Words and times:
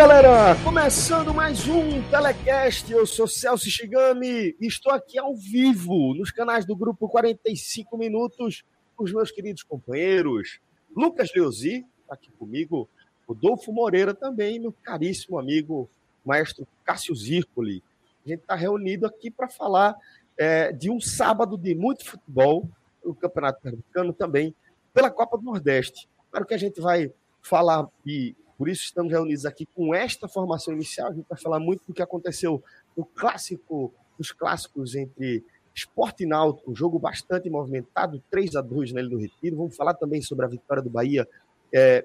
Galera! 0.00 0.56
Começando 0.64 1.34
mais 1.34 1.68
um 1.68 2.00
Telecast. 2.08 2.90
Eu 2.90 3.04
sou 3.04 3.28
Celso 3.28 3.68
Shigami 3.68 4.56
e 4.58 4.66
estou 4.66 4.94
aqui 4.94 5.18
ao 5.18 5.36
vivo 5.36 6.14
nos 6.14 6.30
canais 6.30 6.64
do 6.64 6.74
Grupo 6.74 7.06
45 7.06 7.98
Minutos 7.98 8.64
com 8.96 9.04
os 9.04 9.12
meus 9.12 9.30
queridos 9.30 9.62
companheiros 9.62 10.58
Lucas 10.96 11.28
Leozzi, 11.36 11.84
tá 12.08 12.14
aqui 12.14 12.30
comigo, 12.38 12.88
Rodolfo 13.28 13.74
Moreira 13.74 14.14
também, 14.14 14.58
meu 14.58 14.72
caríssimo 14.82 15.38
amigo 15.38 15.86
maestro 16.24 16.66
Cássio 16.82 17.14
Zirpoli. 17.14 17.82
A 18.24 18.28
gente 18.30 18.40
está 18.40 18.54
reunido 18.54 19.04
aqui 19.06 19.30
para 19.30 19.50
falar 19.50 19.94
é, 20.38 20.72
de 20.72 20.90
um 20.90 20.98
sábado 20.98 21.58
de 21.58 21.74
muito 21.74 22.06
futebol, 22.06 22.66
o 23.04 23.14
Campeonato 23.14 23.60
Pernambucano 23.60 24.14
também, 24.14 24.54
pela 24.94 25.10
Copa 25.10 25.36
do 25.36 25.44
Nordeste. 25.44 26.08
Claro 26.30 26.46
que 26.46 26.54
a 26.54 26.58
gente 26.58 26.80
vai 26.80 27.12
falar 27.42 27.86
e 28.06 28.34
por 28.60 28.68
isso 28.68 28.82
estamos 28.82 29.10
reunidos 29.10 29.46
aqui 29.46 29.64
com 29.64 29.94
esta 29.94 30.28
formação 30.28 30.74
inicial. 30.74 31.08
A 31.08 31.14
gente 31.14 31.26
vai 31.26 31.38
falar 31.38 31.58
muito 31.58 31.82
do 31.86 31.94
que 31.94 32.02
aconteceu 32.02 32.62
no 32.94 33.06
clássico, 33.06 33.90
nos 34.18 34.32
clássicos 34.32 34.94
entre 34.94 35.42
Esporte 35.74 36.26
Náutico, 36.26 36.70
um 36.70 36.76
jogo 36.76 36.98
bastante 36.98 37.48
movimentado, 37.48 38.22
3 38.30 38.56
a 38.56 38.60
2 38.60 38.92
na 38.92 39.00
Ilha 39.00 39.08
do 39.08 39.16
Retiro. 39.16 39.56
Vamos 39.56 39.74
falar 39.74 39.94
também 39.94 40.20
sobre 40.20 40.44
a 40.44 40.48
vitória 40.48 40.82
do 40.82 40.90
Bahia 40.90 41.26
é, 41.72 42.04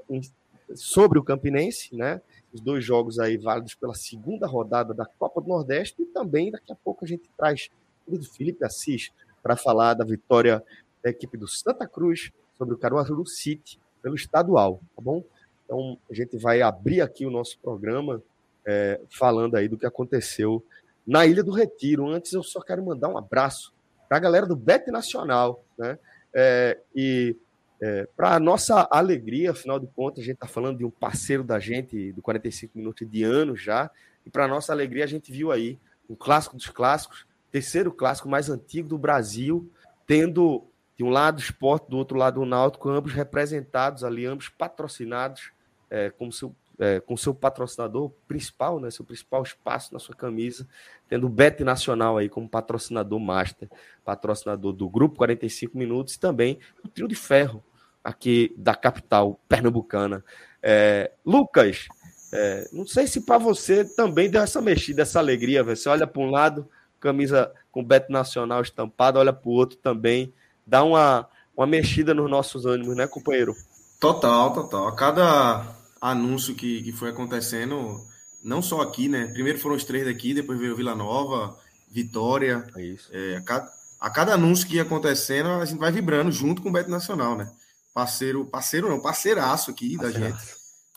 sobre 0.75 1.19
o 1.19 1.23
Campinense, 1.25 1.93
né? 1.93 2.21
Os 2.53 2.61
dois 2.61 2.85
jogos 2.85 3.19
aí 3.19 3.35
válidos 3.35 3.75
pela 3.75 3.93
segunda 3.93 4.47
rodada 4.47 4.93
da 4.93 5.05
Copa 5.05 5.41
do 5.41 5.49
Nordeste 5.49 6.03
e 6.03 6.05
também 6.05 6.51
daqui 6.51 6.71
a 6.71 6.75
pouco 6.77 7.03
a 7.03 7.07
gente 7.07 7.29
traz 7.37 7.69
o 8.07 8.17
Felipe 8.23 8.63
Assis 8.63 9.11
para 9.43 9.57
falar 9.57 9.93
da 9.93 10.05
vitória 10.05 10.63
da 11.03 11.09
equipe 11.09 11.35
do 11.35 11.49
Santa 11.49 11.85
Cruz 11.85 12.31
sobre 12.57 12.75
o 12.75 12.77
Caruaru 12.77 13.25
City 13.25 13.77
pelo 14.01 14.15
estadual, 14.15 14.79
tá 14.95 15.01
bom? 15.01 15.21
Então, 15.65 15.97
a 16.09 16.13
gente 16.13 16.37
vai 16.37 16.61
abrir 16.61 17.01
aqui 17.01 17.25
o 17.25 17.31
nosso 17.31 17.57
programa 17.59 18.21
é, 18.65 18.99
falando 19.09 19.55
aí 19.55 19.67
do 19.67 19.77
que 19.77 19.85
aconteceu 19.85 20.63
na 21.05 21.25
Ilha 21.25 21.43
do 21.43 21.51
Retiro. 21.51 22.07
Antes, 22.07 22.33
eu 22.33 22.43
só 22.43 22.61
quero 22.61 22.85
mandar 22.85 23.09
um 23.09 23.17
abraço 23.17 23.73
para 24.07 24.17
a 24.17 24.19
galera 24.19 24.45
do 24.45 24.55
Bet 24.55 24.89
Nacional, 24.89 25.63
né? 25.77 25.97
É, 26.33 26.77
e 26.95 27.35
é, 27.81 28.07
para 28.15 28.39
nossa 28.39 28.87
alegria, 28.91 29.51
afinal 29.51 29.79
de 29.79 29.87
contas, 29.87 30.19
a 30.19 30.25
gente 30.25 30.35
está 30.35 30.47
falando 30.47 30.77
de 30.77 30.85
um 30.85 30.89
parceiro 30.89 31.43
da 31.43 31.59
gente 31.59 32.11
do 32.13 32.21
45 32.21 32.77
minutos 32.77 33.09
de 33.09 33.23
anos 33.23 33.61
já, 33.61 33.89
e 34.25 34.29
para 34.29 34.47
nossa 34.47 34.71
alegria, 34.71 35.03
a 35.03 35.07
gente 35.07 35.31
viu 35.31 35.51
aí 35.51 35.79
um 36.09 36.15
clássico 36.15 36.55
dos 36.55 36.67
clássicos, 36.67 37.25
terceiro 37.51 37.91
clássico 37.91 38.27
mais 38.27 38.49
antigo 38.49 38.87
do 38.87 38.97
Brasil, 38.97 39.69
tendo 40.05 40.63
de 40.97 41.03
um 41.03 41.09
lado 41.09 41.37
o 41.37 41.41
esporte, 41.41 41.89
do 41.89 41.97
outro 41.97 42.17
lado 42.17 42.41
o 42.41 42.45
náutico, 42.45 42.89
ambos 42.89 43.13
representados 43.13 44.03
ali, 44.03 44.25
ambos 44.25 44.49
patrocinados 44.49 45.51
é, 45.95 46.11
seu, 46.31 46.53
é, 46.77 46.99
com 46.99 47.15
seu 47.15 47.33
patrocinador 47.33 48.11
principal, 48.27 48.79
né, 48.81 48.91
seu 48.91 49.05
principal 49.05 49.41
espaço 49.43 49.93
na 49.93 49.99
sua 49.99 50.13
camisa, 50.13 50.67
tendo 51.07 51.25
o 51.25 51.29
Bet 51.29 51.63
Nacional 51.63 52.17
aí 52.17 52.27
como 52.27 52.49
patrocinador 52.49 53.17
master, 53.17 53.69
patrocinador 54.03 54.73
do 54.73 54.89
Grupo 54.89 55.15
45 55.15 55.77
Minutos 55.77 56.15
e 56.15 56.19
também 56.19 56.59
o 56.83 56.89
Trio 56.89 57.07
de 57.07 57.15
Ferro 57.15 57.63
aqui 58.03 58.53
da 58.57 58.75
capital 58.75 59.39
pernambucana. 59.47 60.23
É, 60.61 61.11
Lucas, 61.25 61.87
é, 62.33 62.67
não 62.73 62.85
sei 62.85 63.07
se 63.07 63.21
para 63.21 63.37
você 63.37 63.85
também 63.85 64.29
deu 64.29 64.41
essa 64.41 64.61
mexida, 64.61 65.03
essa 65.03 65.19
alegria, 65.19 65.63
você 65.63 65.87
olha 65.87 66.05
para 66.05 66.21
um 66.21 66.29
lado, 66.29 66.69
camisa 66.99 67.53
com 67.71 67.83
Bet 67.83 68.11
Nacional 68.11 68.61
estampada, 68.61 69.19
olha 69.19 69.31
para 69.31 69.47
o 69.47 69.53
outro 69.53 69.77
também, 69.77 70.33
dá 70.67 70.83
uma, 70.83 71.29
uma 71.55 71.65
mexida 71.65 72.13
nos 72.13 72.29
nossos 72.29 72.65
ânimos, 72.65 72.97
né, 72.97 73.07
companheiro? 73.07 73.55
Total, 73.99 74.53
total. 74.53 74.87
A 74.89 74.95
cada 74.95 75.84
anúncio 76.11 76.55
que, 76.55 76.83
que 76.83 76.91
foi 76.91 77.09
acontecendo, 77.09 78.05
não 78.43 78.61
só 78.61 78.81
aqui, 78.81 79.07
né? 79.07 79.27
Primeiro 79.27 79.59
foram 79.59 79.75
os 79.75 79.83
três 79.83 80.05
daqui, 80.05 80.33
depois 80.33 80.59
veio 80.59 80.75
Vila 80.75 80.95
Nova, 80.95 81.57
Vitória. 81.89 82.65
É 82.75 82.81
isso. 82.83 83.09
É, 83.11 83.37
a, 83.37 83.41
cada, 83.41 83.71
a 83.99 84.09
cada 84.09 84.33
anúncio 84.33 84.67
que 84.67 84.75
ia 84.75 84.83
acontecendo, 84.83 85.49
a 85.49 85.65
gente 85.65 85.79
vai 85.79 85.91
vibrando 85.91 86.31
junto 86.31 86.61
com 86.61 86.69
o 86.69 86.71
Beto 86.71 86.89
Nacional, 86.89 87.37
né? 87.37 87.51
Parceiro, 87.93 88.45
parceiro 88.45 88.89
não, 88.89 88.99
parceiraço 88.99 89.71
aqui 89.71 89.97
da 89.97 90.11
gente. 90.11 90.43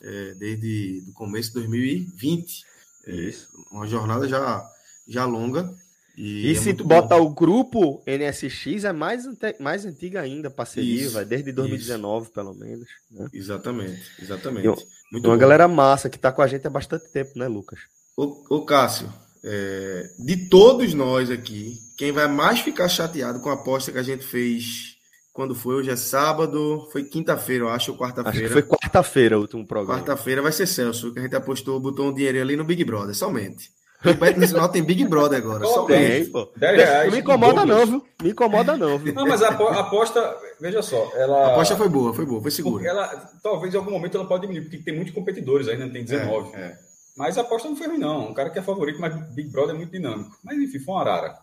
É, 0.03 0.35
desde 0.35 1.05
o 1.09 1.13
começo 1.13 1.49
de 1.49 1.55
2020. 1.55 2.65
É, 3.07 3.13
isso. 3.13 3.49
Uma 3.71 3.87
jornada 3.87 4.29
já, 4.29 4.69
já 5.07 5.25
longa. 5.25 5.73
E, 6.19 6.49
e 6.49 6.51
é 6.51 6.55
se 6.57 6.75
tu 6.75 6.85
bota 6.85 7.15
o 7.15 7.33
grupo 7.33 8.03
NSX, 8.05 8.83
é 8.83 8.93
mais, 8.93 9.25
mais 9.61 9.87
antiga 9.87 10.21
ainda, 10.21 10.51
parceria, 10.51 11.09
vai, 11.11 11.25
desde 11.25 11.53
2019, 11.53 12.25
isso. 12.25 12.33
pelo 12.33 12.53
menos. 12.55 12.89
Né? 13.09 13.29
Exatamente, 13.33 14.03
exatamente. 14.21 14.67
Muito 15.11 15.27
uma 15.27 15.35
bom. 15.35 15.41
galera 15.41 15.67
massa 15.67 16.11
que 16.11 16.19
tá 16.19 16.31
com 16.31 16.43
a 16.43 16.47
gente 16.47 16.67
há 16.67 16.71
bastante 16.71 17.11
tempo, 17.11 17.39
né, 17.39 17.49
Lucas? 17.49 17.81
Ô, 18.17 18.45
ô 18.51 18.65
Cássio, 18.65 19.13
é, 19.43 20.11
de 20.19 20.49
todos 20.49 20.93
nós 20.95 21.31
aqui, 21.31 21.79
quem 21.97 22.13
vai 22.13 22.29
mais 22.29 22.61
ficar 22.61 22.89
chateado 22.89 23.41
com 23.41 23.49
a 23.49 23.55
aposta 23.55 23.93
que 23.93 23.99
a 23.99 24.03
gente 24.03 24.25
fez 24.25 24.97
quando 25.33 25.55
foi? 25.55 25.77
Hoje 25.77 25.91
é 25.91 25.97
sábado, 25.97 26.89
foi 26.93 27.05
quinta-feira, 27.05 27.65
eu 27.65 27.69
acho, 27.69 27.93
ou 27.93 27.99
quarta-feira. 27.99 28.51
Foi 28.51 28.63
quarta-feira 28.63 29.39
o 29.39 29.43
último 29.43 29.67
programa. 29.67 30.01
Quarta-feira 30.01 30.43
vai 30.43 30.53
ser 30.53 30.67
Celso, 30.67 31.13
que 31.13 31.21
a 31.21 31.23
gente 31.23 31.37
apostou, 31.37 31.79
botou 31.79 32.09
um 32.09 32.13
dinheiro 32.13 32.41
ali 32.41 32.57
no 32.57 32.65
Big 32.65 32.85
Brother, 32.85 33.15
somente. 33.15 33.71
O 34.05 34.15
Bet 34.15 34.39
Nacional 34.39 34.69
tem 34.69 34.83
Big 34.83 35.05
Brother 35.07 35.39
agora. 35.39 35.65
Só 35.67 35.85
tem, 35.85 36.25
pô. 36.27 36.49
10 36.57 36.77
reais. 36.77 37.07
Não 37.07 37.13
me 37.13 37.19
incomoda 37.19 37.67
não, 37.67 37.87
viu? 37.87 38.07
Me 38.23 38.31
incomoda 38.31 38.77
não, 38.77 38.99
viu? 38.99 39.13
Não, 39.13 39.27
mas 39.27 39.43
a 39.43 39.49
aposta, 39.49 40.37
veja 40.61 40.83
só, 40.83 41.11
ela... 41.17 41.49
A 41.49 41.53
aposta 41.53 41.77
foi 41.77 41.89
boa, 41.89 42.15
foi 42.15 42.25
boa, 42.25 42.41
foi 42.41 42.51
segura. 42.51 42.87
Ela, 42.87 43.09
talvez 43.43 43.75
em 43.75 43.77
algum 43.77 43.91
momento 43.91 44.17
ela 44.17 44.27
pode 44.27 44.43
diminuir, 44.43 44.63
porque 44.63 44.79
tem 44.79 44.95
muitos 44.95 45.13
competidores 45.13 45.67
ainda, 45.67 45.89
tem 45.89 46.05
19. 46.05 46.55
É, 46.55 46.61
é. 46.61 46.79
Mas 47.17 47.37
a 47.37 47.41
aposta 47.41 47.69
não 47.69 47.75
foi 47.75 47.89
ruim, 47.89 47.99
não. 47.99 48.29
Um 48.29 48.35
cara 48.35 48.49
que 48.49 48.61
é 48.61 48.63
favorito, 48.63 49.01
mas 49.01 49.13
Big 49.35 49.51
Brother 49.51 49.75
é 49.75 49.79
muito 49.79 49.91
dinâmico. 49.91 50.39
Mas 50.45 50.57
enfim, 50.57 50.79
foi 50.79 50.95
uma 50.95 51.01
arara. 51.01 51.35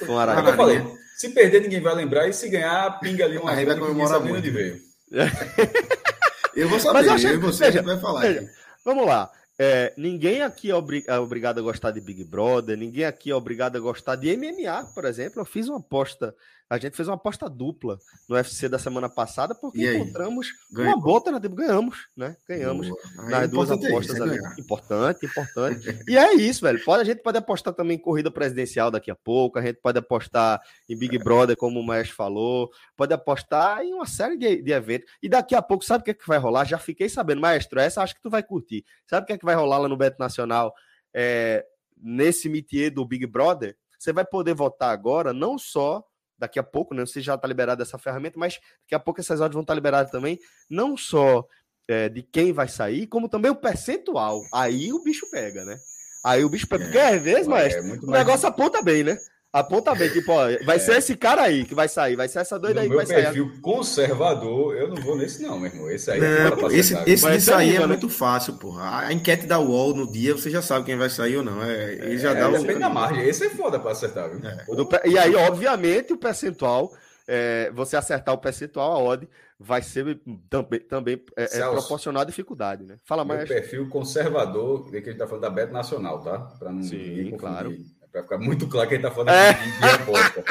Foi 0.00 0.08
uma 0.08 0.22
arara. 0.22 0.48
É 0.48 0.52
eu 0.52 0.56
falei, 0.56 0.84
se 1.16 1.28
perder, 1.28 1.62
ninguém 1.62 1.80
vai 1.80 1.94
lembrar, 1.94 2.26
e 2.26 2.32
se 2.32 2.48
ganhar, 2.48 2.98
pinga 2.98 3.24
ali 3.24 3.38
uma 3.38 3.52
Aí 3.52 3.64
vai 3.64 3.78
comemorar 3.78 4.18
muito. 4.18 4.42
De 4.42 4.50
veio. 4.50 4.80
eu 6.56 6.68
vou 6.68 6.80
saber, 6.80 6.94
mas 6.94 7.06
eu, 7.06 7.12
achei... 7.12 7.30
eu 7.30 7.34
e 7.34 7.38
você 7.38 7.66
veja, 7.66 7.82
vai 7.82 8.00
falar. 8.00 8.22
Veja, 8.22 8.50
vamos 8.84 9.06
lá. 9.06 9.30
É, 9.58 9.94
ninguém 9.96 10.42
aqui 10.42 10.70
é, 10.70 10.74
obri 10.74 11.04
é, 11.06 11.18
obrigado 11.18 11.58
a 11.58 11.62
gostar 11.62 11.92
de 11.92 12.00
Big 12.00 12.24
Brother, 12.24 12.76
ninguém 12.76 13.04
aqui 13.04 13.30
é 13.30 13.34
obrigado 13.34 13.76
a 13.76 13.80
gostar 13.80 14.16
de 14.16 14.36
MMA, 14.36 14.90
por 14.92 15.04
exemplo. 15.04 15.40
Eu 15.40 15.44
fiz 15.44 15.68
uma 15.68 15.78
aposta, 15.78 16.34
a 16.68 16.78
gente 16.78 16.96
fez 16.96 17.06
uma 17.06 17.14
aposta 17.14 17.48
dupla 17.48 17.98
no 18.28 18.36
UFC 18.36 18.68
da 18.68 18.78
semana 18.78 19.08
passada, 19.08 19.54
porque 19.54 19.94
encontramos 19.94 20.48
uma 20.72 20.96
boa 20.96 21.18
alternativa. 21.18 21.54
Ganhamos, 21.54 22.06
né? 22.16 22.36
Ganhamos 22.48 22.88
nas 23.28 23.50
duas 23.50 23.70
apostas 23.70 24.20
ali. 24.20 24.38
Importante, 24.58 25.26
importante. 25.26 25.98
e 26.08 26.16
é 26.16 26.34
isso, 26.34 26.62
velho. 26.62 26.82
Pode, 26.82 27.02
a 27.02 27.04
gente 27.04 27.22
pode 27.22 27.36
apostar 27.36 27.74
também 27.74 27.96
em 27.96 28.00
corrida 28.00 28.30
presidencial 28.30 28.90
daqui 28.90 29.10
a 29.10 29.14
pouco, 29.14 29.58
a 29.58 29.62
gente 29.62 29.80
pode 29.80 29.98
apostar 29.98 30.60
em 30.88 30.96
Big 30.96 31.18
Brother, 31.18 31.56
como 31.56 31.78
o 31.78 31.86
Maestro 31.86 32.16
falou, 32.16 32.70
pode 32.96 33.12
apostar 33.12 33.82
em 33.82 33.92
uma 33.92 34.06
série 34.06 34.36
de, 34.36 34.62
de 34.62 34.72
eventos. 34.72 35.10
E 35.22 35.28
daqui 35.28 35.54
a 35.54 35.60
pouco, 35.60 35.84
sabe 35.84 36.00
o 36.02 36.04
que, 36.04 36.10
é 36.12 36.14
que 36.14 36.26
vai 36.26 36.38
rolar? 36.38 36.64
Já 36.64 36.78
fiquei 36.78 37.08
sabendo, 37.08 37.42
Maestro, 37.42 37.78
essa 37.78 38.02
acho 38.02 38.14
que 38.14 38.22
tu 38.22 38.30
vai 38.30 38.42
curtir. 38.42 38.84
Sabe 39.06 39.24
o 39.24 39.26
que 39.26 39.34
é 39.34 39.38
que 39.38 39.44
vai 39.44 39.54
rolar 39.54 39.78
lá 39.78 39.88
no 39.88 39.96
Beto 39.96 40.16
Nacional? 40.18 40.74
É, 41.12 41.64
nesse 41.96 42.48
métier 42.48 42.90
do 42.90 43.04
Big 43.04 43.26
Brother, 43.26 43.76
você 43.98 44.12
vai 44.12 44.24
poder 44.24 44.54
votar 44.54 44.90
agora 44.90 45.32
não 45.32 45.58
só 45.58 46.04
daqui 46.38 46.58
a 46.58 46.62
pouco, 46.62 46.94
né? 46.94 47.04
Você 47.04 47.20
já 47.20 47.34
está 47.34 47.46
liberado 47.46 47.78
dessa 47.82 47.98
ferramenta, 47.98 48.38
mas 48.38 48.60
daqui 48.82 48.94
a 48.94 49.00
pouco 49.00 49.20
essas 49.20 49.40
ordens 49.40 49.54
vão 49.54 49.62
estar 49.62 49.74
liberadas 49.74 50.10
também, 50.10 50.38
não 50.68 50.96
só 50.96 51.46
é, 51.88 52.08
de 52.08 52.22
quem 52.22 52.52
vai 52.52 52.68
sair, 52.68 53.06
como 53.06 53.28
também 53.28 53.50
o 53.50 53.56
percentual. 53.56 54.40
Aí 54.52 54.92
o 54.92 55.02
bicho 55.02 55.28
pega, 55.30 55.64
né? 55.64 55.76
Aí 56.24 56.44
o 56.44 56.48
bicho 56.48 56.66
pega. 56.66 56.84
É, 56.84 56.86
Porque 56.86 56.98
às 56.98 57.22
vezes, 57.22 57.46
é, 57.46 57.50
maestro, 57.50 58.06
o 58.06 58.10
negócio 58.10 58.48
aponta 58.48 58.82
bem, 58.82 59.04
né? 59.04 59.18
Aponta 59.54 59.94
bem, 59.94 60.10
tipo, 60.10 60.32
ó, 60.32 60.48
vai 60.64 60.74
é. 60.74 60.78
ser 60.80 60.96
esse 60.96 61.14
cara 61.14 61.42
aí 61.42 61.64
que 61.64 61.76
vai 61.76 61.86
sair, 61.88 62.16
vai 62.16 62.26
ser 62.26 62.40
essa 62.40 62.58
doida 62.58 62.74
no 62.74 62.80
aí 62.80 62.88
que 62.88 62.96
vai 62.96 63.06
sair. 63.06 63.22
perfil 63.26 63.52
conservador, 63.62 64.74
eu 64.76 64.88
não 64.88 64.96
vou 64.96 65.16
nesse 65.16 65.40
não, 65.40 65.60
meu 65.60 65.70
irmão. 65.70 65.88
Esse 65.88 66.10
aí 66.10 66.20
é, 66.20 66.50
pô, 66.50 66.68
esse, 66.72 66.92
esse 67.06 67.30
disso 67.30 67.52
é 67.52 67.54
aí 67.54 67.76
é 67.76 67.78
né? 67.78 67.86
muito 67.86 68.08
fácil, 68.08 68.54
porra. 68.54 69.06
A 69.06 69.12
enquete 69.12 69.46
da 69.46 69.60
UOL 69.60 69.94
no 69.94 70.10
dia, 70.10 70.32
você 70.34 70.50
já 70.50 70.60
sabe 70.60 70.84
quem 70.84 70.96
vai 70.96 71.08
sair 71.08 71.36
ou 71.36 71.44
não. 71.44 71.62
É, 71.62 71.92
ele 71.92 72.18
já 72.18 72.32
é, 72.32 72.34
dá 72.34 72.48
depende 72.48 72.74
o... 72.74 72.80
da 72.80 72.88
margem. 72.88 73.24
Esse 73.28 73.46
é 73.46 73.50
foda 73.50 73.78
pra 73.78 73.92
acertar, 73.92 74.28
viu? 74.28 74.40
É. 74.44 75.08
E 75.08 75.16
aí, 75.16 75.36
obviamente, 75.36 76.12
o 76.12 76.16
percentual, 76.16 76.92
é, 77.24 77.70
você 77.72 77.96
acertar 77.96 78.34
o 78.34 78.38
percentual, 78.38 78.90
a 78.90 78.98
odd 78.98 79.28
vai 79.56 79.82
ser 79.82 80.20
também, 80.50 80.80
também 80.80 81.22
é, 81.36 81.44
é 81.44 81.70
proporcional 81.70 82.22
à 82.22 82.24
dificuldade, 82.24 82.84
né? 82.84 82.98
Fala 83.04 83.24
mais. 83.24 83.48
perfil 83.48 83.88
conservador, 83.88 84.90
que 84.90 84.96
a 84.96 85.00
gente 85.00 85.16
tá 85.16 85.26
falando 85.26 85.42
da 85.42 85.50
Beto 85.50 85.72
Nacional, 85.72 86.20
tá? 86.20 86.38
Para 86.58 86.72
não 86.72 86.82
Sim, 86.82 87.36
claro. 87.38 87.72
Para 88.14 88.22
ficar 88.22 88.38
muito 88.38 88.68
claro 88.68 88.88
que 88.88 88.94
a 88.94 88.96
gente 88.96 89.06
está 89.06 89.12
falando 89.12 89.34
é. 89.34 89.52
de, 89.54 89.78
de 89.80 89.88
aposta. 89.88 90.44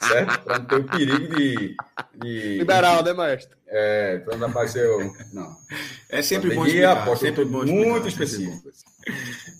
certo? 0.00 0.44
Para 0.44 0.58
não 0.58 0.64
ter 0.64 0.76
o 0.76 0.84
perigo 0.84 1.36
de, 1.36 1.76
de. 2.14 2.58
Liberal, 2.58 3.04
né, 3.04 3.12
maestro? 3.12 3.54
É, 3.66 4.16
para 4.20 4.38
não 4.38 4.48
aparecer. 4.48 4.88
Não. 5.30 5.54
É 6.08 6.22
sempre 6.22 6.54
bom 6.54 6.64
explicar. 6.64 7.02
Aposta 7.02 7.26
sempre 7.26 7.44
bom 7.44 7.66
muito 7.66 8.08
específico. 8.08 8.66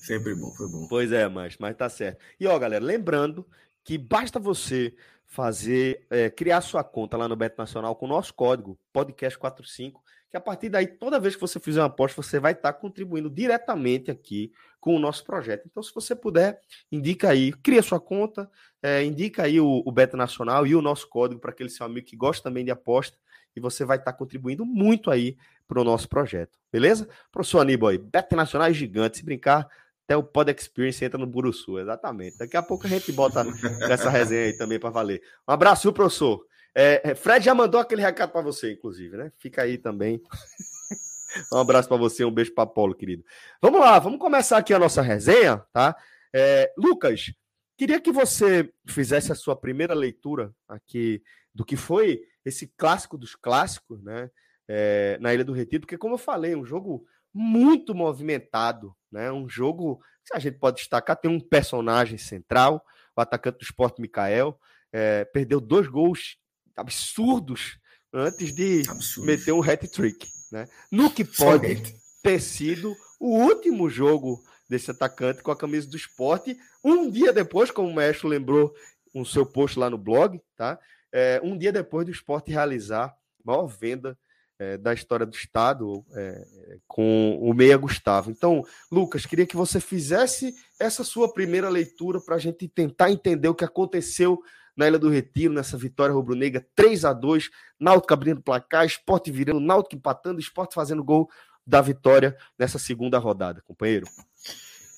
Sempre 0.00 0.34
bom, 0.34 0.50
foi 0.52 0.66
bom. 0.66 0.86
Pois 0.88 1.12
é, 1.12 1.28
mas, 1.28 1.58
mas 1.58 1.76
tá 1.76 1.90
certo. 1.90 2.22
E 2.40 2.46
ó, 2.46 2.58
galera, 2.58 2.82
lembrando 2.82 3.46
que 3.84 3.98
basta 3.98 4.40
você 4.40 4.94
fazer, 5.26 6.06
é, 6.08 6.30
criar 6.30 6.62
sua 6.62 6.82
conta 6.82 7.18
lá 7.18 7.28
no 7.28 7.36
Beto 7.36 7.56
Nacional 7.58 7.94
com 7.96 8.06
o 8.06 8.08
nosso 8.08 8.32
código 8.32 8.78
podcast45 8.94 9.92
que 10.32 10.36
a 10.38 10.40
partir 10.40 10.70
daí, 10.70 10.86
toda 10.86 11.20
vez 11.20 11.34
que 11.34 11.40
você 11.42 11.60
fizer 11.60 11.80
uma 11.80 11.88
aposta, 11.88 12.22
você 12.22 12.40
vai 12.40 12.52
estar 12.52 12.72
contribuindo 12.72 13.28
diretamente 13.28 14.10
aqui 14.10 14.50
com 14.80 14.96
o 14.96 14.98
nosso 14.98 15.22
projeto. 15.24 15.68
Então, 15.70 15.82
se 15.82 15.94
você 15.94 16.16
puder, 16.16 16.58
indica 16.90 17.28
aí, 17.28 17.52
cria 17.52 17.82
sua 17.82 18.00
conta, 18.00 18.50
é, 18.82 19.04
indica 19.04 19.42
aí 19.42 19.60
o, 19.60 19.82
o 19.84 19.92
Beta 19.92 20.16
Nacional 20.16 20.66
e 20.66 20.74
o 20.74 20.80
nosso 20.80 21.06
código 21.06 21.38
para 21.38 21.50
aquele 21.50 21.68
seu 21.68 21.84
amigo 21.84 22.06
que 22.06 22.16
gosta 22.16 22.42
também 22.42 22.64
de 22.64 22.70
aposta, 22.70 23.14
e 23.54 23.60
você 23.60 23.84
vai 23.84 23.98
estar 23.98 24.14
contribuindo 24.14 24.64
muito 24.64 25.10
aí 25.10 25.36
para 25.68 25.78
o 25.78 25.84
nosso 25.84 26.08
projeto, 26.08 26.58
beleza? 26.72 27.06
Professor 27.30 27.60
Aníbal 27.60 27.90
aí, 27.90 27.98
Beta 27.98 28.34
Nacional 28.34 28.68
é 28.68 28.72
gigante, 28.72 29.18
se 29.18 29.24
brincar, 29.26 29.68
até 30.06 30.16
o 30.16 30.22
Pod 30.22 30.50
Experience 30.50 31.04
entra 31.04 31.18
no 31.18 31.26
Buruçu, 31.26 31.78
exatamente. 31.78 32.38
Daqui 32.38 32.56
a 32.56 32.62
pouco 32.62 32.86
a 32.86 32.90
gente 32.90 33.12
bota 33.12 33.44
essa 33.90 34.08
resenha 34.08 34.46
aí 34.46 34.56
também 34.56 34.80
para 34.80 34.88
valer. 34.88 35.20
Um 35.46 35.52
abraço, 35.52 35.92
professor. 35.92 36.42
É, 36.74 37.10
é, 37.10 37.14
Fred 37.14 37.44
já 37.44 37.54
mandou 37.54 37.80
aquele 37.80 38.00
recado 38.00 38.32
para 38.32 38.40
você, 38.40 38.72
inclusive, 38.72 39.16
né? 39.16 39.32
Fica 39.36 39.62
aí 39.62 39.76
também. 39.76 40.22
um 41.52 41.58
abraço 41.58 41.88
para 41.88 41.96
você, 41.98 42.24
um 42.24 42.30
beijo 42.30 42.54
para 42.54 42.66
Paulo, 42.66 42.94
querido. 42.94 43.24
Vamos 43.60 43.80
lá, 43.80 43.98
vamos 43.98 44.18
começar 44.18 44.58
aqui 44.58 44.72
a 44.72 44.78
nossa 44.78 45.02
resenha, 45.02 45.58
tá? 45.72 45.96
É, 46.34 46.72
Lucas, 46.78 47.32
queria 47.76 48.00
que 48.00 48.10
você 48.10 48.72
fizesse 48.86 49.30
a 49.30 49.34
sua 49.34 49.54
primeira 49.54 49.94
leitura 49.94 50.54
aqui 50.66 51.22
do 51.54 51.64
que 51.64 51.76
foi 51.76 52.22
esse 52.44 52.66
clássico 52.76 53.18
dos 53.18 53.34
clássicos, 53.34 54.02
né? 54.02 54.30
É, 54.66 55.18
na 55.20 55.34
Ilha 55.34 55.44
do 55.44 55.52
Retiro, 55.52 55.82
porque, 55.82 55.98
como 55.98 56.14
eu 56.14 56.18
falei, 56.18 56.54
um 56.54 56.64
jogo 56.64 57.04
muito 57.34 57.94
movimentado, 57.94 58.96
né? 59.10 59.30
Um 59.30 59.46
jogo 59.46 60.00
que 60.24 60.34
a 60.34 60.38
gente 60.38 60.58
pode 60.58 60.78
destacar, 60.78 61.16
tem 61.16 61.30
um 61.30 61.40
personagem 61.40 62.16
central, 62.16 62.82
o 63.14 63.20
atacante 63.20 63.58
do 63.58 63.62
esporte, 63.62 64.00
Mikael, 64.00 64.58
é, 64.90 65.24
perdeu 65.26 65.60
dois 65.60 65.86
gols 65.86 66.38
absurdos 66.76 67.78
antes 68.12 68.54
de 68.54 68.82
Absurdo. 68.88 69.26
meter 69.26 69.52
um 69.52 69.62
hat-trick. 69.62 70.28
Né? 70.50 70.68
No 70.90 71.10
que 71.10 71.24
pode 71.24 71.82
ter 72.22 72.40
sido 72.40 72.94
o 73.18 73.38
último 73.38 73.88
jogo 73.88 74.42
desse 74.68 74.90
atacante 74.90 75.42
com 75.42 75.50
a 75.50 75.56
camisa 75.56 75.88
do 75.88 75.96
esporte, 75.96 76.56
um 76.84 77.10
dia 77.10 77.32
depois, 77.32 77.70
como 77.70 77.88
o 77.88 77.94
mestre 77.94 78.28
lembrou 78.28 78.74
no 79.14 79.24
seu 79.24 79.44
post 79.44 79.78
lá 79.78 79.90
no 79.90 79.98
blog, 79.98 80.40
tá? 80.56 80.78
É, 81.12 81.40
um 81.44 81.56
dia 81.56 81.70
depois 81.70 82.06
do 82.06 82.12
esporte 82.12 82.50
realizar 82.50 83.06
a 83.06 83.14
maior 83.44 83.66
venda 83.66 84.18
é, 84.58 84.78
da 84.78 84.94
história 84.94 85.26
do 85.26 85.34
Estado 85.34 86.04
é, 86.14 86.46
com 86.86 87.38
o 87.42 87.52
Meia 87.52 87.76
Gustavo. 87.76 88.30
Então, 88.30 88.64
Lucas, 88.90 89.26
queria 89.26 89.46
que 89.46 89.56
você 89.56 89.80
fizesse 89.80 90.54
essa 90.80 91.04
sua 91.04 91.32
primeira 91.32 91.68
leitura 91.68 92.20
para 92.20 92.36
a 92.36 92.38
gente 92.38 92.68
tentar 92.68 93.10
entender 93.10 93.48
o 93.48 93.54
que 93.54 93.64
aconteceu 93.64 94.40
na 94.76 94.88
Ilha 94.88 94.98
do 94.98 95.08
Retiro, 95.08 95.52
nessa 95.52 95.76
vitória 95.76 96.14
rubro-negra, 96.14 96.66
3 96.74 97.04
a 97.04 97.12
2 97.12 97.50
Náutico 97.78 98.14
abrindo 98.14 98.40
placar, 98.40 98.86
Esporte 98.86 99.30
virando, 99.30 99.60
Náutico 99.60 99.96
empatando, 99.96 100.40
Esporte 100.40 100.74
fazendo 100.74 101.02
gol 101.04 101.28
da 101.66 101.80
vitória 101.80 102.36
nessa 102.58 102.78
segunda 102.78 103.18
rodada, 103.18 103.62
companheiro. 103.62 104.06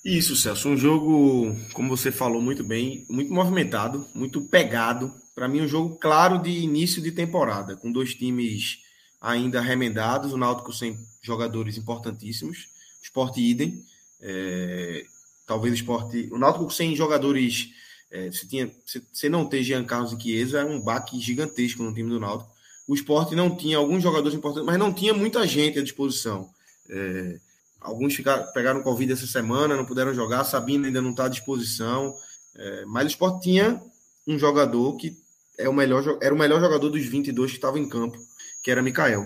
Isso, 0.03 0.35
Celso, 0.35 0.69
um 0.69 0.77
jogo, 0.77 1.55
como 1.73 1.89
você 1.89 2.11
falou 2.11 2.41
muito 2.41 2.63
bem, 2.63 3.05
muito 3.09 3.33
movimentado, 3.33 4.07
muito 4.13 4.39
pegado. 4.41 5.11
Para 5.33 5.47
mim, 5.47 5.61
um 5.61 5.67
jogo 5.67 5.97
claro 5.97 6.37
de 6.37 6.51
início 6.51 7.01
de 7.01 7.11
temporada, 7.11 7.75
com 7.75 7.91
dois 7.91 8.13
times 8.13 8.83
ainda 9.19 9.59
remendados, 9.59 10.31
o 10.31 10.37
Náutico 10.37 10.71
sem 10.71 10.95
jogadores 11.23 11.77
importantíssimos, 11.77 12.67
Esporte 13.01 13.41
idem, 13.41 13.83
é, 14.21 15.05
talvez 15.47 15.73
o 15.73 15.75
Esporte, 15.75 16.29
o 16.31 16.37
Náutico 16.37 16.69
sem 16.71 16.95
jogadores 16.95 17.69
é, 18.15 18.31
você, 18.31 18.47
tinha, 18.47 18.71
você 19.11 19.27
não 19.27 19.45
ter 19.45 19.61
Jean 19.61 19.83
Carlos 19.83 20.13
e 20.13 20.21
Chiesa 20.21 20.59
é 20.61 20.65
um 20.65 20.79
baque 20.79 21.19
gigantesco 21.19 21.83
no 21.83 21.93
time 21.93 22.09
do 22.09 22.19
Náutico. 22.19 22.49
O 22.87 22.95
esporte 22.95 23.35
não 23.35 23.53
tinha 23.57 23.77
alguns 23.77 24.01
jogadores 24.01 24.37
importantes, 24.37 24.65
mas 24.65 24.79
não 24.79 24.93
tinha 24.93 25.13
muita 25.13 25.45
gente 25.45 25.79
à 25.79 25.83
disposição. 25.83 26.49
É, 26.89 27.39
alguns 27.81 28.15
ficaram, 28.15 28.45
pegaram 28.53 28.81
Covid 28.81 29.11
essa 29.11 29.27
semana, 29.27 29.75
não 29.75 29.85
puderam 29.85 30.13
jogar. 30.13 30.45
Sabino 30.45 30.85
ainda 30.85 31.01
não 31.01 31.11
está 31.11 31.25
à 31.25 31.27
disposição. 31.27 32.15
É, 32.55 32.85
mas 32.85 33.03
o 33.03 33.07
esporte 33.07 33.43
tinha 33.43 33.81
um 34.25 34.39
jogador 34.39 34.95
que 34.95 35.17
é 35.57 35.67
o 35.67 35.73
melhor, 35.73 36.17
era 36.21 36.33
o 36.33 36.37
melhor 36.37 36.61
jogador 36.61 36.89
dos 36.89 37.05
22 37.05 37.51
que 37.51 37.57
estava 37.57 37.77
em 37.77 37.89
campo, 37.89 38.17
que 38.63 38.71
era 38.71 38.81
Mikael, 38.81 39.25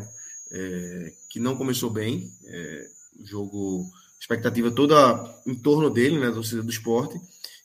é, 0.51 1.13
que 1.29 1.39
não 1.39 1.55
começou 1.55 1.91
bem. 1.91 2.27
É, 2.47 2.87
jogo, 3.23 3.85
expectativa 4.19 4.71
toda 4.71 4.95
em 5.45 5.53
torno 5.53 5.91
dele, 5.91 6.17
né, 6.17 6.31
do, 6.31 6.41
do 6.41 6.69
esporte 6.71 7.19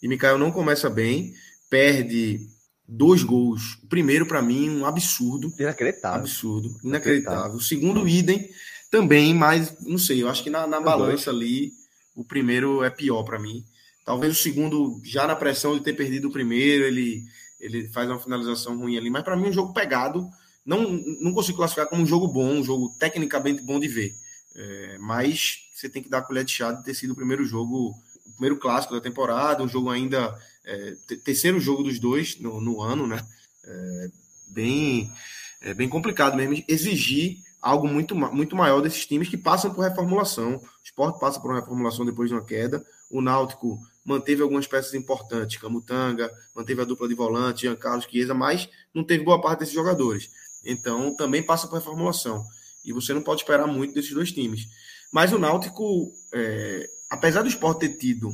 e 0.05 0.09
Mikael 0.09 0.37
não 0.37 0.53
começa 0.53 0.91
bem, 0.91 1.33
perde 1.71 2.47
dois 2.87 3.23
gols. 3.23 3.79
O 3.83 3.87
primeiro, 3.87 4.27
para 4.27 4.43
mim, 4.43 4.69
um 4.69 4.85
absurdo. 4.85 5.51
Inacreditável. 5.59 6.21
Absurdo. 6.21 6.77
Inacreditável. 6.85 7.57
O 7.57 7.63
segundo, 7.63 8.07
idem 8.07 8.51
também, 8.91 9.33
mas 9.33 9.75
não 9.81 9.97
sei, 9.97 10.23
eu 10.23 10.29
acho 10.29 10.43
que 10.43 10.51
na, 10.51 10.67
na 10.67 10.79
balança 10.79 11.31
ali, 11.31 11.73
o 12.15 12.23
primeiro 12.23 12.85
é 12.85 12.91
pior 12.91 13.23
para 13.23 13.39
mim. 13.39 13.65
Talvez 14.05 14.39
o 14.39 14.43
segundo, 14.43 15.01
já 15.03 15.27
na 15.27 15.35
pressão 15.35 15.75
de 15.75 15.83
ter 15.83 15.95
perdido 15.95 16.29
o 16.29 16.33
primeiro, 16.33 16.85
ele, 16.85 17.23
ele 17.59 17.89
faz 17.89 18.07
uma 18.07 18.21
finalização 18.21 18.77
ruim 18.77 18.99
ali. 18.99 19.09
Mas 19.09 19.25
para 19.25 19.39
mim, 19.39 19.49
um 19.49 19.53
jogo 19.55 19.73
pegado. 19.73 20.29
Não, 20.67 20.83
não 21.23 21.33
consigo 21.33 21.57
classificar 21.57 21.89
como 21.89 22.03
um 22.03 22.07
jogo 22.07 22.29
bom, 22.29 22.57
um 22.57 22.63
jogo 22.63 22.95
tecnicamente 22.99 23.63
bom 23.63 23.81
de 23.81 23.89
ver. 23.89 24.13
É, 24.55 24.99
mas 24.99 25.61
você 25.75 25.89
tem 25.89 26.03
que 26.03 26.11
dar 26.11 26.19
a 26.19 26.23
colher 26.23 26.45
de 26.45 26.53
chá 26.53 26.73
de 26.73 26.85
ter 26.85 26.93
sido 26.93 27.13
o 27.13 27.17
primeiro 27.17 27.43
jogo 27.47 27.95
o 28.27 28.33
primeiro 28.33 28.59
clássico 28.59 28.95
da 28.95 29.01
temporada, 29.01 29.63
um 29.63 29.69
jogo 29.69 29.91
ainda. 29.91 30.39
É, 30.67 30.97
terceiro 31.23 31.61
jogo 31.61 31.83
dos 31.83 31.99
dois 31.99 32.39
no, 32.41 32.61
no 32.61 32.81
ano, 32.81 33.07
né? 33.07 33.25
É, 33.65 34.09
bem, 34.49 35.13
é 35.61 35.75
bem 35.75 35.89
complicado 35.89 36.37
mesmo 36.37 36.65
exigir 36.67 37.39
algo 37.61 37.89
muito, 37.89 38.15
muito 38.15 38.55
maior 38.55 38.83
desses 38.83 39.07
times 39.07 39.29
que 39.29 39.39
passam 39.39 39.73
por 39.73 39.83
reformulação. 39.83 40.57
O 40.57 40.63
esporte 40.85 41.19
passa 41.19 41.41
por 41.41 41.51
uma 41.51 41.61
reformulação 41.61 42.05
depois 42.05 42.29
de 42.29 42.35
uma 42.35 42.45
queda. 42.45 42.85
O 43.11 43.23
Náutico 43.23 43.79
manteve 44.05 44.43
algumas 44.43 44.67
peças 44.67 44.93
importantes, 44.93 45.57
Camutanga, 45.57 46.31
manteve 46.55 46.83
a 46.83 46.85
dupla 46.85 47.09
de 47.09 47.15
volante, 47.15 47.63
Jean 47.63 47.75
Carlos 47.75 48.05
Chiesa, 48.05 48.35
mas 48.35 48.69
não 48.93 49.03
teve 49.03 49.25
boa 49.25 49.41
parte 49.41 49.61
desses 49.61 49.75
jogadores. 49.75 50.31
Então 50.63 51.17
também 51.17 51.43
passa 51.43 51.67
por 51.67 51.77
reformulação. 51.77 52.45
E 52.85 52.93
você 52.93 53.15
não 53.15 53.23
pode 53.23 53.41
esperar 53.41 53.67
muito 53.67 53.95
desses 53.95 54.13
dois 54.13 54.31
times. 54.31 54.69
Mas 55.11 55.33
o 55.33 55.39
Náutico, 55.39 56.13
é, 56.35 56.91
apesar 57.11 57.43
do 57.43 57.49
esporte 57.49 57.81
ter 57.89 57.97
tido 57.97 58.31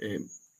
é, 0.00 0.18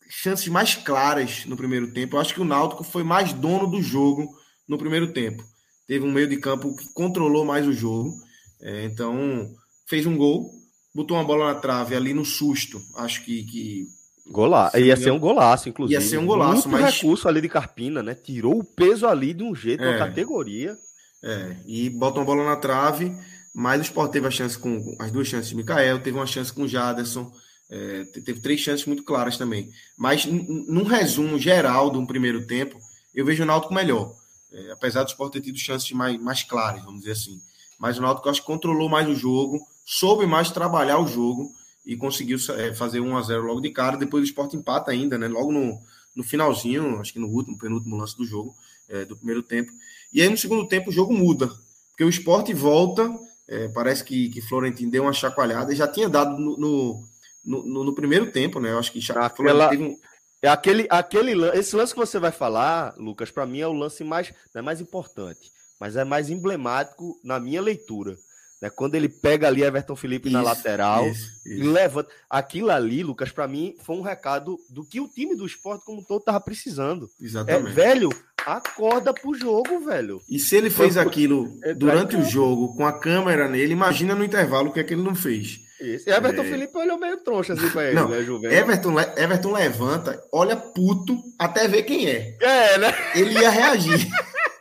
chances 0.09 0.49
mais 0.49 0.75
claras 0.75 1.45
no 1.47 1.57
primeiro 1.57 1.93
tempo, 1.93 2.17
eu 2.17 2.21
acho 2.21 2.35
que 2.35 2.41
o 2.41 2.45
Náutico 2.45 2.85
foi 2.85 3.03
mais 3.03 3.33
dono 3.33 3.67
do 3.67 3.83
jogo 3.83 4.29
no 4.69 4.79
primeiro 4.79 5.13
tempo. 5.13 5.45
Teve 5.87 6.05
um 6.05 6.13
meio 6.13 6.29
de 6.29 6.37
campo 6.37 6.75
que 6.77 6.93
controlou 6.93 7.45
mais 7.45 7.67
o 7.67 7.73
jogo. 7.73 8.13
É, 8.61 8.85
então, 8.85 9.49
fez 9.87 10.07
um 10.07 10.17
gol, 10.17 10.51
botou 10.95 11.17
uma 11.17 11.25
bola 11.25 11.53
na 11.53 11.61
trave 11.61 11.95
ali 11.95 12.13
no 12.13 12.25
susto. 12.25 12.81
Acho 12.97 13.25
que. 13.25 13.45
que 13.45 13.87
Golaço. 14.29 14.77
Ia 14.79 14.97
ser 14.97 15.13
um 15.13 15.21
golaço, 15.21 15.69
inclusive. 15.69 16.01
Ia 16.01 16.05
ser 16.05 16.19
um 16.19 16.27
golaço, 16.27 16.69
Muito 16.69 16.83
mas. 16.83 16.97
recurso 16.97 17.29
ali 17.29 17.41
de 17.41 17.49
Carpina, 17.49 18.03
né? 18.03 18.13
Tirou 18.15 18.59
o 18.59 18.65
peso 18.65 19.07
ali 19.07 19.33
de 19.33 19.45
um 19.45 19.55
jeito, 19.55 19.85
é, 19.85 19.89
uma 19.89 19.99
categoria. 19.99 20.77
É, 21.23 21.57
e 21.65 21.89
bota 21.91 22.19
uma 22.19 22.25
bola 22.25 22.45
na 22.45 22.57
trave. 22.57 23.17
Mas 23.55 23.81
o 23.81 23.85
Sport 23.85 24.11
teve 24.11 24.27
a 24.27 24.31
chance 24.31 24.59
com 24.59 24.97
as 24.99 25.13
duas 25.13 25.29
chances 25.29 25.49
de 25.49 25.55
Mikael, 25.55 26.01
teve 26.01 26.17
uma 26.17 26.27
chance 26.27 26.53
com 26.53 26.63
o 26.63 26.69
Jaderson. 26.69 27.33
É, 27.69 28.05
teve 28.05 28.41
três 28.41 28.61
chances 28.61 28.87
muito 28.87 29.03
claras 29.03 29.37
também. 29.37 29.71
Mas, 29.97 30.25
num 30.25 30.85
resumo 30.85 31.39
geral 31.39 31.91
de 31.91 31.99
um 31.99 32.07
primeiro 32.07 32.47
tempo, 32.47 32.79
eu 33.15 33.25
vejo 33.25 33.43
o 33.43 33.47
Náutico 33.47 33.75
melhor. 33.75 34.15
É, 34.53 34.71
apesar 34.71 35.03
do 35.03 35.09
Sport 35.09 35.33
ter 35.33 35.41
tido 35.41 35.59
chances 35.59 35.91
mais, 35.93 36.21
mais 36.21 36.43
claras, 36.43 36.85
vamos 36.85 37.01
dizer 37.01 37.13
assim. 37.13 37.41
Mas 37.79 37.99
o 37.99 38.03
Náutico 38.03 38.29
acho 38.29 38.41
que 38.41 38.47
controlou 38.47 38.89
mais 38.89 39.09
o 39.09 39.15
jogo, 39.15 39.61
soube 39.85 40.27
mais 40.27 40.51
trabalhar 40.51 40.99
o 40.99 41.07
jogo 41.07 41.51
e 41.85 41.97
conseguiu 41.97 42.39
é, 42.57 42.73
fazer 42.73 43.01
1 43.01 43.17
a 43.17 43.23
0 43.23 43.43
logo 43.43 43.61
de 43.61 43.71
cara. 43.71 43.97
Depois 43.97 44.23
o 44.23 44.27
Sport 44.27 44.55
empata 44.55 44.91
ainda, 44.91 45.19
né? 45.19 45.29
Logo 45.29 45.53
no, 45.53 45.79
no 46.15 46.25
finalzinho, 46.25 46.99
acho 47.01 47.13
que 47.13 47.19
no 47.19 47.29
último, 47.29 47.59
penúltimo 47.59 47.97
lance 47.97 48.17
do 48.17 48.25
jogo, 48.25 48.55
é, 48.89 49.05
do 49.05 49.17
primeiro 49.17 49.43
tempo. 49.43 49.71
E 50.13 50.23
aí 50.23 50.29
no 50.29 50.39
segundo 50.39 50.67
tempo 50.67 50.91
o 50.91 50.93
jogo 50.93 51.13
muda, 51.13 51.51
porque 51.91 52.05
o 52.05 52.09
esporte 52.09 52.55
volta, 52.55 53.13
é, 53.49 53.69
parece 53.69 54.05
que, 54.05 54.29
que 54.31 54.41
Florentino 54.41 54.91
deu 54.91 55.03
uma 55.03 55.13
chacoalhada, 55.13 55.75
já 55.75 55.87
tinha 55.87 56.09
dado 56.09 56.39
no, 56.39 56.57
no, 56.57 57.05
no, 57.47 57.85
no 57.85 57.95
primeiro 57.95 58.31
tempo, 58.33 58.59
né? 58.59 58.73
Eu 58.73 58.79
acho 58.79 58.93
que 58.93 59.01
Aquela... 59.13 59.69
teve 59.69 59.85
um... 59.85 59.97
É 60.43 60.49
aquele, 60.49 60.87
aquele, 60.91 61.33
esse 61.59 61.75
lance 61.75 61.95
que 61.95 61.99
você 61.99 62.19
vai 62.19 62.31
falar, 62.31 62.95
Lucas, 62.99 63.31
para 63.31 63.47
mim 63.47 63.61
é 63.61 63.67
o 63.67 63.73
lance 63.73 64.05
mais, 64.05 64.33
não 64.55 64.61
é 64.61 64.63
mais 64.63 64.81
importante, 64.81 65.51
mas 65.81 65.97
é 65.97 66.05
mais 66.05 66.29
emblemático 66.29 67.19
na 67.25 67.41
minha 67.41 67.61
leitura. 67.63 68.17
Né? 68.61 68.71
Quando 68.71 68.95
ele 68.95 69.09
pega 69.09 69.47
ali 69.47 69.63
Everton 69.63 69.97
Felipe 69.97 70.29
isso, 70.29 70.37
na 70.37 70.43
lateral 70.43 71.07
isso, 71.07 71.31
isso. 71.47 71.63
e 71.63 71.63
levanta. 71.63 72.11
Aquilo 72.29 72.71
ali, 72.71 73.03
Lucas, 73.03 73.31
para 73.31 73.49
mim 73.49 73.77
foi 73.81 73.97
um 73.97 74.03
recado 74.03 74.59
do 74.71 74.85
que 74.85 75.01
o 75.01 75.09
time 75.09 75.35
do 75.35 75.47
esporte 75.47 75.85
como 75.85 76.05
todo 76.05 76.23
tava 76.23 76.41
precisando. 76.41 77.11
Exatamente. 77.21 77.71
É, 77.71 77.73
velho, 77.73 78.11
acorda 78.45 79.13
pro 79.13 79.35
jogo, 79.35 79.81
velho. 79.81 80.21
E 80.29 80.39
se 80.39 80.57
ele 80.57 80.71
fez 80.71 80.97
aquilo 80.97 81.59
durante 81.77 82.17
o 82.17 82.25
jogo 82.25 82.75
com 82.77 82.87
a 82.87 82.99
câmera 82.99 83.49
nele, 83.49 83.73
imagina 83.73 84.15
no 84.15 84.25
intervalo 84.25 84.71
o 84.71 84.73
que 84.73 84.81
é 84.81 84.85
que 84.85 84.95
ele 84.95 85.03
não 85.03 85.15
fez. 85.15 85.66
Isso. 85.81 86.09
E 86.09 86.13
Everton 86.13 86.43
é... 86.43 86.51
Felipe 86.51 86.79
olhou 86.79 86.99
meio 86.99 87.19
troncho 87.19 87.53
assim 87.53 87.69
pra 87.71 87.85
ele, 87.85 87.95
não, 87.95 88.09
né, 88.09 88.23
Juventus? 88.23 88.57
Everton, 88.57 89.01
Everton 89.01 89.53
levanta, 89.53 90.23
olha 90.33 90.57
puto 90.57 91.23
até 91.39 91.69
ver 91.69 91.83
quem 91.83 92.09
é. 92.09 92.37
É, 92.41 92.79
né? 92.79 92.95
Ele 93.15 93.39
ia 93.39 93.51
reagir. 93.51 94.09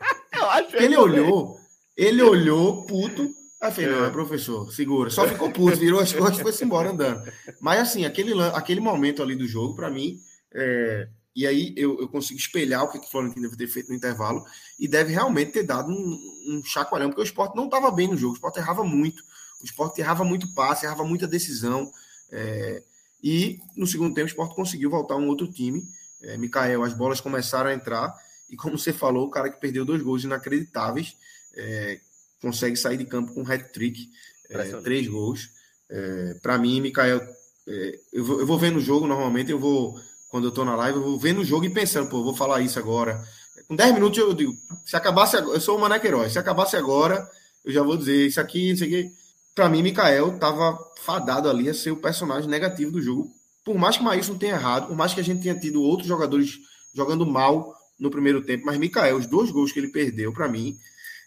ele 0.73 0.97
olhou, 0.97 1.57
ele 1.97 2.21
olhou 2.21 2.85
puto 2.85 3.33
Aí 3.65 3.71
falei, 3.71 3.89
não, 3.89 4.05
é 4.05 4.09
professor, 4.09 4.71
segura. 4.71 5.09
Só 5.09 5.27
ficou 5.27 5.51
puto, 5.51 5.77
virou 5.77 5.99
as 5.99 6.13
costas 6.13 6.39
e 6.39 6.41
foi-se 6.41 6.63
embora 6.63 6.91
andando. 6.91 7.23
Mas 7.59 7.79
assim, 7.79 8.05
aquele, 8.05 8.33
aquele 8.53 8.79
momento 8.79 9.23
ali 9.23 9.35
do 9.35 9.47
jogo, 9.47 9.75
para 9.75 9.89
mim, 9.89 10.19
é... 10.53 11.07
e 11.35 11.47
aí 11.47 11.73
eu, 11.75 11.99
eu 11.99 12.07
consigo 12.07 12.39
espelhar 12.39 12.83
o 12.83 12.91
que 12.91 12.99
o 12.99 13.09
Florentino 13.09 13.43
deve 13.43 13.57
ter 13.57 13.67
feito 13.67 13.89
no 13.89 13.95
intervalo, 13.95 14.45
e 14.79 14.87
deve 14.87 15.13
realmente 15.13 15.51
ter 15.51 15.63
dado 15.63 15.89
um, 15.89 16.19
um 16.49 16.61
chacoalhão, 16.63 17.09
porque 17.09 17.21
o 17.21 17.23
esporte 17.23 17.55
não 17.55 17.65
estava 17.65 17.89
bem 17.89 18.07
no 18.07 18.17
jogo, 18.17 18.33
o 18.33 18.35
esporte 18.35 18.59
errava 18.59 18.83
muito, 18.83 19.23
o 19.61 19.65
esporte 19.65 20.01
errava 20.01 20.23
muito 20.23 20.53
passe, 20.53 20.85
errava 20.85 21.03
muita 21.03 21.27
decisão. 21.27 21.91
É... 22.31 22.83
E 23.23 23.59
no 23.75 23.87
segundo 23.87 24.13
tempo 24.13 24.25
o 24.25 24.29
esporte 24.29 24.55
conseguiu 24.55 24.89
voltar 24.89 25.15
um 25.15 25.27
outro 25.27 25.47
time. 25.47 25.83
É, 26.21 26.37
Mikael, 26.37 26.83
as 26.83 26.93
bolas 26.93 27.19
começaram 27.19 27.69
a 27.69 27.73
entrar, 27.73 28.13
e 28.49 28.55
como 28.55 28.77
você 28.77 28.93
falou, 28.93 29.27
o 29.27 29.29
cara 29.29 29.49
que 29.49 29.59
perdeu 29.59 29.85
dois 29.85 30.01
gols 30.01 30.23
inacreditáveis. 30.23 31.15
É, 31.55 31.99
consegue 32.41 32.75
sair 32.75 32.97
de 32.97 33.05
campo 33.05 33.33
com 33.33 33.41
um 33.41 33.51
hat-trick, 33.51 34.09
é, 34.49 34.63
três 34.81 35.07
gols. 35.07 35.49
É, 35.89 36.35
para 36.41 36.57
mim, 36.57 36.81
Mikael, 36.81 37.21
é, 37.67 37.99
eu, 38.13 38.23
vou, 38.23 38.39
eu 38.39 38.45
vou 38.45 38.59
vendo 38.59 38.77
o 38.77 38.81
jogo 38.81 39.07
normalmente, 39.07 39.51
eu 39.51 39.59
vou, 39.59 39.99
quando 40.29 40.45
eu 40.45 40.51
tô 40.51 40.63
na 40.63 40.75
live, 40.75 40.97
eu 40.97 41.03
vou 41.03 41.19
vendo 41.19 41.41
o 41.41 41.45
jogo 41.45 41.65
e 41.65 41.69
pensando, 41.69 42.09
pô, 42.09 42.23
vou 42.23 42.35
falar 42.35 42.61
isso 42.61 42.77
agora. 42.77 43.23
Com 43.67 43.75
10 43.75 43.93
minutos 43.95 44.17
eu 44.19 44.33
digo, 44.33 44.55
se 44.85 44.95
acabasse 44.95 45.35
agora, 45.35 45.57
eu 45.57 45.61
sou 45.61 45.77
o 45.77 45.81
Maneco 45.81 46.05
Herói, 46.05 46.29
se 46.29 46.37
acabasse 46.37 46.75
agora, 46.75 47.27
eu 47.63 47.73
já 47.73 47.81
vou 47.81 47.97
dizer 47.97 48.27
isso 48.27 48.39
aqui, 48.39 48.71
isso 48.71 48.83
aqui. 48.83 49.11
Para 49.55 49.69
mim, 49.69 49.81
Mikael 49.81 50.37
tava 50.37 50.77
fadado 51.01 51.49
ali 51.49 51.69
a 51.69 51.73
ser 51.73 51.91
o 51.91 51.97
personagem 51.97 52.49
negativo 52.49 52.91
do 52.91 53.01
jogo. 53.01 53.33
Por 53.63 53.77
mais 53.77 53.95
que 53.95 54.03
o 54.03 54.05
Maílson 54.05 54.37
tenha 54.37 54.55
errado, 54.55 54.87
por 54.87 54.97
mais 54.97 55.13
que 55.13 55.21
a 55.21 55.23
gente 55.23 55.41
tenha 55.41 55.57
tido 55.57 55.81
outros 55.81 56.07
jogadores 56.07 56.59
jogando 56.93 57.25
mal 57.25 57.73
no 57.97 58.11
primeiro 58.11 58.43
tempo, 58.43 58.65
mas 58.65 58.77
Mikael, 58.77 59.15
os 59.15 59.25
dois 59.25 59.49
gols 59.49 59.71
que 59.71 59.79
ele 59.79 59.87
perdeu, 59.87 60.33
para 60.33 60.49
mim, 60.49 60.77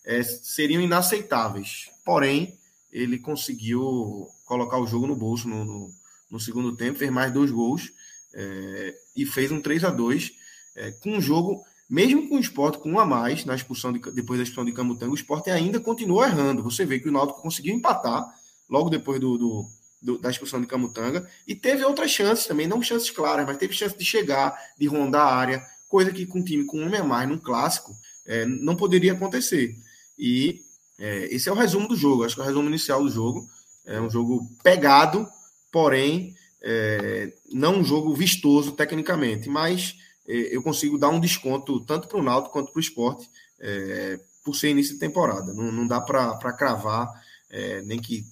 é, 0.04 0.23
seriam 0.23 0.82
inaceitáveis. 0.82 1.90
Porém, 2.04 2.58
ele 2.92 3.18
conseguiu 3.18 4.28
colocar 4.44 4.78
o 4.78 4.87
jogo 4.87 5.06
no 5.06 5.16
bolso 5.16 5.49
no, 5.49 5.64
no, 5.64 5.90
no 6.30 6.38
segundo 6.38 6.76
tempo, 6.76 6.99
fez 6.99 7.11
mais 7.11 7.32
dois 7.32 7.50
gols 7.50 7.90
é, 8.35 8.94
e 9.16 9.25
fez 9.25 9.50
um 9.50 9.61
3 9.61 9.85
a 9.85 9.90
2 9.90 10.32
é, 10.76 10.90
com 10.92 11.12
um 11.12 11.20
jogo, 11.20 11.62
mesmo 11.88 12.28
com 12.28 12.37
o 12.37 12.40
esporte 12.40 12.78
com 12.78 12.92
um 12.92 12.99
a 12.99 13.07
mais 13.07 13.45
na 13.45 13.54
expulsão 13.54 13.92
de, 13.92 13.99
depois 14.12 14.38
da 14.38 14.42
expulsão 14.42 14.64
de 14.64 14.73
Camutanga, 14.73 15.12
o 15.12 15.14
esporte 15.14 15.50
ainda 15.50 15.80
continuou 15.80 16.23
errando. 16.23 16.62
Você 16.62 16.85
vê 16.85 17.00
que 17.00 17.09
o 17.09 17.12
Náutico 17.12 17.40
conseguiu 17.40 17.75
empatar 17.75 18.26
logo 18.68 18.90
depois 18.90 19.18
do, 19.18 19.38
do, 19.38 19.66
do, 20.02 20.18
da 20.18 20.30
expulsão 20.30 20.61
de 20.61 20.66
Camutanga 20.66 21.28
e 21.47 21.54
teve 21.54 21.85
outras 21.85 22.11
chances 22.11 22.47
também, 22.47 22.66
não 22.66 22.83
chances 22.83 23.11
claras, 23.11 23.47
mas 23.47 23.57
teve 23.57 23.73
chance 23.73 23.97
de 23.97 24.04
chegar, 24.04 24.54
de 24.78 24.87
rondar 24.87 25.26
a 25.26 25.35
área, 25.35 25.66
coisa 25.88 26.12
que 26.12 26.26
com 26.26 26.40
um 26.40 26.45
time 26.45 26.64
com 26.64 26.78
um 26.78 26.95
a 26.95 27.04
mais 27.04 27.28
num 27.28 27.38
clássico 27.38 27.95
é, 28.26 28.45
não 28.45 28.76
poderia 28.76 29.14
acontecer. 29.14 29.75
E 30.18 30.61
é, 30.99 31.35
esse 31.35 31.49
é 31.49 31.52
o 31.52 31.54
resumo 31.54 31.88
do 31.88 31.97
jogo, 31.97 32.25
acho 32.25 32.35
que 32.35 32.40
é 32.40 32.45
o 32.45 32.47
resumo 32.47 32.68
inicial 32.68 33.02
do 33.02 33.11
jogo. 33.11 33.49
É 33.87 33.99
um 33.99 34.11
jogo 34.11 34.47
pegado, 34.62 35.26
porém, 35.73 36.35
é, 36.61 37.33
não 37.50 37.78
um 37.78 37.85
jogo 37.85 38.14
vistoso 38.14 38.73
tecnicamente, 38.73 39.49
mas 39.49 39.97
eu 40.28 40.62
consigo 40.62 40.99
dar 40.99 41.08
um 41.08 41.20
desconto 41.20 41.85
tanto 41.85 42.06
para 42.06 42.18
o 42.18 42.23
Náutico 42.23 42.52
quanto 42.52 42.70
para 42.70 42.78
o 42.78 42.82
esporte 42.82 43.28
é, 43.61 44.20
por 44.44 44.54
ser 44.54 44.70
início 44.70 44.94
de 44.94 45.00
temporada. 45.00 45.52
Não, 45.54 45.73
não 45.73 45.87
dá 45.87 46.00
para 46.00 46.52
cravar 46.52 47.08
é, 47.50 47.80
nem 47.82 48.00
que 48.00 48.25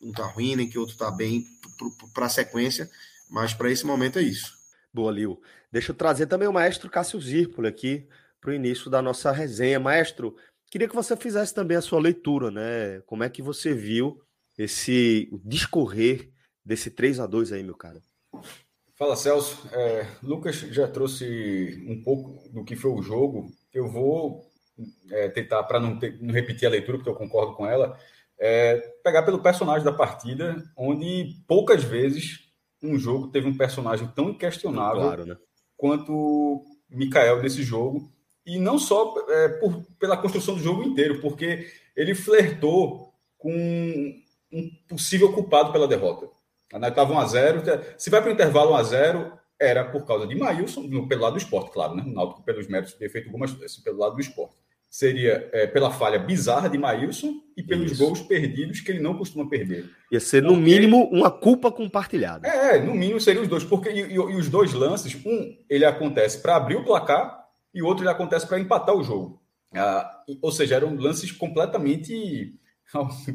um 0.00 0.10
está 0.10 0.26
ruim, 0.26 0.56
nem 0.56 0.68
que 0.68 0.78
outro 0.78 0.94
está 0.94 1.10
bem 1.10 1.44
para 2.14 2.26
a 2.26 2.30
sequência, 2.30 2.88
mas 3.28 3.52
para 3.52 3.70
esse 3.70 3.84
momento 3.84 4.18
é 4.18 4.22
isso. 4.22 4.56
Boa, 4.92 5.12
Lil. 5.12 5.40
Deixa 5.70 5.92
eu 5.92 5.96
trazer 5.96 6.26
também 6.26 6.48
o 6.48 6.52
maestro 6.52 6.88
Cássio 6.88 7.20
Zirpoli 7.20 7.68
aqui 7.68 8.06
para 8.40 8.50
o 8.50 8.54
início 8.54 8.90
da 8.90 9.02
nossa 9.02 9.30
resenha. 9.30 9.78
Maestro, 9.78 10.34
Queria 10.70 10.88
que 10.88 10.94
você 10.94 11.16
fizesse 11.16 11.54
também 11.54 11.76
a 11.76 11.82
sua 11.82 11.98
leitura, 11.98 12.50
né? 12.50 13.00
Como 13.06 13.24
é 13.24 13.30
que 13.30 13.40
você 13.40 13.72
viu 13.72 14.20
esse 14.56 15.30
discorrer 15.44 16.30
desse 16.64 16.90
3 16.90 17.20
a 17.20 17.26
2 17.26 17.52
aí, 17.52 17.62
meu 17.62 17.74
cara? 17.74 18.02
Fala, 18.98 19.14
Celso. 19.14 19.68
É, 19.72 20.06
Lucas 20.22 20.56
já 20.56 20.88
trouxe 20.88 21.86
um 21.88 22.02
pouco 22.02 22.48
do 22.50 22.64
que 22.64 22.74
foi 22.74 22.90
o 22.90 23.00
jogo. 23.00 23.48
Eu 23.72 23.88
vou 23.88 24.44
é, 25.12 25.28
tentar, 25.28 25.62
para 25.62 25.78
não, 25.78 25.98
não, 26.20 26.34
repetir 26.34 26.66
a 26.66 26.70
leitura, 26.70 26.98
porque 26.98 27.08
eu 27.08 27.14
concordo 27.14 27.54
com 27.54 27.64
ela, 27.64 27.96
é, 28.38 28.76
pegar 29.04 29.22
pelo 29.22 29.40
personagem 29.40 29.84
da 29.84 29.92
partida, 29.92 30.56
onde 30.76 31.36
poucas 31.46 31.84
vezes 31.84 32.48
um 32.82 32.98
jogo 32.98 33.28
teve 33.28 33.46
um 33.48 33.56
personagem 33.56 34.08
tão 34.08 34.30
inquestionável 34.30 35.02
claro, 35.02 35.26
né? 35.26 35.36
quanto 35.76 36.64
Mikael 36.90 37.40
desse 37.40 37.62
jogo 37.62 38.12
e 38.44 38.58
não 38.58 38.78
só 38.78 39.14
é, 39.28 39.48
por, 39.48 39.84
pela 39.98 40.16
construção 40.16 40.54
do 40.54 40.62
jogo 40.62 40.82
inteiro, 40.82 41.20
porque 41.20 41.68
ele 41.96 42.14
flertou 42.14 43.12
com 43.36 43.52
um 44.52 44.70
possível 44.88 45.32
culpado 45.32 45.70
pela 45.70 45.86
derrota. 45.86 46.28
Estava 46.72 47.12
1 47.12 47.18
a 47.18 47.26
0 47.26 47.62
Se 47.96 48.10
vai 48.10 48.20
para 48.20 48.30
o 48.30 48.32
intervalo 48.32 48.72
1 48.72 48.76
a 48.76 48.82
0 48.82 49.32
era 49.60 49.84
por 49.84 50.06
causa 50.06 50.26
de 50.26 50.36
Maílson, 50.36 50.88
pelo 51.08 51.22
lado 51.22 51.32
do 51.32 51.38
esporte, 51.38 51.72
claro, 51.72 51.94
né? 51.94 52.04
O 52.06 52.12
Náutico, 52.12 52.42
pelos 52.44 52.68
méritos, 52.68 52.94
ter 52.94 53.08
feito 53.08 53.26
algumas 53.26 53.60
assim, 53.62 53.82
pelo 53.82 53.98
lado 53.98 54.14
do 54.14 54.20
esporte. 54.20 54.54
Seria 54.88 55.50
é, 55.52 55.66
pela 55.66 55.90
falha 55.90 56.18
bizarra 56.18 56.68
de 56.68 56.78
Maílson 56.78 57.42
e 57.56 57.62
pelos 57.62 57.92
Isso. 57.92 58.02
gols 58.02 58.22
perdidos 58.22 58.80
que 58.80 58.92
ele 58.92 59.00
não 59.00 59.18
costuma 59.18 59.48
perder. 59.48 59.90
Ia 60.10 60.20
ser, 60.20 60.42
no 60.42 60.50
porque... 60.50 60.62
mínimo, 60.62 61.08
uma 61.10 61.30
culpa 61.30 61.70
compartilhada. 61.72 62.46
É, 62.46 62.80
no 62.80 62.94
mínimo 62.94 63.20
seriam 63.20 63.42
os 63.42 63.48
dois, 63.48 63.64
porque 63.64 63.90
e, 63.90 64.00
e, 64.00 64.14
e 64.14 64.36
os 64.36 64.48
dois 64.48 64.72
lances, 64.72 65.14
um, 65.26 65.56
ele 65.68 65.84
acontece 65.84 66.40
para 66.40 66.56
abrir 66.56 66.76
o 66.76 66.84
placar 66.84 67.46
e 67.74 67.82
o 67.82 67.86
outro 67.86 68.04
ele 68.04 68.10
acontece 68.10 68.46
para 68.46 68.60
empatar 68.60 68.94
o 68.94 69.02
jogo. 69.02 69.42
Ah, 69.74 70.22
ou 70.40 70.50
seja, 70.50 70.76
eram 70.76 70.94
lances 70.94 71.32
completamente. 71.32 72.54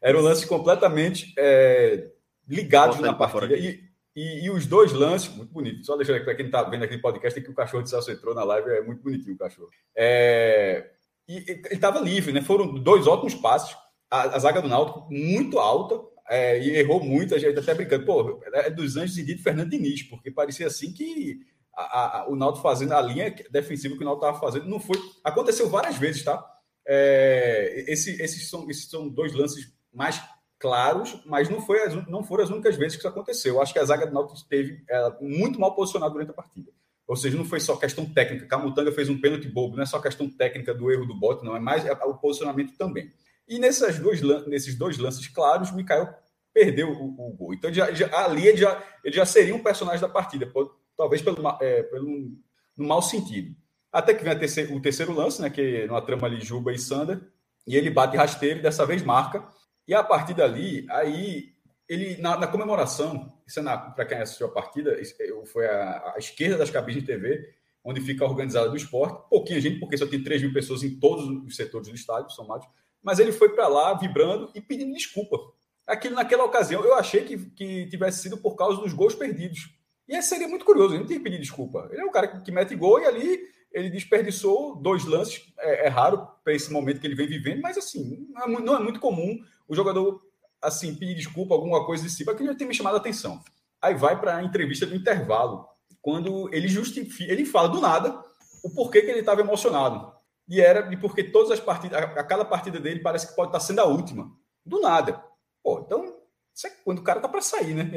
eram 0.00 0.20
lances 0.20 0.44
completamente 0.44 1.32
é, 1.38 2.10
ligados 2.48 2.98
na 3.00 3.12
partida. 3.12 3.56
E, 3.56 3.82
e, 4.16 4.44
e, 4.44 4.50
os 4.50 4.66
dois 4.66 4.92
lances, 4.92 5.34
muito 5.34 5.52
bonito. 5.52 5.84
Só 5.84 5.96
deixando 5.96 6.16
aqui 6.16 6.24
para 6.24 6.34
quem 6.34 6.46
está 6.46 6.62
vendo 6.62 6.84
aquele 6.84 7.00
podcast, 7.00 7.40
que 7.40 7.50
o 7.50 7.54
cachorro 7.54 7.82
de 7.82 7.90
Celso 7.90 8.10
entrou 8.10 8.34
na 8.34 8.44
live, 8.44 8.70
é 8.70 8.82
muito 8.82 9.02
bonitinho 9.02 9.34
o 9.34 9.38
cachorro. 9.38 9.70
É, 9.96 10.90
e 11.28 11.38
ele 11.38 11.62
estava 11.70 12.00
livre, 12.00 12.32
né? 12.32 12.40
Foram 12.42 12.74
dois 12.74 13.06
ótimos 13.06 13.34
passes. 13.34 13.76
A, 14.10 14.36
a 14.36 14.38
zaga 14.38 14.62
do 14.62 14.68
Náutico 14.68 15.08
muito 15.10 15.58
alta, 15.58 16.00
é, 16.28 16.58
e 16.58 16.76
errou 16.76 17.02
muito, 17.02 17.34
a 17.34 17.38
gente 17.38 17.58
até 17.58 17.74
brincando, 17.74 18.06
pô, 18.06 18.40
é 18.52 18.70
dos 18.70 18.96
Anjos 18.96 19.18
e 19.18 19.24
Dito 19.24 19.42
Fernando 19.42 19.70
Diniz, 19.70 20.02
porque 20.04 20.30
parecia 20.30 20.66
assim 20.66 20.92
que 20.92 21.40
a, 21.74 22.20
a, 22.20 22.28
o 22.28 22.36
Náutico 22.36 22.62
fazendo 22.62 22.92
a 22.92 23.02
linha 23.02 23.34
defensiva 23.50 23.96
que 23.96 24.02
o 24.02 24.04
Náutico 24.04 24.26
estava 24.26 24.40
fazendo. 24.40 24.68
Não 24.68 24.78
foi. 24.78 24.98
Aconteceu 25.22 25.68
várias 25.68 25.96
vezes, 25.96 26.22
tá? 26.22 26.44
É, 26.86 27.84
esse, 27.88 28.20
esses, 28.22 28.48
são, 28.48 28.68
esses 28.68 28.88
são 28.88 29.08
dois 29.08 29.32
lances 29.32 29.72
mais 29.92 30.22
claros, 30.58 31.20
mas 31.26 31.48
não, 31.48 31.60
foi 31.60 31.82
as, 31.82 31.94
não 32.08 32.24
foram 32.24 32.44
as 32.44 32.50
únicas 32.50 32.76
vezes 32.76 32.96
que 32.96 33.00
isso 33.00 33.08
aconteceu. 33.08 33.54
Eu 33.54 33.62
acho 33.62 33.72
que 33.72 33.78
a 33.78 33.84
zaga 33.84 34.06
do 34.06 34.12
Náutico 34.12 34.36
esteve 34.36 34.82
ela, 34.88 35.16
muito 35.20 35.60
mal 35.60 35.74
posicionada 35.74 36.12
durante 36.12 36.30
a 36.30 36.34
partida. 36.34 36.70
Ou 37.06 37.16
seja, 37.16 37.36
não 37.36 37.44
foi 37.44 37.60
só 37.60 37.76
questão 37.76 38.06
técnica. 38.06 38.46
Camutanga 38.46 38.90
fez 38.90 39.08
um 39.08 39.20
pênalti 39.20 39.46
bobo, 39.48 39.76
não 39.76 39.82
é 39.82 39.86
só 39.86 40.00
questão 40.00 40.28
técnica 40.28 40.72
do 40.72 40.90
erro 40.90 41.04
do 41.04 41.14
bote, 41.14 41.44
não, 41.44 41.54
é 41.54 41.60
mais 41.60 41.84
é 41.84 41.92
o 41.92 42.14
posicionamento 42.14 42.76
também. 42.76 43.12
E 43.46 43.58
nesses 43.58 43.98
dois, 43.98 44.22
nesses 44.46 44.74
dois 44.74 44.96
lances 44.96 45.28
claros, 45.28 45.70
o 45.70 45.76
Mikael 45.76 46.14
perdeu 46.52 46.90
o, 46.90 47.28
o 47.28 47.32
gol. 47.34 47.52
Então, 47.52 47.72
já, 47.72 47.92
já, 47.92 48.08
ali 48.24 48.46
ele 48.46 48.56
já, 48.56 48.82
ele 49.04 49.14
já 49.14 49.26
seria 49.26 49.54
um 49.54 49.62
personagem 49.62 50.00
da 50.00 50.08
partida 50.08 50.50
talvez 50.96 51.20
pelo, 51.20 51.36
é, 51.60 51.82
pelo 51.82 52.30
no 52.76 52.88
mau 52.88 53.02
sentido. 53.02 53.54
Até 53.94 54.12
que 54.12 54.24
vem 54.24 54.36
terceiro, 54.36 54.74
o 54.74 54.80
terceiro 54.80 55.12
lance, 55.12 55.40
né, 55.40 55.48
que 55.48 55.60
é 55.60 55.86
numa 55.86 56.02
trama 56.02 56.26
ali 56.26 56.40
Juba 56.40 56.72
e 56.72 56.78
Sander, 56.80 57.20
e 57.64 57.76
ele 57.76 57.90
bate 57.90 58.16
rasteiro 58.16 58.58
e 58.58 58.62
dessa 58.62 58.84
vez 58.84 59.04
marca. 59.04 59.46
E 59.86 59.94
a 59.94 60.02
partir 60.02 60.34
dali, 60.34 60.84
aí 60.90 61.52
ele 61.88 62.16
na, 62.20 62.36
na 62.36 62.48
comemoração, 62.48 63.32
isso 63.46 63.60
é 63.60 63.62
para 63.62 64.04
quem 64.04 64.18
assistiu 64.18 64.48
a 64.48 64.50
partida, 64.50 64.96
foi 65.46 65.66
a, 65.66 66.14
a, 66.16 66.18
esquerda 66.18 66.58
das 66.58 66.70
cabines 66.70 67.02
de 67.02 67.06
TV, 67.06 67.54
onde 67.84 68.00
fica 68.00 68.24
organizada 68.24 68.68
do 68.68 68.76
esporte, 68.76 69.28
pouquinha 69.30 69.60
gente, 69.60 69.78
porque 69.78 69.96
só 69.96 70.06
tem 70.06 70.20
3 70.20 70.42
mil 70.42 70.52
pessoas 70.52 70.82
em 70.82 70.98
todos 70.98 71.28
os 71.46 71.54
setores 71.54 71.86
do 71.86 71.94
estádio, 71.94 72.30
são 72.30 72.48
mais, 72.48 72.64
mas 73.00 73.20
ele 73.20 73.30
foi 73.30 73.50
para 73.50 73.68
lá 73.68 73.94
vibrando 73.94 74.50
e 74.56 74.60
pedindo 74.60 74.92
desculpa. 74.92 75.38
Aquilo, 75.86 76.16
naquela 76.16 76.42
ocasião, 76.42 76.82
eu 76.84 76.94
achei 76.94 77.22
que, 77.22 77.38
que 77.50 77.86
tivesse 77.86 78.22
sido 78.22 78.38
por 78.38 78.56
causa 78.56 78.80
dos 78.80 78.92
gols 78.92 79.14
perdidos. 79.14 79.72
E 80.08 80.20
seria 80.20 80.48
muito 80.48 80.64
curioso, 80.64 80.94
ele 80.94 81.00
não 81.00 81.06
tem 81.06 81.18
que 81.18 81.22
pedir 81.22 81.38
desculpa. 81.38 81.88
Ele 81.92 82.00
é 82.00 82.04
um 82.04 82.10
cara 82.10 82.26
que, 82.26 82.42
que 82.42 82.50
mete 82.50 82.74
gol 82.74 83.00
e 83.00 83.04
ali 83.04 83.53
ele 83.74 83.90
desperdiçou 83.90 84.76
dois 84.76 85.04
lances. 85.04 85.52
É, 85.58 85.86
é 85.86 85.88
raro 85.88 86.26
para 86.42 86.54
esse 86.54 86.72
momento 86.72 87.00
que 87.00 87.06
ele 87.06 87.16
vem 87.16 87.26
vivendo, 87.26 87.60
mas 87.60 87.76
assim, 87.76 88.26
não 88.30 88.42
é, 88.42 88.60
não 88.60 88.76
é, 88.76 88.80
muito 88.80 89.00
comum 89.00 89.38
o 89.68 89.74
jogador 89.74 90.22
assim 90.62 90.94
pedir 90.94 91.14
desculpa, 91.14 91.54
alguma 91.54 91.84
coisa 91.84 92.04
desse 92.04 92.18
tipo. 92.18 92.30
Aquilo 92.30 92.52
já 92.52 92.54
tem 92.54 92.68
me 92.68 92.74
chamado 92.74 92.94
a 92.94 92.98
atenção. 92.98 93.42
Aí 93.82 93.94
vai 93.94 94.18
para 94.18 94.36
a 94.36 94.42
entrevista 94.42 94.86
do 94.86 94.94
intervalo, 94.94 95.68
quando 96.00 96.48
ele 96.54 96.68
justifica, 96.68 97.30
ele 97.30 97.44
fala 97.44 97.68
do 97.68 97.80
nada 97.80 98.22
o 98.62 98.70
porquê 98.70 99.02
que 99.02 99.10
ele 99.10 99.20
estava 99.20 99.40
emocionado. 99.40 100.14
E 100.48 100.60
era 100.60 100.82
de 100.82 100.96
porque 100.96 101.24
todas 101.24 101.50
as 101.50 101.60
partidas, 101.60 101.98
a, 101.98 102.04
a 102.04 102.24
cada 102.24 102.44
partida 102.44 102.78
dele 102.78 103.00
parece 103.00 103.28
que 103.28 103.34
pode 103.34 103.48
estar 103.48 103.60
sendo 103.60 103.80
a 103.80 103.84
última. 103.84 104.30
Do 104.64 104.80
nada. 104.80 105.22
Pô, 105.62 105.80
então 105.80 106.13
isso 106.54 106.66
é 106.68 106.70
quando 106.84 107.00
o 107.00 107.02
cara 107.02 107.20
tá 107.20 107.28
para 107.28 107.40
sair, 107.40 107.74
né? 107.74 107.90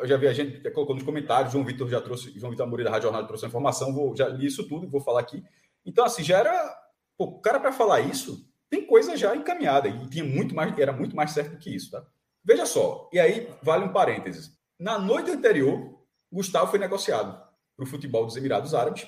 Eu 0.00 0.06
já 0.06 0.16
vi 0.16 0.26
a 0.26 0.32
gente 0.32 0.70
colocou 0.70 0.94
nos 0.94 1.04
comentários, 1.04 1.52
João 1.52 1.64
Vitor 1.64 1.88
já 1.88 2.00
trouxe, 2.00 2.32
João 2.38 2.50
Vitor 2.50 2.66
Amorim 2.66 2.84
da 2.84 2.90
Rádio 2.90 3.04
Jornal 3.04 3.26
trouxe 3.26 3.44
a 3.44 3.48
informação, 3.48 3.92
vou, 3.92 4.16
já 4.16 4.28
li 4.28 4.46
isso 4.46 4.66
tudo, 4.66 4.88
vou 4.88 5.00
falar 5.00 5.20
aqui. 5.20 5.44
Então, 5.84 6.04
assim, 6.04 6.22
já 6.22 6.38
era. 6.38 6.74
Pô, 7.16 7.24
o 7.24 7.40
cara 7.40 7.60
para 7.60 7.72
falar 7.72 8.00
isso 8.00 8.48
tem 8.70 8.86
coisa 8.86 9.16
já 9.16 9.34
encaminhada, 9.34 9.88
e 9.88 10.06
tinha 10.08 10.24
muito 10.24 10.54
mais, 10.54 10.76
era 10.78 10.92
muito 10.92 11.16
mais 11.16 11.32
certo 11.32 11.58
que 11.58 11.74
isso, 11.74 11.90
tá? 11.90 12.06
Veja 12.44 12.64
só, 12.64 13.08
e 13.12 13.18
aí 13.18 13.48
vale 13.62 13.84
um 13.84 13.92
parênteses. 13.92 14.52
Na 14.78 14.98
noite 14.98 15.30
anterior, 15.30 15.98
Gustavo 16.32 16.70
foi 16.70 16.78
negociado 16.78 17.32
para 17.76 17.84
o 17.84 17.86
futebol 17.86 18.24
dos 18.24 18.36
Emirados 18.36 18.74
Árabes, 18.74 19.06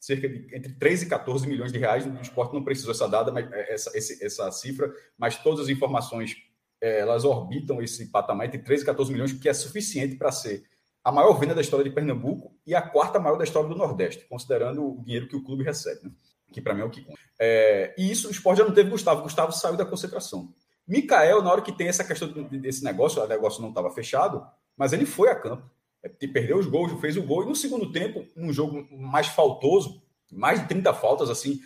cerca 0.00 0.28
de 0.28 0.54
entre 0.54 0.74
13 0.74 1.06
e 1.06 1.08
14 1.08 1.46
milhões 1.46 1.72
de 1.72 1.78
reais. 1.78 2.04
O 2.04 2.20
esporte 2.20 2.54
não 2.54 2.64
precisou 2.64 2.92
essa 2.92 3.08
dada, 3.08 3.30
mas 3.30 3.50
é, 3.52 3.72
essa, 3.72 3.96
essa 3.96 4.50
cifra, 4.50 4.92
mas 5.16 5.36
todas 5.36 5.60
as 5.60 5.68
informações 5.68 6.34
é, 6.34 6.51
elas 6.82 7.24
orbitam 7.24 7.80
esse 7.80 8.10
patamar 8.10 8.46
entre 8.46 8.58
13 8.58 8.82
e 8.82 8.86
14 8.86 9.12
milhões, 9.12 9.32
que 9.32 9.48
é 9.48 9.54
suficiente 9.54 10.16
para 10.16 10.32
ser 10.32 10.64
a 11.04 11.10
maior 11.10 11.32
venda 11.34 11.54
da 11.54 11.60
história 11.60 11.84
de 11.84 11.94
Pernambuco 11.94 12.52
e 12.66 12.74
a 12.74 12.82
quarta 12.82 13.18
maior 13.18 13.36
da 13.36 13.44
história 13.44 13.68
do 13.68 13.76
Nordeste, 13.76 14.26
considerando 14.28 14.84
o 14.84 15.02
dinheiro 15.02 15.28
que 15.28 15.36
o 15.36 15.42
clube 15.42 15.64
recebe, 15.64 16.00
né? 16.04 16.10
que 16.52 16.60
para 16.60 16.74
mim 16.74 16.82
é 16.82 16.84
o 16.84 16.90
que 16.90 17.02
conta. 17.02 17.18
É, 17.40 17.94
e 17.96 18.10
isso 18.10 18.28
o 18.28 18.30
esporte 18.30 18.58
já 18.58 18.64
não 18.64 18.74
teve 18.74 18.90
Gustavo. 18.90 19.22
Gustavo 19.22 19.52
saiu 19.52 19.76
da 19.76 19.86
concentração. 19.86 20.52
Mikael, 20.86 21.42
na 21.42 21.50
hora 21.50 21.62
que 21.62 21.72
tem 21.72 21.88
essa 21.88 22.04
questão 22.04 22.28
desse 22.28 22.84
negócio, 22.84 23.22
o 23.22 23.26
negócio 23.26 23.62
não 23.62 23.70
estava 23.70 23.90
fechado, 23.90 24.46
mas 24.76 24.92
ele 24.92 25.06
foi 25.06 25.30
a 25.30 25.34
campo. 25.34 25.68
É, 26.02 26.08
perdeu 26.08 26.58
os 26.58 26.66
gols, 26.66 27.00
fez 27.00 27.16
o 27.16 27.22
gol. 27.22 27.44
E 27.44 27.46
no 27.46 27.54
segundo 27.54 27.90
tempo, 27.90 28.26
um 28.36 28.52
jogo 28.52 28.86
mais 28.96 29.28
faltoso, 29.28 30.02
mais 30.30 30.60
de 30.60 30.68
30 30.68 30.92
faltas, 30.94 31.30
assim, 31.30 31.60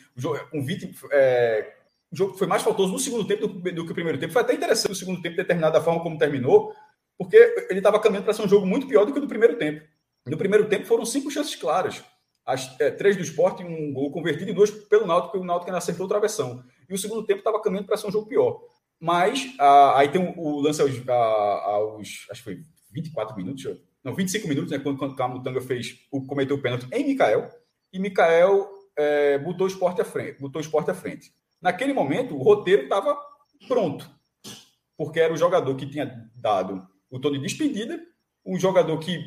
com 0.51 0.65
20, 0.65 0.95
é, 1.13 1.76
jogo 2.17 2.35
foi 2.35 2.47
mais 2.47 2.63
faltoso 2.63 2.93
no 2.93 2.99
segundo 2.99 3.27
tempo 3.27 3.47
do, 3.47 3.73
do, 3.73 3.85
que 3.85 3.93
o 3.93 3.95
primeiro 3.95 4.19
tempo. 4.19 4.33
Foi 4.33 4.43
até 4.43 4.55
interessante 4.55 4.93
o 4.93 4.97
segundo 4.97 5.21
tempo, 5.21 5.37
determinada 5.37 5.81
forma 5.81 6.03
como 6.03 6.19
terminou, 6.19 6.73
porque 7.19 7.37
ele 7.71 7.81
estava 7.81 8.01
caminhando 8.01 8.25
para 8.25 8.35
ser 8.35 8.43
um 8.43 8.49
jogo 8.49 8.67
muito 8.67 8.87
pior 8.87 9.05
do 9.05 9.13
que 9.13 9.19
o 9.19 9.23
do 9.23 9.29
primeiro 9.29 9.57
tempo. 9.59 9.85
No 10.27 10.37
primeiro 10.37 10.69
tempo 10.69 10.87
foram 10.87 11.05
cinco 11.05 11.31
chances 11.31 11.55
claras. 11.55 12.03
As, 12.45 12.79
é, 12.81 12.91
três 12.91 13.17
do 13.17 13.23
esporte, 13.23 13.65
um 13.65 13.93
gol 13.93 14.11
convertido 14.13 14.51
e 14.51 14.55
duas 14.55 14.71
pelo 14.71 15.07
Náutico, 15.07 15.33
porque 15.33 15.45
o 15.45 15.47
Náutico 15.47 15.71
ainda 15.71 15.79
acertou 15.79 16.07
o 16.07 16.09
travessão. 16.09 16.63
E 16.89 16.95
o 16.95 16.99
segundo 16.99 17.25
tempo 17.25 17.41
estava 17.41 17.61
caminhando 17.61 17.87
para 17.87 17.97
ser 17.97 18.07
um 18.07 18.13
jogo 18.13 18.29
pior. 18.29 18.61
Mas 19.01 19.55
a, 19.59 19.99
aí 19.99 20.09
tem 20.09 20.21
o, 20.21 20.39
o 20.39 20.61
lance 20.61 20.81
aos, 20.81 21.09
a, 21.09 21.15
aos, 21.15 22.27
Acho 22.31 22.45
que 22.45 22.45
foi 22.45 22.63
24 22.93 23.37
minutos, 23.37 23.65
não, 24.03 24.15
25 24.15 24.47
minutos, 24.47 24.71
né? 24.71 24.79
Quando, 24.79 24.97
quando 24.97 25.13
o 25.13 25.17
Camutanga 25.17 25.61
fez 25.61 26.07
o, 26.13 26.25
cometeu 26.25 26.57
o 26.57 26.63
pênalti 26.63 26.87
em 26.93 27.05
Mikael. 27.05 27.51
E 27.93 27.99
Mikael 27.99 28.69
é, 28.97 29.39
botou 29.39 29.67
o 29.67 29.69
esporte 29.69 30.01
à 30.01 30.05
frente. 30.05 30.41
Botou 30.41 30.61
o 30.61 30.65
esporte 30.65 30.91
à 30.91 30.95
frente. 30.95 31.33
Naquele 31.67 31.93
momento, 31.93 32.37
o 32.37 32.41
roteiro 32.45 32.85
estava 32.85 33.19
pronto, 33.67 34.09
porque 34.97 35.19
era 35.19 35.35
o 35.35 35.37
jogador 35.37 35.75
que 35.75 35.85
tinha 35.85 36.31
dado 36.37 36.87
o 37.11 37.19
tom 37.19 37.33
de 37.33 37.41
despedida, 37.41 38.01
um 38.47 38.57
jogador 38.57 38.97
que 39.01 39.19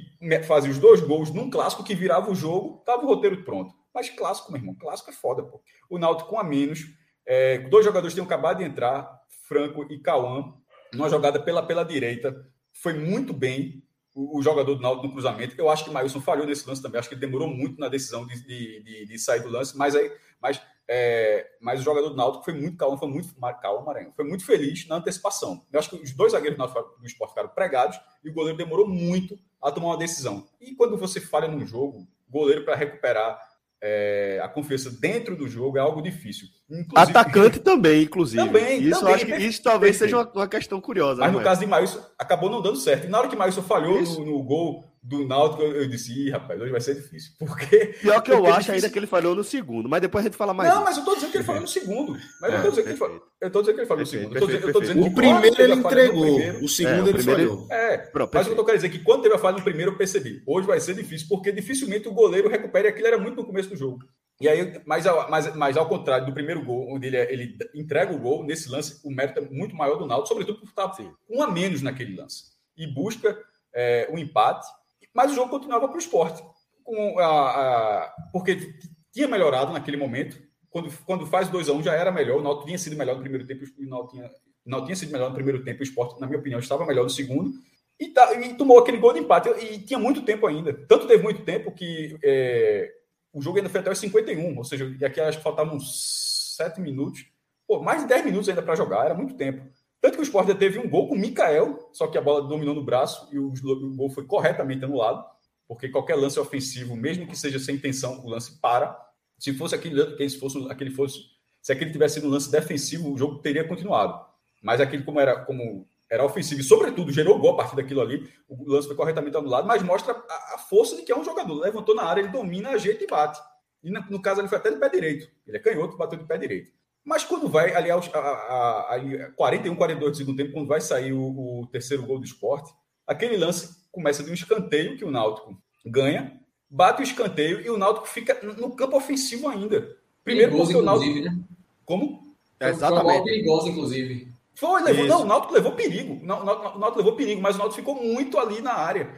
fazia 0.48 0.72
os 0.72 0.78
dois 0.78 1.02
gols 1.02 1.32
num 1.32 1.50
clássico 1.50 1.84
que 1.84 1.94
virava 1.94 2.32
o 2.32 2.36
jogo, 2.36 2.78
estava 2.80 3.04
o 3.04 3.08
roteiro 3.08 3.44
pronto. 3.44 3.76
Mas 3.94 4.10
clássico, 4.10 4.54
meu 4.54 4.62
irmão, 4.62 4.74
clássico 4.74 5.10
é 5.10 5.14
foda, 5.14 5.44
pô. 5.44 5.62
O 5.90 5.98
Náutico 5.98 6.30
com 6.30 6.40
a 6.40 6.44
menos, 6.46 6.86
é, 7.26 7.58
dois 7.58 7.84
jogadores 7.84 8.14
tinham 8.14 8.26
acabado 8.26 8.60
de 8.60 8.64
entrar, 8.64 9.20
Franco 9.46 9.86
e 9.92 10.00
Cauã, 10.00 10.54
numa 10.94 11.10
jogada 11.10 11.42
pela, 11.42 11.62
pela 11.62 11.84
direita, 11.84 12.34
foi 12.72 12.94
muito 12.94 13.34
bem 13.34 13.84
o, 14.16 14.42
jogador 14.42 14.76
do 14.76 14.82
Náutico 14.82 15.08
no 15.08 15.12
cruzamento. 15.12 15.56
Eu 15.58 15.70
acho 15.70 15.84
que 15.84 15.90
o 15.90 15.94
Mailson 15.94 16.22
falhou 16.22 16.48
nesse 16.48 16.66
lance 16.66 16.82
também, 16.82 17.00
acho 17.00 17.10
que 17.10 17.16
ele 17.16 17.22
demorou 17.22 17.50
muito 17.50 17.78
na 17.82 17.90
decisão 17.90 18.26
de, 18.26 18.42
de, 18.48 18.82
de, 18.82 19.06
de 19.08 19.20
sair 19.20 19.42
do 19.42 19.50
lance, 19.50 19.78
mas 19.78 19.94
aí 19.94 20.10
mas 20.42 20.62
é, 20.92 21.46
mas 21.62 21.80
o 21.80 21.84
jogador 21.84 22.10
do 22.10 22.16
Náutico 22.16 22.44
foi 22.44 22.54
muito 22.56 22.76
calmo, 22.76 22.98
foi 22.98 23.08
muito 23.08 23.36
calmo, 23.62 23.86
Maranhão, 23.86 24.12
foi 24.16 24.26
muito 24.26 24.44
feliz 24.44 24.88
na 24.88 24.96
antecipação. 24.96 25.64
Eu 25.72 25.80
acho 25.80 25.92
que 25.92 25.96
os 25.98 26.12
dois 26.14 26.32
zagueiros 26.32 26.58
do 26.58 27.06
esporte 27.06 27.30
ficaram 27.30 27.50
pregados 27.50 28.00
e 28.24 28.30
o 28.32 28.34
goleiro 28.34 28.58
demorou 28.58 28.88
muito 28.88 29.38
a 29.62 29.72
tomar 29.72 29.90
uma 29.90 29.98
decisão. 29.98 30.48
E 30.60 30.74
quando 30.74 30.98
você 30.98 31.22
falha 31.22 31.48
num 31.48 31.64
jogo, 31.64 32.08
goleiro 32.28 32.66
para 32.66 32.76
recuperar 32.76 33.40
é, 33.82 34.42
a 34.44 34.50
confiança 34.50 34.90
dentro 34.90 35.36
do 35.36 35.48
jogo 35.48 35.78
é 35.78 35.82
algo 35.82 36.02
difícil. 36.02 36.48
Inclusive, 36.70 36.96
Atacante 36.96 37.60
também, 37.62 38.04
inclusive. 38.04 38.44
Também, 38.44 38.82
isso 38.82 39.00
também, 39.00 39.14
acho 39.14 39.26
que 39.28 39.36
isso 39.36 39.62
talvez 39.62 39.96
seja 39.96 40.18
uma, 40.18 40.32
uma, 40.32 40.48
questão 40.48 40.82
curiosa. 40.82 41.22
Mas 41.22 41.32
no 41.32 41.42
caso 41.42 41.62
de 41.62 41.68
Maílson, 41.68 42.04
acabou 42.18 42.50
não 42.50 42.64
dando 42.64 42.78
certo. 42.78 43.06
E 43.06 43.10
na 43.10 43.20
hora 43.20 43.30
que 43.30 43.36
Maílson 43.36 43.62
falhou 43.62 44.02
no, 44.02 44.26
no, 44.26 44.44
gol 44.44 44.84
do 45.02 45.26
Náutico, 45.26 45.64
eu 45.64 45.88
disse, 45.88 46.12
Ih, 46.14 46.30
rapaz, 46.30 46.60
hoje 46.60 46.72
vai 46.72 46.82
ser 46.82 46.96
difícil. 46.96 47.32
Porque. 47.40 47.78
Pior 48.02 48.22
que 48.22 48.32
eu 48.32 48.38
porque 48.38 48.52
é 48.52 48.56
acho 48.56 48.72
ainda 48.72 48.90
que 48.90 49.00
ele 49.00 49.08
falhou 49.08 49.36
no 49.36 49.44
segundo, 49.44 49.88
mas 49.88 50.02
depois 50.02 50.26
a 50.26 50.28
gente 50.28 50.38
fala 50.38 50.54
mais. 50.54 50.74
Não, 50.74 50.84
mas 50.84 50.98
eu 50.98 51.06
tô 51.06 51.16
dizendo 51.16 51.32
que 51.32 51.38
ele 51.38 51.44
falou 51.44 51.62
no 51.62 51.68
segundo. 51.68 52.18
Mas 52.42 52.54
é, 52.54 52.58
eu, 52.58 52.62
tô 52.62 52.70
dizendo 52.70 52.84
que 52.84 52.90
ele 52.90 52.98
falou, 52.98 53.24
eu 53.42 53.52
tô 53.52 53.60
dizendo 53.62 53.76
que 53.76 53.82
ele 53.82 53.88
falou 53.88 54.02
no 54.02 54.08
segundo. 54.08 54.34
Perfeito, 54.34 54.68
eu 54.68 54.74
tô 54.74 54.82
dizendo, 54.82 55.06
o 55.06 55.14
primeiro 55.14 55.62
ele 55.62 55.74
entregou, 55.74 56.22
primeiro, 56.22 56.64
o 56.66 56.70
segundo 56.70 57.08
é, 57.08 57.10
ele 57.10 57.24
falhou. 57.24 57.68
É, 57.72 57.98
Pronto, 57.98 58.32
mas 58.34 58.48
eu 58.48 58.56
tô 58.56 58.66
querendo 58.66 58.82
dizer 58.82 58.98
que 58.98 59.04
quando 59.04 59.24
teve 59.24 59.36
a 59.36 59.40
falha 59.40 59.58
no 59.58 59.64
primeiro, 59.64 59.92
eu 59.92 59.98
percebi. 59.98 60.44
Hoje 60.46 60.68
vai 60.68 60.80
ser 60.80 60.96
difícil, 60.96 61.28
porque 61.30 61.52
dificilmente 61.52 62.08
o 62.08 62.14
goleiro 62.14 62.50
recupera. 62.50 62.90
Aquilo 62.90 63.08
era 63.08 63.18
muito 63.18 63.38
no 63.38 63.46
começo 63.46 63.70
do 63.70 63.76
jogo. 63.76 64.00
E 64.42 64.48
aí, 64.48 64.82
mas, 64.86 65.04
mas, 65.30 65.56
mas 65.56 65.78
ao 65.78 65.88
contrário 65.88 66.26
do 66.26 66.34
primeiro 66.34 66.64
gol, 66.64 66.94
onde 66.94 67.08
ele, 67.08 67.18
ele 67.18 67.58
entrega 67.76 68.14
o 68.14 68.20
gol, 68.20 68.46
nesse 68.46 68.70
lance, 68.70 69.00
o 69.04 69.12
mérito 69.12 69.40
é 69.40 69.42
muito 69.42 69.76
maior 69.76 69.98
do 69.98 70.06
Náutico, 70.06 70.30
sobretudo 70.30 70.60
por 70.60 70.70
estar 70.70 70.96
um 71.30 71.42
a 71.42 71.52
menos 71.52 71.82
naquele 71.82 72.16
lance. 72.16 72.46
E 72.78 72.88
busca 72.88 73.38
é, 73.74 74.08
o 74.12 74.18
empate 74.18 74.66
mas 75.14 75.32
o 75.32 75.36
jogo 75.36 75.50
continuava 75.50 75.88
para 75.88 75.96
o 75.96 76.00
esporte. 76.00 76.44
Com 76.84 77.20
a, 77.20 77.26
a, 77.26 78.16
porque 78.32 78.74
tinha 79.12 79.28
melhorado 79.28 79.72
naquele 79.72 79.98
momento. 79.98 80.42
Quando, 80.70 80.92
quando 81.06 81.26
faz 81.26 81.50
2 81.50 81.70
a 81.70 81.74
1 81.74 81.78
um, 81.78 81.84
já 81.84 81.94
era 81.94 82.12
melhor. 82.12 82.40
O 82.40 82.44
Náutico 82.44 82.68
tinha 82.68 82.78
sido 82.78 82.96
melhor 82.96 83.16
no 83.16 83.22
primeiro 83.22 83.46
tempo. 83.46 83.66
O 83.66 83.86
Náutico 83.86 84.14
tinha, 84.14 84.30
não 84.66 84.86
tinha 84.86 84.96
sido 84.96 85.12
melhor 85.12 85.30
no 85.30 85.36
primeiro 85.36 85.64
tempo. 85.64 85.80
O 85.80 85.84
esporte, 85.84 86.20
na 86.20 86.28
minha 86.28 86.40
opinião, 86.40 86.60
estava 86.60 86.86
melhor 86.86 87.04
no 87.04 87.10
segundo. 87.10 87.54
E, 88.00 88.08
tá, 88.10 88.34
e 88.34 88.54
tomou 88.54 88.80
aquele 88.80 88.98
gol 88.98 89.14
de 89.14 89.20
empate. 89.20 89.50
E 89.50 89.80
tinha 89.80 90.00
muito 90.00 90.22
tempo 90.22 90.48
ainda. 90.48 90.74
Tanto 90.88 91.08
teve 91.08 91.24
muito 91.24 91.44
tempo 91.44 91.72
que 91.72 92.18
é, 92.24 92.92
o 93.34 93.42
jogo 93.42 93.58
ainda 93.58 93.70
foi 93.70 93.82
até 93.82 93.92
os 93.92 94.00
51. 94.00 94.58
Ou 94.58 94.64
seja, 94.64 94.96
e 95.00 95.04
aqui 95.04 95.20
acho 95.20 95.40
que 95.40 95.44
faltavam 95.44 95.76
uns 95.76 96.56
7 96.56 96.80
minutos. 96.80 97.26
Pô, 97.68 97.82
mais 97.82 98.02
de 98.02 98.08
10 98.08 98.26
minutos 98.26 98.50
ainda 98.50 98.62
para 98.62 98.76
jogar. 98.76 99.06
Era 99.06 99.16
muito 99.16 99.36
tempo. 99.36 99.62
Tanto 100.02 100.16
que 100.16 100.22
o 100.22 100.24
Sport 100.24 100.58
teve 100.58 100.80
um 100.80 100.90
gol 100.90 101.10
com 101.10 101.16
o 101.16 101.20
Mikael, 101.20 101.90
só 101.92 102.08
que 102.08 102.18
a 102.18 102.22
bola 102.22 102.48
dominou 102.48 102.74
no 102.74 102.84
braço 102.84 103.28
e 103.32 103.38
o, 103.38 103.52
o 103.52 103.96
gol 103.96 104.10
foi 104.10 104.26
corretamente 104.26 104.86
anulado, 104.86 105.26
porque 105.68 105.90
qualquer 105.90 106.16
lance 106.16 106.40
ofensivo, 106.40 106.96
mesmo 106.96 107.28
que 107.28 107.38
seja 107.38 107.60
sem 107.60 107.76
intenção, 107.76 108.24
o 108.26 108.30
lance 108.30 108.60
para. 108.60 108.98
Se 109.38 109.54
fosse 109.54 109.76
aquele, 109.76 110.30
se 110.30 110.40
fosse 110.40 110.58
aquele 110.70 110.92
fosse, 110.92 111.20
se 111.62 111.72
aquele 111.72 111.92
tivesse 111.92 112.16
sido 112.16 112.28
um 112.28 112.32
lance 112.32 112.50
defensivo, 112.50 113.14
o 113.14 113.18
jogo 113.18 113.40
teria 113.40 113.68
continuado. 113.68 114.26
Mas 114.62 114.82
aquele 114.82 115.04
como 115.04 115.20
era 115.20 115.46
como 115.46 115.86
era 116.10 116.26
ofensivo 116.26 116.62
e 116.62 116.64
sobretudo 116.64 117.12
gerou 117.12 117.38
gol 117.38 117.52
a 117.52 117.58
partir 117.58 117.76
daquilo 117.76 118.02
ali, 118.02 118.28
o 118.48 118.72
lance 118.72 118.88
foi 118.88 118.96
corretamente 118.96 119.38
anulado, 119.38 119.68
mas 119.68 119.84
mostra 119.84 120.14
a, 120.14 120.56
a 120.56 120.58
força 120.58 120.96
de 120.96 121.04
que 121.04 121.12
é 121.12 121.18
um 121.18 121.24
jogador. 121.24 121.54
Levantou 121.60 121.94
na 121.94 122.04
área, 122.04 122.22
ele 122.22 122.30
domina, 122.30 122.70
ajeita 122.70 123.04
e 123.04 123.08
bate. 123.08 123.40
E 123.84 123.92
no, 123.92 124.02
no 124.10 124.22
caso 124.22 124.42
ele 124.42 124.48
foi 124.48 124.58
até 124.58 124.72
de 124.72 124.78
pé 124.78 124.90
direito. 124.90 125.30
Ele 125.46 125.58
é 125.58 125.60
canhoto, 125.60 125.98
bateu 125.98 126.18
de 126.18 126.26
pé 126.26 126.38
direito. 126.38 126.72
Mas 127.04 127.24
quando 127.24 127.48
vai, 127.48 127.74
ali 127.74 127.90
aos 127.90 128.14
a, 128.14 128.20
a, 128.20 128.96
a 128.96 129.32
41, 129.36 129.76
42 129.76 130.12
do 130.12 130.18
segundo 130.18 130.38
tempo, 130.38 130.54
quando 130.54 130.68
vai 130.68 130.82
sair 130.82 131.14
o, 131.14 131.62
o, 131.62 131.68
terceiro 131.68 132.04
gol 132.04 132.20
do 132.20 132.26
esporte, 132.26 132.72
aquele 133.08 133.38
lance 133.38 133.78
começa 133.92 134.24
de 134.24 134.30
um 134.30 134.34
escanteio 134.34 134.98
que 134.98 135.06
o 135.06 135.12
Náutico 135.12 135.58
ganha, 135.86 136.40
bate 136.70 137.02
o 137.02 137.04
escanteio 137.04 137.62
e 137.62 137.70
o 137.70 137.78
Náutico 137.78 138.08
fica 138.08 138.40
no 138.44 138.76
campo 138.76 138.98
ofensivo 138.98 139.48
ainda. 139.48 139.98
Primeiro 140.24 140.52
perigoso, 140.52 140.74
porque 140.74 140.84
o 140.84 140.86
Náutico. 140.86 141.20
Né? 141.22 141.40
Como? 141.86 142.36
É, 142.60 142.70
exatamente. 142.70 143.16
Foi 143.16 143.24
perigoso, 143.24 143.70
inclusive. 143.70 144.32
Foi, 144.54 144.84
levou, 144.84 145.06
não, 145.06 145.22
o 145.22 145.26
Náutico 145.26 145.54
levou 145.54 145.72
perigo. 145.72 146.14
O 146.22 146.26
Náutico 146.26 146.98
levou 146.98 147.16
perigo, 147.16 147.42
mas 147.42 147.56
o 147.56 147.60
Náutico 147.60 147.80
ficou 147.80 147.96
muito 147.96 148.38
ali 148.38 148.62
na 148.62 148.74
área. 148.74 149.10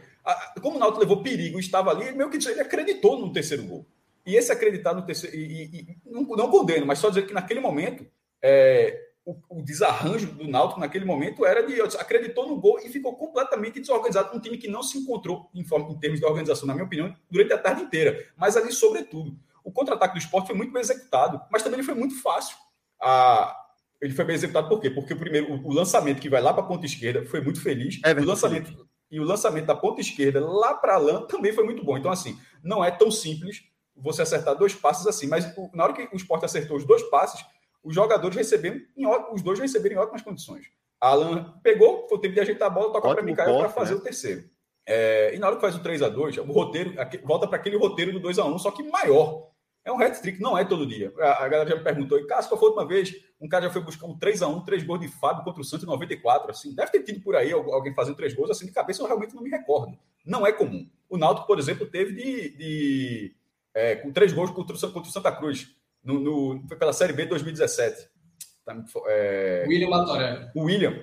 Como 0.62 0.78
o 0.78 0.80
Náutico 0.80 1.00
levou 1.02 1.24
perigo 1.24 1.58
e 1.58 1.62
estava 1.62 1.90
ali, 1.90 2.12
meio 2.12 2.30
que 2.30 2.38
ele 2.48 2.62
acreditou 2.62 3.20
no 3.20 3.34
terceiro 3.34 3.64
gol. 3.64 3.86
E 4.26 4.36
esse 4.36 4.52
acreditar 4.52 4.94
no 4.94 5.06
terceiro. 5.06 5.36
E, 5.36 5.42
e, 5.42 5.80
e 5.82 5.98
não, 6.06 6.24
não 6.24 6.50
condeno, 6.50 6.86
mas 6.86 7.00
só 7.00 7.10
dizer 7.10 7.26
que 7.26 7.34
naquele 7.34 7.60
momento 7.60 8.06
é, 8.42 9.12
o, 9.26 9.36
o, 9.50 9.62
desarranjo 9.62 10.28
do 10.28 10.48
Náutico 10.48 10.80
naquele 10.80 11.06
momento 11.06 11.46
era 11.46 11.66
de 11.66 11.80
acreditou 11.98 12.48
no 12.48 12.60
gol 12.60 12.80
e 12.80 12.90
ficou 12.90 13.16
completamente 13.16 13.80
desorganizado, 13.80 14.36
um 14.36 14.40
time 14.40 14.58
que 14.58 14.68
não 14.68 14.82
se 14.82 14.98
encontrou 14.98 15.50
em, 15.54 15.64
forma, 15.64 15.92
em 15.92 16.00
termos 16.00 16.20
de 16.20 16.26
organização, 16.26 16.68
na 16.68 16.74
minha 16.74 16.86
opinião, 16.86 17.16
durante 17.30 17.54
a 17.54 17.58
tarde 17.58 17.84
inteira. 17.84 18.28
Mas 18.36 18.58
ali, 18.58 18.72
sobretudo, 18.72 19.38
o 19.64 19.72
contra-ataque 19.72 20.16
do 20.16 20.20
esporte 20.20 20.48
foi 20.48 20.56
muito 20.56 20.74
bem 20.74 20.82
executado, 20.82 21.42
mas 21.52 21.62
também 21.62 21.80
ele 21.80 21.86
foi 21.86 21.96
muito 21.96 22.20
fácil. 22.22 22.56
A, 23.00 23.56
ele 24.02 24.14
foi 24.14 24.26
bem 24.26 24.36
executado 24.36 24.68
por 24.68 24.80
quê? 24.80 24.90
Porque 24.90 25.14
o 25.14 25.18
primeiro, 25.18 25.54
o, 25.54 25.68
o 25.68 25.74
lançamento 25.74 26.20
que 26.20 26.30
vai 26.30 26.42
lá 26.42 26.54
para 26.54 26.64
a 26.64 26.68
ponta 26.68 26.86
esquerda 26.86 27.24
foi 27.26 27.42
muito 27.42 27.62
feliz. 27.62 28.00
É 28.04 28.12
o 28.14 28.26
lançamento 28.26 28.90
e 29.12 29.20
o 29.20 29.26
lançamento 29.26 29.66
da 29.66 29.76
ponta 29.76 30.00
esquerda 30.00 30.40
lá 30.40 30.74
para 30.74 30.96
a 30.96 30.98
lã 30.98 31.22
também 31.24 31.52
foi 31.52 31.66
muito 31.66 31.84
bom. 31.84 31.98
Então, 31.98 32.10
assim, 32.10 32.40
não 32.64 32.84
é 32.84 32.90
tão 32.90 33.12
simples 33.12 33.62
você 33.96 34.22
acertar 34.22 34.56
dois 34.56 34.74
passes 34.74 35.06
assim, 35.08 35.28
mas 35.28 35.46
na 35.74 35.84
hora 35.84 35.94
que 35.94 36.10
o 36.14 36.16
esporte 36.16 36.46
acertou 36.46 36.78
os 36.78 36.86
dois 36.86 37.04
passes, 37.04 37.44
os 37.84 37.94
jogadores 37.94 38.36
receberam, 38.36 38.80
em, 38.96 39.06
os 39.34 39.42
dois 39.42 39.60
receberam 39.60 39.96
em 39.96 40.00
ótimas 40.00 40.22
condições. 40.22 40.72
Alan 41.00 41.60
pegou, 41.64 42.08
foi 42.08 42.20
tempo 42.20 42.36
de 42.36 42.42
ajeitar 42.42 42.68
a 42.68 42.72
bola, 42.72 42.94
toca 42.94 43.10
para 43.10 43.24
Micael 43.24 43.58
para 43.58 43.70
fazer 43.70 43.96
né? 43.96 44.00
o 44.00 44.04
terceiro. 44.04 44.50
É, 44.86 45.34
e 45.36 45.40
na 45.40 45.48
hora 45.48 45.56
que 45.56 45.62
faz 45.62 45.76
o 45.76 45.80
3 45.80 46.02
a 46.02 46.10
2 46.10 46.38
o 46.40 46.44
roteiro 46.52 46.94
volta 47.24 47.48
para 47.48 47.58
aquele 47.58 47.78
roteiro 47.78 48.12
do 48.12 48.20
2 48.20 48.40
a 48.40 48.46
1 48.46 48.60
só 48.60 48.72
que 48.72 48.84
maior. 48.84 49.52
É 49.84 49.92
um 49.92 50.00
hat-trick, 50.00 50.40
não 50.40 50.56
é 50.56 50.64
todo 50.64 50.86
dia. 50.86 51.12
A, 51.18 51.44
a, 51.44 51.48
galera 51.48 51.68
já 51.72 51.76
me 51.76 51.84
perguntou, 51.84 52.20
e 52.20 52.28
Cássio, 52.28 52.50
qual 52.50 52.60
foi 52.60 52.68
a 52.68 52.72
última 52.72 52.88
vez? 52.88 53.16
Um 53.40 53.50
cara 53.50 53.66
já 53.66 53.72
foi 53.72 53.82
buscar 53.82 54.06
um 54.06 54.16
3 54.16 54.44
a 54.44 54.48
1 54.48 54.64
três 54.64 54.84
gols 54.84 55.00
de 55.00 55.08
Fábio 55.08 55.44
contra 55.44 55.60
o 55.60 55.66
Santos 55.66 55.86
em 55.86 55.90
94. 55.90 56.52
Assim, 56.52 56.76
deve 56.76 56.92
ter 56.92 57.02
tido 57.02 57.20
por 57.22 57.36
aí 57.36 57.52
alguém 57.52 57.92
fazendo 57.96 58.16
três 58.16 58.36
gols, 58.36 58.52
assim, 58.52 58.68
de 58.68 58.72
cabeça 58.72 59.02
eu 59.02 59.08
realmente 59.08 59.34
não 59.34 59.42
me 59.42 59.50
recordo. 59.50 59.98
Não 60.24 60.46
é 60.46 60.52
comum. 60.52 60.88
O 61.10 61.18
Náutico, 61.18 61.48
por 61.48 61.58
exemplo, 61.58 61.88
teve 61.88 62.14
de, 62.14 62.56
de 62.56 63.36
é, 63.74 63.96
com 63.96 64.12
três 64.12 64.34
gols 64.34 64.52
contra, 64.52 64.76
contra 64.76 65.10
o 65.10 65.14
Santa 65.14 65.32
Cruz 65.32 65.76
no, 66.04 66.20
no, 66.20 66.68
foi 66.68 66.78
pela 66.78 66.94
Série 66.94 67.14
B 67.14 67.24
de 67.24 67.30
2017. 67.30 68.10
Tá, 68.66 68.76
é... 69.08 69.66
William 69.68 69.90
Batoré. 69.90 70.52
O 70.56 70.64
William. 70.64 70.94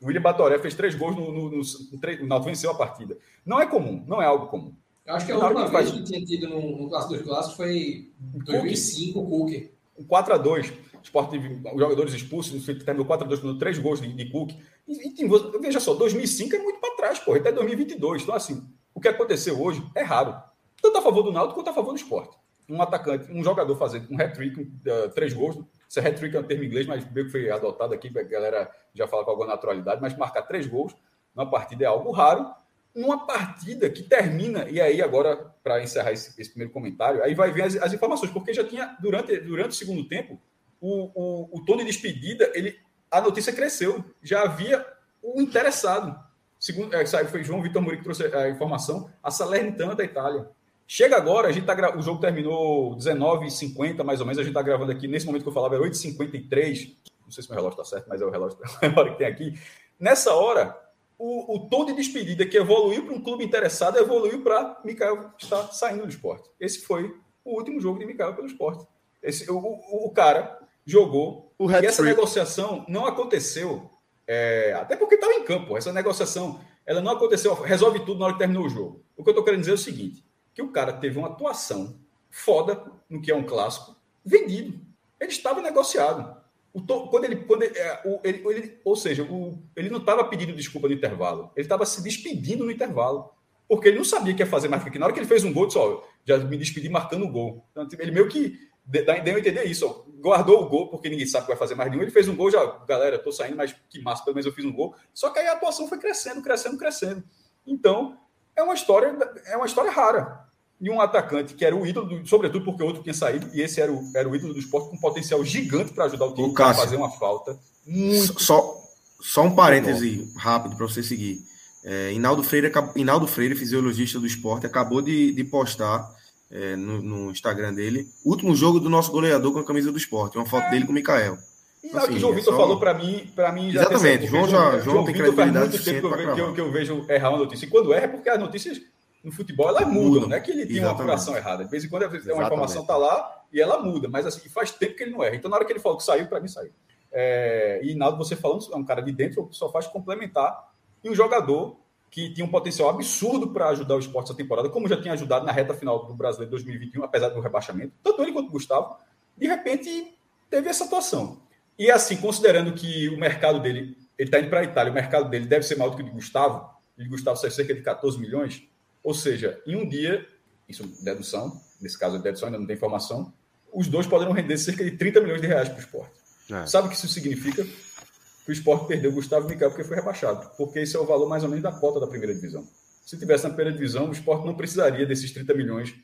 O 0.00 0.06
William 0.06 0.22
Batoré 0.22 0.58
fez 0.58 0.74
três 0.74 0.94
gols 0.94 1.16
no, 1.16 1.32
no, 1.32 1.50
no, 1.50 1.60
no 1.60 2.26
Náutico 2.26 2.50
venceu 2.50 2.70
a 2.70 2.74
partida. 2.74 3.16
Não 3.44 3.60
é 3.60 3.66
comum, 3.66 4.04
não 4.06 4.20
é 4.20 4.26
algo 4.26 4.48
comum. 4.48 4.74
Eu 5.06 5.14
acho 5.14 5.26
que 5.26 5.32
a 5.32 5.38
última 5.38 5.68
vez 5.68 5.70
faz... 5.70 5.90
que 5.90 6.04
tinha 6.04 6.24
tido 6.24 6.48
no, 6.48 6.82
no 6.82 6.88
Clássico 6.88 7.14
dos 7.14 7.22
Clássicos 7.22 7.56
foi 7.56 8.10
em 8.34 8.38
2005, 8.38 9.20
o 9.20 9.28
Cook. 9.28 9.70
Um 9.98 10.04
4x2. 10.04 10.72
Sport 11.02 11.34
os 11.34 11.80
jogadores 11.80 12.12
expulsos, 12.14 12.66
terminou 12.84 13.06
4x2 13.06 13.40
com 13.40 13.58
três 13.58 13.78
gols 13.78 14.00
de, 14.00 14.12
de 14.12 14.28
Cook. 14.28 14.50
E, 14.88 15.22
e, 15.22 15.60
veja 15.60 15.78
só, 15.78 15.94
2005 15.94 16.56
é 16.56 16.58
muito 16.58 16.80
para 16.80 16.96
trás, 16.96 17.20
pô, 17.20 17.34
até 17.34 17.52
2022. 17.52 18.22
Então, 18.22 18.34
assim, 18.34 18.62
o 18.92 19.00
que 19.00 19.06
aconteceu 19.06 19.60
hoje 19.62 19.84
é 19.94 20.02
raro. 20.02 20.34
Tanto 20.80 20.98
a 20.98 21.02
favor 21.02 21.22
do 21.22 21.32
Náutico 21.32 21.54
quanto 21.54 21.70
a 21.70 21.72
favor 21.72 21.92
do 21.92 21.96
esporte 21.96 22.36
um 22.68 22.82
atacante, 22.82 23.30
um 23.32 23.42
jogador 23.42 23.76
fazendo 23.76 24.08
um 24.10 24.20
hat-trick, 24.20 24.60
uh, 24.60 25.08
três 25.14 25.32
gols. 25.32 25.56
Esse 25.88 26.00
hat-trick 26.00 26.36
é 26.36 26.40
um 26.40 26.42
termo 26.42 26.64
inglês, 26.64 26.86
mas 26.86 27.08
meio 27.10 27.26
que 27.26 27.32
foi 27.32 27.50
adotado 27.50 27.94
aqui, 27.94 28.12
a 28.18 28.22
galera 28.22 28.70
já 28.92 29.06
fala 29.06 29.24
com 29.24 29.30
alguma 29.30 29.48
naturalidade, 29.48 30.00
mas 30.00 30.16
marcar 30.16 30.42
três 30.42 30.66
gols 30.66 30.94
numa 31.34 31.48
partida 31.48 31.84
é 31.84 31.86
algo 31.86 32.10
raro. 32.10 32.46
Numa 32.94 33.26
partida 33.26 33.90
que 33.90 34.02
termina, 34.02 34.68
e 34.70 34.80
aí 34.80 35.02
agora, 35.02 35.36
para 35.62 35.82
encerrar 35.82 36.12
esse, 36.12 36.40
esse, 36.40 36.48
primeiro 36.48 36.72
comentário, 36.72 37.22
aí 37.22 37.34
vai 37.34 37.52
ver 37.52 37.64
as, 37.64 37.76
as, 37.76 37.92
informações, 37.92 38.30
porque 38.30 38.54
já 38.54 38.64
tinha, 38.64 38.96
durante, 38.98 39.38
durante 39.40 39.70
o 39.70 39.74
segundo 39.74 40.08
tempo, 40.08 40.40
o, 40.80 41.10
o, 41.14 41.58
o 41.58 41.64
tom 41.66 41.76
de 41.76 41.84
despedida, 41.84 42.50
ele, 42.54 42.78
a 43.10 43.20
notícia 43.20 43.52
cresceu. 43.52 44.02
Já 44.22 44.42
havia 44.42 44.84
o 45.22 45.42
interessado. 45.42 46.18
Segundo, 46.58 46.96
é, 46.96 47.04
foi 47.26 47.44
João 47.44 47.62
Vitor 47.62 47.82
Muri 47.82 47.98
que 47.98 48.02
trouxe 48.02 48.34
a 48.34 48.48
informação, 48.48 49.10
a 49.22 49.30
Salernitana 49.30 49.94
da 49.94 50.02
Itália. 50.02 50.48
Chega 50.86 51.16
agora, 51.16 51.48
a 51.48 51.52
gente 51.52 51.66
tá 51.66 51.74
gra... 51.74 51.98
o 51.98 52.02
jogo 52.02 52.20
terminou 52.20 52.96
19h50, 52.96 54.04
mais 54.04 54.20
ou 54.20 54.26
menos. 54.26 54.38
A 54.38 54.42
gente 54.42 54.52
está 54.52 54.62
gravando 54.62 54.92
aqui, 54.92 55.08
nesse 55.08 55.26
momento 55.26 55.42
que 55.42 55.48
eu 55.48 55.52
falava, 55.52 55.76
é 55.76 55.78
8h53. 55.78 56.96
Não 57.24 57.30
sei 57.30 57.42
se 57.42 57.50
meu 57.50 57.56
relógio 57.56 57.80
está 57.80 57.96
certo, 57.96 58.08
mas 58.08 58.22
é 58.22 58.24
o 58.24 58.30
relógio 58.30 58.56
que 59.12 59.18
tem 59.18 59.26
aqui. 59.26 59.58
Nessa 59.98 60.32
hora, 60.34 60.78
o, 61.18 61.56
o 61.56 61.68
tom 61.68 61.84
de 61.84 61.94
despedida 61.94 62.46
que 62.46 62.56
evoluiu 62.56 63.04
para 63.04 63.14
um 63.14 63.20
clube 63.20 63.44
interessado 63.44 63.98
evoluiu 63.98 64.42
para 64.42 64.80
Mikael 64.84 65.32
estar 65.38 65.64
saindo 65.72 66.04
do 66.04 66.08
esporte. 66.08 66.48
Esse 66.60 66.80
foi 66.82 67.12
o 67.44 67.56
último 67.56 67.80
jogo 67.80 67.98
de 67.98 68.06
Mikael 68.06 68.34
pelo 68.34 68.46
esporte. 68.46 68.86
Esse, 69.22 69.50
o, 69.50 69.56
o, 69.56 70.06
o 70.06 70.10
cara 70.10 70.58
jogou. 70.84 71.52
O 71.58 71.70
e 71.70 71.86
essa 71.86 72.02
negociação 72.02 72.84
não 72.86 73.06
aconteceu, 73.06 73.90
é, 74.26 74.74
até 74.74 74.94
porque 74.94 75.14
estava 75.14 75.32
em 75.32 75.42
campo. 75.42 75.76
Essa 75.76 75.92
negociação 75.92 76.60
ela 76.84 77.00
não 77.00 77.12
aconteceu, 77.12 77.54
resolve 77.54 78.00
tudo 78.00 78.20
na 78.20 78.26
hora 78.26 78.34
que 78.34 78.38
terminou 78.38 78.66
o 78.66 78.68
jogo. 78.68 79.02
O 79.16 79.24
que 79.24 79.30
eu 79.30 79.32
estou 79.32 79.44
querendo 79.44 79.60
dizer 79.60 79.72
é 79.72 79.74
o 79.74 79.78
seguinte: 79.78 80.24
que 80.56 80.62
o 80.62 80.72
cara 80.72 80.94
teve 80.94 81.18
uma 81.18 81.28
atuação 81.28 82.00
foda 82.30 82.90
no 83.10 83.20
que 83.20 83.30
é 83.30 83.36
um 83.36 83.44
clássico, 83.44 83.94
vendido. 84.24 84.80
Ele 85.20 85.30
estava 85.30 85.60
negociado. 85.60 86.34
O 86.72 86.80
to, 86.80 87.08
quando 87.08 87.24
ele, 87.24 87.36
quando 87.36 87.62
ele, 87.62 87.78
é, 87.78 88.00
o, 88.06 88.20
ele, 88.24 88.42
ele, 88.48 88.80
ou 88.82 88.96
seja, 88.96 89.22
o, 89.22 89.62
ele 89.76 89.90
não 89.90 89.98
estava 89.98 90.24
pedindo 90.24 90.54
desculpa 90.54 90.88
no 90.88 90.94
intervalo, 90.94 91.52
ele 91.54 91.66
estava 91.66 91.84
se 91.84 92.02
despedindo 92.02 92.64
no 92.64 92.70
intervalo, 92.70 93.30
porque 93.68 93.88
ele 93.88 93.98
não 93.98 94.04
sabia 94.04 94.32
que 94.32 94.42
ia 94.42 94.46
fazer 94.46 94.68
mais 94.68 94.82
que 94.82 94.98
na 94.98 95.04
hora 95.04 95.12
que 95.12 95.20
ele 95.20 95.28
fez 95.28 95.44
um 95.44 95.52
gol, 95.52 95.66
disse, 95.66 95.78
ó, 95.78 96.02
já 96.24 96.38
me 96.38 96.56
despedi 96.56 96.88
marcando 96.88 97.26
o 97.26 97.30
gol. 97.30 97.66
Então, 97.70 97.86
tipo, 97.86 98.02
ele 98.02 98.10
meio 98.10 98.28
que 98.28 98.58
deu 98.84 99.04
a 99.10 99.38
entender 99.38 99.64
isso, 99.64 99.86
ó, 99.86 100.10
guardou 100.20 100.62
o 100.62 100.68
gol, 100.70 100.88
porque 100.88 101.10
ninguém 101.10 101.26
sabe 101.26 101.44
que 101.44 101.52
vai 101.52 101.58
fazer 101.58 101.74
mais 101.74 101.90
nenhum, 101.90 102.02
ele 102.02 102.10
fez 102.10 102.28
um 102.28 102.36
gol, 102.36 102.50
já, 102.50 102.64
galera, 102.86 103.18
tô 103.18 103.30
saindo, 103.30 103.56
mas 103.56 103.76
que 103.90 104.00
massa, 104.00 104.24
pelo 104.24 104.34
menos 104.34 104.46
eu 104.46 104.52
fiz 104.52 104.64
um 104.64 104.72
gol. 104.72 104.94
Só 105.12 105.28
que 105.30 105.38
aí 105.38 105.48
a 105.48 105.52
atuação 105.52 105.86
foi 105.86 105.98
crescendo, 105.98 106.40
crescendo, 106.40 106.78
crescendo. 106.78 107.22
Então, 107.66 108.18
é 108.54 108.62
uma 108.62 108.74
história, 108.74 109.14
é 109.46 109.56
uma 109.56 109.66
história 109.66 109.90
rara 109.90 110.45
e 110.80 110.90
um 110.90 111.00
atacante 111.00 111.54
que 111.54 111.64
era 111.64 111.74
o 111.74 111.86
ídolo, 111.86 112.06
do, 112.06 112.28
sobretudo 112.28 112.64
porque 112.64 112.82
o 112.82 112.86
outro 112.86 113.02
tinha 113.02 113.14
saído, 113.14 113.48
e 113.54 113.62
esse 113.62 113.80
era 113.80 113.90
o, 113.90 114.02
era 114.14 114.28
o 114.28 114.36
ídolo 114.36 114.52
do 114.52 114.60
esporte 114.60 114.90
com 114.90 114.96
um 114.96 115.00
potencial 115.00 115.42
gigante 115.44 115.92
para 115.92 116.04
ajudar 116.04 116.26
o 116.26 116.34
time 116.34 116.52
a 116.54 116.74
fazer 116.74 116.96
uma 116.96 117.10
falta. 117.10 117.58
Muito... 117.86 118.42
Só, 118.42 118.76
só 119.20 119.44
um 119.44 119.54
parêntese 119.54 120.30
rápido 120.36 120.76
para 120.76 120.86
você 120.86 121.02
seguir. 121.02 121.40
É, 121.84 122.12
Inaldo, 122.12 122.42
Freire, 122.42 122.70
Inaldo 122.96 123.26
Freire, 123.26 123.54
fisiologista 123.54 124.18
do 124.18 124.26
esporte, 124.26 124.66
acabou 124.66 125.00
de, 125.00 125.32
de 125.32 125.44
postar 125.44 126.10
é, 126.50 126.76
no, 126.76 127.00
no, 127.00 127.30
Instagram 127.30 127.72
dele 127.74 128.06
o 128.24 128.30
último 128.30 128.54
jogo 128.54 128.80
do 128.80 128.90
nosso 128.90 129.10
goleador 129.12 129.52
com 129.52 129.60
a 129.60 129.64
camisa 129.64 129.90
do 129.90 129.98
esporte, 129.98 130.36
uma 130.36 130.46
foto 130.46 130.64
é. 130.64 130.70
dele 130.70 130.84
com 130.84 130.92
o 130.92 130.94
Mikael. 130.94 131.38
E 131.82 131.96
assim, 131.96 132.08
que 132.08 132.14
o 132.14 132.18
João 132.18 132.34
Vitor 132.34 132.52
só... 132.52 132.60
falou 132.60 132.78
para 132.78 132.92
mim, 132.92 133.30
para 133.34 133.52
mim 133.52 133.70
já 133.70 133.82
Exatamente, 133.82 134.26
João, 134.26 134.48
já, 134.48 134.70
João, 134.70 134.82
João 134.82 135.04
tem 135.04 135.14
credibilidade 135.14 135.68
muito 135.68 135.84
tempo 135.84 136.08
que 136.08 136.22
eu, 136.22 136.34
que, 136.34 136.40
eu, 136.40 136.54
que 136.54 136.60
eu 136.60 136.72
vejo 136.72 137.06
errar 137.08 137.30
uma 137.30 137.38
notícia. 137.38 137.66
E 137.66 137.68
quando 137.68 137.92
erra 137.92 138.04
é 138.04 138.08
porque 138.08 138.28
as 138.28 138.40
notícias 138.40 138.80
no 139.26 139.32
futebol 139.32 139.68
elas 139.68 139.88
mudam, 139.88 140.02
mudam. 140.02 140.28
não 140.28 140.36
é 140.36 140.40
que 140.40 140.52
ele 140.52 140.64
tinha 140.64 140.82
uma 140.82 140.92
apuração 140.92 141.36
errada. 141.36 141.64
De 141.64 141.70
vez 141.70 141.84
em 141.84 141.88
quando 141.88 142.04
uma 142.04 142.44
informação 142.44 142.82
está 142.82 142.96
lá 142.96 143.44
e 143.52 143.60
ela 143.60 143.82
muda, 143.82 144.08
mas 144.08 144.24
assim, 144.24 144.48
faz 144.48 144.70
tempo 144.70 144.94
que 144.94 145.02
ele 145.02 145.10
não 145.10 145.24
erra. 145.24 145.34
Então, 145.34 145.50
na 145.50 145.56
hora 145.56 145.64
que 145.64 145.72
ele 145.72 145.80
falou 145.80 145.98
que 145.98 146.04
saiu, 146.04 146.28
para 146.28 146.38
mim 146.38 146.46
saiu. 146.46 146.70
É, 147.10 147.80
e 147.82 147.92
Naldo, 147.96 148.18
você 148.18 148.36
falando, 148.36 148.64
é 148.72 148.76
um 148.76 148.84
cara 148.84 149.00
de 149.00 149.10
dentro, 149.10 149.48
só 149.50 149.68
faz 149.68 149.88
complementar. 149.88 150.72
E 151.02 151.10
um 151.10 151.14
jogador 151.14 151.76
que 152.08 152.32
tinha 152.32 152.44
um 152.46 152.48
potencial 152.48 152.88
absurdo 152.88 153.48
para 153.48 153.70
ajudar 153.70 153.96
o 153.96 153.98
esporte 153.98 154.26
essa 154.26 154.36
temporada, 154.36 154.68
como 154.68 154.86
já 154.86 155.00
tinha 155.00 155.12
ajudado 155.12 155.44
na 155.44 155.50
reta 155.50 155.74
final 155.74 156.06
do 156.06 156.14
Brasileiro 156.14 156.52
2021, 156.52 157.02
apesar 157.02 157.30
do 157.30 157.40
rebaixamento, 157.40 157.94
tanto 158.04 158.22
ele 158.22 158.30
quanto 158.30 158.48
o 158.48 158.52
Gustavo, 158.52 158.96
de 159.36 159.48
repente 159.48 160.16
teve 160.48 160.68
essa 160.68 160.84
atuação. 160.84 161.42
E 161.76 161.90
assim, 161.90 162.16
considerando 162.16 162.72
que 162.74 163.08
o 163.08 163.18
mercado 163.18 163.58
dele, 163.58 163.98
ele 164.16 164.28
está 164.28 164.38
indo 164.38 164.48
para 164.48 164.60
a 164.60 164.64
Itália, 164.64 164.92
o 164.92 164.94
mercado 164.94 165.28
dele 165.28 165.46
deve 165.46 165.66
ser 165.66 165.76
maior 165.76 165.90
do 165.90 165.96
que 165.96 166.02
o 166.02 166.06
de 166.06 166.12
Gustavo, 166.12 166.70
e 166.96 167.04
o 167.04 167.10
Gustavo 167.10 167.36
sai 167.36 167.50
cerca 167.50 167.74
de 167.74 167.82
14 167.82 168.18
milhões, 168.20 168.62
ou 169.06 169.14
seja, 169.14 169.62
em 169.64 169.76
um 169.76 169.88
dia, 169.88 170.26
isso 170.68 170.82
é 170.82 171.04
dedução, 171.04 171.62
nesse 171.80 171.96
caso 171.96 172.16
é 172.16 172.18
dedução, 172.18 172.48
ainda 172.48 172.58
não 172.58 172.66
tem 172.66 172.74
informação, 172.74 173.32
os 173.72 173.86
dois 173.86 174.04
poderão 174.04 174.32
render 174.32 174.58
cerca 174.58 174.82
de 174.82 174.90
30 174.96 175.20
milhões 175.20 175.40
de 175.40 175.46
reais 175.46 175.68
para 175.68 175.76
o 175.76 175.80
esporte. 175.80 176.12
É. 176.50 176.66
Sabe 176.66 176.88
o 176.88 176.90
que 176.90 176.96
isso 176.96 177.06
significa? 177.06 177.64
Que 177.64 178.50
o 178.50 178.52
esporte 178.52 178.88
perdeu 178.88 179.12
o 179.12 179.14
Gustavo 179.14 179.48
Miguel 179.48 179.70
porque 179.70 179.84
foi 179.84 179.94
rebaixado. 179.94 180.50
Porque 180.56 180.80
esse 180.80 180.96
é 180.96 180.98
o 180.98 181.06
valor 181.06 181.28
mais 181.28 181.44
ou 181.44 181.48
menos 181.48 181.62
da 181.62 181.70
cota 181.70 182.00
da 182.00 182.08
primeira 182.08 182.34
divisão. 182.34 182.66
Se 183.04 183.16
tivesse 183.16 183.44
na 183.44 183.50
primeira 183.50 183.72
divisão, 183.72 184.08
o 184.08 184.12
esporte 184.12 184.44
não 184.44 184.56
precisaria 184.56 185.06
desses 185.06 185.30
30 185.30 185.54
milhões 185.54 185.94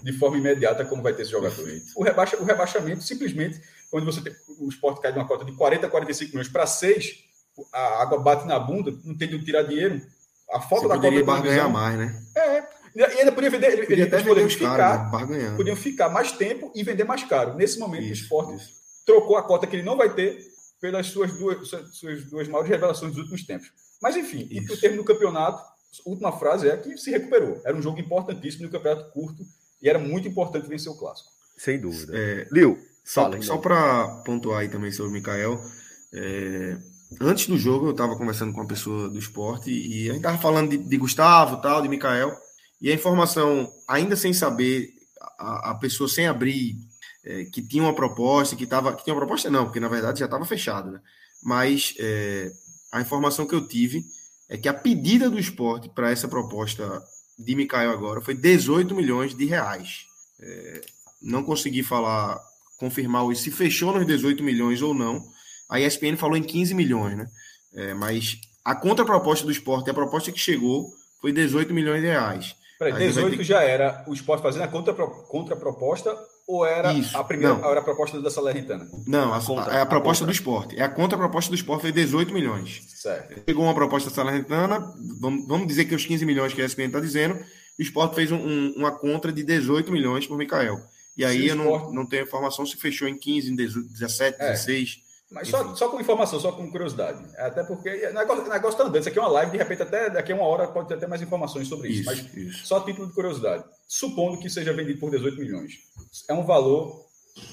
de 0.00 0.12
forma 0.12 0.38
imediata, 0.38 0.84
como 0.84 1.02
vai 1.02 1.12
ter 1.12 1.22
esse 1.22 1.32
jogador. 1.32 1.66
O, 1.96 2.04
rebaixa, 2.04 2.36
o 2.36 2.44
rebaixamento, 2.44 3.02
simplesmente, 3.02 3.60
quando 3.90 4.06
você 4.06 4.20
tem, 4.20 4.32
o 4.60 4.68
esporte 4.68 5.00
cai 5.00 5.12
de 5.12 5.18
uma 5.18 5.26
cota 5.26 5.44
de 5.44 5.50
40 5.50 5.84
a 5.84 5.90
45 5.90 6.30
milhões 6.30 6.48
para 6.48 6.64
6, 6.64 7.24
a 7.72 8.02
água 8.02 8.20
bate 8.20 8.46
na 8.46 8.56
bunda, 8.56 8.96
não 9.04 9.16
tem 9.16 9.26
de 9.26 9.44
tirar 9.44 9.64
dinheiro, 9.64 10.00
a 10.52 10.60
falta 10.60 10.88
da 10.88 10.94
poderia 10.94 11.20
Copa 11.20 11.32
barganhar 11.32 11.70
mais, 11.70 11.98
né? 11.98 12.22
É. 12.36 12.82
E 12.94 13.02
ainda 13.02 13.32
podia 13.32 13.50
vender. 13.50 13.72
Ele, 13.72 13.86
podia 13.86 14.04
eles 14.04 14.22
poderiam 14.22 14.50
ficar, 14.50 15.10
caro, 15.10 15.26
né? 15.26 15.54
podiam 15.56 15.76
ficar 15.76 16.08
mais 16.10 16.32
tempo 16.32 16.70
e 16.74 16.82
vender 16.82 17.04
mais 17.04 17.24
caro. 17.24 17.54
Nesse 17.54 17.78
momento, 17.78 18.04
isso, 18.04 18.10
o 18.10 18.24
esporte 18.24 18.56
isso. 18.56 18.74
trocou 19.06 19.36
a 19.36 19.42
cota 19.42 19.66
que 19.66 19.76
ele 19.76 19.82
não 19.82 19.96
vai 19.96 20.12
ter 20.14 20.38
pelas 20.80 21.06
suas 21.06 21.32
duas, 21.32 21.68
suas 21.92 22.24
duas 22.24 22.48
maiores 22.48 22.70
revelações 22.70 23.12
dos 23.12 23.20
últimos 23.20 23.44
tempos. 23.44 23.72
Mas, 24.00 24.16
enfim, 24.16 24.46
e 24.50 24.60
o 24.60 24.78
termo 24.78 24.96
do 24.96 25.04
campeonato, 25.04 25.62
última 26.04 26.32
frase 26.32 26.68
é 26.68 26.76
que 26.76 26.98
se 26.98 27.10
recuperou. 27.10 27.60
Era 27.64 27.76
um 27.76 27.80
jogo 27.80 28.00
importantíssimo 28.00 28.64
no 28.64 28.70
campeonato 28.70 29.10
curto 29.12 29.46
e 29.80 29.88
era 29.88 29.98
muito 29.98 30.28
importante 30.28 30.68
vencer 30.68 30.90
o 30.90 30.96
clássico. 30.96 31.30
Sem 31.56 31.80
dúvida. 31.80 32.12
É, 32.14 32.48
Lil, 32.50 32.78
só, 33.04 33.30
só 33.40 33.58
para 33.58 34.22
pontuar 34.24 34.60
aí 34.60 34.68
também 34.68 34.90
sobre 34.90 35.10
o 35.10 35.14
Mikael, 35.14 35.60
é, 36.12 36.76
antes 37.20 37.46
do 37.46 37.58
jogo, 37.58 37.86
eu 37.86 37.90
estava 37.92 38.16
conversando 38.16 38.52
com 38.52 38.60
uma 38.60 38.66
pessoa 38.66 39.08
do 39.08 39.18
esporte 39.18 39.70
e 39.70 40.08
a 40.08 40.12
gente 40.12 40.16
estava 40.16 40.38
falando 40.38 40.70
de, 40.70 40.78
de, 40.78 40.96
Gustavo, 40.96 41.60
tal, 41.60 41.82
de 41.82 41.88
Mikael, 41.88 42.36
e 42.80 42.90
a 42.90 42.94
informação, 42.94 43.72
ainda 43.88 44.16
sem 44.16 44.32
saber, 44.32 44.90
a, 45.38 45.70
a 45.70 45.74
pessoa 45.74 46.08
sem 46.08 46.26
abrir 46.26 46.76
é, 47.24 47.44
que 47.44 47.62
tinha 47.62 47.82
uma 47.82 47.94
proposta, 47.94 48.56
que 48.56 48.64
estava. 48.64 48.94
Que 48.94 49.04
tinha 49.04 49.14
uma 49.14 49.20
proposta, 49.20 49.50
não, 49.50 49.64
porque 49.64 49.80
na 49.80 49.88
verdade 49.88 50.20
já 50.20 50.24
estava 50.24 50.44
fechado, 50.44 50.90
né? 50.90 51.00
Mas 51.42 51.94
é, 51.98 52.50
a 52.92 53.00
informação 53.00 53.46
que 53.46 53.54
eu 53.54 53.66
tive 53.66 54.04
é 54.48 54.56
que 54.56 54.68
a 54.68 54.74
pedida 54.74 55.30
do 55.30 55.38
esporte 55.38 55.88
para 55.88 56.10
essa 56.10 56.28
proposta 56.28 57.02
de 57.38 57.54
Mikael 57.54 57.90
agora 57.90 58.20
foi 58.20 58.34
18 58.34 58.94
milhões 58.94 59.34
de 59.34 59.44
reais. 59.46 60.06
É, 60.40 60.80
não 61.22 61.42
consegui 61.42 61.82
falar, 61.82 62.40
confirmar 62.78 63.34
se 63.36 63.50
fechou 63.50 63.92
nos 63.92 64.06
18 64.06 64.42
milhões 64.42 64.82
ou 64.82 64.92
não. 64.92 65.24
A 65.72 65.80
ESPN 65.80 66.16
falou 66.18 66.36
em 66.36 66.42
15 66.42 66.74
milhões, 66.74 67.16
né? 67.16 67.26
É, 67.74 67.94
mas 67.94 68.38
a 68.62 68.74
contraproposta 68.74 69.46
do 69.46 69.50
esporte, 69.50 69.88
a 69.88 69.94
proposta 69.94 70.30
que 70.30 70.38
chegou, 70.38 70.90
foi 71.18 71.32
18 71.32 71.72
milhões 71.72 72.02
de 72.02 72.08
reais. 72.08 72.54
Peraí, 72.78 73.06
18 73.06 73.38
ter... 73.38 73.44
já 73.44 73.62
era 73.62 74.04
o 74.06 74.12
esporte 74.12 74.42
fazendo 74.42 74.64
a 74.64 74.68
contraproposta 74.68 76.14
ou 76.46 76.66
era 76.66 76.92
Isso, 76.92 77.16
a 77.16 77.24
primeira 77.24 77.54
não. 77.54 77.70
era 77.70 77.80
a 77.80 77.82
proposta 77.82 78.20
da 78.20 78.30
Salernitana? 78.30 78.86
Não, 79.06 79.32
a, 79.32 79.40
contra, 79.40 79.72
é 79.72 79.78
a, 79.78 79.82
a 79.82 79.86
proposta 79.86 80.26
do 80.26 80.32
esporte. 80.32 80.78
É 80.78 80.82
a 80.82 80.90
contraproposta 80.90 81.50
do 81.50 81.54
esporte 81.54 81.82
foi 81.82 81.92
18 81.92 82.34
milhões. 82.34 82.82
Certo. 82.94 83.42
Chegou 83.48 83.64
uma 83.64 83.74
proposta 83.74 84.10
da 84.10 84.14
Salernitana, 84.14 84.92
vamos, 85.20 85.46
vamos 85.46 85.66
dizer 85.66 85.86
que 85.86 85.94
os 85.94 86.04
15 86.04 86.26
milhões 86.26 86.52
que 86.52 86.60
a 86.60 86.66
ESPN 86.66 86.88
está 86.88 87.00
dizendo, 87.00 87.36
o 87.78 87.82
esporte 87.82 88.14
fez 88.14 88.30
um, 88.30 88.36
um, 88.36 88.74
uma 88.76 88.90
contra 88.90 89.32
de 89.32 89.42
18 89.42 89.90
milhões 89.90 90.26
por 90.26 90.36
Mikael. 90.36 90.78
E 91.16 91.24
aí 91.24 91.48
eu 91.48 91.56
esporte... 91.56 91.84
não, 91.86 91.94
não 91.94 92.06
tenho 92.06 92.24
informação 92.24 92.66
se 92.66 92.76
fechou 92.76 93.08
em 93.08 93.16
15, 93.16 93.52
em 93.52 93.56
17, 93.56 94.36
é. 94.38 94.50
16. 94.50 95.11
Mas 95.32 95.48
só, 95.48 95.74
só 95.74 95.88
com 95.88 96.00
informação, 96.00 96.38
só 96.38 96.52
com 96.52 96.70
curiosidade. 96.70 97.24
Até 97.38 97.64
porque 97.64 97.88
o 97.88 98.12
negócio, 98.12 98.48
negócio 98.48 98.76
tá 98.76 98.84
andando. 98.84 99.00
Isso 99.00 99.08
aqui 99.08 99.18
é 99.18 99.22
uma 99.22 99.30
live, 99.30 99.52
de 99.52 99.58
repente, 99.58 99.82
até 99.82 100.10
daqui 100.10 100.32
a 100.32 100.34
uma 100.34 100.44
hora 100.44 100.68
pode 100.68 100.88
ter 100.88 100.94
até 100.94 101.06
mais 101.06 101.22
informações 101.22 101.68
sobre 101.68 101.88
isso. 101.88 102.00
isso 102.00 102.10
mas 102.10 102.36
isso. 102.36 102.66
só 102.66 102.80
título 102.80 103.08
de 103.08 103.14
curiosidade. 103.14 103.64
Supondo 103.88 104.38
que 104.38 104.50
seja 104.50 104.72
vendido 104.72 105.00
por 105.00 105.10
18 105.10 105.38
milhões. 105.38 105.78
É 106.28 106.34
um 106.34 106.44
valor, 106.44 107.06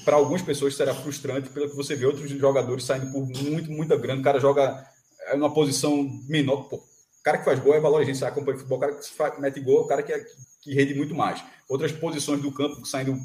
para 0.04 0.16
algumas 0.16 0.42
pessoas, 0.42 0.76
será 0.76 0.94
frustrante, 0.94 1.48
pelo 1.48 1.70
que 1.70 1.76
você 1.76 1.96
vê 1.96 2.04
outros 2.04 2.30
jogadores 2.30 2.84
saindo 2.84 3.10
por 3.10 3.26
muito, 3.26 3.70
muita 3.70 3.96
grana. 3.96 4.20
O 4.20 4.24
cara 4.24 4.38
joga 4.38 4.86
em 5.32 5.38
uma 5.38 5.52
posição 5.52 6.06
menor. 6.28 6.68
Pô, 6.68 6.76
o 6.76 7.22
cara 7.22 7.38
que 7.38 7.44
faz 7.44 7.58
gol 7.60 7.74
é 7.74 7.80
valor, 7.80 8.02
a 8.02 8.04
gente 8.04 8.22
acompanha 8.24 8.58
futebol, 8.58 8.78
o 8.78 8.80
cara 8.80 9.30
que 9.30 9.40
mete 9.40 9.60
gol 9.60 9.78
é 9.78 9.80
o 9.82 9.86
cara 9.86 10.02
que, 10.02 10.12
é, 10.12 10.24
que 10.60 10.74
rende 10.74 10.94
muito 10.94 11.14
mais. 11.14 11.42
Outras 11.68 11.92
posições 11.92 12.42
do 12.42 12.52
campo, 12.52 12.84
saindo 12.84 13.18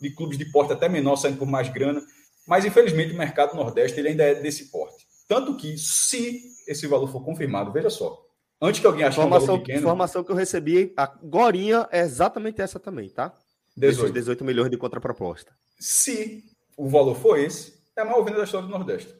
de 0.00 0.10
clubes 0.10 0.38
de 0.38 0.46
porte 0.46 0.72
até 0.72 0.88
menor, 0.88 1.16
saindo 1.16 1.38
por 1.38 1.46
mais 1.46 1.68
grana. 1.68 2.02
Mas, 2.50 2.64
infelizmente, 2.64 3.14
o 3.14 3.16
mercado 3.16 3.54
nordeste 3.54 4.00
ele 4.00 4.08
ainda 4.08 4.24
é 4.24 4.34
desse 4.34 4.72
porte. 4.72 5.06
Tanto 5.28 5.56
que, 5.56 5.78
se 5.78 6.42
esse 6.66 6.84
valor 6.88 7.06
for 7.06 7.24
confirmado, 7.24 7.70
veja 7.70 7.88
só, 7.88 8.20
antes 8.60 8.80
que 8.80 8.86
alguém 8.88 9.04
ache 9.04 9.20
informação, 9.20 9.46
que 9.46 9.52
é 9.52 9.54
um 9.54 9.60
pequeno... 9.60 9.78
informação 9.78 10.24
que 10.24 10.32
eu 10.32 10.34
recebi 10.34 10.92
agora 10.96 11.56
é 11.92 12.00
exatamente 12.00 12.60
essa 12.60 12.80
também, 12.80 13.08
tá? 13.08 13.32
18. 13.76 14.12
18 14.12 14.44
milhões 14.44 14.68
de 14.68 14.76
contraproposta. 14.76 15.52
Se 15.78 16.42
o 16.76 16.88
valor 16.88 17.14
for 17.14 17.38
esse, 17.38 17.74
é 17.96 18.02
a 18.02 18.04
maior 18.04 18.24
venda 18.24 18.38
da 18.38 18.44
história 18.44 18.66
do 18.66 18.72
Nordeste. 18.72 19.14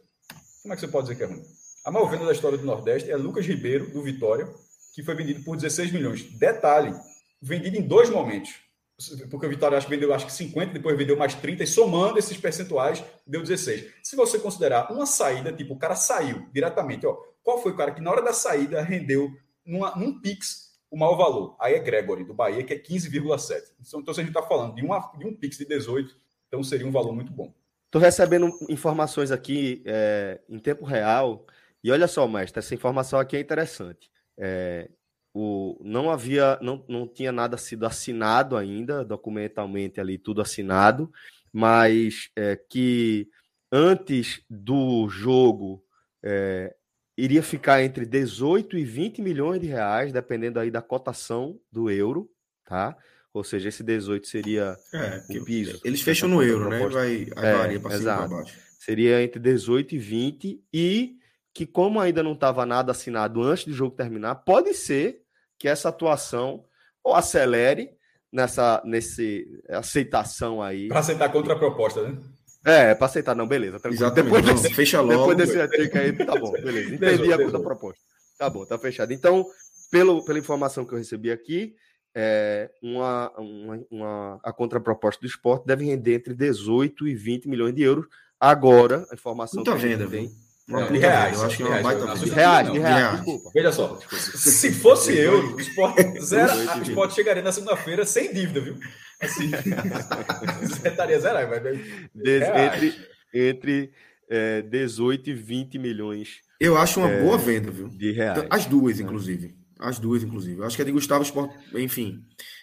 Como 0.62 0.74
é 0.74 0.76
que 0.76 0.80
você 0.80 0.88
pode 0.88 1.06
dizer 1.06 1.16
que 1.16 1.22
é 1.22 1.26
ruim? 1.26 1.44
A 1.84 1.92
maior 1.92 2.10
venda 2.10 2.26
da 2.26 2.32
história 2.32 2.58
do 2.58 2.66
Nordeste 2.66 3.12
é 3.12 3.16
Lucas 3.16 3.46
Ribeiro, 3.46 3.92
do 3.92 4.02
Vitória, 4.02 4.52
que 4.92 5.04
foi 5.04 5.14
vendido 5.14 5.44
por 5.44 5.54
16 5.54 5.92
milhões. 5.92 6.24
Detalhe, 6.36 6.92
vendido 7.40 7.76
em 7.76 7.82
dois 7.82 8.10
momentos 8.10 8.54
porque 9.30 9.46
o 9.46 9.48
Vitória 9.48 9.78
acho 9.78 9.86
que 9.86 9.94
vendeu 9.94 10.12
acho 10.12 10.26
que 10.26 10.32
50, 10.32 10.72
depois 10.72 10.96
vendeu 10.96 11.16
mais 11.16 11.34
30, 11.34 11.62
e 11.62 11.66
somando 11.66 12.18
esses 12.18 12.36
percentuais, 12.36 13.02
deu 13.26 13.42
16. 13.42 13.94
Se 14.02 14.16
você 14.16 14.38
considerar 14.38 14.92
uma 14.92 15.06
saída, 15.06 15.52
tipo, 15.52 15.74
o 15.74 15.78
cara 15.78 15.94
saiu 15.94 16.48
diretamente, 16.52 17.06
ó, 17.06 17.16
qual 17.42 17.62
foi 17.62 17.72
o 17.72 17.76
cara 17.76 17.92
que 17.92 18.00
na 18.00 18.10
hora 18.10 18.22
da 18.22 18.32
saída 18.32 18.82
rendeu 18.82 19.30
numa, 19.64 19.96
num 19.96 20.20
Pix 20.20 20.78
o 20.90 20.98
maior 20.98 21.16
valor? 21.16 21.56
Aí 21.60 21.74
é 21.74 21.78
Gregory, 21.78 22.24
do 22.24 22.34
Bahia, 22.34 22.62
que 22.62 22.74
é 22.74 22.78
15,7. 22.78 23.62
Então, 23.80 24.00
então, 24.00 24.14
se 24.14 24.20
a 24.20 24.22
gente 24.22 24.36
está 24.36 24.42
falando 24.42 24.74
de, 24.74 24.82
uma, 24.82 24.98
de 25.16 25.26
um 25.26 25.34
Pix 25.34 25.56
de 25.56 25.64
18, 25.64 26.14
então 26.48 26.62
seria 26.62 26.86
um 26.86 26.92
valor 26.92 27.14
muito 27.14 27.32
bom. 27.32 27.54
Estou 27.86 28.00
recebendo 28.00 28.50
informações 28.68 29.32
aqui 29.32 29.82
é, 29.84 30.40
em 30.48 30.58
tempo 30.58 30.84
real, 30.84 31.46
e 31.82 31.90
olha 31.90 32.06
só, 32.06 32.28
mestre, 32.28 32.58
essa 32.58 32.74
informação 32.74 33.18
aqui 33.18 33.36
é 33.36 33.40
interessante. 33.40 34.10
É, 34.38 34.88
o, 35.32 35.78
não 35.82 36.10
havia, 36.10 36.58
não, 36.60 36.84
não 36.88 37.06
tinha 37.06 37.30
nada 37.30 37.56
sido 37.56 37.86
assinado 37.86 38.56
ainda, 38.56 39.04
documentalmente 39.04 40.00
ali, 40.00 40.18
tudo 40.18 40.40
assinado, 40.40 41.10
mas 41.52 42.30
é, 42.36 42.56
que 42.56 43.28
antes 43.70 44.42
do 44.48 45.08
jogo 45.08 45.84
é, 46.22 46.74
iria 47.16 47.42
ficar 47.42 47.82
entre 47.82 48.04
18 48.04 48.76
e 48.76 48.84
20 48.84 49.22
milhões 49.22 49.60
de 49.60 49.66
reais, 49.68 50.12
dependendo 50.12 50.58
aí 50.58 50.70
da 50.70 50.82
cotação 50.82 51.58
do 51.70 51.90
euro, 51.90 52.30
tá? 52.64 52.96
Ou 53.32 53.44
seja, 53.44 53.68
esse 53.68 53.84
18 53.84 54.26
seria 54.26 54.76
é, 54.92 55.38
o 55.38 55.44
piso. 55.44 55.80
Eles 55.84 56.02
fecham 56.02 56.28
no 56.28 56.42
euro, 56.42 56.68
né? 56.68 56.88
Vai, 56.88 57.28
é, 57.36 57.54
varia 57.54 57.80
para 57.80 57.96
cima 57.96 58.16
para 58.16 58.28
baixo. 58.28 58.58
Seria 58.78 59.22
entre 59.22 59.38
18 59.38 59.94
e 59.94 59.98
20 59.98 60.64
e 60.72 61.16
que 61.52 61.66
como 61.66 62.00
ainda 62.00 62.22
não 62.22 62.32
estava 62.32 62.64
nada 62.64 62.92
assinado 62.92 63.42
antes 63.42 63.64
do 63.64 63.72
jogo 63.72 63.94
terminar, 63.94 64.36
pode 64.36 64.72
ser 64.74 65.19
que 65.60 65.68
essa 65.68 65.90
atuação 65.90 66.64
ou 67.04 67.14
acelere 67.14 67.90
nessa 68.32 68.82
nesse 68.84 69.46
aceitação 69.68 70.62
aí. 70.62 70.88
Para 70.88 71.00
aceitar 71.00 71.28
contra 71.28 71.52
a 71.52 71.58
proposta, 71.58 72.02
né? 72.02 72.18
É, 72.64 72.94
para 72.94 73.06
aceitar, 73.06 73.34
não, 73.34 73.46
beleza. 73.46 73.78
Exatamente. 73.84 74.24
Depois 74.24 74.44
desse, 74.44 74.74
fecha 74.74 75.00
logo. 75.00 75.32
Depois 75.32 75.36
desse 75.36 75.60
artigo 75.60 75.98
aí, 75.98 76.12
tá 76.12 76.34
bom, 76.34 76.50
beleza. 76.52 76.94
Entendi 76.94 77.32
a 77.32 77.38
contra-proposta. 77.38 78.02
Tá 78.38 78.48
bom, 78.48 78.64
tá 78.64 78.78
fechado. 78.78 79.12
Então, 79.12 79.44
pelo, 79.90 80.24
pela 80.24 80.38
informação 80.38 80.84
que 80.84 80.92
eu 80.92 80.98
recebi 80.98 81.30
aqui, 81.30 81.74
é, 82.14 82.70
uma, 82.82 83.30
uma, 83.38 83.86
uma, 83.90 84.40
a 84.42 84.52
contraproposta 84.52 85.20
do 85.20 85.26
esporte 85.26 85.66
deve 85.66 85.84
render 85.84 86.14
entre 86.14 86.34
18 86.34 87.06
e 87.06 87.14
20 87.14 87.48
milhões 87.48 87.74
de 87.74 87.82
euros. 87.82 88.06
Agora, 88.38 89.06
a 89.10 89.14
informação 89.14 89.62
Muita 89.62 89.76
que 89.76 89.86
venda, 89.86 90.06
vem. 90.06 90.30
Uma 90.70 90.86
de 90.86 90.98
reais, 90.98 91.36
eu 91.36 91.46
acho 91.46 91.56
que 91.56 91.62
é 91.64 91.66
uma 91.66 91.82
baita 91.82 92.14
de 92.14 92.30
reais, 92.30 92.72
de 92.72 92.78
reais, 92.78 93.16
desculpa. 93.16 93.50
Veja 93.52 93.72
só, 93.72 93.98
se 94.16 94.72
fosse 94.72 95.18
eu, 95.18 95.54
o 95.54 95.60
esporte, 95.60 96.02
zero, 96.22 96.52
o 96.78 96.82
esporte 96.82 97.14
chegaria 97.14 97.42
na 97.42 97.50
segunda-feira 97.50 98.06
sem 98.06 98.32
dívida, 98.32 98.60
viu? 98.60 98.78
Assim, 99.20 99.50
estaria 100.86 101.18
zero, 101.18 101.48
mas 101.50 101.62
Des, 102.14 102.42
entre, 102.48 102.94
entre 103.34 103.92
é, 104.30 104.62
18 104.62 105.30
e 105.30 105.34
20 105.34 105.78
milhões. 105.78 106.40
Eu 106.60 106.76
acho 106.76 107.00
uma 107.00 107.10
é, 107.10 107.20
boa 107.20 107.36
venda, 107.36 107.70
viu? 107.70 107.88
De 107.88 108.12
reais. 108.12 108.46
As 108.48 108.64
duas, 108.64 109.00
inclusive. 109.00 109.56
As 109.78 109.98
duas, 109.98 110.22
inclusive. 110.22 110.60
Eu 110.60 110.66
acho 110.66 110.76
que 110.76 110.82
a 110.82 110.84
de 110.84 110.92
Gustavo 110.92 111.24
Esporte, 111.24 111.54
enfim. 111.74 112.22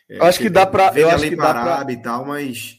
É, 0.10 0.26
acho 0.26 0.40
que 0.40 0.50
dá 0.50 0.66
para. 0.66 0.98
Eu 0.98 1.10
acho 1.10 1.28
que 1.28 1.36
dá 1.36 1.54
para 1.54 1.92
e 1.92 2.02
tal, 2.02 2.26
mas 2.26 2.78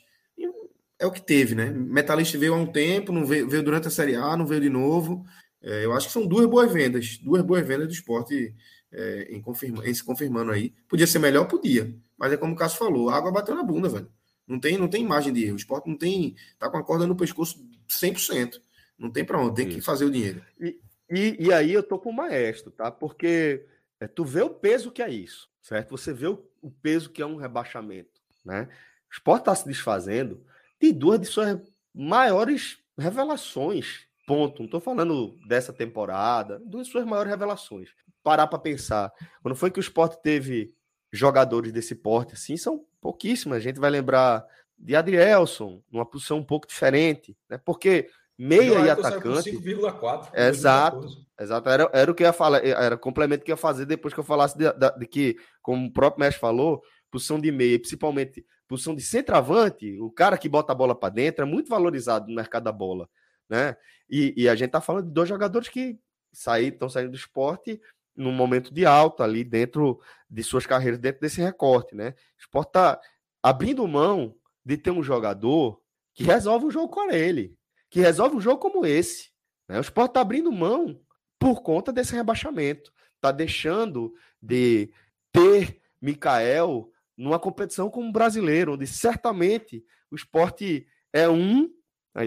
é 0.98 1.06
o 1.06 1.12
que 1.12 1.22
teve, 1.22 1.54
né? 1.54 1.70
Metalista 1.70 2.36
veio 2.36 2.54
há 2.54 2.56
um 2.56 2.66
tempo, 2.66 3.12
não 3.12 3.24
veio, 3.24 3.48
veio 3.48 3.62
durante 3.62 3.86
a 3.86 3.90
Série 3.90 4.16
A, 4.16 4.36
não 4.36 4.46
veio 4.46 4.60
de 4.60 4.68
novo. 4.68 5.24
É, 5.62 5.84
eu 5.84 5.92
acho 5.92 6.08
que 6.08 6.12
são 6.12 6.26
duas 6.26 6.46
boas 6.46 6.72
vendas, 6.72 7.18
duas 7.18 7.42
boas 7.42 7.66
vendas 7.66 7.86
do 7.86 7.92
esporte 7.92 8.54
é, 8.92 9.28
em, 9.30 9.40
confirma, 9.40 9.86
em 9.86 9.94
se 9.94 10.02
confirmando 10.02 10.50
aí. 10.50 10.74
Podia 10.88 11.06
ser 11.06 11.18
melhor? 11.18 11.46
Podia. 11.46 11.94
Mas 12.16 12.32
é 12.32 12.36
como 12.36 12.54
o 12.54 12.56
Cássio 12.56 12.78
falou, 12.78 13.10
a 13.10 13.16
água 13.16 13.30
bateu 13.30 13.54
na 13.54 13.62
bunda, 13.62 13.88
velho. 13.88 14.10
Não 14.46 14.58
tem, 14.58 14.78
não 14.78 14.88
tem 14.88 15.02
imagem 15.02 15.32
de 15.32 15.44
erro. 15.44 15.54
O 15.54 15.58
esporte 15.58 15.88
não 15.88 15.96
tem. 15.96 16.34
tá 16.58 16.68
com 16.70 16.78
a 16.78 16.82
corda 16.82 17.06
no 17.06 17.14
pescoço 17.14 17.64
100%. 17.88 18.60
Não 18.98 19.10
tem 19.10 19.24
para 19.24 19.40
onde, 19.40 19.54
tem 19.54 19.68
que 19.68 19.80
fazer 19.80 20.04
o 20.04 20.10
dinheiro. 20.10 20.42
E, 20.58 20.80
e, 21.08 21.46
e, 21.46 21.52
aí 21.52 21.72
eu 21.72 21.82
tô 21.82 21.98
com 21.98 22.10
o 22.10 22.16
maestro, 22.16 22.70
tá? 22.70 22.90
Porque 22.90 23.64
é, 24.00 24.08
tu 24.08 24.24
vê 24.24 24.42
o 24.42 24.50
peso 24.50 24.90
que 24.90 25.02
é 25.02 25.08
isso, 25.08 25.48
certo? 25.62 25.90
Você 25.90 26.12
vê 26.12 26.26
o, 26.26 26.44
o 26.60 26.70
peso 26.70 27.10
que 27.10 27.22
é 27.22 27.26
um 27.26 27.36
rebaixamento, 27.36 28.20
né? 28.44 28.68
O 29.08 29.12
esporte 29.12 29.44
tá 29.44 29.54
se 29.54 29.66
desfazendo 29.66 30.42
de 30.80 30.92
duas 30.92 31.20
de 31.20 31.26
suas 31.26 31.58
maiores 31.94 32.78
revelações. 32.96 34.06
Ponto. 34.26 34.58
Não 34.58 34.66
estou 34.66 34.80
falando 34.80 35.34
dessa 35.46 35.72
temporada, 35.72 36.60
duas 36.64 36.86
de 36.86 36.92
suas 36.92 37.06
maiores 37.06 37.30
revelações. 37.30 37.88
Parar 38.22 38.46
para 38.46 38.58
pensar. 38.58 39.12
Quando 39.42 39.56
foi 39.56 39.70
que 39.70 39.78
o 39.78 39.80
esporte 39.80 40.20
teve 40.22 40.74
jogadores 41.12 41.72
desse 41.72 41.94
porte 41.94 42.34
assim? 42.34 42.56
São 42.56 42.84
pouquíssimas. 43.00 43.58
A 43.58 43.60
gente 43.60 43.80
vai 43.80 43.90
lembrar 43.90 44.44
de 44.78 44.94
Adrielson, 44.94 45.82
numa 45.90 46.06
posição 46.06 46.38
um 46.38 46.44
pouco 46.44 46.66
diferente, 46.66 47.36
né? 47.48 47.58
Porque 47.64 48.08
meia 48.38 48.80
e 48.80 48.90
atacante. 48.90 49.50
5,4. 49.50 50.30
Exato. 50.34 51.08
Exato. 51.40 51.68
Era, 51.68 51.90
era 51.92 52.10
o 52.10 52.14
que 52.14 52.22
eu 52.22 52.26
ia 52.26 52.32
falar, 52.32 52.64
era 52.64 52.94
o 52.94 52.98
complemento 52.98 53.44
que 53.44 53.50
eu 53.50 53.54
ia 53.54 53.56
fazer 53.56 53.86
depois 53.86 54.14
que 54.14 54.20
eu 54.20 54.24
falasse 54.24 54.56
de, 54.56 54.70
de, 54.72 54.98
de 54.98 55.06
que, 55.06 55.36
como 55.62 55.86
o 55.86 55.92
próprio 55.92 56.20
mestre 56.20 56.40
falou, 56.40 56.82
posição 57.10 57.40
de 57.40 57.50
meia, 57.50 57.78
principalmente 57.78 58.44
posição 58.68 58.94
de 58.94 59.02
centroavante, 59.02 59.98
o 59.98 60.10
cara 60.10 60.36
que 60.36 60.48
bota 60.48 60.72
a 60.72 60.74
bola 60.74 60.94
para 60.94 61.08
dentro, 61.08 61.42
é 61.42 61.46
muito 61.46 61.70
valorizado 61.70 62.28
no 62.28 62.34
mercado 62.34 62.64
da 62.64 62.72
bola, 62.72 63.08
né? 63.48 63.76
E, 64.08 64.34
e 64.36 64.48
a 64.48 64.54
gente 64.54 64.70
tá 64.70 64.80
falando 64.80 65.06
de 65.06 65.12
dois 65.12 65.28
jogadores 65.28 65.68
que 65.68 65.98
estão 66.32 66.88
saindo 66.88 67.10
do 67.10 67.16
esporte 67.16 67.80
num 68.14 68.32
momento 68.32 68.72
de 68.72 68.84
alta 68.84 69.24
ali 69.24 69.42
dentro 69.42 70.00
de 70.28 70.42
suas 70.42 70.66
carreiras, 70.66 70.98
dentro 70.98 71.20
desse 71.20 71.40
recorte, 71.40 71.94
né? 71.94 72.10
O 72.36 72.40
esporte 72.40 72.72
tá 72.72 73.00
abrindo 73.42 73.86
mão 73.88 74.34
de 74.64 74.76
ter 74.76 74.90
um 74.90 75.02
jogador 75.02 75.80
que 76.12 76.24
resolve 76.24 76.66
um 76.66 76.70
jogo 76.70 76.88
com 76.88 77.10
ele, 77.10 77.56
que 77.88 78.00
resolve 78.00 78.36
um 78.36 78.40
jogo 78.40 78.60
como 78.60 78.84
esse. 78.84 79.30
Né? 79.68 79.78
O 79.78 79.80
esporte 79.80 80.12
tá 80.12 80.20
abrindo 80.20 80.52
mão 80.52 81.00
por 81.38 81.62
conta 81.62 81.92
desse 81.92 82.14
rebaixamento. 82.14 82.92
Tá 83.20 83.30
deixando 83.30 84.12
de 84.42 84.90
ter 85.32 85.80
Mikael 86.00 86.90
numa 87.18 87.38
competição 87.38 87.90
como 87.90 88.12
brasileiro, 88.12 88.74
onde 88.74 88.86
certamente 88.86 89.84
o 90.10 90.14
esporte 90.14 90.86
é 91.12 91.28
um. 91.28 91.68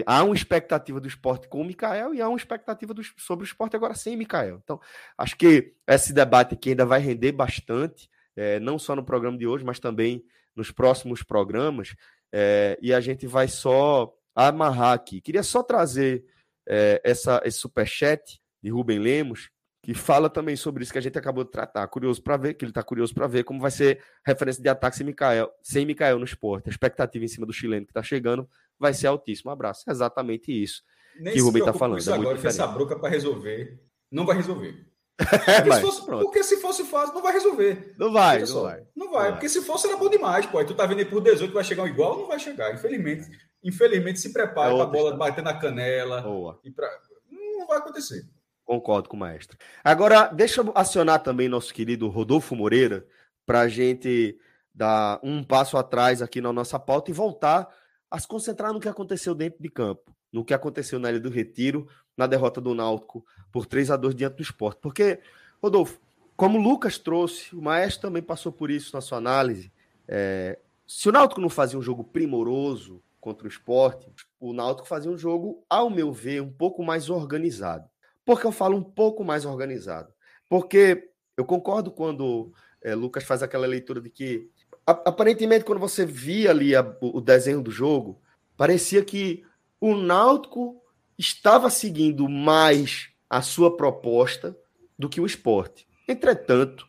Há 0.06 0.22
uma 0.22 0.34
expectativa 0.34 1.00
do 1.00 1.08
esporte 1.08 1.48
com 1.48 1.60
o 1.60 1.64
Mikael 1.64 2.14
e 2.14 2.20
há 2.20 2.28
uma 2.28 2.36
expectativa 2.36 2.94
do, 2.94 3.02
sobre 3.18 3.44
o 3.44 3.46
esporte 3.46 3.74
agora 3.74 3.94
sem 3.94 4.14
o 4.14 4.18
Mikael. 4.18 4.60
Então, 4.62 4.80
acho 5.18 5.36
que 5.36 5.74
esse 5.86 6.12
debate 6.12 6.54
aqui 6.54 6.70
ainda 6.70 6.86
vai 6.86 7.00
render 7.00 7.32
bastante, 7.32 8.08
é, 8.36 8.60
não 8.60 8.78
só 8.78 8.94
no 8.94 9.04
programa 9.04 9.36
de 9.36 9.46
hoje, 9.46 9.64
mas 9.64 9.80
também 9.80 10.24
nos 10.54 10.70
próximos 10.70 11.22
programas. 11.22 11.94
É, 12.30 12.78
e 12.80 12.94
a 12.94 13.00
gente 13.00 13.26
vai 13.26 13.48
só 13.48 14.14
amarrar 14.34 14.92
aqui. 14.92 15.20
Queria 15.20 15.42
só 15.42 15.62
trazer 15.62 16.24
é, 16.66 17.00
essa, 17.04 17.42
esse 17.44 17.58
superchat 17.58 18.40
de 18.62 18.70
Rubem 18.70 18.98
Lemos, 18.98 19.50
que 19.82 19.92
fala 19.92 20.30
também 20.30 20.54
sobre 20.54 20.84
isso 20.84 20.92
que 20.92 20.98
a 20.98 21.02
gente 21.02 21.18
acabou 21.18 21.42
de 21.42 21.50
tratar. 21.50 21.86
Curioso 21.88 22.22
para 22.22 22.36
ver, 22.36 22.54
que 22.54 22.64
ele 22.64 22.70
está 22.70 22.84
curioso 22.84 23.12
para 23.12 23.26
ver 23.26 23.42
como 23.42 23.60
vai 23.60 23.70
ser 23.70 24.00
referência 24.24 24.62
de 24.62 24.68
ataque 24.68 24.96
sem 24.96 25.04
Mikael, 25.04 25.50
sem 25.60 25.84
Mikael 25.84 26.18
no 26.18 26.24
esporte. 26.24 26.68
A 26.68 26.70
expectativa 26.70 27.24
em 27.24 27.28
cima 27.28 27.44
do 27.44 27.52
chileno 27.52 27.84
que 27.84 27.90
está 27.90 28.02
chegando 28.02 28.48
vai 28.78 28.94
ser 28.94 29.08
altíssimo. 29.08 29.50
Um 29.50 29.52
abraço. 29.52 29.82
É 29.88 29.90
exatamente 29.90 30.52
isso 30.52 30.82
Nem 31.18 31.34
que 31.34 31.42
o 31.42 31.46
Rubem 31.46 31.62
está 31.62 31.72
falando. 31.72 31.98
Isso 31.98 32.10
é 32.10 32.14
agora 32.14 32.38
que 32.38 32.46
essa 32.46 32.66
broca 32.68 32.96
para 32.96 33.08
resolver 33.08 33.80
não 34.10 34.24
vai 34.24 34.36
resolver. 34.36 34.86
Porque, 35.22 35.72
se 35.72 35.80
fosse, 35.80 36.06
porque, 36.06 36.42
se 36.42 36.56
fosse, 36.60 36.84
fácil, 36.84 37.14
não 37.14 37.22
vai 37.22 37.32
resolver. 37.32 37.94
Não 37.98 38.12
vai, 38.12 38.40
não 38.40 38.46
vai. 38.46 38.54
Não 38.54 38.62
vai. 38.62 38.86
Não 38.96 39.12
vai, 39.12 39.32
porque 39.32 39.48
se 39.48 39.60
fosse 39.60 39.86
era 39.86 39.96
bom 39.96 40.08
demais, 40.08 40.46
pô. 40.46 40.64
tu 40.64 40.74
tá 40.74 40.86
vendo 40.86 40.98
aí 41.00 41.04
por 41.04 41.20
18 41.20 41.52
vai 41.52 41.62
chegar 41.62 41.82
um 41.82 41.86
igual, 41.86 42.18
não 42.18 42.26
vai 42.26 42.38
chegar. 42.38 42.74
Infelizmente, 42.74 43.28
infelizmente 43.62 44.18
se 44.18 44.32
prepara 44.32 44.72
é 44.72 44.74
para 44.74 44.84
a 44.84 44.86
bola 44.86 45.16
bater 45.16 45.44
na 45.44 45.54
canela. 45.54 46.22
Boa. 46.22 46.58
E 46.64 46.70
pra... 46.70 46.88
Não 47.30 47.66
vai 47.66 47.78
acontecer. 47.78 48.24
Concordo 48.72 49.06
com 49.06 49.18
o 49.18 49.20
maestro. 49.20 49.58
Agora, 49.84 50.28
deixa 50.28 50.62
eu 50.62 50.72
acionar 50.74 51.22
também 51.22 51.46
nosso 51.46 51.74
querido 51.74 52.08
Rodolfo 52.08 52.56
Moreira 52.56 53.06
para 53.44 53.60
a 53.60 53.68
gente 53.68 54.38
dar 54.74 55.20
um 55.22 55.44
passo 55.44 55.76
atrás 55.76 56.22
aqui 56.22 56.40
na 56.40 56.54
nossa 56.54 56.78
pauta 56.78 57.10
e 57.10 57.12
voltar 57.14 57.68
a 58.10 58.18
se 58.18 58.26
concentrar 58.26 58.72
no 58.72 58.80
que 58.80 58.88
aconteceu 58.88 59.34
dentro 59.34 59.62
de 59.62 59.68
campo, 59.68 60.16
no 60.32 60.42
que 60.42 60.54
aconteceu 60.54 60.98
na 60.98 61.10
Ilha 61.10 61.20
do 61.20 61.28
Retiro, 61.28 61.86
na 62.16 62.26
derrota 62.26 62.62
do 62.62 62.74
Náutico 62.74 63.22
por 63.52 63.66
3 63.66 63.90
a 63.90 63.96
2 63.98 64.14
diante 64.14 64.36
do 64.36 64.42
esporte. 64.42 64.78
Porque, 64.80 65.20
Rodolfo, 65.62 66.00
como 66.34 66.58
o 66.58 66.62
Lucas 66.62 66.96
trouxe, 66.96 67.54
o 67.54 67.60
maestro 67.60 68.08
também 68.08 68.22
passou 68.22 68.52
por 68.52 68.70
isso 68.70 68.96
na 68.96 69.02
sua 69.02 69.18
análise. 69.18 69.70
É, 70.08 70.58
se 70.86 71.10
o 71.10 71.12
Náutico 71.12 71.42
não 71.42 71.50
fazia 71.50 71.78
um 71.78 71.82
jogo 71.82 72.02
primoroso 72.02 73.02
contra 73.20 73.46
o 73.46 73.50
esporte, 73.50 74.10
o 74.40 74.54
Náutico 74.54 74.88
fazia 74.88 75.10
um 75.10 75.18
jogo, 75.18 75.62
ao 75.68 75.90
meu 75.90 76.10
ver, 76.10 76.40
um 76.40 76.50
pouco 76.50 76.82
mais 76.82 77.10
organizado. 77.10 77.91
Por 78.24 78.40
que 78.40 78.46
eu 78.46 78.52
falo 78.52 78.76
um 78.76 78.82
pouco 78.82 79.24
mais 79.24 79.44
organizado? 79.44 80.12
Porque 80.48 81.10
eu 81.36 81.44
concordo 81.44 81.90
quando 81.90 82.52
é, 82.82 82.94
Lucas 82.94 83.24
faz 83.24 83.42
aquela 83.42 83.66
leitura 83.66 84.00
de 84.00 84.10
que, 84.10 84.50
aparentemente, 84.86 85.64
quando 85.64 85.78
você 85.78 86.04
via 86.06 86.50
ali 86.50 86.74
a, 86.74 86.80
o 87.00 87.20
desenho 87.20 87.62
do 87.62 87.70
jogo, 87.70 88.20
parecia 88.56 89.04
que 89.04 89.44
o 89.80 89.94
Náutico 89.94 90.80
estava 91.18 91.70
seguindo 91.70 92.28
mais 92.28 93.10
a 93.28 93.42
sua 93.42 93.76
proposta 93.76 94.56
do 94.98 95.08
que 95.08 95.20
o 95.20 95.26
esporte. 95.26 95.86
Entretanto, 96.06 96.86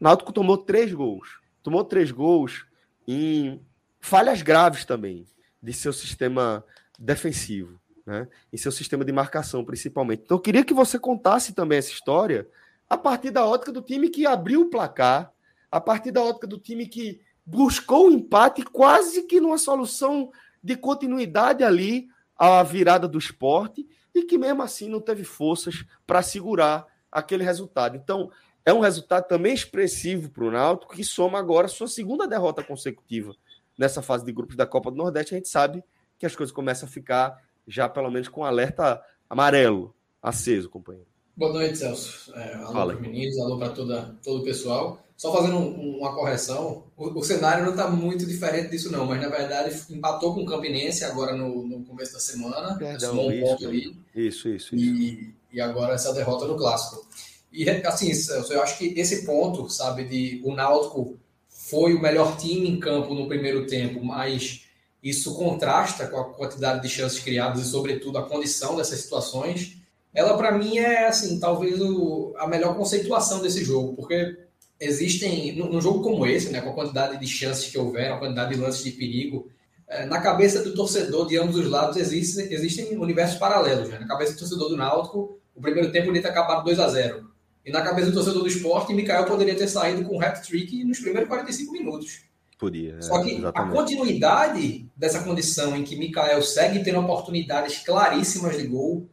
Náutico 0.00 0.32
tomou 0.32 0.56
três 0.56 0.92
gols. 0.92 1.40
Tomou 1.62 1.84
três 1.84 2.10
gols 2.10 2.64
em 3.06 3.60
falhas 4.00 4.40
graves 4.40 4.84
também 4.84 5.26
de 5.62 5.72
seu 5.72 5.92
sistema 5.92 6.64
defensivo 6.98 7.80
né? 8.10 8.28
em 8.52 8.56
seu 8.56 8.72
sistema 8.72 9.04
de 9.04 9.12
marcação, 9.12 9.64
principalmente. 9.64 10.22
Então, 10.24 10.36
eu 10.36 10.40
queria 10.42 10.64
que 10.64 10.74
você 10.74 10.98
contasse 10.98 11.54
também 11.54 11.78
essa 11.78 11.92
história 11.92 12.48
a 12.88 12.98
partir 12.98 13.30
da 13.30 13.46
ótica 13.46 13.70
do 13.70 13.80
time 13.80 14.08
que 14.08 14.26
abriu 14.26 14.62
o 14.62 14.70
placar, 14.70 15.32
a 15.70 15.80
partir 15.80 16.10
da 16.10 16.20
ótica 16.20 16.46
do 16.46 16.58
time 16.58 16.86
que 16.86 17.20
buscou 17.46 18.08
o 18.08 18.10
empate 18.10 18.62
quase 18.62 19.22
que 19.22 19.40
numa 19.40 19.58
solução 19.58 20.30
de 20.62 20.76
continuidade 20.76 21.62
ali 21.62 22.08
à 22.36 22.62
virada 22.64 23.06
do 23.06 23.16
esporte 23.16 23.86
e 24.12 24.24
que 24.24 24.36
mesmo 24.36 24.62
assim 24.62 24.88
não 24.88 25.00
teve 25.00 25.22
forças 25.22 25.84
para 26.04 26.20
segurar 26.20 26.86
aquele 27.12 27.44
resultado. 27.44 27.96
Então, 27.96 28.30
é 28.64 28.72
um 28.74 28.80
resultado 28.80 29.26
também 29.28 29.54
expressivo 29.54 30.30
para 30.30 30.44
o 30.44 30.50
Náutico, 30.50 30.94
que 30.94 31.04
soma 31.04 31.38
agora 31.38 31.68
sua 31.68 31.86
segunda 31.86 32.26
derrota 32.26 32.62
consecutiva 32.62 33.34
nessa 33.78 34.02
fase 34.02 34.24
de 34.24 34.32
grupos 34.32 34.56
da 34.56 34.66
Copa 34.66 34.90
do 34.90 34.96
Nordeste. 34.96 35.34
A 35.34 35.38
gente 35.38 35.48
sabe 35.48 35.82
que 36.18 36.26
as 36.26 36.34
coisas 36.34 36.52
começam 36.52 36.88
a 36.88 36.92
ficar 36.92 37.40
já 37.66 37.88
pelo 37.88 38.10
menos 38.10 38.28
com 38.28 38.44
alerta 38.44 39.02
amarelo 39.28 39.94
aceso, 40.22 40.68
companheiro. 40.68 41.08
Boa 41.36 41.52
noite, 41.52 41.78
Celso. 41.78 42.32
É, 42.34 42.54
alô 42.54 42.72
para 42.72 42.96
os 42.96 43.00
meninos, 43.00 43.38
alô 43.38 43.58
para 43.58 43.70
todo 43.70 44.40
o 44.40 44.44
pessoal. 44.44 45.02
Só 45.16 45.32
fazendo 45.34 45.56
um, 45.56 45.98
uma 45.98 46.14
correção, 46.14 46.84
o, 46.96 47.18
o 47.18 47.22
cenário 47.22 47.64
não 47.64 47.72
está 47.72 47.90
muito 47.90 48.24
diferente 48.24 48.70
disso, 48.70 48.90
não, 48.90 49.04
mas 49.04 49.20
na 49.20 49.28
verdade 49.28 49.74
empatou 49.90 50.34
com 50.34 50.42
o 50.42 50.46
Campinense 50.46 51.04
agora 51.04 51.36
no, 51.36 51.66
no 51.66 51.84
começo 51.84 52.14
da 52.14 52.18
semana. 52.18 52.76
Perdão, 52.76 53.26
um 53.26 53.30
isso, 53.30 53.46
ponto 53.46 53.66
ali. 53.66 53.96
Isso, 54.14 54.48
isso, 54.48 54.74
isso. 54.74 54.76
E, 54.76 55.34
e 55.52 55.60
agora 55.60 55.94
essa 55.94 56.14
derrota 56.14 56.46
no 56.46 56.56
clássico. 56.56 57.06
E 57.52 57.68
assim, 57.68 58.14
Celso, 58.14 58.52
eu 58.52 58.62
acho 58.62 58.78
que 58.78 58.98
esse 58.98 59.26
ponto, 59.26 59.68
sabe, 59.68 60.04
de 60.04 60.40
o 60.44 60.54
Náutico 60.54 61.18
foi 61.48 61.94
o 61.94 62.00
melhor 62.00 62.36
time 62.36 62.68
em 62.68 62.80
campo 62.80 63.14
no 63.14 63.28
primeiro 63.28 63.66
tempo, 63.66 64.02
mas 64.04 64.66
isso 65.02 65.34
contrasta 65.34 66.06
com 66.06 66.18
a 66.18 66.24
quantidade 66.24 66.82
de 66.82 66.88
chances 66.88 67.18
criadas 67.20 67.62
e, 67.62 67.70
sobretudo, 67.70 68.18
a 68.18 68.28
condição 68.28 68.76
dessas 68.76 69.00
situações. 69.00 69.78
Ela, 70.12 70.36
para 70.36 70.52
mim, 70.52 70.78
é, 70.78 71.06
assim, 71.06 71.38
talvez 71.38 71.80
o, 71.80 72.34
a 72.36 72.46
melhor 72.46 72.76
conceituação 72.76 73.40
desse 73.40 73.64
jogo, 73.64 73.94
porque 73.94 74.36
existem, 74.78 75.56
num 75.56 75.80
jogo 75.80 76.02
como 76.02 76.26
esse, 76.26 76.50
né, 76.50 76.60
com 76.60 76.70
a 76.70 76.74
quantidade 76.74 77.18
de 77.18 77.26
chances 77.26 77.70
que 77.70 77.78
houver, 77.78 78.12
a 78.12 78.18
quantidade 78.18 78.54
de 78.54 78.60
lances 78.60 78.82
de 78.82 78.92
perigo, 78.92 79.50
é, 79.86 80.06
na 80.06 80.20
cabeça 80.20 80.62
do 80.62 80.74
torcedor 80.74 81.26
de 81.26 81.36
ambos 81.36 81.56
os 81.56 81.66
lados 81.66 81.96
existe, 81.96 82.40
existem 82.52 82.96
universos 82.96 83.38
paralelos. 83.38 83.88
Né? 83.88 83.98
Na 83.98 84.06
cabeça 84.06 84.32
do 84.32 84.38
torcedor 84.38 84.68
do 84.68 84.76
Náutico, 84.76 85.38
o 85.54 85.60
primeiro 85.60 85.90
tempo 85.90 86.06
poderia 86.06 86.22
ter 86.22 86.28
acabado 86.28 86.64
2 86.64 86.78
a 86.78 86.88
0 86.88 87.28
E 87.66 87.72
na 87.72 87.82
cabeça 87.82 88.08
do 88.08 88.14
torcedor 88.14 88.42
do 88.42 88.48
esporte, 88.48 88.94
Mikael 88.94 89.24
poderia 89.24 89.54
ter 89.54 89.68
saído 89.68 90.04
com 90.04 90.16
um 90.16 90.22
hat-trick 90.22 90.84
nos 90.84 91.00
primeiros 91.00 91.28
45 91.28 91.72
minutos. 91.72 92.29
Podia. 92.60 92.96
É, 92.98 93.00
Só 93.00 93.22
que 93.22 93.36
exatamente. 93.36 93.72
a 93.72 93.74
continuidade 93.74 94.86
dessa 94.94 95.24
condição 95.24 95.74
em 95.74 95.82
que 95.82 95.96
Mikael 95.96 96.42
segue 96.42 96.84
tendo 96.84 97.00
oportunidades 97.00 97.78
claríssimas 97.78 98.58
de 98.58 98.66
gol, 98.66 99.08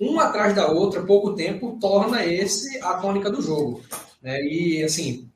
uma 0.00 0.24
atrás 0.24 0.54
da 0.54 0.68
outra, 0.68 1.02
pouco 1.02 1.34
tempo, 1.34 1.78
torna 1.78 2.24
esse 2.24 2.80
a 2.82 2.94
tônica 2.94 3.30
do 3.30 3.42
jogo. 3.42 3.82
Né? 4.22 4.40
E, 4.42 4.82
assim, 4.82 5.28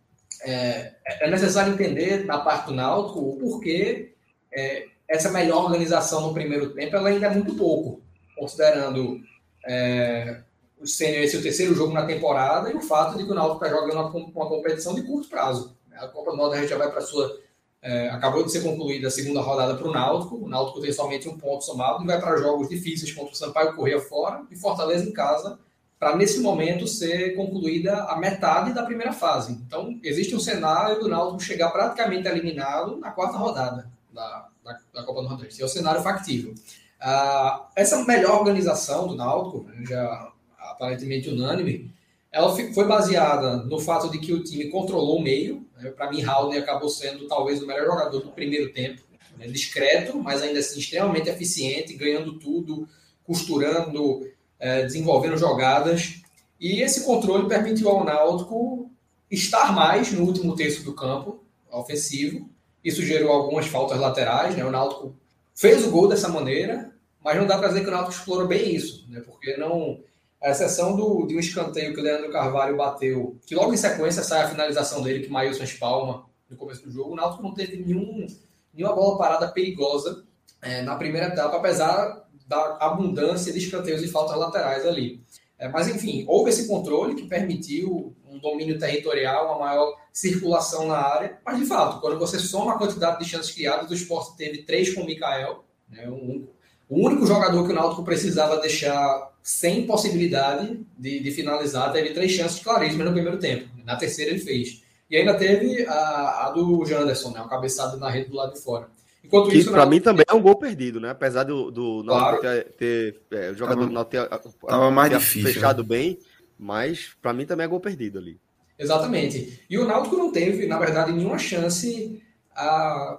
é, 0.42 0.94
é, 1.04 1.30
necessário 1.30 1.74
entender 1.74 2.24
da 2.24 2.38
parte 2.38 2.68
do 2.68 2.74
Náutico 2.74 3.20
o 3.20 3.36
porquê 3.36 4.14
é, 4.50 4.86
essa 5.06 5.30
melhor 5.30 5.64
organização 5.64 6.22
no 6.22 6.34
primeiro 6.34 6.70
tempo 6.70 6.96
ela 6.96 7.10
ainda 7.10 7.26
é 7.26 7.34
muito 7.34 7.54
pouco, 7.54 8.02
considerando 8.36 9.20
é, 9.66 10.40
sendo 10.84 11.16
esse 11.16 11.36
o 11.36 11.42
terceiro 11.42 11.74
jogo 11.74 11.92
na 11.92 12.06
temporada 12.06 12.70
e 12.70 12.74
o 12.74 12.80
fato 12.80 13.18
de 13.18 13.24
que 13.24 13.30
o 13.30 13.34
Náutico 13.34 13.64
está 13.64 13.76
jogando 13.76 13.92
uma, 13.92 14.08
uma 14.10 14.48
competição 14.48 14.94
de 14.94 15.02
curto 15.02 15.28
prazo. 15.28 15.77
A 16.00 16.08
Copa 16.08 16.30
do 16.30 16.36
Nordeste 16.36 16.68
já 16.68 16.78
vai 16.78 16.90
para 16.90 16.98
a 16.98 17.02
sua. 17.02 17.40
É, 17.80 18.08
acabou 18.08 18.44
de 18.44 18.50
ser 18.50 18.62
concluída 18.62 19.06
a 19.06 19.10
segunda 19.10 19.40
rodada 19.40 19.76
para 19.76 19.88
o 19.88 19.92
Náutico. 19.92 20.36
O 20.36 20.48
Náutico 20.48 20.80
tem 20.80 20.92
somente 20.92 21.28
um 21.28 21.38
ponto 21.38 21.64
somado 21.64 22.02
e 22.02 22.06
vai 22.06 22.20
para 22.20 22.36
jogos 22.36 22.68
difíceis 22.68 23.12
contra 23.12 23.32
o 23.32 23.36
Sampaio 23.36 23.74
Correia 23.74 24.00
fora 24.00 24.42
e 24.50 24.56
Fortaleza 24.56 25.08
em 25.08 25.12
casa, 25.12 25.58
para 25.98 26.16
nesse 26.16 26.40
momento 26.40 26.88
ser 26.88 27.36
concluída 27.36 28.04
a 28.04 28.16
metade 28.16 28.72
da 28.72 28.82
primeira 28.82 29.12
fase. 29.12 29.52
Então, 29.52 29.98
existe 30.02 30.34
um 30.34 30.40
cenário 30.40 30.98
do 30.98 31.08
Náutico 31.08 31.40
chegar 31.40 31.70
praticamente 31.70 32.26
eliminado 32.26 32.96
na 32.96 33.12
quarta 33.12 33.36
rodada 33.36 33.88
da, 34.12 34.48
da, 34.64 34.78
da 34.94 35.02
Copa 35.04 35.22
do 35.22 35.28
Nordeste. 35.28 35.62
É 35.62 35.64
o 35.64 35.68
cenário 35.68 36.02
factível. 36.02 36.54
Ah, 37.00 37.68
essa 37.76 38.04
melhor 38.04 38.40
organização 38.40 39.06
do 39.06 39.14
Náutico, 39.14 39.64
né, 39.64 39.84
já 39.86 40.32
aparentemente 40.58 41.28
unânime, 41.28 41.92
ela 42.30 42.54
foi 42.54 42.86
baseada 42.86 43.56
no 43.56 43.78
fato 43.78 44.10
de 44.10 44.18
que 44.18 44.32
o 44.32 44.42
time 44.42 44.68
controlou 44.68 45.18
o 45.18 45.22
meio. 45.22 45.66
Né? 45.78 45.90
Para 45.90 46.10
mim, 46.10 46.20
Raul 46.20 46.52
acabou 46.52 46.88
sendo 46.88 47.26
talvez 47.26 47.62
o 47.62 47.66
melhor 47.66 47.86
jogador 47.86 48.20
do 48.20 48.30
primeiro 48.30 48.72
tempo. 48.72 49.02
Né? 49.36 49.46
Discreto, 49.46 50.18
mas 50.18 50.42
ainda 50.42 50.58
assim 50.58 50.78
extremamente 50.78 51.28
eficiente, 51.28 51.94
ganhando 51.94 52.38
tudo, 52.38 52.88
costurando, 53.24 54.28
é, 54.58 54.82
desenvolvendo 54.82 55.36
jogadas. 55.36 56.22
E 56.60 56.82
esse 56.82 57.04
controle 57.04 57.48
permitiu 57.48 57.88
ao 57.88 58.04
Náutico 58.04 58.90
estar 59.30 59.72
mais 59.72 60.12
no 60.12 60.24
último 60.24 60.56
terço 60.56 60.82
do 60.82 60.94
campo 60.94 61.44
ofensivo. 61.70 62.48
Isso 62.82 63.02
gerou 63.02 63.30
algumas 63.30 63.66
faltas 63.66 63.98
laterais. 63.98 64.56
Né? 64.56 64.64
O 64.64 64.70
Náutico 64.70 65.14
fez 65.54 65.84
o 65.86 65.90
gol 65.90 66.08
dessa 66.08 66.28
maneira, 66.28 66.92
mas 67.22 67.36
não 67.36 67.46
dá 67.46 67.58
para 67.58 67.68
dizer 67.68 67.82
que 67.82 67.88
o 67.88 67.92
Náutico 67.92 68.14
explorou 68.14 68.48
bem 68.48 68.74
isso, 68.74 69.06
né? 69.08 69.20
porque 69.20 69.56
não 69.56 70.00
a 70.40 70.50
exceção 70.50 70.96
do, 70.96 71.26
de 71.26 71.36
um 71.36 71.40
escanteio 71.40 71.92
que 71.92 72.00
o 72.00 72.02
Leandro 72.02 72.30
Carvalho 72.30 72.76
bateu, 72.76 73.36
que 73.44 73.54
logo 73.54 73.72
em 73.72 73.76
sequência 73.76 74.22
sai 74.22 74.42
a 74.42 74.48
finalização 74.48 75.02
dele, 75.02 75.24
que 75.24 75.30
Maílson 75.30 75.64
espalma 75.64 76.26
no 76.48 76.56
começo 76.56 76.82
do 76.84 76.90
jogo, 76.90 77.12
o 77.12 77.16
Náutico 77.16 77.42
não 77.42 77.52
teve 77.52 77.76
nenhum, 77.76 78.26
nenhuma 78.72 78.94
bola 78.94 79.18
parada 79.18 79.48
perigosa 79.48 80.24
é, 80.62 80.82
na 80.82 80.96
primeira 80.96 81.28
etapa, 81.28 81.56
apesar 81.56 82.26
da 82.46 82.78
abundância 82.80 83.52
de 83.52 83.58
escanteios 83.58 84.02
e 84.02 84.08
faltas 84.08 84.36
laterais 84.36 84.86
ali. 84.86 85.22
É, 85.58 85.68
mas, 85.68 85.88
enfim, 85.88 86.24
houve 86.28 86.50
esse 86.50 86.68
controle 86.68 87.16
que 87.16 87.26
permitiu 87.26 88.14
um 88.26 88.38
domínio 88.38 88.78
territorial, 88.78 89.46
uma 89.46 89.58
maior 89.58 89.92
circulação 90.12 90.86
na 90.86 90.96
área, 90.96 91.38
mas, 91.44 91.58
de 91.58 91.66
fato, 91.66 92.00
quando 92.00 92.18
você 92.18 92.38
soma 92.38 92.74
a 92.74 92.78
quantidade 92.78 93.18
de 93.18 93.28
chances 93.28 93.52
criadas, 93.52 93.90
o 93.90 93.94
esporte 93.94 94.36
teve 94.36 94.62
três 94.62 94.94
com 94.94 95.02
o 95.02 95.06
Mikael, 95.06 95.64
Né? 95.88 96.08
Um, 96.08 96.46
o 96.88 97.04
único 97.06 97.26
jogador 97.26 97.66
que 97.66 97.72
o 97.72 97.74
Náutico 97.74 98.02
precisava 98.02 98.56
deixar 98.60 99.30
sem 99.48 99.86
possibilidade 99.86 100.78
de, 100.98 101.20
de 101.20 101.30
finalizar 101.30 101.90
teve 101.90 102.10
três 102.10 102.30
chances 102.32 102.62
claríssimas 102.62 103.06
no 103.06 103.14
primeiro 103.14 103.38
tempo. 103.38 103.66
Na 103.82 103.96
terceira 103.96 104.30
ele 104.30 104.40
fez. 104.40 104.82
E 105.08 105.16
ainda 105.16 105.32
teve 105.32 105.86
a, 105.86 106.48
a 106.48 106.50
do 106.50 106.84
Janderson, 106.84 107.30
né? 107.30 107.40
uma 107.40 107.48
cabeçada 107.48 107.96
na 107.96 108.10
rede 108.10 108.28
do 108.28 108.36
lado 108.36 108.52
de 108.52 108.60
fora. 108.60 108.90
Enquanto 109.24 109.48
que 109.48 109.56
isso, 109.56 109.70
para 109.70 109.86
mim 109.86 110.02
também 110.02 110.26
é 110.28 110.34
um 110.34 110.42
gol 110.42 110.56
perdido, 110.56 111.00
né? 111.00 111.08
Apesar 111.08 111.44
do, 111.44 111.70
do 111.70 112.04
claro. 112.04 112.42
ter, 112.42 112.64
ter 112.72 113.20
é, 113.30 113.50
o 113.50 113.54
jogador 113.54 113.88
tava, 113.88 114.04
do 114.04 114.04
ter, 114.04 114.28
tava 114.68 114.90
mais 114.90 115.10
ter 115.10 115.18
difícil, 115.18 115.54
fechado 115.54 115.82
né? 115.82 115.88
bem, 115.88 116.18
mas 116.58 117.16
para 117.22 117.32
mim 117.32 117.46
também 117.46 117.64
é 117.64 117.68
gol 117.68 117.80
perdido 117.80 118.18
ali. 118.18 118.38
Exatamente. 118.78 119.62
E 119.68 119.78
o 119.78 119.86
Náutico 119.86 120.18
não 120.18 120.30
teve, 120.30 120.66
na 120.66 120.78
verdade, 120.78 121.10
nenhuma 121.10 121.38
chance 121.38 122.22
a, 122.54 123.18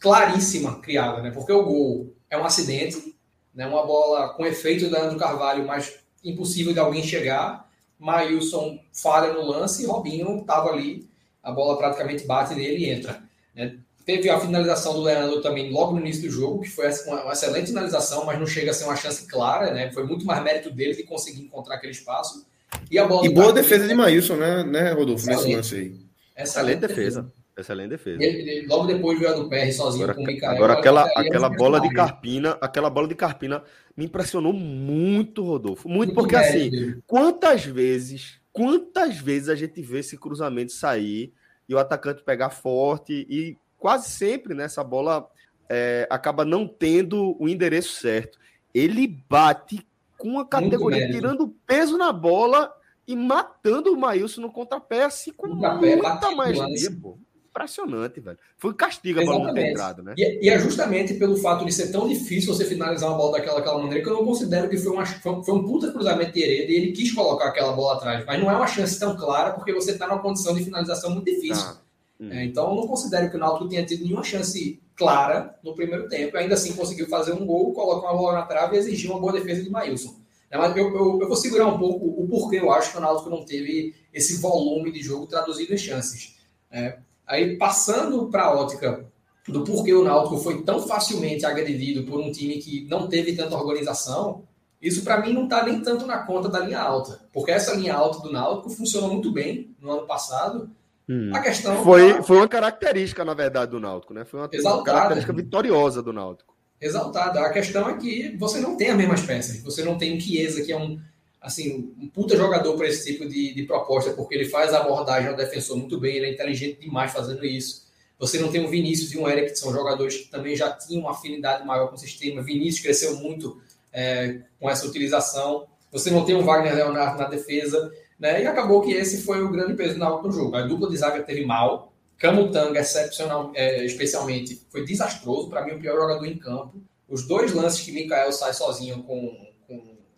claríssima 0.00 0.80
criada, 0.80 1.20
né? 1.20 1.30
Porque 1.30 1.52
o 1.52 1.62
gol 1.62 2.16
é 2.30 2.38
um 2.38 2.44
acidente, 2.44 3.14
né? 3.54 3.66
Uma 3.66 3.84
bola 3.84 4.30
com 4.30 4.46
efeito 4.46 4.90
da 4.90 5.02
Andro 5.02 5.18
Carvalho, 5.18 5.66
mas 5.66 5.98
impossível 6.24 6.72
de 6.72 6.78
alguém 6.78 7.02
chegar. 7.02 7.70
Maílson 7.98 8.78
falha 8.92 9.32
no 9.32 9.42
lance 9.42 9.82
e 9.82 9.86
Robinho 9.86 10.40
estava 10.40 10.70
ali, 10.70 11.08
a 11.42 11.52
bola 11.52 11.76
praticamente 11.78 12.26
bate 12.26 12.54
nele 12.54 12.84
e 12.84 12.90
entra. 12.90 13.22
Né? 13.54 13.76
Teve 14.04 14.28
a 14.28 14.40
finalização 14.40 14.94
do 14.94 15.02
Leandro 15.02 15.40
também 15.40 15.70
logo 15.70 15.92
no 15.92 16.00
início 16.00 16.22
do 16.22 16.30
jogo, 16.30 16.62
que 16.62 16.70
foi 16.70 16.90
uma 17.06 17.32
excelente 17.32 17.68
finalização, 17.68 18.24
mas 18.24 18.38
não 18.38 18.46
chega 18.46 18.72
a 18.72 18.74
ser 18.74 18.84
uma 18.84 18.96
chance 18.96 19.26
clara, 19.28 19.72
né? 19.72 19.92
Foi 19.92 20.04
muito 20.04 20.26
mais 20.26 20.42
mérito 20.42 20.70
dele 20.72 20.94
de 20.94 21.04
conseguir 21.04 21.42
encontrar 21.42 21.76
aquele 21.76 21.92
espaço. 21.92 22.44
E, 22.90 22.98
a 22.98 23.06
bola 23.06 23.24
e 23.24 23.28
boa 23.28 23.52
defesa 23.52 23.86
de 23.86 23.94
Maílson, 23.94 24.34
né, 24.34 24.64
né 24.64 24.92
Rodolfo, 24.92 25.26
nesse 25.26 25.54
lance 25.54 25.74
aí. 25.76 25.96
Excelente, 26.36 26.80
defesa. 26.80 27.22
defesa. 27.22 27.41
Excelente 27.56 27.90
defesa. 27.90 28.22
Ele, 28.22 28.66
logo 28.66 28.86
depois 28.86 29.18
veio 29.18 29.30
a 29.30 29.34
do 29.34 29.48
PR 29.48 29.70
sozinho 29.72 30.04
agora, 30.04 30.14
com 30.14 30.24
o. 30.24 30.50
Agora 30.50 30.72
aquela, 30.72 31.04
aquela 31.14 31.50
bola 31.50 31.80
de 31.80 31.90
Carpina, 31.90 32.56
aquela 32.60 32.88
bola 32.88 33.06
de 33.06 33.14
Carpina 33.14 33.62
me 33.94 34.06
impressionou 34.06 34.54
muito, 34.54 35.44
Rodolfo. 35.44 35.86
Muito, 35.86 36.14
muito 36.14 36.14
porque 36.14 36.34
assim, 36.34 37.00
quantas 37.06 37.64
vezes, 37.64 38.40
quantas 38.52 39.18
vezes 39.18 39.50
a 39.50 39.54
gente 39.54 39.82
vê 39.82 39.98
esse 39.98 40.16
cruzamento 40.16 40.72
sair 40.72 41.32
e 41.68 41.74
o 41.74 41.78
atacante 41.78 42.22
pegar 42.22 42.48
forte 42.48 43.26
e 43.28 43.56
quase 43.76 44.08
sempre 44.10 44.54
nessa 44.54 44.82
né, 44.82 44.88
bola 44.88 45.28
é, 45.68 46.06
acaba 46.08 46.44
não 46.44 46.66
tendo 46.66 47.36
o 47.38 47.48
endereço 47.48 48.00
certo. 48.00 48.38
Ele 48.74 49.06
bate 49.28 49.86
com 50.16 50.38
a 50.38 50.46
categoria 50.46 51.10
tirando 51.10 51.54
peso 51.66 51.98
na 51.98 52.12
bola 52.12 52.72
e 53.06 53.14
matando 53.14 53.92
o 53.92 53.96
Maílson 53.96 54.40
no 54.40 54.52
contrapé, 54.52 55.04
assim 55.04 55.32
com 55.32 55.48
contrapé, 55.48 55.96
muita 55.96 56.30
maestria, 56.30 56.96
pô. 57.02 57.18
Impressionante, 57.54 58.18
velho. 58.18 58.38
Foi 58.56 58.72
castigo 58.72 59.20
a 59.20 59.24
bola 59.24 59.46
não 59.48 59.54
ter 59.54 59.70
entrado, 59.70 60.02
né? 60.02 60.14
E, 60.16 60.46
e, 60.46 60.48
é 60.48 60.58
justamente 60.58 61.12
pelo 61.14 61.36
fato 61.36 61.66
de 61.66 61.72
ser 61.72 61.92
tão 61.92 62.08
difícil 62.08 62.52
você 62.52 62.64
finalizar 62.64 63.10
uma 63.10 63.18
bola 63.18 63.32
daquela, 63.32 63.58
daquela 63.58 63.78
maneira 63.78 64.02
que 64.02 64.08
eu 64.08 64.14
não 64.14 64.24
considero 64.24 64.70
que 64.70 64.78
foi, 64.78 64.92
uma, 64.92 65.04
foi, 65.04 65.44
foi 65.44 65.54
um 65.54 65.62
puta 65.62 65.92
cruzamento 65.92 66.32
de 66.32 66.42
Hereda 66.42 66.72
e 66.72 66.74
ele 66.74 66.92
quis 66.92 67.12
colocar 67.12 67.48
aquela 67.48 67.72
bola 67.72 67.98
atrás. 67.98 68.24
Mas 68.24 68.40
não 68.40 68.50
é 68.50 68.56
uma 68.56 68.66
chance 68.66 68.98
tão 68.98 69.14
clara 69.14 69.52
porque 69.52 69.72
você 69.72 69.92
está 69.92 70.06
numa 70.06 70.20
condição 70.20 70.54
de 70.54 70.64
finalização 70.64 71.10
muito 71.10 71.26
difícil. 71.26 71.66
Ah. 71.68 71.82
É, 72.30 72.44
então 72.44 72.70
eu 72.70 72.76
não 72.76 72.86
considero 72.86 73.28
que 73.28 73.36
o 73.36 73.38
Náutico 73.38 73.68
tenha 73.68 73.84
tido 73.84 74.04
nenhuma 74.04 74.22
chance 74.22 74.80
clara 74.96 75.58
no 75.62 75.74
primeiro 75.74 76.08
tempo. 76.08 76.36
Ainda 76.36 76.54
assim 76.54 76.72
conseguiu 76.72 77.08
fazer 77.08 77.32
um 77.32 77.44
gol, 77.44 77.72
colocar 77.72 78.12
uma 78.12 78.16
bola 78.16 78.38
na 78.38 78.46
trave 78.46 78.76
e 78.76 78.78
exigir 78.78 79.10
uma 79.10 79.20
boa 79.20 79.32
defesa 79.32 79.62
de 79.62 79.68
Maílson. 79.68 80.16
É, 80.50 80.56
mas 80.56 80.76
eu, 80.76 80.86
eu, 80.94 81.20
eu, 81.20 81.28
vou 81.28 81.36
segurar 81.36 81.66
um 81.66 81.78
pouco 81.78 82.06
o 82.06 82.28
porquê 82.28 82.56
eu 82.56 82.70
acho 82.70 82.92
que 82.92 82.98
o 82.98 83.00
Náutico 83.00 83.30
não 83.30 83.44
teve 83.44 83.94
esse 84.12 84.40
volume 84.40 84.92
de 84.92 85.02
jogo 85.02 85.26
traduzido 85.26 85.74
em 85.74 85.78
chances. 85.78 86.36
É, 86.70 86.98
Aí, 87.32 87.56
passando 87.56 88.28
para 88.28 88.44
a 88.44 88.54
ótica 88.54 89.06
do 89.48 89.64
porquê 89.64 89.94
o 89.94 90.04
Náutico 90.04 90.36
foi 90.36 90.60
tão 90.64 90.86
facilmente 90.86 91.46
agredido 91.46 92.02
por 92.04 92.20
um 92.20 92.30
time 92.30 92.58
que 92.58 92.86
não 92.90 93.08
teve 93.08 93.34
tanta 93.34 93.56
organização, 93.56 94.42
isso 94.82 95.02
para 95.02 95.18
mim 95.18 95.32
não 95.32 95.44
está 95.44 95.64
nem 95.64 95.80
tanto 95.80 96.06
na 96.06 96.18
conta 96.26 96.50
da 96.50 96.58
linha 96.58 96.78
alta, 96.78 97.20
porque 97.32 97.50
essa 97.50 97.74
linha 97.74 97.94
alta 97.94 98.20
do 98.20 98.30
Náutico 98.30 98.68
funcionou 98.68 99.10
muito 99.10 99.32
bem 99.32 99.74
no 99.80 99.90
ano 99.92 100.06
passado. 100.06 100.70
Hum. 101.08 101.30
A 101.32 101.40
questão 101.40 101.82
foi, 101.82 102.12
tá... 102.12 102.22
foi 102.22 102.36
uma 102.36 102.48
característica, 102.48 103.24
na 103.24 103.32
verdade, 103.32 103.70
do 103.70 103.80
Náutico, 103.80 104.12
né? 104.12 104.26
Foi 104.26 104.38
uma, 104.38 104.50
uma 104.52 104.82
característica 104.84 105.32
vitoriosa 105.32 106.02
do 106.02 106.12
Náutico. 106.12 106.54
Exaltada. 106.78 107.40
A 107.40 107.50
questão 107.50 107.88
é 107.88 107.96
que 107.96 108.36
você 108.36 108.60
não 108.60 108.76
tem 108.76 108.90
as 108.90 108.96
mesmas 108.98 109.22
peças. 109.22 109.62
Você 109.62 109.82
não 109.82 109.96
tem 109.96 110.14
um 110.14 110.20
Chiesa, 110.20 110.62
que 110.62 110.70
é 110.70 110.76
um, 110.76 111.00
assim, 111.42 111.92
um 112.00 112.08
puta 112.08 112.36
jogador 112.36 112.76
para 112.76 112.86
esse 112.86 113.12
tipo 113.12 113.28
de, 113.28 113.52
de, 113.52 113.64
proposta, 113.64 114.12
porque 114.12 114.34
ele 114.34 114.48
faz 114.48 114.72
a 114.72 114.78
abordagem 114.78 115.28
ao 115.28 115.36
defensor 115.36 115.76
muito 115.76 115.98
bem, 115.98 116.16
ele 116.16 116.26
é 116.26 116.32
inteligente 116.32 116.80
demais 116.80 117.12
fazendo 117.12 117.44
isso. 117.44 117.82
Você 118.18 118.38
não 118.38 118.52
tem 118.52 118.64
um 118.64 118.70
Vinícius 118.70 119.12
e 119.12 119.18
um 119.18 119.28
Eric, 119.28 119.50
que 119.50 119.58
são 119.58 119.72
jogadores 119.72 120.16
que 120.16 120.30
também 120.30 120.54
já 120.54 120.70
tinham 120.70 121.02
uma 121.02 121.10
afinidade 121.10 121.66
maior 121.66 121.88
com 121.88 121.96
o 121.96 121.98
sistema. 121.98 122.40
Vinícius 122.40 122.80
cresceu 122.80 123.16
muito 123.16 123.60
é, 123.92 124.42
com 124.60 124.70
essa 124.70 124.86
utilização. 124.86 125.66
Você 125.90 126.08
não 126.08 126.24
tem 126.24 126.36
um 126.36 126.44
Wagner 126.44 126.72
Leonardo 126.72 127.18
na 127.18 127.28
defesa. 127.28 127.92
Né? 128.20 128.44
E 128.44 128.46
acabou 128.46 128.80
que 128.80 128.92
esse 128.92 129.22
foi 129.22 129.42
o 129.42 129.50
grande 129.50 129.74
peso 129.74 129.98
do 129.98 130.30
jogo. 130.30 130.54
A 130.54 130.62
dupla 130.62 130.88
de 130.88 130.96
zaga 130.96 131.20
teve 131.24 131.44
mal. 131.44 131.92
Camutanga, 132.16 132.78
excepcional, 132.78 133.50
é, 133.56 133.84
especialmente, 133.84 134.64
foi 134.70 134.84
desastroso. 134.84 135.50
Para 135.50 135.64
mim, 135.64 135.72
o 135.72 135.80
pior 135.80 135.96
jogador 135.96 136.24
em 136.24 136.38
campo. 136.38 136.80
Os 137.08 137.26
dois 137.26 137.52
lances 137.52 137.80
que 137.80 137.90
Mikael 137.90 138.30
sai 138.30 138.54
sozinho 138.54 139.02
com 139.02 139.51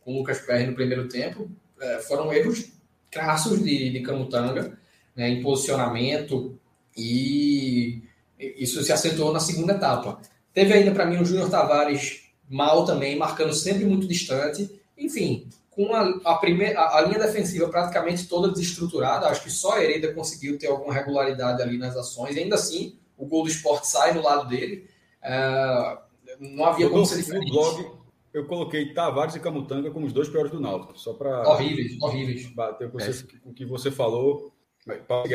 com 0.05 0.15
o 0.15 0.19
Lucas 0.19 0.41
Perry 0.41 0.67
no 0.67 0.75
primeiro 0.75 1.09
tempo, 1.09 1.51
é, 1.81 1.99
foram 2.01 2.33
erros 2.33 2.73
crassos 3.11 3.63
de, 3.63 3.91
de 3.91 4.01
Camutanga, 4.01 4.77
né, 5.17 5.29
em 5.29 5.43
posicionamento, 5.43 6.59
e 6.97 8.03
isso 8.39 8.83
se 8.83 8.93
acentuou 8.93 9.33
na 9.33 9.41
segunda 9.41 9.75
etapa. 9.75 10.21
Teve 10.53 10.73
ainda 10.73 10.93
para 10.93 11.07
mim 11.07 11.17
o 11.17 11.25
Júnior 11.25 11.51
Tavares 11.51 12.25
mal 12.49 12.85
também, 12.85 13.17
marcando 13.17 13.53
sempre 13.53 13.85
muito 13.85 14.07
distante. 14.07 14.81
Enfim, 14.97 15.49
com 15.71 15.93
a, 15.95 16.21
a, 16.25 16.35
primeira, 16.37 16.81
a, 16.81 16.99
a, 16.99 17.01
linha 17.03 17.19
defensiva 17.19 17.69
praticamente 17.69 18.29
toda 18.29 18.53
desestruturada, 18.53 19.27
acho 19.27 19.43
que 19.43 19.51
só 19.51 19.73
a 19.73 19.83
Hereda 19.83 20.13
conseguiu 20.13 20.59
ter 20.59 20.69
alguma 20.69 20.93
regularidade 20.93 21.61
ali 21.63 21.79
nas 21.79 21.97
ações. 21.97 22.37
E 22.37 22.41
ainda 22.41 22.55
assim, 22.55 22.97
o 23.17 23.27
gol 23.27 23.43
do 23.43 23.49
esporte 23.49 23.89
sai 23.89 24.15
no 24.15 24.23
lado 24.23 24.49
dele. 24.49 24.89
Uh, 25.23 25.99
não 26.39 26.65
havia 26.65 26.89
como 26.89 27.05
ser 27.07 27.17
diferente. 27.17 27.51
Blog, 27.51 27.91
eu 28.35 28.47
coloquei 28.47 28.93
Tavares 28.93 29.37
e 29.37 29.41
Camutanga 29.41 29.93
como 29.93 30.07
os 30.07 30.13
dois 30.13 30.29
piores 30.29 30.51
do 30.51 30.61
Náutico, 30.61 30.99
só 30.99 31.13
para 31.15 31.49
horríveis, 31.49 31.97
horríveis. 32.03 32.47
Bater 32.53 32.91
com, 32.91 32.99
você, 32.99 33.11
é. 33.11 33.49
o 33.49 33.55
que 33.55 33.65
você 33.65 33.93
falou. 33.93 34.53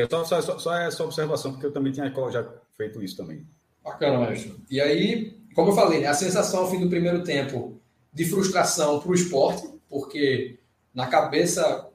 Só, 0.09 0.25
só, 0.25 0.41
só, 0.41 0.59
só 0.59 0.75
essa 0.75 1.03
observação, 1.03 1.53
porque 1.53 1.65
eu 1.65 1.71
também 1.71 1.93
tinha 1.93 2.13
já 2.29 2.47
feito 2.77 3.01
isso 3.01 3.15
também. 3.15 3.47
Bacana, 3.83 4.19
Márcio. 4.19 4.55
E 4.69 4.81
aí, 4.81 5.39
como 5.55 5.71
eu 5.71 5.75
falei, 5.75 6.01
né, 6.01 6.07
a 6.07 6.13
sensação 6.13 6.59
ao 6.59 6.69
fim 6.69 6.79
do 6.79 6.89
primeiro 6.89 7.23
tempo 7.23 7.79
de 8.13 8.25
frustração 8.25 8.99
para 8.99 9.09
o 9.09 9.15
esporte, 9.15 9.67
porque 9.89 10.59
na 10.93 11.07
cabeça, 11.07 11.89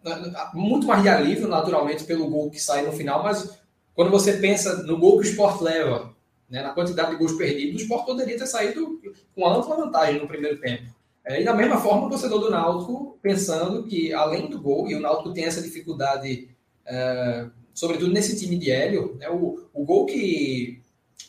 muito 0.55 0.86
mais 0.86 1.02
de 1.02 1.09
alívio, 1.11 1.46
naturalmente, 1.46 2.05
pelo 2.05 2.28
gol 2.30 2.50
que 2.50 2.59
sai 2.59 2.84
no 2.86 2.92
final, 2.92 3.22
mas 3.22 3.59
quando 3.94 4.11
você 4.11 4.38
pensa 4.38 4.82
no 4.84 4.98
gol 4.98 5.20
que 5.20 5.26
o 5.26 5.30
esporte 5.30 5.62
leva, 5.62 6.14
né, 6.55 6.62
na 6.62 6.70
quantidade 6.70 7.11
de 7.11 7.16
gols 7.16 7.32
perdidos, 7.32 7.80
o 7.80 7.82
esporte 7.82 8.07
poderia 8.07 8.38
ter 8.38 8.46
saído 8.46 9.00
com 9.34 9.44
ampla 9.44 9.74
vantagem 9.74 10.20
no 10.20 10.28
primeiro 10.28 10.61
tempo. 10.61 10.84
É, 11.24 11.40
e 11.42 11.44
da 11.44 11.52
mesma 11.52 11.78
forma, 11.78 12.07
o 12.07 12.09
torcedor 12.09 12.38
do 12.38 12.48
Náutico 12.48 13.18
pensando 13.20 13.82
que, 13.82 14.12
além 14.12 14.48
do 14.48 14.61
gol, 14.61 14.88
e 14.88 14.94
o 14.94 15.00
Náutico 15.00 15.32
tem 15.32 15.46
essa 15.46 15.61
dificuldade, 15.61 16.48
é, 16.86 17.46
sobretudo 17.74 18.12
nesse 18.12 18.38
time 18.38 18.57
de 18.57 18.70
Hélio, 18.70 19.16
né, 19.18 19.28
o, 19.28 19.66
o 19.74 19.84
gol 19.84 20.07
que, 20.07 20.80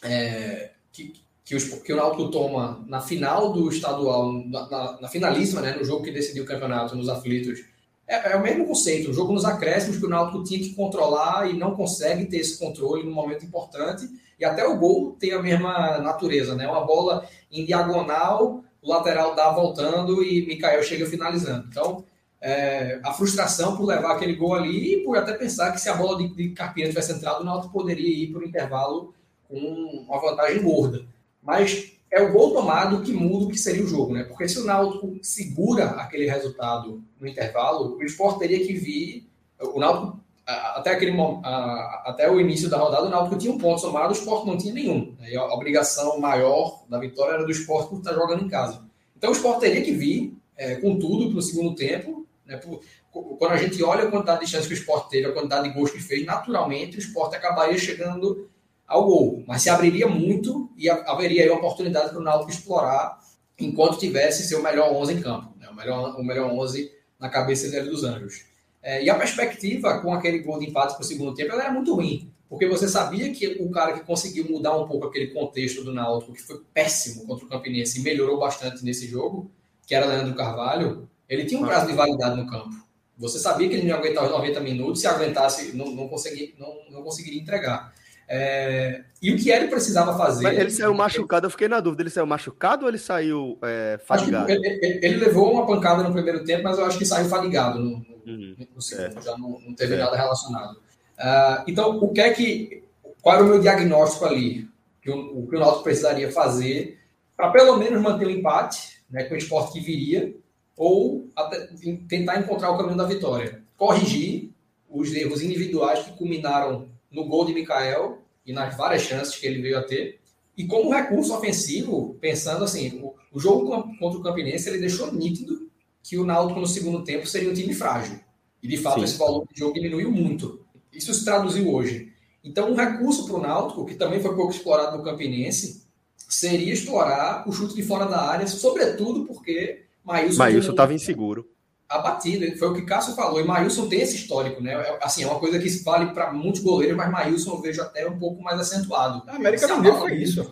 é, 0.03 0.73
que, 0.91 1.13
que, 1.43 1.55
os, 1.55 1.63
que, 1.63 1.91
o 1.91 1.95
Náutico 1.95 2.29
toma 2.29 2.85
na 2.85 3.01
final 3.01 3.51
do 3.51 3.67
estadual, 3.67 4.31
na, 4.31 4.69
na, 4.69 5.01
na, 5.01 5.07
finalíssima, 5.07 5.59
né, 5.59 5.75
no 5.75 5.83
jogo 5.83 6.03
que 6.03 6.11
decidiu 6.11 6.43
o 6.43 6.47
campeonato, 6.47 6.95
nos 6.95 7.09
aflitos, 7.09 7.65
é, 8.07 8.33
é, 8.33 8.35
o 8.35 8.43
mesmo 8.43 8.67
conceito, 8.67 9.09
o 9.09 9.13
jogo 9.13 9.33
nos 9.33 9.43
acréscimos 9.45 9.97
que 9.97 10.05
o 10.05 10.09
Náutico 10.09 10.43
tinha 10.43 10.59
que 10.59 10.75
controlar 10.75 11.49
e 11.49 11.57
não 11.57 11.75
consegue 11.75 12.25
ter 12.25 12.37
esse 12.37 12.59
controle 12.59 13.01
no 13.01 13.11
momento 13.11 13.43
importante, 13.43 14.07
e 14.39 14.45
até 14.45 14.65
o 14.65 14.77
gol 14.77 15.15
tem 15.19 15.33
a 15.33 15.41
mesma 15.41 15.99
natureza, 15.99 16.55
né, 16.55 16.67
uma 16.67 16.85
bola 16.85 17.25
em 17.51 17.65
diagonal 17.65 18.63
o 18.85 18.89
lateral 18.89 19.33
dá 19.33 19.49
voltando 19.49 20.23
e 20.23 20.45
Mikael 20.45 20.83
chega 20.83 21.07
finalizando. 21.07 21.65
Então, 21.67 22.03
é, 22.39 22.99
a 23.03 23.11
frustração 23.11 23.75
por 23.75 23.85
levar 23.85 24.11
aquele 24.11 24.35
gol 24.35 24.53
ali 24.53 24.93
e 24.93 25.03
por 25.03 25.17
até 25.17 25.33
pensar 25.33 25.71
que 25.71 25.81
se 25.81 25.89
a 25.89 25.95
bola 25.95 26.19
de, 26.19 26.27
de 26.27 26.53
tivesse 26.53 27.11
entrado, 27.11 27.41
o 27.41 27.43
Náutico 27.43 27.73
poderia 27.73 28.07
ir 28.07 28.31
para 28.31 28.41
o 28.41 28.45
intervalo 28.45 29.13
com 29.49 29.57
uma 29.57 30.21
vantagem 30.21 30.61
gorda. 30.61 31.03
Mas 31.41 31.93
é 32.11 32.21
o 32.21 32.31
gol 32.31 32.53
tomado 32.53 33.01
que 33.01 33.11
muda 33.11 33.45
o 33.45 33.49
que 33.49 33.57
seria 33.57 33.83
o 33.83 33.87
jogo, 33.87 34.13
né? 34.13 34.23
Porque 34.23 34.47
se 34.47 34.59
o 34.59 34.65
Náutico 34.65 35.17
segura 35.23 35.85
aquele 35.91 36.29
resultado 36.29 37.03
no 37.19 37.27
intervalo, 37.27 37.97
o 37.97 38.03
Sport 38.03 38.37
teria 38.37 38.65
que 38.65 38.73
vir. 38.73 39.27
O 39.59 39.79
Náutico 39.79 40.19
até, 40.45 40.91
aquele, 40.91 41.15
até 41.43 42.29
o 42.29 42.39
início 42.39 42.69
da 42.69 42.77
rodada, 42.77 43.07
o 43.07 43.09
Náutico 43.09 43.37
tinha 43.37 43.51
um 43.51 43.57
ponto 43.57 43.81
somado, 43.81 44.09
o 44.09 44.17
Sport 44.17 44.45
não 44.45 44.57
tinha 44.57 44.73
nenhum. 44.73 45.15
A 45.37 45.53
obrigação 45.53 46.19
maior 46.19 46.83
da 46.87 46.99
vitória 46.99 47.33
era 47.33 47.45
do 47.45 47.51
Sport 47.51 47.89
por 47.89 47.97
estar 47.97 48.13
jogando 48.13 48.43
em 48.43 48.49
casa. 48.49 48.85
Então 49.17 49.31
o 49.31 49.33
Sport 49.33 49.59
teria 49.59 49.81
que 49.81 49.91
vir 49.91 50.37
é, 50.55 50.75
com 50.75 50.99
tudo 50.99 51.31
para 51.31 51.39
o 51.39 51.41
segundo 51.41 51.75
tempo. 51.75 52.27
Né? 52.45 52.57
Por, 52.57 52.79
quando 53.11 53.53
a 53.53 53.57
gente 53.57 53.81
olha 53.81 54.03
a 54.03 54.11
quantidade 54.11 54.45
de 54.45 54.51
chances 54.51 54.67
que 54.67 54.73
o 54.73 54.77
Sport 54.77 55.09
teve, 55.09 55.27
a 55.27 55.31
quantidade 55.31 55.67
de 55.67 55.73
gols 55.73 55.89
que 55.89 55.99
fez, 55.99 56.25
naturalmente 56.25 56.97
o 56.97 56.99
Sport 56.99 57.33
acabaria 57.33 57.77
chegando 57.77 58.49
ao 58.87 59.03
gol, 59.03 59.43
mas 59.47 59.63
se 59.63 59.69
abriria 59.69 60.07
muito 60.07 60.69
e 60.77 60.87
haveria 60.87 61.43
aí 61.43 61.49
oportunidade 61.49 62.09
para 62.09 62.19
o 62.19 62.23
Náutico 62.23 62.51
explorar 62.51 63.19
enquanto 63.57 63.97
tivesse 63.97 64.47
seu 64.47 64.61
melhor 64.61 64.91
11 64.93 65.13
em 65.13 65.21
campo, 65.21 65.53
né? 65.57 65.67
o, 65.69 65.75
melhor, 65.75 66.19
o 66.19 66.23
melhor 66.23 66.51
11 66.51 66.91
na 67.19 67.29
cabeça 67.29 67.69
dele 67.69 67.89
dos 67.89 68.03
Anjos. 68.03 68.43
É, 68.85 69.03
e 69.03 69.09
a 69.09 69.15
perspectiva 69.15 69.99
com 69.99 70.13
aquele 70.13 70.37
gol 70.37 70.59
de 70.59 70.67
empate 70.67 70.93
para 70.93 71.01
o 71.01 71.03
segundo 71.03 71.33
tempo 71.33 71.51
era 71.55 71.71
muito 71.71 71.95
ruim, 71.95 72.31
porque 72.47 72.67
você 72.67 72.87
sabia 72.87 73.33
que 73.33 73.57
o 73.59 73.71
cara 73.71 73.93
que 73.93 74.05
conseguiu 74.05 74.45
mudar 74.47 74.77
um 74.77 74.87
pouco 74.87 75.07
aquele 75.07 75.33
contexto 75.33 75.83
do 75.83 75.91
Náutico, 75.91 76.33
que 76.33 76.43
foi 76.43 76.61
péssimo 76.71 77.25
contra 77.25 77.45
o 77.45 77.49
Campinense 77.49 77.99
e 77.99 78.03
melhorou 78.03 78.37
bastante 78.37 78.85
nesse 78.85 79.07
jogo, 79.07 79.49
que 79.87 79.95
era 79.95 80.05
Leandro 80.05 80.35
Carvalho, 80.35 81.09
ele 81.27 81.45
tinha 81.45 81.59
um 81.59 81.65
prazo 81.65 81.87
de 81.87 81.93
validade 81.93 82.37
no 82.39 82.47
campo. 82.47 82.75
Você 83.17 83.39
sabia 83.39 83.67
que 83.67 83.73
ele 83.73 83.87
não 83.87 83.89
ia 83.89 83.95
aguentar 83.95 84.23
os 84.23 84.29
90 84.29 84.59
minutos, 84.59 85.01
se 85.01 85.07
aguentasse, 85.07 85.75
não, 85.75 85.89
não, 85.89 86.07
conseguia, 86.07 86.51
não, 86.59 86.75
não 86.91 87.01
conseguiria 87.01 87.41
entregar. 87.41 87.91
É, 88.27 89.03
e 89.21 89.31
o 89.31 89.37
que 89.37 89.49
ele 89.49 89.67
precisava 89.67 90.17
fazer. 90.17 90.43
Mas 90.43 90.57
ele 90.57 90.71
saiu 90.71 90.93
machucado, 90.93 91.45
eu 91.45 91.51
fiquei 91.51 91.67
na 91.67 91.79
dúvida. 91.79 92.03
Ele 92.03 92.09
saiu 92.09 92.25
machucado 92.25 92.83
ou 92.83 92.89
ele 92.89 92.97
saiu 92.97 93.57
é, 93.61 93.99
fadigado? 94.03 94.49
Ele, 94.51 94.67
ele, 94.67 94.99
ele, 95.05 95.17
levou 95.17 95.51
uma 95.51 95.65
pancada 95.65 96.03
no 96.03 96.11
primeiro 96.11 96.43
tempo, 96.43 96.63
mas 96.63 96.77
eu 96.77 96.85
acho 96.85 96.97
que 96.97 97.05
saiu 97.05 97.29
fadigado 97.29 97.79
no, 97.79 97.99
no, 97.99 98.15
uhum, 98.25 98.55
no 98.75 98.81
segundo, 98.81 99.19
é. 99.19 99.21
já 99.21 99.37
não, 99.37 99.59
não 99.59 99.75
teve 99.75 99.95
nada 99.95 100.15
relacionado. 100.15 100.73
Uh, 101.17 101.63
então, 101.67 101.97
o 101.97 102.11
que 102.11 102.21
é 102.21 102.31
que. 102.31 102.83
Qual 103.21 103.35
era 103.35 103.43
o 103.43 103.47
meu 103.47 103.59
diagnóstico 103.59 104.25
ali? 104.25 104.67
Que 105.01 105.09
o, 105.09 105.39
o 105.39 105.47
que 105.47 105.55
o 105.55 105.59
Náutico 105.59 105.83
precisaria 105.83 106.31
fazer 106.31 106.99
para 107.35 107.51
pelo 107.51 107.77
menos 107.77 108.01
manter 108.01 108.27
o 108.27 108.31
empate, 108.31 109.03
né, 109.09 109.25
com 109.25 109.33
o 109.33 109.37
esporte 109.37 109.73
que 109.73 109.79
viria, 109.79 110.35
ou 110.77 111.27
até, 111.35 111.67
tentar 112.07 112.39
encontrar 112.39 112.71
o 112.71 112.77
caminho 112.77 112.97
da 112.97 113.05
vitória. 113.05 113.61
Corrigir 113.77 114.51
os 114.89 115.13
erros 115.13 115.41
individuais 115.41 115.99
que 115.99 116.17
culminaram 116.17 116.87
no 117.15 117.25
gol 117.25 117.45
de 117.45 117.53
Mikael 117.53 118.21
e 118.45 118.51
nas 118.51 118.75
várias 118.75 119.03
chances 119.03 119.35
que 119.35 119.47
ele 119.47 119.61
veio 119.61 119.79
a 119.79 119.83
ter. 119.83 120.19
E 120.57 120.65
como 120.65 120.93
recurso 120.93 121.33
ofensivo, 121.33 122.17
pensando 122.21 122.63
assim, 122.63 122.99
o, 123.01 123.15
o 123.31 123.39
jogo 123.39 123.69
contra 123.97 124.19
o 124.19 124.21
Campinense, 124.21 124.69
ele 124.69 124.77
deixou 124.77 125.11
nítido 125.11 125.69
que 126.03 126.17
o 126.17 126.25
Náutico 126.25 126.59
no 126.59 126.67
segundo 126.67 127.03
tempo 127.03 127.25
seria 127.25 127.49
um 127.49 127.53
time 127.53 127.73
frágil. 127.73 128.19
E 128.61 128.67
de 128.67 128.77
fato 128.77 128.99
Sim. 128.99 129.05
esse 129.05 129.17
valor 129.17 129.47
de 129.51 129.59
jogo 129.59 129.73
diminuiu 129.73 130.11
muito. 130.11 130.63
Isso 130.91 131.13
se 131.13 131.25
traduziu 131.25 131.73
hoje. 131.73 132.13
Então, 132.43 132.71
um 132.71 132.75
recurso 132.75 133.25
para 133.25 133.35
o 133.35 133.41
Náutico, 133.41 133.85
que 133.85 133.95
também 133.95 134.19
foi 134.19 134.35
pouco 134.35 134.51
explorado 134.51 134.97
no 134.97 135.03
Campinense, 135.03 135.83
seria 136.15 136.73
explorar 136.73 137.47
o 137.47 137.51
chute 137.51 137.75
de 137.75 137.81
fora 137.81 138.05
da 138.05 138.21
área, 138.21 138.47
sobretudo 138.47 139.25
porque 139.25 139.85
Maílson 140.03 140.71
estava 140.71 140.93
inseguro 140.93 141.49
abatido. 141.95 142.57
Foi 142.57 142.69
o 142.69 142.73
que 142.73 142.81
Cássio 142.83 143.15
falou. 143.15 143.39
E 143.39 143.43
Maílson 143.43 143.87
tem 143.87 144.01
esse 144.01 144.15
histórico, 144.15 144.61
né? 144.61 144.73
É, 144.73 144.99
assim, 145.01 145.23
é 145.23 145.27
uma 145.27 145.39
coisa 145.39 145.59
que 145.59 145.69
vale 145.83 146.13
para 146.13 146.31
muitos 146.31 146.61
goleiros, 146.61 146.95
mas 146.95 147.11
Maílson 147.11 147.51
eu 147.51 147.61
vejo 147.61 147.81
até 147.81 148.07
um 148.07 148.17
pouco 148.17 148.41
mais 148.41 148.59
acentuado. 148.59 149.23
A 149.27 149.35
América 149.35 149.75
Mineiro 149.75 149.97
foi 149.97 150.15
isso. 150.15 150.47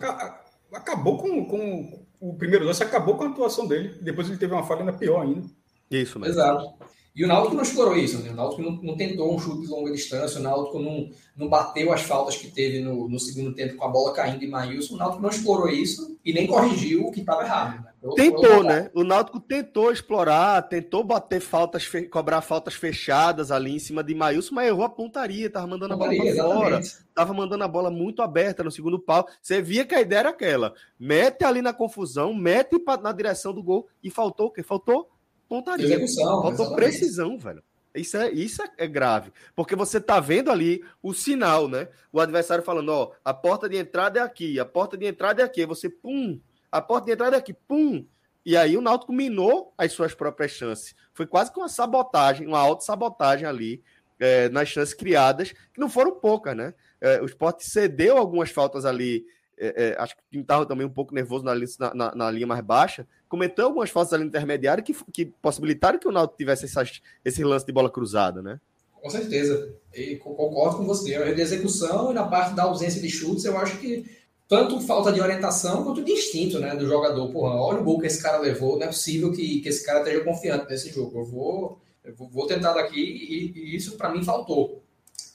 Acabou 0.72 1.18
com, 1.18 1.44
com 1.44 2.04
o 2.20 2.34
primeiro 2.34 2.64
lance, 2.64 2.82
acabou 2.82 3.16
com 3.16 3.24
a 3.24 3.28
atuação 3.28 3.66
dele. 3.66 3.96
Depois 4.00 4.28
ele 4.28 4.38
teve 4.38 4.52
uma 4.52 4.64
falha 4.64 4.80
ainda 4.80 4.92
pior 4.92 5.22
ainda. 5.22 5.42
Isso 5.90 6.18
mesmo. 6.18 6.34
Exato. 6.34 6.74
E 7.14 7.24
o 7.24 7.28
Náutico 7.28 7.54
não 7.54 7.62
explorou 7.62 7.96
isso, 7.96 8.18
né? 8.18 8.30
O 8.30 8.34
Náutico 8.34 8.62
não, 8.62 8.72
não, 8.82 8.96
tentou 8.96 9.32
um 9.32 9.38
chute 9.38 9.60
de 9.60 9.68
longa 9.68 9.92
distância, 9.92 10.40
o 10.40 10.42
Náutico 10.42 10.80
não, 10.80 11.10
não 11.36 11.48
bateu 11.48 11.92
as 11.92 12.02
faltas 12.02 12.36
que 12.36 12.50
teve 12.50 12.80
no, 12.80 13.08
no 13.08 13.20
segundo 13.20 13.54
tempo 13.54 13.76
com 13.76 13.84
a 13.84 13.88
bola 13.88 14.12
caindo 14.12 14.42
em 14.42 14.50
Maílson. 14.50 14.94
O 14.94 14.96
Náutico 14.96 15.22
não 15.22 15.30
explorou 15.30 15.68
isso 15.68 16.18
e 16.24 16.32
nem 16.32 16.48
corrigiu 16.48 17.06
o 17.06 17.12
que 17.12 17.20
estava 17.20 17.44
errado. 17.44 17.84
Né? 17.84 17.92
Tentou, 18.14 18.62
né? 18.62 18.90
O 18.92 19.02
Náutico 19.02 19.40
tentou 19.40 19.90
explorar, 19.90 20.60
tentou 20.62 21.02
bater 21.02 21.40
faltas, 21.40 21.90
cobrar 22.10 22.42
faltas 22.42 22.74
fechadas 22.74 23.50
ali 23.50 23.74
em 23.74 23.78
cima 23.78 24.04
de 24.04 24.14
Maílson, 24.14 24.54
mas 24.54 24.68
errou 24.68 24.84
a 24.84 24.90
pontaria, 24.90 25.48
tava 25.48 25.66
mandando 25.66 25.94
a 25.94 25.96
bola 25.96 26.12
para 26.14 26.34
fora, 26.34 26.80
tava 27.14 27.32
mandando 27.32 27.64
a 27.64 27.68
bola 27.68 27.90
muito 27.90 28.20
aberta 28.20 28.62
no 28.62 28.70
segundo 28.70 28.98
pau. 28.98 29.26
Você 29.40 29.62
via 29.62 29.86
que 29.86 29.94
a 29.94 30.02
ideia 30.02 30.20
era 30.20 30.28
aquela: 30.28 30.74
mete 30.98 31.44
ali 31.44 31.62
na 31.62 31.72
confusão, 31.72 32.34
mete 32.34 32.76
na 33.02 33.12
direção 33.12 33.54
do 33.54 33.62
gol 33.62 33.88
e 34.02 34.10
faltou 34.10 34.48
o 34.48 34.50
quê? 34.50 34.62
Faltou 34.62 35.08
pontaria. 35.48 35.86
Execução, 35.86 36.24
faltou 36.42 36.50
exatamente. 36.50 36.76
precisão, 36.76 37.38
velho. 37.38 37.62
Isso 37.94 38.16
é, 38.16 38.30
isso 38.32 38.60
é 38.76 38.88
grave, 38.88 39.32
porque 39.54 39.76
você 39.76 40.00
tá 40.00 40.18
vendo 40.18 40.50
ali 40.50 40.84
o 41.00 41.14
sinal, 41.14 41.68
né? 41.68 41.88
O 42.12 42.18
adversário 42.18 42.64
falando, 42.64 42.88
ó, 42.88 43.12
a 43.24 43.32
porta 43.32 43.68
de 43.68 43.76
entrada 43.76 44.18
é 44.18 44.22
aqui, 44.22 44.58
a 44.58 44.64
porta 44.64 44.96
de 44.96 45.06
entrada 45.06 45.42
é 45.42 45.44
aqui, 45.44 45.64
você 45.64 45.88
pum, 45.88 46.40
a 46.74 46.80
porta 46.80 47.06
de 47.06 47.12
entrada 47.12 47.36
é 47.36 47.38
aqui, 47.38 47.54
pum. 47.54 48.04
E 48.44 48.56
aí 48.56 48.76
o 48.76 48.80
Náutico 48.80 49.12
minou 49.12 49.72
as 49.78 49.92
suas 49.92 50.12
próprias 50.12 50.50
chances. 50.50 50.92
Foi 51.14 51.24
quase 51.24 51.52
que 51.52 51.58
uma 51.58 51.68
sabotagem, 51.68 52.48
uma 52.48 52.58
auto-sabotagem 52.58 53.46
ali 53.46 53.80
é, 54.18 54.48
nas 54.48 54.68
chances 54.68 54.92
criadas, 54.92 55.52
que 55.52 55.78
não 55.78 55.88
foram 55.88 56.16
poucas, 56.18 56.56
né? 56.56 56.74
É, 57.00 57.22
o 57.22 57.26
Sport 57.26 57.60
cedeu 57.60 58.16
algumas 58.18 58.50
faltas 58.50 58.84
ali. 58.84 59.24
É, 59.56 59.94
é 59.94 60.02
acho 60.02 60.16
que 60.16 60.38
estava 60.38 60.66
também 60.66 60.84
um 60.84 60.90
pouco 60.90 61.14
nervoso 61.14 61.44
na, 61.44 61.54
na, 61.94 62.14
na, 62.14 62.30
linha 62.32 62.46
mais 62.46 62.60
baixa. 62.60 63.06
Cometeu 63.28 63.66
algumas 63.66 63.90
faltas 63.90 64.12
ali 64.12 64.24
intermediárias 64.24 64.84
que, 64.84 64.96
que 65.12 65.26
possibilitaram 65.40 65.96
que 65.96 66.08
o 66.08 66.12
Náutico 66.12 66.36
tivesse 66.36 66.64
essas, 66.64 67.00
esse 67.24 67.44
lance 67.44 67.64
de 67.64 67.72
bola 67.72 67.88
cruzada, 67.88 68.42
né? 68.42 68.60
Com 68.90 69.10
certeza. 69.10 69.72
E 69.94 70.16
concordo 70.16 70.78
com 70.78 70.86
você. 70.86 71.14
A 71.14 71.30
execução 71.30 72.10
e 72.10 72.14
na 72.14 72.26
parte 72.26 72.54
da 72.54 72.64
ausência 72.64 73.00
de 73.00 73.08
chutes, 73.08 73.44
eu 73.44 73.56
acho 73.56 73.78
que 73.78 74.23
tanto 74.48 74.80
falta 74.80 75.12
de 75.12 75.20
orientação 75.20 75.84
quanto 75.84 76.04
de 76.04 76.12
instinto 76.12 76.58
né, 76.58 76.74
do 76.76 76.86
jogador. 76.86 77.30
Porra, 77.30 77.54
olha 77.54 77.80
o 77.80 77.84
gol 77.84 77.98
que 77.98 78.06
esse 78.06 78.22
cara 78.22 78.38
levou, 78.38 78.76
não 78.78 78.84
é 78.84 78.88
possível 78.88 79.32
que, 79.32 79.60
que 79.60 79.68
esse 79.68 79.84
cara 79.84 80.00
esteja 80.00 80.22
confiante 80.22 80.68
nesse 80.68 80.90
jogo. 80.90 81.18
Eu 81.18 81.24
vou, 81.24 81.78
eu 82.04 82.14
vou 82.14 82.46
tentar 82.46 82.74
daqui 82.74 83.00
e, 83.00 83.52
e 83.58 83.76
isso 83.76 83.96
para 83.96 84.10
mim 84.10 84.22
faltou. 84.22 84.82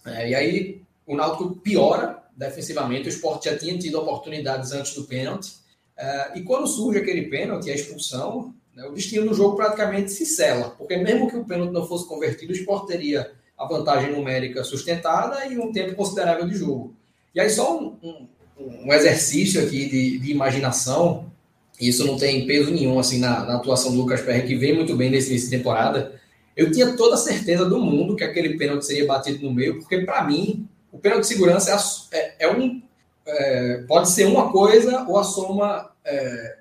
É, 0.06 0.30
e 0.30 0.36
aí 0.36 0.82
o 1.06 1.16
Náutico 1.16 1.56
piora 1.56 2.24
defensivamente, 2.36 3.08
o 3.08 3.10
Sport 3.10 3.44
já 3.44 3.58
tinha 3.58 3.78
tido 3.78 4.00
oportunidades 4.00 4.72
antes 4.72 4.94
do 4.94 5.04
pênalti. 5.04 5.54
É, 5.98 6.38
e 6.38 6.44
quando 6.44 6.68
surge 6.68 7.00
aquele 7.00 7.24
pênalti, 7.24 7.70
a 7.70 7.76
expulsão, 7.76 8.54
né, 8.74 8.86
o 8.88 8.94
destino 8.94 9.28
do 9.28 9.34
jogo 9.34 9.58
praticamente 9.58 10.12
se 10.12 10.26
sela, 10.26 10.70
porque 10.78 10.96
mesmo 10.96 11.30
que 11.30 11.36
o 11.36 11.44
pênalti 11.44 11.72
não 11.72 11.86
fosse 11.86 12.08
convertido, 12.08 12.54
o 12.54 12.56
Sport 12.56 12.88
teria 12.88 13.32
a 13.58 13.66
vantagem 13.66 14.14
numérica 14.14 14.64
sustentada 14.64 15.46
e 15.48 15.60
um 15.60 15.74
tempo 15.74 15.96
considerável 15.96 16.48
de 16.48 16.56
jogo. 16.56 16.96
E 17.36 17.42
aí 17.42 17.50
só 17.50 17.78
um, 17.78 17.98
um 18.02 18.28
um 18.60 18.94
exercício 18.94 19.64
aqui 19.64 19.90
de, 19.90 20.20
de 20.20 20.32
imaginação, 20.32 21.32
isso 21.80 22.06
não 22.06 22.18
tem 22.18 22.46
peso 22.46 22.72
nenhum 22.72 23.00
assim 23.00 23.20
na, 23.20 23.46
na 23.46 23.56
atuação 23.56 23.92
do 23.92 23.98
Lucas 23.98 24.22
Perry, 24.22 24.48
que 24.48 24.56
vem 24.56 24.76
muito 24.76 24.96
bem 24.96 25.10
nesse 25.10 25.30
início 25.30 25.50
de 25.50 25.58
temporada. 25.58 26.20
Eu 26.56 26.72
tinha 26.72 26.96
toda 26.98 27.16
a 27.16 27.18
certeza 27.18 27.66
do 27.66 27.80
mundo 27.80 28.16
que 28.16 28.24
aquele 28.24 28.58
pênalti 28.58 28.86
seria 28.86 29.08
batido 29.08 29.46
no 29.46 29.54
meio, 29.54 29.80
porque 29.80 30.02
para 30.02 30.24
mim 30.26 30.68
o 30.92 30.98
pênalti 30.98 31.22
de 31.22 31.28
segurança 31.28 31.72
é, 32.12 32.18
é, 32.18 32.36
é 32.40 32.52
um 32.52 32.82
é, 33.26 33.84
pode 33.88 34.10
ser 34.10 34.26
uma 34.26 34.52
coisa 34.52 35.06
ou 35.08 35.18
a 35.18 35.24
soma 35.24 35.92
é, 36.04 36.58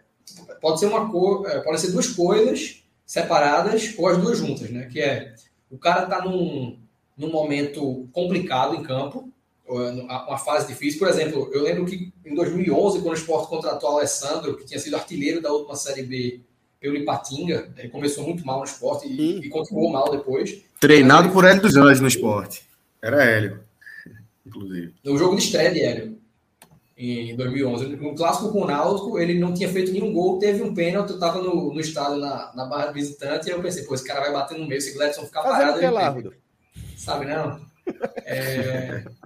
pode 0.61 0.79
ser 0.79 0.87
uma 0.87 1.11
co, 1.11 1.47
é, 1.47 1.61
pode 1.61 1.81
ser 1.81 1.91
duas 1.91 2.07
coisas 2.09 2.85
separadas 3.07 3.95
ou 3.97 4.07
as 4.07 4.19
duas 4.19 4.39
juntas, 4.39 4.71
né? 4.71 4.87
Que 4.93 5.01
é 5.01 5.35
o 5.71 5.79
cara 5.79 6.07
tá 6.07 6.25
num, 6.25 6.79
num 7.17 7.31
momento 7.31 8.09
complicado 8.13 8.75
em 8.75 8.83
campo, 8.83 9.31
uma 9.69 10.39
fase 10.39 10.67
difícil. 10.67 10.99
Por 10.99 11.09
exemplo, 11.09 11.51
eu 11.53 11.63
lembro 11.63 11.85
que 11.85 12.13
em 12.25 12.35
2011, 12.35 13.01
quando 13.01 13.15
o 13.15 13.19
Sport 13.19 13.49
contratou 13.49 13.91
o 13.91 13.97
Alessandro, 13.99 14.57
que 14.57 14.65
tinha 14.65 14.81
sido 14.81 14.97
artilheiro 14.97 15.41
da 15.41 15.53
última 15.53 15.77
Série 15.77 16.03
B 16.03 16.41
pelo 16.81 16.97
Ipatinga, 16.97 17.71
ele 17.77 17.89
começou 17.89 18.25
muito 18.25 18.47
mal 18.47 18.59
no 18.59 18.65
esporte 18.65 19.07
e, 19.07 19.41
e 19.41 19.49
continuou 19.49 19.91
mal 19.91 20.11
depois. 20.11 20.63
Treinado 20.81 21.31
por 21.31 21.45
Hélio 21.45 21.63
dos 21.63 21.77
Anjos 21.77 22.01
no 22.01 22.09
esporte. 22.09 22.63
Era 23.03 23.23
Hélio, 23.25 23.61
inclusive. 24.47 24.95
No 25.05 25.19
jogo 25.19 25.37
de 25.37 25.43
estreia 25.43 25.73
de 25.73 25.81
Hélio, 25.81 26.19
em 26.97 27.37
2011. 27.37 27.97
No 27.97 28.15
clássico 28.15 28.53
com 28.53 28.63
o 28.63 28.67
Náutico, 28.67 29.19
ele 29.19 29.39
não 29.39 29.55
tinha 29.55 29.69
feito 29.69 29.93
nenhum 29.93 30.13
gol, 30.13 30.39
teve 30.39 30.63
um 30.63 30.75
pênalti, 30.75 31.11
eu 31.11 31.15
estava 31.15 31.41
no, 31.41 31.73
no 31.73 31.81
estádio 31.81 32.19
na, 32.19 32.53
na 32.55 32.65
barra 32.65 32.91
visitante, 32.91 33.49
e 33.49 33.53
eu 33.53 33.63
pensei, 33.63 33.85
pô, 33.85 33.95
esse 33.95 34.05
cara 34.05 34.21
vai 34.21 34.33
bater 34.33 34.59
no 34.59 34.67
meio, 34.67 34.81
se 34.81 34.95
Gladson 34.95 35.25
ficar 35.25 35.43
Fazendo 35.43 35.81
parado... 35.93 36.19
Ele 36.19 36.37
Sabe, 36.97 37.27
não? 37.27 37.61
É... 38.25 39.05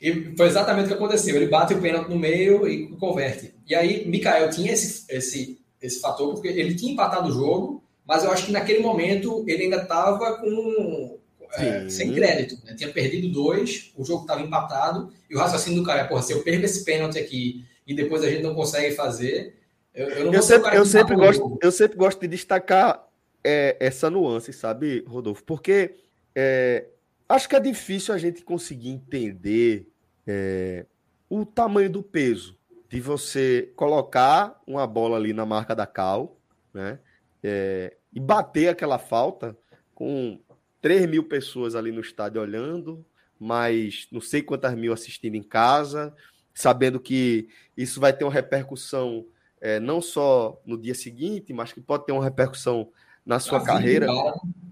E 0.00 0.34
foi 0.36 0.46
exatamente 0.46 0.84
o 0.84 0.88
que 0.88 0.94
aconteceu. 0.94 1.34
Ele 1.34 1.48
bate 1.48 1.74
o 1.74 1.80
pênalti 1.80 2.08
no 2.08 2.18
meio 2.18 2.68
e 2.68 2.88
converte. 2.96 3.54
E 3.66 3.74
aí, 3.74 4.06
Mikael 4.08 4.48
tinha 4.50 4.72
esse, 4.72 5.04
esse, 5.08 5.60
esse 5.82 6.00
fator, 6.00 6.32
porque 6.34 6.48
ele 6.48 6.74
tinha 6.74 6.92
empatado 6.92 7.28
o 7.28 7.32
jogo, 7.32 7.82
mas 8.06 8.24
eu 8.24 8.30
acho 8.30 8.46
que 8.46 8.52
naquele 8.52 8.80
momento 8.80 9.44
ele 9.46 9.64
ainda 9.64 9.82
estava 9.82 10.38
com. 10.38 11.18
É, 11.54 11.88
sem 11.88 12.12
crédito, 12.12 12.62
né? 12.62 12.74
tinha 12.74 12.92
perdido 12.92 13.32
dois, 13.32 13.90
o 13.96 14.04
jogo 14.04 14.20
estava 14.20 14.42
empatado, 14.42 15.10
e 15.30 15.34
o 15.34 15.38
raciocínio 15.38 15.80
do 15.80 15.86
cara 15.86 16.02
é: 16.02 16.04
porra, 16.04 16.20
se 16.20 16.32
eu 16.32 16.42
perco 16.42 16.64
esse 16.66 16.84
pênalti 16.84 17.18
aqui 17.18 17.64
e 17.86 17.94
depois 17.94 18.22
a 18.22 18.28
gente 18.28 18.42
não 18.42 18.54
consegue 18.54 18.94
fazer, 18.94 19.56
eu, 19.94 20.08
eu 20.10 20.26
não 20.26 20.34
eu 20.34 20.42
sempre, 20.42 20.76
eu 20.76 20.84
sempre 20.84 21.16
gosto, 21.16 21.58
Eu 21.62 21.72
sempre 21.72 21.96
gosto 21.96 22.20
de 22.20 22.28
destacar 22.28 23.08
é, 23.42 23.76
essa 23.80 24.10
nuance, 24.10 24.52
sabe, 24.52 25.02
Rodolfo? 25.08 25.42
Porque 25.42 25.94
é, 26.34 26.84
acho 27.28 27.48
que 27.48 27.56
é 27.56 27.60
difícil 27.60 28.14
a 28.14 28.18
gente 28.18 28.42
conseguir 28.42 28.88
entender 28.88 29.88
é, 30.26 30.86
o 31.28 31.44
tamanho 31.44 31.90
do 31.90 32.02
peso 32.02 32.58
de 32.88 33.00
você 33.00 33.72
colocar 33.76 34.60
uma 34.66 34.86
bola 34.86 35.16
ali 35.16 35.32
na 35.32 35.44
marca 35.44 35.74
da 35.76 35.86
Cal, 35.86 36.38
né? 36.72 36.98
É, 37.42 37.96
e 38.12 38.18
bater 38.18 38.68
aquela 38.68 38.98
falta 38.98 39.56
com 39.94 40.40
3 40.80 41.06
mil 41.06 41.24
pessoas 41.24 41.74
ali 41.74 41.92
no 41.92 42.00
estádio 42.00 42.40
olhando, 42.40 43.04
mais 43.38 44.08
não 44.10 44.20
sei 44.20 44.42
quantas 44.42 44.74
mil 44.74 44.92
assistindo 44.92 45.34
em 45.34 45.42
casa, 45.42 46.14
sabendo 46.54 46.98
que 46.98 47.48
isso 47.76 48.00
vai 48.00 48.12
ter 48.12 48.24
uma 48.24 48.32
repercussão 48.32 49.26
é, 49.60 49.78
não 49.78 50.00
só 50.00 50.60
no 50.64 50.78
dia 50.78 50.94
seguinte, 50.94 51.52
mas 51.52 51.72
que 51.72 51.80
pode 51.80 52.06
ter 52.06 52.12
uma 52.12 52.24
repercussão 52.24 52.90
na 53.28 53.38
sua 53.38 53.62
carreira. 53.62 54.06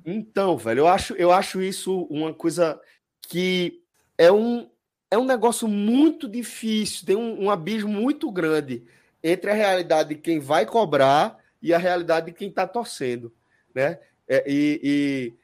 Então, 0.02 0.56
velho, 0.56 0.80
eu 0.80 0.88
acho, 0.88 1.12
eu 1.14 1.30
acho 1.30 1.60
isso 1.60 2.06
uma 2.08 2.32
coisa 2.32 2.80
que 3.20 3.82
é 4.16 4.32
um, 4.32 4.66
é 5.10 5.18
um 5.18 5.26
negócio 5.26 5.68
muito 5.68 6.26
difícil, 6.26 7.04
tem 7.04 7.16
um, 7.16 7.44
um 7.44 7.50
abismo 7.50 7.90
muito 7.90 8.30
grande 8.30 8.84
entre 9.22 9.50
a 9.50 9.54
realidade 9.54 10.10
de 10.10 10.14
quem 10.14 10.38
vai 10.38 10.64
cobrar 10.64 11.36
e 11.60 11.74
a 11.74 11.78
realidade 11.78 12.26
de 12.26 12.32
quem 12.32 12.48
está 12.48 12.66
torcendo, 12.66 13.30
né? 13.74 13.98
É, 14.26 14.42
e, 14.46 14.80
e 14.82 15.34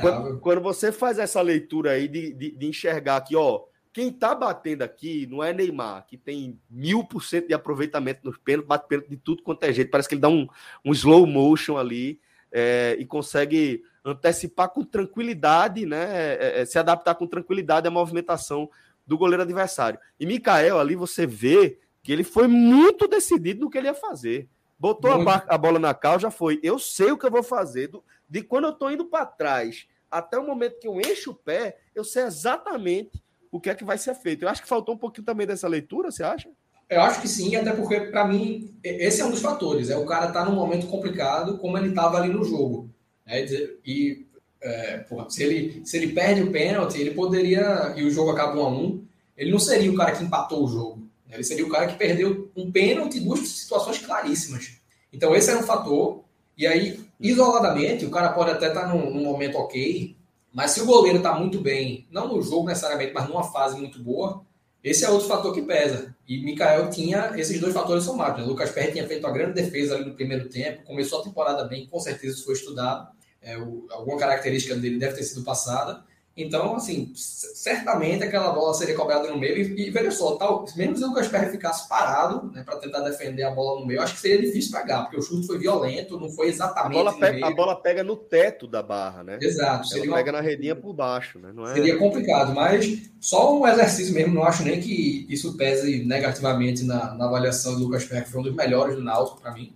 quando, 0.00 0.38
quando, 0.38 0.60
você 0.60 0.92
faz 0.92 1.18
essa 1.18 1.40
leitura 1.40 1.92
aí 1.92 2.06
de, 2.06 2.32
de, 2.32 2.50
de 2.52 2.66
enxergar 2.66 3.20
que, 3.22 3.34
ó, 3.34 3.64
quem 3.92 4.12
tá 4.12 4.34
batendo 4.34 4.82
aqui 4.82 5.26
não 5.26 5.42
é 5.42 5.52
Neymar, 5.52 6.06
que 6.06 6.16
tem 6.16 6.60
mil 6.70 7.02
por 7.02 7.24
cento 7.24 7.48
de 7.48 7.54
aproveitamento 7.54 8.20
nos 8.22 8.38
pênaltis, 8.38 8.68
bate 8.68 8.86
pênalti 8.86 9.08
de 9.08 9.16
tudo 9.16 9.42
quanto 9.42 9.64
é 9.64 9.72
jeito, 9.72 9.90
parece 9.90 10.08
que 10.08 10.14
ele 10.14 10.22
dá 10.22 10.28
um, 10.28 10.46
um 10.84 10.92
slow 10.92 11.26
motion 11.26 11.76
ali 11.76 12.20
é, 12.58 12.96
e 12.98 13.04
consegue 13.04 13.84
antecipar 14.02 14.70
com 14.70 14.82
tranquilidade, 14.82 15.84
né? 15.84 16.36
É, 16.36 16.60
é, 16.62 16.64
se 16.64 16.78
adaptar 16.78 17.14
com 17.14 17.26
tranquilidade 17.26 17.86
à 17.86 17.90
movimentação 17.90 18.70
do 19.06 19.18
goleiro 19.18 19.42
adversário. 19.42 20.00
E 20.18 20.24
Mikael 20.24 20.80
ali 20.80 20.96
você 20.96 21.26
vê 21.26 21.78
que 22.02 22.10
ele 22.10 22.24
foi 22.24 22.48
muito 22.48 23.06
decidido 23.06 23.60
no 23.60 23.70
que 23.70 23.76
ele 23.76 23.88
ia 23.88 23.94
fazer. 23.94 24.48
Botou 24.78 25.10
a, 25.10 25.44
a, 25.46 25.58
bola 25.58 25.78
na 25.78 25.92
cal, 25.92 26.18
já 26.18 26.30
foi. 26.30 26.58
Eu 26.62 26.78
sei 26.78 27.10
o 27.10 27.18
que 27.18 27.26
eu 27.26 27.30
vou 27.30 27.42
fazer. 27.42 27.88
Do, 27.88 28.02
de 28.26 28.42
quando 28.42 28.68
eu 28.68 28.72
tô 28.72 28.88
indo 28.88 29.04
para 29.04 29.26
trás 29.26 29.86
até 30.10 30.38
o 30.38 30.46
momento 30.46 30.78
que 30.78 30.88
eu 30.88 30.98
encho 30.98 31.32
o 31.32 31.34
pé, 31.34 31.76
eu 31.94 32.04
sei 32.04 32.22
exatamente 32.22 33.22
o 33.52 33.60
que 33.60 33.68
é 33.68 33.74
que 33.74 33.84
vai 33.84 33.98
ser 33.98 34.14
feito. 34.14 34.44
Eu 34.44 34.48
acho 34.48 34.62
que 34.62 34.68
faltou 34.68 34.94
um 34.94 34.98
pouquinho 34.98 35.26
também 35.26 35.46
dessa 35.46 35.68
leitura, 35.68 36.10
você 36.10 36.22
acha? 36.22 36.48
Eu 36.88 37.00
acho 37.00 37.20
que 37.20 37.28
sim, 37.28 37.56
até 37.56 37.72
porque, 37.72 38.00
para 38.00 38.26
mim, 38.26 38.74
esse 38.82 39.20
é 39.20 39.24
um 39.24 39.30
dos 39.30 39.40
fatores. 39.40 39.90
É 39.90 39.96
o 39.96 40.06
cara 40.06 40.30
tá 40.30 40.44
num 40.44 40.54
momento 40.54 40.86
complicado, 40.86 41.58
como 41.58 41.76
ele 41.76 41.88
estava 41.88 42.16
ali 42.16 42.28
no 42.28 42.44
jogo. 42.44 42.88
Né? 43.26 43.44
E 43.84 44.26
é, 44.60 44.98
porra, 44.98 45.28
se, 45.28 45.42
ele, 45.42 45.82
se 45.84 45.96
ele 45.96 46.12
perde 46.12 46.42
o 46.42 46.52
pênalti, 46.52 47.00
ele 47.00 47.10
poderia. 47.10 47.92
E 47.96 48.04
o 48.04 48.10
jogo 48.10 48.30
acaba 48.30 48.60
1 48.60 48.64
a 48.64 48.68
1 48.68 49.06
ele 49.36 49.50
não 49.50 49.58
seria 49.58 49.92
o 49.92 49.94
cara 49.94 50.12
que 50.12 50.24
empatou 50.24 50.64
o 50.64 50.68
jogo. 50.68 50.98
Né? 51.28 51.34
Ele 51.34 51.44
seria 51.44 51.66
o 51.66 51.68
cara 51.68 51.86
que 51.86 51.96
perdeu 51.96 52.50
um 52.56 52.70
pênalti 52.70 53.20
duas 53.20 53.46
situações 53.46 53.98
claríssimas. 53.98 54.78
Então, 55.12 55.34
esse 55.34 55.50
era 55.50 55.58
um 55.58 55.62
fator. 55.62 56.24
E 56.56 56.66
aí, 56.66 57.04
isoladamente, 57.20 58.06
o 58.06 58.10
cara 58.10 58.30
pode 58.30 58.50
até 58.50 58.68
estar 58.68 58.82
tá 58.82 58.88
num, 58.88 59.10
num 59.10 59.24
momento 59.24 59.58
ok, 59.58 60.16
mas 60.52 60.70
se 60.70 60.80
o 60.80 60.86
goleiro 60.86 61.18
está 61.18 61.34
muito 61.34 61.60
bem, 61.60 62.06
não 62.10 62.28
no 62.28 62.40
jogo 62.40 62.66
necessariamente, 62.66 63.12
mas 63.12 63.28
numa 63.28 63.44
fase 63.44 63.76
muito 63.76 64.02
boa, 64.02 64.42
esse 64.86 65.04
é 65.04 65.10
outro 65.10 65.26
fator 65.26 65.52
que 65.52 65.62
pesa. 65.62 66.14
E 66.28 66.38
Mikael 66.44 66.88
tinha 66.90 67.32
esses 67.36 67.60
dois 67.60 67.74
fatores 67.74 68.04
somados. 68.04 68.40
Né? 68.40 68.46
Lucas 68.46 68.70
Perry 68.70 68.92
tinha 68.92 69.04
feito 69.04 69.26
uma 69.26 69.32
grande 69.32 69.54
defesa 69.54 69.96
ali 69.96 70.04
no 70.04 70.14
primeiro 70.14 70.48
tempo, 70.48 70.84
começou 70.84 71.20
a 71.20 71.24
temporada 71.24 71.64
bem, 71.64 71.88
com 71.88 71.98
certeza 71.98 72.36
isso 72.36 72.44
foi 72.44 72.54
estudado. 72.54 73.08
É, 73.42 73.58
o, 73.58 73.84
alguma 73.90 74.16
característica 74.16 74.76
dele 74.76 74.96
deve 74.96 75.16
ter 75.16 75.24
sido 75.24 75.42
passada. 75.42 76.04
Então, 76.36 76.76
assim, 76.76 77.12
certamente 77.14 78.22
aquela 78.22 78.52
bola 78.52 78.74
seria 78.74 78.94
cobrada 78.94 79.30
no 79.30 79.38
meio. 79.38 79.56
E, 79.56 79.86
e 79.86 79.90
veja 79.90 80.10
só, 80.10 80.36
tal, 80.36 80.66
mesmo 80.76 80.94
se 80.94 81.04
o 81.04 81.08
Lucas 81.08 81.28
Perry 81.28 81.50
ficasse 81.50 81.88
parado 81.88 82.52
né, 82.52 82.62
para 82.62 82.76
tentar 82.76 83.00
defender 83.00 83.42
a 83.44 83.50
bola 83.50 83.80
no 83.80 83.86
meio, 83.86 84.02
acho 84.02 84.14
que 84.14 84.20
seria 84.20 84.42
difícil 84.42 84.78
pegar, 84.78 85.04
porque 85.04 85.16
o 85.16 85.22
chute 85.22 85.46
foi 85.46 85.58
violento, 85.58 86.20
não 86.20 86.28
foi 86.28 86.48
exatamente. 86.48 87.00
A 87.00 87.04
bola, 87.04 87.18
pega, 87.18 87.46
a 87.46 87.50
bola 87.50 87.76
pega 87.80 88.04
no 88.04 88.16
teto 88.16 88.66
da 88.66 88.82
barra, 88.82 89.22
né? 89.22 89.38
Exato. 89.40 89.88
Ela 89.94 90.16
pega 90.16 90.30
uma... 90.30 90.38
na 90.38 90.40
redinha 90.42 90.76
por 90.76 90.92
baixo, 90.92 91.38
né? 91.38 91.52
Não 91.54 91.66
é... 91.66 91.72
Seria 91.72 91.96
complicado, 91.96 92.54
mas 92.54 93.10
só 93.18 93.58
um 93.58 93.66
exercício 93.66 94.12
mesmo, 94.12 94.34
não 94.34 94.44
acho 94.44 94.62
nem 94.62 94.78
que 94.78 95.26
isso 95.30 95.56
pese 95.56 96.04
negativamente 96.04 96.84
na, 96.84 97.14
na 97.14 97.24
avaliação 97.24 97.76
do 97.76 97.84
Lucas 97.84 98.04
Perry, 98.04 98.24
que 98.24 98.30
foi 98.30 98.40
um 98.42 98.44
dos 98.44 98.54
melhores 98.54 98.94
do 98.94 99.02
Náutico 99.02 99.40
para 99.40 99.52
mim. 99.52 99.72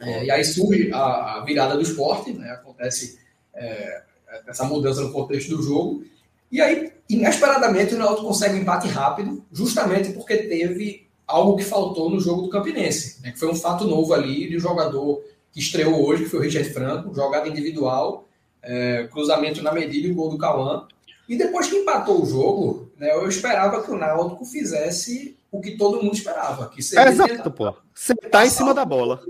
É, 0.00 0.24
e 0.24 0.30
aí 0.30 0.44
surge 0.44 0.90
a, 0.92 1.36
a, 1.36 1.44
virada 1.44 1.74
do 1.74 1.82
esporte, 1.82 2.32
né? 2.32 2.50
Acontece. 2.50 3.20
É, 3.54 4.02
essa 4.46 4.64
mudança 4.64 5.00
no 5.00 5.12
contexto 5.12 5.56
do 5.56 5.62
jogo. 5.62 6.04
E 6.50 6.60
aí, 6.60 6.92
inesperadamente, 7.08 7.94
o 7.94 7.98
Náutico 7.98 8.26
consegue 8.26 8.54
um 8.54 8.62
empate 8.62 8.88
rápido, 8.88 9.44
justamente 9.50 10.12
porque 10.12 10.36
teve 10.36 11.06
algo 11.26 11.56
que 11.56 11.64
faltou 11.64 12.10
no 12.10 12.20
jogo 12.20 12.42
do 12.42 12.50
Campinense, 12.50 13.22
né, 13.22 13.32
que 13.32 13.38
foi 13.38 13.48
um 13.48 13.54
fato 13.54 13.86
novo 13.86 14.12
ali 14.12 14.48
de 14.48 14.56
um 14.56 14.60
jogador 14.60 15.22
que 15.50 15.60
estreou 15.60 16.06
hoje, 16.06 16.24
que 16.24 16.30
foi 16.30 16.40
o 16.40 16.42
Richard 16.42 16.70
Franco, 16.70 17.14
jogada 17.14 17.48
individual, 17.48 18.26
é, 18.62 19.08
cruzamento 19.10 19.62
na 19.62 19.72
medida 19.72 20.06
e 20.06 20.12
o 20.12 20.14
gol 20.14 20.30
do 20.30 20.38
Cauã. 20.38 20.86
E 21.28 21.36
depois 21.36 21.68
que 21.68 21.76
empatou 21.76 22.22
o 22.22 22.26
jogo, 22.26 22.90
né, 22.98 23.14
eu 23.14 23.26
esperava 23.28 23.82
que 23.82 23.90
o 23.90 23.96
Náutico 23.96 24.44
fizesse 24.44 25.36
o 25.50 25.60
que 25.60 25.76
todo 25.76 26.02
mundo 26.02 26.14
esperava. 26.14 26.68
Que 26.68 26.82
seria 26.82 27.06
é 27.06 27.08
exato, 27.08 27.50
pô. 27.50 27.74
Sentar 27.94 28.46
em 28.46 28.50
cima 28.50 28.74
da 28.74 28.84
bola. 28.84 29.22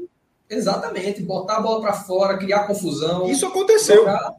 Exatamente, 0.48 1.22
botar 1.22 1.56
a 1.56 1.60
bola 1.60 1.80
para 1.80 1.92
fora, 1.94 2.36
criar 2.36 2.66
confusão. 2.66 3.28
Isso 3.30 3.46
aconteceu. 3.46 3.96
Jogar... 3.96 4.34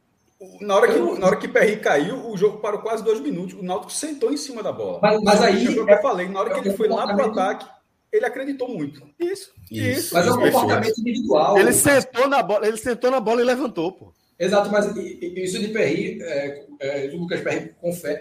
Na 0.62 0.76
hora, 0.76 0.92
que, 0.92 1.20
na 1.20 1.28
hora 1.28 1.36
que 1.38 1.48
Perry 1.48 1.80
caiu, 1.80 2.30
o 2.30 2.38
jogo 2.38 2.60
parou 2.60 2.82
quase 2.82 3.04
dois 3.04 3.20
minutos. 3.20 3.58
O 3.60 3.64
Náutico 3.64 3.92
sentou 3.92 4.32
em 4.32 4.38
cima 4.38 4.64
da 4.64 4.72
bola. 4.72 5.00
Mas, 5.02 5.22
mas 5.22 5.42
aí. 5.42 5.66
É 5.66 5.70
o 5.80 5.86
que 5.86 5.92
eu 5.92 6.02
falei. 6.02 6.28
Na 6.28 6.40
hora 6.40 6.54
que 6.54 6.60
ele 6.68 6.76
foi 6.76 6.88
lá 6.88 7.08
para 7.08 7.28
o 7.28 7.32
ataque, 7.32 7.66
ele 8.12 8.26
acreditou 8.26 8.70
muito. 8.70 9.02
Isso. 9.20 9.52
Isso. 9.72 10.14
Mas 10.14 10.28
é 10.28 10.32
um 10.32 10.40
comportamento 10.40 11.00
individual. 11.00 11.58
Ele 11.58 11.74
sentou 11.74 12.28
na 12.28 12.44
bola, 12.44 12.68
ele 12.68 12.78
sentou 12.78 13.10
na 13.10 13.20
bola 13.20 13.42
e 13.42 13.46
levantou, 13.46 13.92
pô. 13.92 14.14
Exato, 14.38 14.70
mas 14.72 14.94
isso 14.96 15.60
de 15.60 15.70
Perry, 15.70 16.22
é, 16.22 16.66
é, 16.80 17.12
o 17.14 17.18
Lucas 17.18 17.42
Perry, 17.42 17.74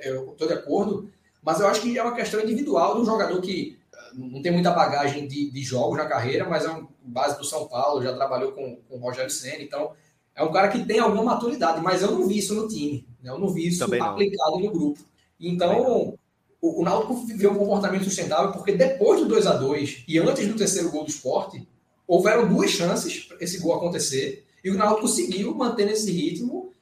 eu 0.03 0.33
estou 0.33 0.47
de 0.47 0.53
acordo, 0.53 1.11
mas 1.43 1.59
eu 1.59 1.67
acho 1.67 1.81
que 1.81 1.99
é 1.99 2.03
uma 2.03 2.15
questão 2.15 2.41
individual 2.41 2.95
de 2.95 3.01
um 3.01 3.05
jogador 3.05 3.41
que 3.41 3.79
não 4.15 4.43
tem 4.43 4.53
muita 4.53 4.71
bagagem 4.71 5.27
de, 5.27 5.51
de 5.51 5.63
jogos 5.63 5.97
na 5.97 6.07
carreira, 6.07 6.45
mas 6.45 6.65
é 6.65 6.71
um 6.71 6.87
base 7.03 7.39
do 7.39 7.45
São 7.45 7.67
Paulo, 7.67 8.03
já 8.03 8.15
trabalhou 8.15 8.53
com, 8.53 8.77
com 8.89 8.97
o 8.97 9.01
Rogério 9.01 9.31
Senna, 9.31 9.63
então 9.63 9.93
é 10.35 10.43
um 10.43 10.53
cara 10.53 10.69
que 10.69 10.85
tem 10.85 10.99
alguma 10.99 11.23
maturidade, 11.23 11.81
mas 11.81 12.03
eu 12.03 12.13
não 12.13 12.27
vi 12.27 12.39
isso 12.39 12.55
no 12.55 12.69
time. 12.69 13.07
Né? 13.23 13.31
Eu 13.31 13.39
não 13.39 13.49
vi 13.49 13.69
isso 13.69 13.79
Também 13.79 14.01
aplicado 14.01 14.53
não. 14.53 14.61
no 14.61 14.71
grupo. 14.71 15.01
Então, 15.39 16.17
o, 16.61 16.81
o 16.81 16.85
Náutico 16.85 17.15
viveu 17.27 17.51
um 17.51 17.59
comportamento 17.59 18.05
sustentável 18.05 18.53
porque 18.53 18.73
depois 18.73 19.21
do 19.21 19.27
2 19.27 19.47
a 19.47 19.55
2 19.55 20.05
e 20.07 20.19
antes 20.19 20.47
do 20.47 20.57
terceiro 20.57 20.91
gol 20.91 21.05
do 21.05 21.11
esporte, 21.11 21.67
houveram 22.07 22.49
duas 22.49 22.71
chances 22.71 23.25
para 23.25 23.37
esse 23.41 23.59
gol 23.59 23.75
acontecer 23.75 24.47
e 24.65 24.71
o 24.71 24.75
Náutico 24.75 25.03
conseguiu 25.03 25.55
manter 25.55 25.89
esse 25.91 26.11
ritmo, 26.11 26.73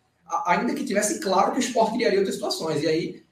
ainda 0.45 0.75
que 0.75 0.85
tivesse 0.85 1.19
claro 1.19 1.53
que 1.53 1.59
o 1.59 1.61
esporte 1.61 1.95
criaria 1.95 2.19
outras 2.19 2.35
situações. 2.35 2.83
E 2.83 2.87
aí 2.87 3.23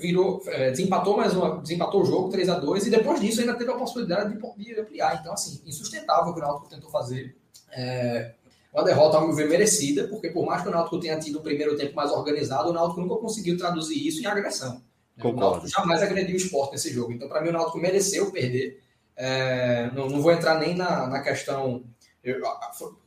virou, 0.00 0.42
é, 0.46 0.70
desempatou 0.70 1.16
mais 1.16 1.34
uma, 1.34 1.60
desempatou 1.60 2.02
o 2.02 2.06
jogo 2.06 2.28
3 2.30 2.48
a 2.48 2.58
2 2.58 2.86
e 2.86 2.90
depois 2.90 3.20
disso 3.20 3.40
ainda 3.40 3.54
teve 3.54 3.70
a 3.70 3.76
possibilidade 3.76 4.34
de, 4.34 4.64
de 4.64 4.80
ampliar. 4.80 5.18
Então, 5.20 5.32
assim, 5.32 5.60
insustentável 5.66 6.32
o 6.32 6.34
que 6.34 6.40
o 6.40 6.42
Náutico 6.42 6.68
tentou 6.68 6.90
fazer. 6.90 7.36
É, 7.72 8.32
uma 8.74 8.84
derrota, 8.84 9.18
ao 9.18 9.26
meu 9.26 9.36
ver, 9.36 9.48
merecida, 9.48 10.08
porque 10.08 10.30
por 10.30 10.44
mais 10.44 10.62
que 10.62 10.68
o 10.68 10.72
Náutico 10.72 10.98
tenha 10.98 11.16
tido 11.18 11.38
um 11.38 11.42
primeiro 11.42 11.76
tempo 11.76 11.94
mais 11.94 12.10
organizado, 12.10 12.70
o 12.70 12.72
Náutico 12.72 13.00
nunca 13.00 13.14
conseguiu 13.16 13.56
traduzir 13.56 14.04
isso 14.04 14.20
em 14.20 14.26
agressão. 14.26 14.82
Concordo. 15.16 15.38
O 15.38 15.50
Náutico 15.50 15.68
jamais 15.68 16.02
agrediu 16.02 16.34
o 16.34 16.36
esporte 16.36 16.72
nesse 16.72 16.92
jogo. 16.92 17.12
Então, 17.12 17.28
para 17.28 17.40
mim, 17.40 17.50
o 17.50 17.52
Náutico 17.52 17.78
mereceu 17.78 18.32
perder. 18.32 18.82
É, 19.16 19.88
não, 19.94 20.08
não, 20.08 20.20
vou 20.20 20.32
entrar 20.32 20.58
nem 20.58 20.74
na, 20.74 21.06
na 21.06 21.20
questão. 21.20 21.84
Eu, 22.22 22.42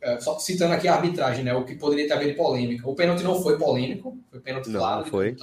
é, 0.02 0.18
só 0.22 0.40
citando 0.40 0.74
aqui 0.74 0.88
a 0.88 0.96
arbitragem, 0.96 1.44
né? 1.44 1.54
O 1.54 1.66
que 1.66 1.76
poderia 1.76 2.08
ter 2.08 2.14
havido 2.14 2.38
polêmica. 2.38 2.88
O 2.88 2.96
pênalti 2.96 3.24
não 3.24 3.42
foi 3.42 3.58
polêmico, 3.58 4.18
foi 4.32 4.40
pênalti 4.40 4.70
não, 4.70 4.80
claro. 4.80 5.02
Não 5.02 5.12
foi. 5.12 5.36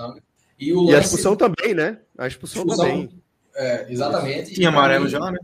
E, 0.58 0.72
o 0.72 0.80
lance, 0.80 0.92
e 0.92 0.96
a 0.96 1.00
expulsão 1.00 1.36
também, 1.36 1.74
né? 1.74 1.98
A 2.16 2.26
expulsão, 2.26 2.62
expulsão 2.62 2.86
também. 2.86 3.10
É, 3.54 3.92
exatamente. 3.92 4.54
Tinha 4.54 4.70
amarelo 4.70 5.06
já, 5.06 5.30
né? 5.30 5.38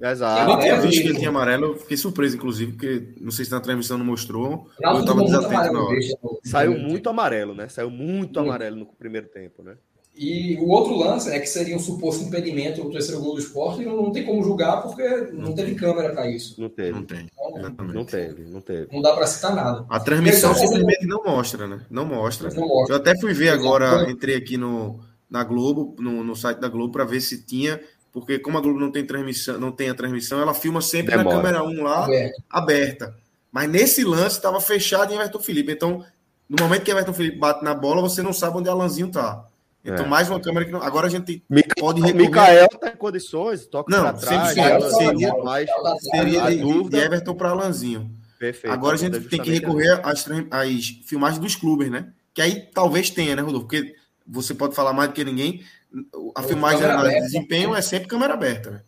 Exato. 0.00 0.52
Eu 0.52 0.58
tinha 0.60 0.80
visto 0.80 1.02
que 1.02 1.08
ele 1.08 1.18
tinha 1.18 1.28
amarelo, 1.28 1.76
fiquei 1.76 1.96
surpreso, 1.96 2.36
inclusive, 2.36 2.72
porque 2.72 3.14
não 3.20 3.30
sei 3.30 3.44
se 3.44 3.50
na 3.50 3.60
transmissão 3.60 3.98
não 3.98 4.04
mostrou. 4.04 4.68
Não, 4.80 4.94
eu 4.94 5.00
estava 5.00 5.24
desatento 5.24 5.72
na 5.72 5.82
hora. 5.82 5.98
Saiu 6.44 6.78
muito 6.78 7.08
amarelo, 7.08 7.54
né? 7.54 7.68
Saiu 7.68 7.90
muito 7.90 8.38
amarelo 8.38 8.76
no 8.76 8.86
primeiro 8.86 9.26
tempo, 9.28 9.62
né? 9.62 9.76
E 10.18 10.56
o 10.56 10.68
outro 10.68 10.96
lance, 10.96 11.30
né, 11.30 11.38
que 11.38 11.46
seria 11.46 11.76
um 11.76 11.78
suposto 11.78 12.24
impedimento 12.24 12.82
no 12.82 12.90
terceiro 12.90 13.20
gol 13.20 13.34
do 13.34 13.40
esporte, 13.40 13.84
não, 13.84 13.96
não 13.96 14.10
tem 14.10 14.26
como 14.26 14.42
julgar 14.42 14.82
porque 14.82 15.30
não 15.32 15.54
teve 15.54 15.76
câmera 15.76 16.10
para 16.10 16.28
isso. 16.28 16.60
Não 16.60 16.68
teve. 16.68 16.90
Não 16.90 17.04
tem. 17.04 17.28
Então, 17.32 17.86
não 17.86 18.04
teve, 18.04 18.44
não 18.50 18.60
teve. 18.60 18.88
Não 18.92 19.00
dá 19.00 19.14
para 19.14 19.28
citar 19.28 19.54
nada. 19.54 19.86
A 19.88 20.00
transmissão 20.00 20.52
simplesmente 20.54 21.06
não 21.06 21.22
mostra, 21.22 21.68
né? 21.68 21.86
Não 21.88 22.04
mostra. 22.04 22.50
não 22.52 22.66
mostra. 22.66 22.96
Eu 22.96 23.00
até 23.00 23.16
fui 23.20 23.32
ver 23.32 23.50
agora, 23.50 24.10
entrei 24.10 24.34
aqui 24.34 24.56
no, 24.56 24.98
na 25.30 25.44
Globo, 25.44 25.94
no, 26.00 26.24
no 26.24 26.34
site 26.34 26.58
da 26.58 26.68
Globo, 26.68 26.92
para 26.92 27.04
ver 27.04 27.20
se 27.20 27.44
tinha 27.46 27.80
porque 28.12 28.38
como 28.38 28.58
a 28.58 28.60
Globo 28.60 28.80
não 28.80 28.90
tem 28.90 29.04
transmissão, 29.04 29.58
não 29.58 29.70
tem 29.70 29.90
a 29.90 29.94
transmissão, 29.94 30.40
ela 30.40 30.54
filma 30.54 30.80
sempre 30.80 31.16
Demora. 31.16 31.36
na 31.36 31.42
câmera 31.42 31.64
1 31.64 31.82
lá, 31.82 32.04
aberta. 32.04 32.42
aberta. 32.50 33.16
Mas 33.50 33.68
nesse 33.68 34.04
lance 34.04 34.36
estava 34.36 34.60
fechado 34.60 35.12
em 35.12 35.16
Everton 35.16 35.40
Felipe. 35.40 35.72
Então, 35.72 36.04
no 36.48 36.62
momento 36.62 36.82
que 36.82 36.90
Everton 36.90 37.12
Felipe 37.12 37.38
bate 37.38 37.64
na 37.64 37.74
bola, 37.74 38.00
você 38.00 38.22
não 38.22 38.32
sabe 38.32 38.58
onde 38.58 38.68
Alanzinho 38.68 39.10
tá. 39.10 39.44
Então, 39.84 40.04
é. 40.04 40.08
mais 40.08 40.28
uma 40.28 40.40
câmera 40.40 40.66
que 40.66 40.72
não... 40.72 40.82
agora 40.82 41.06
a 41.06 41.10
gente 41.10 41.42
Mica... 41.48 41.74
pode 41.78 42.00
recorrer. 42.00 42.26
Mikael 42.26 42.68
tem 42.68 42.96
condições, 42.96 43.66
toca 43.66 43.90
não, 43.90 44.14
trás, 44.14 44.52
seria, 44.52 44.80
seria, 44.90 45.32
seria 46.00 46.50
de, 46.50 46.88
de 46.90 46.96
Everton 46.96 47.34
para 47.34 47.50
Alanzinho. 47.50 48.10
Perfeito. 48.38 48.72
Agora 48.72 48.94
a 48.94 48.98
gente 48.98 49.20
tem 49.20 49.40
que 49.40 49.50
recorrer 49.50 50.00
às, 50.04 50.26
às 50.50 50.88
filmagens 51.04 51.40
dos 51.40 51.56
clubes, 51.56 51.90
né? 51.90 52.08
Que 52.34 52.42
aí 52.42 52.68
talvez 52.72 53.10
tenha, 53.10 53.34
né, 53.34 53.42
Rodolfo? 53.42 53.66
Porque 53.66 53.94
você 54.26 54.54
pode 54.54 54.74
falar 54.74 54.92
mais 54.92 55.08
do 55.10 55.14
que 55.14 55.24
ninguém, 55.24 55.64
a 56.34 56.42
filmagem 56.42 56.80
de 56.80 57.20
desempenho 57.20 57.74
é 57.74 57.82
sempre 57.82 58.08
câmera 58.08 58.34
aberta. 58.34 58.70
Né? 58.70 58.82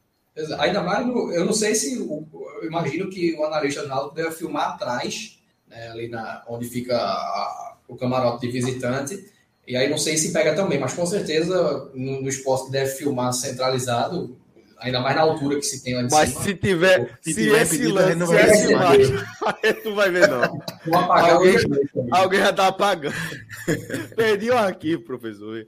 Ainda 0.58 0.82
mais, 0.82 1.06
no, 1.06 1.32
eu 1.32 1.44
não 1.44 1.52
sei 1.52 1.74
se, 1.74 1.98
eu 1.98 2.64
imagino 2.64 3.10
que 3.10 3.34
o 3.34 3.44
analista 3.44 3.82
do 3.82 3.88
Náutico 3.88 4.14
deve 4.14 4.30
filmar 4.32 4.70
atrás, 4.70 5.38
né, 5.66 5.88
ali 5.88 6.08
na, 6.08 6.42
onde 6.48 6.68
fica 6.68 6.96
a, 6.96 7.76
o 7.88 7.96
camarote 7.96 8.46
de 8.46 8.52
visitante, 8.52 9.30
e 9.66 9.76
aí 9.76 9.88
não 9.88 9.98
sei 9.98 10.16
se 10.16 10.32
pega 10.32 10.54
também, 10.54 10.78
mas 10.78 10.94
com 10.94 11.06
certeza 11.06 11.90
no, 11.94 12.22
no 12.22 12.28
esporte 12.28 12.66
que 12.66 12.72
deve 12.72 12.90
filmar 12.92 13.32
centralizado, 13.32 14.36
ainda 14.80 15.00
mais 15.00 15.14
na 15.14 15.22
altura 15.22 15.56
que 15.56 15.62
se 15.62 15.82
tem 15.82 15.94
lá 15.94 16.02
de 16.02 16.10
Mas 16.10 16.30
cima. 16.30 16.42
se 16.42 16.54
tiver, 16.54 17.18
se, 17.20 17.34
se 17.34 17.48
esse 17.48 17.78
pedido, 17.78 17.94
lance, 17.94 18.14
não 18.16 18.26
vai 18.26 18.54
se 18.54 19.74
tu 19.82 19.94
vai 19.94 20.10
ver 20.10 20.28
não. 20.28 20.60
alguém, 20.96 21.56
alguém 22.10 22.40
já 22.40 22.52
tá 22.52 22.68
apagando. 22.68 23.14
Perdi 24.16 24.50
o 24.50 24.56
arquivo, 24.56 25.02
professor. 25.02 25.66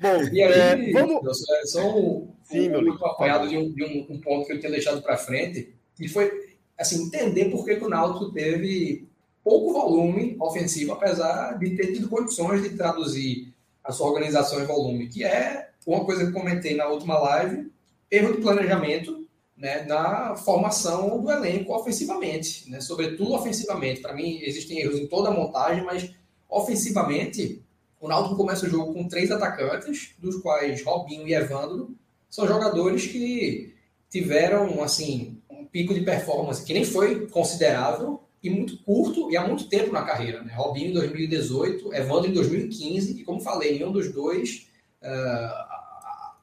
Bom, 0.00 0.22
e 0.32 0.42
aí, 0.42 0.52
é, 0.52 0.92
vamos... 0.92 1.38
só 1.66 1.96
um, 1.96 2.28
Sim, 2.44 2.68
um, 2.68 2.82
meu 2.82 2.92
acompanhado 2.94 3.48
de, 3.48 3.56
um, 3.56 3.72
de 3.72 3.84
um, 3.84 4.14
um, 4.14 4.20
ponto 4.20 4.46
que 4.46 4.54
eu 4.54 4.60
tinha 4.60 4.72
deixado 4.72 5.02
para 5.02 5.16
frente, 5.16 5.74
que 5.94 6.08
foi 6.08 6.30
assim, 6.78 7.04
entender 7.04 7.46
por 7.46 7.64
que, 7.64 7.76
que 7.76 7.84
o 7.84 7.88
Náutico 7.88 8.32
teve 8.32 9.06
pouco 9.44 9.72
volume 9.72 10.36
ofensivo, 10.40 10.92
apesar 10.92 11.58
de 11.58 11.76
ter 11.76 11.92
tido 11.92 12.08
condições 12.08 12.62
de 12.62 12.70
traduzir 12.70 13.54
a 13.84 13.92
sua 13.92 14.08
organização 14.08 14.60
em 14.60 14.66
volume, 14.66 15.06
que 15.06 15.24
é 15.24 15.68
uma 15.86 16.04
coisa 16.04 16.26
que 16.26 16.32
comentei 16.32 16.74
na 16.74 16.88
última 16.88 17.16
live, 17.18 17.70
erro 18.10 18.32
de 18.32 18.42
planejamento 18.42 19.26
né, 19.56 19.84
na 19.84 20.36
formação 20.36 21.20
do 21.20 21.30
elenco 21.30 21.72
ofensivamente, 21.72 22.70
né, 22.70 22.80
sobretudo 22.80 23.32
ofensivamente. 23.32 24.00
Para 24.00 24.14
mim, 24.14 24.40
existem 24.42 24.80
erros 24.80 24.98
em 24.98 25.06
toda 25.06 25.30
a 25.30 25.32
montagem, 25.32 25.84
mas 25.84 26.12
ofensivamente, 26.48 27.62
o 28.00 28.08
Náutico 28.08 28.36
começa 28.36 28.66
o 28.66 28.68
jogo 28.68 28.92
com 28.92 29.08
três 29.08 29.30
atacantes, 29.30 30.14
dos 30.18 30.36
quais 30.42 30.82
Robinho 30.84 31.26
e 31.26 31.34
Evandro 31.34 31.96
são 32.28 32.46
jogadores 32.46 33.06
que 33.06 33.74
tiveram 34.10 34.82
assim 34.82 35.40
um 35.50 35.64
pico 35.64 35.94
de 35.94 36.02
performance 36.02 36.64
que 36.64 36.74
nem 36.74 36.84
foi 36.84 37.26
considerável 37.28 38.22
e 38.42 38.50
muito 38.50 38.82
curto 38.82 39.30
e 39.30 39.36
há 39.36 39.46
muito 39.46 39.68
tempo 39.68 39.92
na 39.92 40.02
carreira. 40.02 40.42
Né? 40.42 40.52
Robinho 40.54 40.90
em 40.90 40.92
2018, 40.92 41.94
Evandro 41.94 42.30
em 42.30 42.34
2015, 42.34 43.20
e 43.20 43.24
como 43.24 43.40
falei, 43.40 43.72
nenhum 43.72 43.90
dos 43.90 44.12
dois 44.12 44.68
uh, 45.02 45.75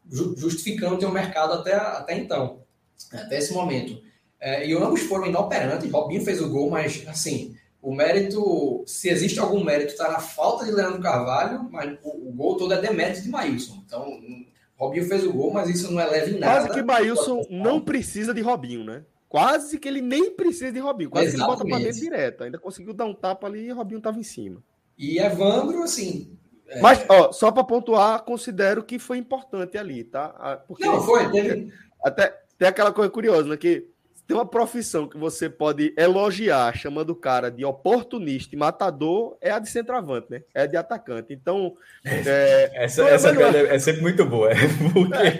justificando 0.09 0.97
ter 0.97 1.05
um 1.05 1.11
mercado 1.11 1.53
até, 1.53 1.73
até 1.75 2.17
então, 2.17 2.61
até 3.11 3.37
esse 3.37 3.53
momento. 3.53 4.01
É, 4.39 4.67
e 4.67 4.73
ambos 4.73 5.01
foram 5.01 5.27
inoperantes. 5.27 5.89
Robinho 5.89 6.23
fez 6.23 6.41
o 6.41 6.49
gol, 6.49 6.69
mas 6.69 7.05
assim, 7.07 7.55
o 7.81 7.93
mérito, 7.93 8.83
se 8.85 9.09
existe 9.09 9.39
algum 9.39 9.63
mérito, 9.63 9.91
está 9.91 10.11
na 10.11 10.19
falta 10.19 10.65
de 10.65 10.71
Leandro 10.71 11.01
Carvalho, 11.01 11.69
mas 11.71 11.97
o, 12.03 12.29
o 12.29 12.33
gol 12.33 12.57
todo 12.57 12.73
é 12.73 12.81
demérito 12.81 13.21
de 13.21 13.29
Maílson. 13.29 13.81
Então, 13.85 14.19
Robinho 14.75 15.05
fez 15.05 15.23
o 15.23 15.31
gol, 15.31 15.51
mas 15.53 15.69
isso 15.69 15.91
não 15.91 16.01
eleva 16.01 16.29
em 16.29 16.39
nada. 16.39 16.67
Quase 16.67 16.73
que 16.73 16.83
Maílson 16.83 17.45
não 17.49 17.79
precisa 17.79 18.33
de 18.33 18.41
Robinho, 18.41 18.83
né? 18.83 19.03
Quase 19.29 19.79
que 19.79 19.87
ele 19.87 20.01
nem 20.01 20.31
precisa 20.31 20.71
de 20.71 20.79
Robinho. 20.79 21.09
Quase 21.09 21.29
Exatamente. 21.29 21.57
que 21.57 21.63
ele 21.63 21.71
bota 21.71 21.77
para 21.77 21.91
dentro 21.91 22.01
direto. 22.01 22.43
Ainda 22.43 22.59
conseguiu 22.59 22.93
dar 22.93 23.05
um 23.05 23.15
tapa 23.15 23.47
ali 23.47 23.65
e 23.65 23.71
Robinho 23.71 23.97
estava 23.97 24.19
em 24.19 24.23
cima. 24.23 24.61
E 24.97 25.17
Evandro, 25.17 25.81
assim, 25.81 26.37
é. 26.73 26.81
Mas, 26.81 27.05
ó, 27.09 27.31
só 27.31 27.51
para 27.51 27.63
pontuar, 27.63 28.23
considero 28.23 28.83
que 28.83 28.99
foi 28.99 29.17
importante 29.17 29.77
ali, 29.77 30.03
tá? 30.03 30.63
Porque 30.67 30.85
não, 30.85 31.01
foi. 31.01 31.29
Teve... 31.31 31.71
Até 32.03 32.35
tem 32.57 32.67
aquela 32.67 32.91
coisa 32.91 33.09
curiosa, 33.09 33.47
né? 33.49 33.57
Que 33.57 33.87
tem 34.25 34.37
uma 34.37 34.45
profissão 34.45 35.07
que 35.07 35.17
você 35.17 35.49
pode 35.49 35.93
elogiar, 35.97 36.75
chamando 36.77 37.09
o 37.09 37.15
cara 37.15 37.51
de 37.51 37.65
oportunista 37.65 38.55
e 38.55 38.57
matador, 38.57 39.37
é 39.41 39.51
a 39.51 39.59
de 39.59 39.69
centroavante, 39.69 40.27
né? 40.29 40.43
É 40.53 40.61
a 40.61 40.65
de 40.65 40.77
atacante. 40.77 41.33
Então. 41.33 41.75
É, 42.05 42.71
essa 42.73 43.03
essa 43.03 43.29
é, 43.29 43.75
é 43.75 43.79
sempre 43.79 44.01
muito 44.01 44.25
boa. 44.25 44.51
É 44.51 44.55
porque, 44.93 45.17
é. 45.17 45.39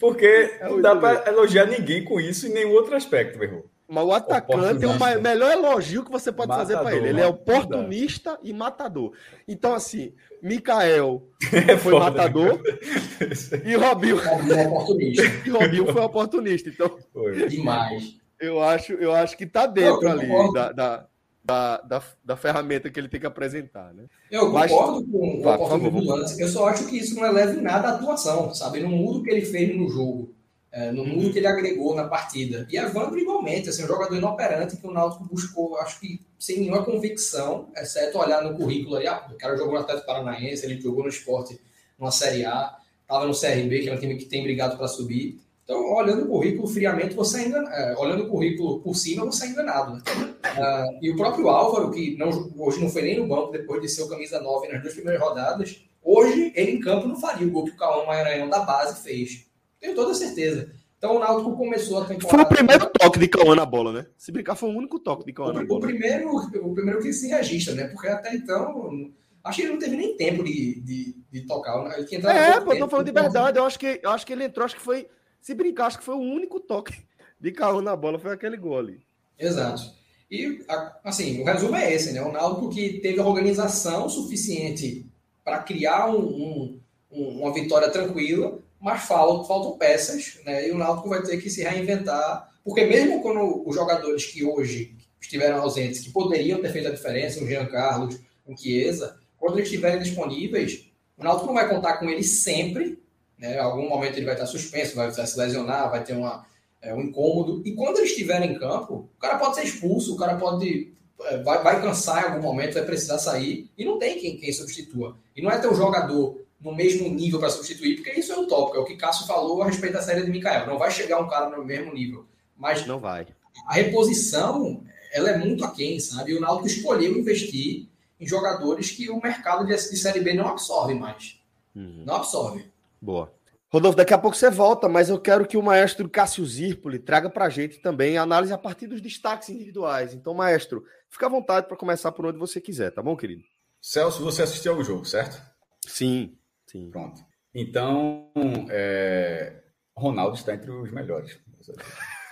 porque 0.00 0.58
não 0.62 0.80
dá 0.80 0.96
para 0.96 1.30
elogiar 1.30 1.66
ninguém 1.66 2.02
com 2.04 2.18
isso 2.18 2.46
em 2.46 2.52
nenhum 2.52 2.72
outro 2.72 2.96
aspecto, 2.96 3.38
meu 3.38 3.48
irmão. 3.48 3.73
Mas 3.94 4.04
o 4.04 4.12
atacante 4.12 4.84
é 4.84 4.88
o 4.88 5.22
melhor 5.22 5.52
elogio 5.52 6.04
que 6.04 6.10
você 6.10 6.32
pode 6.32 6.48
matador, 6.48 6.66
fazer 6.66 6.82
para 6.82 6.96
ele. 6.96 7.10
Ele 7.10 7.20
é 7.20 7.26
oportunista 7.26 8.36
e 8.42 8.52
matador. 8.52 9.12
Então, 9.46 9.72
assim, 9.72 10.12
Mikael 10.42 11.22
é 11.68 11.76
foi 11.76 11.92
foda, 11.92 12.04
matador 12.06 12.60
né? 12.60 13.62
e 13.64 13.76
Robinho. 13.76 14.18
É 14.20 14.66
oportunista. 14.66 15.22
e 15.46 15.50
Robinho 15.50 15.92
foi 15.92 16.02
oportunista. 16.02 16.68
Então, 16.68 16.98
foi. 17.12 17.46
demais. 17.46 18.16
Eu 18.40 18.60
acho, 18.60 18.94
eu 18.94 19.14
acho 19.14 19.36
que 19.36 19.46
tá 19.46 19.64
dentro 19.64 20.08
ali 20.08 20.26
da, 20.52 20.72
da, 20.72 21.06
da, 21.44 21.80
da, 21.82 22.02
da, 22.24 22.36
ferramenta 22.36 22.90
que 22.90 22.98
ele 22.98 23.08
tem 23.08 23.20
que 23.20 23.26
apresentar, 23.26 23.94
né? 23.94 24.06
Eu 24.28 24.50
concordo 24.50 25.06
com 25.06 25.40
o 25.40 25.48
oportunista 25.48 26.42
Eu 26.42 26.48
só 26.48 26.66
acho 26.66 26.88
que 26.88 26.98
isso 26.98 27.14
não 27.14 27.24
eleva 27.24 27.52
em 27.52 27.62
nada 27.62 27.88
a 27.88 27.94
atuação, 27.94 28.52
sabe? 28.52 28.80
Não 28.80 28.90
muda 28.90 29.20
o 29.20 29.22
que 29.22 29.30
ele 29.30 29.42
fez 29.42 29.74
no 29.76 29.88
jogo 29.88 30.33
é, 30.74 30.90
no 30.90 31.04
mundo 31.04 31.32
que 31.32 31.38
ele 31.38 31.46
agregou 31.46 31.94
na 31.94 32.08
partida. 32.08 32.66
E 32.68 32.76
Evandro, 32.76 33.16
igualmente, 33.16 33.68
assim, 33.68 33.84
um 33.84 33.86
jogador 33.86 34.16
inoperante 34.16 34.76
que 34.76 34.84
o 34.84 34.90
Náutico 34.90 35.24
buscou, 35.24 35.78
acho 35.78 36.00
que 36.00 36.20
sem 36.36 36.58
nenhuma 36.58 36.84
convicção, 36.84 37.68
exceto 37.76 38.18
olhar 38.18 38.42
no 38.42 38.56
currículo 38.56 38.96
ali, 38.96 39.06
ah, 39.06 39.24
o 39.32 39.38
cara 39.38 39.56
jogou 39.56 39.74
no 39.74 39.80
Atlético 39.80 40.08
Paranaense, 40.08 40.66
ele 40.66 40.80
jogou 40.80 41.04
no 41.04 41.08
esporte 41.08 41.60
numa 41.96 42.10
Série 42.10 42.44
A, 42.44 42.76
estava 43.02 43.24
no 43.24 43.38
CRB, 43.38 43.82
que 43.82 43.88
é 43.88 43.94
um 43.94 43.98
time 43.98 44.16
que 44.16 44.24
tem 44.24 44.42
brigado 44.42 44.76
para 44.76 44.88
subir. 44.88 45.40
Então, 45.62 45.94
olhando 45.94 46.24
o 46.24 46.28
currículo 46.28 46.66
friamente, 46.66 47.14
você 47.14 47.42
ainda, 47.42 47.58
é, 47.58 47.94
olhando 47.96 48.24
o 48.24 48.28
currículo 48.28 48.80
por 48.80 48.96
cima, 48.96 49.24
você 49.24 49.46
é 49.46 49.48
enganado. 49.50 49.94
Né? 49.94 50.02
Uh, 50.02 50.98
e 51.00 51.10
o 51.10 51.16
próprio 51.16 51.48
Álvaro, 51.48 51.92
que 51.92 52.16
não, 52.18 52.52
hoje 52.58 52.80
não 52.80 52.90
foi 52.90 53.02
nem 53.02 53.20
no 53.20 53.28
banco 53.28 53.52
depois 53.52 53.80
de 53.80 53.88
ser 53.88 54.02
o 54.02 54.08
camisa 54.08 54.40
9 54.40 54.68
nas 54.68 54.82
duas 54.82 54.92
primeiras 54.92 55.22
rodadas, 55.22 55.84
hoje 56.02 56.52
ele 56.56 56.72
em 56.72 56.80
campo 56.80 57.06
não 57.06 57.18
faria 57.18 57.46
o 57.46 57.50
gol 57.50 57.64
que 57.64 57.70
o 57.70 57.76
Cauã 57.76 58.04
Maranhão 58.04 58.48
da 58.48 58.58
base 58.58 59.02
fez. 59.02 59.46
Tenho 59.84 59.94
toda 59.94 60.14
certeza. 60.14 60.72
Então 60.96 61.16
o 61.16 61.18
Náutico 61.18 61.54
começou 61.54 61.98
a 61.98 62.06
temporada. 62.06 62.30
Foi 62.30 62.40
o 62.40 62.48
primeiro 62.48 62.90
toque 62.98 63.18
de 63.18 63.28
Cauã 63.28 63.54
na 63.54 63.66
bola, 63.66 63.92
né? 63.92 64.06
Se 64.16 64.32
brincar, 64.32 64.54
foi 64.54 64.70
o 64.70 64.72
único 64.72 64.98
toque 64.98 65.26
de 65.26 65.32
Cauã 65.34 65.52
na 65.52 65.62
bola. 65.62 65.78
O 65.78 65.82
primeiro, 65.82 66.34
o 66.34 66.74
primeiro 66.74 67.02
que 67.02 67.12
se 67.12 67.28
registra, 67.28 67.74
né? 67.74 67.88
Porque 67.88 68.08
até 68.08 68.34
então. 68.34 69.12
Acho 69.44 69.56
que 69.56 69.62
ele 69.64 69.72
não 69.72 69.78
teve 69.78 69.94
nem 69.94 70.16
tempo 70.16 70.42
de, 70.42 70.80
de, 70.80 71.14
de 71.30 71.42
tocar. 71.42 71.98
Ele 71.98 72.06
tinha 72.06 72.18
é, 72.30 72.58
pô, 72.62 72.74
tô 72.74 72.88
falando 72.88 73.04
de 73.04 73.12
verdade. 73.12 73.58
Eu 73.58 73.66
acho, 73.66 73.78
que, 73.78 74.00
eu 74.02 74.08
acho 74.08 74.24
que 74.24 74.32
ele 74.32 74.44
entrou, 74.44 74.64
acho 74.64 74.74
que 74.74 74.80
foi. 74.80 75.06
Se 75.38 75.52
brincar, 75.52 75.88
acho 75.88 75.98
que 75.98 76.04
foi 76.04 76.14
o 76.14 76.20
único 76.20 76.58
toque 76.58 76.94
de 77.38 77.52
Cauã 77.52 77.82
na 77.82 77.94
bola, 77.94 78.18
foi 78.18 78.32
aquele 78.32 78.56
gol 78.56 78.78
ali. 78.78 79.02
Exato. 79.38 79.82
E, 80.30 80.64
assim, 81.04 81.42
o 81.42 81.44
resumo 81.44 81.76
é 81.76 81.92
esse, 81.92 82.14
né? 82.14 82.22
O 82.22 82.32
Náutico 82.32 82.70
que 82.70 83.00
teve 83.00 83.20
organização 83.20 84.08
suficiente 84.08 85.04
para 85.44 85.58
criar 85.58 86.08
um, 86.08 86.80
um, 87.12 87.28
uma 87.42 87.52
vitória 87.52 87.90
tranquila, 87.90 88.58
mas 88.80 89.04
faltam, 89.04 89.44
faltam 89.44 89.78
peças, 89.78 90.38
né? 90.44 90.68
E 90.68 90.72
o 90.72 90.78
Náutico 90.78 91.08
vai 91.08 91.22
ter 91.22 91.38
que 91.38 91.50
se 91.50 91.62
reinventar, 91.62 92.50
porque 92.64 92.84
mesmo 92.84 93.22
quando 93.22 93.66
os 93.66 93.74
jogadores 93.74 94.26
que 94.26 94.44
hoje 94.44 94.96
estiveram 95.20 95.60
ausentes, 95.62 96.00
que 96.00 96.12
poderiam 96.12 96.60
ter 96.60 96.70
feito 96.70 96.88
a 96.88 96.92
diferença, 96.92 97.42
o 97.42 97.46
Jean 97.46 97.66
Carlos, 97.66 98.18
o 98.46 98.56
Chiesa, 98.56 99.18
quando 99.38 99.58
eles 99.58 99.68
estiverem 99.68 100.02
disponíveis, 100.02 100.86
o 101.16 101.24
Náutico 101.24 101.46
não 101.46 101.54
vai 101.54 101.68
contar 101.68 101.98
com 101.98 102.08
eles 102.08 102.42
sempre, 102.42 102.98
né? 103.38 103.56
Em 103.56 103.60
algum 103.60 103.88
momento 103.88 104.16
ele 104.16 104.26
vai 104.26 104.34
estar 104.34 104.46
suspenso, 104.46 104.96
vai 104.96 105.10
se 105.12 105.38
lesionar, 105.38 105.90
vai 105.90 106.04
ter 106.04 106.14
uma, 106.14 106.46
é, 106.80 106.94
um 106.94 107.00
incômodo, 107.00 107.62
e 107.64 107.72
quando 107.72 107.98
eles 107.98 108.10
estiverem 108.10 108.52
em 108.52 108.58
campo, 108.58 109.08
o 109.16 109.20
cara 109.20 109.38
pode 109.38 109.56
ser 109.56 109.64
expulso, 109.64 110.14
o 110.14 110.18
cara 110.18 110.36
pode 110.36 110.92
é, 111.22 111.42
vai, 111.42 111.62
vai 111.62 111.80
cansar 111.80 112.22
em 112.22 112.32
algum 112.32 112.42
momento, 112.42 112.74
vai 112.74 112.84
precisar 112.84 113.18
sair, 113.18 113.70
e 113.78 113.84
não 113.84 113.98
tem 113.98 114.18
quem, 114.18 114.36
quem 114.36 114.52
substitua. 114.52 115.16
E 115.34 115.40
não 115.40 115.50
é 115.50 115.58
ter 115.58 115.68
um 115.68 115.74
jogador 115.74 116.43
no 116.64 116.74
mesmo 116.74 117.06
nível 117.10 117.38
para 117.38 117.50
substituir, 117.50 117.96
porque 117.96 118.18
isso 118.18 118.32
é 118.32 118.38
utópico, 118.38 118.78
é 118.78 118.80
o 118.80 118.86
que 118.86 118.96
Cássio 118.96 119.26
falou 119.26 119.62
a 119.62 119.66
respeito 119.66 119.92
da 119.92 120.00
série 120.00 120.24
de 120.24 120.30
Mikael. 120.30 120.66
Não 120.66 120.78
vai 120.78 120.90
chegar 120.90 121.20
um 121.20 121.28
cara 121.28 121.54
no 121.54 121.62
mesmo 121.62 121.92
nível. 121.92 122.24
Mas 122.56 122.86
não 122.86 122.98
vai. 122.98 123.26
A 123.66 123.74
reposição, 123.74 124.82
ela 125.12 125.28
é 125.28 125.36
muito 125.36 125.62
aquém, 125.62 126.00
sabe? 126.00 126.32
E 126.32 126.34
o 126.34 126.40
Náutico 126.40 126.66
escolheu 126.66 127.18
investir 127.18 127.86
em 128.18 128.26
jogadores 128.26 128.90
que 128.90 129.10
o 129.10 129.20
mercado 129.20 129.66
de, 129.66 129.76
Série 129.78 130.20
B 130.20 130.32
não 130.32 130.48
absorve 130.48 130.94
mais. 130.94 131.38
Uhum. 131.76 132.02
Não 132.06 132.14
absorve. 132.14 132.64
Boa. 133.00 133.30
Rodolfo, 133.68 133.98
daqui 133.98 134.14
a 134.14 134.18
pouco 134.18 134.36
você 134.36 134.48
volta, 134.48 134.88
mas 134.88 135.10
eu 135.10 135.18
quero 135.18 135.46
que 135.46 135.58
o 135.58 135.62
maestro 135.62 136.08
Cássio 136.08 136.46
Zirpoli 136.46 136.98
traga 136.98 137.28
para 137.28 137.44
a 137.44 137.50
gente 137.50 137.80
também 137.80 138.16
a 138.16 138.22
análise 138.22 138.52
a 138.52 138.58
partir 138.58 138.86
dos 138.86 139.02
destaques 139.02 139.50
individuais. 139.50 140.14
Então, 140.14 140.32
maestro, 140.32 140.84
fica 141.10 141.26
à 141.26 141.28
vontade 141.28 141.66
para 141.66 141.76
começar 141.76 142.12
por 142.12 142.24
onde 142.24 142.38
você 142.38 142.60
quiser, 142.60 142.90
tá 142.90 143.02
bom, 143.02 143.16
querido? 143.16 143.42
Celso, 143.82 144.22
você 144.22 144.42
assistiu 144.42 144.74
ao 144.74 144.84
jogo, 144.84 145.04
certo? 145.04 145.42
Sim. 145.86 146.38
Sim. 146.74 146.90
Pronto. 146.90 147.20
Então, 147.54 148.32
é... 148.68 149.62
Ronaldo 149.96 150.36
está 150.36 150.54
entre 150.54 150.72
os 150.72 150.90
melhores. 150.90 151.38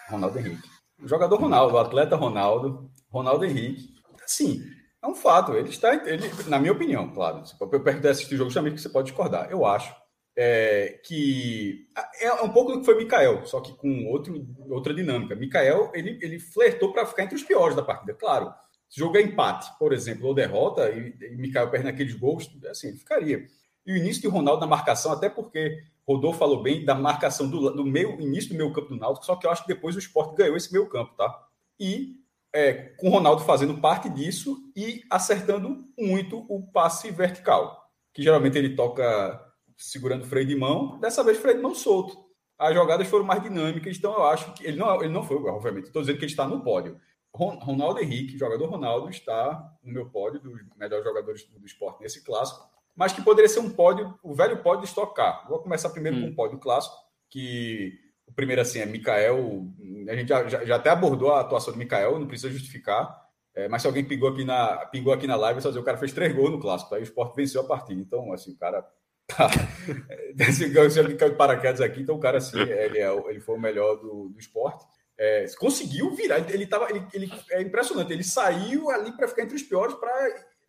Ronaldo 0.08 0.36
Henrique. 0.36 0.68
O 1.00 1.06
jogador 1.06 1.40
Ronaldo, 1.40 1.76
o 1.76 1.78
atleta 1.78 2.16
Ronaldo, 2.16 2.90
Ronaldo 3.08 3.44
Henrique. 3.44 3.88
Sim, 4.26 4.60
é 5.00 5.06
um 5.06 5.14
fato. 5.14 5.54
Ele 5.54 5.68
está, 5.68 5.94
ele, 5.94 6.28
na 6.48 6.58
minha 6.58 6.72
opinião, 6.72 7.12
claro. 7.12 7.44
Eu 7.60 7.82
pergunto 7.82 8.08
assistir 8.08 8.34
o 8.34 8.38
jogo 8.38 8.50
justamente 8.50 8.74
que 8.74 8.80
você 8.80 8.88
pode 8.88 9.08
discordar. 9.08 9.48
Eu 9.48 9.64
acho 9.64 9.94
é, 10.36 11.00
que 11.04 11.86
é 12.20 12.32
um 12.42 12.48
pouco 12.48 12.72
do 12.72 12.80
que 12.80 12.84
foi 12.84 12.98
Mikael, 12.98 13.46
só 13.46 13.60
que 13.60 13.72
com 13.76 14.06
outro, 14.06 14.44
outra 14.68 14.92
dinâmica. 14.92 15.36
Mikael 15.36 15.92
ele, 15.94 16.18
ele 16.20 16.40
flertou 16.40 16.92
para 16.92 17.06
ficar 17.06 17.22
entre 17.22 17.36
os 17.36 17.44
piores 17.44 17.76
da 17.76 17.82
partida, 17.82 18.14
claro. 18.14 18.52
Se 18.88 18.98
jogo 18.98 19.16
é 19.16 19.22
empate, 19.22 19.70
por 19.78 19.92
exemplo, 19.92 20.26
ou 20.26 20.34
derrota, 20.34 20.90
e, 20.90 21.16
e 21.20 21.36
Mikael 21.36 21.70
perde 21.70 21.86
naqueles 21.86 22.14
gols, 22.14 22.50
assim, 22.68 22.88
ele 22.88 22.98
ficaria. 22.98 23.46
E 23.84 23.92
o 23.92 23.96
início 23.96 24.22
de 24.22 24.28
Ronaldo 24.28 24.60
na 24.60 24.66
marcação, 24.66 25.12
até 25.12 25.28
porque 25.28 25.82
Rodolfo 26.06 26.38
falou 26.38 26.62
bem 26.62 26.84
da 26.84 26.94
marcação 26.94 27.48
do, 27.48 27.70
do 27.70 27.84
meio, 27.84 28.20
início 28.20 28.50
do 28.50 28.56
meio 28.56 28.72
campo 28.72 28.88
do 28.88 28.96
Náutico, 28.96 29.26
só 29.26 29.36
que 29.36 29.46
eu 29.46 29.50
acho 29.50 29.62
que 29.62 29.74
depois 29.74 29.96
o 29.96 29.98
esporte 29.98 30.36
ganhou 30.36 30.56
esse 30.56 30.72
meio 30.72 30.88
campo, 30.88 31.14
tá? 31.14 31.46
E 31.78 32.16
é, 32.52 32.72
com 32.98 33.08
Ronaldo 33.08 33.42
fazendo 33.42 33.80
parte 33.80 34.08
disso 34.08 34.70
e 34.76 35.02
acertando 35.10 35.78
muito 35.98 36.44
o 36.48 36.62
passe 36.62 37.10
vertical, 37.10 37.90
que 38.12 38.22
geralmente 38.22 38.58
ele 38.58 38.76
toca 38.76 39.40
segurando 39.76 40.22
o 40.22 40.26
freio 40.26 40.46
de 40.46 40.54
mão, 40.54 40.98
dessa 41.00 41.24
vez 41.24 41.38
freio 41.38 41.56
de 41.56 41.62
mão 41.62 41.74
solto. 41.74 42.30
As 42.58 42.74
jogadas 42.74 43.08
foram 43.08 43.24
mais 43.24 43.42
dinâmicas, 43.42 43.96
então 43.96 44.12
eu 44.12 44.24
acho 44.24 44.52
que 44.52 44.64
ele 44.64 44.76
não, 44.76 45.02
ele 45.02 45.12
não 45.12 45.24
foi, 45.24 45.36
obviamente. 45.36 45.86
Estou 45.86 46.02
dizendo 46.02 46.18
que 46.18 46.24
ele 46.24 46.30
está 46.30 46.46
no 46.46 46.62
pódio. 46.62 47.00
Ronaldo 47.34 47.98
Henrique, 47.98 48.38
jogador 48.38 48.68
Ronaldo, 48.68 49.08
está 49.08 49.74
no 49.82 49.92
meu 49.92 50.10
pódio 50.10 50.38
dos 50.38 50.60
melhores 50.76 51.04
jogadores 51.04 51.44
do 51.44 51.64
esporte 51.64 52.02
nesse 52.02 52.22
clássico, 52.22 52.68
mas 52.94 53.12
que 53.12 53.22
poderia 53.22 53.48
ser 53.48 53.60
um 53.60 53.70
pódio, 53.70 54.18
o 54.22 54.34
velho 54.34 54.62
pódio 54.62 54.82
de 54.82 54.88
estocar. 54.88 55.46
Vou 55.48 55.60
começar 55.60 55.90
primeiro 55.90 56.18
hum. 56.18 56.22
com 56.22 56.28
o 56.28 56.34
pódio 56.34 56.58
clássico, 56.58 56.96
que 57.30 57.92
o 58.26 58.32
primeiro 58.32 58.62
assim 58.62 58.80
é 58.80 58.86
Mikael. 58.86 59.66
A 60.08 60.14
gente 60.14 60.28
já, 60.28 60.48
já, 60.48 60.64
já 60.64 60.76
até 60.76 60.90
abordou 60.90 61.32
a 61.32 61.40
atuação 61.40 61.72
do 61.72 61.78
Mikael, 61.78 62.18
não 62.18 62.26
precisa 62.26 62.52
justificar. 62.52 63.20
É, 63.54 63.68
mas 63.68 63.82
se 63.82 63.88
alguém 63.88 64.04
pingou 64.04 64.30
aqui 64.30 64.44
na, 64.44 64.86
pingou 64.86 65.12
aqui 65.12 65.26
na 65.26 65.36
live, 65.36 65.60
só 65.60 65.68
dizer, 65.68 65.80
o 65.80 65.84
cara 65.84 65.98
fez 65.98 66.12
três 66.12 66.34
gols 66.34 66.50
no 66.50 66.60
clássico, 66.60 66.94
aí 66.94 67.02
o 67.02 67.04
esporte 67.04 67.36
venceu 67.36 67.60
a 67.60 67.66
partida. 67.66 68.00
Então, 68.00 68.32
assim, 68.32 68.52
o 68.52 68.56
cara. 68.56 68.86
Tá, 69.26 69.48
se 70.52 70.64
alguém 70.98 71.16
caiu 71.16 71.30
de 71.30 71.36
paraquedas 71.36 71.80
aqui, 71.80 72.00
então 72.00 72.16
o 72.16 72.20
cara, 72.20 72.38
assim, 72.38 72.58
ele, 72.58 72.98
é, 72.98 73.14
ele 73.28 73.40
foi 73.40 73.56
o 73.56 73.60
melhor 73.60 73.96
do, 73.96 74.30
do 74.30 74.38
esporte 74.38 74.84
é, 75.22 75.46
conseguiu 75.56 76.10
virar. 76.16 76.38
Ele 76.50 76.66
tava, 76.66 76.90
ele, 76.90 77.06
ele, 77.12 77.30
é 77.50 77.62
impressionante. 77.62 78.12
Ele 78.12 78.24
saiu 78.24 78.90
ali 78.90 79.12
para 79.12 79.28
ficar 79.28 79.42
entre 79.42 79.54
os 79.54 79.62
piores, 79.62 79.94
para 79.94 80.12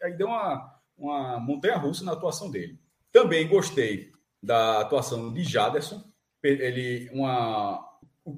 aí 0.04 0.14
deu 0.14 0.28
uma, 0.28 0.80
uma 0.98 1.40
montanha 1.40 1.78
russa 1.78 2.04
na 2.04 2.14
atuação 2.14 2.50
dele. 2.50 2.80
Também 3.12 3.48
gostei 3.48 4.12
da 4.42 4.82
atuação 4.82 5.34
de 5.34 5.44
Jaderson. 5.44 6.04
Ele 6.44 7.10
uma 7.12 7.90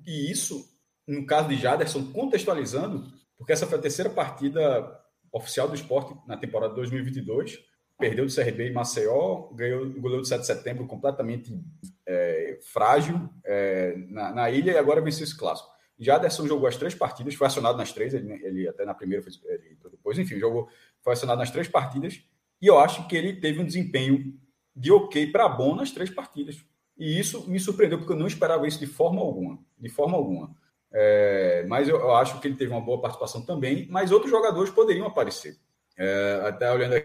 que 0.03 0.31
isso 0.31 0.75
no 1.07 1.25
caso 1.25 1.49
de 1.49 1.55
Jaderson 1.55 2.11
contextualizando, 2.11 3.05
porque 3.37 3.53
essa 3.53 3.67
foi 3.67 3.77
a 3.77 3.81
terceira 3.81 4.09
partida 4.09 4.99
oficial 5.31 5.67
do 5.67 5.75
esporte 5.75 6.15
na 6.27 6.37
temporada 6.37 6.73
2022. 6.73 7.59
Perdeu 7.97 8.25
do 8.25 8.33
CRB 8.33 8.69
em 8.69 8.73
Maceió, 8.73 9.49
ganhou 9.53 9.85
o 9.85 10.01
goleiro 10.01 10.21
de 10.21 10.27
7 10.27 10.41
de 10.41 10.47
setembro 10.47 10.85
completamente 10.85 11.63
é, 12.05 12.59
frágil 12.73 13.29
é, 13.45 13.95
na, 14.09 14.33
na, 14.33 14.51
ilha 14.51 14.71
e 14.71 14.77
agora 14.77 14.99
venceu 14.99 15.23
esse 15.23 15.37
clássico. 15.37 15.69
Jaderson 15.97 16.45
jogou 16.45 16.67
as 16.67 16.75
três 16.75 16.93
partidas, 16.93 17.35
foi 17.35 17.47
acionado 17.47 17.77
nas 17.77 17.93
três, 17.93 18.13
ele, 18.13 18.33
ele 18.45 18.67
até 18.67 18.83
na 18.83 18.93
primeira, 18.93 19.23
foi, 19.23 19.31
ele, 19.45 19.77
depois, 19.89 20.19
enfim, 20.19 20.37
jogou, 20.37 20.67
foi 21.01 21.13
acionado 21.13 21.39
nas 21.39 21.51
três 21.51 21.69
partidas, 21.69 22.21
e 22.61 22.67
eu 22.67 22.79
acho 22.79 23.07
que 23.07 23.15
ele 23.15 23.33
teve 23.33 23.61
um 23.61 23.65
desempenho 23.65 24.33
de 24.75 24.91
ok 24.91 25.31
para 25.31 25.47
bom 25.47 25.75
nas 25.75 25.91
três 25.91 26.09
partidas. 26.09 26.63
E 26.97 27.19
isso 27.19 27.49
me 27.49 27.59
surpreendeu, 27.59 27.97
porque 27.97 28.13
eu 28.13 28.17
não 28.17 28.27
esperava 28.27 28.67
isso 28.67 28.79
de 28.79 28.87
forma 28.87 29.21
alguma. 29.21 29.59
De 29.77 29.89
forma 29.89 30.17
alguma. 30.17 30.55
É, 30.93 31.65
mas 31.67 31.89
eu, 31.89 31.99
eu, 31.99 32.15
acho 32.15 32.39
que 32.39 32.47
ele 32.47 32.55
teve 32.55 32.71
uma 32.71 32.79
boa 32.79 33.01
participação 33.01 33.45
também, 33.45 33.85
mas 33.89 34.11
outros 34.11 34.31
jogadores 34.31 34.69
poderiam 34.69 35.05
aparecer. 35.05 35.57
É, 35.97 36.41
até 36.45 36.71
olhando 36.71 36.95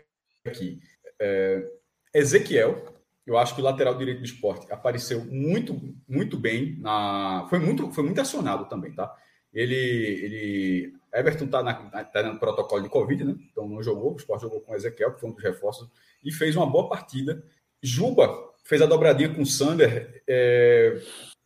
aqui. 0.46 0.78
É, 1.20 1.68
Ezequiel, 2.14 2.94
eu 3.26 3.36
acho 3.36 3.54
que 3.54 3.60
o 3.60 3.64
lateral 3.64 3.96
direito 3.96 4.20
do 4.20 4.24
esporte 4.24 4.72
apareceu 4.72 5.24
muito, 5.24 5.80
muito 6.08 6.36
bem. 6.36 6.76
Na... 6.78 7.46
Foi, 7.50 7.58
muito, 7.58 7.90
foi 7.90 8.04
muito 8.04 8.20
acionado 8.20 8.68
também, 8.68 8.92
tá? 8.92 9.12
Ele. 9.52 9.74
ele... 9.74 10.99
Everton 11.12 11.44
está 11.46 12.04
tá 12.04 12.22
no 12.22 12.38
protocolo 12.38 12.82
de 12.82 12.88
Covid, 12.88 13.24
né? 13.24 13.34
Então 13.50 13.68
não 13.68 13.82
jogou. 13.82 14.12
O 14.12 14.16
esporte 14.16 14.42
jogou 14.42 14.60
com 14.60 14.72
o 14.72 14.76
Ezequiel, 14.76 15.14
que 15.14 15.20
foi 15.20 15.30
um 15.30 15.32
dos 15.32 15.42
reforços, 15.42 15.88
e 16.24 16.32
fez 16.32 16.56
uma 16.56 16.66
boa 16.66 16.88
partida. 16.88 17.42
Juba 17.82 18.50
fez 18.64 18.80
a 18.82 18.86
dobradinha 18.86 19.34
com 19.34 19.42
o 19.42 19.46
Sander. 19.46 20.22
É... 20.28 21.00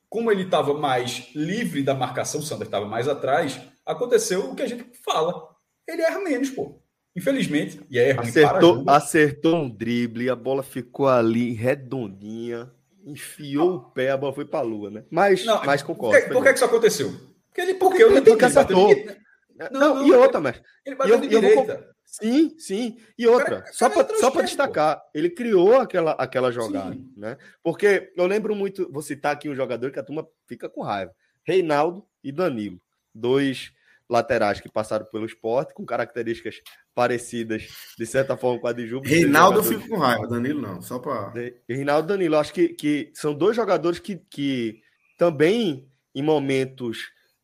Como 0.09 0.31
ele 0.31 0.43
estava 0.43 0.75
mais 0.75 1.31
livre 1.35 1.83
da 1.83 1.95
marcação, 1.95 2.41
o 2.41 2.43
Sander 2.43 2.67
estava 2.67 2.87
mais 2.87 3.09
atrás, 3.09 3.61
aconteceu 3.85 4.51
o 4.51 4.55
que 4.55 4.63
a 4.63 4.67
gente 4.67 4.85
fala. 5.05 5.49
Ele 5.89 6.03
erra 6.03 6.21
menos, 6.21 6.51
pô. 6.51 6.81
Infelizmente, 7.17 7.81
e 7.89 7.99
é 7.99 8.11
acertou, 8.13 8.85
acertou 8.89 9.57
um 9.57 9.71
drible, 9.71 10.29
a 10.29 10.35
bola 10.35 10.65
ficou 10.65 11.07
ali 11.07 11.53
redondinha, 11.53 12.73
enfiou 13.07 13.75
o 13.77 13.81
pé, 13.81 14.11
a 14.11 14.17
bola 14.17 14.33
foi 14.33 14.45
para 14.45 14.59
a 14.59 14.63
lua, 14.63 14.91
né? 14.91 15.05
Mas, 15.11 15.45
não, 15.45 15.65
mas 15.65 15.81
concordo. 15.81 16.17
Por 16.19 16.27
que, 16.27 16.33
por 16.33 16.43
que 16.43 16.51
isso 16.51 16.65
aconteceu? 16.65 17.15
Porque 17.47 17.61
ele 17.61 17.75
porque, 17.75 18.03
eu 18.03 18.11
não 18.11 18.19
entendi. 18.19 18.45
Acertou. 18.45 18.91
Não, 19.57 19.69
não, 19.71 19.95
não, 19.97 20.07
e 20.07 20.13
outra, 20.13 20.41
mas 20.41 20.61
ele 20.85 20.97
bateu 20.97 21.21
de 21.21 21.29
direita. 21.29 21.75
Vou... 21.75 21.95
Sim, 22.05 22.55
sim. 22.59 22.99
E 23.19 23.27
outra, 23.27 23.63
cara, 23.63 23.73
só 23.73 23.89
para 23.91 24.17
só 24.17 24.31
para 24.31 24.43
destacar, 24.43 25.03
ele 25.15 25.31
criou 25.31 25.81
aquela, 25.81 26.13
aquela 26.13 26.53
jogada, 26.53 26.93
sim. 26.93 27.13
né? 27.17 27.37
Porque 27.63 28.13
eu 28.17 28.27
lembro 28.27 28.55
muito, 28.55 28.91
vou 28.93 29.03
citar 29.03 29.33
aqui 29.33 29.49
um 29.49 29.55
jogador 29.55 29.91
que 29.91 29.99
a 29.99 30.03
turma 30.03 30.27
fica 30.47 30.69
com 30.69 30.83
raiva. 30.83 31.13
Reinaldo 31.45 32.07
e 32.23 32.31
Danilo, 32.31 32.81
dois 33.15 33.73
laterais 34.09 34.61
que 34.61 34.71
passaram 34.71 35.07
pelo 35.07 35.27
esporte, 35.27 35.75
com 35.75 35.85
características 35.85 36.61
parecidas, 36.95 37.69
de 37.99 38.07
certa 38.07 38.37
forma, 38.37 38.61
com 38.61 38.67
a 38.67 38.73
de 38.73 38.87
Juba. 38.87 39.09
Reinaldo 39.09 39.59
eu 39.59 39.65
fico 39.65 39.89
com 39.89 39.97
raiva, 39.97 40.27
Danilo 40.27 40.61
não, 40.61 40.81
só 40.81 40.99
para. 40.99 41.33
Reinaldo 41.69 42.07
e 42.07 42.17
Danilo, 42.17 42.37
acho 42.37 42.53
que, 42.53 42.69
que 42.69 43.11
são 43.15 43.35
dois 43.35 43.57
jogadores 43.57 43.99
que, 43.99 44.17
que 44.31 44.81
também, 45.19 45.89
em 46.15 46.23
momentos 46.23 46.99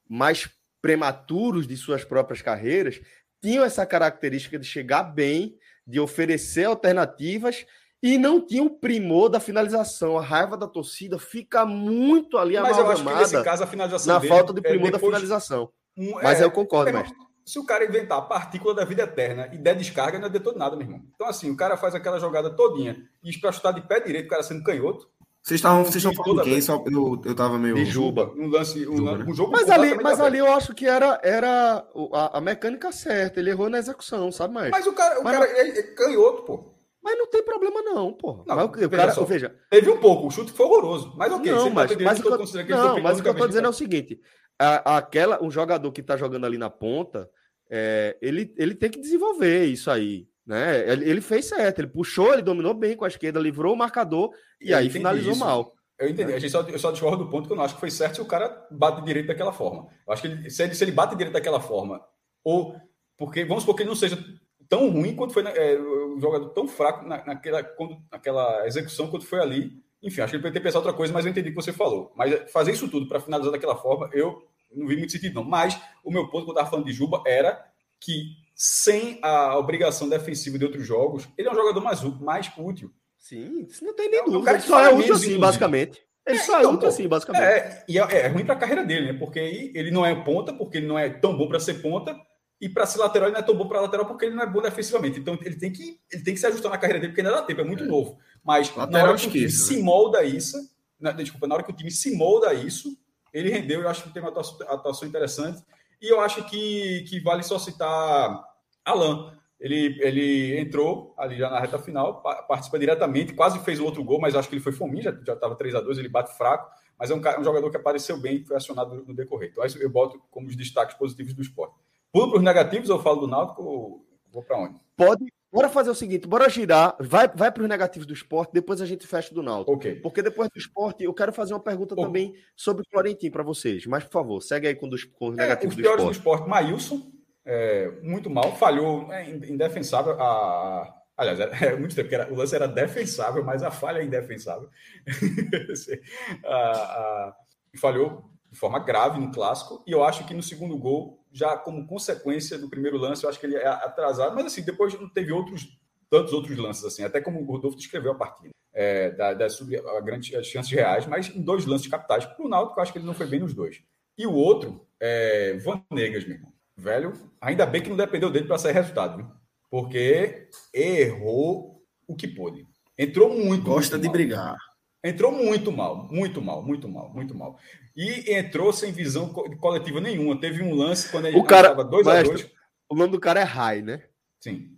mais 0.09 0.49
prematuros 0.81 1.67
de 1.67 1.77
suas 1.77 2.05
próprias 2.05 2.43
carreiras, 2.43 3.01
tinham 3.43 3.65
essa 3.65 3.87
característica 3.87 4.59
de 4.59 4.67
chegar 4.67 5.03
bem, 5.03 5.57
de 5.87 5.99
oferecer 5.99 6.65
alternativas 6.65 7.67
e 8.03 8.17
não 8.17 8.45
tinha 8.45 8.63
o 8.63 8.71
primor 8.71 9.29
da 9.29 9.41
finalização. 9.41 10.19
A 10.19 10.23
raiva 10.23 10.57
da 10.57 10.67
torcida 10.67 11.19
fica 11.19 11.67
muito 11.67 12.39
ali 12.39 12.59
Mas 12.59 12.79
eu 12.79 12.91
acho 12.91 13.05
que 13.05 13.15
nesse 13.15 13.43
caso 13.43 13.65
a 13.65 13.67
finalização 13.67 14.15
na 14.15 14.29
falta 14.29 14.53
de 14.53 14.61
primor 14.61 14.89
é 14.89 14.93
da 14.93 14.99
finalização. 14.99 15.71
Um, 15.97 16.15
Mas 16.15 16.41
é, 16.41 16.45
eu 16.45 16.51
concordo, 16.51 16.91
é, 16.91 16.93
mestre 16.93 17.31
se 17.51 17.59
o 17.59 17.67
cara 17.67 17.85
inventar 17.85 18.19
a 18.19 18.23
partícula 18.23 18.73
da 18.73 18.85
vida 18.85 19.03
eterna 19.03 19.51
e 19.53 19.59
der 19.59 19.75
descarga, 19.75 20.21
não 20.21 20.29
é 20.29 20.31
de 20.31 20.39
todo 20.39 20.57
nada, 20.57 20.77
meu 20.77 20.87
irmão. 20.87 21.03
Então, 21.15 21.27
assim, 21.27 21.51
o 21.51 21.57
cara 21.57 21.77
faz 21.77 21.97
aquela 21.97 22.21
jogada 22.21 22.49
todinha 22.49 22.97
e 23.25 23.37
para 23.39 23.51
chutar 23.51 23.73
de 23.73 23.81
pé 23.81 23.99
direito, 23.99 24.27
o 24.27 24.29
cara 24.29 24.45
sendo 24.45 24.63
canhoto. 24.63 25.11
Vocês 25.43 25.59
estavam 25.59 25.85
vocês 25.85 25.97
estão 25.97 26.13
falando 26.13 26.43
quem? 26.43 26.61
Só, 26.61 26.85
eu, 26.87 27.21
eu 27.25 27.35
tava 27.35 27.59
meio. 27.59 27.75
De 27.75 27.85
Juba. 27.87 28.31
Um 28.37 28.49
lance, 28.49 28.87
um, 28.87 28.97
Juba, 28.97 29.19
né? 29.19 29.25
um 29.27 29.35
jogo. 29.35 29.53
Mas 29.53 29.71
ali, 29.71 29.95
mas 29.95 30.21
ali 30.21 30.39
eu 30.39 30.53
acho 30.53 30.75
que 30.75 30.87
era, 30.87 31.19
era 31.23 31.87
a, 32.13 32.39
a, 32.39 32.41
mecânica 32.41 32.93
certa. 32.93 33.41
Ele 33.41 33.51
errou 33.51 33.71
na 33.71 33.79
execução, 33.79 34.31
sabe 34.31 34.53
mais? 34.53 34.71
Mas 34.71 34.87
o 34.87 34.93
cara, 34.93 35.19
o 35.19 35.25
mas 35.25 35.39
cara 35.39 35.51
é, 35.51 35.79
é 35.79 35.83
canhoto, 35.95 36.43
pô. 36.43 36.75
Mas 37.03 37.17
não 37.17 37.27
tem 37.27 37.43
problema, 37.43 37.81
não, 37.81 38.13
pô. 38.13 38.45
Não, 38.47 38.55
mas, 38.55 38.67
o 38.67 38.91
cara, 38.91 39.13
só, 39.13 39.25
veja. 39.25 39.57
Teve 39.71 39.91
um 39.91 39.97
pouco, 39.97 40.27
o 40.27 40.31
chute 40.31 40.53
foi 40.53 40.67
horroroso. 40.67 41.15
Mas 41.17 41.33
ok, 41.33 41.51
não, 41.51 41.71
mas, 41.71 41.97
mas, 41.97 42.03
mas, 42.03 42.21
o 42.21 42.23
que, 42.23 42.73
não, 42.73 43.01
mas 43.01 43.19
o 43.19 43.23
que 43.23 43.29
eu 43.29 43.35
tô 43.35 43.47
dizendo 43.49 43.67
é 43.67 43.71
o 43.71 43.73
seguinte: 43.73 44.21
a, 44.59 44.99
aquela, 44.99 45.43
um 45.43 45.51
jogador 45.51 45.91
que 45.91 46.03
tá 46.03 46.19
jogando 46.19 46.45
ali 46.45 46.59
na 46.59 46.69
ponta 46.69 47.31
é, 47.71 48.19
ele, 48.21 48.53
ele 48.59 48.75
tem 48.75 48.91
que 48.91 49.01
desenvolver 49.01 49.65
isso 49.67 49.91
aí. 49.91 50.27
Né? 50.47 50.91
Ele, 50.91 51.21
fez 51.21 51.47
certo, 51.47 51.79
ele 51.81 51.89
puxou, 51.89 52.33
ele 52.33 52.43
dominou 52.43 52.75
bem 52.75 52.97
com 52.97 53.05
a 53.05 53.09
esquerda, 53.09 53.39
livrou 53.39 53.75
o 53.75 53.79
marcador 53.79 54.31
e 54.61 54.75
aí 54.75 54.91
finalizou 54.91 55.33
isso. 55.33 55.41
mal. 55.41 55.75
Eu 55.99 56.09
entendi. 56.09 56.31
Né? 56.31 56.37
A 56.37 56.39
gente 56.39 56.51
só, 56.51 56.63
eu 56.63 56.79
só 56.79 56.91
discordo 56.91 57.25
do 57.25 57.31
ponto 57.31 57.47
que 57.47 57.53
eu 57.53 57.57
não 57.57 57.65
acho 57.65 57.75
que 57.75 57.81
foi 57.81 57.91
certo 57.91 58.17
se 58.17 58.21
o 58.21 58.27
cara 58.27 58.67
bate 58.71 59.05
direito 59.05 59.27
daquela 59.27 59.53
forma. 59.53 59.89
Eu 60.07 60.13
acho 60.13 60.23
que 60.23 60.29
ele, 60.29 60.51
se, 60.51 60.63
ele, 60.63 60.75
se 60.75 60.83
ele 60.83 60.93
bate 60.93 61.15
direito 61.15 61.35
daquela 61.35 61.61
forma, 61.61 62.01
ou 62.43 62.75
porque 63.17 63.45
vamos 63.45 63.63
supor 63.63 63.77
que 63.77 63.83
ele 63.83 63.91
não 63.91 63.97
seja 63.97 64.19
tão 64.67 64.89
ruim 64.89 65.15
quanto 65.15 65.35
foi 65.35 65.43
é, 65.45 65.79
o 65.79 66.19
jogador 66.19 66.49
tão 66.51 66.67
fraco 66.67 67.07
na, 67.07 67.25
naquela, 67.27 67.63
quando, 67.63 67.99
naquela 68.11 68.67
execução 68.67 69.11
quanto 69.11 69.27
foi 69.27 69.41
ali. 69.41 69.83
Enfim, 70.03 70.23
acho 70.23 70.31
que 70.31 70.37
ele 70.37 70.43
poderia 70.43 70.61
ter 70.61 70.65
pensado 70.65 70.87
outra 70.87 70.97
coisa, 70.97 71.13
mas 71.13 71.27
eu 71.27 71.31
entendi 71.31 71.49
o 71.49 71.53
que 71.53 71.63
você 71.63 71.73
falou. 71.73 72.13
Mas 72.17 72.51
fazer 72.51 72.73
isso 72.73 72.89
tudo 72.89 73.07
para 73.07 73.21
finalizar 73.21 73.53
daquela 73.53 73.77
forma, 73.77 74.09
eu 74.15 74.43
não 74.75 74.87
vi 74.87 74.97
muito 74.97 75.13
sentido, 75.13 75.35
não. 75.35 75.45
Mas 75.45 75.79
o 76.03 76.11
meu 76.11 76.29
ponto, 76.31 76.47
quando 76.47 76.49
eu 76.49 76.53
estava 76.53 76.71
falando 76.71 76.87
de 76.87 76.93
Juba, 76.93 77.23
era 77.27 77.63
que, 78.01 78.37
sem 78.63 79.19
a 79.23 79.57
obrigação 79.57 80.07
defensiva 80.07 80.59
de 80.59 80.67
outros 80.67 80.87
jogos, 80.87 81.27
ele 81.39 81.49
é 81.49 81.51
um 81.51 81.55
jogador 81.55 81.81
mais, 81.81 82.03
mais 82.21 82.53
útil. 82.59 82.93
Sim, 83.17 83.67
isso 83.67 83.83
não 83.83 83.97
tem 83.97 84.11
nem 84.11 84.21
é 84.21 84.23
dúvida. 84.23 84.39
O 84.39 84.45
cara 84.45 84.59
que 84.59 84.67
só 84.67 84.79
é 84.85 84.93
útil 84.93 85.15
assim, 85.15 85.39
basicamente. 85.39 86.03
Ele 86.27 86.37
é, 86.37 86.43
só 86.43 86.59
é 86.59 86.61
então, 86.61 86.75
útil 86.75 86.89
assim, 86.89 87.09
basicamente. 87.09 87.43
É, 87.43 87.85
e 87.89 87.99
é, 87.99 88.03
é 88.03 88.27
ruim 88.27 88.45
para 88.45 88.55
a 88.55 88.59
carreira 88.59 88.85
dele, 88.85 89.15
né? 89.15 89.19
Porque 89.19 89.73
ele 89.75 89.91
não 89.91 90.05
é 90.05 90.15
ponta, 90.15 90.53
porque 90.53 90.77
ele 90.77 90.87
não 90.87 90.99
é 90.99 91.09
tão 91.09 91.39
bom 91.39 91.49
para 91.49 91.59
ser 91.59 91.81
ponta, 91.81 92.15
e 92.61 92.69
para 92.69 92.85
ser 92.85 92.99
lateral 92.99 93.29
ele 93.29 93.33
não 93.33 93.41
é 93.41 93.47
tão 93.47 93.57
bom 93.57 93.67
para 93.67 93.81
lateral 93.81 94.05
porque 94.05 94.27
ele 94.27 94.35
não 94.35 94.43
é 94.43 94.47
bom 94.47 94.61
defensivamente. 94.61 95.19
Então 95.19 95.39
ele 95.41 95.57
tem 95.57 95.73
que, 95.73 95.99
ele 96.13 96.23
tem 96.23 96.35
que 96.35 96.41
se 96.41 96.47
ajustar 96.47 96.71
na 96.71 96.77
carreira 96.77 97.01
dele, 97.01 97.13
porque 97.13 97.23
ainda 97.23 97.41
dá 97.41 97.43
tempo, 97.43 97.63
é 97.63 97.65
muito 97.65 97.85
é. 97.85 97.87
novo. 97.87 98.19
Mas 98.45 98.69
lateral 98.77 99.07
na 99.07 99.11
hora 99.13 99.19
que 99.19 99.27
o 99.27 99.31
time 99.31 99.45
né? 99.45 99.51
se 99.51 99.83
molda 99.83 100.23
isso, 100.23 100.59
na, 101.01 101.13
desculpa, 101.13 101.47
na 101.47 101.55
hora 101.55 101.65
que 101.65 101.73
o 101.73 101.75
time 101.75 101.91
se 101.91 102.15
molda 102.15 102.53
isso, 102.53 102.95
ele 103.33 103.49
rendeu, 103.49 103.81
eu 103.81 103.89
acho 103.89 104.03
que 104.03 104.11
tem 104.11 104.21
uma 104.21 104.29
atuação, 104.29 104.59
atuação 104.69 105.09
interessante. 105.09 105.63
E 106.03 106.13
eu 106.13 106.21
acho 106.21 106.45
que, 106.45 107.05
que 107.09 107.21
vale 107.21 107.43
só 107.43 107.59
citar 107.59 108.50
Alan. 108.85 109.37
Ele, 109.59 109.99
ele 110.01 110.59
entrou 110.59 111.15
ali 111.19 111.37
já 111.37 111.51
na 111.51 111.61
reta 111.61 111.79
final, 111.79 112.23
participa 112.23 112.79
diretamente, 112.79 113.35
quase 113.35 113.59
fez 113.59 113.79
um 113.79 113.85
outro 113.85 114.03
gol, 114.03 114.19
mas 114.19 114.35
acho 114.35 114.49
que 114.49 114.55
ele 114.55 114.63
foi 114.63 114.73
fominho, 114.73 115.03
já 115.03 115.35
estava 115.35 115.55
3 115.55 115.75
a 115.75 115.83
2 115.83 115.99
ele 115.99 116.09
bate 116.09 116.35
fraco, 116.35 116.71
mas 116.99 117.11
é 117.11 117.15
um, 117.15 117.19
um 117.19 117.45
jogador 117.45 117.71
que 117.71 117.77
apareceu 117.77 118.19
bem 118.19 118.37
e 118.37 118.45
foi 118.45 118.57
acionado 118.57 119.05
no 119.07 119.15
decorrer. 119.15 119.51
Então, 119.51 119.63
eu 119.79 119.91
boto 119.91 120.19
como 120.31 120.47
os 120.47 120.57
destaques 120.57 120.97
positivos 120.97 121.35
do 121.35 121.43
esporte. 121.43 121.75
Pulo 122.11 122.31
para 122.31 122.39
os 122.39 122.43
negativos, 122.43 122.89
eu 122.89 122.99
falo 123.01 123.21
do 123.21 123.29
Náutico 123.29 123.63
ou 123.63 124.07
vou 124.33 124.43
para 124.43 124.59
onde? 124.59 124.81
Pode, 124.97 125.27
Bora 125.53 125.69
fazer 125.69 125.91
o 125.91 125.95
seguinte, 125.97 126.29
bora 126.29 126.49
girar, 126.49 126.95
vai, 127.01 127.27
vai 127.27 127.51
para 127.51 127.63
os 127.63 127.69
negativos 127.69 128.07
do 128.07 128.15
esporte, 128.15 128.53
depois 128.53 128.81
a 128.81 128.87
gente 128.87 129.05
fecha 129.05 129.35
do 129.35 129.43
Náutico. 129.43 129.73
Ok. 129.73 129.97
Porque 129.97 130.23
depois 130.23 130.49
do 130.49 130.57
esporte, 130.57 131.03
eu 131.03 131.13
quero 131.13 131.33
fazer 131.33 131.55
uma 131.55 131.61
pergunta 131.61 131.97
também 131.97 132.35
sobre 132.55 132.83
o 132.83 132.87
Florentino 132.89 133.33
para 133.33 133.43
vocês. 133.43 133.85
Mas, 133.85 134.05
por 134.05 134.13
favor, 134.13 134.41
segue 134.41 134.69
aí 134.69 134.77
com, 134.77 134.89
dos, 134.89 135.03
com 135.03 135.31
os 135.31 135.39
é, 135.39 135.43
negativos 135.43 135.75
os 135.75 135.77
do 135.77 135.81
esporte. 135.83 135.99
Os 135.99 136.05
piores 136.05 136.17
do 136.17 136.21
esporte, 136.21 136.49
Maílson, 136.49 137.13
é, 137.45 137.91
muito 138.03 138.31
mal, 138.31 138.57
falhou, 138.57 139.13
é, 139.13 139.31
indefensável. 139.31 140.21
A, 140.21 140.95
aliás, 141.17 141.41
é 141.41 141.75
muito 141.77 141.95
tempo 141.95 142.15
era, 142.15 142.33
o 142.33 142.37
lance 142.37 142.55
era 142.55 142.69
defensável, 142.69 143.45
mas 143.45 143.63
a 143.63 143.71
falha 143.71 144.01
é 144.01 144.05
indefensável. 144.05 144.69
falhou 147.79 148.31
de 148.51 148.59
forma 148.59 148.81
grave 148.81 149.21
no 149.21 149.31
clássico, 149.31 149.83
e 149.87 149.93
eu 149.93 150.03
acho 150.03 150.27
que 150.27 150.35
no 150.35 150.43
segundo 150.43 150.77
gol 150.77 151.25
já 151.33 151.57
como 151.57 151.87
consequência 151.87 152.59
do 152.59 152.69
primeiro 152.69 152.99
lance, 152.99 153.23
eu 153.23 153.31
acho 153.31 153.39
que 153.39 153.47
ele 153.47 153.55
é 153.55 153.67
atrasado, 153.67 154.35
mas 154.35 154.47
assim, 154.47 154.63
depois 154.63 154.99
não 154.99 155.09
teve 155.09 155.33
outros 155.33 155.79
tantos 156.11 156.33
outros 156.33 156.59
lances 156.59 156.85
assim, 156.85 157.05
até 157.05 157.21
como 157.21 157.41
o 157.41 157.45
Rodolfo 157.45 157.77
descreveu 157.77 158.11
a 158.11 158.17
partida, 158.17 158.51
é, 158.75 159.11
da, 159.11 159.33
da 159.33 159.49
sub, 159.49 159.75
a 159.77 160.01
grande, 160.01 160.35
as 160.35 160.47
chances 160.47 160.73
reais, 160.73 161.07
mas 161.07 161.29
em 161.29 161.41
dois 161.41 161.65
lances 161.65 161.87
capitais. 161.87 162.27
Para 162.27 162.45
o 162.45 162.49
Náutico, 162.49 162.79
eu 162.79 162.83
acho 162.83 162.93
que 162.93 162.99
ele 162.99 163.07
não 163.07 163.15
foi 163.15 163.27
bem 163.27 163.39
nos 163.39 163.55
dois. 163.55 163.81
E 164.19 164.27
o 164.27 164.33
outro, 164.33 164.85
é 164.99 165.57
Vanegas, 165.59 166.25
meu 166.25 166.37
irmão. 166.37 166.53
Velho, 166.81 167.13
ainda 167.41 167.67
bem 167.67 167.83
que 167.83 167.91
não 167.91 167.97
dependeu 167.97 168.31
dele 168.31 168.47
para 168.47 168.59
sair 168.59 168.73
resultado, 168.73 169.19
viu? 169.19 169.41
porque 169.71 170.49
errou 170.75 171.85
o 172.09 172.17
que 172.17 172.27
pôde. 172.27 172.67
Entrou 172.99 173.33
muito. 173.33 173.65
Gosta 173.65 173.97
muito 173.97 174.09
de 174.09 174.13
brigar. 174.13 174.57
Entrou 175.03 175.33
muito 175.33 175.71
mal, 175.73 176.09
muito 176.11 176.43
mal, 176.43 176.63
muito 176.63 176.89
mal, 176.89 177.11
muito 177.15 177.35
mal. 177.35 177.59
E 177.97 178.35
entrou 178.35 178.73
sem 178.73 178.93
visão 178.93 179.29
coletiva 179.29 180.01
nenhuma. 180.01 180.39
Teve 180.39 180.63
um 180.63 180.75
lance 180.75 181.11
quando 181.11 181.27
ele 181.27 181.39
estava 181.39 181.85
2 181.85 182.07
a 182.07 182.23
2 182.23 182.51
O 182.89 182.95
nome 182.95 183.13
do 183.13 183.21
cara 183.21 183.41
é 183.41 183.45
Rai, 183.45 183.81
né? 183.81 184.03
Sim. 184.41 184.77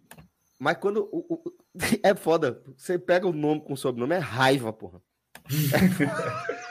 Mas 0.60 0.76
quando. 0.76 1.08
O, 1.10 1.34
o, 1.34 1.52
é 2.04 2.14
foda. 2.14 2.62
Você 2.76 2.98
pega 2.98 3.26
o 3.26 3.32
nome 3.32 3.62
com 3.62 3.72
o 3.72 3.76
sobrenome, 3.76 4.14
é 4.14 4.18
raiva, 4.18 4.72
porra. 4.72 5.00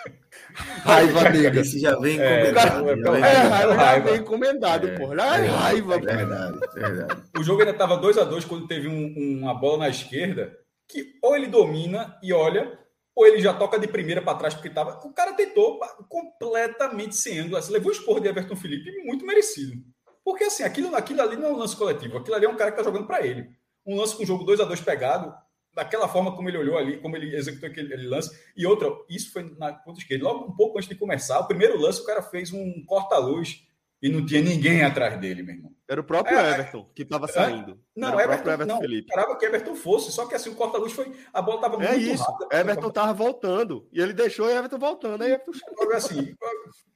raiva 0.54 1.30
nega. 1.30 1.62
Esse 1.62 1.80
já 1.80 1.97
vem 1.97 2.20
é, 2.20 2.49
encomendado. 2.49 2.89
É, 2.89 2.93
é, 2.93 3.34
é, 3.34 3.38
raiva, 3.38 3.74
raiva. 3.74 4.12
vem 4.12 4.20
encomendado, 4.20 4.88
é, 4.88 4.97
porra. 4.97 5.14
É, 5.16 5.45
raiva, 5.47 5.95
é 5.95 5.99
verdade, 5.99 6.60
é 6.76 6.80
verdade. 6.80 7.24
O 7.38 7.43
jogo 7.43 7.62
ainda 7.62 7.72
estava 7.72 7.97
2 7.97 8.18
a 8.18 8.24
2 8.24 8.45
quando 8.45 8.68
teve 8.68 8.88
um, 8.88 9.39
uma 9.41 9.54
bola 9.54 9.80
na 9.80 9.89
esquerda 9.89 10.56
que 10.88 11.14
ou 11.22 11.36
ele 11.36 11.47
domina 11.47 12.18
e 12.22 12.34
olha, 12.34 12.78
ou 13.16 13.26
ele 13.26 13.39
já 13.39 13.54
toca 13.54 13.80
de 13.80 13.88
primeira 13.88 14.22
para 14.22 14.38
trás 14.38 14.54
porque 14.54 14.68
estava. 14.68 14.99
O 15.06 15.14
cara 15.14 15.34
tentou 15.34 15.80
completamente 16.10 17.16
sem 17.16 17.39
ângulo. 17.39 17.58
Assim, 17.58 17.72
levou 17.72 17.89
o 17.89 17.95
esporro 17.95 18.20
de 18.20 18.28
Everton 18.28 18.56
Felipe 18.56 18.91
muito 19.06 19.26
merecido. 19.26 19.82
Porque 20.24 20.43
assim, 20.43 20.64
aquilo, 20.64 20.95
aquilo 20.95 21.22
ali 21.22 21.36
não 21.36 21.47
é 21.47 21.52
um 21.52 21.58
lance 21.58 21.76
coletivo, 21.76 22.18
aquilo 22.18 22.36
ali 22.36 22.45
é 22.45 22.49
um 22.49 22.56
cara 22.56 22.72
que 22.72 22.80
está 22.80 22.89
jogando 22.89 23.08
para 23.08 23.26
ele. 23.26 23.49
Um 23.86 23.97
lance 23.97 24.16
com 24.16 24.24
o 24.24 24.26
jogo 24.26 24.43
2 24.43 24.60
a 24.60 24.66
2 24.66 24.80
pegado, 24.82 25.34
daquela 25.74 26.07
forma 26.07 26.36
como 26.36 26.49
ele 26.49 26.57
olhou 26.57 26.78
ali, 26.78 26.97
como 26.97 27.15
ele 27.15 27.36
executou 27.36 27.69
aquele, 27.69 28.07
lance. 28.07 28.38
E 28.55 28.65
outra, 28.65 28.89
isso 29.09 29.32
foi 29.32 29.55
na 29.57 29.74
ponta 29.74 29.99
esquerda. 29.99 30.26
Logo 30.26 30.45
um 30.45 30.55
pouco 30.55 30.78
antes 30.78 30.89
de 30.89 30.95
começar, 30.95 31.39
o 31.39 31.47
primeiro 31.47 31.80
lance, 31.80 32.01
o 32.01 32.05
cara 32.05 32.22
fez 32.22 32.51
um 32.51 32.84
corta-luz 32.86 33.65
e 34.01 34.09
não 34.09 34.26
tinha 34.26 34.41
ninguém 34.41 34.84
atrás 34.84 35.19
dele, 35.19 35.43
meu 35.43 35.55
irmão. 35.55 35.72
Era 35.88 36.01
o 36.01 36.03
próprio 36.03 36.38
é, 36.38 36.53
Everton 36.53 36.89
que 36.95 37.03
estava 37.03 37.28
saindo. 37.28 37.80
Não, 37.95 38.09
Era 38.09 38.24
Everton, 38.24 38.49
Everton 38.49 38.74
não, 38.74 38.82
Felipe. 38.82 39.09
esperava 39.09 39.38
que 39.38 39.45
Everton 39.45 39.76
fosse, 39.76 40.11
só 40.11 40.26
que 40.26 40.34
assim, 40.34 40.49
o 40.49 40.55
corta-luz 40.55 40.91
foi. 40.91 41.11
A 41.32 41.41
bola 41.41 41.57
estava 41.57 41.76
é 41.76 41.78
muito 41.78 41.91
é 41.91 42.13
isso. 42.13 42.24
rápida. 42.24 42.57
Everton 42.57 42.88
estava 42.88 43.13
voltando. 43.13 43.88
E 43.91 44.01
ele 44.01 44.13
deixou 44.13 44.49
e 44.49 44.53
Everton 44.53 44.80
voltando. 44.80 45.22
Aí 45.22 45.34
Everton... 45.34 45.51
assim, 45.93 46.36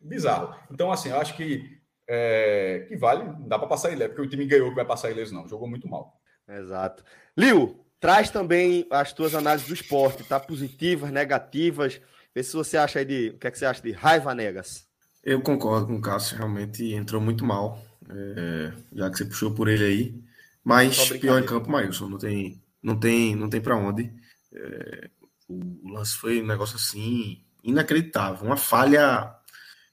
bizarro. 0.01 0.55
Então, 0.71 0.91
assim, 0.91 1.09
eu 1.09 1.17
acho 1.17 1.35
que, 1.37 1.79
é, 2.07 2.85
que 2.87 2.97
vale, 2.97 3.23
não 3.23 3.47
dá 3.47 3.59
para 3.59 3.67
passar 3.67 3.91
ileso, 3.91 4.09
porque 4.09 4.25
o 4.25 4.29
time 4.29 4.45
ganhou 4.45 4.69
que 4.69 4.75
vai 4.75 4.85
passar 4.85 5.11
ileso, 5.11 5.33
não. 5.33 5.47
Jogou 5.47 5.69
muito 5.69 5.87
mal. 5.87 6.19
Exato. 6.47 7.03
Liu, 7.37 7.84
traz 7.99 8.29
também 8.29 8.85
as 8.89 9.13
tuas 9.13 9.33
análises 9.33 9.67
do 9.67 9.73
esporte, 9.73 10.23
tá? 10.23 10.39
Positivas, 10.39 11.11
negativas. 11.11 11.99
Vê 12.33 12.43
se 12.43 12.53
você 12.53 12.77
acha 12.77 12.99
aí 12.99 13.05
de. 13.05 13.29
O 13.29 13.39
que 13.39 13.47
é 13.47 13.51
que 13.51 13.57
você 13.57 13.65
acha 13.65 13.81
de 13.81 13.91
raiva 13.91 14.35
negas? 14.35 14.85
Eu 15.23 15.41
concordo 15.41 15.87
com 15.87 15.95
o 15.95 16.01
Cássio, 16.01 16.37
realmente 16.37 16.93
entrou 16.93 17.19
muito 17.19 17.43
mal, 17.43 17.83
é, 18.09 18.71
já 18.93 19.09
que 19.09 19.17
você 19.17 19.25
puxou 19.25 19.51
por 19.51 19.67
ele 19.67 19.83
aí. 19.83 20.23
Mas 20.63 21.09
pior 21.13 21.41
em 21.41 21.45
campo, 21.45 21.69
Maílson, 21.69 22.07
não 22.07 22.17
tem, 22.17 22.61
não 22.81 22.99
tem, 22.99 23.35
não 23.35 23.49
tem 23.49 23.59
para 23.59 23.75
onde. 23.75 24.11
É, 24.53 25.09
o 25.47 25.89
lance 25.89 26.15
foi 26.17 26.41
um 26.41 26.45
negócio 26.45 26.75
assim 26.75 27.43
inacreditável, 27.63 28.45
uma 28.45 28.57
falha. 28.57 29.33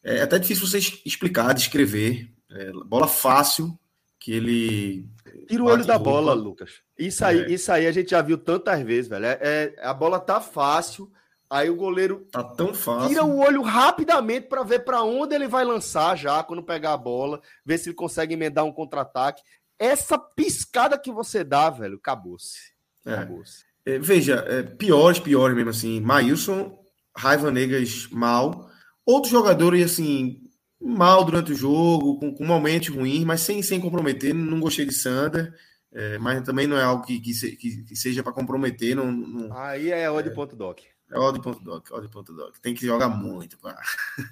É 0.02 0.20
até 0.20 0.38
difícil 0.38 0.66
você 0.66 0.78
explicar, 1.06 1.54
descrever. 1.54 2.30
É, 2.50 2.70
bola 2.86 3.08
fácil 3.08 3.78
que 4.22 4.32
ele. 4.32 5.06
Tira 5.48 5.62
o 5.62 5.66
olho 5.66 5.84
da 5.84 5.98
bola, 5.98 6.32
Lucas. 6.32 6.80
Isso 6.98 7.24
aí, 7.24 7.40
é. 7.40 7.50
isso 7.50 7.72
aí 7.72 7.86
a 7.86 7.92
gente 7.92 8.10
já 8.10 8.22
viu 8.22 8.38
tantas 8.38 8.80
vezes, 8.82 9.08
velho. 9.08 9.26
É, 9.26 9.38
é 9.40 9.74
a 9.82 9.92
bola 9.92 10.20
tá 10.20 10.40
fácil 10.40 11.10
Aí 11.52 11.68
o 11.68 11.76
goleiro 11.76 12.26
tá 12.32 12.42
tão 12.42 12.72
fácil. 12.72 13.10
Tira 13.10 13.24
o 13.26 13.38
olho 13.38 13.60
rapidamente 13.60 14.46
para 14.48 14.62
ver 14.62 14.86
para 14.86 15.02
onde 15.02 15.34
ele 15.34 15.46
vai 15.46 15.66
lançar 15.66 16.16
já 16.16 16.42
quando 16.42 16.62
pegar 16.62 16.94
a 16.94 16.96
bola, 16.96 17.42
ver 17.62 17.76
se 17.76 17.90
ele 17.90 17.94
consegue 17.94 18.32
emendar 18.32 18.64
um 18.64 18.72
contra-ataque. 18.72 19.42
Essa 19.78 20.18
piscada 20.18 20.96
que 20.96 21.12
você 21.12 21.44
dá, 21.44 21.68
velho, 21.68 21.96
acabou-se. 21.96 22.72
É. 23.04 23.12
Acabou-se. 23.12 23.66
É, 23.84 23.98
veja, 23.98 24.36
é, 24.48 24.62
piores, 24.62 25.18
piores 25.18 25.54
mesmo 25.54 25.68
assim. 25.68 26.00
Maílson, 26.00 26.74
Raiva 27.14 27.50
Negas 27.50 28.08
mal. 28.10 28.70
Outros 29.04 29.30
jogadores, 29.30 29.92
assim, 29.92 30.40
mal 30.84 31.24
durante 31.24 31.52
o 31.52 31.56
jogo, 31.56 32.18
com, 32.18 32.34
com 32.34 32.44
momentos 32.44 32.88
ruins, 32.88 33.24
mas 33.24 33.40
sem, 33.40 33.62
sem 33.62 33.80
comprometer. 33.80 34.34
Não 34.34 34.60
gostei 34.60 34.84
de 34.86 34.94
Sander. 34.94 35.54
É, 35.94 36.16
mas 36.18 36.42
também 36.42 36.66
não 36.66 36.78
é 36.78 36.82
algo 36.82 37.04
que, 37.04 37.20
que, 37.20 37.56
que 37.56 37.94
seja 37.94 38.22
para 38.22 38.32
comprometer. 38.32 38.96
Não, 38.96 39.12
não, 39.12 39.52
Aí 39.56 39.90
é 39.90 40.10
o 40.10 40.22
de 40.22 40.30
é. 40.30 40.32
ponto 40.32 40.56
doc. 40.56 40.80
É 41.10 41.18
odd.doc, 41.18 41.90
odd.doc. 41.90 42.56
Tem 42.62 42.74
que 42.74 42.86
jogar 42.86 43.10
muito. 43.10 43.58
Pá. 43.58 43.78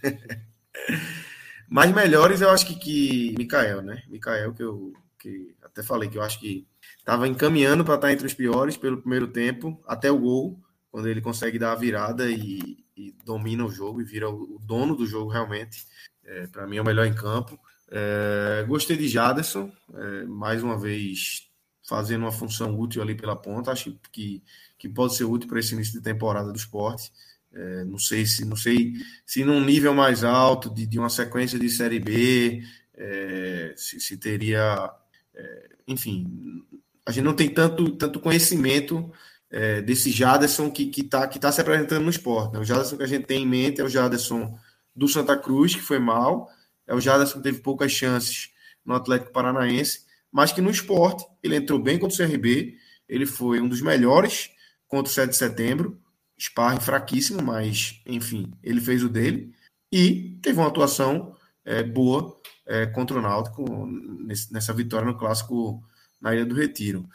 Mas 1.68 1.92
melhores 1.92 2.40
eu 2.40 2.48
acho 2.48 2.66
que, 2.66 2.74
que 2.74 3.34
Mikael, 3.36 3.82
né? 3.82 4.02
Mikael, 4.08 4.54
que 4.54 4.62
eu 4.62 4.92
que 5.18 5.54
até 5.62 5.82
falei 5.82 6.08
que 6.08 6.16
eu 6.16 6.22
acho 6.22 6.40
que 6.40 6.66
estava 6.98 7.28
encaminhando 7.28 7.84
para 7.84 7.96
estar 7.96 8.10
entre 8.10 8.26
os 8.26 8.32
piores 8.32 8.78
pelo 8.78 8.96
primeiro 8.96 9.28
tempo, 9.28 9.78
até 9.86 10.10
o 10.10 10.18
gol, 10.18 10.58
quando 10.90 11.08
ele 11.08 11.20
consegue 11.20 11.58
dar 11.58 11.72
a 11.72 11.76
virada 11.76 12.30
e, 12.30 12.82
e 12.96 13.12
domina 13.22 13.64
o 13.64 13.70
jogo 13.70 14.00
e 14.00 14.04
vira 14.04 14.30
o 14.30 14.58
dono 14.62 14.96
do 14.96 15.06
jogo 15.06 15.30
realmente. 15.30 15.86
É, 16.30 16.46
para 16.46 16.66
mim 16.66 16.76
é 16.76 16.82
o 16.82 16.84
melhor 16.84 17.06
em 17.06 17.14
campo. 17.14 17.58
É, 17.90 18.64
gostei 18.68 18.96
de 18.96 19.08
Jaderson, 19.08 19.72
é, 19.94 20.24
mais 20.24 20.62
uma 20.62 20.78
vez 20.78 21.48
fazendo 21.88 22.22
uma 22.22 22.32
função 22.32 22.78
útil 22.78 23.02
ali 23.02 23.14
pela 23.14 23.34
ponta. 23.34 23.72
Acho 23.72 23.98
que 24.12 24.42
que 24.80 24.88
pode 24.88 25.14
ser 25.14 25.24
útil 25.24 25.46
para 25.46 25.60
esse 25.60 25.74
início 25.74 25.92
de 25.92 26.00
temporada 26.00 26.50
do 26.50 26.56
esporte. 26.56 27.12
É, 27.52 27.84
não 27.84 27.98
sei 27.98 28.24
se 28.24 28.44
não 28.46 28.56
sei 28.56 28.94
se 29.26 29.44
num 29.44 29.62
nível 29.62 29.92
mais 29.92 30.24
alto 30.24 30.70
de, 30.70 30.86
de 30.86 30.98
uma 30.98 31.10
sequência 31.10 31.58
de 31.58 31.68
série 31.68 31.98
B 31.98 32.62
é, 32.96 33.74
se, 33.76 34.00
se, 34.00 34.16
teria 34.16 34.90
é, 35.34 35.68
enfim 35.88 36.64
a 37.04 37.10
gente 37.10 37.24
não 37.24 37.34
tem 37.34 37.50
tanto 37.50 37.90
tanto 37.96 38.20
conhecimento 38.20 39.12
é, 39.50 39.82
desse 39.82 40.12
Jaderson 40.12 40.70
que 40.70 40.92
está 40.96 41.26
que 41.26 41.40
tá 41.40 41.50
se 41.50 41.60
apresentando 41.60 42.04
no 42.04 42.10
esporte 42.10 42.52
né? 42.52 42.60
o 42.60 42.64
Jaderson 42.64 42.96
que 42.96 43.02
a 43.02 43.08
gente 43.08 43.26
tem 43.26 43.42
em 43.42 43.48
mente 43.48 43.80
é 43.80 43.84
o 43.84 43.88
Jaderson 43.88 44.56
do 44.94 45.08
Santa 45.08 45.36
Cruz 45.36 45.74
que 45.74 45.82
foi 45.82 45.98
mal 45.98 46.48
é 46.86 46.94
o 46.94 47.00
Jaderson 47.00 47.40
teve 47.40 47.60
poucas 47.60 47.92
chances 47.92 48.50
no 48.84 48.94
Atlético 48.94 49.32
Paranaense 49.32 50.06
mas 50.32 50.52
que 50.52 50.60
no 50.60 50.70
esporte 50.70 51.24
ele 51.42 51.56
entrou 51.56 51.78
bem 51.78 51.98
contra 51.98 52.24
o 52.24 52.28
CRB 52.28 52.76
ele 53.10 53.26
foi 53.26 53.60
um 53.60 53.68
dos 53.68 53.80
melhores 53.80 54.50
contra 54.90 55.10
o 55.10 55.14
7 55.14 55.30
de 55.30 55.36
setembro. 55.36 56.00
Sparring 56.38 56.80
fraquíssimo, 56.80 57.42
mas 57.42 58.00
enfim, 58.06 58.50
ele 58.62 58.80
fez 58.80 59.02
o 59.02 59.08
dele. 59.08 59.52
E 59.92 60.38
teve 60.40 60.58
uma 60.58 60.68
atuação 60.68 61.36
é, 61.64 61.82
boa 61.82 62.40
é, 62.66 62.86
contra 62.86 63.18
o 63.18 63.22
Náutico 63.22 63.86
nesse, 63.86 64.52
nessa 64.52 64.72
vitória 64.72 65.06
no 65.06 65.18
clássico 65.18 65.82
na 66.20 66.34
Ilha 66.34 66.46
do 66.46 66.54
Retiro. 66.54 67.06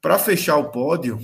Para 0.00 0.18
fechar 0.18 0.56
o 0.56 0.70
pódio, 0.70 1.18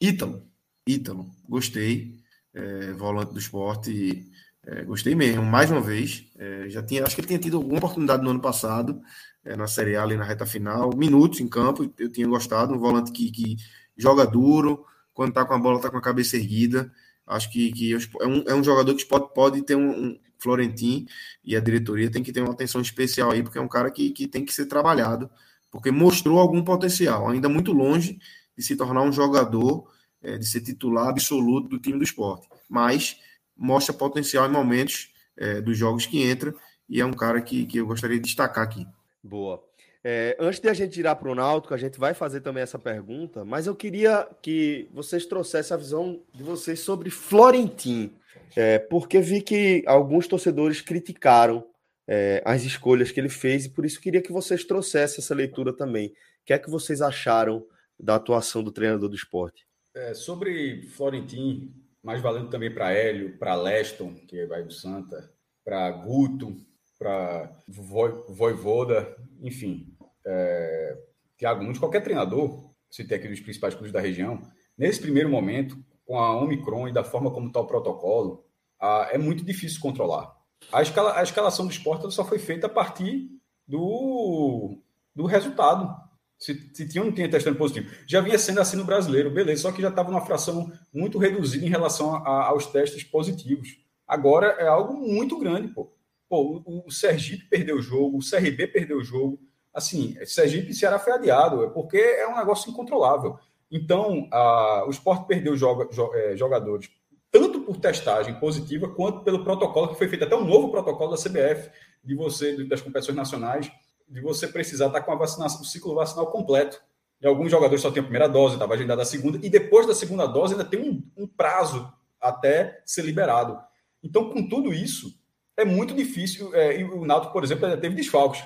Ítalo. 0.00 0.46
Ítalo, 0.86 1.28
gostei. 1.48 2.16
É, 2.54 2.92
volante 2.92 3.32
do 3.32 3.38
esporte. 3.38 4.30
É, 4.70 4.84
gostei 4.84 5.14
mesmo, 5.14 5.42
mais 5.42 5.70
uma 5.70 5.80
vez. 5.80 6.26
É, 6.36 6.68
já 6.68 6.82
tinha, 6.82 7.02
acho 7.02 7.14
que 7.14 7.22
ele 7.22 7.28
tinha 7.28 7.38
tido 7.38 7.56
alguma 7.56 7.78
oportunidade 7.78 8.22
no 8.22 8.28
ano 8.28 8.40
passado, 8.40 9.00
é, 9.42 9.56
na 9.56 9.66
Série 9.66 9.96
A 9.96 10.02
ali 10.02 10.14
na 10.14 10.24
reta 10.24 10.44
final, 10.44 10.94
minutos 10.94 11.40
em 11.40 11.48
campo, 11.48 11.90
eu 11.98 12.12
tinha 12.12 12.26
gostado, 12.26 12.74
um 12.74 12.78
volante 12.78 13.10
que, 13.10 13.30
que 13.30 13.56
joga 13.96 14.26
duro, 14.26 14.84
quando 15.14 15.32
tá 15.32 15.42
com 15.46 15.54
a 15.54 15.58
bola, 15.58 15.80
tá 15.80 15.90
com 15.90 15.96
a 15.96 16.02
cabeça 16.02 16.36
erguida. 16.36 16.92
Acho 17.26 17.50
que, 17.50 17.72
que 17.72 17.94
é, 17.94 18.26
um, 18.26 18.44
é 18.46 18.54
um 18.54 18.62
jogador 18.62 18.94
que 18.94 19.06
pode, 19.06 19.32
pode 19.32 19.62
ter 19.62 19.74
um, 19.74 19.90
um 19.90 20.20
Florentin 20.38 21.06
e 21.42 21.56
a 21.56 21.60
diretoria 21.60 22.10
tem 22.10 22.22
que 22.22 22.30
ter 22.30 22.42
uma 22.42 22.52
atenção 22.52 22.82
especial 22.82 23.30
aí, 23.30 23.42
porque 23.42 23.58
é 23.58 23.62
um 23.62 23.68
cara 23.68 23.90
que, 23.90 24.10
que 24.10 24.28
tem 24.28 24.44
que 24.44 24.52
ser 24.52 24.66
trabalhado, 24.66 25.30
porque 25.70 25.90
mostrou 25.90 26.38
algum 26.38 26.62
potencial, 26.62 27.28
ainda 27.30 27.48
muito 27.48 27.72
longe 27.72 28.18
de 28.54 28.62
se 28.62 28.76
tornar 28.76 29.00
um 29.00 29.12
jogador, 29.12 29.90
é, 30.22 30.36
de 30.36 30.46
ser 30.46 30.60
titular 30.60 31.08
absoluto 31.08 31.68
do 31.68 31.78
time 31.78 31.96
do 31.96 32.04
esporte, 32.04 32.46
mas 32.68 33.16
mostra 33.58 33.92
potencial 33.92 34.48
em 34.48 34.52
momentos 34.52 35.12
é, 35.36 35.60
dos 35.60 35.76
jogos 35.76 36.06
que 36.06 36.22
entra 36.22 36.54
e 36.88 37.00
é 37.00 37.04
um 37.04 37.12
cara 37.12 37.42
que, 37.42 37.66
que 37.66 37.78
eu 37.78 37.86
gostaria 37.86 38.16
de 38.16 38.24
destacar 38.24 38.64
aqui. 38.64 38.86
Boa. 39.22 39.62
É, 40.02 40.36
antes 40.38 40.60
de 40.60 40.68
a 40.68 40.74
gente 40.74 40.94
tirar 40.94 41.16
para 41.16 41.30
o 41.30 41.34
Náutico, 41.34 41.74
a 41.74 41.76
gente 41.76 41.98
vai 41.98 42.14
fazer 42.14 42.40
também 42.40 42.62
essa 42.62 42.78
pergunta, 42.78 43.44
mas 43.44 43.66
eu 43.66 43.74
queria 43.74 44.28
que 44.40 44.88
vocês 44.92 45.26
trouxessem 45.26 45.74
a 45.74 45.78
visão 45.78 46.22
de 46.32 46.42
vocês 46.42 46.80
sobre 46.80 47.10
Florentin, 47.10 48.14
é, 48.56 48.78
porque 48.78 49.20
vi 49.20 49.42
que 49.42 49.82
alguns 49.86 50.26
torcedores 50.26 50.80
criticaram 50.80 51.66
é, 52.06 52.40
as 52.44 52.62
escolhas 52.62 53.10
que 53.10 53.20
ele 53.20 53.28
fez 53.28 53.66
e 53.66 53.70
por 53.70 53.84
isso 53.84 54.00
queria 54.00 54.22
que 54.22 54.32
vocês 54.32 54.64
trouxessem 54.64 55.22
essa 55.22 55.34
leitura 55.34 55.76
também. 55.76 56.08
O 56.08 56.12
que 56.46 56.52
é 56.52 56.58
que 56.58 56.70
vocês 56.70 57.02
acharam 57.02 57.66
da 57.98 58.14
atuação 58.14 58.62
do 58.62 58.72
treinador 58.72 59.08
do 59.08 59.16
esporte? 59.16 59.66
É, 59.94 60.14
sobre 60.14 60.82
Florentin, 60.88 61.70
mais 62.08 62.22
valendo 62.22 62.48
também 62.48 62.72
para 62.72 62.90
Hélio, 62.90 63.36
para 63.36 63.54
Leston, 63.54 64.14
que 64.26 64.46
vai 64.46 64.62
do 64.62 64.72
Santa, 64.72 65.30
para 65.62 65.90
Guto, 65.90 66.56
para 66.98 67.52
Voivoda, 67.68 69.14
enfim, 69.42 69.94
é, 70.26 70.96
Thiago 71.36 71.62
Nunes, 71.62 71.78
qualquer 71.78 72.00
treinador, 72.00 72.72
citei 72.90 73.18
aqui 73.18 73.28
dos 73.28 73.40
principais 73.40 73.74
clubes 73.74 73.92
da 73.92 74.00
região, 74.00 74.40
nesse 74.74 75.02
primeiro 75.02 75.28
momento, 75.28 75.76
com 76.06 76.18
a 76.18 76.34
Omicron 76.34 76.88
e 76.88 76.94
da 76.94 77.04
forma 77.04 77.30
como 77.30 77.48
está 77.48 77.60
o 77.60 77.66
protocolo, 77.66 78.42
a, 78.80 79.10
é 79.12 79.18
muito 79.18 79.44
difícil 79.44 79.78
controlar. 79.78 80.34
A, 80.72 80.80
escala, 80.80 81.14
a 81.14 81.22
escalação 81.22 81.66
do 81.66 81.72
esporte 81.72 82.10
só 82.10 82.24
foi 82.24 82.38
feita 82.38 82.68
a 82.68 82.70
partir 82.70 83.28
do, 83.66 84.78
do 85.14 85.26
resultado. 85.26 85.94
Se, 86.38 86.70
se 86.72 86.88
tinha 86.88 87.02
não 87.02 87.12
tinha 87.12 87.28
testando 87.28 87.58
positivo. 87.58 87.92
Já 88.06 88.20
vinha 88.20 88.38
sendo 88.38 88.60
assim 88.60 88.76
no 88.76 88.84
brasileiro, 88.84 89.30
beleza, 89.30 89.62
só 89.62 89.72
que 89.72 89.82
já 89.82 89.88
estava 89.88 90.10
numa 90.10 90.24
fração 90.24 90.72
muito 90.94 91.18
reduzida 91.18 91.66
em 91.66 91.68
relação 91.68 92.14
a, 92.14 92.46
aos 92.46 92.66
testes 92.66 93.02
positivos. 93.02 93.76
Agora 94.06 94.56
é 94.58 94.66
algo 94.66 94.94
muito 94.94 95.38
grande, 95.38 95.68
pô. 95.68 95.92
Pô, 96.28 96.62
o, 96.64 96.86
o 96.86 96.90
Sergipe 96.90 97.48
perdeu 97.48 97.76
o 97.76 97.82
jogo, 97.82 98.18
o 98.18 98.20
CRB 98.20 98.68
perdeu 98.68 98.98
o 98.98 99.04
jogo. 99.04 99.40
Assim, 99.74 100.16
Sergipe 100.24 100.70
e 100.70 100.74
Ceará 100.74 100.98
foi 100.98 101.12
adiado, 101.12 101.64
é 101.64 101.70
porque 101.70 101.96
é 101.96 102.28
um 102.28 102.36
negócio 102.36 102.70
incontrolável. 102.70 103.38
Então, 103.70 104.28
a, 104.30 104.84
o 104.86 104.90
esporte 104.90 105.26
perdeu 105.26 105.56
joga, 105.56 105.88
jo, 105.92 106.14
é, 106.14 106.36
jogadores 106.36 106.88
tanto 107.30 107.60
por 107.60 107.76
testagem 107.76 108.34
positiva 108.40 108.88
quanto 108.88 109.20
pelo 109.20 109.44
protocolo 109.44 109.88
que 109.88 109.98
foi 109.98 110.08
feito 110.08 110.24
até 110.24 110.34
um 110.34 110.44
novo 110.44 110.70
protocolo 110.70 111.10
da 111.10 111.16
CBF 111.16 111.70
de 112.02 112.14
você 112.14 112.64
das 112.64 112.80
competições 112.80 113.16
nacionais 113.16 113.70
de 114.08 114.20
você 114.20 114.48
precisar 114.48 114.86
estar 114.86 115.02
com 115.02 115.12
a 115.12 115.16
vacinação, 115.16 115.60
o 115.60 115.64
ciclo 115.64 115.94
vacinal 115.94 116.26
completo. 116.30 116.80
E 117.20 117.26
alguns 117.26 117.50
jogadores 117.50 117.82
só 117.82 117.90
têm 117.90 118.00
a 118.00 118.04
primeira 118.04 118.28
dose, 118.28 118.54
estava 118.54 118.74
agendada 118.74 119.02
a 119.02 119.04
segunda, 119.04 119.38
e 119.44 119.50
depois 119.50 119.86
da 119.86 119.94
segunda 119.94 120.26
dose 120.26 120.54
ainda 120.54 120.64
tem 120.64 120.80
um, 120.80 121.02
um 121.16 121.26
prazo 121.26 121.92
até 122.20 122.80
ser 122.86 123.02
liberado. 123.02 123.58
Então, 124.02 124.30
com 124.30 124.48
tudo 124.48 124.72
isso, 124.72 125.18
é 125.56 125.64
muito 125.64 125.94
difícil. 125.94 126.54
É, 126.54 126.80
e 126.80 126.84
o 126.84 127.04
Náutico, 127.04 127.32
por 127.32 127.42
exemplo, 127.42 127.76
teve 127.76 127.94
desfalques. 127.94 128.42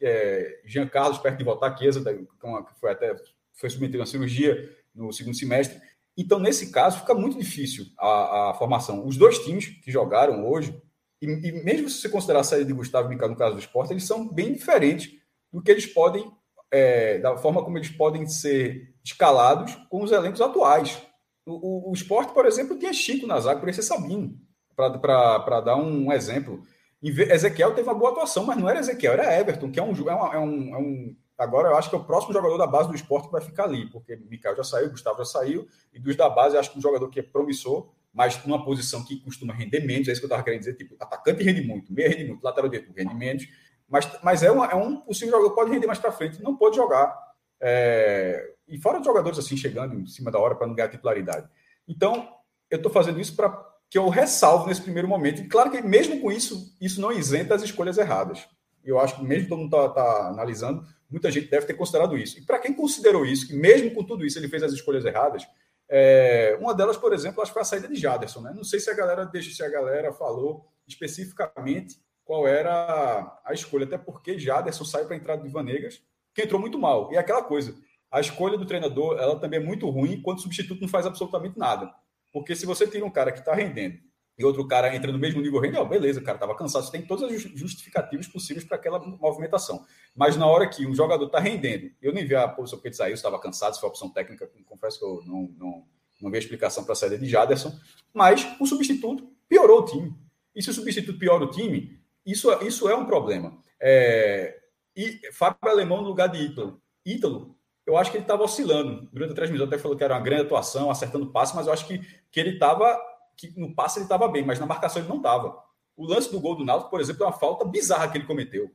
É, 0.00 0.60
Jean 0.66 0.86
Carlos, 0.88 1.18
perto 1.18 1.38
de 1.38 1.44
voltar, 1.44 1.76
Chiesa, 1.76 2.02
que 2.02 2.80
foi 2.80 2.90
até 2.90 3.14
foi 3.54 3.70
submetido 3.70 4.02
a 4.02 4.06
cirurgia 4.06 4.70
no 4.94 5.12
segundo 5.12 5.36
semestre. 5.36 5.80
Então, 6.16 6.38
nesse 6.38 6.70
caso, 6.70 7.00
fica 7.00 7.14
muito 7.14 7.38
difícil 7.38 7.86
a, 7.98 8.50
a 8.50 8.54
formação. 8.54 9.06
Os 9.06 9.16
dois 9.16 9.38
times 9.38 9.66
que 9.82 9.90
jogaram 9.90 10.48
hoje, 10.48 10.80
e, 11.20 11.26
e 11.26 11.64
mesmo 11.64 11.88
se 11.88 12.00
você 12.00 12.08
considerar 12.08 12.40
a 12.40 12.44
saída 12.44 12.66
de 12.66 12.72
Gustavo 12.72 13.08
Micado 13.08 13.32
no 13.32 13.38
caso 13.38 13.54
do 13.54 13.60
esporte, 13.60 13.92
eles 13.92 14.04
são 14.04 14.28
bem 14.28 14.52
diferentes 14.52 15.12
do 15.52 15.62
que 15.62 15.70
eles 15.70 15.86
podem, 15.86 16.30
é, 16.70 17.18
da 17.18 17.36
forma 17.36 17.64
como 17.64 17.78
eles 17.78 17.90
podem 17.90 18.26
ser 18.26 18.94
escalados 19.04 19.74
com 19.88 20.02
os 20.02 20.12
elencos 20.12 20.40
atuais. 20.40 21.00
O, 21.46 21.88
o, 21.88 21.90
o 21.90 21.92
esporte, 21.94 22.32
por 22.32 22.44
exemplo, 22.44 22.78
tinha 22.78 22.92
Chico 22.92 23.26
na 23.26 23.40
zaga, 23.40 23.60
por 23.60 23.72
ser 23.72 23.82
Sabino 23.82 24.38
para 24.74 25.60
dar 25.60 25.76
um 25.76 26.12
exemplo. 26.12 26.62
Ezequiel 27.02 27.74
teve 27.74 27.88
uma 27.88 27.94
boa 27.94 28.10
atuação, 28.10 28.44
mas 28.44 28.58
não 28.58 28.68
era 28.68 28.80
Ezequiel, 28.80 29.14
era 29.14 29.40
Everton, 29.40 29.70
que 29.70 29.78
é 29.78 29.82
um, 29.82 29.92
é, 29.92 30.34
é 30.34 30.38
um, 30.38 30.74
é 30.74 30.78
um 30.78 31.16
Agora 31.38 31.68
eu 31.68 31.76
acho 31.76 31.90
que 31.90 31.96
é 31.96 31.98
o 31.98 32.04
próximo 32.04 32.32
jogador 32.32 32.56
da 32.56 32.66
base 32.66 32.88
do 32.88 32.94
esporte 32.94 33.26
que 33.26 33.32
vai 33.32 33.42
ficar 33.42 33.64
ali, 33.64 33.90
porque 33.90 34.16
Mikael 34.16 34.56
já 34.56 34.64
saiu, 34.64 34.90
Gustavo 34.90 35.18
já 35.18 35.24
saiu, 35.26 35.68
e 35.92 35.98
dos 35.98 36.16
da 36.16 36.30
base, 36.30 36.56
eu 36.56 36.60
acho 36.60 36.72
que 36.72 36.78
um 36.78 36.82
jogador 36.82 37.10
que 37.10 37.20
é 37.20 37.22
promissor, 37.22 37.92
mas 38.16 38.42
numa 38.46 38.64
posição 38.64 39.04
que 39.04 39.20
costuma 39.20 39.52
render 39.52 39.80
menos, 39.80 40.08
é 40.08 40.12
isso 40.12 40.22
que 40.22 40.24
eu 40.24 40.28
estava 40.28 40.42
querendo 40.42 40.60
dizer, 40.60 40.74
tipo, 40.74 40.96
atacante 40.98 41.42
rende 41.42 41.60
muito, 41.60 41.92
meia 41.92 42.08
rende 42.08 42.24
muito, 42.24 42.42
lateral 42.42 42.70
direito 42.70 42.90
rende 42.96 43.14
menos, 43.14 43.46
mas, 43.86 44.10
mas 44.22 44.42
é, 44.42 44.50
uma, 44.50 44.66
é 44.68 44.74
um 44.74 44.96
possível 44.96 45.32
jogador 45.32 45.54
pode 45.54 45.70
render 45.70 45.86
mais 45.86 45.98
para 45.98 46.10
frente, 46.10 46.42
não 46.42 46.56
pode 46.56 46.76
jogar. 46.76 47.14
É, 47.60 48.54
e 48.66 48.78
fora 48.78 49.00
de 49.00 49.04
jogadores 49.04 49.38
assim 49.38 49.54
chegando 49.54 50.00
em 50.00 50.06
cima 50.06 50.30
da 50.30 50.38
hora 50.38 50.54
para 50.54 50.66
não 50.66 50.74
ganhar 50.74 50.88
titularidade. 50.88 51.46
Então, 51.86 52.26
eu 52.70 52.78
estou 52.78 52.90
fazendo 52.90 53.20
isso 53.20 53.36
para 53.36 53.50
que 53.90 53.98
eu 53.98 54.08
ressalvo 54.08 54.66
nesse 54.66 54.80
primeiro 54.80 55.06
momento. 55.06 55.42
E 55.42 55.46
claro 55.46 55.70
que 55.70 55.82
mesmo 55.82 56.18
com 56.18 56.32
isso, 56.32 56.74
isso 56.80 57.02
não 57.02 57.12
isenta 57.12 57.54
as 57.54 57.62
escolhas 57.62 57.98
erradas. 57.98 58.48
Eu 58.82 58.98
acho 58.98 59.16
que 59.16 59.24
mesmo 59.24 59.50
todo 59.50 59.58
mundo 59.58 59.76
está 59.76 59.88
tá 59.90 60.28
analisando, 60.28 60.82
muita 61.10 61.30
gente 61.30 61.50
deve 61.50 61.66
ter 61.66 61.74
considerado 61.74 62.16
isso. 62.16 62.38
E 62.38 62.42
para 62.46 62.58
quem 62.58 62.72
considerou 62.72 63.26
isso, 63.26 63.46
que 63.46 63.54
mesmo 63.54 63.90
com 63.90 64.02
tudo 64.02 64.24
isso 64.24 64.38
ele 64.38 64.48
fez 64.48 64.62
as 64.62 64.72
escolhas 64.72 65.04
erradas, 65.04 65.46
é, 65.88 66.56
uma 66.60 66.74
delas, 66.74 66.96
por 66.96 67.12
exemplo, 67.12 67.42
acho 67.42 67.50
que 67.50 67.54
foi 67.54 67.62
a 67.62 67.64
saída 67.64 67.88
de 67.88 67.96
Jaderson. 67.96 68.40
Né? 68.40 68.52
Não 68.54 68.64
sei 68.64 68.80
se 68.80 68.90
a 68.90 68.94
galera 68.94 69.24
deixa 69.24 69.54
se 69.54 69.62
a 69.62 69.68
galera 69.68 70.12
falou 70.12 70.66
especificamente 70.86 72.00
qual 72.24 72.46
era 72.46 73.40
a 73.44 73.52
escolha, 73.52 73.84
até 73.84 73.96
porque 73.96 74.38
Jaderson 74.38 74.84
saiu 74.84 75.06
para 75.06 75.14
a 75.14 75.18
entrada 75.18 75.42
de 75.42 75.48
Vanegas, 75.48 76.02
que 76.34 76.42
entrou 76.42 76.60
muito 76.60 76.78
mal. 76.78 77.12
E 77.12 77.16
é 77.16 77.18
aquela 77.18 77.42
coisa, 77.42 77.74
a 78.10 78.20
escolha 78.20 78.58
do 78.58 78.66
treinador 78.66 79.16
ela 79.18 79.38
também 79.38 79.60
é 79.60 79.62
muito 79.62 79.88
ruim 79.88 80.20
quando 80.20 80.38
o 80.38 80.42
substituto 80.42 80.80
não 80.80 80.88
faz 80.88 81.06
absolutamente 81.06 81.58
nada. 81.58 81.92
Porque 82.32 82.54
se 82.56 82.66
você 82.66 82.86
tira 82.86 83.04
um 83.04 83.10
cara 83.10 83.32
que 83.32 83.38
está 83.38 83.54
rendendo 83.54 83.98
e 84.38 84.44
outro 84.44 84.66
cara 84.66 84.94
entra 84.94 85.10
no 85.10 85.18
mesmo 85.18 85.40
nível 85.40 85.60
rende, 85.60 85.76
ó, 85.76 85.84
beleza, 85.84 86.20
o 86.20 86.22
cara 86.22 86.36
estava 86.36 86.54
cansado. 86.54 86.84
Você 86.84 86.92
tem 86.92 87.02
todas 87.02 87.30
as 87.30 87.40
justificativas 87.40 88.26
possíveis 88.26 88.64
para 88.64 88.76
aquela 88.76 88.98
movimentação. 88.98 89.84
Mas 90.14 90.36
na 90.36 90.46
hora 90.46 90.68
que 90.68 90.86
um 90.86 90.94
jogador 90.94 91.26
está 91.26 91.38
rendendo, 91.38 91.90
eu 92.02 92.12
nem 92.12 92.24
vi 92.24 92.34
a 92.34 92.46
posição 92.46 92.78
que 92.78 92.88
ele 92.88 92.94
saiu, 92.94 93.14
estava 93.14 93.38
cansado, 93.38 93.74
se 93.74 93.80
foi 93.80 93.88
opção 93.88 94.10
técnica, 94.10 94.50
confesso 94.66 94.98
que 94.98 95.04
eu 95.04 95.22
não, 95.24 95.48
não, 95.56 95.84
não 96.20 96.30
vi 96.30 96.36
a 96.36 96.40
explicação 96.40 96.84
para 96.84 96.92
a 96.92 96.96
saída 96.96 97.18
de 97.18 97.26
Jaderson. 97.26 97.72
Mas 98.12 98.46
o 98.60 98.66
substituto 98.66 99.26
piorou 99.48 99.80
o 99.80 99.84
time. 99.84 100.14
E 100.54 100.62
se 100.62 100.70
o 100.70 100.74
substituto 100.74 101.18
piora 101.18 101.44
o 101.44 101.50
time, 101.50 101.98
isso, 102.24 102.50
isso 102.62 102.88
é 102.88 102.96
um 102.96 103.06
problema. 103.06 103.56
É, 103.80 104.58
e 104.94 105.20
Fábio 105.32 105.58
Alemão 105.62 106.02
no 106.02 106.08
lugar 106.08 106.28
de 106.28 106.38
Ítalo. 106.38 106.80
Ítalo 107.04 107.56
eu 107.86 107.96
acho 107.96 108.10
que 108.10 108.16
ele 108.16 108.24
estava 108.24 108.42
oscilando. 108.42 109.08
Durante 109.12 109.30
a 109.30 109.34
transmissão 109.36 109.66
até 109.66 109.78
falou 109.78 109.96
que 109.96 110.02
era 110.02 110.14
uma 110.14 110.20
grande 110.20 110.42
atuação, 110.42 110.90
acertando 110.90 111.30
passe, 111.30 111.54
mas 111.54 111.68
eu 111.68 111.72
acho 111.72 111.86
que, 111.86 112.00
que 112.30 112.40
ele 112.40 112.50
estava. 112.50 113.00
Que 113.36 113.52
no 113.56 113.74
passe 113.74 113.98
ele 113.98 114.06
estava 114.06 114.28
bem, 114.28 114.44
mas 114.44 114.58
na 114.58 114.66
marcação 114.66 115.00
ele 115.00 115.08
não 115.08 115.18
estava. 115.18 115.56
O 115.96 116.06
lance 116.06 116.30
do 116.30 116.40
gol 116.40 116.56
do 116.56 116.64
Náutico, 116.64 116.90
por 116.90 117.00
exemplo, 117.00 117.24
é 117.24 117.26
uma 117.26 117.32
falta 117.32 117.64
bizarra 117.64 118.08
que 118.08 118.18
ele 118.18 118.26
cometeu. 118.26 118.70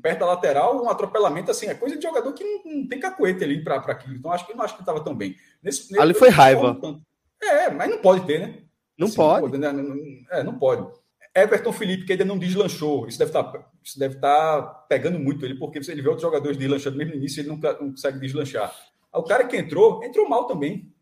Perto 0.00 0.20
da 0.20 0.26
lateral, 0.26 0.82
um 0.82 0.88
atropelamento 0.88 1.50
assim, 1.50 1.66
é 1.66 1.74
coisa 1.74 1.96
de 1.96 2.02
jogador 2.02 2.32
que 2.32 2.44
não, 2.44 2.62
não 2.64 2.88
tem 2.88 3.00
cacuete 3.00 3.42
ali 3.42 3.62
para 3.62 3.76
aquilo. 3.76 4.14
Então, 4.14 4.30
acho 4.30 4.46
que 4.46 4.54
não 4.54 4.64
acho 4.64 4.76
que 4.76 4.82
estava 4.82 5.02
tão 5.02 5.14
bem. 5.14 5.36
Nesse, 5.62 5.90
nesse, 5.90 6.00
ali 6.00 6.14
foi 6.14 6.28
raiva. 6.28 6.78
É, 7.42 7.68
mas 7.70 7.90
não 7.90 7.98
pode 7.98 8.24
ter, 8.24 8.38
né? 8.38 8.62
Não 8.96 9.08
assim, 9.08 9.16
pode. 9.16 9.40
pode 9.40 9.58
né? 9.58 10.24
É, 10.30 10.42
não 10.44 10.56
pode. 10.56 10.86
Everton 11.34 11.72
Felipe, 11.72 12.04
que 12.04 12.12
ainda 12.12 12.24
não 12.24 12.38
deslanchou. 12.38 13.08
Isso 13.08 13.18
deve 13.18 13.30
estar, 13.30 13.42
tá, 13.42 13.66
isso 13.82 13.98
deve 13.98 14.16
estar 14.16 14.62
tá 14.62 14.68
pegando 14.88 15.18
muito 15.18 15.44
ele, 15.44 15.56
porque 15.56 15.78
ele 15.78 16.02
vê 16.02 16.08
outros 16.08 16.22
jogadores 16.22 16.56
deslanchando 16.56 16.96
mesmo 16.96 17.12
no 17.12 17.18
início, 17.18 17.40
ele 17.40 17.48
nunca 17.48 17.72
não 17.80 17.90
consegue 17.90 18.20
deslanchar. 18.20 18.72
O 19.12 19.22
cara 19.22 19.44
que 19.44 19.56
entrou, 19.56 20.04
entrou 20.04 20.28
mal 20.28 20.46
também. 20.46 20.92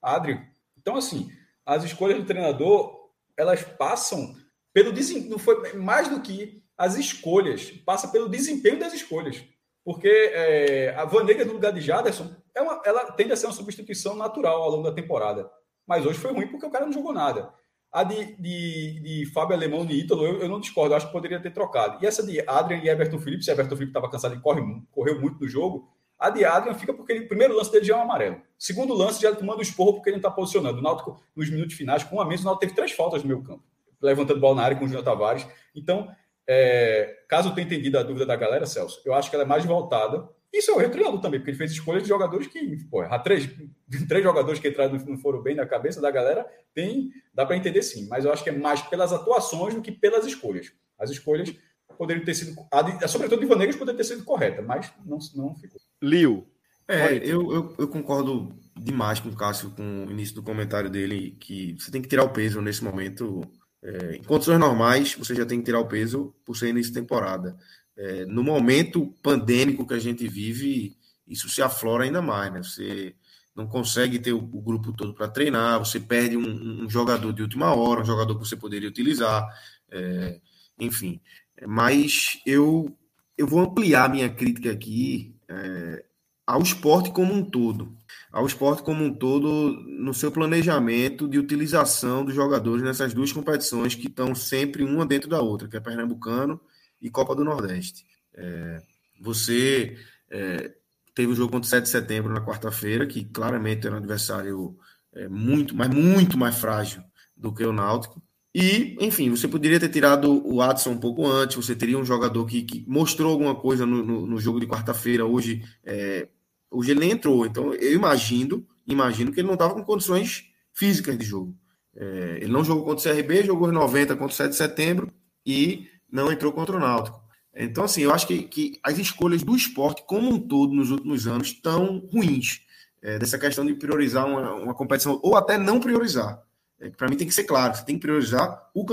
Adrian. 0.00 0.42
Então, 0.78 0.96
assim, 0.96 1.30
as 1.64 1.84
escolhas 1.84 2.18
do 2.18 2.26
treinador, 2.26 3.10
elas 3.36 3.62
passam 3.62 4.34
pelo 4.72 4.92
desempenho. 4.92 5.30
Não 5.30 5.38
foi 5.38 5.72
mais 5.74 6.08
do 6.08 6.20
que 6.20 6.62
as 6.76 6.96
escolhas, 6.96 7.70
passa 7.70 8.08
pelo 8.08 8.28
desempenho 8.28 8.78
das 8.78 8.92
escolhas. 8.92 9.42
Porque 9.84 10.08
é, 10.08 10.94
a 10.96 11.04
Vanega 11.04 11.44
no 11.44 11.54
lugar 11.54 11.72
de 11.72 11.80
Jaderson, 11.80 12.34
é 12.54 12.60
uma, 12.60 12.80
ela 12.84 13.12
tende 13.12 13.32
a 13.32 13.36
ser 13.36 13.46
uma 13.46 13.52
substituição 13.52 14.16
natural 14.16 14.62
ao 14.62 14.70
longo 14.70 14.84
da 14.84 14.92
temporada. 14.92 15.50
Mas 15.86 16.06
hoje 16.06 16.18
foi 16.18 16.32
ruim 16.32 16.48
porque 16.48 16.66
o 16.66 16.70
cara 16.70 16.86
não 16.86 16.92
jogou 16.92 17.12
nada. 17.12 17.52
A 17.90 18.04
de, 18.04 18.36
de, 18.36 19.00
de 19.00 19.26
Fábio 19.32 19.54
Alemão 19.54 19.84
e 19.84 20.00
Ítalo, 20.00 20.24
eu, 20.24 20.40
eu, 20.40 20.48
não 20.48 20.60
discordo, 20.60 20.92
eu 20.92 20.96
acho 20.96 21.06
que 21.06 21.12
poderia 21.12 21.40
ter 21.40 21.52
trocado. 21.52 22.02
E 22.02 22.06
essa 22.06 22.24
de 22.24 22.40
Adrian 22.48 22.78
e 22.78 22.88
Everton 22.88 23.18
Felipe, 23.18 23.44
se 23.44 23.50
Everton 23.50 23.76
Felipe 23.76 23.90
estava 23.90 24.10
cansado 24.10 24.34
e 24.34 24.40
corre, 24.40 24.62
correu 24.90 25.20
muito 25.20 25.40
no 25.40 25.48
jogo, 25.48 25.90
a 26.26 26.30
de 26.30 26.44
Adrian 26.44 26.74
fica 26.74 26.94
porque 26.94 27.12
ele, 27.12 27.24
o 27.24 27.28
primeiro 27.28 27.54
lance 27.54 27.70
dele 27.70 27.84
já 27.84 27.94
é 27.94 27.98
um 27.98 28.02
amarelo. 28.02 28.40
Segundo 28.58 28.94
lance, 28.94 29.20
já 29.20 29.34
tomando 29.34 29.58
o 29.58 29.62
esporro 29.62 29.94
porque 29.94 30.10
ele 30.10 30.16
não 30.16 30.20
está 30.20 30.30
posicionando. 30.30 30.78
O 30.78 30.82
Náutico, 30.82 31.22
nos 31.34 31.50
minutos 31.50 31.74
finais, 31.74 32.04
com 32.04 32.16
um 32.16 32.20
a 32.20 32.24
menos, 32.24 32.42
o 32.42 32.44
Náutico 32.44 32.60
teve 32.60 32.74
três 32.74 32.92
faltas 32.92 33.22
no 33.22 33.28
meio 33.28 33.42
campo, 33.42 33.62
levantando 34.00 34.40
bola 34.40 34.56
na 34.56 34.62
área 34.62 34.76
com 34.76 34.84
o 34.84 34.88
Júnior 34.88 35.04
Tavares. 35.04 35.46
Então, 35.74 36.08
é, 36.46 37.24
caso 37.28 37.50
eu 37.50 37.54
tenha 37.54 37.66
entendido 37.66 37.98
a 37.98 38.02
dúvida 38.02 38.26
da 38.26 38.36
galera, 38.36 38.66
Celso, 38.66 39.00
eu 39.04 39.14
acho 39.14 39.30
que 39.30 39.36
ela 39.36 39.44
é 39.44 39.48
mais 39.48 39.64
voltada 39.64 40.28
isso 40.52 40.70
é 40.70 40.86
o 40.86 40.90
treinador 40.90 41.18
também, 41.18 41.40
porque 41.40 41.50
ele 41.50 41.56
fez 41.56 41.72
escolhas 41.72 42.02
de 42.02 42.10
jogadores 42.10 42.46
que, 42.46 42.76
pô, 42.90 43.02
três, 43.20 43.48
três 44.06 44.22
jogadores 44.22 44.60
que 44.60 44.68
entraram 44.68 44.98
não 45.06 45.16
foram 45.16 45.42
bem 45.42 45.54
na 45.54 45.64
cabeça 45.64 46.00
da 46.00 46.10
galera, 46.10 46.46
tem, 46.74 47.10
dá 47.32 47.46
para 47.46 47.56
entender 47.56 47.82
sim, 47.82 48.06
mas 48.06 48.26
eu 48.26 48.32
acho 48.32 48.44
que 48.44 48.50
é 48.50 48.52
mais 48.52 48.82
pelas 48.82 49.14
atuações 49.14 49.74
do 49.74 49.80
que 49.80 49.90
pelas 49.90 50.26
escolhas. 50.26 50.70
As 50.98 51.10
escolhas 51.10 51.54
poderiam 51.96 52.24
ter 52.24 52.34
sido, 52.34 52.54
a, 52.70 53.08
sobretudo 53.08 53.40
de 53.40 53.46
Vanegas 53.46 53.76
poderia 53.76 53.96
ter 53.96 54.04
sido 54.04 54.24
correta, 54.24 54.60
mas 54.60 54.92
não, 55.06 55.18
não 55.34 55.54
ficou. 55.54 55.80
Liu. 56.02 56.48
É, 56.88 57.16
eu, 57.16 57.52
eu, 57.52 57.74
eu, 57.78 57.88
concordo 57.88 58.52
demais 58.76 59.20
com 59.20 59.28
o 59.28 59.36
Cássio, 59.36 59.70
com 59.70 60.04
o 60.04 60.10
início 60.10 60.34
do 60.34 60.42
comentário 60.42 60.90
dele, 60.90 61.36
que 61.38 61.76
você 61.78 61.90
tem 61.90 62.02
que 62.02 62.08
tirar 62.08 62.24
o 62.24 62.30
peso 62.30 62.60
nesse 62.60 62.82
momento. 62.82 63.40
É, 63.82 64.16
em 64.16 64.22
condições 64.22 64.58
normais, 64.58 65.14
você 65.14 65.34
já 65.34 65.46
tem 65.46 65.58
que 65.58 65.64
tirar 65.64 65.80
o 65.80 65.88
peso 65.88 66.34
por 66.44 66.56
ser 66.56 66.68
início 66.68 66.92
de 66.92 67.00
temporada. 67.00 67.56
é, 67.96 68.24
no 68.26 68.42
momento 68.42 69.06
pandêmico 69.22 69.86
que 69.86 69.94
a 69.94 69.98
gente 69.98 70.26
vive, 70.26 70.96
isso 71.26 71.48
se 71.48 71.62
aflora 71.62 72.04
ainda 72.04 72.22
mais, 72.22 72.52
né? 72.52 72.62
Você 72.62 73.14
não 73.54 73.66
consegue 73.66 74.18
ter 74.18 74.32
o, 74.32 74.38
o 74.38 74.62
grupo 74.62 74.92
todo 74.92 75.14
para 75.14 75.28
treinar, 75.28 75.78
você 75.78 76.00
perde 76.00 76.36
um, 76.36 76.84
um, 76.84 76.90
jogador 76.90 77.32
de 77.32 77.42
última 77.42 77.74
hora, 77.74 78.00
um 78.00 78.04
jogador 78.04 78.34
que 78.34 78.46
você 78.46 78.56
poderia 78.56 78.88
utilizar, 78.88 79.46
é, 79.90 80.40
enfim. 80.78 81.20
Mas 81.66 82.40
eu, 82.46 82.96
eu 83.36 83.46
vou 83.46 83.60
ampliar 83.60 84.08
minha 84.10 84.28
crítica 84.28 84.72
aqui 84.72 85.31
é, 85.48 86.04
ao 86.46 86.62
esporte 86.62 87.10
como 87.10 87.32
um 87.32 87.44
todo. 87.44 87.96
Ao 88.30 88.46
esporte 88.46 88.82
como 88.82 89.04
um 89.04 89.12
todo, 89.14 89.72
no 89.86 90.12
seu 90.12 90.30
planejamento 90.30 91.28
de 91.28 91.38
utilização 91.38 92.24
dos 92.24 92.34
jogadores 92.34 92.82
nessas 92.82 93.14
duas 93.14 93.32
competições 93.32 93.94
que 93.94 94.08
estão 94.08 94.34
sempre 94.34 94.82
uma 94.82 95.06
dentro 95.06 95.28
da 95.28 95.40
outra, 95.40 95.68
que 95.68 95.76
é 95.76 95.80
Pernambucano 95.80 96.60
e 97.00 97.10
Copa 97.10 97.34
do 97.34 97.44
Nordeste. 97.44 98.04
É, 98.34 98.82
você 99.20 99.96
é, 100.30 100.74
teve 101.14 101.32
o 101.32 101.34
jogo 101.34 101.52
contra 101.52 101.66
o 101.66 101.70
7 101.70 101.84
de 101.84 101.90
setembro 101.90 102.32
na 102.32 102.44
quarta-feira, 102.44 103.06
que 103.06 103.24
claramente 103.24 103.86
era 103.86 103.94
um 103.94 103.98
adversário 103.98 104.76
é, 105.14 105.28
muito, 105.28 105.76
mas 105.76 105.88
muito 105.88 106.38
mais 106.38 106.56
frágil 106.58 107.02
do 107.36 107.52
que 107.52 107.64
o 107.64 107.72
Náutico. 107.72 108.22
E, 108.54 108.96
enfim, 109.00 109.30
você 109.30 109.48
poderia 109.48 109.80
ter 109.80 109.88
tirado 109.88 110.46
o 110.46 110.60
Adson 110.60 110.90
um 110.90 110.98
pouco 110.98 111.26
antes, 111.26 111.56
você 111.56 111.74
teria 111.74 111.98
um 111.98 112.04
jogador 112.04 112.44
que, 112.44 112.62
que 112.62 112.84
mostrou 112.86 113.32
alguma 113.32 113.54
coisa 113.54 113.86
no, 113.86 114.04
no, 114.04 114.26
no 114.26 114.38
jogo 114.38 114.60
de 114.60 114.66
quarta-feira. 114.66 115.24
Hoje, 115.24 115.64
é, 115.82 116.28
hoje 116.70 116.90
ele 116.90 117.00
nem 117.00 117.12
entrou. 117.12 117.46
Então, 117.46 117.72
eu 117.74 117.94
imagino, 117.94 118.66
imagino 118.86 119.32
que 119.32 119.40
ele 119.40 119.46
não 119.46 119.54
estava 119.54 119.74
com 119.74 119.82
condições 119.82 120.50
físicas 120.72 121.16
de 121.16 121.24
jogo. 121.24 121.56
É, 121.96 122.38
ele 122.42 122.52
não 122.52 122.62
jogou 122.62 122.84
contra 122.84 123.10
o 123.10 123.14
CRB, 123.14 123.44
jogou 123.44 123.70
em 123.70 123.74
90 123.74 124.16
contra 124.16 124.32
o 124.32 124.36
7 124.36 124.50
de 124.50 124.56
setembro 124.56 125.10
e 125.46 125.86
não 126.10 126.30
entrou 126.30 126.52
contra 126.52 126.76
o 126.76 126.80
Náutico. 126.80 127.22
Então, 127.54 127.84
assim, 127.84 128.02
eu 128.02 128.12
acho 128.12 128.26
que, 128.26 128.42
que 128.42 128.78
as 128.82 128.98
escolhas 128.98 129.42
do 129.42 129.54
esporte 129.54 130.02
como 130.06 130.30
um 130.30 130.38
todo 130.38 130.74
nos 130.74 130.90
últimos 130.90 131.26
anos 131.26 131.48
estão 131.48 132.06
ruins. 132.12 132.60
É, 133.02 133.18
dessa 133.18 133.36
questão 133.36 133.66
de 133.66 133.74
priorizar 133.74 134.26
uma, 134.26 134.54
uma 134.54 134.74
competição, 134.74 135.18
ou 135.24 135.36
até 135.36 135.58
não 135.58 135.80
priorizar. 135.80 136.40
É, 136.82 136.90
para 136.90 137.08
mim 137.08 137.16
tem 137.16 137.28
que 137.28 137.34
ser 137.34 137.44
claro, 137.44 137.74
você 137.74 137.84
tem 137.84 137.94
que 137.94 138.00
priorizar 138.00 138.68
o 138.74 138.84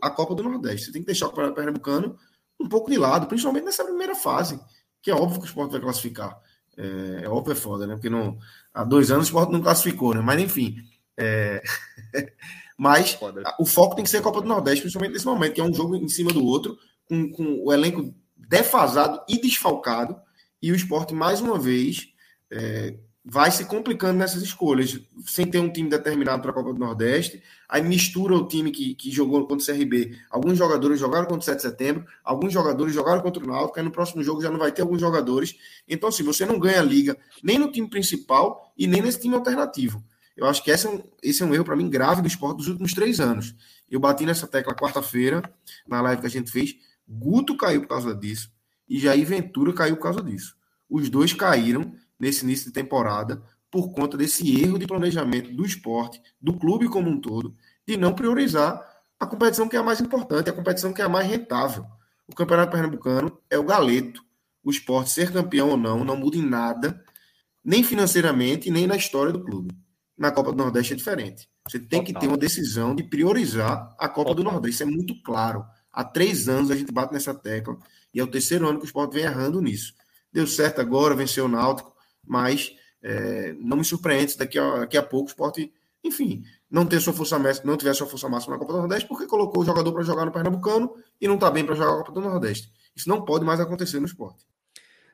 a 0.00 0.10
Copa 0.10 0.34
do 0.34 0.44
Nordeste. 0.44 0.86
Você 0.86 0.92
tem 0.92 1.02
que 1.02 1.06
deixar 1.06 1.26
o 1.26 1.32
Pernambucano 1.32 2.16
um 2.60 2.68
pouco 2.68 2.88
de 2.88 2.96
lado, 2.96 3.26
principalmente 3.26 3.64
nessa 3.64 3.84
primeira 3.84 4.14
fase, 4.14 4.60
que 5.02 5.10
é 5.10 5.14
óbvio 5.14 5.40
que 5.40 5.46
o 5.46 5.48
esporte 5.48 5.72
vai 5.72 5.80
classificar. 5.80 6.38
É, 6.76 7.22
é 7.24 7.28
óbvio, 7.28 7.52
é 7.52 7.56
foda, 7.56 7.86
né? 7.86 7.94
Porque 7.94 8.08
não, 8.08 8.38
há 8.72 8.84
dois 8.84 9.10
anos 9.10 9.26
o 9.26 9.28
esporte 9.28 9.52
não 9.52 9.60
classificou, 9.60 10.14
né? 10.14 10.20
Mas 10.20 10.40
enfim. 10.40 10.76
É... 11.18 11.60
Mas 12.78 13.18
o 13.60 13.66
foco 13.66 13.94
tem 13.94 14.02
que 14.02 14.10
ser 14.10 14.16
a 14.18 14.22
Copa 14.22 14.40
do 14.40 14.48
Nordeste, 14.48 14.80
principalmente 14.80 15.12
nesse 15.12 15.26
momento, 15.26 15.52
que 15.52 15.60
é 15.60 15.64
um 15.64 15.74
jogo 15.74 15.94
em 15.94 16.08
cima 16.08 16.32
do 16.32 16.44
outro, 16.44 16.76
com, 17.04 17.30
com 17.30 17.62
o 17.64 17.72
elenco 17.72 18.12
defasado 18.36 19.22
e 19.28 19.40
desfalcado, 19.40 20.16
e 20.60 20.72
o 20.72 20.74
esporte, 20.74 21.14
mais 21.14 21.40
uma 21.40 21.58
vez, 21.58 22.08
é, 22.50 22.96
vai 23.24 23.52
se 23.52 23.64
complicando 23.66 24.18
nessas 24.18 24.42
escolhas, 24.42 24.98
sem 25.24 25.46
ter 25.46 25.60
um 25.60 25.70
time 25.72 25.88
determinado 25.88 26.42
para 26.42 26.50
a 26.50 26.54
Copa 26.54 26.72
do 26.72 26.78
Nordeste, 26.78 27.40
aí 27.68 27.80
mistura 27.80 28.34
o 28.34 28.48
time 28.48 28.72
que, 28.72 28.94
que 28.96 29.12
jogou 29.12 29.46
contra 29.46 29.72
o 29.72 29.76
CRB. 29.76 30.18
Alguns 30.28 30.58
jogadores 30.58 30.98
jogaram 30.98 31.26
contra 31.26 31.40
o 31.40 31.44
7 31.44 31.56
de 31.56 31.62
setembro, 31.62 32.04
alguns 32.24 32.52
jogadores 32.52 32.92
jogaram 32.92 33.22
contra 33.22 33.42
o 33.42 33.46
Náutico, 33.46 33.78
aí 33.78 33.84
no 33.84 33.92
próximo 33.92 34.22
jogo 34.24 34.42
já 34.42 34.50
não 34.50 34.58
vai 34.58 34.72
ter 34.72 34.82
alguns 34.82 35.00
jogadores. 35.00 35.54
Então, 35.88 36.08
assim, 36.08 36.24
você 36.24 36.44
não 36.44 36.58
ganha 36.58 36.80
a 36.80 36.82
liga 36.82 37.16
nem 37.42 37.58
no 37.58 37.70
time 37.70 37.88
principal 37.88 38.72
e 38.76 38.88
nem 38.88 39.00
nesse 39.00 39.20
time 39.20 39.36
alternativo. 39.36 40.02
Eu 40.36 40.46
acho 40.46 40.64
que 40.64 40.70
esse 40.70 40.86
é 40.86 40.90
um, 40.90 41.02
esse 41.22 41.42
é 41.42 41.46
um 41.46 41.54
erro, 41.54 41.64
para 41.64 41.76
mim, 41.76 41.88
grave 41.88 42.22
do 42.22 42.28
esporte 42.28 42.56
dos 42.56 42.68
últimos 42.68 42.92
três 42.92 43.20
anos. 43.20 43.54
Eu 43.88 44.00
bati 44.00 44.26
nessa 44.26 44.48
tecla 44.48 44.74
quarta-feira, 44.74 45.42
na 45.86 46.00
live 46.00 46.22
que 46.22 46.26
a 46.26 46.30
gente 46.30 46.50
fez. 46.50 46.74
Guto 47.06 47.56
caiu 47.56 47.82
por 47.82 47.88
causa 47.88 48.14
disso 48.14 48.50
e 48.88 48.98
Jair 48.98 49.26
Ventura 49.26 49.72
caiu 49.72 49.96
por 49.96 50.02
causa 50.02 50.22
disso. 50.22 50.56
Os 50.88 51.08
dois 51.08 51.32
caíram 51.32 51.94
nesse 52.22 52.44
início 52.44 52.66
de 52.66 52.72
temporada 52.72 53.42
por 53.68 53.92
conta 53.92 54.16
desse 54.16 54.62
erro 54.62 54.78
de 54.78 54.86
planejamento 54.86 55.52
do 55.52 55.66
esporte, 55.66 56.22
do 56.40 56.56
clube 56.56 56.88
como 56.88 57.10
um 57.10 57.20
todo, 57.20 57.56
de 57.84 57.96
não 57.96 58.14
priorizar 58.14 58.80
a 59.18 59.26
competição 59.26 59.68
que 59.68 59.74
é 59.74 59.80
a 59.80 59.82
mais 59.82 60.00
importante, 60.00 60.48
a 60.48 60.52
competição 60.52 60.92
que 60.92 61.02
é 61.02 61.04
a 61.04 61.08
mais 61.08 61.26
rentável. 61.26 61.84
O 62.28 62.34
Campeonato 62.34 62.70
Pernambucano 62.70 63.36
é 63.50 63.58
o 63.58 63.64
galeto. 63.64 64.24
O 64.62 64.70
esporte 64.70 65.10
ser 65.10 65.32
campeão 65.32 65.70
ou 65.70 65.76
não 65.76 66.04
não 66.04 66.16
muda 66.16 66.36
em 66.36 66.48
nada, 66.48 67.02
nem 67.64 67.82
financeiramente, 67.82 68.70
nem 68.70 68.86
na 68.86 68.94
história 68.94 69.32
do 69.32 69.42
clube. 69.42 69.74
Na 70.16 70.30
Copa 70.30 70.52
do 70.52 70.58
Nordeste 70.58 70.92
é 70.92 70.96
diferente. 70.96 71.48
Você 71.68 71.80
tem 71.80 71.98
Total. 72.00 72.04
que 72.04 72.20
ter 72.20 72.28
uma 72.28 72.36
decisão 72.36 72.94
de 72.94 73.02
priorizar 73.02 73.92
a 73.98 74.08
Copa 74.08 74.30
Total. 74.30 74.34
do 74.34 74.44
Nordeste. 74.44 74.74
Isso 74.74 74.82
é 74.84 74.86
muito 74.86 75.20
claro. 75.22 75.64
Há 75.92 76.04
três 76.04 76.48
anos 76.48 76.70
a 76.70 76.76
gente 76.76 76.92
bate 76.92 77.12
nessa 77.12 77.34
tecla 77.34 77.76
e 78.14 78.20
é 78.20 78.22
o 78.22 78.28
terceiro 78.28 78.68
ano 78.68 78.78
que 78.78 78.84
o 78.84 78.86
esporte 78.86 79.14
vem 79.14 79.24
errando 79.24 79.60
nisso. 79.60 79.94
Deu 80.32 80.46
certo 80.46 80.80
agora, 80.80 81.14
venceu 81.16 81.46
o 81.46 81.48
Náutico, 81.48 81.91
mas 82.26 82.74
é, 83.02 83.54
não 83.54 83.76
me 83.76 83.84
surpreende 83.84 84.32
se 84.32 84.38
daqui 84.38 84.58
a, 84.58 84.80
daqui 84.80 84.96
a 84.96 85.02
pouco 85.02 85.26
o 85.26 85.30
esporte, 85.30 85.72
enfim, 86.04 86.42
não 86.70 86.86
ter 86.86 87.00
sua 87.00 87.12
força 87.12 87.38
máxima, 87.38 87.70
não 87.70 87.76
tiver 87.76 87.94
sua 87.94 88.06
força 88.06 88.28
máxima 88.28 88.54
na 88.54 88.58
Copa 88.58 88.72
do 88.72 88.78
Nordeste, 88.78 89.08
porque 89.08 89.26
colocou 89.26 89.62
o 89.62 89.66
jogador 89.66 89.92
para 89.92 90.02
jogar 90.02 90.24
no 90.24 90.32
Pernambucano 90.32 90.94
e 91.20 91.28
não 91.28 91.34
está 91.34 91.50
bem 91.50 91.64
para 91.64 91.74
jogar 91.74 91.92
a 91.92 91.98
Copa 91.98 92.12
do 92.12 92.20
Nordeste. 92.20 92.72
Isso 92.94 93.08
não 93.08 93.24
pode 93.24 93.44
mais 93.44 93.60
acontecer 93.60 94.00
no 94.00 94.06
esporte. 94.06 94.44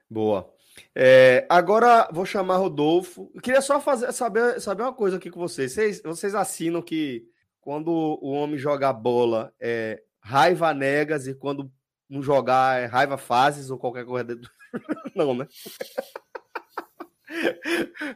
Boa. 0.09 0.53
É, 0.95 1.47
agora 1.49 2.09
vou 2.13 2.25
chamar 2.25 2.57
Rodolfo. 2.57 3.31
Eu 3.35 3.41
queria 3.41 3.61
só 3.61 3.81
fazer, 3.81 4.13
saber, 4.13 4.61
saber 4.61 4.83
uma 4.83 4.93
coisa 4.93 5.17
aqui 5.17 5.31
com 5.31 5.41
vocês. 5.41 5.73
vocês. 5.73 6.01
Vocês 6.03 6.35
assinam 6.35 6.83
que 6.83 7.27
quando 7.61 7.89
o 7.89 8.31
homem 8.31 8.59
joga 8.59 8.93
bola 8.93 9.53
é 9.61 10.03
raiva 10.21 10.73
negas 10.73 11.27
e 11.27 11.35
quando 11.35 11.71
não 12.09 12.23
jogar 12.23 12.81
é 12.81 12.87
raiva 12.87 13.19
fases 13.19 13.71
ou 13.71 13.79
qualquer 13.79 14.05
coisa. 14.05 14.39
Não, 15.15 15.35
né? 15.35 15.47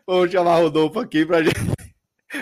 Vamos 0.07 0.31
chamar 0.31 0.59
Rodolfo 0.59 0.99
aqui 0.99 1.27
para 1.27 1.43
gente. 1.43 1.55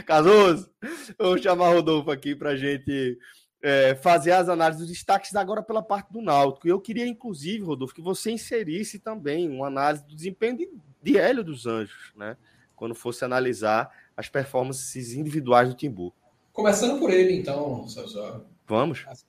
Casoso, 0.07 0.71
vamos 1.19 1.43
chamar 1.43 1.75
Rodolfo 1.75 2.11
aqui 2.11 2.35
para 2.35 2.57
gente 2.57 3.19
é, 3.63 3.95
fazer 3.97 4.33
as 4.33 4.49
análises 4.49 4.81
dos 4.81 4.91
destaques 4.91 5.35
agora 5.35 5.63
pela 5.63 5.83
parte 5.83 6.13
do 6.13 6.23
Náutico. 6.23 6.67
E 6.67 6.71
eu 6.71 6.81
queria, 6.81 7.07
inclusive, 7.07 7.65
Rodolfo, 7.65 7.95
que 7.95 8.01
você 8.01 8.31
inserisse 8.31 8.99
também 8.99 9.49
uma 9.49 9.67
análise 9.67 10.05
do 10.05 10.15
desempenho 10.15 10.57
de, 10.57 10.71
de 11.03 11.19
Hélio 11.19 11.43
dos 11.43 11.67
Anjos, 11.67 12.13
né? 12.17 12.37
Quando 12.77 12.95
fosse 12.95 13.25
analisar 13.25 13.91
as 14.17 14.29
performances 14.29 15.13
individuais 15.13 15.69
do 15.69 15.75
Timbu. 15.75 16.15
Começando 16.53 16.99
por 16.99 17.11
ele, 17.11 17.35
então, 17.35 17.87
César. 17.89 18.43
Vamos. 18.67 19.05
Assim, 19.07 19.27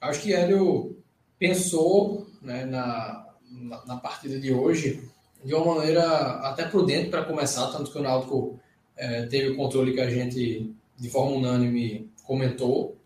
acho 0.00 0.22
que 0.22 0.34
Hélio 0.34 0.98
pensou 1.38 2.26
né, 2.42 2.64
na, 2.64 3.26
na, 3.50 3.86
na 3.86 3.96
partida 3.96 4.38
de 4.38 4.52
hoje 4.52 5.08
de 5.44 5.54
uma 5.54 5.74
maneira 5.76 6.04
até 6.42 6.64
prudente 6.64 7.08
para 7.08 7.24
começar, 7.24 7.66
tanto 7.68 7.90
que 7.90 7.98
o 7.98 8.02
Náutico 8.02 8.60
é, 8.96 9.22
teve 9.26 9.50
o 9.50 9.56
controle 9.56 9.94
que 9.94 10.00
a 10.00 10.10
gente, 10.10 10.70
de 10.96 11.10
forma 11.10 11.36
unânime, 11.36 12.10
comentou. 12.24 12.96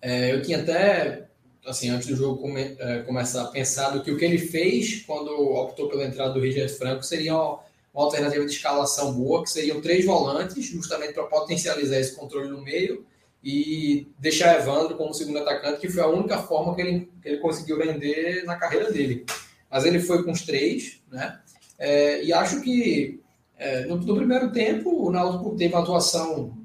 É, 0.00 0.32
eu 0.32 0.42
tinha 0.42 0.58
até, 0.58 1.28
assim, 1.66 1.90
antes 1.90 2.08
do 2.08 2.16
jogo 2.16 2.40
come, 2.40 2.76
é, 2.78 3.02
começar, 3.02 3.44
pensado 3.46 4.02
que 4.02 4.10
o 4.10 4.16
que 4.16 4.24
ele 4.24 4.38
fez 4.38 5.02
quando 5.06 5.30
optou 5.30 5.88
pela 5.88 6.04
entrada 6.04 6.32
do 6.32 6.40
Richard 6.40 6.72
Franco 6.72 7.02
seria 7.02 7.34
uma, 7.34 7.60
uma 7.92 8.04
alternativa 8.04 8.44
de 8.44 8.52
escalação 8.52 9.12
boa, 9.12 9.42
que 9.42 9.50
seriam 9.50 9.80
três 9.80 10.04
volantes, 10.06 10.64
justamente 10.64 11.12
para 11.12 11.24
potencializar 11.24 11.98
esse 11.98 12.16
controle 12.16 12.48
no 12.48 12.62
meio 12.62 13.04
e 13.42 14.06
deixar 14.18 14.58
Evandro 14.58 14.96
como 14.96 15.14
segundo 15.14 15.38
atacante, 15.38 15.80
que 15.80 15.88
foi 15.88 16.02
a 16.02 16.08
única 16.08 16.38
forma 16.38 16.74
que 16.74 16.82
ele, 16.82 17.12
que 17.22 17.28
ele 17.28 17.38
conseguiu 17.38 17.78
render 17.78 18.44
na 18.44 18.56
carreira 18.56 18.90
dele. 18.92 19.24
Mas 19.70 19.84
ele 19.84 20.00
foi 20.00 20.22
com 20.22 20.32
os 20.32 20.42
três, 20.42 21.00
né? 21.10 21.39
É, 21.80 22.22
e 22.22 22.30
acho 22.30 22.60
que 22.60 23.22
é, 23.56 23.86
no, 23.86 23.96
no, 23.96 24.14
primeiro 24.14 24.52
tempo 24.52 25.06
o 25.06 25.10
Náutico 25.10 25.56
teve 25.56 25.74
uma 25.74 25.82
atuação, 25.82 26.58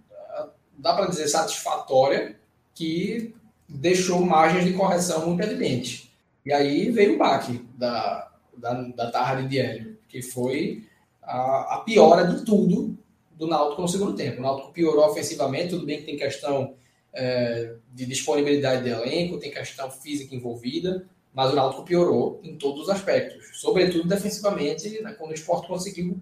dá 0.78 0.94
para 0.94 1.08
dizer, 1.08 1.30
satisfatória, 1.30 2.38
que 2.74 3.34
deixou 3.68 4.20
margens 4.20 4.66
de 4.66 4.74
correção 4.74 5.26
muito 5.26 5.42
evidentes. 5.42 6.12
E 6.46 6.52
aí 6.52 6.92
veio 6.92 7.16
o 7.16 7.18
baque 7.18 7.66
da, 7.78 8.30
da, 8.58 8.74
da 8.74 9.10
tarde 9.10 9.48
de 9.48 9.58
Hélio, 9.58 9.98
que 10.10 10.22
foi 10.22 10.84
a, 11.24 11.76
a 11.76 11.78
piora 11.80 12.28
de 12.28 12.44
tudo 12.44 12.98
do 13.32 13.48
Náutico 13.48 13.82
no 13.82 13.88
segundo 13.88 14.16
tempo. 14.16 14.40
O 14.40 14.44
Náutico 14.44 14.74
piorou 14.74 15.06
ofensivamente, 15.06 15.70
tudo 15.70 15.86
bem 15.86 16.00
que 16.00 16.06
tem 16.06 16.18
questão 16.18 16.76
é, 17.14 17.76
de 17.94 18.06
disponibilidade 18.06 18.84
de 18.84 18.90
elenco, 18.90 19.40
tem 19.40 19.50
questão 19.50 19.90
física 19.90 20.36
envolvida, 20.36 21.08
mas 21.36 21.52
o 21.52 21.56
Náutico 21.56 21.84
piorou 21.84 22.40
em 22.42 22.56
todos 22.56 22.84
os 22.84 22.90
aspectos, 22.90 23.60
sobretudo 23.60 24.08
defensivamente, 24.08 25.02
né, 25.02 25.14
quando 25.20 25.32
o 25.32 25.34
esporte 25.34 25.68
conseguiu. 25.68 26.18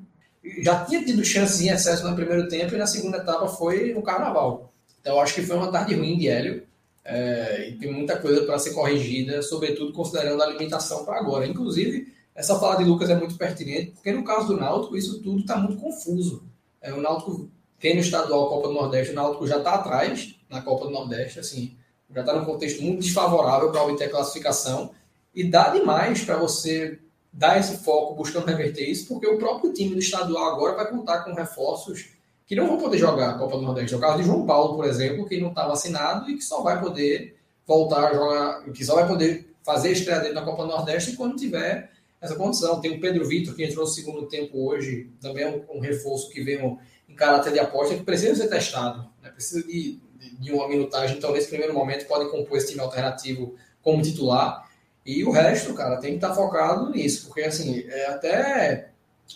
Já 0.61 0.83
tinha 0.85 1.05
tido 1.05 1.23
chance 1.23 1.63
em 1.63 1.69
excesso 1.69 2.09
no 2.09 2.15
primeiro 2.15 2.47
tempo 2.47 2.73
e 2.73 2.77
na 2.79 2.87
segunda 2.87 3.17
etapa 3.17 3.47
foi 3.47 3.93
no 3.93 4.01
Carnaval. 4.01 4.73
Então 4.99 5.21
acho 5.21 5.35
que 5.35 5.43
foi 5.43 5.55
uma 5.55 5.71
tarde 5.71 5.93
ruim 5.93 6.17
de 6.17 6.27
Hélio 6.27 6.63
é, 7.05 7.69
e 7.69 7.77
tem 7.77 7.93
muita 7.93 8.17
coisa 8.17 8.41
para 8.41 8.57
ser 8.57 8.71
corrigida, 8.71 9.43
sobretudo 9.43 9.93
considerando 9.93 10.41
a 10.41 10.47
limitação 10.47 11.05
para 11.05 11.19
agora. 11.19 11.45
Inclusive, 11.45 12.11
essa 12.33 12.59
fala 12.59 12.77
de 12.77 12.83
Lucas 12.83 13.11
é 13.11 13.15
muito 13.15 13.37
pertinente, 13.37 13.91
porque 13.91 14.11
no 14.11 14.23
caso 14.23 14.47
do 14.47 14.57
Náutico 14.57 14.97
isso 14.97 15.21
tudo 15.21 15.41
está 15.41 15.57
muito 15.57 15.79
confuso. 15.79 16.43
É, 16.81 16.91
o 16.91 16.99
Náutico 16.99 17.51
tem 17.79 17.93
no 17.93 18.01
estadual 18.01 18.49
Copa 18.49 18.69
do 18.69 18.73
Nordeste, 18.73 19.11
o 19.11 19.15
Náutico 19.15 19.45
já 19.45 19.59
está 19.59 19.75
atrás 19.75 20.35
na 20.49 20.61
Copa 20.61 20.85
do 20.85 20.91
Nordeste, 20.91 21.39
assim, 21.39 21.77
já 22.13 22.21
está 22.21 22.33
num 22.33 22.45
contexto 22.45 22.81
muito 22.81 23.01
desfavorável 23.01 23.71
para 23.71 23.83
obter 23.83 24.05
a 24.05 24.09
classificação 24.09 24.91
E 25.33 25.43
dá 25.43 25.69
demais 25.69 26.23
para 26.23 26.37
você 26.37 26.99
dar 27.31 27.59
esse 27.59 27.77
foco 27.77 28.15
buscando 28.15 28.45
reverter 28.45 28.87
isso, 28.87 29.07
porque 29.07 29.25
o 29.25 29.37
próprio 29.37 29.73
time 29.73 29.95
do 29.95 29.99
estadual 29.99 30.53
agora 30.53 30.75
vai 30.75 30.89
contar 30.89 31.23
com 31.23 31.33
reforços 31.33 32.11
que 32.45 32.55
não 32.55 32.67
vão 32.67 32.77
poder 32.77 32.97
jogar 32.97 33.31
a 33.31 33.37
Copa 33.37 33.57
do 33.57 33.63
Nordeste. 33.63 33.93
É 33.93 33.97
o 33.97 33.99
caso 33.99 34.17
de 34.19 34.25
João 34.25 34.45
Paulo, 34.45 34.75
por 34.75 34.85
exemplo, 34.85 35.25
que 35.25 35.39
não 35.39 35.49
está 35.49 35.67
vacinado 35.67 36.29
e 36.29 36.35
que 36.35 36.43
só 36.43 36.61
vai 36.61 36.79
poder 36.79 37.35
voltar 37.65 38.09
a 38.09 38.13
jogar, 38.13 38.63
que 38.71 38.85
só 38.85 38.95
vai 38.95 39.07
poder 39.07 39.55
fazer 39.63 39.89
a 39.89 39.91
estreia 39.91 40.19
dele 40.19 40.33
na 40.33 40.43
Copa 40.43 40.63
do 40.63 40.69
Nordeste 40.69 41.15
quando 41.15 41.35
tiver 41.35 41.89
essa 42.21 42.35
condição. 42.35 42.79
Tem 42.79 42.95
o 42.95 42.99
Pedro 42.99 43.27
Vitor, 43.27 43.55
que 43.55 43.63
entrou 43.63 43.85
no 43.85 43.91
segundo 43.91 44.27
tempo 44.27 44.69
hoje, 44.69 45.09
também 45.21 45.43
é 45.43 45.65
um, 45.69 45.79
reforço 45.79 46.29
que 46.29 46.43
veio 46.43 46.77
em 47.07 47.15
caráter 47.15 47.53
de 47.53 47.59
aposta, 47.59 47.95
que 47.95 48.03
precisa 48.03 48.35
ser 48.35 48.49
testado, 48.49 49.09
né? 49.21 49.29
precisa 49.29 49.65
de, 49.65 49.99
de, 50.17 50.35
de, 50.37 50.51
uma 50.51 50.67
minutagem. 50.67 51.17
Então, 51.17 51.31
nesse 51.31 51.47
primeiro 51.47 51.73
momento, 51.73 52.07
pode 52.07 52.29
compor 52.29 52.57
esse 52.57 52.69
time 52.69 52.81
alternativo 52.81 53.55
como 53.81 54.01
titular. 54.01 54.69
E 55.05 55.23
o 55.23 55.31
resto, 55.31 55.73
cara, 55.73 55.97
tem 55.97 56.11
que 56.11 56.17
estar 56.17 56.33
focado 56.33 56.89
nisso, 56.89 57.27
porque, 57.27 57.41
assim, 57.41 57.83
é 57.87 58.07
até 58.07 58.89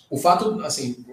o 0.09 0.17
fato, 0.17 0.61
assim, 0.61 1.05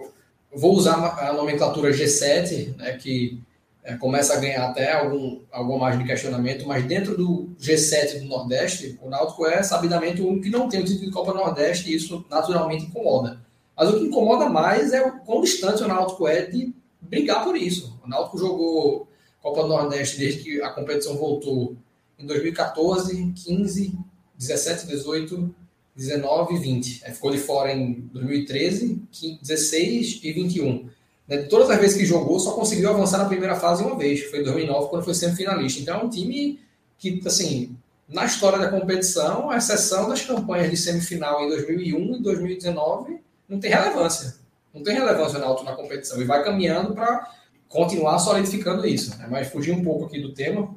vou 0.53 0.73
usar 0.73 0.95
a 1.19 1.33
nomenclatura 1.33 1.91
G7, 1.91 2.75
né, 2.77 2.93
que 2.93 3.41
é, 3.83 3.95
começa 3.95 4.33
a 4.33 4.37
ganhar 4.37 4.65
até 4.65 4.93
algum, 4.93 5.41
alguma 5.51 5.79
margem 5.79 6.01
de 6.01 6.07
questionamento, 6.07 6.65
mas 6.65 6.85
dentro 6.85 7.15
do 7.15 7.49
G7 7.59 8.21
do 8.21 8.25
Nordeste, 8.25 8.97
o 9.01 9.09
Náutico 9.09 9.45
é 9.45 9.61
sabidamente 9.61 10.21
o 10.21 10.27
único 10.27 10.43
que 10.43 10.49
não 10.49 10.67
tem 10.67 10.81
o 10.81 10.85
título 10.85 11.05
de 11.05 11.11
Copa 11.11 11.33
Nordeste 11.33 11.91
e 11.91 11.95
isso 11.95 12.25
naturalmente 12.29 12.85
incomoda. 12.85 13.39
Mas 13.77 13.89
o 13.89 13.99
que 13.99 14.05
incomoda 14.05 14.49
mais 14.49 14.93
é 14.93 15.05
o 15.05 15.19
quão 15.19 15.41
distante 15.41 15.83
o 15.83 15.87
Náutico 15.87 16.27
é 16.27 16.45
de 16.45 16.73
brigar 16.99 17.43
por 17.43 17.55
isso. 17.55 17.99
O 18.03 18.07
Náutico 18.07 18.39
jogou 18.39 19.07
Copa 19.39 19.61
do 19.61 19.67
Nordeste 19.67 20.17
desde 20.17 20.41
que 20.41 20.61
a 20.61 20.69
competição 20.69 21.15
voltou 21.17 21.75
em 22.17 22.25
2014, 22.25 23.33
15, 23.45 23.95
17, 24.37 24.87
18, 24.87 25.55
19 25.95 26.55
e 26.55 26.57
20. 26.57 27.01
Aí 27.05 27.13
ficou 27.13 27.31
de 27.31 27.37
fora 27.37 27.71
em 27.71 27.93
2013, 28.13 29.01
16 29.41 30.19
e 30.23 30.31
21. 30.31 30.89
Né, 31.27 31.37
todas 31.43 31.69
as 31.69 31.79
vezes 31.79 31.97
que 31.97 32.05
jogou, 32.05 32.39
só 32.39 32.51
conseguiu 32.51 32.89
avançar 32.89 33.17
na 33.17 33.25
primeira 33.25 33.55
fase 33.55 33.83
uma 33.83 33.97
vez, 33.97 34.23
foi 34.23 34.39
em 34.39 34.43
2009, 34.43 34.89
quando 34.89 35.03
foi 35.03 35.13
semifinalista. 35.13 35.81
Então 35.81 36.01
é 36.01 36.03
um 36.03 36.09
time 36.09 36.59
que, 36.97 37.21
assim, 37.25 37.75
na 38.07 38.25
história 38.25 38.59
da 38.59 38.69
competição, 38.69 39.49
a 39.49 39.57
exceção 39.57 40.07
das 40.07 40.21
campanhas 40.21 40.69
de 40.69 40.77
semifinal 40.77 41.43
em 41.43 41.49
2001 41.49 42.15
e 42.15 42.21
2019, 42.21 43.19
não 43.49 43.59
tem 43.59 43.71
relevância. 43.71 44.35
Não 44.73 44.83
tem 44.83 44.93
relevância 44.93 45.39
na 45.39 45.45
alto 45.45 45.63
na 45.63 45.73
competição. 45.73 46.21
E 46.21 46.25
vai 46.25 46.43
caminhando 46.43 46.93
para 46.93 47.31
continuar 47.67 48.19
solidificando 48.19 48.85
isso. 48.85 49.17
Né? 49.17 49.27
Mas 49.29 49.47
fugir 49.47 49.71
um 49.71 49.83
pouco 49.83 50.05
aqui 50.05 50.19
do 50.19 50.33
tema, 50.33 50.75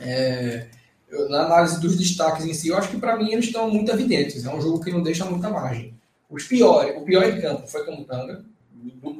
é, 0.00 0.66
eu, 1.14 1.28
na 1.28 1.44
análise 1.44 1.80
dos 1.80 1.96
destaques 1.96 2.44
em 2.44 2.52
si, 2.52 2.68
eu 2.68 2.76
acho 2.76 2.88
que 2.88 2.98
para 2.98 3.16
mim 3.16 3.32
eles 3.32 3.46
estão 3.46 3.70
muito 3.70 3.90
evidentes. 3.90 4.44
É 4.44 4.52
um 4.52 4.60
jogo 4.60 4.82
que 4.82 4.90
não 4.90 5.02
deixa 5.02 5.24
muita 5.24 5.48
margem. 5.48 5.94
Os 6.28 6.44
piores, 6.44 6.96
o 6.96 7.02
pior 7.02 7.22
em 7.24 7.40
campo 7.40 7.66
foi 7.68 7.84
Camutanga. 7.84 8.44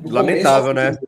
Lamentável, 0.05 0.75
né? 0.75 0.99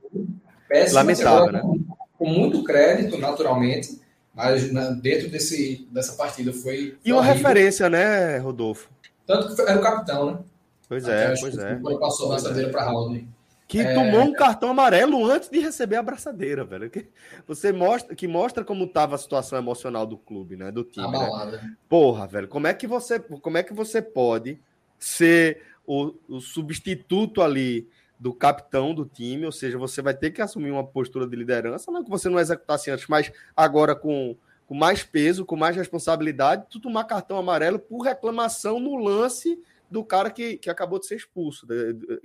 Péssimo, 0.69 0.95
Lamentável, 0.95 1.53
né? 1.53 1.61
Com, 1.61 1.85
com, 2.17 2.27
muito 2.27 2.63
crédito, 2.63 3.19
naturalmente, 3.19 4.01
mas 4.33 4.73
né, 4.73 4.97
dentro 5.03 5.29
desse, 5.29 5.87
dessa 5.91 6.13
partida 6.13 6.53
foi. 6.53 6.97
E 7.05 7.13
uma 7.13 7.21
horrível. 7.21 7.37
referência, 7.37 7.91
né, 7.91 8.39
Rodolfo? 8.39 8.89
Tanto 9.27 9.55
que 9.55 9.61
era 9.61 9.79
o 9.79 9.83
capitão, 9.83 10.27
né? 10.31 10.39
Pois 10.89 11.09
é, 11.09 11.35
pois 11.41 11.59
é. 11.59 11.79
Quando 11.83 11.99
passou 11.99 12.27
a 12.27 12.37
abraçadeira 12.37 12.69
é. 12.69 12.73
para 12.73 12.85
Raul. 12.85 13.25
Que 13.67 13.81
é... 13.81 13.95
tomou 13.95 14.23
um 14.23 14.33
cartão 14.33 14.71
amarelo 14.71 15.25
antes 15.25 15.49
de 15.49 15.59
receber 15.59 15.97
a 15.97 16.01
abraçadeira, 16.01 16.65
velho. 16.65 16.89
Que 16.89 17.09
você 17.47 17.73
mostra, 17.73 18.15
que 18.15 18.29
mostra 18.29 18.65
como 18.65 18.85
estava 18.85 19.15
a 19.17 19.19
situação 19.19 19.59
emocional 19.59 20.07
do 20.07 20.17
clube, 20.17 20.57
né, 20.57 20.71
do 20.71 20.85
time. 20.85 21.11
Né? 21.11 21.77
Porra, 21.89 22.27
velho, 22.27 22.49
como 22.49 22.67
é 22.67 22.75
que 22.75 22.87
você, 22.87 23.19
como 23.19 23.59
é 23.59 23.63
que 23.63 23.75
você 23.75 24.01
pode 24.01 24.61
ser 24.99 25.63
o, 25.87 26.15
o 26.29 26.41
substituto 26.41 27.43
ali 27.43 27.89
do 28.19 28.33
capitão 28.33 28.95
do 28.95 29.05
time, 29.05 29.45
ou 29.45 29.53
seja, 29.53 29.79
você 29.79 30.01
vai 30.01 30.15
ter 30.15 30.31
que 30.31 30.41
assumir 30.41 30.71
uma 30.71 30.87
postura 30.87 31.27
de 31.27 31.37
liderança, 31.37 31.93
não 31.93 32.03
que 32.03 32.11
você 32.11 32.29
não 32.29 32.39
executasse 32.39 32.91
antes, 32.91 33.07
mas 33.09 33.31
agora 33.55 33.95
com, 33.95 34.35
com 34.67 34.75
mais 34.75 35.03
peso, 35.05 35.45
com 35.45 35.57
mais 35.57 35.77
responsabilidade, 35.77 36.67
tu 36.71 36.81
tomar 36.81 37.05
cartão 37.05 37.37
amarelo 37.37 37.79
por 37.79 38.03
reclamação 38.03 38.81
no 38.81 38.97
lance 38.97 39.59
do 39.91 40.03
cara 40.03 40.31
que, 40.31 40.57
que 40.57 40.71
acabou 40.71 40.99
de 40.99 41.07
ser 41.07 41.17
expulso. 41.17 41.67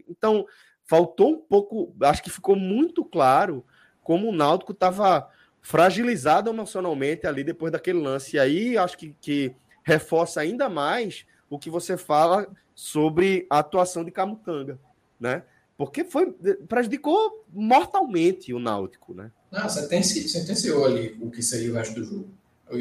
Então, 0.10 0.46
faltou 0.92 1.30
um 1.30 1.38
pouco, 1.38 1.96
acho 2.02 2.22
que 2.22 2.30
ficou 2.30 2.54
muito 2.54 3.06
claro 3.06 3.64
como 4.04 4.28
o 4.28 4.36
Náutico 4.36 4.74
estava 4.74 5.30
fragilizado 5.62 6.50
emocionalmente 6.50 7.26
ali 7.26 7.46
depois 7.46 7.72
daquele 7.72 8.02
lance. 8.02 8.36
E 8.36 8.40
aí 8.40 8.78
acho 8.78 8.98
que, 8.98 9.16
que 9.22 9.56
reforça 9.86 10.42
ainda 10.42 10.68
mais 10.68 11.26
o 11.50 11.58
que 11.58 11.70
você 11.70 11.96
fala 11.96 12.46
sobre 12.76 13.48
a 13.50 13.60
atuação 13.60 14.04
de 14.04 14.12
Camutanga, 14.12 14.78
né? 15.18 15.44
Porque 15.78 16.04
foi 16.04 16.30
prejudicou 16.68 17.46
mortalmente 17.48 18.54
o 18.54 18.60
Náutico, 18.60 19.14
né? 19.14 19.32
Não, 19.50 19.70
sentenciou 19.70 20.84
ali 20.84 21.18
o 21.22 21.32
que 21.32 21.42
seria 21.42 21.72
o 21.72 21.76
resto 21.76 21.96
do 21.96 22.04
jogo. 22.04 22.30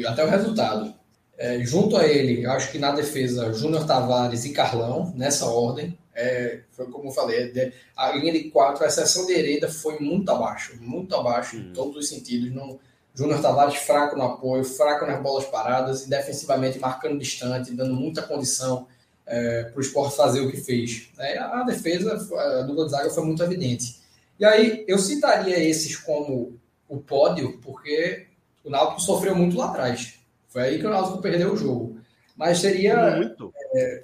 Até 0.05 0.25
o 0.25 0.29
resultado. 0.29 0.93
É, 1.41 1.59
junto 1.65 1.97
a 1.97 2.05
ele, 2.05 2.45
acho 2.45 2.71
que 2.71 2.77
na 2.77 2.91
defesa, 2.91 3.51
Júnior 3.51 3.87
Tavares 3.87 4.45
e 4.45 4.53
Carlão, 4.53 5.11
nessa 5.15 5.47
ordem. 5.47 5.97
É, 6.13 6.59
foi 6.69 6.85
como 6.85 7.07
eu 7.07 7.11
falei, 7.11 7.73
a 7.97 8.11
linha 8.11 8.31
de 8.31 8.51
quatro, 8.51 8.83
a 8.83 8.87
exceção 8.87 9.25
de 9.25 9.33
Hereda, 9.33 9.67
foi 9.67 9.97
muito 9.97 10.29
abaixo, 10.29 10.77
muito 10.79 11.15
abaixo 11.15 11.57
hum. 11.57 11.61
em 11.61 11.73
todos 11.73 11.97
os 11.97 12.09
sentidos. 12.09 12.53
Não, 12.53 12.77
Júnior 13.15 13.41
Tavares 13.41 13.77
fraco 13.77 14.15
no 14.15 14.21
apoio, 14.21 14.63
fraco 14.63 15.07
nas 15.07 15.19
bolas 15.19 15.45
paradas 15.45 16.05
e 16.05 16.09
defensivamente 16.11 16.77
marcando 16.77 17.17
distante, 17.17 17.73
dando 17.73 17.95
muita 17.95 18.21
condição 18.21 18.85
é, 19.25 19.63
para 19.63 19.79
o 19.79 19.81
esporte 19.81 20.15
fazer 20.15 20.41
o 20.41 20.51
que 20.51 20.57
fez. 20.57 21.09
É, 21.17 21.39
a 21.39 21.63
defesa, 21.63 22.13
a 22.37 22.61
dupla 22.61 22.85
de 22.85 22.91
zaga 22.91 23.09
foi 23.09 23.25
muito 23.25 23.41
evidente. 23.41 23.99
E 24.39 24.45
aí 24.45 24.85
eu 24.87 24.99
citaria 24.99 25.57
esses 25.57 25.95
como 25.95 26.53
o 26.87 26.99
pódio, 26.99 27.57
porque 27.63 28.27
o 28.63 28.69
Náutico 28.69 29.01
sofreu 29.01 29.35
muito 29.35 29.57
lá 29.57 29.69
atrás. 29.69 30.20
Foi 30.51 30.63
aí 30.63 30.79
que 30.79 30.85
o 30.85 30.89
Náutico 30.89 31.21
perdeu 31.21 31.53
o 31.53 31.57
jogo. 31.57 31.97
Mas 32.35 32.59
seria. 32.59 33.15
Muito. 33.15 33.53
É, 33.73 34.03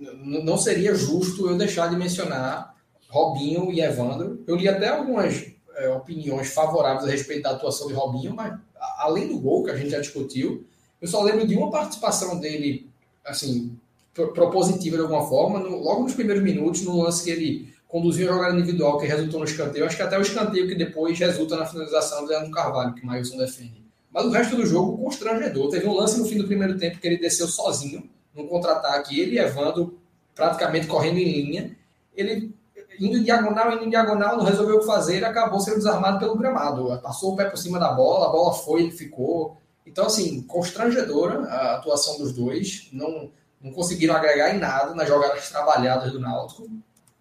não 0.00 0.56
seria 0.56 0.94
justo 0.94 1.48
eu 1.48 1.56
deixar 1.56 1.88
de 1.88 1.96
mencionar 1.96 2.74
Robinho 3.08 3.70
e 3.70 3.80
Evandro. 3.80 4.42
Eu 4.46 4.56
li 4.56 4.68
até 4.68 4.88
algumas 4.88 5.46
é, 5.76 5.88
opiniões 5.90 6.52
favoráveis 6.52 7.06
a 7.06 7.10
respeito 7.10 7.42
da 7.42 7.50
atuação 7.50 7.88
de 7.88 7.94
Robinho, 7.94 8.34
mas 8.34 8.58
além 8.98 9.28
do 9.28 9.38
gol 9.38 9.64
que 9.64 9.70
a 9.70 9.76
gente 9.76 9.90
já 9.90 10.00
discutiu, 10.00 10.64
eu 11.00 11.08
só 11.08 11.22
lembro 11.22 11.46
de 11.46 11.54
uma 11.56 11.70
participação 11.70 12.38
dele, 12.38 12.88
assim, 13.24 13.76
propositiva 14.14 14.96
de 14.96 15.02
alguma 15.02 15.26
forma, 15.28 15.58
no, 15.58 15.76
logo 15.82 16.02
nos 16.02 16.14
primeiros 16.14 16.42
minutos, 16.42 16.82
no 16.82 17.02
lance 17.02 17.24
que 17.24 17.30
ele 17.30 17.74
conduziu 17.86 18.30
a 18.30 18.34
jogada 18.34 18.54
individual 18.54 18.98
que 18.98 19.06
resultou 19.06 19.40
no 19.40 19.46
escanteio. 19.46 19.84
Acho 19.84 19.96
que 19.96 20.02
até 20.02 20.18
o 20.18 20.22
escanteio 20.22 20.68
que 20.68 20.74
depois 20.74 21.18
resulta 21.18 21.56
na 21.56 21.66
finalização 21.66 22.22
do 22.22 22.28
Leandro 22.28 22.50
Carvalho, 22.50 22.94
que 22.94 23.02
o 23.02 23.06
Mailson 23.06 23.36
defende. 23.36 23.87
Mas 24.18 24.26
o 24.26 24.30
resto 24.30 24.56
do 24.56 24.66
jogo, 24.66 24.98
constrangedor. 24.98 25.70
Teve 25.70 25.86
um 25.86 25.94
lance 25.94 26.18
no 26.18 26.24
fim 26.24 26.38
do 26.38 26.46
primeiro 26.48 26.76
tempo 26.76 26.98
que 26.98 27.06
ele 27.06 27.18
desceu 27.18 27.46
sozinho, 27.46 28.10
num 28.34 28.48
contra-ataque, 28.48 29.18
ele 29.18 29.36
e 29.36 29.38
Evandro 29.38 29.96
praticamente 30.34 30.88
correndo 30.88 31.18
em 31.18 31.24
linha. 31.24 31.76
Ele 32.16 32.52
indo 32.98 33.18
em 33.18 33.22
diagonal, 33.22 33.72
indo 33.72 33.84
em 33.84 33.90
diagonal, 33.90 34.36
não 34.36 34.44
resolveu 34.44 34.78
o 34.78 34.80
que 34.80 34.86
fazer, 34.86 35.24
acabou 35.24 35.60
sendo 35.60 35.76
desarmado 35.76 36.18
pelo 36.18 36.36
gramado. 36.36 37.00
Passou 37.00 37.32
o 37.32 37.36
pé 37.36 37.44
por 37.44 37.56
cima 37.56 37.78
da 37.78 37.92
bola, 37.92 38.26
a 38.26 38.30
bola 38.30 38.52
foi, 38.52 38.82
ele 38.82 38.90
ficou. 38.90 39.56
Então, 39.86 40.06
assim, 40.06 40.42
constrangedora 40.42 41.44
a 41.44 41.76
atuação 41.76 42.18
dos 42.18 42.32
dois. 42.32 42.88
Não, 42.92 43.30
não 43.62 43.70
conseguiram 43.70 44.16
agregar 44.16 44.52
em 44.52 44.58
nada 44.58 44.96
nas 44.96 45.06
jogadas 45.06 45.48
trabalhadas 45.48 46.10
do 46.10 46.18
Náutico, 46.18 46.68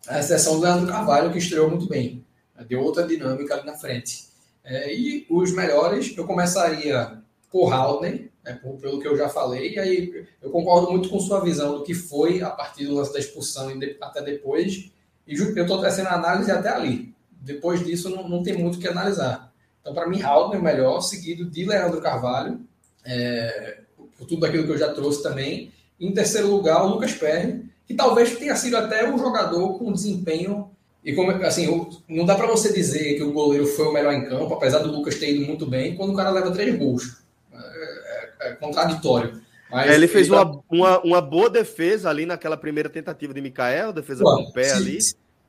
a 0.08 0.18
exceção 0.18 0.56
do 0.56 0.62
Leandro 0.62 0.88
Carvalho, 0.88 1.32
que 1.32 1.38
estreou 1.38 1.70
muito 1.70 1.88
bem. 1.88 2.26
Deu 2.68 2.82
outra 2.82 3.06
dinâmica 3.06 3.54
ali 3.54 3.68
na 3.68 3.78
frente. 3.78 4.27
É, 4.70 4.94
e 4.94 5.26
os 5.30 5.54
melhores, 5.54 6.14
eu 6.18 6.26
começaria 6.26 7.22
por 7.50 7.72
Haldner, 7.72 8.30
né, 8.44 8.60
pelo 8.82 9.00
que 9.00 9.08
eu 9.08 9.16
já 9.16 9.30
falei, 9.30 9.76
e 9.76 9.80
aí 9.80 10.28
eu 10.42 10.50
concordo 10.50 10.92
muito 10.92 11.08
com 11.08 11.22
sua 11.22 11.40
visão 11.40 11.78
do 11.78 11.84
que 11.84 11.94
foi 11.94 12.42
a 12.42 12.50
partir 12.50 12.86
do 12.86 12.96
lance 12.96 13.14
da 13.14 13.20
expulsão 13.20 13.72
e 13.72 13.80
de, 13.80 13.98
até 14.02 14.22
depois, 14.22 14.92
e 15.26 15.36
eu 15.38 15.62
estou 15.62 15.80
trazendo 15.80 16.08
a 16.08 16.16
análise 16.16 16.52
até 16.52 16.68
ali. 16.68 17.16
Depois 17.32 17.86
disso, 17.86 18.10
não, 18.10 18.28
não 18.28 18.44
tem 18.44 18.58
muito 18.58 18.76
o 18.76 18.80
que 18.80 18.90
analisar. 18.90 19.54
Então, 19.80 19.94
para 19.94 20.06
mim, 20.06 20.22
Haldner 20.22 20.60
é 20.60 20.62
melhor, 20.62 21.00
seguido 21.00 21.46
de 21.46 21.64
Leandro 21.64 22.02
Carvalho, 22.02 22.60
é, 23.06 23.84
por 24.18 24.28
tudo 24.28 24.46
aquilo 24.46 24.66
que 24.66 24.72
eu 24.72 24.78
já 24.78 24.94
trouxe 24.94 25.24
também. 25.24 25.72
Em 25.98 26.14
terceiro 26.14 26.52
lugar, 26.52 26.84
o 26.84 26.90
Lucas 26.90 27.14
Perry, 27.14 27.64
que 27.86 27.94
talvez 27.94 28.36
tenha 28.38 28.56
sido 28.58 28.76
até 28.76 29.10
um 29.10 29.18
jogador 29.18 29.80
com 29.80 29.94
desempenho. 29.94 30.72
E 31.08 31.16
como 31.16 31.32
assim, 31.46 31.88
não 32.10 32.26
dá 32.26 32.36
para 32.36 32.48
você 32.48 32.74
dizer 32.74 33.16
que 33.16 33.24
o 33.24 33.32
goleiro 33.32 33.66
foi 33.66 33.88
o 33.88 33.94
melhor 33.94 34.12
em 34.12 34.26
campo, 34.26 34.54
apesar 34.54 34.80
do 34.80 34.92
Lucas 34.92 35.16
ter 35.16 35.34
ido 35.34 35.48
muito 35.48 35.66
bem, 35.66 35.96
quando 35.96 36.12
o 36.12 36.14
cara 36.14 36.32
leva 36.32 36.52
três 36.52 36.78
gols. 36.78 37.22
É, 37.54 37.60
é, 38.42 38.50
é 38.50 38.54
contraditório. 38.56 39.42
Mas 39.72 39.90
é, 39.90 39.96
ele 39.96 40.06
fez 40.06 40.28
ele 40.28 40.36
tá... 40.36 40.44
uma, 40.44 40.64
uma, 40.70 41.00
uma, 41.00 41.22
boa 41.22 41.50
defesa 41.50 42.10
ali 42.10 42.26
naquela 42.26 42.58
primeira 42.58 42.90
tentativa 42.90 43.34
de 43.34 43.40
Mikael, 43.40 43.94
defesa 43.94 44.22
Pô, 44.22 44.36
com 44.36 44.50
o 44.50 44.52
pé 44.52 44.66
se, 44.66 44.74
ali. 44.74 44.98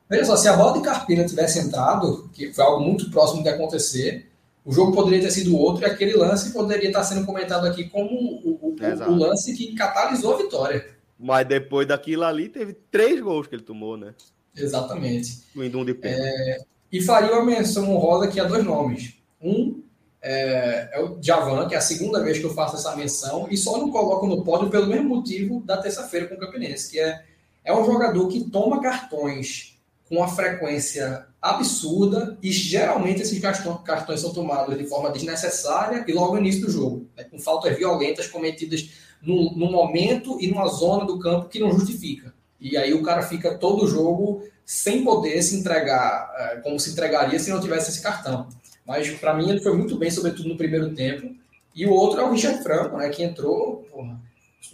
Veja 0.08 0.24
só, 0.26 0.36
se 0.36 0.46
a 0.46 0.56
bola 0.56 0.74
de 0.74 0.84
Carpina 0.84 1.24
tivesse 1.24 1.58
entrado, 1.58 2.30
que 2.32 2.52
foi 2.52 2.64
algo 2.64 2.84
muito 2.84 3.10
próximo 3.10 3.42
de 3.42 3.48
acontecer, 3.48 4.30
o 4.64 4.70
jogo 4.70 4.92
poderia 4.92 5.22
ter 5.22 5.32
sido 5.32 5.56
outro 5.56 5.82
e 5.82 5.86
aquele 5.86 6.12
lance 6.12 6.52
poderia 6.52 6.86
estar 6.86 7.02
sendo 7.02 7.26
comentado 7.26 7.66
aqui 7.66 7.88
como 7.88 8.12
o, 8.12 8.60
o, 8.62 8.76
o 9.08 9.16
lance 9.16 9.52
que 9.56 9.74
catalisou 9.74 10.34
a 10.34 10.38
vitória. 10.38 10.86
Mas 11.18 11.48
depois 11.48 11.88
daquilo 11.88 12.22
ali, 12.22 12.48
teve 12.48 12.74
três 12.92 13.20
gols 13.20 13.48
que 13.48 13.56
ele 13.56 13.64
tomou, 13.64 13.96
né? 13.96 14.14
Exatamente. 14.58 15.42
Um 15.56 15.84
de 15.84 15.96
é, 16.02 16.58
e 16.90 17.02
faria 17.02 17.32
uma 17.32 17.44
menção 17.44 17.94
honrosa 17.94 18.26
aqui 18.26 18.40
a 18.40 18.44
dois 18.44 18.64
nomes. 18.64 19.14
Um 19.40 19.82
é, 20.20 20.90
é, 20.92 21.00
o 21.02 21.18
Javan, 21.22 21.68
que 21.68 21.74
é 21.74 21.78
a 21.78 21.82
segunda 21.82 22.22
vez 22.22 22.38
que 22.38 22.44
eu 22.44 22.54
faço 22.54 22.76
essa 22.76 22.96
menção, 22.96 23.46
e 23.50 23.56
só 23.56 23.78
não 23.78 23.90
coloco 23.90 24.26
no 24.26 24.42
pódio 24.42 24.68
pelo 24.68 24.86
mesmo 24.86 25.08
motivo 25.08 25.60
da 25.60 25.76
terça-feira 25.76 26.26
com 26.26 26.34
o 26.34 26.38
Campinense, 26.38 26.90
que 26.90 26.98
é, 26.98 27.24
é 27.64 27.72
um 27.74 27.84
jogador 27.84 28.26
que 28.28 28.50
toma 28.50 28.80
cartões 28.80 29.78
com 30.08 30.16
uma 30.16 30.28
frequência 30.28 31.26
absurda 31.40 32.36
e 32.42 32.50
geralmente 32.50 33.22
esses 33.22 33.38
cartões 33.40 34.20
são 34.20 34.32
tomados 34.32 34.76
de 34.76 34.84
forma 34.84 35.10
desnecessária 35.10 36.04
e 36.08 36.12
logo 36.12 36.34
no 36.34 36.40
início 36.40 36.62
do 36.62 36.70
jogo, 36.70 37.06
né, 37.16 37.24
com 37.24 37.38
faltas 37.38 37.76
violentas 37.76 38.26
cometidas 38.26 38.88
no, 39.22 39.54
no 39.54 39.70
momento 39.70 40.38
e 40.40 40.48
numa 40.48 40.66
zona 40.66 41.04
do 41.04 41.18
campo 41.18 41.48
que 41.48 41.60
não 41.60 41.70
justifica. 41.72 42.34
E 42.60 42.76
aí 42.76 42.92
o 42.92 43.02
cara 43.02 43.22
fica 43.22 43.56
todo 43.56 43.86
jogo 43.86 44.42
sem 44.64 45.04
poder 45.04 45.42
se 45.42 45.56
entregar 45.56 46.30
é, 46.36 46.56
como 46.56 46.78
se 46.78 46.90
entregaria 46.90 47.38
se 47.38 47.50
não 47.50 47.60
tivesse 47.60 47.90
esse 47.90 48.02
cartão. 48.02 48.48
Mas 48.86 49.08
para 49.18 49.34
mim 49.34 49.50
ele 49.50 49.60
foi 49.60 49.76
muito 49.76 49.96
bem, 49.96 50.10
sobretudo 50.10 50.48
no 50.48 50.56
primeiro 50.56 50.94
tempo. 50.94 51.34
E 51.74 51.86
o 51.86 51.92
outro 51.92 52.20
é 52.20 52.24
o 52.24 52.30
Richard 52.30 52.62
Franco, 52.62 52.96
né, 52.96 53.08
que 53.08 53.22
entrou, 53.22 53.86
porra, 53.90 54.18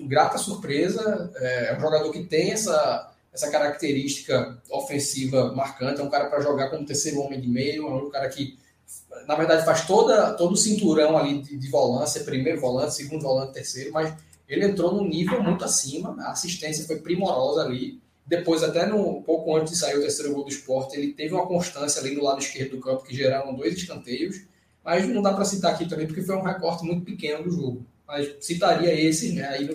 grata 0.01 0.39
surpresa. 0.39 1.31
É, 1.37 1.73
é 1.73 1.77
um 1.77 1.81
jogador 1.81 2.11
que 2.11 2.25
tem 2.25 2.53
essa, 2.53 3.13
essa 3.33 3.51
característica 3.51 4.57
ofensiva 4.71 5.53
marcante. 5.53 6.01
É 6.01 6.05
um 6.05 6.09
cara 6.09 6.27
para 6.27 6.41
jogar 6.41 6.71
como 6.71 6.87
terceiro 6.87 7.21
homem 7.21 7.41
de 7.41 7.49
meio, 7.49 7.87
é 7.87 7.95
um 7.95 8.11
cara 8.11 8.29
que, 8.29 8.59
na 9.27 9.35
verdade, 9.35 9.65
faz 9.65 9.87
toda, 9.87 10.33
todo 10.35 10.53
o 10.53 10.57
cinturão 10.57 11.19
ali 11.19 11.43
de, 11.43 11.57
de 11.57 11.69
volância, 11.69 12.25
primeiro 12.25 12.61
volante, 12.61 12.95
segundo 12.95 13.23
volante, 13.23 13.53
terceiro, 13.53 13.93
mas 13.93 14.15
ele 14.49 14.67
entrou 14.67 14.95
num 14.95 15.09
nível 15.09 15.43
muito 15.43 15.65
acima. 15.65 16.17
A 16.21 16.33
assistência 16.33 16.87
foi 16.87 16.97
primorosa 16.97 17.63
ali. 17.63 18.01
Depois, 18.27 18.63
até 18.63 18.87
no, 18.87 19.19
um 19.19 19.23
pouco 19.23 19.55
antes 19.57 19.73
de 19.73 19.79
sair 19.79 19.99
o 19.99 20.01
terceiro 20.01 20.33
gol 20.33 20.45
do 20.45 20.51
esporte, 20.51 20.97
ele 20.97 21.13
teve 21.13 21.35
uma 21.35 21.47
constância 21.47 22.01
ali 22.01 22.15
no 22.15 22.23
lado 22.23 22.41
esquerdo 22.41 22.73
do 22.73 22.81
campo, 22.81 23.05
que 23.05 23.15
geraram 23.15 23.55
dois 23.55 23.75
escanteios. 23.75 24.43
Mas 24.83 25.07
não 25.09 25.23
dá 25.23 25.33
para 25.33 25.45
citar 25.45 25.75
aqui 25.75 25.89
também, 25.89 26.07
porque 26.07 26.23
foi 26.23 26.37
um 26.37 26.43
recorte 26.43 26.85
muito 26.85 27.05
pequeno 27.05 27.45
do 27.45 27.51
jogo. 27.51 27.87
Mas 28.07 28.35
citaria 28.41 28.93
esse, 28.93 29.33
né? 29.33 29.47
Aí, 29.49 29.69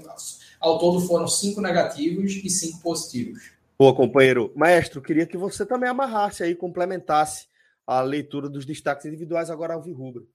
ao 0.59 0.77
todo 0.77 1.01
foram 1.01 1.27
cinco 1.27 1.61
negativos 1.61 2.33
e 2.43 2.49
cinco 2.49 2.79
positivos. 2.79 3.51
Boa, 3.77 3.95
companheiro. 3.95 4.51
Maestro, 4.55 5.01
queria 5.01 5.25
que 5.25 5.37
você 5.37 5.65
também 5.65 5.89
amarrasse 5.89 6.43
aí, 6.43 6.53
complementasse 6.53 7.47
a 7.87 8.01
leitura 8.01 8.47
dos 8.47 8.65
destaques 8.65 9.05
individuais 9.05 9.49
agora 9.49 9.73
ao 9.73 9.81
Virrubro. 9.81 10.27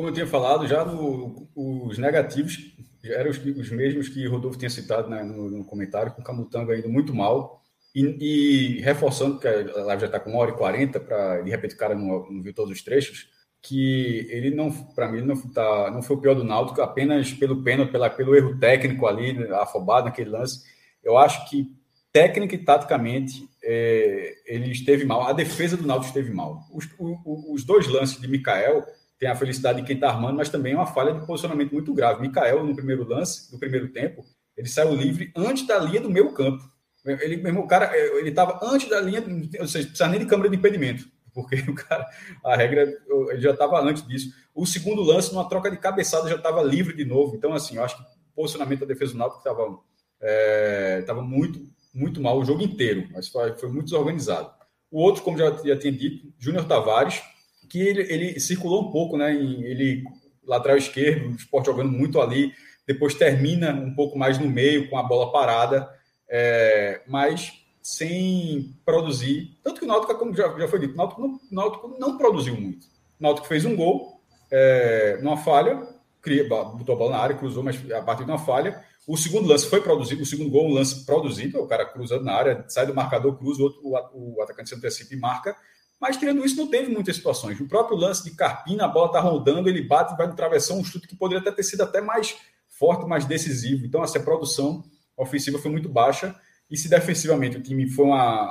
Como 0.00 0.08
eu 0.08 0.14
tinha 0.14 0.26
falado, 0.26 0.66
já 0.66 0.82
no, 0.82 1.46
os 1.54 1.98
negativos 1.98 2.72
eram 3.04 3.30
os, 3.30 3.36
os, 3.36 3.70
mesmos 3.70 4.08
que 4.08 4.26
Rodolfo 4.26 4.56
tinha 4.56 4.70
citado 4.70 5.10
né, 5.10 5.22
no, 5.22 5.50
no, 5.50 5.62
comentário, 5.62 6.10
com 6.12 6.22
o 6.22 6.24
Camutanga 6.24 6.74
indo 6.74 6.88
muito 6.88 7.14
mal. 7.14 7.62
E, 7.94 8.78
e 8.78 8.80
reforçando, 8.80 9.38
que 9.38 9.46
a 9.46 9.84
live 9.84 10.00
já 10.00 10.06
está 10.06 10.18
com 10.18 10.30
1 10.30 10.36
hora 10.36 10.50
e 10.52 10.56
40, 10.56 11.00
para 11.00 11.42
de 11.42 11.50
repente 11.50 11.74
o 11.74 11.76
cara 11.76 11.94
não, 11.94 12.30
não 12.30 12.42
viu 12.42 12.54
todos 12.54 12.72
os 12.72 12.82
trechos, 12.82 13.28
que 13.60 14.26
ele 14.30 14.50
não, 14.54 14.72
para 14.72 15.12
mim, 15.12 15.20
não, 15.20 15.36
tá, 15.36 15.90
não 15.90 16.00
foi 16.00 16.16
o 16.16 16.20
pior 16.22 16.34
do 16.34 16.44
Náutico, 16.44 16.80
apenas 16.80 17.30
pelo 17.34 17.62
pênalti, 17.62 17.92
pela, 17.92 18.08
pelo 18.08 18.34
erro 18.34 18.58
técnico 18.58 19.06
ali, 19.06 19.36
afobado 19.52 20.06
naquele 20.06 20.30
lance. 20.30 20.62
Eu 21.04 21.18
acho 21.18 21.46
que, 21.50 21.76
técnica 22.10 22.54
e 22.54 22.64
taticamente, 22.64 23.46
é, 23.62 24.34
ele 24.46 24.70
esteve 24.70 25.04
mal. 25.04 25.24
A 25.24 25.34
defesa 25.34 25.76
do 25.76 25.86
Náutico 25.86 26.08
esteve 26.08 26.32
mal. 26.32 26.62
Os, 26.72 26.88
o, 26.98 27.52
os 27.52 27.64
dois 27.64 27.86
lances 27.86 28.18
de 28.18 28.26
Mikael 28.26 28.82
tem 29.20 29.28
a 29.28 29.36
felicidade 29.36 29.82
de 29.82 29.86
quem 29.86 29.96
está 29.96 30.08
armando, 30.08 30.38
mas 30.38 30.48
também 30.48 30.72
é 30.72 30.76
uma 30.76 30.86
falha 30.86 31.12
de 31.12 31.26
posicionamento 31.26 31.72
muito 31.72 31.92
grave. 31.92 32.22
Mikael, 32.22 32.64
no 32.64 32.74
primeiro 32.74 33.06
lance, 33.06 33.52
no 33.52 33.58
primeiro 33.58 33.88
tempo, 33.88 34.24
ele 34.56 34.66
saiu 34.66 34.94
livre 34.94 35.30
antes 35.36 35.66
da 35.66 35.78
linha 35.78 36.00
do 36.00 36.10
meio 36.10 36.32
campo. 36.32 36.64
Ele, 37.04 37.36
mesmo, 37.36 37.60
o 37.60 37.66
cara, 37.66 37.94
ele 37.96 38.30
estava 38.30 38.58
antes 38.62 38.88
da 38.88 38.98
linha, 38.98 39.22
ou 39.60 39.68
seja, 39.68 39.88
precisa 39.88 40.08
nem 40.08 40.20
de 40.20 40.26
câmera 40.26 40.48
de 40.48 40.56
impedimento, 40.56 41.04
porque 41.34 41.56
o 41.70 41.74
cara, 41.74 42.06
a 42.42 42.56
regra, 42.56 42.82
ele 43.28 43.40
já 43.40 43.50
estava 43.50 43.78
antes 43.82 44.06
disso. 44.06 44.32
O 44.54 44.64
segundo 44.64 45.02
lance, 45.02 45.32
numa 45.32 45.48
troca 45.48 45.70
de 45.70 45.76
cabeçada, 45.76 46.28
já 46.28 46.36
estava 46.36 46.62
livre 46.62 46.96
de 46.96 47.04
novo. 47.04 47.36
Então, 47.36 47.52
assim, 47.52 47.76
eu 47.76 47.84
acho 47.84 47.98
que 47.98 48.02
o 48.02 48.34
posicionamento 48.34 48.80
da 48.80 48.86
defesa 48.86 49.12
do 49.12 49.18
Náutico 49.18 49.40
estava 49.40 49.78
é, 50.22 51.02
tava 51.02 51.20
muito, 51.20 51.60
muito 51.92 52.22
mal 52.22 52.38
o 52.38 52.44
jogo 52.44 52.62
inteiro, 52.62 53.06
mas 53.12 53.28
foi, 53.28 53.52
foi 53.54 53.68
muito 53.68 53.84
desorganizado. 53.84 54.50
O 54.90 55.00
outro, 55.00 55.22
como 55.22 55.36
já, 55.36 55.50
já 55.62 55.78
tinha 55.78 55.92
dito, 55.92 56.32
Júnior 56.38 56.64
Tavares, 56.64 57.22
que 57.70 57.80
ele, 57.80 58.02
ele 58.12 58.40
circulou 58.40 58.88
um 58.88 58.90
pouco, 58.90 59.16
né? 59.16 59.32
Ele 59.32 60.04
lateral 60.44 60.76
esquerdo, 60.76 61.28
o 61.28 61.36
esporte 61.36 61.66
jogando 61.66 61.92
muito 61.92 62.20
ali, 62.20 62.52
depois 62.86 63.14
termina 63.14 63.72
um 63.72 63.94
pouco 63.94 64.18
mais 64.18 64.38
no 64.38 64.48
meio 64.50 64.90
com 64.90 64.98
a 64.98 65.02
bola 65.02 65.30
parada, 65.30 65.88
é, 66.28 67.02
mas 67.06 67.52
sem 67.80 68.74
produzir. 68.84 69.56
Tanto 69.62 69.78
que 69.78 69.86
o 69.86 69.88
Náutico, 69.88 70.14
como 70.18 70.34
já, 70.34 70.48
já 70.58 70.66
foi 70.66 70.80
dito, 70.80 70.94
o 70.94 70.96
Náutico 70.96 71.20
não, 71.20 71.40
Náutico 71.50 71.96
não 71.98 72.18
produziu 72.18 72.60
muito. 72.60 72.86
O 73.18 73.22
Náutico 73.22 73.46
fez 73.46 73.64
um 73.64 73.76
gol 73.76 74.20
é, 74.50 75.18
numa 75.22 75.36
falha, 75.36 75.80
cria, 76.20 76.46
botou 76.48 76.94
a 76.94 76.98
bola 76.98 77.12
na 77.12 77.18
área, 77.18 77.36
cruzou, 77.36 77.62
mas 77.62 77.78
a 77.92 78.02
partir 78.02 78.24
de 78.24 78.30
uma 78.30 78.38
falha. 78.38 78.82
O 79.06 79.16
segundo 79.16 79.48
lance 79.48 79.66
foi 79.66 79.80
produzido, 79.80 80.22
o 80.22 80.26
segundo 80.26 80.50
gol, 80.50 80.68
um 80.68 80.74
lance 80.74 81.04
produzido, 81.06 81.60
o 81.60 81.66
cara 81.66 81.86
cruzando 81.86 82.24
na 82.24 82.32
área, 82.32 82.64
sai 82.68 82.86
do 82.86 82.94
marcador, 82.94 83.36
cruza, 83.38 83.62
o, 83.62 83.70
o, 84.12 84.36
o 84.36 84.42
atacante 84.42 84.68
se 84.68 84.74
antecipa 84.74 85.14
e 85.14 85.18
marca. 85.18 85.56
Mas 86.00 86.16
tirando 86.16 86.44
isso, 86.44 86.56
não 86.56 86.66
teve 86.66 86.90
muitas 86.90 87.16
situações. 87.16 87.60
O 87.60 87.68
próprio 87.68 87.96
lance 87.96 88.24
de 88.24 88.30
Carpina, 88.30 88.86
a 88.86 88.88
bola 88.88 89.08
está 89.08 89.20
rodando, 89.20 89.68
ele 89.68 89.82
bate, 89.82 90.16
vai 90.16 90.26
no 90.26 90.34
travessão, 90.34 90.78
um 90.78 90.84
chute 90.84 91.06
que 91.06 91.14
poderia 91.14 91.42
até 91.42 91.52
ter 91.52 91.62
sido 91.62 91.82
até 91.82 92.00
mais 92.00 92.36
forte, 92.68 93.06
mais 93.06 93.26
decisivo. 93.26 93.84
Então, 93.84 94.02
assim, 94.02 94.18
a 94.18 94.22
produção 94.22 94.82
ofensiva 95.14 95.58
foi 95.58 95.70
muito 95.70 95.88
baixa. 95.88 96.34
E 96.70 96.76
se 96.76 96.88
defensivamente 96.88 97.58
o 97.58 97.62
time 97.62 97.86
foi 97.90 98.06
uma. 98.06 98.50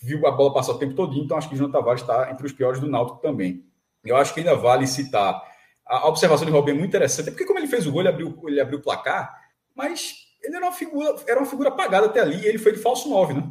viu 0.00 0.26
a 0.26 0.30
bola 0.30 0.54
passar 0.54 0.72
o 0.72 0.78
tempo 0.78 0.94
todo, 0.94 1.18
então 1.18 1.36
acho 1.36 1.48
que 1.48 1.54
o 1.54 1.58
João 1.58 1.70
Tavares 1.70 2.00
está 2.00 2.30
entre 2.30 2.46
os 2.46 2.52
piores 2.52 2.80
do 2.80 2.88
Náutico 2.88 3.20
também. 3.20 3.66
Eu 4.02 4.16
acho 4.16 4.32
que 4.32 4.40
ainda 4.40 4.54
vale 4.54 4.86
citar. 4.86 5.42
A 5.84 6.08
observação 6.08 6.46
de 6.46 6.52
Robin 6.52 6.70
é 6.70 6.74
muito 6.74 6.88
interessante, 6.88 7.30
porque 7.30 7.44
como 7.44 7.58
ele 7.58 7.66
fez 7.66 7.86
o 7.86 7.92
gol, 7.92 8.00
ele 8.00 8.08
abriu, 8.08 8.38
ele 8.46 8.60
abriu 8.60 8.78
o 8.78 8.82
placar, 8.82 9.36
mas 9.74 10.14
ele 10.40 10.56
era 10.56 10.64
uma 10.64 10.72
figura, 10.72 11.16
era 11.26 11.40
uma 11.40 11.46
figura 11.46 11.68
apagada 11.68 12.06
até 12.06 12.20
ali, 12.20 12.40
e 12.40 12.46
ele 12.46 12.58
foi 12.58 12.72
de 12.72 12.78
falso 12.78 13.10
9, 13.10 13.34
né? 13.34 13.50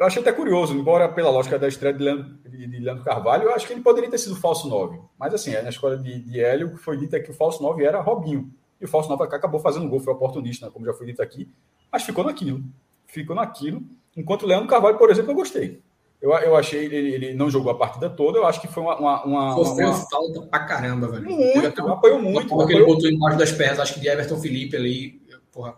Eu 0.00 0.06
achei 0.06 0.22
até 0.22 0.32
curioso, 0.32 0.72
embora 0.72 1.06
pela 1.10 1.28
lógica 1.28 1.58
da 1.58 1.68
estreia 1.68 1.92
de 1.92 2.02
Leandro, 2.02 2.38
de, 2.48 2.66
de 2.66 2.78
Leandro 2.78 3.04
Carvalho, 3.04 3.44
eu 3.44 3.54
acho 3.54 3.66
que 3.66 3.74
ele 3.74 3.82
poderia 3.82 4.08
ter 4.08 4.16
sido 4.16 4.34
falso 4.34 4.66
9. 4.66 4.98
Mas 5.18 5.34
assim, 5.34 5.52
na 5.52 5.68
escola 5.68 5.98
de, 5.98 6.20
de 6.20 6.40
Hélio, 6.40 6.68
o 6.68 6.70
que 6.70 6.78
foi 6.78 6.96
dito 6.96 7.14
é 7.14 7.20
que 7.20 7.30
o 7.30 7.34
falso 7.34 7.62
9 7.62 7.84
era 7.84 8.00
Robinho. 8.00 8.50
E 8.80 8.86
o 8.86 8.88
falso 8.88 9.10
9 9.10 9.22
acabou 9.24 9.60
fazendo 9.60 9.86
gol, 9.90 10.00
foi 10.00 10.14
oportunista, 10.14 10.64
né, 10.64 10.72
como 10.72 10.86
já 10.86 10.94
foi 10.94 11.06
dito 11.06 11.20
aqui. 11.20 11.46
Mas 11.92 12.02
ficou 12.02 12.24
naquilo. 12.24 12.64
Ficou 13.06 13.36
naquilo. 13.36 13.82
Enquanto 14.16 14.44
o 14.44 14.46
Leandro 14.46 14.68
Carvalho, 14.68 14.96
por 14.96 15.10
exemplo, 15.10 15.32
eu 15.32 15.34
gostei. 15.34 15.82
Eu, 16.18 16.32
eu 16.32 16.56
achei 16.56 16.86
ele, 16.86 17.14
ele 17.14 17.34
não 17.34 17.50
jogou 17.50 17.70
a 17.70 17.76
partida 17.76 18.08
toda, 18.08 18.38
eu 18.38 18.46
acho 18.46 18.58
que 18.58 18.68
foi 18.68 18.82
uma. 18.82 18.98
uma, 18.98 19.24
uma 19.24 19.54
uma... 19.54 19.94
falta 19.94 20.40
pra 20.46 20.60
caramba, 20.60 21.08
velho. 21.08 21.24
Muito, 21.24 21.66
até 21.66 21.82
apoiou 21.82 22.18
muito. 22.18 22.48
Porque 22.48 22.72
ele 22.72 22.86
botou 22.86 23.10
embaixo 23.10 23.38
das 23.38 23.52
pernas, 23.52 23.80
acho 23.80 23.94
que 23.94 24.00
de 24.00 24.08
Everton 24.08 24.38
Felipe 24.38 24.76
ali. 24.76 25.20
Porra, 25.52 25.76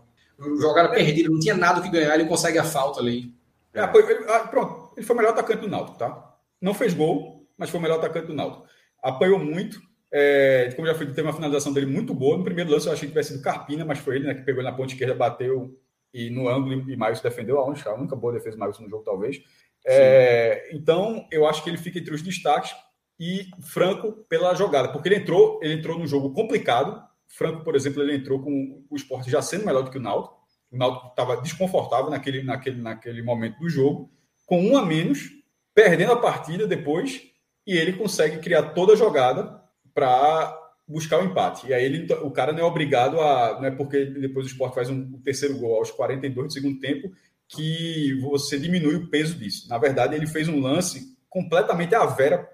jogada 0.60 0.90
perdida, 0.90 1.28
não 1.28 1.40
tinha 1.40 1.56
nada 1.56 1.80
que 1.80 1.90
ganhar, 1.90 2.14
ele 2.14 2.28
consegue 2.28 2.58
a 2.58 2.64
falta 2.64 3.00
ali. 3.00 3.34
É, 3.74 3.80
ele, 3.82 4.24
ah, 4.28 4.40
pronto, 4.40 4.92
ele 4.96 5.06
foi 5.06 5.14
o 5.14 5.18
melhor 5.18 5.32
atacante 5.32 5.62
do 5.62 5.68
Náutico, 5.68 5.98
tá? 5.98 6.36
Não 6.60 6.74
fez 6.74 6.94
gol, 6.94 7.48
mas 7.56 7.70
foi 7.70 7.80
o 7.80 7.82
melhor 7.82 7.98
atacante 7.98 8.26
do 8.26 8.34
Náutico. 8.34 8.66
Apanhou 9.02 9.38
muito, 9.38 9.80
é, 10.12 10.70
como 10.76 10.86
já 10.86 10.94
foi, 10.94 11.06
teve 11.06 11.22
uma 11.22 11.32
finalização 11.32 11.72
dele 11.72 11.86
muito 11.86 12.14
boa. 12.14 12.36
No 12.36 12.44
primeiro 12.44 12.70
lance 12.70 12.86
eu 12.86 12.92
achei 12.92 13.08
que 13.08 13.12
tivesse 13.12 13.32
sido 13.32 13.42
Carpina, 13.42 13.84
mas 13.84 13.98
foi 13.98 14.16
ele 14.16 14.26
né, 14.26 14.34
que 14.34 14.42
pegou 14.42 14.62
na 14.62 14.72
ponta 14.72 14.92
esquerda, 14.92 15.14
bateu 15.14 15.74
e 16.12 16.28
no 16.28 16.48
ângulo 16.48 16.90
e 16.90 16.96
Maílson 16.96 17.22
defendeu 17.22 17.58
a 17.58 17.66
única, 17.66 17.88
a 17.88 17.94
única 17.94 18.14
boa 18.14 18.34
defesa 18.34 18.56
do 18.56 18.60
Maílson 18.60 18.82
no 18.82 18.90
jogo, 18.90 19.02
talvez. 19.02 19.42
É, 19.86 20.68
então, 20.72 21.26
eu 21.30 21.46
acho 21.46 21.64
que 21.64 21.70
ele 21.70 21.78
fica 21.78 21.98
entre 21.98 22.14
os 22.14 22.22
destaques 22.22 22.74
e 23.18 23.46
Franco 23.62 24.12
pela 24.28 24.54
jogada, 24.54 24.88
porque 24.88 25.08
ele 25.08 25.16
entrou, 25.16 25.58
ele 25.62 25.74
entrou 25.74 25.98
num 25.98 26.06
jogo 26.06 26.32
complicado. 26.32 27.02
Franco, 27.26 27.64
por 27.64 27.74
exemplo, 27.74 28.02
ele 28.02 28.16
entrou 28.16 28.42
com 28.42 28.84
o 28.90 28.94
esporte 28.94 29.30
já 29.30 29.40
sendo 29.40 29.64
melhor 29.64 29.82
do 29.82 29.90
que 29.90 29.98
o 29.98 30.02
Náutico. 30.02 30.41
O 30.72 30.76
Náutico 30.76 31.08
estava 31.08 31.36
desconfortável 31.36 32.10
naquele, 32.10 32.42
naquele, 32.42 32.80
naquele 32.80 33.22
momento 33.22 33.58
do 33.58 33.68
jogo, 33.68 34.10
com 34.46 34.60
um 34.60 34.76
a 34.76 34.84
menos, 34.84 35.30
perdendo 35.74 36.12
a 36.12 36.20
partida 36.20 36.66
depois, 36.66 37.22
e 37.66 37.76
ele 37.76 37.92
consegue 37.92 38.38
criar 38.38 38.70
toda 38.70 38.94
a 38.94 38.96
jogada 38.96 39.60
para 39.94 40.58
buscar 40.88 41.20
o 41.20 41.24
empate. 41.24 41.68
E 41.68 41.74
aí 41.74 41.84
ele, 41.84 42.12
o 42.14 42.30
cara 42.30 42.52
não 42.52 42.60
é 42.60 42.64
obrigado 42.64 43.20
a. 43.20 43.60
Não 43.60 43.66
é 43.66 43.70
porque 43.70 44.04
depois 44.06 44.46
o 44.46 44.48
esporte 44.48 44.74
faz 44.74 44.88
um, 44.88 44.96
um 44.96 45.20
terceiro 45.22 45.56
gol 45.58 45.76
aos 45.76 45.90
42 45.90 46.46
do 46.48 46.52
segundo 46.52 46.80
tempo 46.80 47.12
que 47.48 48.18
você 48.20 48.58
diminui 48.58 48.96
o 48.96 49.10
peso 49.10 49.34
disso. 49.34 49.68
Na 49.68 49.76
verdade, 49.76 50.14
ele 50.14 50.26
fez 50.26 50.48
um 50.48 50.60
lance 50.60 51.14
completamente 51.28 51.94
à 51.94 52.04
vera 52.06 52.50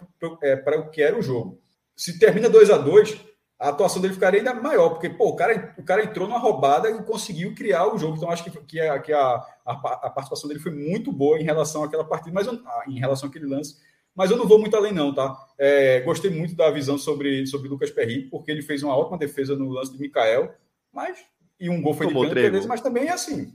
para 0.64 0.76
é, 0.76 0.78
o 0.78 0.90
que 0.90 1.02
era 1.02 1.16
o 1.16 1.22
jogo. 1.22 1.60
Se 1.96 2.18
termina 2.18 2.48
2 2.48 2.70
a 2.70 2.78
2 2.78 3.27
a 3.58 3.70
atuação 3.70 4.00
dele 4.00 4.14
ficaria 4.14 4.38
ainda 4.38 4.54
maior, 4.54 4.90
porque 4.90 5.10
pô, 5.10 5.30
o, 5.30 5.36
cara, 5.36 5.74
o 5.76 5.82
cara 5.82 6.04
entrou 6.04 6.28
numa 6.28 6.38
roubada 6.38 6.88
e 6.88 7.02
conseguiu 7.02 7.54
criar 7.54 7.92
o 7.92 7.98
jogo. 7.98 8.16
Então, 8.16 8.30
acho 8.30 8.44
que, 8.44 8.50
que, 8.50 8.80
a, 8.80 8.98
que 9.00 9.12
a, 9.12 9.44
a, 9.66 9.72
a 9.72 10.10
participação 10.10 10.48
dele 10.48 10.60
foi 10.60 10.72
muito 10.72 11.10
boa 11.10 11.40
em 11.40 11.44
relação 11.44 11.82
àquela 11.82 12.04
partida, 12.04 12.32
mas 12.32 12.46
em 12.86 13.00
relação 13.00 13.28
àquele 13.28 13.46
lance. 13.46 13.76
Mas 14.14 14.30
eu 14.30 14.36
não 14.36 14.46
vou 14.46 14.60
muito 14.60 14.76
além, 14.76 14.92
não, 14.92 15.12
tá? 15.12 15.36
É, 15.58 16.00
gostei 16.00 16.30
muito 16.30 16.54
da 16.54 16.70
visão 16.70 16.96
sobre, 16.96 17.46
sobre 17.46 17.68
Lucas 17.68 17.90
Perry, 17.90 18.22
porque 18.30 18.50
ele 18.50 18.62
fez 18.62 18.82
uma 18.82 18.96
ótima 18.96 19.18
defesa 19.18 19.56
no 19.56 19.70
lance 19.70 19.92
de 19.92 19.98
Mikael, 19.98 20.54
mas. 20.92 21.18
E 21.58 21.68
um 21.68 21.82
gol 21.82 21.94
foi 21.94 22.06
Tomou 22.06 22.24
de 22.24 22.30
pênalti, 22.30 22.50
beleza, 22.50 22.68
mas 22.68 22.80
também 22.80 23.08
é 23.08 23.12
assim. 23.12 23.52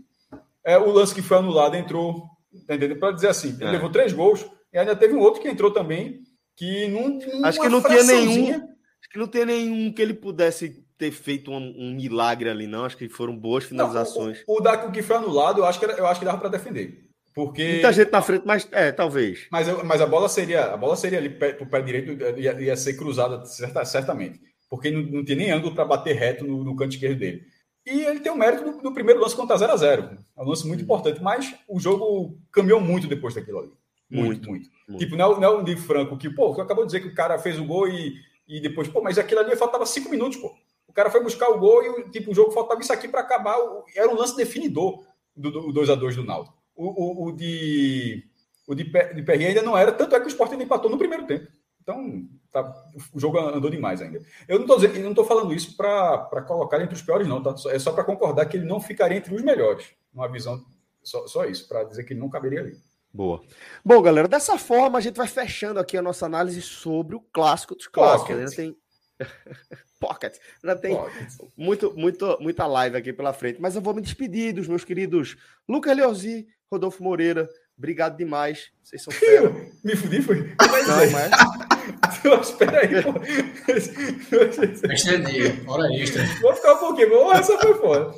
É, 0.65 0.77
o 0.77 0.91
lance 0.91 1.15
que 1.15 1.21
foi 1.21 1.37
anulado 1.37 1.75
entrou, 1.75 2.27
tá 2.67 2.75
entendendo? 2.75 2.99
Para 2.99 3.11
dizer 3.11 3.29
assim, 3.29 3.55
ele 3.59 3.65
é. 3.65 3.71
levou 3.71 3.89
três 3.89 4.11
gols, 4.11 4.45
e 4.73 4.77
ainda 4.77 4.95
teve 4.95 5.13
um 5.13 5.19
outro 5.19 5.41
que 5.41 5.47
entrou 5.47 5.71
também, 5.71 6.23
que 6.55 6.87
não. 6.87 7.45
Acho 7.45 7.61
que 7.61 7.69
não 7.69 7.81
tinha 7.81 8.03
nenhum. 8.03 8.72
Acho 9.03 9.09
que 9.11 9.19
não 9.19 9.27
tem 9.27 9.45
nenhum 9.45 9.91
que 9.91 10.01
ele 10.01 10.13
pudesse 10.13 10.81
ter 10.97 11.11
feito 11.11 11.51
um, 11.51 11.57
um, 11.57 11.93
milagre 11.93 12.49
ali, 12.49 12.65
não. 12.65 12.85
Acho 12.85 12.95
que 12.95 13.09
foram 13.09 13.35
boas 13.35 13.65
finalizações. 13.65 14.43
Não, 14.47 14.55
o, 14.55 14.61
o, 14.61 14.87
o 14.87 14.91
que 14.93 15.01
foi 15.03 15.17
anulado, 15.17 15.59
eu 15.59 15.65
acho 15.65 15.77
que, 15.77 15.83
era, 15.83 15.93
eu 15.97 16.07
acho 16.07 16.19
que 16.19 16.25
dava 16.25 16.37
para 16.37 16.47
defender. 16.47 17.09
Porque... 17.35 17.67
Muita 17.73 17.91
gente 17.91 18.11
na 18.11 18.21
frente, 18.21 18.43
mas 18.45 18.65
é, 18.71 18.91
talvez. 18.93 19.47
Mas, 19.51 19.67
mas 19.83 19.99
a 19.99 20.05
bola 20.05 20.29
seria 20.29 20.65
a 20.73 20.77
bola 20.77 20.95
seria 20.95 21.17
ali 21.19 21.29
para 21.29 21.61
o 21.61 21.65
pé 21.65 21.81
direito, 21.81 22.11
ia, 22.39 22.61
ia, 22.61 22.77
ser 22.77 22.93
cruzada 22.93 23.43
certa, 23.45 23.83
certamente. 23.83 24.39
Porque 24.69 24.89
não, 24.89 25.01
não 25.01 25.25
tinha 25.25 25.37
nem 25.37 25.51
ângulo 25.51 25.75
para 25.75 25.83
bater 25.83 26.15
reto 26.15 26.45
no, 26.45 26.63
no, 26.63 26.75
canto 26.75 26.93
esquerdo 26.93 27.19
dele. 27.19 27.43
E 27.85 28.03
ele 28.03 28.21
tem 28.21 28.31
o 28.31 28.37
mérito 28.37 28.63
do, 28.63 28.81
do 28.81 28.93
primeiro 28.93 29.19
lance 29.19 29.35
contra 29.35 29.57
0 29.57 29.73
a 29.73 29.75
0 29.75 30.17
É 30.37 30.41
um 30.41 30.45
lance 30.45 30.65
muito 30.65 30.79
uhum. 30.79 30.85
importante, 30.85 31.21
mas 31.21 31.53
o 31.67 31.79
jogo 31.79 32.37
caminhou 32.51 32.79
muito 32.79 33.07
depois 33.07 33.33
daquilo 33.33 33.59
ali. 33.59 33.71
Muito, 34.09 34.47
muito. 34.47 34.49
muito. 34.49 34.69
muito. 34.87 35.03
Tipo, 35.03 35.15
não, 35.15 35.39
não 35.39 35.43
é 35.43 35.49
o 35.49 35.63
de 35.63 35.75
Franco 35.75 36.17
que, 36.17 36.29
pô, 36.29 36.53
acabou 36.61 36.85
de 36.85 36.93
dizer 36.93 37.01
que 37.01 37.07
o 37.07 37.15
cara 37.15 37.39
fez 37.39 37.59
o 37.59 37.65
gol 37.65 37.87
e, 37.87 38.15
e 38.57 38.61
depois, 38.61 38.87
pô, 38.87 39.01
mas 39.01 39.17
aquilo 39.17 39.41
ali 39.41 39.55
faltava 39.55 39.83
cinco 39.85 40.09
minutos, 40.09 40.37
pô. 40.37 40.53
O 40.87 40.93
cara 40.93 41.09
foi 41.09 41.23
buscar 41.23 41.49
o 41.49 41.57
gol 41.57 41.83
e 41.83 42.09
tipo, 42.11 42.31
o 42.31 42.35
jogo 42.35 42.51
faltava 42.51 42.79
isso 42.79 42.93
aqui 42.93 43.07
para 43.07 43.21
acabar. 43.21 43.57
Era 43.95 44.09
um 44.09 44.15
lance 44.15 44.35
definidor 44.35 45.03
do, 45.35 45.49
do 45.49 45.73
2 45.73 45.89
a 45.89 45.95
2 45.95 46.15
do 46.17 46.23
Naldo. 46.23 46.53
O, 46.75 46.85
o, 46.85 47.27
o, 47.29 47.31
de 47.31 48.23
o 48.67 48.75
de, 48.75 48.83
de 48.83 49.31
ainda 49.31 49.63
não 49.63 49.75
era, 49.75 49.91
tanto 49.91 50.15
é 50.15 50.19
que 50.19 50.27
o 50.27 50.29
Sport 50.29 50.51
ainda 50.51 50.63
empatou 50.63 50.91
no 50.91 50.99
primeiro 50.99 51.25
tempo. 51.25 51.47
Então, 51.81 52.27
tá, 52.51 52.71
o 53.11 53.19
jogo 53.19 53.39
andou 53.39 53.71
demais 53.71 54.01
ainda. 54.01 54.21
Eu 54.47 54.59
não 54.59 55.09
estou 55.09 55.25
falando 55.25 55.53
isso 55.53 55.75
para 55.75 56.43
colocar 56.47 56.79
entre 56.79 56.93
os 56.95 57.01
piores, 57.01 57.27
não. 57.27 57.41
Tá? 57.41 57.55
É 57.69 57.79
só 57.79 57.91
para 57.91 58.03
concordar 58.03 58.45
que 58.45 58.55
ele 58.55 58.65
não 58.65 58.79
ficaria 58.79 59.17
entre 59.17 59.33
os 59.33 59.41
melhores. 59.41 59.87
Uma 60.13 60.27
visão, 60.27 60.63
só, 61.01 61.27
só 61.27 61.45
isso, 61.45 61.67
para 61.67 61.83
dizer 61.83 62.03
que 62.03 62.13
ele 62.13 62.19
não 62.19 62.29
caberia 62.29 62.59
ali. 62.59 62.77
Boa. 63.13 63.43
Bom, 63.85 64.01
galera, 64.01 64.27
dessa 64.27 64.57
forma 64.57 64.97
a 64.97 65.01
gente 65.01 65.15
vai 65.15 65.27
fechando 65.27 65.79
aqui 65.79 65.95
a 65.95 66.01
nossa 66.01 66.25
análise 66.25 66.61
sobre 66.61 67.15
o 67.15 67.19
clássico 67.19 67.75
dos 67.75 67.87
clássicos. 67.87 68.35
Ainda 68.35 68.51
tem 68.51 68.75
Pocket. 69.99 70.35
Já 70.63 70.75
tem 70.75 70.97
muito, 71.55 71.93
muito, 71.95 72.37
muita 72.41 72.65
live 72.65 72.97
aqui 72.97 73.13
pela 73.13 73.31
frente. 73.31 73.61
Mas 73.61 73.75
eu 73.75 73.81
vou 73.81 73.93
me 73.93 74.01
despedir 74.01 74.53
dos 74.53 74.67
meus 74.67 74.83
queridos 74.83 75.37
Lucas 75.69 75.95
Leozzi, 75.95 76.47
Rodolfo 76.71 77.03
Moreira. 77.03 77.47
Obrigado 77.77 78.17
demais. 78.17 78.71
Vocês 78.81 79.01
são 79.03 79.11
fera. 79.13 79.53
Me 79.83 79.95
fudi, 79.95 80.21
foi? 80.21 80.37
Não, 80.37 81.11
mas... 81.11 82.41
Espera 82.41 82.79
aí, 82.79 83.03
pô. 83.03 83.13
Extra 84.89 85.19
dia, 85.19 85.61
hora 85.67 85.93
extra. 85.93 86.23
Vou 86.41 86.55
ficar 86.55 86.73
um 86.73 86.77
pouquinho. 86.77 87.09
Vou, 87.09 87.33
essa 87.33 87.57
foi 87.57 87.73
foda. 87.75 88.13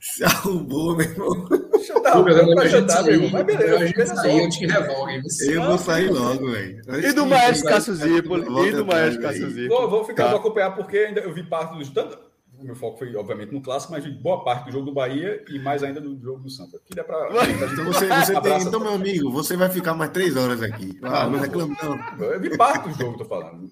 Se 0.00 0.24
arrumou, 0.24 0.96
meu 0.96 1.06
irmão. 1.06 1.48
Deixa 1.72 1.92
eu 1.92 2.02
dar 2.02 2.16
uma 2.16 2.24
pra 2.24 3.02
meu 3.02 3.14
irmão. 3.14 3.30
Mas 3.32 3.44
beleza. 3.44 3.74
Eu, 3.74 4.04
eu, 4.04 4.06
sair, 4.06 4.42
eu 4.42 4.48
te 4.48 4.66
revogue. 4.66 5.22
Eu 5.48 5.62
vou 5.62 5.78
sair 5.78 6.10
logo, 6.10 6.50
velho. 6.50 6.82
E 7.04 7.12
do 7.12 7.26
Maestro 7.26 7.68
Cássio 7.68 7.94
Zipoli. 7.94 8.68
E 8.68 8.72
do 8.72 8.86
Maestro 8.86 9.22
Cássio 9.22 9.50
Zipoli. 9.50 9.68
Vou, 9.68 9.90
vou 9.90 10.04
ficar, 10.04 10.24
tá. 10.24 10.30
vou 10.30 10.40
acompanhar, 10.40 10.74
porque 10.74 10.98
ainda 10.98 11.20
eu 11.20 11.32
vi 11.32 11.42
parte 11.42 11.76
dos... 11.76 11.90
Tanto, 11.90 12.18
o 12.58 12.64
meu 12.64 12.74
foco 12.74 12.98
foi, 12.98 13.14
obviamente, 13.16 13.52
no 13.52 13.60
clássico, 13.60 13.92
mas 13.92 14.04
vi 14.04 14.10
boa 14.10 14.42
parte 14.44 14.66
do 14.66 14.72
jogo 14.72 14.86
do 14.86 14.92
Bahia 14.92 15.44
e 15.48 15.58
mais 15.58 15.82
ainda 15.82 16.00
do 16.00 16.18
jogo 16.20 16.40
do 16.40 16.50
Santa. 16.50 16.78
Que 16.84 16.94
dá 16.94 17.04
pra... 17.04 17.28
Então, 17.48 17.84
você, 17.84 18.08
você 18.08 18.40
tem, 18.40 18.62
então, 18.62 18.80
meu 18.80 18.94
amigo, 18.94 19.30
você 19.30 19.56
vai 19.56 19.68
ficar 19.68 19.94
mais 19.94 20.10
três 20.10 20.36
horas 20.36 20.62
aqui. 20.62 20.98
Ah, 21.02 21.22
ah 21.22 21.28
não 21.28 21.38
não. 21.38 22.24
Eu 22.24 22.40
vi 22.40 22.56
parte 22.56 22.88
do 22.88 22.94
jogo, 22.94 23.18
tô 23.18 23.24
falando. 23.24 23.70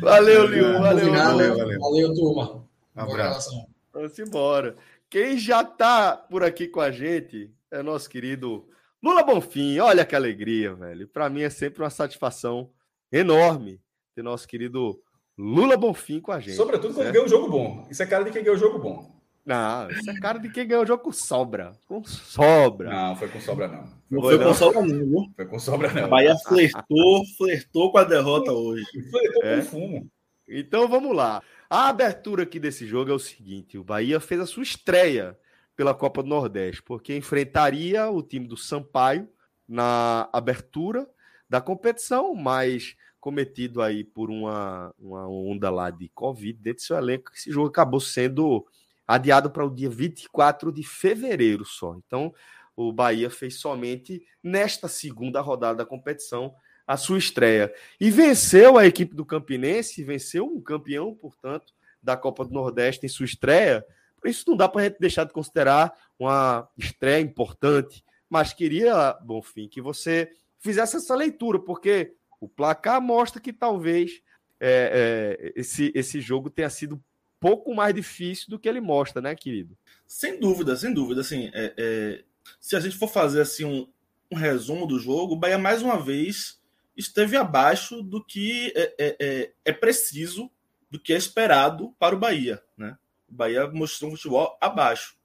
Valeu, 0.00 0.46
Liu. 0.46 0.72
Valeu, 0.80 1.12
valeu, 1.12 1.56
valeu. 1.56 1.80
Valeu, 1.80 2.14
turma. 2.14 2.64
Um 2.96 3.00
abraço. 3.00 3.50
Vamos 3.92 4.18
embora. 4.18 4.76
Quem 5.08 5.38
já 5.38 5.62
está 5.62 6.16
por 6.16 6.44
aqui 6.44 6.68
com 6.68 6.80
a 6.80 6.90
gente 6.90 7.50
é 7.70 7.82
nosso 7.82 8.08
querido 8.08 8.68
Lula 9.02 9.22
Bonfim. 9.22 9.78
Olha 9.78 10.04
que 10.04 10.14
alegria, 10.14 10.74
velho. 10.74 11.08
Para 11.08 11.30
mim 11.30 11.42
é 11.42 11.50
sempre 11.50 11.82
uma 11.82 11.90
satisfação 11.90 12.70
enorme 13.10 13.80
ter 14.14 14.22
nosso 14.22 14.46
querido 14.46 15.00
Lula 15.40 15.74
Bonfim 15.74 16.20
com 16.20 16.32
a 16.32 16.38
gente. 16.38 16.54
Sobretudo 16.54 16.92
quando 16.92 17.10
ganha 17.10 17.24
um 17.24 17.28
jogo 17.28 17.48
bom. 17.48 17.86
Isso 17.90 18.02
é 18.02 18.06
cara 18.06 18.24
de 18.24 18.30
quem 18.30 18.42
ganhou 18.42 18.56
um 18.56 18.60
jogo 18.60 18.78
bom. 18.78 19.18
Não, 19.44 19.90
isso 19.90 20.10
é 20.10 20.20
cara 20.20 20.38
de 20.38 20.50
quem 20.50 20.68
ganhou 20.68 20.84
o 20.84 20.86
jogo 20.86 21.02
com 21.02 21.12
sobra. 21.12 21.72
Com 21.88 22.04
sobra. 22.04 22.90
Não, 22.90 23.16
foi 23.16 23.28
com 23.28 23.40
sobra, 23.40 23.66
não. 23.66 23.84
Não 24.10 24.20
foi, 24.20 24.36
foi 24.36 24.46
com 24.46 24.54
sobra, 24.54 24.86
não. 24.86 25.32
Foi 25.34 25.46
com 25.46 25.58
sobra, 25.58 25.92
não. 25.94 26.08
Bahia 26.10 26.36
flertou, 26.46 27.24
flertou 27.38 27.90
com 27.90 27.96
a 27.96 28.04
derrota 28.04 28.52
hoje. 28.52 28.84
Flertou 29.10 29.42
é. 29.42 29.56
com 29.56 29.62
fumo. 29.62 30.10
Então 30.46 30.86
vamos 30.86 31.16
lá. 31.16 31.42
A 31.70 31.88
abertura 31.88 32.42
aqui 32.42 32.60
desse 32.60 32.86
jogo 32.86 33.10
é 33.10 33.14
o 33.14 33.18
seguinte: 33.18 33.78
o 33.78 33.84
Bahia 33.84 34.20
fez 34.20 34.42
a 34.42 34.46
sua 34.46 34.62
estreia 34.62 35.38
pela 35.74 35.94
Copa 35.94 36.22
do 36.22 36.28
Nordeste, 36.28 36.82
porque 36.82 37.16
enfrentaria 37.16 38.10
o 38.10 38.22
time 38.22 38.46
do 38.46 38.58
Sampaio 38.58 39.26
na 39.66 40.28
abertura 40.34 41.08
da 41.48 41.60
competição, 41.60 42.34
mas 42.34 42.94
cometido 43.20 43.82
aí 43.82 44.02
por 44.02 44.30
uma, 44.30 44.94
uma 44.98 45.28
onda 45.28 45.70
lá 45.70 45.90
de 45.90 46.08
Covid 46.08 46.58
dentro 46.58 46.82
do 46.82 46.86
seu 46.86 46.96
elenco, 46.96 47.30
esse 47.34 47.50
jogo 47.50 47.68
acabou 47.68 48.00
sendo 48.00 48.66
adiado 49.06 49.50
para 49.50 49.64
o 49.64 49.74
dia 49.74 49.90
24 49.90 50.72
de 50.72 50.82
fevereiro 50.82 51.64
só. 51.64 51.94
Então, 51.94 52.32
o 52.76 52.92
Bahia 52.92 53.28
fez 53.28 53.56
somente 53.56 54.24
nesta 54.42 54.88
segunda 54.88 55.40
rodada 55.40 55.78
da 55.78 55.86
competição 55.86 56.54
a 56.86 56.96
sua 56.96 57.18
estreia. 57.18 57.72
E 58.00 58.10
venceu 58.10 58.78
a 58.78 58.86
equipe 58.86 59.14
do 59.14 59.24
Campinense, 59.24 60.02
venceu 60.02 60.46
um 60.46 60.60
campeão, 60.60 61.14
portanto, 61.14 61.72
da 62.02 62.16
Copa 62.16 62.44
do 62.44 62.52
Nordeste 62.52 63.04
em 63.04 63.08
sua 63.08 63.26
estreia. 63.26 63.84
Por 64.20 64.28
isso 64.28 64.44
não 64.48 64.56
dá 64.56 64.68
para 64.68 64.82
a 64.82 64.84
gente 64.84 64.98
deixar 64.98 65.24
de 65.24 65.32
considerar 65.32 65.92
uma 66.18 66.68
estreia 66.76 67.20
importante. 67.20 68.04
Mas 68.28 68.52
queria, 68.52 69.12
Bonfim, 69.22 69.68
que 69.68 69.80
você 69.80 70.30
fizesse 70.58 70.96
essa 70.96 71.14
leitura, 71.14 71.58
porque 71.58 72.14
o 72.40 72.48
placar 72.48 73.00
mostra 73.00 73.40
que 73.40 73.52
talvez 73.52 74.22
é, 74.58 75.38
é, 75.38 75.52
esse, 75.54 75.92
esse 75.94 76.20
jogo 76.20 76.50
tenha 76.50 76.70
sido 76.70 77.02
pouco 77.38 77.74
mais 77.74 77.94
difícil 77.94 78.46
do 78.48 78.58
que 78.58 78.68
ele 78.68 78.80
mostra, 78.80 79.22
né, 79.22 79.34
querido? 79.34 79.76
Sem 80.06 80.38
dúvida, 80.38 80.76
sem 80.76 80.92
dúvida. 80.92 81.20
Assim, 81.20 81.50
é, 81.54 81.74
é 81.76 82.24
se 82.58 82.76
a 82.76 82.80
gente 82.80 82.96
for 82.96 83.08
fazer 83.08 83.42
assim 83.42 83.64
um, 83.64 83.88
um 84.30 84.36
resumo 84.36 84.86
do 84.86 84.98
jogo, 84.98 85.34
o 85.34 85.38
Bahia 85.38 85.58
mais 85.58 85.82
uma 85.82 85.98
vez 86.02 86.60
esteve 86.96 87.36
abaixo 87.36 88.02
do 88.02 88.22
que 88.22 88.72
é, 88.76 88.94
é, 88.98 89.52
é, 89.64 89.72
preciso, 89.72 90.50
do 90.90 90.98
que 90.98 91.12
é 91.12 91.16
esperado 91.16 91.94
para 91.98 92.14
o 92.14 92.18
Bahia. 92.18 92.62
Né? 92.76 92.96
O 93.28 93.34
Bahia 93.34 93.66
mostrou 93.68 94.10
um 94.10 94.16
futebol 94.16 94.58
abaixo. 94.60 95.16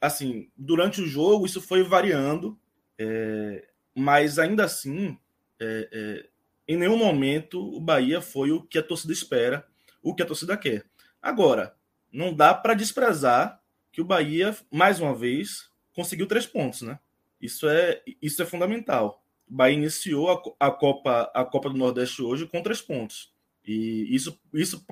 Assim, 0.00 0.50
durante 0.56 1.00
o 1.00 1.06
jogo 1.06 1.46
isso 1.46 1.60
foi 1.60 1.82
variando, 1.82 2.58
mas 3.94 4.38
ainda 4.38 4.64
assim, 4.64 5.18
é, 5.60 6.26
em 6.68 6.76
nenhum 6.76 6.96
momento 6.96 7.60
o 7.60 7.80
Bahia 7.80 8.20
foi 8.20 8.50
o 8.50 8.62
que 8.62 8.78
a 8.78 8.82
torcida 8.82 9.12
espera, 9.12 9.66
o 10.02 10.14
que 10.14 10.22
a 10.22 10.26
torcida 10.26 10.56
quer. 10.56 10.84
Agora, 11.20 11.74
não 12.12 12.34
dá 12.34 12.54
para 12.54 12.74
desprezar 12.74 13.60
que 13.92 14.00
o 14.00 14.04
Bahia, 14.04 14.56
mais 14.70 15.00
uma 15.00 15.14
vez, 15.14 15.70
conseguiu 15.94 16.26
três 16.26 16.46
pontos, 16.46 16.82
né? 16.82 16.98
Isso 17.40 17.68
é, 17.68 18.02
isso 18.20 18.42
é 18.42 18.46
fundamental. 18.46 19.22
O 19.48 19.54
Bahia 19.54 19.76
iniciou 19.76 20.30
a, 20.30 20.66
a, 20.66 20.70
Copa, 20.70 21.30
a 21.34 21.44
Copa 21.44 21.70
do 21.70 21.76
Nordeste 21.76 22.22
hoje 22.22 22.46
com 22.46 22.62
três 22.62 22.80
pontos. 22.80 23.32
E 23.64 24.14
isso, 24.14 24.38
isso 24.52 24.84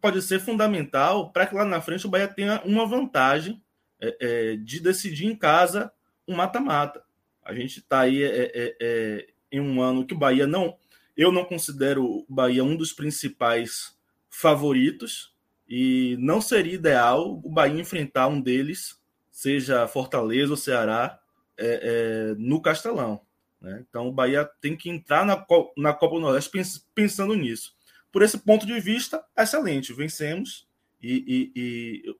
pode 0.00 0.22
ser 0.22 0.40
fundamental 0.40 1.30
para 1.30 1.46
que 1.46 1.54
lá 1.54 1.64
na 1.64 1.80
frente 1.80 2.06
o 2.06 2.10
Bahia 2.10 2.28
tenha 2.28 2.62
uma 2.64 2.86
vantagem 2.86 3.62
é, 4.00 4.16
é, 4.20 4.56
de 4.56 4.80
decidir 4.80 5.26
em 5.26 5.36
casa 5.36 5.92
um 6.26 6.34
mata-mata. 6.34 7.02
A 7.44 7.54
gente 7.54 7.80
está 7.80 8.00
aí 8.00 8.22
é, 8.22 8.52
é, 8.54 8.76
é, 8.80 9.26
em 9.50 9.60
um 9.60 9.82
ano 9.82 10.06
que 10.06 10.14
o 10.14 10.18
Bahia 10.18 10.46
não. 10.46 10.76
Eu 11.16 11.30
não 11.32 11.44
considero 11.44 12.04
o 12.04 12.26
Bahia 12.28 12.64
um 12.64 12.76
dos 12.76 12.92
principais 12.92 13.96
favoritos 14.28 15.34
e 15.68 16.16
não 16.18 16.40
seria 16.40 16.74
ideal 16.74 17.40
o 17.44 17.50
Bahia 17.50 17.80
enfrentar 17.80 18.28
um 18.28 18.40
deles, 18.40 19.00
seja 19.30 19.86
Fortaleza 19.86 20.52
ou 20.52 20.56
Ceará, 20.56 21.20
é, 21.56 22.34
no 22.38 22.60
Castelão. 22.60 23.20
Né? 23.60 23.84
Então 23.88 24.08
o 24.08 24.12
Bahia 24.12 24.48
tem 24.60 24.76
que 24.76 24.88
entrar 24.88 25.24
na, 25.24 25.44
na 25.76 25.92
Copa 25.92 26.14
do 26.16 26.22
Nordeste 26.22 26.50
pensando 26.94 27.34
nisso. 27.34 27.74
Por 28.10 28.22
esse 28.22 28.38
ponto 28.38 28.66
de 28.66 28.80
vista, 28.80 29.24
excelente, 29.36 29.92
vencemos 29.92 30.66
e, 31.00 31.52
e, 31.54 31.60
e, 31.60 32.16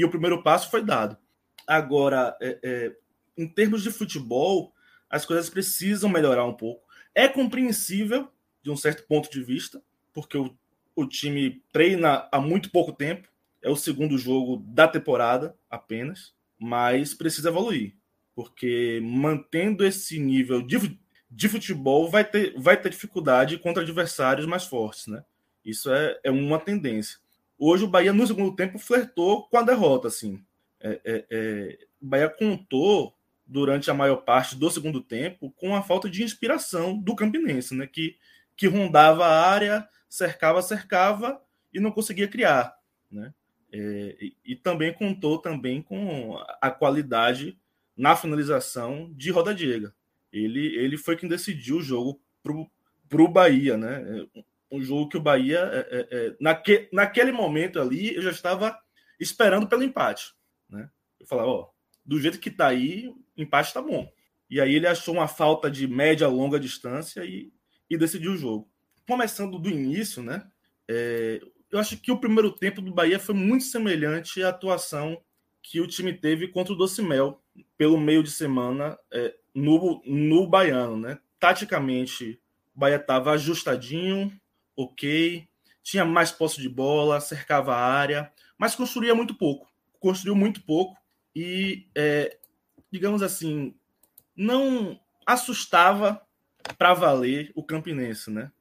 e 0.00 0.04
o 0.04 0.10
primeiro 0.10 0.42
passo 0.42 0.70
foi 0.70 0.84
dado. 0.84 1.16
Agora, 1.66 2.36
é, 2.40 2.58
é, 2.62 2.96
em 3.36 3.48
termos 3.48 3.82
de 3.82 3.90
futebol, 3.90 4.71
as 5.12 5.24
coisas 5.26 5.48
precisam 5.50 6.10
melhorar 6.10 6.44
um 6.46 6.54
pouco. 6.54 6.82
É 7.14 7.28
compreensível, 7.28 8.28
de 8.62 8.70
um 8.70 8.76
certo 8.76 9.06
ponto 9.06 9.30
de 9.30 9.44
vista, 9.44 9.82
porque 10.12 10.38
o, 10.38 10.56
o 10.96 11.06
time 11.06 11.62
treina 11.72 12.26
há 12.32 12.40
muito 12.40 12.70
pouco 12.70 12.92
tempo, 12.92 13.28
é 13.62 13.70
o 13.70 13.76
segundo 13.76 14.18
jogo 14.18 14.56
da 14.66 14.88
temporada 14.88 15.54
apenas, 15.70 16.34
mas 16.58 17.14
precisa 17.14 17.50
evoluir. 17.50 17.94
porque 18.34 19.00
mantendo 19.02 19.84
esse 19.84 20.18
nível 20.18 20.62
de, 20.62 20.98
de 21.30 21.48
futebol 21.48 22.10
vai 22.10 22.24
ter, 22.24 22.54
vai 22.58 22.80
ter 22.80 22.90
dificuldade 22.90 23.58
contra 23.58 23.82
adversários 23.82 24.46
mais 24.46 24.64
fortes, 24.64 25.06
né? 25.06 25.24
Isso 25.64 25.92
é, 25.92 26.18
é 26.24 26.30
uma 26.30 26.58
tendência. 26.58 27.18
Hoje 27.58 27.84
o 27.84 27.88
Bahia, 27.88 28.12
no 28.12 28.26
segundo 28.26 28.56
tempo, 28.56 28.78
flertou 28.78 29.48
com 29.48 29.58
a 29.58 29.62
derrota, 29.62 30.08
assim. 30.08 30.42
É, 30.80 31.00
é, 31.04 31.26
é, 31.30 31.78
o 32.00 32.06
Bahia 32.06 32.28
contou 32.28 33.14
durante 33.46 33.90
a 33.90 33.94
maior 33.94 34.16
parte 34.16 34.56
do 34.56 34.70
segundo 34.70 35.00
tempo 35.00 35.50
com 35.52 35.74
a 35.74 35.82
falta 35.82 36.08
de 36.08 36.22
inspiração 36.22 36.98
do 36.98 37.14
Campinense, 37.14 37.74
né? 37.74 37.86
Que, 37.86 38.16
que 38.56 38.66
rondava 38.66 39.26
a 39.26 39.50
área, 39.50 39.88
cercava, 40.08 40.62
cercava 40.62 41.40
e 41.72 41.80
não 41.80 41.90
conseguia 41.90 42.28
criar, 42.28 42.76
né? 43.10 43.32
É, 43.72 44.16
e, 44.20 44.36
e, 44.44 44.54
também 44.54 44.92
contou 44.92 45.38
também 45.38 45.80
com 45.80 46.36
a 46.60 46.70
qualidade 46.70 47.58
na 47.96 48.14
finalização 48.14 49.10
de 49.14 49.30
Roda 49.30 49.54
Diego. 49.54 49.90
Ele, 50.30 50.76
ele 50.76 50.98
foi 50.98 51.16
quem 51.16 51.26
decidiu 51.26 51.78
o 51.78 51.82
jogo 51.82 52.20
para 52.42 53.22
o 53.22 53.28
Bahia, 53.28 53.78
né? 53.78 54.26
Um 54.70 54.82
jogo 54.82 55.08
que 55.08 55.16
o 55.16 55.22
Bahia, 55.22 55.58
é, 55.72 55.78
é, 55.78 56.08
é, 56.10 56.36
naque, 56.38 56.88
naquele 56.92 57.32
momento 57.32 57.80
ali, 57.80 58.14
eu 58.14 58.20
já 58.20 58.30
estava 58.30 58.78
esperando 59.18 59.66
pelo 59.66 59.82
empate, 59.82 60.34
né? 60.68 60.90
Eu 61.18 61.26
falava, 61.26 61.48
ó, 61.48 61.70
do 62.04 62.20
jeito 62.20 62.38
que 62.38 62.50
tá 62.50 62.66
aí, 62.66 63.10
empate 63.36 63.72
tá 63.72 63.80
bom. 63.80 64.10
E 64.50 64.60
aí 64.60 64.74
ele 64.74 64.86
achou 64.86 65.14
uma 65.14 65.28
falta 65.28 65.70
de 65.70 65.86
média 65.86 66.28
longa 66.28 66.60
distância 66.60 67.24
e, 67.24 67.52
e 67.88 67.96
decidiu 67.96 68.32
o 68.32 68.36
jogo. 68.36 68.68
Começando 69.06 69.58
do 69.58 69.68
início, 69.68 70.22
né? 70.22 70.46
É, 70.88 71.40
eu 71.70 71.78
acho 71.78 71.96
que 71.96 72.12
o 72.12 72.18
primeiro 72.18 72.52
tempo 72.52 72.82
do 72.82 72.92
Bahia 72.92 73.18
foi 73.18 73.34
muito 73.34 73.64
semelhante 73.64 74.42
à 74.42 74.50
atuação 74.50 75.22
que 75.62 75.80
o 75.80 75.86
time 75.86 76.12
teve 76.12 76.48
contra 76.48 76.72
o 76.72 76.76
Docimel 76.76 77.40
pelo 77.78 77.98
meio 77.98 78.22
de 78.22 78.30
semana 78.30 78.98
é, 79.10 79.34
no, 79.54 80.02
no 80.04 80.46
Baiano, 80.46 80.98
né? 80.98 81.18
Taticamente, 81.38 82.38
o 82.74 82.80
Bahia 82.80 82.96
estava 82.96 83.32
ajustadinho, 83.32 84.32
ok, 84.76 85.48
tinha 85.82 86.04
mais 86.04 86.30
posse 86.30 86.60
de 86.60 86.68
bola, 86.68 87.20
cercava 87.20 87.74
a 87.74 87.84
área, 87.84 88.30
mas 88.58 88.74
construía 88.74 89.14
muito 89.14 89.34
pouco. 89.34 89.66
Construiu 89.98 90.34
muito 90.34 90.62
pouco 90.62 90.96
e, 91.34 91.88
é, 91.94 92.38
digamos 92.92 93.22
assim, 93.22 93.74
não 94.36 95.00
assustava 95.26 96.20
para 96.76 96.92
valer 96.92 97.50
o 97.54 97.64
Campinense, 97.64 98.30
né? 98.30 98.52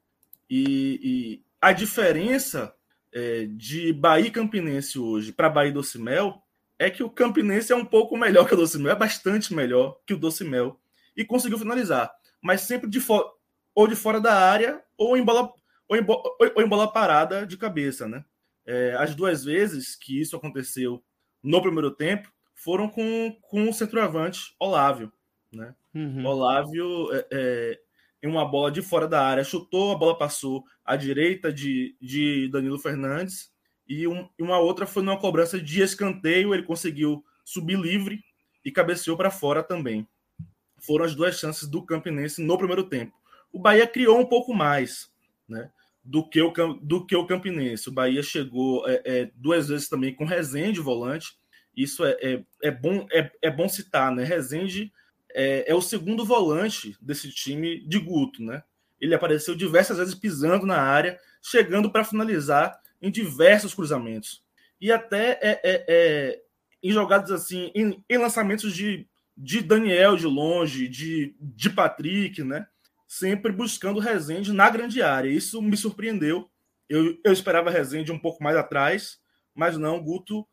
E, 0.50 1.00
e 1.04 1.44
a 1.62 1.74
diferença 1.74 2.74
é, 3.14 3.46
de 3.46 3.92
Bahia 3.92 4.28
e 4.28 4.32
Campinense 4.32 4.98
hoje 4.98 5.34
para 5.34 5.50
Bahia 5.50 5.70
e 5.70 5.74
Docimel 5.74 6.42
é 6.80 6.90
que 6.90 7.04
o 7.04 7.10
Campinense 7.10 7.72
é 7.72 7.76
um 7.76 7.86
pouco 7.86 8.18
melhor 8.18 8.48
que 8.48 8.54
o 8.54 8.58
Docimel, 8.58 8.94
é 8.94 8.96
bastante 8.96 9.54
melhor 9.54 10.00
que 10.08 10.14
o 10.14 10.18
Docimel 10.18 10.80
e 11.16 11.26
conseguiu 11.26 11.60
finalizar, 11.60 12.12
mas 12.42 12.62
sempre 12.62 12.90
de 12.90 13.00
fora 13.00 13.26
ou 13.76 13.88
de 13.88 13.96
fora 13.96 14.20
da 14.20 14.34
área 14.34 14.82
ou 14.98 15.16
em 15.16 15.24
bola 15.24 15.54
ou 15.88 15.96
em, 15.98 16.02
bo 16.02 16.22
ou 16.56 16.64
em 16.64 16.68
bola 16.68 16.92
parada 16.92 17.46
de 17.46 17.58
cabeça, 17.58 18.08
né? 18.08 18.24
É, 18.66 18.96
as 18.98 19.14
duas 19.14 19.44
vezes 19.44 19.96
que 19.96 20.20
isso 20.22 20.36
aconteceu 20.36 21.04
no 21.44 21.62
primeiro 21.62 21.92
tempo 21.92 22.32
foram 22.64 22.88
com, 22.88 23.36
com 23.42 23.70
o 23.70 23.74
centroavante 23.74 24.56
Olávio, 24.60 25.12
né? 25.52 25.74
Uhum. 25.94 26.26
Olávio 26.26 27.12
é, 27.12 27.28
é, 27.32 27.80
em 28.22 28.28
uma 28.28 28.46
bola 28.46 28.72
de 28.72 28.82
fora 28.82 29.08
da 29.08 29.26
área, 29.26 29.44
chutou, 29.44 29.92
a 29.92 29.98
bola 29.98 30.18
passou 30.18 30.64
à 30.86 30.96
direita 30.96 31.52
de, 31.52 31.96
de 32.00 32.48
Danilo 32.50 32.78
Fernandes, 32.78 33.52
e, 33.88 34.08
um, 34.08 34.30
uma 34.40 34.60
outra 34.60 34.86
foi 34.86 35.02
numa 35.02 35.20
cobrança 35.20 35.60
de 35.60 35.82
escanteio, 35.82 36.54
ele 36.54 36.64
conseguiu 36.64 37.26
subir 37.44 37.80
livre 37.80 38.24
e 38.64 38.72
cabeceou 38.72 39.18
para 39.18 39.32
fora 39.32 39.64
também. 39.64 40.08
Foram 40.78 41.06
as 41.06 41.16
duas 41.16 41.40
chances 41.40 41.68
do 41.68 41.84
Campinense 41.84 42.44
no 42.44 42.58
primeiro 42.58 42.84
tempo. 42.84 43.14
O 43.52 43.60
Bahia 43.60 43.88
criou 43.88 44.20
um 44.20 44.26
pouco 44.26 44.54
mais 44.54 45.12
né, 45.50 45.72
do, 46.04 46.28
que 46.28 46.42
o, 46.42 46.52
do 46.76 47.06
que 47.06 47.16
o 47.16 47.26
Campinense. 47.26 47.90
O 47.90 47.92
Bahia 47.92 48.22
chegou 48.22 48.88
é, 48.88 49.02
é, 49.04 49.32
duas 49.36 49.68
vezes 49.68 49.90
também 49.90 50.14
com 50.14 50.26
Rezende 50.26 50.80
volante. 50.80 51.41
Isso 51.76 52.04
é, 52.06 52.18
é, 52.22 52.44
é 52.64 52.72
bom, 52.72 53.06
é, 53.12 53.32
é 53.42 53.50
bom 53.50 53.68
citar, 53.70 54.12
né? 54.12 54.24
Rezende 54.24 54.92
é, 55.34 55.72
é 55.72 55.76
o 55.76 55.82
segundo 55.82 56.26
volante 56.26 56.96
desse 57.02 57.30
time 57.30 57.80
de 57.88 58.00
Guto, 58.00 58.44
né? 58.44 58.64
Ele 59.00 59.16
apareceu 59.16 59.56
diversas 59.56 59.98
vezes 59.98 60.14
pisando 60.14 60.66
na 60.66 60.80
área, 60.80 61.20
chegando 61.42 61.92
para 61.92 62.04
finalizar 62.04 62.80
em 63.02 63.10
diversos 63.10 63.74
cruzamentos. 63.74 64.44
E 64.80 64.92
até 64.92 65.40
é, 65.42 65.62
é, 65.64 65.86
é, 65.88 66.42
em 66.84 66.92
jogadas 66.92 67.32
assim, 67.32 67.72
em, 67.74 68.04
em, 68.10 68.18
lançamentos 68.18 68.76
de, 68.76 69.08
de 69.36 69.62
Daniel 69.62 70.16
de 70.16 70.28
longe, 70.28 70.88
de, 70.88 71.36
de 71.40 71.70
Patrick, 71.70 72.44
né? 72.44 72.68
Sempre 73.08 73.52
buscando 73.52 74.00
Rezende 74.00 74.54
na 74.54 74.70
grande 74.70 75.02
área. 75.02 75.30
Isso 75.30 75.62
me 75.62 75.76
surpreendeu. 75.76 76.50
Eu, 76.88 77.18
eu 77.24 77.34
esperava 77.34 77.72
Rezende 77.72 78.12
um 78.12 78.20
pouco 78.20 78.44
mais 78.44 78.56
atrás, 78.56 79.20
mas 79.56 79.78
não, 79.78 80.02
Guto 80.02 80.48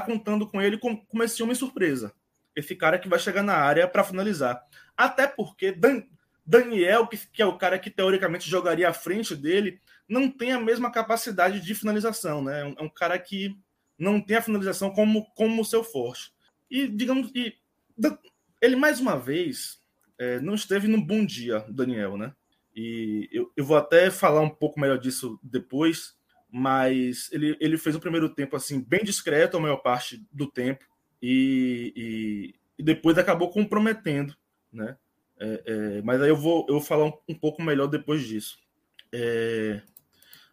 tá 0.00 0.06
contando 0.06 0.48
com 0.48 0.60
ele 0.60 0.78
como, 0.78 1.04
como 1.06 1.22
esse 1.22 1.42
homem 1.42 1.54
surpresa 1.54 2.14
esse 2.54 2.74
cara 2.74 2.98
que 2.98 3.08
vai 3.08 3.18
chegar 3.18 3.42
na 3.42 3.54
área 3.54 3.88
para 3.88 4.04
finalizar. 4.04 4.62
Até 4.96 5.26
porque 5.26 5.72
Dan, 5.72 6.02
Daniel, 6.44 7.06
que, 7.06 7.16
que, 7.28 7.42
é 7.42 7.46
o 7.46 7.56
cara 7.56 7.78
que 7.78 7.90
teoricamente 7.90 8.48
jogaria 8.48 8.88
à 8.88 8.92
frente 8.92 9.34
dele, 9.34 9.80
não 10.08 10.30
tem 10.30 10.52
a 10.52 10.60
mesma 10.60 10.90
capacidade 10.90 11.60
de 11.60 11.74
finalização, 11.74 12.42
né? 12.42 12.60
É 12.60 12.64
um, 12.64 12.74
é 12.78 12.82
um 12.82 12.88
cara 12.88 13.18
que 13.18 13.56
não 13.98 14.20
tem 14.20 14.36
a 14.36 14.42
finalização 14.42 14.90
como 14.90 15.24
como 15.34 15.64
seu 15.64 15.82
forte. 15.82 16.32
E 16.70 16.86
digamos 16.88 17.30
que 17.30 17.56
ele 18.60 18.76
mais 18.76 19.00
uma 19.00 19.18
vez 19.18 19.80
é, 20.18 20.40
não 20.40 20.54
esteve 20.54 20.88
num 20.88 21.04
bom 21.04 21.24
dia, 21.24 21.64
Daniel, 21.68 22.16
né? 22.16 22.34
E 22.74 23.28
eu, 23.30 23.52
eu 23.56 23.64
vou 23.64 23.76
até 23.76 24.10
falar 24.10 24.40
um 24.40 24.50
pouco 24.50 24.80
melhor 24.80 24.98
disso 24.98 25.38
depois, 25.42 26.16
mas 26.52 27.30
ele, 27.32 27.56
ele 27.58 27.78
fez 27.78 27.96
o 27.96 28.00
primeiro 28.00 28.28
tempo 28.28 28.54
assim 28.54 28.78
bem 28.78 29.02
discreto 29.02 29.56
a 29.56 29.60
maior 29.60 29.78
parte 29.78 30.22
do 30.30 30.46
tempo 30.46 30.84
e, 31.20 31.92
e, 31.96 32.54
e 32.78 32.82
depois 32.82 33.16
acabou 33.16 33.50
comprometendo, 33.50 34.36
né? 34.70 34.96
É, 35.40 35.62
é, 35.66 36.02
mas 36.02 36.20
aí 36.20 36.28
eu 36.28 36.36
vou, 36.36 36.66
eu 36.68 36.74
vou 36.74 36.82
falar 36.82 37.06
um, 37.06 37.12
um 37.30 37.34
pouco 37.34 37.62
melhor 37.62 37.86
depois 37.86 38.22
disso. 38.22 38.58
É, 39.10 39.80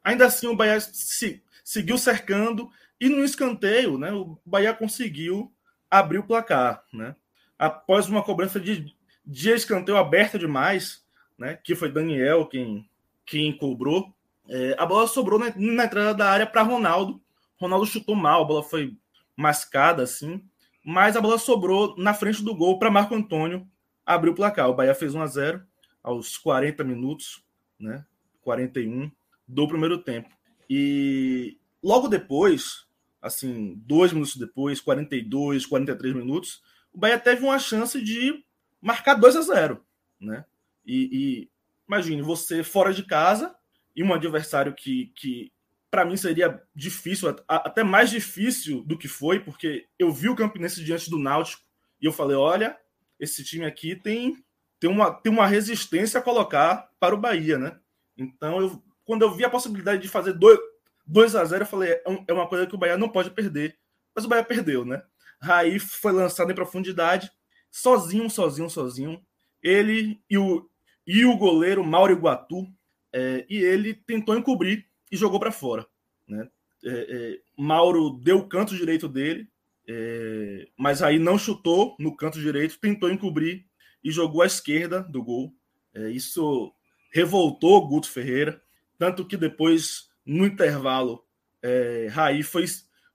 ainda 0.03 0.25
assim, 0.25 0.47
o 0.47 0.55
Bahia 0.55 0.79
se, 0.79 1.43
seguiu 1.63 1.97
cercando 1.97 2.69
e 2.99 3.09
no 3.09 3.23
escanteio, 3.23 3.97
né? 3.97 4.11
O 4.13 4.39
Bahia 4.45 4.73
conseguiu 4.73 5.53
abrir 5.91 6.19
o 6.19 6.23
placar, 6.25 6.83
né? 6.93 7.15
Após 7.57 8.07
uma 8.07 8.23
cobrança 8.23 8.59
de, 8.59 8.95
de 9.25 9.49
escanteio 9.49 9.97
aberta 9.97 10.39
demais, 10.39 11.05
né? 11.37 11.59
Que 11.63 11.75
foi 11.75 11.91
Daniel 11.91 12.45
quem, 12.45 12.89
quem 13.25 13.55
cobrou. 13.55 14.13
É, 14.49 14.75
a 14.77 14.85
bola 14.85 15.07
sobrou 15.07 15.39
na, 15.39 15.53
na 15.55 15.85
entrada 15.85 16.13
da 16.13 16.29
área 16.29 16.45
para 16.45 16.63
Ronaldo. 16.63 17.21
Ronaldo 17.57 17.85
chutou 17.85 18.15
mal, 18.15 18.41
a 18.41 18.45
bola 18.45 18.63
foi 18.63 18.97
mascada 19.37 20.03
assim 20.03 20.43
mas 20.83 21.15
a 21.15 21.21
bola 21.21 21.37
sobrou 21.37 21.95
na 21.97 22.13
frente 22.13 22.43
do 22.43 22.55
gol 22.55 22.79
para 22.79 22.89
Marco 22.89 23.13
Antônio 23.13 23.67
abrir 24.05 24.31
o 24.31 24.35
placar. 24.35 24.69
O 24.69 24.73
Bahia 24.73 24.95
fez 24.95 25.13
1 25.13 25.21
a 25.21 25.27
0 25.27 25.63
aos 26.01 26.37
40 26.37 26.83
minutos, 26.83 27.43
né? 27.79 28.03
41 28.41 29.11
do 29.47 29.67
primeiro 29.67 29.99
tempo. 29.99 30.29
E 30.69 31.59
logo 31.83 32.07
depois, 32.07 32.87
assim, 33.21 33.75
dois 33.85 34.11
minutos 34.11 34.35
depois, 34.35 34.81
42, 34.81 35.65
43 35.65 36.15
minutos, 36.15 36.63
o 36.91 36.97
Bahia 36.97 37.19
teve 37.19 37.43
uma 37.43 37.59
chance 37.59 38.01
de 38.01 38.43
marcar 38.81 39.13
2 39.13 39.35
a 39.35 39.41
0, 39.41 39.85
né? 40.19 40.45
E, 40.83 41.09
e 41.11 41.49
imagine 41.87 42.21
você 42.23 42.63
fora 42.63 42.91
de 42.93 43.03
casa 43.03 43.55
e 43.99 44.03
um 44.03 44.13
adversário 44.13 44.73
que, 44.73 45.11
que 45.13 45.51
para 45.91 46.05
mim 46.05 46.15
seria 46.15 46.63
difícil, 46.73 47.35
até 47.45 47.83
mais 47.83 48.09
difícil 48.09 48.81
do 48.85 48.97
que 48.97 49.09
foi, 49.09 49.41
porque 49.41 49.87
eu 49.99 50.09
vi 50.09 50.29
o 50.29 50.35
Campinense 50.37 50.81
diante 50.81 51.09
do 51.09 51.19
Náutico 51.19 51.61
e 52.01 52.05
eu 52.05 52.13
falei: 52.13 52.37
olha, 52.37 52.77
esse 53.19 53.43
time 53.43 53.65
aqui 53.65 53.97
tem, 53.97 54.41
tem, 54.79 54.89
uma, 54.89 55.11
tem 55.11 55.29
uma 55.29 55.45
resistência 55.45 56.17
a 56.17 56.23
colocar 56.23 56.89
para 56.97 57.13
o 57.13 57.17
Bahia, 57.17 57.57
né? 57.57 57.77
Então, 58.17 58.61
eu, 58.61 58.83
quando 59.03 59.23
eu 59.23 59.35
vi 59.35 59.43
a 59.43 59.49
possibilidade 59.49 60.01
de 60.01 60.07
fazer 60.07 60.31
2, 60.31 60.57
2 61.05 61.35
a 61.35 61.43
0 61.43 61.63
eu 61.63 61.67
falei: 61.67 61.91
é, 61.91 62.03
é 62.25 62.31
uma 62.33 62.47
coisa 62.47 62.65
que 62.65 62.75
o 62.75 62.79
Bahia 62.79 62.97
não 62.97 63.09
pode 63.09 63.31
perder. 63.31 63.77
Mas 64.15 64.23
o 64.23 64.29
Bahia 64.29 64.45
perdeu, 64.45 64.85
né? 64.85 65.03
Raí 65.41 65.77
foi 65.77 66.13
lançado 66.13 66.49
em 66.49 66.55
profundidade, 66.55 67.29
sozinho, 67.69 68.29
sozinho, 68.29 68.69
sozinho. 68.69 69.21
Ele 69.61 70.21
e 70.29 70.37
o, 70.37 70.69
e 71.05 71.25
o 71.25 71.35
goleiro 71.35 71.83
Mauro 71.83 72.13
Iguatu, 72.13 72.65
é, 73.13 73.45
e 73.49 73.57
ele 73.57 73.93
tentou 73.93 74.37
encobrir 74.37 74.85
e 75.11 75.17
jogou 75.17 75.39
para 75.39 75.51
fora. 75.51 75.85
Né? 76.27 76.47
É, 76.83 76.89
é, 76.89 77.39
Mauro 77.57 78.11
deu 78.11 78.39
o 78.39 78.47
canto 78.47 78.75
direito 78.75 79.07
dele, 79.07 79.49
é, 79.87 80.67
mas 80.77 81.01
aí 81.01 81.17
não 81.17 81.37
chutou 81.37 81.95
no 81.99 82.15
canto 82.15 82.39
direito, 82.39 82.79
tentou 82.79 83.09
encobrir 83.09 83.65
e 84.03 84.11
jogou 84.11 84.41
à 84.41 84.45
esquerda 84.45 85.01
do 85.01 85.23
gol. 85.23 85.53
É, 85.93 86.09
isso 86.09 86.73
revoltou 87.11 87.87
Guto 87.87 88.09
Ferreira, 88.09 88.61
tanto 88.97 89.25
que 89.25 89.35
depois, 89.35 90.09
no 90.25 90.45
intervalo, 90.45 91.25
é, 91.61 92.07
Raí 92.11 92.43
foi, 92.43 92.65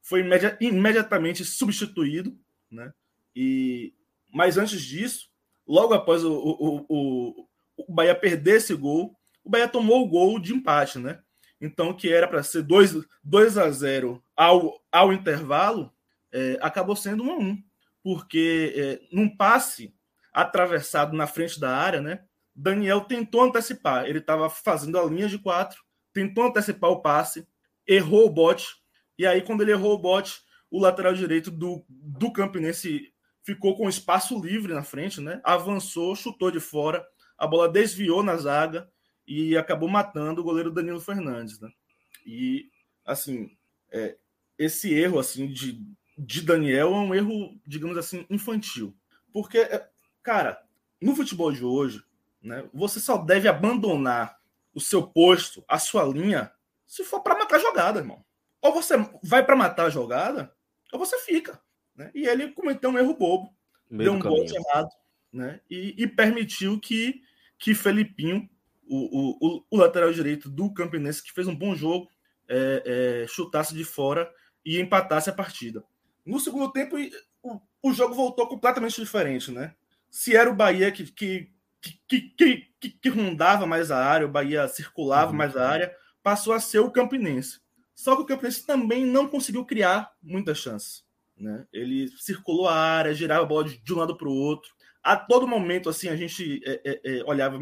foi 0.03 0.21
imedi 0.21 0.57
imediatamente 0.61 1.45
substituído, 1.45 2.37
né? 2.71 2.93
E 3.35 3.95
Mas 4.33 4.59
antes 4.59 4.83
disso, 4.83 5.29
logo 5.67 5.95
após 5.95 6.25
o, 6.25 6.33
o, 6.33 6.87
o, 6.89 7.49
o 7.77 7.93
Bahia 7.93 8.15
perder 8.15 8.57
esse 8.57 8.75
gol, 8.75 9.17
o 9.45 9.51
Bahia 9.51 9.69
tomou 9.69 10.03
o 10.03 10.09
gol 10.09 10.39
de 10.39 10.55
empate, 10.55 10.99
né? 10.99 11.21
Então, 11.61 11.93
que 11.95 12.13
era 12.13 12.27
para 12.27 12.43
ser 12.43 12.63
2, 12.63 13.07
2 13.23 13.59
a 13.59 13.71
0 13.71 14.23
ao, 14.37 14.81
ao 14.91 15.13
intervalo, 15.13 15.93
é, 16.33 16.59
acabou 16.61 16.97
sendo 16.97 17.23
1 17.23 17.31
a 17.31 17.37
1 17.37 17.63
porque 18.03 18.75
é, 18.77 19.01
num 19.15 19.35
passe 19.35 19.95
atravessado 20.33 21.17
na 21.17 21.27
frente 21.27 21.59
da 21.59 21.75
área, 21.75 22.01
né? 22.01 22.25
Daniel 22.55 23.03
tentou 23.03 23.43
antecipar, 23.43 24.05
ele 24.07 24.19
estava 24.19 24.51
fazendo 24.51 24.99
a 24.99 25.05
linha 25.05 25.29
de 25.29 25.39
quatro, 25.39 25.83
tentou 26.13 26.45
antecipar 26.45 26.91
o 26.91 27.01
passe, 27.01 27.49
errou 27.87 28.27
o 28.27 28.31
bote, 28.31 28.67
e 29.19 29.27
aí, 29.27 29.43
quando 29.43 29.63
ele 29.63 29.71
errou 29.71 29.95
o 29.95 29.99
bote, 29.99 30.41
o 30.71 30.81
lateral 30.81 31.15
direito 31.15 31.51
do, 31.51 31.85
do 31.89 32.33
Campinense 32.33 33.13
ficou 33.43 33.77
com 33.77 33.89
espaço 33.89 34.41
livre 34.41 34.75
na 34.75 34.83
frente, 34.83 35.21
né? 35.21 35.41
Avançou, 35.45 36.17
chutou 36.17 36.51
de 36.51 36.61
fora, 36.61 37.05
a 37.39 37.47
bola 37.47 37.69
desviou 37.69 38.23
na 38.23 38.37
zaga 38.37 38.89
e 39.27 39.57
acabou 39.57 39.89
matando 39.89 40.41
o 40.41 40.45
goleiro 40.45 40.71
Danilo 40.71 41.01
Fernandes, 41.01 41.61
né? 41.61 41.71
E 42.27 42.71
assim, 43.05 43.57
é, 43.91 44.17
esse 44.59 44.93
erro 44.93 45.19
assim 45.19 45.47
de, 45.47 45.85
de 46.17 46.43
Daniel 46.43 46.89
é 46.89 46.99
um 46.99 47.15
erro, 47.15 47.59
digamos 47.67 47.97
assim, 47.97 48.27
infantil, 48.31 48.97
porque 49.33 49.59
é, 49.59 49.89
cara, 50.23 50.63
no 51.01 51.15
futebol 51.15 51.53
de 51.53 51.65
hoje, 51.65 52.03
né? 52.45 52.69
Você 52.75 53.01
só 53.01 53.17
deve 53.17 53.49
abandonar 53.49 54.39
o 54.75 54.81
seu 54.81 55.03
posto, 55.07 55.65
a 55.67 55.79
sua 55.79 56.05
linha, 56.05 56.53
se 56.87 57.05
for 57.05 57.21
para 57.21 57.39
matar 57.39 57.57
a 57.57 57.61
jogada, 57.61 58.01
irmão. 58.01 58.25
Ou 58.61 58.73
você 58.73 58.95
vai 59.23 59.45
para 59.45 59.57
matar 59.57 59.87
a 59.87 59.91
jogada, 59.91 60.55
ou 60.93 60.99
você 60.99 61.19
fica. 61.21 61.61
Né? 61.95 62.11
E 62.15 62.27
ele 62.27 62.53
cometeu 62.53 62.91
um 62.91 62.99
erro 62.99 63.15
bobo, 63.15 63.55
deu 63.91 64.13
um 64.13 64.19
bote 64.19 64.55
errado, 64.55 64.89
né? 65.33 65.61
E, 65.71 65.95
e, 65.97 66.07
permitiu 66.07 66.79
que, 66.81 67.23
que 67.59 67.75
Felipinho, 67.75 68.49
o, 68.89 69.37
o, 69.41 69.65
o, 69.71 69.77
lateral 69.77 70.13
direito 70.13 70.49
do 70.49 70.73
Campinense, 70.73 71.23
que 71.23 71.33
fez 71.33 71.47
um 71.47 71.57
bom 71.57 71.75
jogo, 71.75 72.09
é, 72.49 73.23
é, 73.25 73.27
chutasse 73.27 73.75
de 73.75 73.85
fora 73.85 74.31
e 74.65 74.81
empatasse 74.81 75.31
a 75.31 75.33
partida. 75.33 75.85
No 76.25 76.41
segundo 76.41 76.71
tempo, 76.73 76.97
o, 77.43 77.61
o 77.83 77.93
jogo 77.93 78.15
voltou 78.15 78.47
completamente 78.47 79.01
diferente, 79.01 79.51
né? 79.51 79.75
Se 80.11 80.37
era 80.37 80.51
o 80.51 80.55
Bahia 80.55 80.91
que, 80.91 81.05
que, 81.11 81.51
que, 81.81 82.21
que, 82.21 82.69
que, 82.81 82.91
que 82.91 83.09
rondava 83.09 83.67
mais 83.67 83.91
a 83.91 84.05
área, 84.05 84.27
o 84.27 84.31
Bahia 84.31 84.69
circulava 84.69 85.31
uhum. 85.31 85.37
mais 85.37 85.57
a 85.57 85.69
área, 85.69 85.95
passou 86.23 86.53
a 86.53 86.61
ser 86.61 86.79
o 86.79 86.91
Campinense. 86.91 87.61
Só 87.95 88.17
que 88.17 88.23
o 88.23 88.27
Campinense 88.27 88.67
também 88.67 89.05
não 89.05 89.29
conseguiu 89.29 89.65
criar 89.65 90.13
muitas 90.23 90.59
chances. 90.59 91.05
Né? 91.37 91.67
Ele 91.73 92.09
circulou 92.19 92.69
a 92.69 92.75
área, 92.75 93.15
girava 93.15 93.43
a 93.43 93.47
bola 93.47 93.65
de, 93.65 93.93
um 93.93 93.97
lado 93.97 94.17
para 94.17 94.29
o 94.29 94.35
outro. 94.35 94.71
A 95.03 95.17
todo 95.17 95.47
momento, 95.47 95.89
assim, 95.89 96.09
a 96.09 96.17
gente 96.17 96.61
é, 96.65 96.81
é, 96.85 97.19
é, 97.19 97.25
olhava 97.25 97.59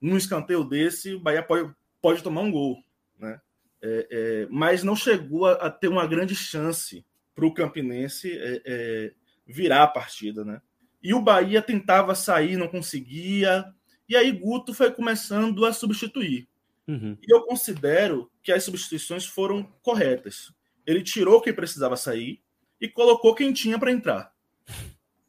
num 0.00 0.16
escanteio 0.16 0.64
desse, 0.64 1.14
o 1.14 1.20
Bahia 1.20 1.42
pode, 1.42 1.72
pode 2.00 2.22
tomar 2.22 2.42
um 2.42 2.50
gol. 2.50 2.82
Né? 3.18 3.40
É, 3.82 4.08
é, 4.10 4.48
mas 4.50 4.82
não 4.82 4.96
chegou 4.96 5.46
a, 5.46 5.52
a, 5.52 5.70
ter 5.70 5.88
uma 5.88 6.06
grande 6.06 6.34
chance 6.34 7.04
para 7.34 7.46
o 7.46 7.54
Campinense 7.54 8.32
é, 8.36 9.12
virar 9.46 9.84
a 9.84 9.88
partida. 9.88 10.44
Né? 10.44 10.60
E 11.02 11.14
o 11.14 11.22
Bahia 11.22 11.62
tentava 11.62 12.14
sair, 12.14 12.56
não 12.56 12.68
conseguia. 12.68 13.64
E 14.08 14.16
aí 14.16 14.32
Guto 14.32 14.74
foi 14.74 14.90
começando 14.90 15.64
a 15.64 15.72
substituir. 15.72 16.48
Uhum. 16.86 17.16
E 17.22 17.32
eu 17.32 17.42
considero 17.42 18.30
que 18.42 18.50
as 18.50 18.64
substituições 18.64 19.26
foram 19.26 19.62
corretas. 19.82 20.52
Ele 20.86 21.02
tirou 21.02 21.40
quem 21.40 21.52
precisava 21.52 21.96
sair 21.96 22.40
e 22.80 22.88
colocou 22.88 23.34
quem 23.34 23.52
tinha 23.52 23.78
para 23.78 23.92
entrar. 23.92 24.32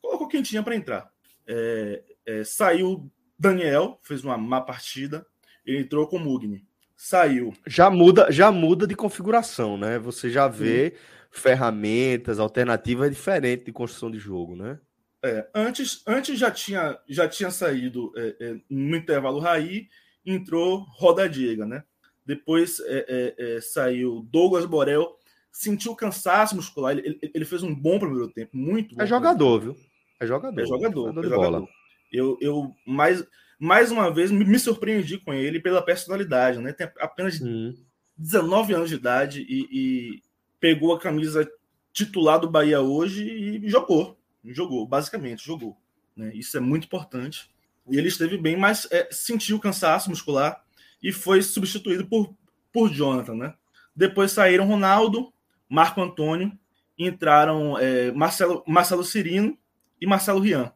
Colocou 0.02 0.28
quem 0.28 0.42
tinha 0.42 0.64
para 0.64 0.76
entrar. 0.76 1.12
É, 1.46 2.04
é, 2.26 2.44
saiu 2.44 3.12
Daniel, 3.40 3.98
fez 4.04 4.24
uma 4.24 4.38
má 4.38 4.60
partida. 4.60 5.26
Ele 5.66 5.80
entrou 5.80 6.08
com 6.08 6.20
Mugni. 6.20 6.68
Saiu. 6.96 7.54
Já 7.66 7.90
muda, 7.90 8.30
já 8.30 8.52
muda 8.52 8.86
de 8.86 8.96
configuração, 8.96 9.78
né? 9.78 9.98
Você 9.98 10.30
já 10.30 10.48
vê 10.50 10.90
Sim. 10.90 10.96
ferramentas, 11.32 12.40
alternativas 12.40 13.10
diferentes 13.10 13.66
de 13.66 13.72
construção 13.72 14.12
de 14.12 14.20
jogo, 14.20 14.56
né? 14.56 14.78
É, 15.24 15.48
antes, 15.54 16.02
antes 16.06 16.38
já 16.38 16.52
tinha, 16.52 16.98
já 17.08 17.28
tinha 17.28 17.52
saído 17.52 18.12
é, 18.16 18.36
é, 18.40 18.56
no 18.70 18.98
intervalo 18.98 19.40
Raí, 19.40 19.88
entrou 20.26 20.86
Roda 20.98 21.28
Diega, 21.30 21.66
né? 21.66 21.84
Depois 22.26 22.80
é, 22.82 23.06
é, 23.08 23.56
é, 23.56 23.62
saiu 23.62 24.28
Douglas 24.30 24.66
Borel, 24.66 25.18
sentiu 25.52 25.96
cansaço 25.96 26.56
muscular, 26.56 26.98
ele, 26.98 27.20
ele, 27.22 27.46
fez 27.46 27.64
um 27.64 27.74
bom 27.74 27.98
primeiro 27.98 28.30
tempo, 28.30 28.56
muito 28.56 28.96
bom. 28.96 29.02
É 29.02 29.06
jogador, 29.06 29.60
viu? 29.60 29.76
É 30.20 30.28
jogador. 30.28 30.62
É 30.62 30.66
jogador, 30.66 31.10
é 31.10 31.30
jogador. 31.30 31.70
Eu, 32.12 32.38
eu 32.42 32.76
mais, 32.86 33.24
mais 33.60 33.92
uma 33.92 34.14
vez 34.14 34.32
me 34.32 34.60
surpreendi 34.60 35.18
com 35.18 35.34
ele 35.34 35.60
pela 35.60 35.82
personalidade, 35.82 36.60
né? 36.60 36.74
Tem 36.74 36.90
apenas 37.00 37.40
hum. 37.42 37.76
19 38.18 38.74
anos 38.74 38.90
de 38.90 38.96
idade 38.96 39.46
e, 39.48 39.68
e 39.72 40.24
pegou 40.60 40.94
a 40.94 41.00
camisa 41.00 41.50
titular 41.94 42.40
do 42.40 42.50
Bahia 42.50 42.82
hoje 42.82 43.24
e 43.24 43.70
jogou 43.70 44.20
jogou, 44.46 44.86
basicamente 44.86 45.46
jogou. 45.46 45.78
Né? 46.16 46.32
Isso 46.34 46.58
é 46.58 46.60
muito 46.60 46.86
importante. 46.86 47.50
E 47.90 47.98
ele 47.98 48.08
esteve 48.08 48.38
bem, 48.38 48.56
mas 48.56 48.88
é, 48.92 49.08
sentiu 49.12 49.60
cansaço 49.60 50.10
muscular 50.10 50.64
e 51.02 51.12
foi 51.12 51.42
substituído 51.42 52.06
por, 52.06 52.34
por 52.72 52.90
Jonathan. 52.90 53.36
Né? 53.36 53.54
Depois 53.96 54.32
saíram 54.32 54.68
Ronaldo, 54.68 55.34
Marco 55.68 56.02
Antônio, 56.02 56.52
entraram 56.98 57.78
é, 57.78 58.12
Marcelo, 58.12 58.64
Marcelo 58.68 59.04
Cirino 59.04 59.58
e 60.00 60.06
Marcelo 60.06 60.40
Rian. 60.40 60.72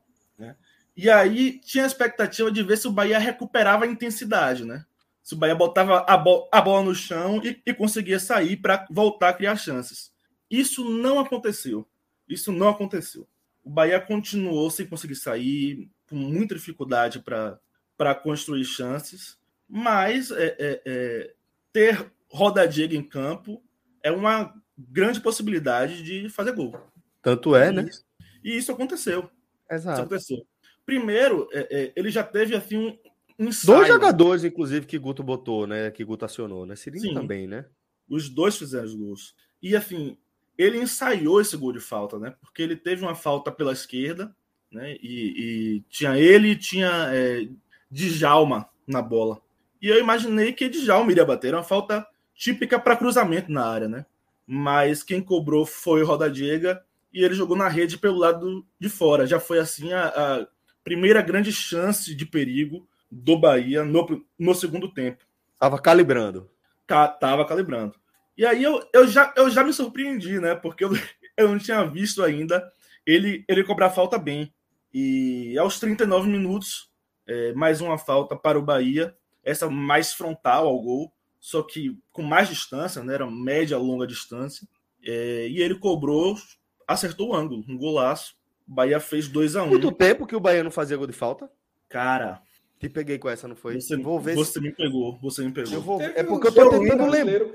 E 0.96 1.10
aí 1.10 1.60
tinha 1.60 1.84
a 1.84 1.88
expectativa 1.88 2.52
de 2.52 2.62
ver 2.62 2.78
se 2.78 2.88
o 2.88 2.92
Bahia 2.92 3.18
recuperava 3.18 3.86
a 3.86 3.88
intensidade, 3.88 4.64
né? 4.64 4.86
Se 5.24 5.34
o 5.34 5.38
Bahia 5.38 5.56
botava 5.56 6.06
a, 6.08 6.18
bo 6.18 6.48
a 6.52 6.62
bola 6.62 6.84
no 6.84 6.94
chão 6.94 7.42
e, 7.44 7.62
e 7.66 7.74
conseguia 7.74 8.20
sair 8.20 8.58
para 8.58 8.86
voltar 8.92 9.30
a 9.30 9.34
criar 9.34 9.56
chances. 9.56 10.12
Isso 10.50 10.88
não 10.88 11.20
aconteceu. 11.20 11.88
Isso 12.28 12.52
não 12.52 12.70
aconteceu. 12.70 13.28
O 13.64 13.70
Bahia 13.70 14.00
continuou 14.00 14.70
sem 14.70 14.86
conseguir 14.86 15.16
sair, 15.16 15.90
com 16.08 16.16
muita 16.16 16.54
dificuldade 16.54 17.20
para 17.20 18.16
construir 18.16 18.66
chances, 18.66 19.38
mas 19.68 20.30
é, 20.30 20.56
é, 20.60 20.82
é, 20.86 21.34
ter 21.72 22.12
Roda 22.30 22.68
Diego 22.68 22.94
em 22.94 23.04
campo 23.04 23.64
é 24.04 24.12
uma 24.12 24.54
grande 24.78 25.22
possibilidade 25.22 26.04
de 26.04 26.30
fazer 26.30 26.52
gol. 26.52 26.76
Tanto 27.22 27.56
é, 27.56 27.72
né? 27.72 27.90
E 28.44 28.58
isso 28.58 28.72
aconteceu. 28.72 29.30
Exato. 29.72 29.94
Isso 29.94 30.02
aconteceu. 30.02 30.48
Primeiro, 30.86 31.48
é, 31.52 31.68
é, 31.70 31.94
ele 31.96 32.10
já 32.10 32.24
teve 32.24 32.56
assim 32.56 32.78
um, 32.78 32.98
ensaio. 33.40 33.78
Dois 33.78 33.88
jogadores, 33.88 34.44
inclusive, 34.44 34.86
que 34.86 34.98
Guto 34.98 35.24
botou, 35.24 35.66
né? 35.66 35.92
Que 35.92 36.04
Guto 36.04 36.26
acionou, 36.26 36.66
né? 36.66 36.76
Cirino 36.76 37.14
também, 37.14 37.48
né? 37.48 37.66
Os 38.10 38.30
dois 38.30 38.58
fizeram 38.58 38.86
os 38.86 38.96
gols. 38.96 39.36
E 39.62 39.76
assim, 39.76 40.18
ele 40.58 40.78
ensaiou 40.78 41.42
esse 41.42 41.56
gol 41.58 41.72
de 41.72 41.80
falta, 41.80 42.20
né? 42.20 42.36
Porque 42.42 42.62
ele 42.62 42.76
teve 42.76 43.04
uma 43.04 43.16
falta 43.16 43.52
pela 43.52 43.72
esquerda, 43.74 44.36
né? 44.72 44.98
E, 45.02 45.78
e 45.78 45.84
tinha 45.90 46.18
ele 46.18 46.50
e 46.50 46.56
tinha 46.56 47.10
é, 47.12 47.48
Djalma 47.90 48.70
na 48.86 49.02
bola. 49.02 49.42
E 49.82 49.88
eu 49.88 50.00
imaginei 50.00 50.54
que 50.54 50.70
Djalma 50.70 51.12
iria 51.12 51.26
bater. 51.26 51.50
Era 51.50 51.58
uma 51.58 51.64
falta 51.64 52.06
típica 52.36 52.80
para 52.80 52.98
cruzamento 52.98 53.52
na 53.52 53.66
área, 53.66 53.88
né? 53.88 54.06
Mas 54.46 55.04
quem 55.04 55.22
cobrou 55.22 55.66
foi 55.66 56.04
o 56.04 56.06
Roda 56.06 56.30
Diega 56.30 56.84
e 57.14 57.24
ele 57.24 57.34
jogou 57.34 57.56
na 57.56 57.70
rede 57.70 57.98
pelo 57.98 58.18
lado 58.18 58.66
de 58.80 58.90
fora. 58.90 59.26
Já 59.26 59.40
foi 59.40 59.60
assim 59.60 59.94
a, 59.94 60.08
a 60.08 60.48
primeira 60.84 61.22
grande 61.22 61.52
chance 61.52 62.14
de 62.14 62.26
perigo 62.26 62.88
do 63.12 63.38
Bahia 63.38 63.84
no, 63.84 64.26
no 64.38 64.56
segundo 64.56 64.92
tempo. 64.92 65.24
Tava 65.60 65.80
calibrando. 65.80 66.50
Tava 66.86 67.46
calibrando. 67.46 67.96
E 68.38 68.46
aí 68.46 68.64
eu, 68.64 68.86
eu, 68.94 69.08
já, 69.08 69.34
eu 69.38 69.50
já 69.50 69.64
me 69.64 69.72
surpreendi, 69.72 70.40
né? 70.40 70.56
Porque 70.56 70.84
eu, 70.84 70.92
eu 71.38 71.50
não 71.50 71.58
tinha 71.58 71.84
visto 71.86 72.24
ainda 72.24 72.72
ele, 73.06 73.46
ele 73.48 73.64
cobrar 73.64 73.90
falta 73.90 74.18
bem. 74.18 74.54
E 74.94 75.58
aos 75.58 75.80
39 75.80 76.28
minutos, 76.30 76.92
é, 77.28 77.54
mais 77.54 77.82
uma 77.82 77.98
falta 77.98 78.36
para 78.36 78.60
o 78.60 78.64
Bahia, 78.64 79.16
essa 79.44 79.70
mais 79.70 80.14
frontal 80.14 80.68
ao 80.68 80.80
gol, 80.82 81.12
só 81.40 81.62
que 81.62 81.98
com 82.12 82.22
mais 82.22 82.48
distância, 82.48 83.04
né? 83.04 83.14
Era 83.14 83.30
média, 83.30 83.78
longa 83.78 84.08
distância. 84.08 84.68
É, 85.04 85.48
e 85.48 85.62
ele 85.62 85.76
cobrou, 85.76 86.38
acertou 86.88 87.30
o 87.30 87.36
ângulo, 87.36 87.64
um 87.68 87.78
golaço. 87.78 88.36
O 88.68 88.74
Bahia 88.74 89.00
fez 89.00 89.28
2 89.28 89.56
a 89.56 89.64
1 89.64 89.66
um. 89.66 89.70
Muito 89.70 89.92
tempo 89.92 90.26
que 90.26 90.36
o 90.36 90.40
Bahia 90.40 90.64
não 90.64 90.72
fazia 90.72 90.98
gol 90.98 91.08
de 91.08 91.14
falta? 91.14 91.50
Cara, 91.90 92.42
te 92.80 92.90
peguei 92.90 93.18
com 93.18 93.30
essa, 93.30 93.48
não 93.48 93.56
foi? 93.56 93.80
Você, 93.80 93.96
vou 93.96 94.20
ver 94.20 94.36
você 94.36 94.54
se... 94.54 94.62
me 94.62 94.72
pegou, 94.72 95.18
você 95.22 95.44
me 95.44 95.52
pegou. 95.52 95.82
Vou... 95.82 96.02
É 96.02 96.24
porque 96.24 96.48
eu 96.48 96.52
tô 96.54 96.70
tentando 96.70 97.06
lembrar. 97.06 97.50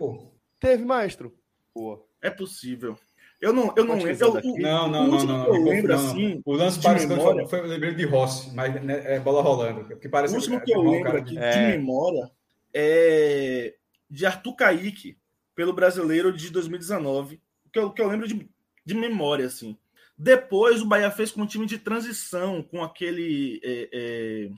Teve, 0.59 0.85
maestro? 0.85 1.35
Pô. 1.73 2.07
É 2.21 2.31
possível. 2.31 2.97
Eu 3.41 3.53
não, 3.53 3.73
eu 3.77 3.85
não 3.85 3.95
lembro. 3.97 4.33
não, 4.59 4.89
não, 4.89 5.07
não, 5.07 5.25
não. 5.25 5.55
Eu 5.55 5.63
lembro 5.63 5.95
assim. 5.95 6.43
O 6.45 6.55
lance 6.55 6.81
parece 6.83 7.07
que 7.07 7.15
foi, 7.15 7.47
foi, 7.47 7.59
eu 7.61 7.67
lembrei 7.67 7.95
de 7.95 8.05
Rossi, 8.05 8.53
mas 8.55 8.83
né, 8.83 9.15
é 9.15 9.21
bola 9.21 9.41
rolando. 9.43 9.97
Que 9.97 10.09
parece, 10.09 10.35
o 10.35 10.39
último 10.39 10.61
que 10.61 10.73
eu 10.73 10.83
lembro 10.83 11.17
aqui 11.17 11.39
é... 11.39 11.51
de 11.51 11.77
memória 11.77 12.31
é 12.75 13.75
de 14.11 14.27
Arthur 14.27 14.57
Kaique, 14.57 15.19
pelo 15.55 15.73
brasileiro 15.73 16.33
de 16.33 16.51
2019. 16.51 17.41
Que 17.73 17.79
eu, 17.79 17.93
que 17.93 18.03
eu 18.03 18.09
lembro 18.09 18.27
de, 18.27 18.49
de 18.85 18.95
memória, 18.95 19.47
assim. 19.47 19.79
Depois 20.19 20.83
o 20.83 20.87
Bahia 20.87 21.13
fez 21.13 21.31
com 21.31 21.43
um 21.43 21.47
time 21.47 21.65
de 21.65 21.79
transição, 21.79 22.61
com 22.61 22.83
aquele 22.83 23.61
é, 23.63 23.89
é, 23.93 24.51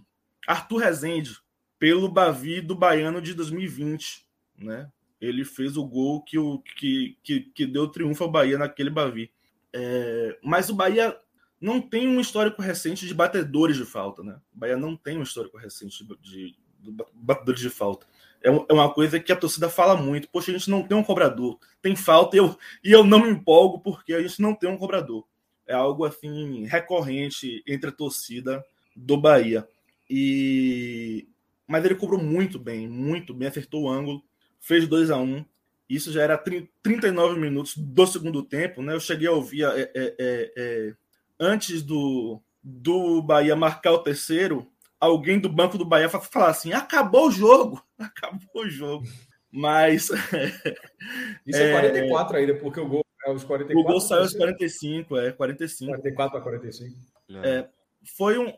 Arthur 0.47 0.79
Rezende, 0.79 1.37
pelo 1.79 2.09
Bavi 2.09 2.63
do 2.63 2.75
Baiano 2.75 3.21
de 3.21 3.35
2020. 3.35 4.27
Né? 4.57 4.91
Ele 5.21 5.45
fez 5.45 5.77
o 5.77 5.85
gol 5.85 6.23
que, 6.23 6.39
o, 6.39 6.61
que, 6.61 7.19
que, 7.23 7.41
que 7.41 7.67
deu 7.67 7.89
triunfo 7.89 8.25
ao 8.25 8.31
Bahia 8.31 8.57
naquele 8.57 8.89
Bavi. 8.89 9.31
É, 9.71 10.39
mas 10.43 10.71
o 10.71 10.75
Bahia 10.75 11.15
não 11.61 11.79
tem 11.79 12.09
um 12.09 12.21
histórico 12.21 12.63
recente 12.63 13.07
de 13.07 13.13
batedores 13.13 13.77
de 13.77 13.85
falta. 13.85 14.23
Né? 14.23 14.41
O 14.55 14.59
Bahia 14.59 14.79
não 14.79 14.97
tem 14.97 15.19
um 15.19 15.23
histórico 15.23 15.59
recente 15.59 16.03
de, 16.03 16.17
de, 16.23 16.57
de 16.79 17.05
batedores 17.13 17.61
de 17.61 17.69
falta. 17.69 18.07
É, 18.43 18.49
é 18.49 18.73
uma 18.73 18.95
coisa 18.95 19.21
que 19.21 19.31
a 19.31 19.37
torcida 19.37 19.69
fala 19.69 19.95
muito. 19.95 20.27
Poxa, 20.31 20.51
a 20.51 20.55
gente 20.55 20.71
não 20.71 20.83
tem 20.83 20.97
um 20.97 21.05
cobrador. 21.05 21.59
Tem 21.83 21.95
falta 21.95 22.35
eu, 22.35 22.57
e 22.83 22.91
eu 22.91 23.05
não 23.05 23.21
me 23.21 23.29
empolgo 23.29 23.79
porque 23.81 24.15
a 24.15 24.23
gente 24.23 24.41
não 24.41 24.55
tem 24.55 24.71
um 24.71 24.79
cobrador 24.79 25.29
é 25.71 25.75
algo 25.75 26.05
assim 26.05 26.67
recorrente 26.67 27.63
entre 27.67 27.91
a 27.91 27.93
torcida 27.93 28.65
do 28.95 29.17
Bahia. 29.17 29.67
E 30.09 31.29
mas 31.67 31.85
ele 31.85 31.95
cobrou 31.95 32.21
muito 32.21 32.59
bem, 32.59 32.89
muito 32.89 33.33
bem, 33.33 33.47
acertou 33.47 33.85
o 33.85 33.89
ângulo, 33.89 34.25
fez 34.59 34.89
2 34.89 35.11
a 35.11 35.17
1 35.17 35.23
um. 35.23 35.45
Isso 35.89 36.11
já 36.11 36.23
era 36.23 36.37
39 36.83 37.39
minutos 37.39 37.77
do 37.77 38.07
segundo 38.07 38.43
tempo, 38.43 38.83
né? 38.83 38.93
Eu 38.93 39.01
cheguei 39.01 39.29
a 39.29 39.33
ouvir 39.33 39.65
é, 39.65 39.81
é, 39.83 39.91
é, 39.95 40.53
é, 40.57 40.95
antes 41.39 41.83
do, 41.83 42.43
do 42.63 43.23
Bahia 43.23 43.55
marcar 43.55 43.93
o 43.93 44.03
terceiro, 44.03 44.69
alguém 44.99 45.39
do 45.39 45.49
banco 45.49 45.79
do 45.79 45.85
Bahia 45.85 46.09
falar 46.09 46.51
assim: 46.51 46.73
acabou 46.73 47.29
o 47.29 47.33
jogo, 47.33 47.85
acabou 47.99 48.65
o 48.65 48.69
jogo. 48.69 49.07
Mas. 49.51 50.11
Isso 51.47 51.59
é 51.59 51.73
44 51.73 52.37
ainda, 52.37 52.55
porque 52.57 52.81
o 52.81 52.89
gol 52.89 53.05
é 53.31 53.37
os 53.37 53.45
44. 53.45 53.79
O 53.79 53.85
gol 53.85 54.01
saiu 54.01 54.23
aos 54.23 54.35
45, 54.35 55.17
é, 55.17 55.33
45. 55.33 55.91
44 55.91 56.39
a 56.39 56.41
45. 56.41 56.97
É, 57.43 57.69
foi 58.17 58.39
um. 58.39 58.53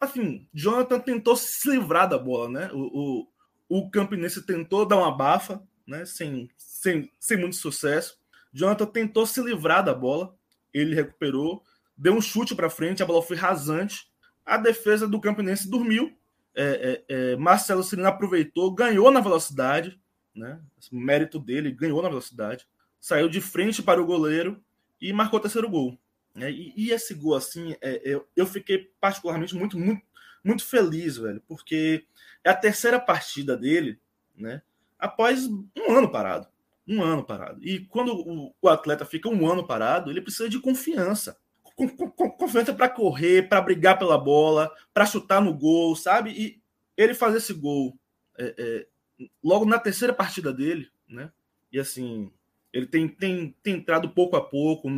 Assim, 0.00 0.46
Jonathan 0.52 1.00
tentou 1.00 1.34
se 1.36 1.70
livrar 1.70 2.08
da 2.08 2.18
bola, 2.18 2.48
né? 2.48 2.70
O, 2.72 3.26
o, 3.68 3.78
o 3.80 3.90
Campinense 3.90 4.44
tentou 4.44 4.86
dar 4.86 4.98
uma 4.98 5.10
bafa, 5.10 5.62
né? 5.86 6.04
Sem, 6.04 6.50
sem, 6.56 7.10
sem 7.18 7.36
muito 7.36 7.56
sucesso. 7.56 8.18
Jonathan 8.52 8.86
tentou 8.86 9.26
se 9.26 9.42
livrar 9.42 9.84
da 9.84 9.94
bola, 9.94 10.34
ele 10.74 10.94
recuperou, 10.94 11.62
deu 11.96 12.12
um 12.12 12.20
chute 12.20 12.54
para 12.54 12.68
frente, 12.68 13.02
a 13.02 13.06
bola 13.06 13.22
foi 13.22 13.36
rasante. 13.36 14.10
A 14.44 14.56
defesa 14.56 15.08
do 15.08 15.20
Campinense 15.20 15.70
dormiu. 15.70 16.16
É, 16.54 17.02
é, 17.08 17.32
é, 17.32 17.36
Marcelo 17.36 17.82
Cirino 17.82 18.08
aproveitou, 18.08 18.74
ganhou 18.74 19.10
na 19.10 19.20
velocidade, 19.20 19.98
né? 20.34 20.60
O 20.92 20.98
mérito 20.98 21.38
dele, 21.38 21.72
ganhou 21.72 22.02
na 22.02 22.10
velocidade 22.10 22.66
saiu 23.02 23.28
de 23.28 23.40
frente 23.40 23.82
para 23.82 24.00
o 24.00 24.06
goleiro 24.06 24.62
e 25.00 25.12
marcou 25.12 25.40
o 25.40 25.42
terceiro 25.42 25.68
gol. 25.68 25.98
Né? 26.32 26.52
E, 26.52 26.72
e, 26.76 26.90
esse 26.92 27.12
gol, 27.12 27.34
assim, 27.34 27.74
é, 27.80 28.00
eu, 28.04 28.26
eu 28.36 28.46
fiquei 28.46 28.90
particularmente 29.00 29.56
muito, 29.56 29.76
muito, 29.76 30.00
muito 30.42 30.64
feliz, 30.64 31.16
velho, 31.16 31.42
porque 31.48 32.06
é 32.44 32.50
a 32.50 32.54
terceira 32.54 33.00
partida 33.00 33.56
dele, 33.56 33.98
né? 34.36 34.62
Após 34.98 35.48
um 35.48 35.92
ano 35.92 36.10
parado. 36.10 36.46
Um 36.86 37.02
ano 37.02 37.24
parado. 37.24 37.62
E 37.62 37.80
quando 37.80 38.14
o, 38.14 38.54
o 38.62 38.68
atleta 38.68 39.04
fica 39.04 39.28
um 39.28 39.50
ano 39.50 39.66
parado, 39.66 40.08
ele 40.08 40.22
precisa 40.22 40.48
de 40.48 40.60
confiança. 40.60 41.36
Com, 41.74 41.88
com, 41.88 42.08
com, 42.08 42.30
confiança 42.30 42.72
para 42.72 42.88
correr, 42.88 43.48
para 43.48 43.60
brigar 43.60 43.98
pela 43.98 44.16
bola, 44.16 44.70
para 44.94 45.06
chutar 45.06 45.42
no 45.42 45.52
gol, 45.52 45.96
sabe? 45.96 46.30
E 46.30 46.62
ele 46.96 47.14
fazer 47.14 47.38
esse 47.38 47.52
gol 47.52 47.98
é, 48.38 48.54
é, 48.56 49.26
logo 49.42 49.64
na 49.64 49.78
terceira 49.78 50.12
partida 50.12 50.52
dele, 50.52 50.88
né? 51.08 51.32
E 51.72 51.80
assim, 51.80 52.30
ele 52.72 52.86
tem, 52.86 53.08
tem, 53.08 53.54
tem 53.62 53.74
entrado 53.74 54.08
pouco 54.10 54.36
a 54.36 54.40
pouco, 54.40 54.88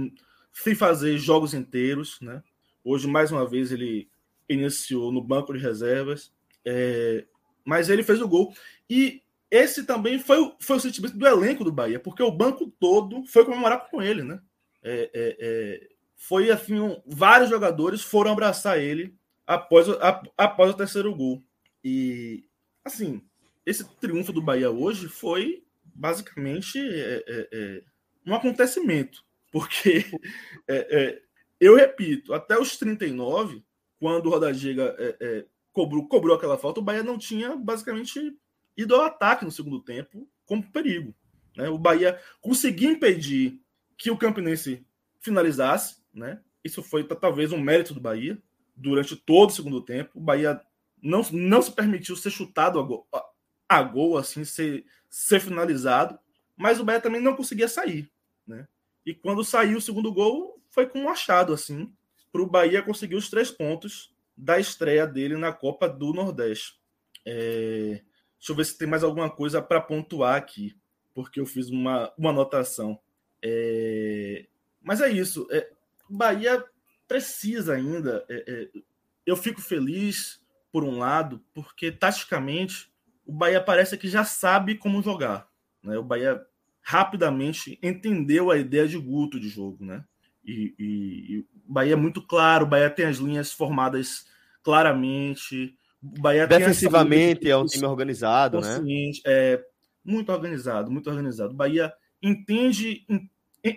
sem 0.53 0.75
fazer 0.75 1.19
jogos 1.19 1.55
inteiros. 1.55 2.21
Né? 2.21 2.43
Hoje, 2.85 3.09
mais 3.09 3.33
uma 3.33 3.47
vez, 3.47 3.73
ele 3.73 4.09
iniciou 4.49 5.11
no 5.11 5.23
banco 5.23 5.53
de 5.53 5.59
reservas, 5.59 6.33
é, 6.65 7.25
mas 7.65 7.89
ele 7.89 8.03
fez 8.03 8.21
o 8.21 8.29
gol. 8.29 8.55
E 8.89 9.23
esse 9.51 9.85
também 9.85 10.19
foi, 10.19 10.53
foi 10.61 10.77
o 10.77 10.81
sentimento 10.81 11.17
do 11.17 11.27
elenco 11.27 11.65
do 11.65 11.73
Bahia, 11.73 11.99
porque 11.99 12.23
o 12.23 12.31
banco 12.31 12.73
todo 12.79 13.25
foi 13.27 13.45
comemorar 13.45 13.89
com 13.91 14.03
ele. 14.03 14.23
Né? 14.23 14.41
É, 14.83 15.11
é, 15.13 15.37
é 15.41 15.89
foi 16.17 16.51
assim, 16.51 16.81
um, 16.81 17.03
vários 17.07 17.51
jogadores 17.51 18.01
foram 18.01 18.33
abraçar 18.33 18.79
ele 18.79 19.15
após, 19.47 19.89
a, 19.89 20.23
após 20.39 20.71
o 20.71 20.77
terceiro 20.77 21.15
gol. 21.15 21.43
E 21.83 22.45
assim, 22.85 23.23
esse 23.67 23.85
triunfo 23.97 24.33
do 24.33 24.41
Bahia 24.41 24.71
hoje 24.71 25.09
foi 25.09 25.65
basicamente 25.95 26.79
é, 26.79 27.25
é, 27.27 27.49
é, 27.53 27.83
um 28.27 28.35
acontecimento, 28.35 29.25
porque 29.53 30.05
é, 30.69 30.77
é, 30.91 31.23
eu 31.61 31.77
repito, 31.77 32.35
até 32.35 32.59
os 32.59 32.77
39, 32.77 33.65
quando 33.99 34.27
o 34.27 34.31
Rodagiga 34.31 34.95
é, 34.99 35.45
cobrou, 35.73 36.07
cobrou 36.09 36.37
aquela 36.37 36.59
falta, 36.59 36.81
o 36.81 36.83
Bahia 36.83 37.03
não 37.03 37.19
tinha 37.19 37.57
basicamente 37.57 38.37
ido 38.77 38.95
ao 38.95 39.03
ataque 39.03 39.45
no 39.45 39.53
segundo 39.53 39.81
tempo 39.81 40.29
como 40.45 40.62
perigo. 40.71 41.15
Né? 41.57 41.69
O 41.69 41.79
Bahia 41.79 42.21
conseguia 42.41 42.91
impedir 42.91 43.61
que 43.97 44.11
o 44.11 44.16
Campinense 44.16 44.85
finalizasse, 45.21 46.03
né? 46.12 46.41
Isso 46.62 46.83
foi 46.83 47.05
talvez 47.05 47.53
um 47.53 47.61
mérito 47.61 47.95
do 47.95 48.01
Bahia 48.01 48.39
durante 48.75 49.15
todo 49.16 49.51
o 49.51 49.53
segundo 49.53 49.81
tempo. 49.81 50.19
O 50.19 50.21
Bahia 50.21 50.61
não, 51.03 51.23
não 51.33 51.62
se 51.62 51.71
permitiu 51.71 52.16
ser 52.16 52.31
chutado 52.31 52.79
a 52.79 52.83
gol, 52.83 53.07
a, 53.12 53.25
a 53.69 53.83
gol 53.83 54.16
assim, 54.16 54.45
ser, 54.45 54.85
ser 55.15 55.39
finalizado, 55.39 56.19
mas 56.57 56.81
o 56.81 56.85
Bahia 56.85 57.01
também 57.01 57.20
não 57.20 57.36
conseguia 57.36 57.69
sair, 57.69 58.11
né? 58.45 58.66
E 59.07 59.15
quando 59.15 59.45
saiu 59.45 59.78
o 59.78 59.81
segundo 59.81 60.12
gol, 60.12 60.61
foi 60.70 60.89
com 60.89 61.03
um 61.03 61.09
achado, 61.09 61.53
assim, 61.53 61.95
para 62.32 62.43
o 62.43 62.49
Bahia 62.49 62.82
conseguir 62.82 63.15
os 63.15 63.31
três 63.31 63.49
pontos 63.49 64.12
da 64.36 64.59
estreia 64.59 65.07
dele 65.07 65.36
na 65.36 65.53
Copa 65.53 65.89
do 65.89 66.12
Nordeste. 66.12 66.81
É... 67.24 68.03
Deixa 68.36 68.51
eu 68.51 68.57
ver 68.57 68.65
se 68.65 68.77
tem 68.77 68.89
mais 68.89 69.05
alguma 69.05 69.31
coisa 69.31 69.62
para 69.62 69.81
pontuar 69.81 70.35
aqui, 70.35 70.77
porque 71.15 71.39
eu 71.39 71.47
fiz 71.47 71.70
uma, 71.70 72.12
uma 72.19 72.31
anotação. 72.31 72.99
É... 73.41 74.47
Mas 74.82 75.01
é 75.01 75.09
isso. 75.09 75.47
É... 75.53 75.70
Bahia 76.11 76.65
precisa 77.07 77.74
ainda. 77.74 78.27
É, 78.28 78.45
é... 78.49 78.81
Eu 79.24 79.36
fico 79.36 79.62
feliz, 79.62 80.43
por 80.73 80.82
um 80.82 80.99
lado, 80.99 81.41
porque 81.55 81.93
taticamente 81.93 82.93
o 83.27 83.33
Bahia 83.33 83.61
parece 83.61 83.97
que 83.97 84.09
já 84.09 84.25
sabe 84.25 84.77
como 84.77 85.03
jogar. 85.03 85.49
Né? 85.83 85.97
O 85.97 86.03
Bahia 86.03 86.41
rapidamente 86.83 87.79
entendeu 87.83 88.51
a 88.51 88.59
ideia 88.59 88.87
de 88.87 88.99
Guto 88.99 89.41
de 89.41 89.49
jogo. 89.49 89.85
Né? 89.85 90.05
E, 90.45 90.75
e, 90.79 91.35
e 91.35 91.39
o 91.67 91.73
Bahia 91.73 91.95
é 91.95 91.97
muito 91.97 92.23
claro, 92.23 92.65
o 92.65 92.69
Bahia 92.69 92.91
tem 92.91 93.07
as 93.07 93.17
linhas 93.17 93.53
formadas 93.53 94.27
claramente. 94.63 95.77
O 96.03 96.21
Bahia 96.21 96.47
Defensivamente 96.47 97.49
é 97.49 97.57
um 97.57 97.65
time 97.65 97.87
organizado, 97.87 98.61
né? 98.61 98.81
É 99.27 99.65
muito 100.05 100.31
organizado, 100.31 100.91
muito 100.91 101.09
organizado. 101.09 101.53
O 101.53 101.57
Bahia 101.57 101.93
entende, 102.23 103.07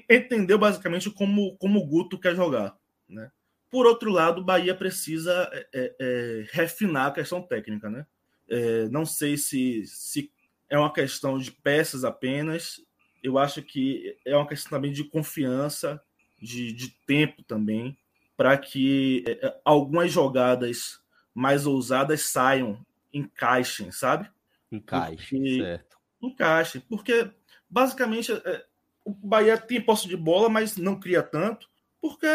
entendeu 0.10 0.60
basicamente 0.60 1.10
como, 1.10 1.56
como 1.58 1.80
o 1.80 1.88
Guto 1.88 2.20
quer 2.20 2.36
jogar. 2.36 2.76
Né? 3.08 3.32
Por 3.70 3.86
outro 3.86 4.12
lado, 4.12 4.42
o 4.42 4.44
Bahia 4.44 4.76
precisa 4.76 5.50
é, 5.54 5.68
é, 5.74 5.96
é 6.00 6.46
refinar 6.52 7.08
a 7.08 7.12
questão 7.12 7.42
técnica. 7.42 7.90
Né? 7.90 8.06
É, 8.50 8.88
não 8.90 9.06
sei 9.06 9.38
se, 9.38 9.84
se 9.86 10.32
é 10.70 10.78
uma 10.78 10.92
questão 10.92 11.38
de 11.38 11.52
peças 11.52 12.04
apenas. 12.04 12.82
Eu 13.24 13.38
acho 13.38 13.62
que 13.62 14.18
é 14.26 14.36
uma 14.36 14.48
questão 14.48 14.72
também 14.72 14.92
de 14.92 15.04
confiança, 15.04 16.02
de, 16.42 16.72
de 16.72 16.90
tempo 17.06 17.44
também, 17.44 17.98
para 18.36 18.58
que 18.58 19.24
é, 19.28 19.48
é, 19.48 19.62
algumas 19.66 20.12
jogadas 20.12 21.00
mais 21.34 21.66
ousadas 21.66 22.22
saiam, 22.24 22.86
encaixem, 23.14 23.92
sabe? 23.92 24.30
Encaixe, 24.72 25.58
certo. 25.58 25.98
Encaixem, 26.22 26.82
porque 26.82 27.30
basicamente 27.70 28.32
é, 28.32 28.66
o 29.04 29.14
Bahia 29.14 29.58
tem 29.58 29.82
posse 29.82 30.08
de 30.08 30.18
bola, 30.18 30.50
mas 30.50 30.78
não 30.78 31.00
cria 31.00 31.24
tanto, 31.24 31.70
porque 32.02 32.28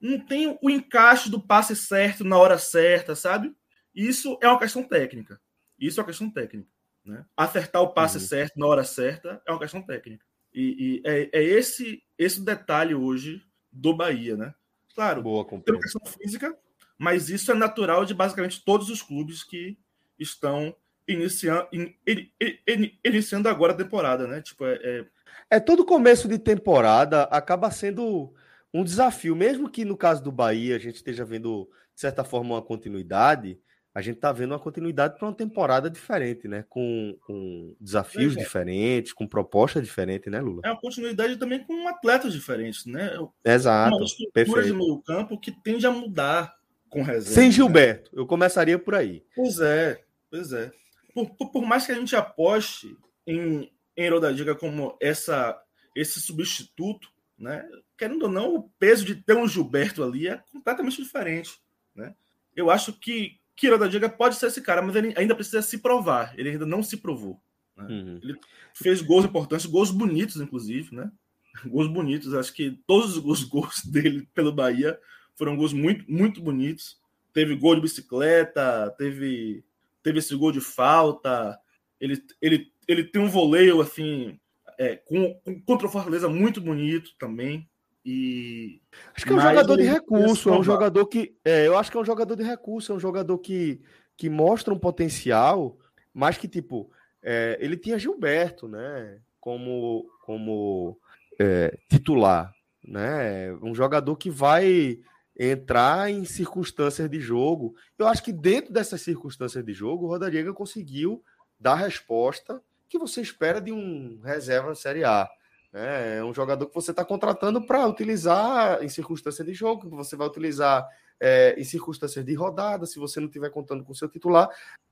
não 0.00 0.18
tem 0.18 0.58
o 0.60 0.70
encaixe 0.70 1.30
do 1.30 1.40
passe 1.40 1.74
certo 1.74 2.24
na 2.24 2.36
hora 2.36 2.58
certa, 2.58 3.14
sabe? 3.14 3.54
Isso 3.94 4.38
é 4.40 4.48
uma 4.48 4.58
questão 4.58 4.82
técnica. 4.82 5.40
Isso 5.78 5.98
é 5.98 6.02
uma 6.02 6.06
questão 6.06 6.30
técnica. 6.30 6.68
Né? 7.04 7.24
Acertar 7.36 7.82
o 7.82 7.92
passe 7.92 8.18
uhum. 8.18 8.24
certo 8.24 8.58
na 8.58 8.66
hora 8.66 8.84
certa 8.84 9.42
é 9.46 9.50
uma 9.50 9.58
questão 9.58 9.82
técnica. 9.82 10.24
E, 10.54 11.00
e 11.02 11.02
é, 11.04 11.30
é, 11.32 11.42
esse 11.42 12.02
esse 12.18 12.44
detalhe 12.44 12.94
hoje 12.94 13.42
do 13.70 13.94
Bahia, 13.94 14.36
né? 14.36 14.54
Claro, 14.94 15.22
Boa, 15.22 15.44
tem 15.44 15.74
uma 15.74 15.80
questão 15.80 16.04
física, 16.04 16.56
mas 16.98 17.30
isso 17.30 17.50
é 17.50 17.54
natural 17.54 18.04
de 18.04 18.12
basicamente 18.12 18.62
todos 18.62 18.90
os 18.90 19.00
clubes 19.00 19.42
que 19.42 19.78
estão 20.18 20.76
iniciando, 21.08 21.66
in, 21.72 21.94
in, 22.06 22.30
in, 22.68 22.98
iniciando 23.02 23.48
agora 23.48 23.72
a 23.72 23.76
temporada, 23.76 24.26
né? 24.26 24.42
Tipo, 24.42 24.66
é, 24.66 24.74
é... 24.82 25.06
é 25.50 25.60
todo 25.60 25.84
começo 25.84 26.28
de 26.28 26.38
temporada 26.38 27.22
acaba 27.24 27.70
sendo 27.70 28.34
um 28.72 28.84
desafio, 28.84 29.34
mesmo 29.34 29.70
que 29.70 29.84
no 29.84 29.96
caso 29.96 30.22
do 30.22 30.30
Bahia 30.30 30.76
a 30.76 30.78
gente 30.78 30.96
esteja 30.96 31.24
vendo, 31.24 31.68
de 31.94 32.00
certa 32.00 32.22
forma, 32.22 32.54
uma 32.54 32.62
continuidade, 32.62 33.58
a 33.94 34.00
gente 34.00 34.16
está 34.16 34.32
vendo 34.32 34.52
uma 34.52 34.58
continuidade 34.58 35.18
para 35.18 35.28
uma 35.28 35.34
temporada 35.34 35.90
diferente, 35.90 36.48
né? 36.48 36.64
Com, 36.68 37.16
com 37.26 37.76
desafios 37.78 38.34
é. 38.36 38.40
diferentes, 38.40 39.12
com 39.12 39.26
proposta 39.26 39.82
diferente, 39.82 40.30
né, 40.30 40.40
Lula? 40.40 40.62
É 40.64 40.70
uma 40.70 40.80
continuidade 40.80 41.36
também 41.36 41.62
com 41.62 41.86
atletas 41.86 42.32
diferentes, 42.32 42.86
né? 42.86 43.12
Exato. 43.44 43.94
Uma 43.94 44.04
estrutura 44.04 44.32
perfeito. 44.32 44.66
de 44.66 44.72
meio 44.72 44.98
campo 45.02 45.38
que 45.38 45.52
tende 45.52 45.86
a 45.86 45.90
mudar 45.90 46.56
com 46.88 47.02
reserva. 47.02 47.34
Sem 47.34 47.50
Gilberto, 47.50 48.10
eu 48.14 48.26
começaria 48.26 48.78
por 48.78 48.94
aí. 48.94 49.22
Pois 49.34 49.60
é, 49.60 50.02
pois 50.30 50.52
é. 50.52 50.70
Por, 51.12 51.28
por, 51.36 51.52
por 51.52 51.62
mais 51.62 51.84
que 51.84 51.92
a 51.92 51.94
gente 51.94 52.16
aposte 52.16 52.96
em, 53.26 53.70
em 53.94 54.10
Rodadiga 54.10 54.54
como 54.54 54.96
essa, 55.02 55.60
esse 55.94 56.18
substituto, 56.18 57.08
né? 57.38 57.68
Querendo 57.98 58.22
ou 58.22 58.30
não, 58.30 58.54
o 58.54 58.62
peso 58.78 59.04
de 59.04 59.16
ter 59.16 59.36
um 59.36 59.46
Gilberto 59.46 60.02
ali 60.02 60.28
é 60.28 60.42
completamente 60.50 61.02
diferente, 61.02 61.60
né? 61.94 62.14
Eu 62.56 62.70
acho 62.70 62.94
que 62.94 63.41
Kira 63.56 63.78
da 63.78 63.86
Diga 63.86 64.08
pode 64.08 64.36
ser 64.36 64.46
esse 64.46 64.60
cara, 64.60 64.82
mas 64.82 64.96
ele 64.96 65.14
ainda 65.16 65.34
precisa 65.34 65.62
se 65.62 65.78
provar. 65.78 66.32
Ele 66.36 66.50
ainda 66.50 66.66
não 66.66 66.82
se 66.82 66.96
provou. 66.96 67.40
Né? 67.76 67.84
Uhum. 67.84 68.20
Ele 68.22 68.38
fez 68.74 69.02
gols 69.02 69.24
importantes, 69.24 69.66
gols 69.66 69.90
bonitos, 69.90 70.40
inclusive, 70.40 70.94
né? 70.94 71.10
Gols 71.66 71.88
bonitos. 71.88 72.32
Acho 72.34 72.52
que 72.52 72.78
todos 72.86 73.16
os 73.18 73.44
gols 73.44 73.84
dele 73.84 74.26
pelo 74.34 74.52
Bahia 74.52 74.98
foram 75.34 75.56
gols 75.56 75.72
muito, 75.72 76.10
muito 76.10 76.40
bonitos. 76.40 76.98
Teve 77.32 77.54
gol 77.56 77.74
de 77.74 77.82
bicicleta, 77.82 78.90
teve, 78.96 79.64
teve 80.02 80.18
esse 80.18 80.34
gol 80.34 80.50
de 80.50 80.60
falta. 80.60 81.58
Ele, 82.00 82.22
ele, 82.40 82.72
ele 82.88 83.04
tem 83.04 83.20
um 83.20 83.28
voleio 83.28 83.80
assim 83.80 84.38
é, 84.78 84.96
com, 84.96 85.34
com, 85.44 85.60
contra 85.62 85.86
o 85.86 85.90
Fortaleza 85.90 86.28
muito 86.28 86.60
bonito 86.60 87.12
também. 87.18 87.68
E 88.04 88.80
acho 89.14 89.24
que 89.24 89.32
é 89.32 89.36
um 89.36 89.40
jogador 89.40 89.76
de 89.76 89.84
recurso, 89.84 90.48
é 90.48 90.58
um 90.58 90.62
jogador 90.62 91.06
que 91.06 91.36
é, 91.44 91.66
eu 91.66 91.78
acho 91.78 91.90
que 91.90 91.96
é 91.96 92.00
um 92.00 92.04
jogador 92.04 92.34
de 92.34 92.42
recurso, 92.42 92.92
é 92.92 92.94
um 92.96 93.00
jogador 93.00 93.38
que, 93.38 93.80
que 94.16 94.28
mostra 94.28 94.74
um 94.74 94.78
potencial, 94.78 95.78
mas 96.12 96.36
que 96.36 96.48
tipo 96.48 96.90
é, 97.22 97.56
ele 97.60 97.76
tinha 97.76 97.98
Gilberto, 97.98 98.66
né, 98.66 99.20
como 99.40 100.10
como 100.24 100.98
é, 101.38 101.78
titular, 101.88 102.52
né, 102.84 103.52
um 103.62 103.74
jogador 103.74 104.16
que 104.16 104.30
vai 104.30 104.98
entrar 105.38 106.10
em 106.10 106.24
circunstâncias 106.24 107.08
de 107.08 107.20
jogo. 107.20 107.74
Eu 107.96 108.08
acho 108.08 108.22
que 108.22 108.32
dentro 108.32 108.72
dessas 108.72 109.00
circunstâncias 109.00 109.64
de 109.64 109.72
jogo, 109.72 110.06
o 110.06 110.08
Rodariga 110.08 110.52
conseguiu 110.52 111.22
dar 111.58 111.72
a 111.72 111.76
resposta 111.76 112.60
que 112.88 112.98
você 112.98 113.22
espera 113.22 113.60
de 113.60 113.72
um 113.72 114.20
reserva 114.22 114.68
na 114.68 114.74
Série 114.74 115.04
A. 115.04 115.28
É, 115.74 116.18
é 116.18 116.24
um 116.24 116.34
jogador 116.34 116.66
que 116.66 116.74
você 116.74 116.90
está 116.90 117.04
contratando 117.04 117.64
para 117.66 117.86
utilizar 117.86 118.82
em 118.82 118.88
circunstância 118.88 119.44
de 119.44 119.54
jogo, 119.54 119.88
que 119.88 119.96
você 119.96 120.14
vai 120.14 120.26
utilizar 120.26 120.86
é, 121.18 121.54
em 121.56 121.64
circunstâncias 121.64 122.24
de 122.24 122.34
rodada, 122.34 122.84
se 122.84 122.98
você 122.98 123.20
não 123.20 123.28
estiver 123.28 123.50
contando 123.50 123.82
com 123.82 123.94
seu 123.94 124.08
titular. 124.08 124.48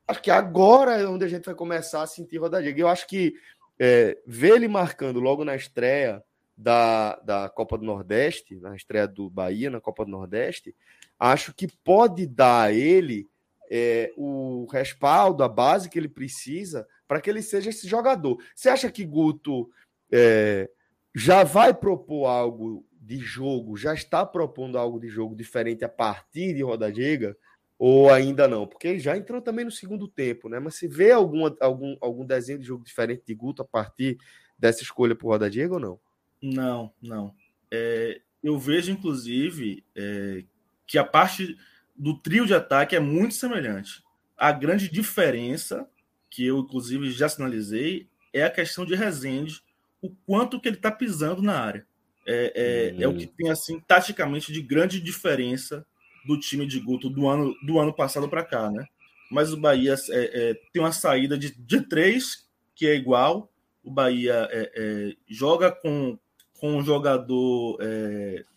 Acho 0.09 0.23
que 0.23 0.31
agora 0.31 0.93
é 0.93 1.07
onde 1.07 1.25
a 1.25 1.29
gente 1.29 1.45
vai 1.45 1.55
começar 1.55 2.03
a 2.03 2.07
sentir 2.07 2.39
rodadinha. 2.39 2.75
Eu 2.77 2.89
acho 2.89 3.07
que 3.07 3.35
é, 3.79 4.19
ver 4.27 4.57
ele 4.57 4.69
marcando 4.69 5.21
logo 5.21 5.45
na 5.45 5.55
estreia 5.55 6.23
da, 6.57 7.17
da 7.17 7.49
Copa 7.49 7.77
do 7.77 7.85
Nordeste, 7.85 8.57
na 8.57 8.77
estreia 8.77 9.09
do 9.09 9.31
Bahia 9.31 9.71
na 9.71 9.81
Copa 9.81 10.05
do 10.05 10.11
Nordeste, 10.11 10.75
acho 11.19 11.55
que 11.55 11.67
pode 11.67 12.27
dar 12.27 12.65
a 12.65 12.73
ele 12.73 13.29
é, 13.71 14.13
o 14.17 14.67
respaldo, 14.71 15.43
a 15.43 15.49
base 15.49 15.89
que 15.89 15.99
ele 15.99 16.09
precisa 16.09 16.87
para 17.07 17.21
que 17.21 17.31
ele 17.31 17.43
seja 17.43 17.71
esse 17.71 17.89
jogador. 17.89 18.39
Você 18.55 18.69
acha 18.69 18.91
que 18.91 19.05
Guto 19.05 19.71
é, 20.13 20.71
já 21.15 21.45
vai 21.45 21.75
propor 21.75 22.27
algo 22.27 22.87
de 22.93 23.19
jogo, 23.19 23.77
já 23.77 23.93
está 23.93 24.25
propondo 24.25 24.79
algo 24.79 25.01
de 25.01 25.09
jogo 25.09 25.35
diferente 25.35 25.85
a 25.85 25.89
partir 25.89 26.55
de 26.55 26.63
Rodadiga, 26.63 27.37
ou 27.79 28.11
ainda 28.11 28.47
não? 28.47 28.67
Porque 28.67 28.87
ele 28.87 29.01
já 29.01 29.17
entrou 29.17 29.41
também 29.41 29.65
no 29.65 29.71
segundo 29.71 30.07
tempo, 30.07 30.49
né? 30.49 30.61
Mas 30.61 30.75
se 30.75 30.87
vê 30.87 31.11
alguma, 31.11 31.57
algum, 31.61 31.97
algum 32.01 32.27
desenho 32.27 32.59
de 32.59 32.67
jogo 32.67 32.85
diferente 32.85 33.23
de 33.27 33.35
Guto 33.35 33.63
a 33.63 33.65
partir 33.65 34.19
dessa 34.59 34.83
escolha 34.83 35.15
por 35.15 35.29
Rodadiga 35.29 35.75
ou 35.75 35.81
não? 35.81 36.01
Não, 36.43 36.93
não. 37.03 37.35
É, 37.71 38.21
eu 38.43 38.59
vejo, 38.59 38.93
inclusive, 38.93 39.85
é, 39.97 40.45
que 40.87 40.99
a 40.99 41.05
parte 41.05 41.57
do 41.97 42.19
trio 42.19 42.47
de 42.47 42.55
ataque 42.55 42.95
é 42.95 43.01
muito 43.01 43.35
semelhante. 43.35 44.03
A 44.37 44.53
grande 44.53 44.91
diferença, 44.91 45.89
que 46.31 46.47
eu, 46.47 46.59
inclusive, 46.59 47.11
já 47.11 47.29
sinalizei, 47.29 48.09
é 48.33 48.43
a 48.43 48.51
questão 48.51 48.85
de 48.85 48.95
Rezende, 48.95 49.63
o 50.03 50.11
quanto 50.27 50.61
que 50.61 50.69
ele 50.69 50.77
está 50.77 50.91
pisando 50.91 51.43
na 51.43 51.59
área. 51.59 51.87
É, 52.27 52.53
é, 52.55 52.95
uhum. 52.95 53.03
é, 53.03 53.09
o 53.09 53.17
que 53.17 53.27
tem, 53.27 53.51
assim, 53.51 53.81
taticamente, 53.81 54.53
de 54.53 54.63
grande 54.63 55.01
diferença 55.01 55.85
do 56.25 56.39
time 56.39 56.67
de 56.67 56.79
Guto 56.79 57.09
do 57.09 57.29
ano, 57.29 57.55
do 57.63 57.79
ano 57.79 57.93
passado 57.93 58.29
para 58.29 58.45
cá, 58.45 58.71
né? 58.71 58.87
Mas 59.31 59.53
o 59.53 59.57
Bahia 59.57 59.95
é, 60.11 60.51
é, 60.51 60.55
tem 60.73 60.83
uma 60.83 60.93
saída 60.93 61.39
de, 61.39 61.55
de 61.57 61.81
três, 61.83 62.49
que 62.75 62.87
é 62.87 62.95
igual. 62.95 63.51
O 63.83 63.91
Bahia 63.91 64.49
é, 64.51 64.73
é, 64.75 65.17
joga 65.29 65.71
com, 65.71 66.19
com 66.59 66.77
um 66.77 66.85
jogador 66.85 67.79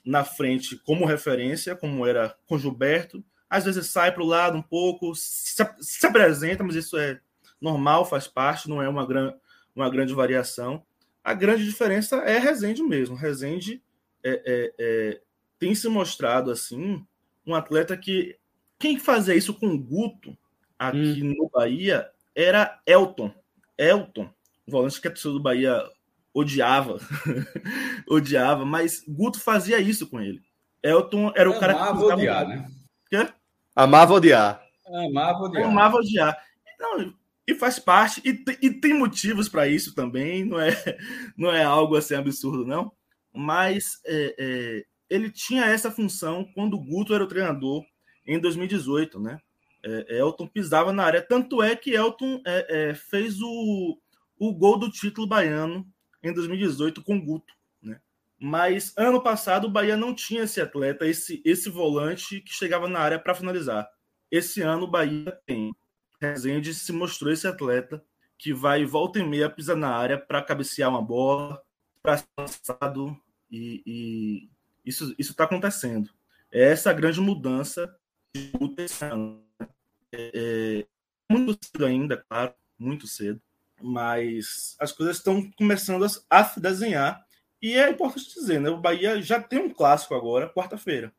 na 0.03 0.23
frente 0.23 0.75
como 0.77 1.05
referência, 1.05 1.75
como 1.75 2.05
era 2.05 2.35
com 2.47 2.57
Gilberto. 2.57 3.23
Às 3.49 3.65
vezes 3.65 3.87
sai 3.87 4.11
para 4.11 4.23
o 4.23 4.27
lado 4.27 4.57
um 4.57 4.61
pouco, 4.61 5.13
se, 5.15 5.55
se 5.79 6.05
apresenta, 6.05 6.63
mas 6.63 6.75
isso 6.75 6.97
é 6.97 7.19
normal, 7.61 8.03
faz 8.03 8.27
parte, 8.27 8.67
não 8.67 8.81
é 8.81 8.89
uma, 8.89 9.05
gran, 9.05 9.33
uma 9.75 9.89
grande 9.89 10.13
variação. 10.13 10.83
A 11.23 11.33
grande 11.33 11.63
diferença 11.65 12.17
é 12.17 12.37
Rezende 12.37 12.83
mesmo. 12.83 13.15
Rezende 13.15 13.81
é, 14.23 14.31
é, 14.45 14.73
é, 14.79 15.21
tem 15.57 15.73
se 15.73 15.87
mostrado 15.87 16.51
assim 16.51 17.05
um 17.45 17.55
atleta 17.55 17.95
que 17.95 18.37
quem 18.77 18.99
fazia 18.99 19.35
isso 19.35 19.53
com 19.53 19.67
o 19.67 19.79
Guto 19.79 20.37
aqui 20.77 21.21
hum. 21.23 21.35
no 21.37 21.49
Bahia 21.49 22.09
era 22.35 22.81
Elton. 22.85 23.31
Elton, 23.77 24.29
o 24.67 24.71
volante 24.71 24.99
que 24.99 25.07
a 25.07 25.11
torcida 25.11 25.33
do 25.33 25.41
Bahia 25.41 25.81
odiava, 26.33 26.99
odiava, 28.07 28.65
mas 28.65 29.03
Guto 29.07 29.39
fazia 29.39 29.79
isso 29.79 30.07
com 30.07 30.19
ele. 30.19 30.41
Elton 30.81 31.31
era 31.35 31.49
o 31.49 31.59
cara 31.59 31.73
que 31.73 31.79
amava 31.79 32.05
odiar, 32.05 32.47
né? 32.47 32.67
Quê? 33.09 33.29
Amava 33.75 34.13
odiar. 34.13 34.63
Amava 34.85 35.43
odiar. 35.43 35.65
Amava 35.65 35.97
odiar. 35.97 36.43
Não, 36.79 37.13
e 37.47 37.53
faz 37.55 37.77
parte, 37.77 38.21
e, 38.23 38.43
e 38.61 38.73
tem 38.73 38.93
motivos 38.93 39.49
para 39.49 39.67
isso 39.67 39.93
também, 39.93 40.45
não 40.45 40.59
é, 40.59 40.71
não 41.37 41.51
é 41.51 41.63
algo 41.63 41.95
assim 41.95 42.15
absurdo, 42.15 42.65
não. 42.65 42.91
Mas 43.33 43.99
é, 44.05 44.35
é, 44.37 44.85
ele 45.09 45.29
tinha 45.29 45.65
essa 45.65 45.91
função 45.91 46.45
quando 46.53 46.75
o 46.75 46.83
Guto 46.83 47.13
era 47.13 47.23
o 47.23 47.27
treinador 47.27 47.83
em 48.25 48.39
2018, 48.39 49.19
né? 49.19 49.39
É, 49.83 50.19
Elton 50.19 50.47
pisava 50.47 50.93
na 50.93 51.03
área, 51.03 51.21
tanto 51.21 51.61
é 51.61 51.75
que 51.75 51.91
Elton 51.91 52.41
é, 52.45 52.91
é, 52.91 52.95
fez 52.95 53.41
o, 53.41 53.99
o 54.39 54.53
gol 54.53 54.79
do 54.79 54.89
título 54.89 55.27
baiano 55.27 55.85
em 56.23 56.31
2018 56.31 57.03
com 57.03 57.17
o 57.17 57.21
Guto, 57.21 57.53
né? 57.81 57.99
Mas 58.39 58.93
ano 58.97 59.21
passado 59.21 59.67
o 59.67 59.71
Bahia 59.71 59.97
não 59.97 60.15
tinha 60.15 60.43
esse 60.43 60.61
atleta, 60.61 61.05
esse, 61.05 61.41
esse 61.43 61.69
volante 61.69 62.39
que 62.39 62.53
chegava 62.53 62.87
na 62.87 62.99
área 62.99 63.19
para 63.19 63.35
finalizar. 63.35 63.89
Esse 64.31 64.61
ano 64.61 64.85
o 64.85 64.89
Bahia 64.89 65.37
tem 65.45 65.75
Rezende 66.31 66.73
se 66.73 66.91
mostrou 66.91 67.31
esse 67.31 67.47
atleta 67.47 68.03
que 68.37 68.53
vai 68.53 68.85
volta 68.85 69.19
e 69.19 69.23
meia 69.23 69.49
pisar 69.49 69.75
na 69.75 69.89
área 69.89 70.17
para 70.17 70.41
cabecear 70.41 70.89
uma 70.89 71.01
bola, 71.01 71.61
para 72.01 72.17
ser 72.17 72.25
lançado, 72.37 73.17
e, 73.49 73.81
e 73.85 74.49
isso 74.85 75.15
está 75.17 75.45
acontecendo. 75.45 76.09
É 76.51 76.71
essa 76.71 76.91
grande 76.93 77.21
mudança 77.21 77.93
de 78.35 78.51
é, 80.11 80.31
é, 80.33 80.87
muito 81.31 81.65
cedo 81.65 81.85
ainda, 81.85 82.17
claro, 82.17 82.53
muito 82.77 83.07
cedo, 83.07 83.41
mas 83.81 84.75
as 84.79 84.91
coisas 84.91 85.17
estão 85.17 85.49
começando 85.51 86.05
a 86.29 86.43
se 86.43 86.59
desenhar. 86.59 87.25
E 87.61 87.73
é 87.75 87.89
importante 87.89 88.33
dizer, 88.33 88.59
né? 88.59 88.69
O 88.69 88.81
Bahia 88.81 89.21
já 89.21 89.41
tem 89.41 89.59
um 89.59 89.69
clássico 89.73 90.13
agora, 90.13 90.53
quarta-feira. 90.53 91.13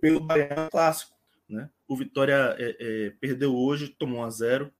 Pelo 0.00 0.20
Bahia 0.20 0.48
é 0.50 0.70
clássico. 0.70 1.14
Né? 1.48 1.68
O 1.88 1.96
Vitória 1.96 2.56
é, 2.58 2.76
é, 2.78 3.10
perdeu 3.20 3.56
hoje, 3.56 3.88
tomou 3.88 4.20
1 4.20 4.24
a 4.24 4.30
0 4.30 4.72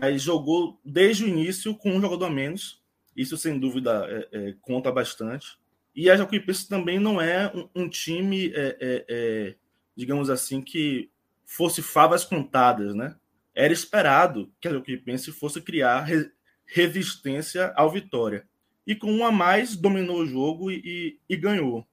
mas 0.00 0.22
jogou 0.22 0.80
desde 0.84 1.24
o 1.24 1.28
início 1.28 1.74
com 1.74 1.90
um 1.90 2.00
jogador 2.00 2.26
a 2.26 2.30
menos. 2.30 2.80
Isso, 3.16 3.36
sem 3.36 3.58
dúvida, 3.58 4.06
é, 4.08 4.28
é 4.32 4.54
conta 4.60 4.90
bastante. 4.90 5.58
E 5.94 6.08
a 6.08 6.16
Jacuipense 6.16 6.68
também 6.68 6.98
não 6.98 7.20
é 7.20 7.52
um, 7.54 7.82
um 7.82 7.88
time, 7.88 8.52
é, 8.54 9.04
é, 9.08 9.54
digamos 9.94 10.30
assim, 10.30 10.62
que 10.62 11.10
fosse 11.44 11.82
favas 11.82 12.24
contadas. 12.24 12.94
Né? 12.94 13.14
Era 13.54 13.72
esperado 13.72 14.50
que 14.60 14.68
a 14.68 14.72
Jacuipense 14.72 15.30
fosse 15.32 15.60
criar 15.60 16.00
re 16.02 16.30
resistência 16.64 17.70
ao 17.76 17.90
Vitória. 17.90 18.46
E 18.86 18.94
com 18.94 19.12
um 19.12 19.26
a 19.26 19.30
mais, 19.30 19.76
dominou 19.76 20.20
o 20.20 20.26
jogo 20.26 20.70
e, 20.70 20.80
e, 20.82 21.18
e 21.28 21.36
ganhou. 21.36 21.86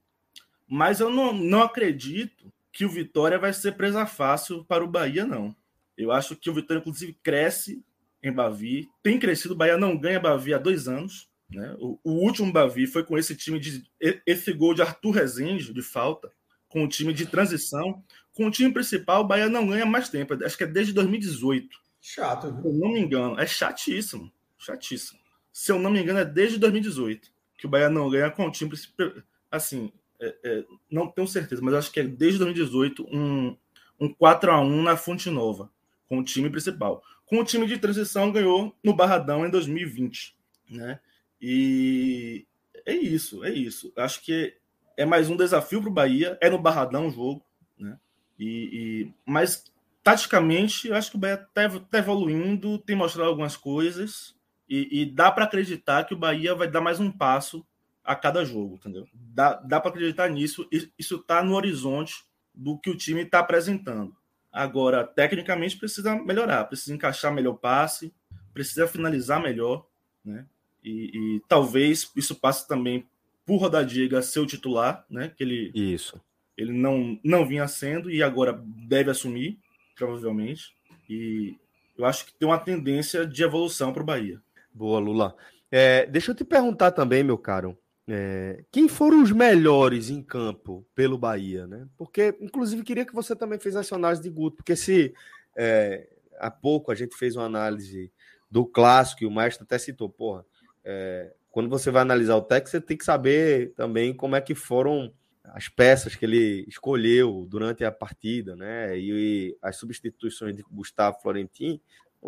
Mas 0.65 1.01
eu 1.01 1.09
não, 1.09 1.33
não 1.33 1.61
acredito 1.61 2.49
que 2.71 2.85
o 2.85 2.89
Vitória 2.89 3.39
vai 3.39 3.53
ser 3.53 3.73
presa 3.73 4.05
fácil 4.05 4.63
para 4.65 4.83
o 4.83 4.87
Bahia, 4.87 5.25
não. 5.25 5.55
Eu 5.97 6.11
acho 6.11 6.35
que 6.35 6.49
o 6.49 6.53
Vitória, 6.53 6.79
inclusive, 6.79 7.17
cresce 7.21 7.83
em 8.23 8.31
Bavi. 8.31 8.87
Tem 9.03 9.19
crescido, 9.19 9.53
o 9.53 9.57
Bahia 9.57 9.77
não 9.77 9.97
ganha 9.97 10.19
Bavi 10.19 10.53
há 10.53 10.57
dois 10.57 10.87
anos. 10.87 11.29
Né? 11.49 11.75
O, 11.79 11.99
o 12.03 12.11
último 12.11 12.51
Bavi 12.51 12.85
foi 12.85 13.03
com 13.03 13.17
esse 13.17 13.35
time 13.35 13.59
de 13.59 13.83
esse 14.25 14.53
gol 14.53 14.73
de 14.73 14.81
Arthur 14.81 15.11
Rezende, 15.11 15.73
de 15.73 15.81
falta. 15.81 16.31
com 16.67 16.83
o 16.83 16.87
time 16.87 17.13
de 17.13 17.25
transição. 17.25 18.03
Com 18.33 18.47
o 18.47 18.51
time 18.51 18.71
principal, 18.71 19.21
o 19.21 19.27
Bahia 19.27 19.49
não 19.49 19.67
ganha 19.67 19.85
mais 19.85 20.07
tempo. 20.09 20.37
Acho 20.45 20.57
que 20.57 20.63
é 20.63 20.67
desde 20.67 20.93
2018. 20.93 21.67
Chato. 21.99 22.53
Viu? 22.53 22.61
Se 22.61 22.67
eu 22.67 22.73
não 22.73 22.93
me 22.93 22.99
engano. 22.99 23.39
É 23.39 23.45
chatíssimo. 23.45 24.31
Chatíssimo. 24.57 25.19
Se 25.51 25.71
eu 25.71 25.79
não 25.79 25.91
me 25.91 26.01
engano, 26.01 26.19
é 26.19 26.25
desde 26.25 26.57
2018 26.57 27.29
que 27.57 27.65
o 27.65 27.69
Bahia 27.69 27.89
não 27.89 28.09
ganha 28.09 28.31
com 28.31 28.47
o 28.47 28.51
time 28.51 28.69
principal. 28.69 29.11
Assim, 29.51 29.91
é, 30.19 30.35
é, 30.43 30.65
não 30.91 31.07
tenho 31.07 31.27
certeza, 31.27 31.61
mas 31.61 31.73
acho 31.73 31.91
que 31.91 31.99
é 31.99 32.03
desde 32.03 32.39
2018 32.39 33.07
um, 33.11 33.55
um 33.99 34.13
4 34.13 34.51
a 34.51 34.61
1 34.61 34.83
na 34.83 34.97
Fonte 34.97 35.29
Nova, 35.29 35.71
com 36.07 36.19
o 36.19 36.23
time 36.23 36.49
principal. 36.49 37.03
Com 37.25 37.39
o 37.39 37.43
time 37.45 37.67
de 37.67 37.77
transição, 37.77 38.31
ganhou 38.31 38.75
no 38.83 38.95
Barradão 38.95 39.45
em 39.45 39.49
2020. 39.49 40.35
Né? 40.69 40.99
E 41.41 42.45
é 42.85 42.93
isso, 42.93 43.43
é 43.43 43.51
isso. 43.51 43.93
Acho 43.95 44.21
que 44.23 44.55
é 44.97 45.05
mais 45.05 45.29
um 45.29 45.37
desafio 45.37 45.79
para 45.81 45.89
o 45.89 45.93
Bahia. 45.93 46.37
É 46.41 46.49
no 46.49 46.59
Barradão 46.59 47.07
o 47.07 47.11
jogo, 47.11 47.45
né? 47.77 47.97
E, 48.37 48.45
e 48.47 49.13
mas 49.25 49.65
taticamente, 50.03 50.91
acho 50.91 51.11
que 51.11 51.17
o 51.17 51.19
Bahia 51.19 51.35
está 51.35 51.79
tá 51.79 51.97
evoluindo, 51.97 52.79
tem 52.79 52.95
mostrado 52.95 53.29
algumas 53.29 53.55
coisas 53.55 54.35
e, 54.67 55.01
e 55.01 55.05
dá 55.05 55.31
para 55.31 55.45
acreditar 55.45 56.05
que 56.05 56.13
o 56.13 56.17
Bahia 56.17 56.55
vai 56.55 56.69
dar 56.69 56.81
mais 56.81 56.99
um 56.99 57.11
passo 57.11 57.65
a 58.09 58.15
cada 58.15 58.43
jogo, 58.43 58.73
entendeu? 58.73 59.07
Dá, 59.13 59.53
dá 59.53 59.79
para 59.79 59.91
acreditar 59.91 60.27
nisso. 60.29 60.67
Isso 60.97 61.17
está 61.17 61.43
no 61.43 61.53
horizonte 61.53 62.23
do 62.55 62.75
que 62.75 62.89
o 62.89 62.97
time 62.97 63.21
está 63.21 63.37
apresentando. 63.37 64.15
Agora, 64.51 65.03
tecnicamente, 65.03 65.77
precisa 65.77 66.15
melhorar, 66.15 66.65
precisa 66.65 66.95
encaixar 66.95 67.31
melhor 67.31 67.53
passe, 67.53 68.11
precisa 68.51 68.87
finalizar 68.87 69.39
melhor, 69.39 69.85
né? 70.25 70.47
E, 70.83 71.11
e 71.13 71.41
talvez 71.47 72.11
isso 72.15 72.33
passe 72.33 72.67
também 72.67 73.05
por 73.45 73.57
Rodadiga 73.57 74.23
ser 74.23 74.39
o 74.39 74.47
titular, 74.47 75.05
né? 75.07 75.31
Que 75.37 75.43
ele, 75.43 75.71
isso. 75.75 76.19
ele 76.57 76.73
não, 76.73 77.19
não 77.23 77.45
vinha 77.45 77.67
sendo 77.67 78.09
e 78.09 78.23
agora 78.23 78.59
deve 78.65 79.11
assumir, 79.11 79.59
provavelmente. 79.95 80.73
E 81.07 81.55
eu 81.95 82.05
acho 82.05 82.25
que 82.25 82.33
tem 82.33 82.47
uma 82.47 82.57
tendência 82.57 83.23
de 83.23 83.43
evolução 83.43 83.93
para 83.93 84.01
o 84.01 84.05
Bahia. 84.05 84.41
Boa, 84.73 84.99
Lula. 84.99 85.35
É, 85.71 86.07
deixa 86.07 86.31
eu 86.31 86.35
te 86.35 86.43
perguntar 86.43 86.91
também, 86.91 87.23
meu 87.23 87.37
caro. 87.37 87.77
É, 88.11 88.63
quem 88.71 88.87
foram 88.87 89.21
os 89.21 89.31
melhores 89.31 90.09
em 90.09 90.21
campo 90.21 90.85
pelo 90.95 91.17
Bahia, 91.17 91.67
né? 91.67 91.87
Porque, 91.95 92.35
inclusive, 92.41 92.83
queria 92.83 93.05
que 93.05 93.13
você 93.13 93.35
também 93.35 93.59
fizesse 93.59 93.93
análise 93.93 94.21
de 94.21 94.29
Guto, 94.29 94.57
porque 94.57 94.75
se 94.75 95.13
é, 95.55 96.09
há 96.39 96.49
pouco 96.49 96.91
a 96.91 96.95
gente 96.95 97.15
fez 97.15 97.35
uma 97.35 97.45
análise 97.45 98.11
do 98.49 98.65
clássico 98.65 99.23
e 99.23 99.27
o 99.27 99.31
Maestro 99.31 99.63
até 99.63 99.77
citou, 99.77 100.09
porra, 100.09 100.43
é, 100.83 101.31
quando 101.51 101.69
você 101.69 101.91
vai 101.91 102.01
analisar 102.01 102.35
o 102.35 102.41
texto, 102.41 102.69
você 102.69 102.81
tem 102.81 102.97
que 102.97 103.05
saber 103.05 103.73
também 103.75 104.13
como 104.13 104.35
é 104.35 104.41
que 104.41 104.55
foram 104.55 105.13
as 105.43 105.67
peças 105.67 106.15
que 106.15 106.25
ele 106.25 106.65
escolheu 106.67 107.45
durante 107.49 107.83
a 107.83 107.91
partida, 107.91 108.55
né? 108.55 108.97
E, 108.97 109.11
e 109.11 109.57
as 109.61 109.75
substituições 109.75 110.55
de 110.55 110.63
Gustavo 110.63 111.19
Florentin 111.21 111.79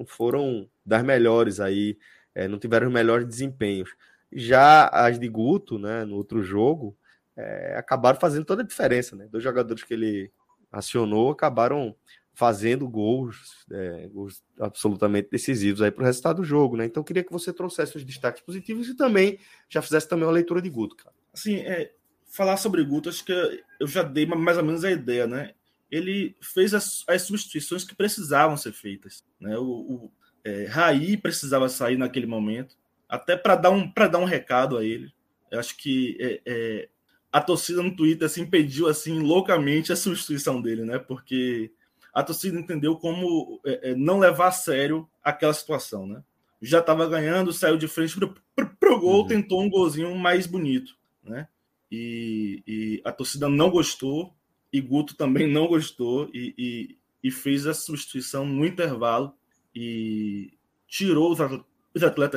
foram 0.05 0.69
das 0.85 1.03
melhores 1.03 1.59
aí 1.59 1.97
é, 2.33 2.47
não 2.47 2.57
tiveram 2.57 2.87
os 2.87 2.93
melhores 2.93 3.27
desempenhos. 3.27 3.89
Já 4.31 4.87
as 4.87 5.19
de 5.19 5.27
Guto, 5.27 5.77
né, 5.77 6.05
no 6.05 6.15
outro 6.15 6.41
jogo, 6.41 6.97
é, 7.35 7.75
acabaram 7.77 8.19
fazendo 8.19 8.45
toda 8.45 8.61
a 8.61 8.65
diferença. 8.65 9.15
Né? 9.15 9.27
Dois 9.29 9.43
jogadores 9.43 9.83
que 9.83 9.93
ele 9.93 10.31
acionou 10.71 11.31
acabaram 11.31 11.95
fazendo 12.33 12.87
gols, 12.87 13.65
é, 13.69 14.07
gols 14.07 14.41
absolutamente 14.59 15.29
decisivos 15.29 15.81
aí 15.81 15.91
para 15.91 16.01
o 16.01 16.05
resultado 16.05 16.37
do 16.37 16.45
jogo, 16.45 16.77
né? 16.77 16.85
Então 16.85 17.03
queria 17.03 17.23
que 17.23 17.31
você 17.31 17.51
trouxesse 17.51 17.97
os 17.97 18.05
destaques 18.05 18.41
positivos 18.41 18.87
e 18.87 18.95
também 18.95 19.37
já 19.69 19.81
fizesse 19.81 20.07
também 20.07 20.25
uma 20.25 20.31
leitura 20.31 20.61
de 20.61 20.69
Guto, 20.69 20.95
cara. 20.95 21.13
Assim, 21.33 21.57
é, 21.57 21.91
falar 22.31 22.57
sobre 22.57 22.83
Guto, 22.83 23.09
acho 23.09 23.25
que 23.25 23.33
eu 23.79 23.87
já 23.87 24.01
dei 24.01 24.25
mais 24.25 24.57
ou 24.57 24.63
menos 24.63 24.83
a 24.83 24.91
ideia, 24.91 25.27
né? 25.27 25.53
Ele 25.89 26.35
fez 26.41 26.73
as, 26.73 27.03
as 27.07 27.23
substituições 27.23 27.83
que 27.83 27.93
precisavam 27.93 28.55
ser 28.55 28.71
feitas, 28.71 29.25
né? 29.39 29.57
O, 29.57 29.65
o, 29.65 30.11
é, 30.43 30.65
Raí 30.65 31.17
precisava 31.17 31.67
sair 31.67 31.97
naquele 31.97 32.25
momento, 32.25 32.77
até 33.11 33.35
para 33.35 33.57
dar, 33.57 33.71
um, 33.71 33.91
dar 33.93 34.19
um 34.19 34.25
recado 34.25 34.77
a 34.77 34.85
ele. 34.85 35.13
Eu 35.51 35.59
acho 35.59 35.75
que 35.75 36.17
é, 36.17 36.41
é, 36.45 36.89
a 37.29 37.41
torcida 37.41 37.83
no 37.83 37.93
Twitter 37.93 38.25
assim, 38.25 38.45
pediu 38.45 38.87
assim, 38.87 39.19
loucamente 39.19 39.91
a 39.91 39.97
substituição 39.97 40.61
dele, 40.61 40.85
né? 40.85 40.97
Porque 40.97 41.73
a 42.13 42.23
torcida 42.23 42.57
entendeu 42.57 42.95
como 42.95 43.59
é, 43.65 43.91
é, 43.91 43.95
não 43.95 44.17
levar 44.17 44.47
a 44.47 44.51
sério 44.53 45.09
aquela 45.21 45.53
situação, 45.53 46.07
né? 46.07 46.23
Já 46.61 46.79
estava 46.79 47.05
ganhando, 47.05 47.51
saiu 47.51 47.77
de 47.77 47.87
frente 47.87 48.17
para 48.55 48.93
o 48.93 48.99
gol, 48.99 49.23
uhum. 49.23 49.27
tentou 49.27 49.61
um 49.61 49.69
golzinho 49.69 50.15
mais 50.15 50.47
bonito, 50.47 50.95
né? 51.21 51.49
E, 51.91 52.63
e, 52.65 53.01
a 53.03 53.11
torcida 53.11 53.49
não 53.49 53.69
gostou, 53.69 54.33
e 54.71 54.79
Guto 54.79 55.17
também 55.17 55.47
não 55.51 55.67
gostou, 55.67 56.29
e, 56.33 56.53
e, 56.57 56.97
e 57.21 57.29
fez 57.29 57.67
a 57.67 57.73
substituição 57.73 58.45
no 58.45 58.65
intervalo 58.65 59.33
e 59.75 60.53
tirou 60.87 61.29
os 61.29 61.41
atletas 61.41 61.70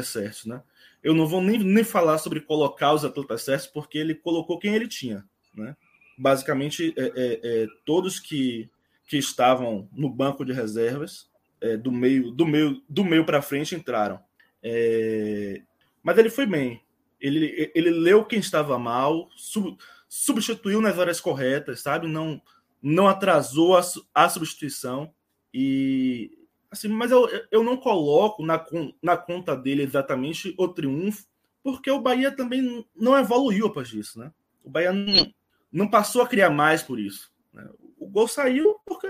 certos, 0.03 0.47
né? 0.47 0.63
Eu 1.03 1.15
não 1.15 1.27
vou 1.27 1.41
nem, 1.43 1.59
nem 1.59 1.85
falar 1.85 2.19
sobre 2.19 2.41
colocar 2.41 2.93
os 2.93 3.05
atletas 3.05 3.43
certos, 3.43 3.67
porque 3.67 3.99
ele 3.99 4.15
colocou 4.15 4.59
quem 4.59 4.75
ele 4.75 4.89
tinha, 4.89 5.25
né? 5.55 5.77
Basicamente, 6.17 6.95
é, 6.97 7.03
é, 7.05 7.41
é, 7.43 7.67
todos 7.85 8.19
que, 8.19 8.71
que 9.07 9.19
estavam 9.19 9.89
no 9.93 10.09
banco 10.09 10.45
de 10.45 10.53
reservas, 10.53 11.29
é, 11.61 11.77
do 11.77 11.91
meio 11.91 12.31
do 12.31 12.47
meio 12.47 12.83
do 12.89 13.05
meio 13.05 13.25
para 13.25 13.43
frente 13.43 13.75
entraram. 13.75 14.21
É, 14.63 15.63
mas 16.03 16.19
ele 16.19 16.31
foi 16.31 16.47
bem. 16.47 16.83
Ele, 17.21 17.71
ele 17.75 17.91
leu 17.91 18.25
quem 18.25 18.39
estava 18.39 18.79
mal, 18.79 19.31
sub, 19.35 19.77
substituiu 20.09 20.81
nas 20.81 20.99
horas 20.99 21.21
corretas, 21.21 21.81
sabe? 21.81 22.07
Não 22.07 22.41
não 22.83 23.09
atrasou 23.09 23.79
a, 23.79 23.83
a 24.15 24.29
substituição 24.29 25.13
e 25.53 26.31
Assim, 26.75 26.89
mas 26.89 27.13
eu, 27.13 27.29
eu 27.53 27.63
não 27.63 27.77
coloco 27.77 28.45
na, 28.45 28.63
na 29.01 29.17
conta 29.17 29.57
dele 29.57 29.85
exatamente 29.85 30.53
o 30.59 30.67
triunfo, 30.67 31.25
porque 31.63 31.89
o 31.89 32.01
Bahia 32.01 32.35
também 32.35 32.85
não 32.97 33.17
evoluiu 33.17 33.69
após 33.69 33.89
disso, 33.89 34.19
né? 34.19 34.33
O 34.65 34.69
Bahia 34.69 34.93
não, 34.93 35.33
não 35.71 35.89
passou 35.89 36.21
a 36.21 36.27
criar 36.27 36.51
mais 36.51 36.83
por 36.83 36.99
isso. 36.99 37.33
Né? 37.53 37.65
O 37.97 38.09
gol 38.09 38.27
saiu 38.27 38.81
porque 38.85 39.07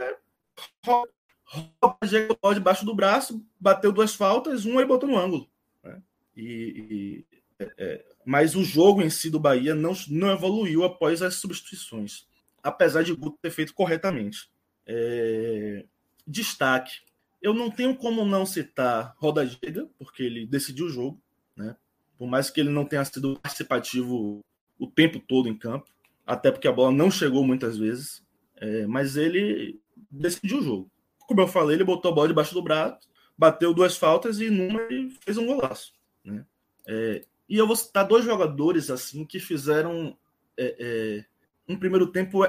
chegou 2.04 2.52
debaixo 2.52 2.84
do 2.84 2.94
braço, 2.94 3.42
bateu 3.58 3.90
duas 3.90 4.14
faltas, 4.14 4.66
uma 4.66 4.82
e 4.82 4.86
botou 4.86 5.08
no 5.08 5.16
ângulo. 5.16 5.48
Né? 5.82 6.02
E, 6.36 7.24
e 7.58 7.64
é, 7.64 7.72
é, 7.78 8.04
mas 8.26 8.54
o 8.54 8.62
jogo 8.62 9.00
em 9.00 9.08
si 9.08 9.30
do 9.30 9.40
Bahia 9.40 9.74
não, 9.74 9.94
não 10.10 10.30
evoluiu 10.30 10.84
após 10.84 11.22
as 11.22 11.36
substituições, 11.36 12.26
apesar 12.62 13.02
de 13.02 13.14
Guto 13.14 13.38
ter 13.40 13.50
feito 13.50 13.72
corretamente. 13.72 14.50
É, 14.86 15.86
destaque 16.26 17.00
eu 17.44 17.52
não 17.52 17.70
tenho 17.70 17.94
como 17.94 18.24
não 18.24 18.46
citar 18.46 19.14
Roda 19.18 19.44
Giga, 19.44 19.86
porque 19.98 20.22
ele 20.22 20.46
decidiu 20.46 20.86
o 20.86 20.88
jogo, 20.88 21.20
né? 21.54 21.76
Por 22.16 22.26
mais 22.26 22.48
que 22.48 22.58
ele 22.58 22.70
não 22.70 22.86
tenha 22.86 23.04
sido 23.04 23.38
participativo 23.38 24.40
o 24.78 24.86
tempo 24.86 25.20
todo 25.20 25.46
em 25.46 25.54
campo, 25.54 25.90
até 26.26 26.50
porque 26.50 26.66
a 26.66 26.72
bola 26.72 26.90
não 26.90 27.10
chegou 27.10 27.44
muitas 27.44 27.76
vezes, 27.76 28.24
é, 28.56 28.86
mas 28.86 29.18
ele 29.18 29.78
decidiu 30.10 30.58
o 30.58 30.62
jogo. 30.62 30.90
Como 31.18 31.42
eu 31.42 31.46
falei, 31.46 31.76
ele 31.76 31.84
botou 31.84 32.10
a 32.10 32.14
bola 32.14 32.28
debaixo 32.28 32.54
do 32.54 32.62
braço, 32.62 33.06
bateu 33.36 33.74
duas 33.74 33.94
faltas 33.94 34.40
e 34.40 34.48
numa 34.48 34.80
ele 34.84 35.10
fez 35.20 35.36
um 35.36 35.44
golaço, 35.44 35.92
né? 36.24 36.46
É, 36.86 37.26
e 37.46 37.58
eu 37.58 37.66
vou 37.66 37.76
citar 37.76 38.08
dois 38.08 38.24
jogadores 38.24 38.88
assim 38.88 39.22
que 39.26 39.38
fizeram 39.38 40.16
é, 40.56 40.76
é 40.78 41.24
um 41.68 41.76
primeiro 41.76 42.06
tempo 42.06 42.40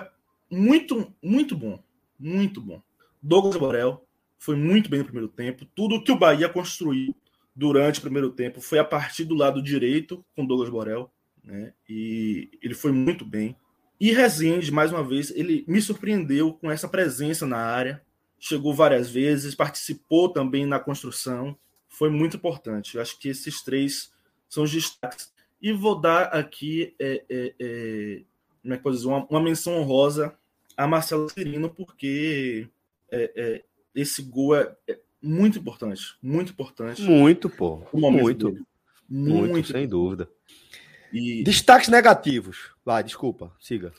muito, 0.50 1.14
muito 1.22 1.58
bom, 1.58 1.84
muito 2.18 2.62
bom. 2.62 2.82
Douglas 3.22 3.58
Borel, 3.58 4.06
foi 4.38 4.56
muito 4.56 4.90
bem 4.90 5.00
no 5.00 5.06
primeiro 5.06 5.28
tempo. 5.28 5.66
Tudo 5.76 6.04
que 6.04 6.12
o 6.12 6.18
Bahia 6.18 6.50
construiu 6.50 7.16
durante 7.56 8.00
o 8.00 8.02
primeiro 8.02 8.30
tempo 8.32 8.60
foi 8.60 8.80
a 8.80 8.84
partir 8.84 9.24
do 9.24 9.34
lado 9.36 9.62
direito 9.62 10.24
com 10.36 10.46
Douglas 10.46 10.70
Borel, 10.70 11.12
né? 11.44 11.74
E 11.88 12.50
ele 12.62 12.74
foi 12.74 12.92
muito 12.92 13.24
bem. 13.24 13.56
E 14.00 14.12
Rezende, 14.12 14.72
mais 14.72 14.92
uma 14.92 15.04
vez, 15.04 15.32
ele 15.32 15.64
me 15.68 15.82
surpreendeu 15.82 16.54
com 16.54 16.70
essa 16.70 16.88
presença 16.88 17.46
na 17.46 17.58
área. 17.58 18.02
Chegou 18.38 18.74
várias 18.74 19.10
vezes, 19.10 19.56
participou 19.56 20.30
também 20.30 20.66
na 20.66 20.80
construção. 20.80 21.58
Foi 21.88 22.10
muito 22.10 22.36
importante. 22.36 22.96
Eu 22.96 23.02
acho 23.02 23.18
que 23.18 23.30
esses 23.30 23.64
três 23.64 24.12
são 24.50 24.64
os 24.64 24.72
destaques. 24.72 25.34
E 25.62 25.72
vou 25.72 26.00
dar 26.00 26.26
aqui 26.26 26.94
é, 27.00 27.24
é, 27.30 27.54
é, 27.60 28.22
é 28.66 28.82
uma, 29.06 29.26
uma 29.30 29.42
menção 29.42 29.78
honrosa 29.78 30.36
a 30.76 30.86
Marcelo 30.86 31.30
Cirino, 31.30 31.70
porque 31.70 32.68
é, 33.10 33.32
é 33.36 33.64
esse 33.96 34.22
gol 34.22 34.56
é, 34.56 34.76
é 34.88 35.00
muito 35.22 35.58
importante, 35.58 36.16
muito 36.22 36.52
importante. 36.52 37.02
Muito, 37.02 37.50
pô. 37.50 37.82
Muito. 37.94 38.66
Muito, 39.08 39.48
muito, 39.48 39.72
sem 39.72 39.88
dúvida. 39.88 40.30
E... 41.14 41.44
Destaques 41.44 41.88
negativos. 41.88 42.72
Vai, 42.84 43.04
desculpa, 43.04 43.52
siga. 43.60 43.94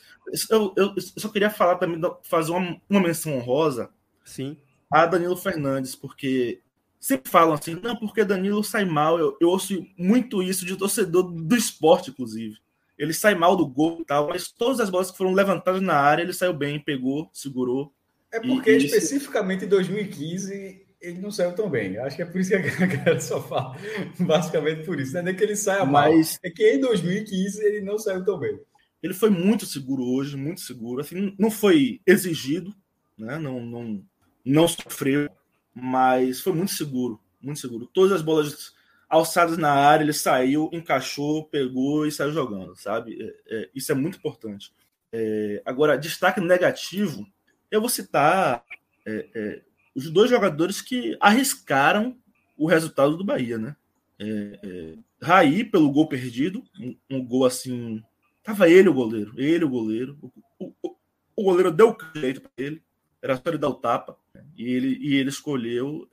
Eu, 0.49 0.73
eu, 0.77 0.93
eu, 0.95 1.01
só 1.01 1.29
queria 1.29 1.49
falar 1.49 1.75
também, 1.77 1.99
fazer 2.23 2.51
uma, 2.51 2.79
uma 2.89 2.99
menção 2.99 3.35
honrosa. 3.35 3.89
Sim. 4.23 4.57
A 4.91 5.05
Danilo 5.05 5.35
Fernandes, 5.35 5.95
porque 5.95 6.61
sempre 6.99 7.29
falam 7.31 7.53
assim, 7.53 7.75
não, 7.81 7.95
porque 7.95 8.23
Danilo 8.23 8.63
sai 8.63 8.85
mal. 8.85 9.17
Eu, 9.17 9.37
eu 9.41 9.49
ouço 9.49 9.85
muito 9.97 10.43
isso 10.43 10.65
de 10.65 10.75
torcedor 10.75 11.23
do 11.23 11.55
esporte, 11.55 12.11
inclusive. 12.11 12.57
ele 12.97 13.13
sai 13.13 13.35
mal 13.35 13.55
do 13.55 13.65
gol 13.65 13.99
e 14.01 14.05
tal, 14.05 14.27
mas 14.27 14.51
todas 14.51 14.79
as 14.79 14.89
bolas 14.89 15.11
que 15.11 15.17
foram 15.17 15.33
levantadas 15.33 15.81
na 15.81 15.95
área, 15.95 16.21
ele 16.23 16.33
saiu 16.33 16.53
bem, 16.53 16.79
pegou, 16.79 17.29
segurou. 17.33 17.93
É 18.31 18.39
porque 18.39 18.71
e, 18.71 18.77
especificamente 18.77 19.65
em 19.65 19.67
2015 19.67 20.85
ele 20.99 21.19
não 21.19 21.31
saiu 21.31 21.53
tão 21.53 21.69
bem. 21.69 21.97
Acho 21.97 22.15
que 22.15 22.21
é 22.21 22.25
por 22.25 22.41
isso 22.41 22.49
que 22.49 22.55
a 22.55 22.59
galera 22.85 23.19
só 23.19 23.41
fala. 23.41 23.77
Basicamente 24.19 24.85
por 24.85 24.99
isso. 24.99 25.13
Não 25.13 25.21
é 25.21 25.23
nem 25.23 25.35
que 25.35 25.43
ele 25.43 25.55
saia 25.55 25.85
mas... 25.85 26.33
mal. 26.33 26.39
É 26.43 26.49
que 26.49 26.73
em 26.73 26.79
2015 26.79 27.63
ele 27.63 27.81
não 27.81 27.97
saiu 27.97 28.23
tão 28.25 28.39
bem. 28.39 28.59
Ele 29.01 29.13
foi 29.13 29.29
muito 29.29 29.65
seguro 29.65 30.03
hoje, 30.03 30.35
muito 30.35 30.61
seguro. 30.61 31.01
Assim, 31.01 31.35
não 31.37 31.51
foi 31.51 32.01
exigido, 32.05 32.75
né? 33.17 33.37
não, 33.37 33.63
não, 33.63 34.03
não 34.43 34.67
sofreu, 34.67 35.29
mas 35.73 36.41
foi 36.41 36.53
muito 36.53 36.71
seguro. 36.71 37.19
Muito 37.39 37.59
seguro. 37.59 37.85
Todas 37.93 38.11
as 38.11 38.21
bolas 38.23 38.73
alçadas 39.07 39.57
na 39.57 39.71
área, 39.71 40.03
ele 40.03 40.13
saiu, 40.13 40.69
encaixou, 40.73 41.45
pegou 41.45 42.05
e 42.05 42.11
saiu 42.11 42.31
jogando, 42.31 42.75
sabe? 42.75 43.17
É, 43.21 43.55
é, 43.55 43.69
isso 43.73 43.91
é 43.91 43.95
muito 43.95 44.17
importante. 44.17 44.71
É, 45.11 45.61
agora, 45.63 45.97
destaque 45.97 46.41
negativo, 46.41 47.25
eu 47.71 47.79
vou 47.79 47.89
citar 47.89 48.63
é, 49.05 49.27
é, 49.33 49.61
os 49.95 50.09
dois 50.09 50.29
jogadores 50.29 50.81
que 50.81 51.17
arriscaram 51.19 52.17
o 52.57 52.65
resultado 52.65 53.15
do 53.17 53.23
Bahia, 53.23 53.57
né? 53.57 53.75
É, 54.19 54.95
Raí, 55.21 55.63
pelo 55.63 55.91
gol 55.91 56.07
perdido, 56.07 56.63
um, 56.79 56.95
um, 57.09 57.25
gol 57.25 57.45
assim. 57.45 58.03
Tava 58.43 58.69
ele 58.69 58.89
o 58.89 58.93
goleiro, 58.93 59.33
ele 59.37 59.65
o 59.65 59.69
goleiro. 59.69 60.17
O, 60.59 60.73
o, 60.81 60.95
o 61.35 61.43
goleiro 61.43 61.71
deu 61.71 61.89
o 61.89 62.19
jeito 62.19 62.41
para 62.41 62.51
ele, 62.57 62.81
era 63.21 63.35
só 63.35 63.43
ele 63.47 63.57
dar 63.57 63.69
o 63.69 63.75
tapa, 63.75 64.17
né? 64.33 64.43
e 64.55 64.71
ele, 64.71 64.97
e 64.99 65.15
ele 65.15 65.29
escolheu 65.29 66.07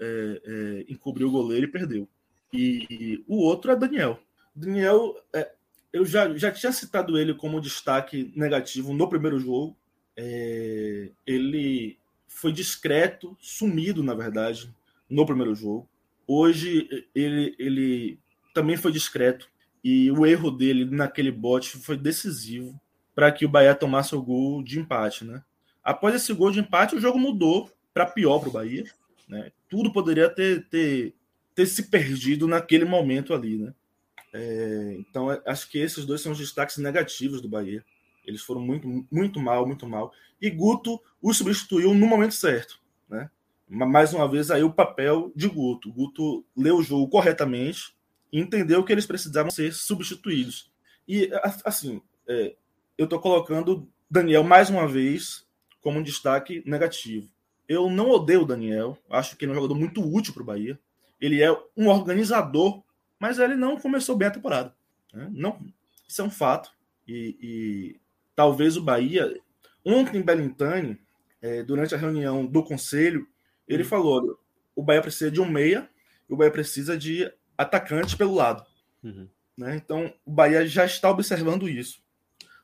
encobrir 0.89 1.25
o 1.25 1.31
goleiro 1.31 1.67
e 1.67 1.71
perdeu. 1.71 2.09
E, 2.53 3.25
o 3.27 3.37
outro 3.37 3.73
é 3.73 3.77
Daniel. 3.77 4.19
Daniel, 4.55 5.17
é, 5.33 5.53
eu 5.93 6.05
já, 6.05 6.33
já 6.37 6.51
tinha 6.53 6.73
citado 6.73 7.19
ele 7.19 7.35
como 7.35 7.61
destaque 7.61 8.33
negativo 8.37 8.93
no 8.93 9.09
primeiro 9.09 9.39
jogo. 9.39 9.77
É, 10.17 11.11
ele 11.27 11.99
foi 12.29 12.53
discreto, 12.53 13.37
sumido, 13.41 14.03
na 14.03 14.15
verdade, 14.15 14.75
no 15.09 15.27
primeiro 15.27 15.55
jogo. 15.55 15.89
Hoje 16.27 17.07
ele, 17.15 17.55
ele 17.59 18.19
também 18.55 18.77
foi 18.77 18.93
discreto 18.93 19.49
e 19.83 20.11
o 20.11 20.25
erro 20.25 20.51
dele 20.51 20.85
naquele 20.85 21.31
bote 21.31 21.77
foi 21.79 21.97
decisivo 21.97 22.81
para 23.15 23.31
que 23.31 23.45
o 23.45 23.49
Bahia 23.49 23.75
tomasse 23.75 24.15
o 24.15 24.23
gol 24.23 24.63
de 24.63 24.81
empate, 24.81 25.25
né? 25.25 25.43
Após 25.83 26.15
esse 26.15 26.33
gol 26.33 26.51
de 26.51 26.61
empate, 26.61 26.97
o 26.97 27.01
jogo 27.01 27.19
mudou 27.19 27.71
para 27.93 28.07
pior 28.07 28.39
para 28.39 28.49
o 28.49 28.53
Bahia. 28.53 28.85
Né? 29.29 29.53
Tudo 29.69 29.93
poderia 29.93 30.31
ter, 30.31 30.67
ter 30.69 31.15
ter 31.55 31.67
se 31.67 31.85
perdido 31.85 32.49
naquele 32.49 32.85
momento 32.85 33.33
ali, 33.33 33.57
né? 33.57 33.73
É, 34.33 34.97
então, 34.99 35.31
é, 35.31 35.41
acho 35.47 35.71
que 35.71 35.79
esses 35.79 36.05
dois 36.05 36.21
são 36.21 36.33
os 36.33 36.39
destaques 36.39 36.79
negativos 36.79 37.41
do 37.41 37.49
Bahia. 37.49 37.85
Eles 38.25 38.43
foram 38.43 38.61
muito, 38.61 39.07
muito 39.11 39.41
mal, 39.41 39.67
muito 39.67 39.87
mal. 39.87 40.13
E 40.41 40.51
Guto 40.51 41.01
o 41.21 41.33
substituiu 41.33 41.95
no 41.95 42.07
momento 42.07 42.35
certo, 42.35 42.79
né? 43.09 43.31
Mais 43.69 44.13
uma 44.13 44.29
vez, 44.29 44.51
aí 44.51 44.63
o 44.63 44.73
papel 44.73 45.33
de 45.35 45.49
Guto. 45.49 45.93
Guto 45.93 46.45
leu 46.57 46.77
o 46.77 46.83
jogo 46.83 47.09
corretamente 47.09 47.95
e 48.33 48.39
entendeu 48.39 48.85
que 48.85 48.93
eles 48.93 49.07
precisavam 49.07 49.51
ser 49.51 49.73
substituídos. 49.73 50.71
E, 51.09 51.31
assim, 51.65 52.01
é, 52.29 52.55
eu 52.97 53.05
estou 53.05 53.19
colocando 53.19 53.89
Daniel 54.11 54.45
mais 54.45 54.69
uma 54.69 54.87
vez 54.87 55.47
como 55.81 55.99
um 55.99 56.03
destaque 56.03 56.63
negativo. 56.67 57.29
Eu 57.67 57.89
não 57.89 58.11
odeio 58.11 58.43
o 58.43 58.47
Daniel, 58.47 58.99
acho 59.09 59.37
que 59.37 59.45
ele 59.45 59.53
é 59.53 59.55
um 59.55 59.57
jogador 59.57 59.75
muito 59.75 60.03
útil 60.03 60.35
para 60.35 60.43
o 60.43 60.47
Bahia 60.47 60.79
ele 61.25 61.43
é 61.43 61.51
um 61.77 61.89
organizador, 61.89 62.83
mas 63.19 63.39
ele 63.39 63.57
não 63.57 63.79
começou 63.79 64.15
bem 64.15 64.29
a 64.29 64.33
temporada. 64.33 64.75
Né? 65.13 65.31
Não, 65.33 65.59
isso 66.07 66.21
é 66.21 66.25
um 66.25 66.31
fato. 66.31 66.71
E, 67.09 67.37
e, 67.41 68.01
talvez 68.35 68.77
o 68.77 68.83
Bahia, 68.83 69.41
ontem 69.85 70.19
em 70.19 70.23
Belintani, 70.23 70.99
é, 71.41 71.63
durante 71.63 71.95
a 71.95 71.99
reunião 71.99 72.47
do 72.47 72.63
conselho, 72.63 73.27
ele 73.69 73.83
uhum. 73.83 73.89
falou: 73.89 74.41
o 74.75 74.83
Bahia 74.83 75.03
precisa 75.03 75.31
de 75.31 75.41
um 75.41 75.49
meia 75.49 75.89
e 76.29 76.33
o 76.33 76.37
Bahia 76.37 76.51
precisa 76.51 76.97
de 76.97 77.31
atacante 77.57 78.17
pelo 78.17 78.35
lado. 78.35 78.65
Uhum. 79.03 79.29
Né? 79.57 79.77
Então 79.77 80.13
o 80.25 80.31
Bahia 80.31 80.67
já 80.67 80.85
está 80.85 81.11
observando 81.11 81.69
isso. 81.69 82.03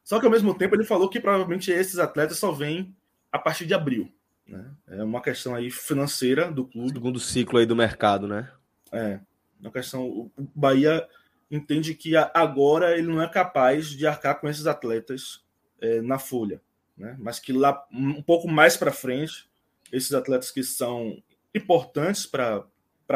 Só 0.03 0.19
que 0.19 0.27
ao 0.27 0.33
mesmo 0.33 0.55
tempo 0.55 0.75
ele 0.75 0.85
falou 0.85 1.09
que 1.09 1.21
provavelmente 1.21 1.71
esses 1.71 1.99
atletas 1.99 2.39
só 2.39 2.51
vêm 2.51 2.95
a 3.31 3.39
partir 3.39 3.67
de 3.67 3.75
abril. 3.75 4.13
Né? 4.47 4.69
É 4.89 5.05
uma 5.05 5.23
questão 5.23 5.55
aí 5.55 5.71
financeira 5.71 6.51
do 6.51 6.65
clube. 6.65 6.93
Segundo 6.93 7.21
ciclo 7.21 7.59
aí 7.59 7.67
do 7.67 7.77
mercado, 7.77 8.27
né? 8.27 8.51
É. 8.91 9.21
Uma 9.61 9.71
questão. 9.71 10.03
O 10.03 10.33
Bahia 10.55 11.07
entende 11.51 11.95
que 11.95 12.17
agora 12.17 12.97
ele 12.97 13.07
não 13.07 13.23
é 13.23 13.29
capaz 13.29 13.91
de 13.91 14.07
arcar 14.07 14.41
com 14.41 14.49
esses 14.49 14.67
atletas 14.67 15.45
é, 15.81 16.01
na 16.01 16.19
folha, 16.19 16.61
né? 16.97 17.17
Mas 17.19 17.39
que 17.39 17.53
lá 17.53 17.87
um 17.93 18.23
pouco 18.23 18.49
mais 18.49 18.77
para 18.77 18.93
frente, 18.93 19.49
esses 19.93 20.13
atletas 20.13 20.51
que 20.51 20.63
são 20.63 21.23
importantes 21.55 22.27
para 22.27 22.65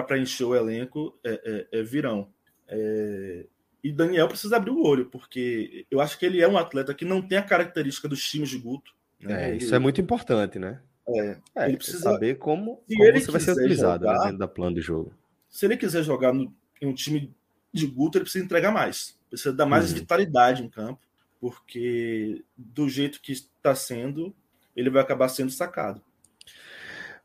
preencher 0.07 0.45
o 0.45 0.55
elenco 0.55 1.19
é, 1.25 1.67
é, 1.73 1.81
é 1.81 1.83
virão. 1.83 2.29
É, 2.67 3.47
e 3.83 3.93
Daniel 3.93 4.29
precisa 4.29 4.57
abrir 4.57 4.71
o 4.71 4.83
olho, 4.83 5.07
porque 5.07 5.87
eu 5.91 6.01
acho 6.01 6.19
que 6.19 6.25
ele 6.25 6.41
é 6.41 6.49
um 6.49 6.57
atleta 6.57 6.95
que 6.95 7.05
não 7.05 7.21
tem 7.21 7.37
a 7.37 7.43
característica 7.43 8.09
dos 8.09 8.27
times 8.27 8.49
de 8.49 8.59
Guto. 8.59 8.93
Né? 9.21 9.51
É, 9.51 9.57
isso 9.57 9.75
é 9.75 9.79
muito 9.79 10.01
importante, 10.01 10.59
né? 10.59 10.81
É, 11.07 11.37
é, 11.55 11.69
ele 11.69 11.77
precisa 11.77 11.99
saber 11.99 12.37
como, 12.39 12.77
como 12.77 13.13
você 13.13 13.31
vai 13.31 13.41
ser 13.41 13.53
utilizado 13.53 14.07
né, 14.07 14.13
jogar, 14.13 14.25
dentro 14.25 14.39
da 14.39 14.49
plano 14.49 14.77
de 14.77 14.81
jogo. 14.81 15.13
Se 15.51 15.67
ele 15.67 15.77
quiser 15.77 16.03
jogar 16.03 16.33
no, 16.33 16.51
em 16.81 16.87
um 16.87 16.95
time 16.95 17.31
de 17.71 17.87
Guto, 17.87 18.17
ele 18.17 18.25
precisa 18.25 18.43
entregar 18.43 18.73
mais. 18.73 19.19
Precisa 19.29 19.53
dar 19.53 19.67
mais 19.67 19.91
uhum. 19.91 19.99
vitalidade 19.99 20.63
em 20.63 20.69
campo, 20.69 21.01
porque 21.45 22.43
do 22.57 22.89
jeito 22.89 23.21
que 23.21 23.33
está 23.33 23.75
sendo, 23.75 24.35
ele 24.75 24.89
vai 24.89 25.03
acabar 25.03 25.29
sendo 25.29 25.51
sacado. 25.51 26.01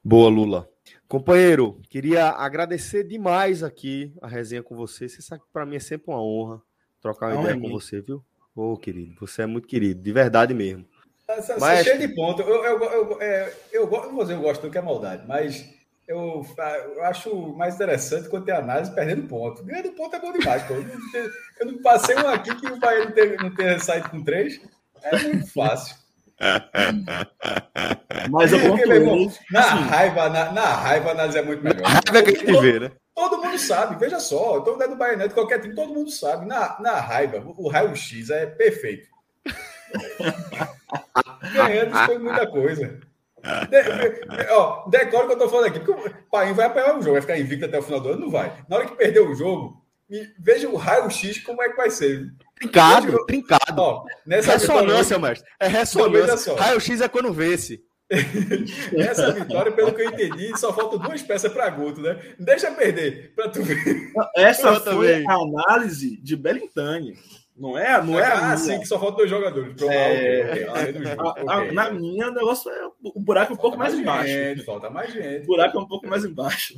Boa, 0.04 0.30
Lula. 0.30 0.70
Companheiro, 1.08 1.80
queria 1.90 2.28
agradecer 2.28 3.06
demais 3.06 3.64
aqui 3.64 4.14
a 4.22 4.28
resenha 4.28 4.62
com 4.62 4.76
você. 4.76 5.08
Você 5.08 5.22
sabe 5.22 5.44
que 5.44 5.48
para 5.54 5.66
mim 5.66 5.78
é 5.78 5.80
sempre 5.80 6.12
uma 6.12 6.22
honra 6.22 6.62
trocar 7.02 7.28
uma 7.28 7.36
Não 7.36 7.42
ideia 7.44 7.56
é 7.56 7.62
com 7.62 7.70
você, 7.70 8.02
viu? 8.02 8.22
Ô, 8.54 8.74
oh, 8.74 8.78
querido, 8.78 9.16
você 9.22 9.44
é 9.44 9.46
muito 9.46 9.70
querido, 9.70 10.02
de 10.02 10.12
verdade 10.12 10.54
mesmo. 10.54 10.86
Você 11.26 11.58
mas... 11.58 11.86
cheio 11.86 12.00
de 12.00 12.14
ponto. 12.14 12.42
Eu, 12.42 12.66
eu, 12.66 12.84
eu, 12.84 13.22
é, 13.22 13.58
eu, 13.72 13.84
eu, 13.84 13.90
não 13.90 14.16
vou 14.16 14.24
dizer 14.24 14.34
eu 14.34 14.42
gosto 14.42 14.64
do 14.64 14.70
que 14.70 14.78
é 14.78 14.82
maldade, 14.82 15.26
mas 15.26 15.79
eu, 16.10 16.44
eu, 16.96 17.04
acho 17.04 17.54
mais 17.56 17.76
interessante 17.76 18.28
quando 18.30 18.46
tem 18.46 18.56
análise 18.56 18.96
perdendo 18.96 19.28
ponto. 19.28 19.64
Ganhando 19.64 19.92
ponto 19.92 20.16
é 20.16 20.20
bom 20.20 20.32
demais. 20.32 20.64
Pô. 20.64 20.74
Eu, 20.74 21.68
não, 21.68 21.80
passei 21.84 22.16
um 22.16 22.28
aqui 22.28 22.56
que 22.56 22.66
o 22.66 22.80
Bahia 22.80 23.06
não 23.06 23.12
ter, 23.12 23.40
não 23.40 23.54
ter 23.54 23.80
saído 23.80 24.10
com 24.10 24.24
três. 24.24 24.60
É 25.04 25.20
muito 25.20 25.54
fácil. 25.54 25.96
Mas 28.32 28.52
eu 28.52 28.60
Porque, 28.60 28.90
irmão, 28.90 29.32
na 29.52 29.60
assim, 29.60 29.84
raiva, 29.84 30.30
na, 30.30 30.52
na, 30.52 30.66
raiva, 30.66 31.10
a 31.10 31.12
análise 31.12 31.38
é 31.38 31.44
muito 31.44 31.64
melhor. 31.64 31.86
raiva 31.86 32.18
é 32.18 32.24
que 32.24 32.30
a 32.30 32.40
gente 32.40 32.60
vê, 32.60 32.80
né? 32.80 32.92
Todo 33.14 33.44
mundo 33.44 33.60
sabe, 33.60 34.00
veja 34.00 34.20
só, 34.20 34.56
eu 34.56 34.60
estou 34.60 34.78
dando 34.78 34.96
Bahia 34.96 35.28
de 35.28 35.34
qualquer 35.34 35.60
time, 35.62 35.76
todo 35.76 35.94
mundo 35.94 36.10
sabe. 36.10 36.48
Na, 36.48 36.80
na 36.80 37.00
raiva, 37.00 37.44
o 37.46 37.70
raio-x 37.70 38.32
é 38.32 38.48
perfeito. 38.48 39.08
Ganhando 41.54 41.96
foi 42.06 42.18
muita 42.18 42.48
coisa. 42.48 43.00
De, 43.70 43.84
de, 43.84 44.52
ó, 44.52 44.88
decore 44.90 45.24
o 45.24 45.28
que 45.28 45.34
eu 45.34 45.40
tô 45.40 45.50
falando 45.50 45.68
aqui, 45.68 45.80
porque 45.80 46.10
o 46.10 46.14
Paim 46.32 46.54
vai 46.54 46.66
apanhar 46.66 46.98
o 46.98 47.02
jogo, 47.02 47.14
vai 47.14 47.22
ficar 47.22 47.38
invicto 47.38 47.66
até 47.66 47.80
o 47.80 47.84
final 47.84 48.00
do 48.00 48.10
ano, 48.10 48.22
não 48.22 48.32
vai. 48.32 48.52
Na 48.68 48.78
hora 48.78 48.86
que 48.86 48.96
perder 48.96 49.22
o 49.22 49.36
jogo, 49.36 49.82
veja 50.40 50.68
o 50.70 50.76
raio-x 50.76 51.40
como 51.40 51.62
é 51.62 51.70
que 51.70 51.78
vai 51.78 51.90
ser. 51.90 52.26
Trincado, 52.56 53.08
veja, 53.08 53.26
trincado. 53.26 53.82
Ó, 53.82 54.04
nessa 54.26 54.54
ressonância, 54.54 55.16
vitória, 55.16 55.20
mestre. 55.20 55.50
É 55.60 55.68
ressonância. 55.68 56.56
Raio-x 56.56 57.02
é 57.02 57.08
quando 57.08 57.34
vence. 57.34 57.82
Essa 58.98 59.32
vitória, 59.32 59.72
pelo 59.72 59.94
que 59.94 60.02
eu 60.02 60.10
entendi, 60.10 60.58
só 60.58 60.74
faltam 60.74 60.98
duas 60.98 61.22
peças 61.22 61.54
para 61.54 61.70
Guto, 61.70 62.02
né? 62.02 62.20
Deixa 62.40 62.72
perder, 62.72 63.34
para 63.36 63.50
tu 63.50 63.62
ver. 63.62 64.12
Essa 64.36 64.80
foi 64.80 65.14
também. 65.14 65.30
a 65.30 65.36
análise 65.36 66.18
de 66.18 66.36
Belintani. 66.36 67.16
Não 67.60 67.78
é, 67.78 68.02
não 68.02 68.18
é 68.18 68.24
ah, 68.24 68.56
sim, 68.56 68.80
que 68.80 68.86
só 68.86 68.98
faltam 68.98 69.18
dois 69.18 69.30
jogadores. 69.30 69.76
É... 69.82 70.66
na 71.74 71.92
minha, 71.92 72.30
o 72.30 72.34
negócio 72.34 72.72
é 72.72 72.88
o 73.04 73.20
buraco 73.20 73.52
é 73.52 73.54
um 73.54 73.58
falta 73.58 73.62
pouco 73.62 73.78
mais, 73.78 73.94
mais 73.94 74.02
embaixo. 74.02 74.30
Gente, 74.30 74.64
falta 74.64 74.90
mais 74.90 75.12
gente. 75.12 75.44
O 75.44 75.48
buraco 75.48 75.78
é 75.78 75.82
um 75.82 75.88
pouco 75.88 76.08
mais 76.08 76.24
embaixo. 76.24 76.76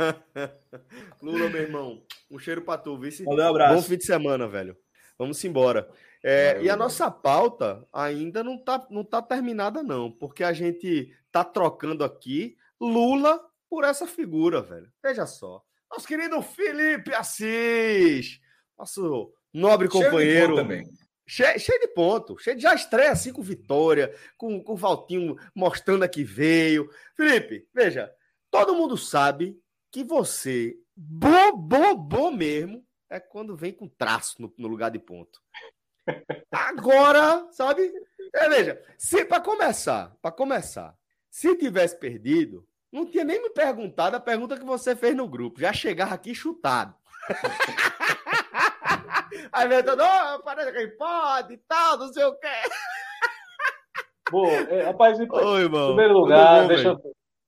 Lula, 1.22 1.48
meu 1.48 1.62
irmão, 1.62 2.02
um 2.30 2.38
cheiro 2.38 2.60
pra 2.60 2.76
tu, 2.76 2.98
vice. 2.98 3.24
Valeu, 3.24 3.48
abraço. 3.48 3.76
Bom 3.76 3.82
fim 3.82 3.96
de 3.96 4.04
semana, 4.04 4.46
velho. 4.46 4.76
Vamos 5.18 5.42
embora. 5.42 5.88
É, 6.22 6.60
e 6.62 6.68
a 6.68 6.76
nossa 6.76 7.10
pauta 7.10 7.86
ainda 7.90 8.44
não 8.44 8.62
tá, 8.62 8.86
não 8.90 9.02
tá 9.02 9.22
terminada, 9.22 9.82
não, 9.82 10.10
porque 10.10 10.44
a 10.44 10.52
gente 10.52 11.16
tá 11.32 11.42
trocando 11.42 12.04
aqui 12.04 12.56
Lula 12.78 13.40
por 13.70 13.84
essa 13.84 14.06
figura, 14.06 14.60
velho. 14.60 14.90
Veja 15.02 15.24
só. 15.24 15.62
Nosso 15.90 16.06
querido 16.06 16.42
Felipe 16.42 17.14
Assis, 17.14 18.38
nosso 18.76 19.32
nobre 19.52 19.88
companheiro. 19.88 20.56
Cheio, 21.26 21.60
cheio 21.60 21.80
de 21.80 21.88
ponto, 21.88 22.38
cheio 22.38 22.56
de 22.56 22.62
já 22.62 22.74
estreia 22.74 23.12
assim 23.12 23.32
com 23.32 23.42
vitória, 23.42 24.14
com, 24.38 24.62
com 24.62 24.72
o 24.72 24.76
Valtinho 24.76 25.36
mostrando 25.54 26.02
aqui 26.02 26.24
veio. 26.24 26.90
Felipe, 27.14 27.68
veja, 27.74 28.10
todo 28.50 28.74
mundo 28.74 28.96
sabe 28.96 29.60
que 29.92 30.02
você, 30.02 30.74
bom, 30.96 31.52
bom, 31.56 31.94
bom 31.94 32.30
mesmo, 32.30 32.82
é 33.10 33.20
quando 33.20 33.56
vem 33.56 33.72
com 33.72 33.88
traço 33.88 34.40
no, 34.40 34.52
no 34.56 34.68
lugar 34.68 34.90
de 34.90 34.98
ponto. 34.98 35.40
Agora, 36.50 37.46
sabe? 37.52 37.92
É, 38.34 38.48
veja, 38.48 38.82
se 38.96 39.24
para 39.24 39.42
começar, 39.42 40.16
para 40.22 40.32
começar, 40.32 40.94
se 41.30 41.54
tivesse 41.56 41.98
perdido, 41.98 42.66
não 42.90 43.06
tinha 43.06 43.24
nem 43.24 43.42
me 43.42 43.50
perguntado 43.50 44.16
a 44.16 44.20
pergunta 44.20 44.58
que 44.58 44.64
você 44.64 44.96
fez 44.96 45.14
no 45.14 45.28
grupo. 45.28 45.60
Já 45.60 45.72
chegava 45.72 46.14
aqui 46.14 46.34
chutado. 46.34 46.94
Aí 49.52 49.68
vem 49.68 49.82
todo, 49.82 50.02
oh, 50.02 50.42
parece 50.42 50.72
que 50.72 50.86
pode 50.96 51.54
e 51.54 51.58
tal, 51.68 51.98
não 51.98 52.12
sei 52.12 52.24
o 52.24 52.34
quê. 52.34 52.48
Bom, 54.30 54.46
é, 54.46 54.82
rapaz, 54.82 55.18
em 55.18 55.26
Oi, 55.30 55.62
irmão. 55.62 55.88
primeiro 55.88 56.14
lugar, 56.14 56.62
bom, 56.62 56.68
deixa, 56.68 56.88
eu, 56.88 57.00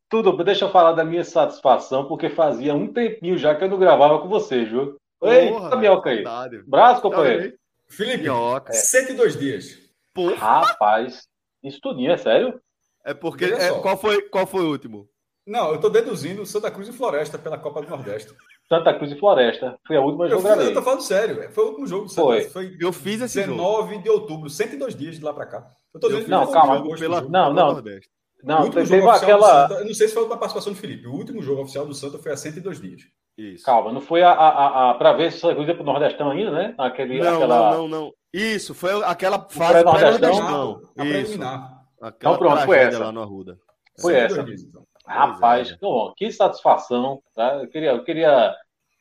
tudo, 0.08 0.44
deixa 0.44 0.64
eu 0.64 0.70
falar 0.70 0.92
da 0.92 1.04
minha 1.04 1.24
satisfação, 1.24 2.06
porque 2.06 2.30
fazia 2.30 2.74
um 2.74 2.92
tempinho 2.92 3.36
já 3.36 3.54
que 3.54 3.64
eu 3.64 3.68
não 3.68 3.78
gravava 3.78 4.18
com 4.20 4.28
vocês, 4.28 4.68
viu? 4.68 4.96
Ei, 5.22 5.50
Minhoca 5.76 6.10
aí. 6.10 6.24
Braço, 6.66 7.02
companheiro. 7.02 7.54
Felipe, 7.88 8.22
Minhoca. 8.22 8.72
102 8.72 9.38
dias. 9.38 9.78
Porra. 10.14 10.36
Rapaz, 10.36 11.28
isso 11.62 11.80
tudinho, 11.80 12.12
é 12.12 12.16
sério? 12.16 12.60
É 13.04 13.12
porque. 13.12 13.44
É, 13.44 13.70
qual, 13.80 13.96
foi, 13.96 14.22
qual 14.22 14.46
foi 14.46 14.64
o 14.64 14.70
último? 14.70 15.08
Não, 15.46 15.72
eu 15.72 15.80
tô 15.80 15.88
deduzindo 15.88 16.46
Santa 16.46 16.70
Cruz 16.70 16.88
e 16.88 16.92
Floresta 16.92 17.38
pela 17.38 17.58
Copa 17.58 17.82
do 17.82 17.88
Nordeste. 17.88 18.32
Santa 18.72 18.94
Cruz 18.94 19.10
e 19.10 19.18
Floresta. 19.18 19.76
Foi 19.84 19.96
a 19.96 20.00
última 20.00 20.28
jogo 20.28 20.46
Eu 20.46 20.72
tô 20.72 20.80
falando 20.80 21.00
sério. 21.00 21.50
Foi 21.50 21.64
o 21.64 21.68
último 21.68 21.86
jogo 21.88 22.04
do 22.04 22.10
Santa 22.10 22.22
Foi. 22.22 22.42
Foi 22.44 22.76
eu 22.80 22.92
fiz 22.92 23.20
esse 23.20 23.40
19 23.40 23.90
jogo. 23.94 24.02
de 24.02 24.08
outubro, 24.08 24.48
102 24.48 24.94
dias 24.94 25.16
de 25.16 25.24
lá 25.24 25.34
pra 25.34 25.46
cá. 25.46 25.70
Eu 25.92 25.98
tô 25.98 26.08
dizendo 26.08 26.28
não, 26.28 26.50
calma. 26.52 26.76
Jogo, 26.76 26.96
pela, 26.96 27.20
não, 27.22 27.52
não. 27.52 27.72
Nordeste. 27.72 28.08
Não, 28.44 28.70
teve 28.70 29.08
aquela. 29.08 29.68
Santa, 29.68 29.80
eu 29.80 29.86
não 29.86 29.94
sei 29.94 30.06
se 30.06 30.14
foi 30.14 30.24
uma 30.24 30.36
participação 30.36 30.72
do 30.72 30.78
Felipe. 30.78 31.08
O 31.08 31.12
último 31.12 31.42
jogo 31.42 31.62
oficial 31.62 31.84
do 31.84 31.92
Santa 31.92 32.18
foi 32.18 32.30
há 32.32 32.36
102 32.36 32.80
dias. 32.80 33.02
Isso. 33.36 33.64
Calma, 33.64 33.92
não 33.92 34.00
foi 34.00 34.22
a, 34.22 34.30
a, 34.30 34.48
a, 34.48 34.90
a 34.90 34.94
para 34.94 35.14
ver 35.14 35.32
se 35.32 35.40
Santa 35.40 35.54
Cruz 35.54 35.68
ia 35.68 35.74
pro 35.74 35.84
Nordestão 35.84 36.30
ainda, 36.30 36.52
né? 36.52 36.74
Aquele, 36.78 37.18
não, 37.18 37.36
aquela... 37.36 37.70
não, 37.72 37.88
não, 37.88 37.88
não. 37.88 38.12
Isso, 38.32 38.72
foi 38.72 39.02
aquela 39.04 39.48
fase 39.48 39.82
pré-Nordestão. 39.82 40.80
A 40.96 41.02
preliminar. 41.02 41.82
Então 42.16 42.38
pronto, 42.38 42.62
foi 42.62 42.78
essa. 42.78 42.98
Lá 43.00 43.12
no 43.12 43.20
Arruda. 43.20 43.58
Foi 44.00 44.14
essa. 44.14 44.44
Dias, 44.44 44.62
então. 44.62 44.86
Rapaz, 45.10 45.72
é. 45.72 45.76
bom, 45.80 46.14
que 46.16 46.30
satisfação. 46.30 47.20
Tá? 47.34 47.56
Eu 47.56 47.68
queria. 47.68 47.90
Eu 47.90 48.04
queria... 48.04 48.54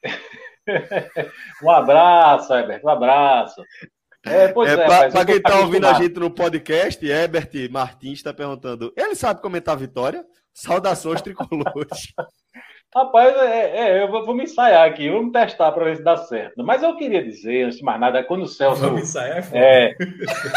um 1.64 1.70
abraço, 1.70 2.52
Herbert, 2.54 2.82
um 2.84 2.90
abraço. 2.90 3.62
É, 4.26 4.50
pois 4.50 4.70
é, 4.70 4.74
é 4.74 5.10
para 5.10 5.26
quem 5.26 5.38
está 5.38 5.60
ouvindo 5.60 5.88
a 5.88 5.94
gente 5.94 6.20
no 6.20 6.30
podcast, 6.30 7.06
Herbert 7.06 7.50
Martins 7.72 8.18
está 8.18 8.34
perguntando: 8.34 8.92
ele 8.98 9.16
sabe 9.16 9.42
comentar 9.42 9.78
vitória? 9.78 10.26
Saudações 10.54 11.22
tricolores. 11.22 12.14
Rapaz, 12.94 13.34
é, 13.38 13.78
é, 13.78 14.02
eu 14.02 14.10
vou 14.10 14.34
me 14.34 14.46
ensaiar 14.46 14.88
aqui, 14.88 15.12
vamos 15.12 15.32
testar 15.32 15.72
para 15.72 15.86
ver 15.86 15.98
se 15.98 16.04
dá 16.04 16.18
certo. 16.18 16.64
Mas 16.64 16.82
eu 16.82 16.96
queria 16.96 17.24
dizer, 17.24 17.66
antes 17.66 17.78
de 17.78 17.84
mais 17.84 18.00
nada, 18.00 18.24
quando 18.24 18.42
o 18.42 18.48
Celso. 18.48 18.82
Vamos 18.82 19.04
ensaiar, 19.04 19.48
é, 19.54 19.96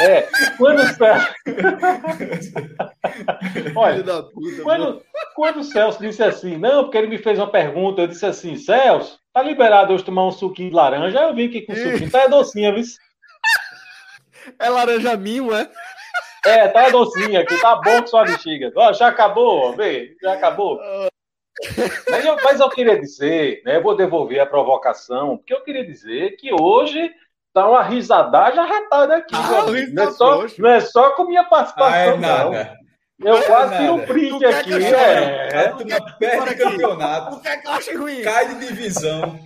é, 0.01 0.27
quando 0.57 0.81
o 0.81 0.87
Celso. 0.87 1.29
Olha, 3.77 4.03
puta, 4.03 4.31
quando, 4.63 5.03
quando 5.35 5.59
o 5.59 5.65
Celso 5.65 6.01
disse 6.01 6.23
assim, 6.23 6.57
não, 6.57 6.85
porque 6.85 6.97
ele 6.97 7.09
me 7.09 7.19
fez 7.19 7.39
uma 7.39 7.51
pergunta, 7.51 8.01
eu 8.01 8.07
disse 8.07 8.25
assim, 8.25 8.57
Celso, 8.57 9.21
tá 9.31 9.43
liberado 9.43 9.93
hoje 9.93 10.03
tomar 10.03 10.27
um 10.27 10.33
suquinho 10.33 10.71
de 10.71 10.75
laranja? 10.75 11.21
Aí 11.21 11.29
eu 11.29 11.35
vim 11.35 11.49
aqui 11.49 11.61
com 11.61 11.75
suquinho, 11.75 12.11
tá 12.11 12.23
é 12.23 12.31
docinha, 12.31 12.73
viu? 12.73 12.83
É 14.59 14.71
laranja 14.71 15.15
mimo, 15.19 15.55
é? 15.55 15.69
É, 16.47 16.67
tá 16.69 16.89
docinha 16.89 17.41
aqui, 17.41 17.61
tá 17.61 17.77
bom 17.77 18.01
com 18.01 18.07
sua 18.07 18.25
bexiga. 18.25 18.73
Ó, 18.75 18.91
já 18.95 19.09
acabou, 19.09 19.75
vê, 19.75 20.17
já 20.23 20.33
acabou. 20.33 20.81
Mas 22.11 22.25
eu, 22.25 22.37
mas 22.43 22.61
eu 22.61 22.69
queria 22.69 22.99
dizer, 22.99 23.63
né, 23.65 23.77
eu 23.77 23.83
vou 23.83 23.97
devolver 23.97 24.41
a 24.41 24.47
provocação, 24.47 25.37
porque 25.37 25.55
eu 25.55 25.63
queria 25.63 25.85
dizer 25.85 26.37
que 26.37 26.53
hoje 26.53 27.11
tá 27.53 27.69
uma 27.69 27.83
risadagem 27.83 28.59
arretada 28.59 29.17
aqui. 29.17 29.35
Ah, 29.35 29.65
não, 29.93 30.03
é 30.03 30.11
só, 30.11 30.47
não 30.59 30.71
é 30.71 30.81
só 30.81 31.11
com 31.11 31.25
minha 31.25 31.45
participação, 31.45 31.93
ah, 31.95 31.99
é 31.99 32.17
nada. 32.17 32.83
Eu 33.25 33.37
é 33.37 33.43
quase 33.43 33.77
tiro 33.77 33.95
um 33.95 34.05
print 34.05 34.45
aqui. 34.45 34.73
É, 34.73 35.49
é. 35.53 35.69
Tu 35.69 35.85
perde 36.19 36.55
campeonato. 36.57 37.37
O 37.37 37.41
que 37.41 37.49
é 37.49 37.57
que 37.57 37.67
eu 37.69 37.73
acho 37.73 37.99
ruim? 37.99 38.23
Cai 38.23 38.49
de 38.49 38.67
divisão. 38.67 39.39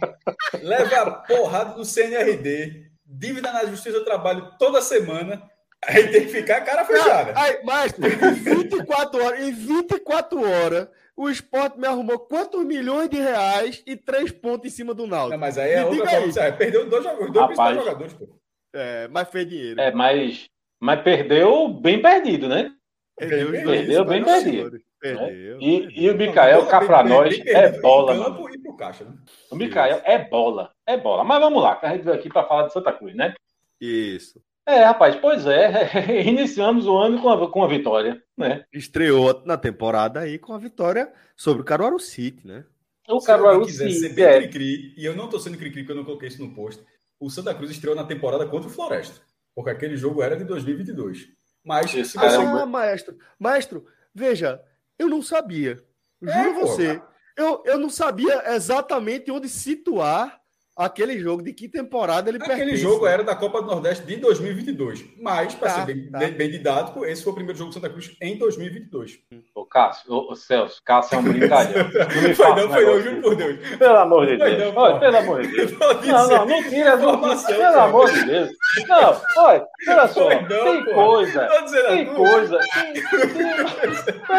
leva 0.63 0.97
a 1.03 1.11
porrada 1.11 1.75
do 1.75 1.85
CNRD. 1.85 2.87
Dívida 3.05 3.53
na 3.53 3.67
Justiça 3.67 3.99
do 3.99 4.05
Trabalho 4.05 4.51
toda 4.59 4.81
semana. 4.81 5.43
Aí 5.85 6.09
tem 6.09 6.23
que 6.23 6.33
ficar 6.33 6.57
a 6.57 6.61
cara 6.63 6.85
fechada. 6.85 7.33
Aí, 7.37 7.61
mas 7.63 7.95
em 7.99 8.33
24 8.33 9.25
horas, 9.25 9.41
em 9.41 9.53
24 9.53 10.51
horas, 10.51 10.89
o 11.17 11.31
esporte 11.31 11.79
me 11.79 11.87
arrumou 11.87 12.19
quantos 12.19 12.63
milhões 12.65 13.09
de 13.09 13.17
reais 13.17 13.83
e 13.87 13.97
três 13.97 14.31
pontos 14.31 14.71
em 14.71 14.75
cima 14.75 14.93
do 14.93 15.07
Náutico? 15.07 15.31
Não, 15.31 15.39
mas 15.39 15.57
aí 15.57 15.73
é 15.73 15.85
outra 15.85 16.07
forma. 16.07 16.53
Perdeu 16.53 16.89
dois, 16.89 17.05
dois 17.05 17.17
Rapaz, 17.17 17.47
principais 17.47 17.77
jogadores, 17.77 18.13
pô. 18.13 18.29
É, 18.75 19.09
mas 19.09 19.29
fez 19.31 19.49
dinheiro. 19.49 19.81
É, 19.81 19.91
mas, 19.91 20.51
mas 20.79 21.03
perdeu 21.03 21.69
bem 21.69 22.03
perdido, 22.03 22.49
né? 22.49 22.71
Perdeu, 23.17 23.51
perdeu, 23.51 23.71
perdeu 23.71 24.05
bem 24.05 24.23
perdido. 24.23 24.79
Perdeu, 25.01 25.61
e, 25.61 26.05
e 26.05 26.11
o 26.11 26.17
Micael, 26.17 26.67
cá 26.67 26.81
pra 26.85 27.03
nós, 27.03 27.39
é 27.47 27.81
bola. 27.81 28.37
Caixa, 28.77 29.05
né? 29.05 29.15
O 29.51 29.57
Micael 29.57 30.03
é 30.05 30.19
bola. 30.19 30.71
É 30.87 30.99
bola. 30.99 31.25
Mas 31.25 31.41
vamos 31.41 31.63
lá, 31.63 31.77
que 31.77 31.87
a 31.87 31.93
gente 31.93 32.03
veio 32.03 32.17
aqui 32.17 32.29
para 32.29 32.47
falar 32.47 32.67
de 32.67 32.75
Santa 32.75 32.93
Cruz, 32.93 33.15
né? 33.15 33.35
Isso. 33.81 34.43
É, 34.67 34.83
rapaz, 34.83 35.15
pois 35.17 35.47
é. 35.47 35.89
Iniciamos 36.27 36.87
o 36.87 36.99
ano 36.99 37.23
com 37.23 37.29
a, 37.31 37.51
com 37.51 37.63
a 37.63 37.69
vitória, 37.69 38.21
né? 38.37 38.65
Estreou 38.73 39.43
na 39.45 39.57
temporada 39.57 40.21
aí 40.21 40.39
com 40.39 40.53
a 40.53 40.59
vitória 40.59 41.13
sobre 41.37 41.63
o 41.63 41.65
Caruaru 41.65 42.01
City, 42.01 42.47
né? 42.47 42.65
O 43.09 43.21
Se 43.21 43.27
Caruaru 43.29 43.65
quiser 43.65 43.89
City. 43.91 44.01
Ser 44.01 44.09
bem 44.15 44.25
é. 44.25 44.39
cri-cri, 44.41 44.95
e 44.97 45.05
eu 45.05 45.15
não 45.15 45.29
tô 45.29 45.39
sendo 45.39 45.57
cri-cri 45.57 45.83
porque 45.83 45.93
eu 45.93 45.97
não 45.97 46.05
coloquei 46.05 46.29
isso 46.29 46.43
no 46.43 46.53
post. 46.53 46.83
O 47.21 47.31
Santa 47.31 47.55
Cruz 47.55 47.71
estreou 47.71 47.95
na 47.95 48.05
temporada 48.05 48.45
contra 48.47 48.69
o 48.69 48.73
Floresta, 48.73 49.21
porque 49.55 49.71
aquele 49.71 49.97
jogo 49.97 50.21
era 50.21 50.37
de 50.37 50.45
2022. 50.45 51.29
Mas 51.65 51.91
se 51.91 52.05
você... 52.05 52.19
Ah, 52.19 52.67
maestro, 52.67 53.17
maestro, 53.39 53.87
veja, 54.13 54.61
eu 54.99 55.09
não 55.09 55.23
sabia. 55.23 55.77
Juro 56.21 56.39
é, 56.39 56.53
você. 56.53 57.03
Eu, 57.37 57.63
eu 57.65 57.79
não 57.79 57.91
sabia 57.91 58.55
exatamente 58.55 59.31
onde 59.31 59.49
situar 59.49 60.41
aquele 60.77 61.19
jogo, 61.19 61.43
de 61.43 61.53
que 61.55 61.69
temporada 61.69 62.29
ele 62.29 62.37
Aquele 62.37 62.57
pertence. 62.57 62.83
jogo 62.83 63.07
era 63.07 63.25
da 63.25 63.35
Copa 63.35 63.63
do 63.63 63.69
Nordeste 63.69 64.05
de 64.05 64.17
2022. 64.17 65.05
Mas, 65.19 65.55
para 65.55 65.69
tá, 65.71 65.75
ser 65.77 65.87
bem, 65.87 66.11
tá. 66.11 66.19
bem, 66.19 66.51
didático, 66.51 67.05
esse 67.05 67.25
foi 67.25 67.33
o 67.33 67.35
primeiro 67.35 67.59
jogo 67.59 67.71
do 67.71 67.75
Santa 67.75 67.89
Cruz 67.89 68.15
em 68.21 68.37
2022. 68.37 69.19
Ô, 69.55 69.65
Cássio, 69.65 70.13
ô, 70.13 70.35
Celso, 70.37 70.83
Cássio 70.85 71.17
é 71.17 71.19
um 71.19 71.23
brincalhão. 71.23 71.87
Não 72.27 72.35
foi 72.35 72.63
não, 72.63 72.69
foi 72.69 72.85
não, 72.85 73.01
juro 73.01 73.23
por 73.23 73.37
Deus. 73.37 73.77
Pelo 73.79 73.97
amor 73.97 74.27
de 74.27 74.37
Deus. 74.37 74.75
Não, 74.75 74.83
olha, 74.83 74.99
pelo 74.99 75.17
amor 75.17 75.43
de 75.43 75.49
Deus. 75.49 75.73
Não, 76.07 76.29
não, 76.29 76.47
não 76.47 76.63
tira 76.65 76.97
do... 76.97 77.47
Pelo 77.47 77.81
amor 77.81 78.13
de 78.13 78.25
Deus. 78.25 78.51
Não, 78.89 79.23
olha, 79.39 79.67
olha 79.89 80.09
só, 80.09 80.29
não, 80.29 80.47
tem 80.65 80.85
pô. 80.85 80.95
coisa, 80.95 81.49
tem 81.89 82.07
coisa. 82.07 82.61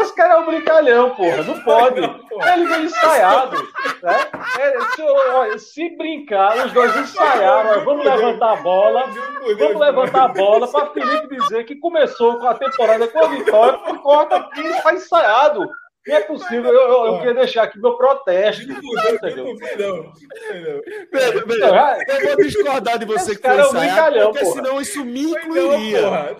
Esse 0.01 0.15
cara 0.15 0.35
é 0.35 0.38
um 0.38 0.45
brincalhão, 0.45 1.15
porra, 1.15 1.43
não 1.43 1.59
pode. 1.61 1.99
Ele 1.99 2.68
veio 2.68 2.85
ensaiado, 2.85 3.57
né? 4.03 4.18
É, 4.59 4.95
se, 4.95 5.01
olha, 5.01 5.59
se 5.59 5.89
brincar 5.97 6.26
os 6.35 6.71
dois 6.73 6.95
ensaiaram. 6.97 7.83
Vamos 7.85 8.05
levantar 8.05 8.53
a 8.53 8.55
bola. 8.57 9.05
Vamos 9.57 9.79
levantar 9.79 10.23
a 10.23 10.27
bola 10.27 10.67
para 10.67 10.91
Felipe 10.91 11.35
dizer 11.35 11.63
que 11.65 11.75
começou 11.75 12.37
com 12.37 12.47
a 12.47 12.53
temporada 12.55 13.07
com 13.07 13.19
a 13.19 13.27
vitória, 13.27 13.77
por 13.79 14.01
conta 14.01 14.49
que 14.53 14.61
está 14.61 14.93
ensaiado. 14.93 15.69
Não 16.07 16.15
é 16.15 16.21
possível, 16.21 16.71
eu, 16.71 16.89
eu, 16.89 17.05
eu 17.07 17.17
queria 17.17 17.33
deixar 17.33 17.63
aqui 17.63 17.77
meu 17.79 17.97
protesto. 17.97 18.65
Não, 18.65 18.77
não, 18.77 18.83
não. 21.57 21.73
Eu 22.07 22.27
vou 22.27 22.37
discordar 22.37 22.97
de 22.97 23.05
você 23.05 23.35
que 23.35 23.41
foi 23.41 23.59
ensaiado, 23.59 24.31
porque 24.31 24.45
senão 24.45 24.79
isso 24.81 25.03
me 25.03 25.23
incluiria. 25.23 26.35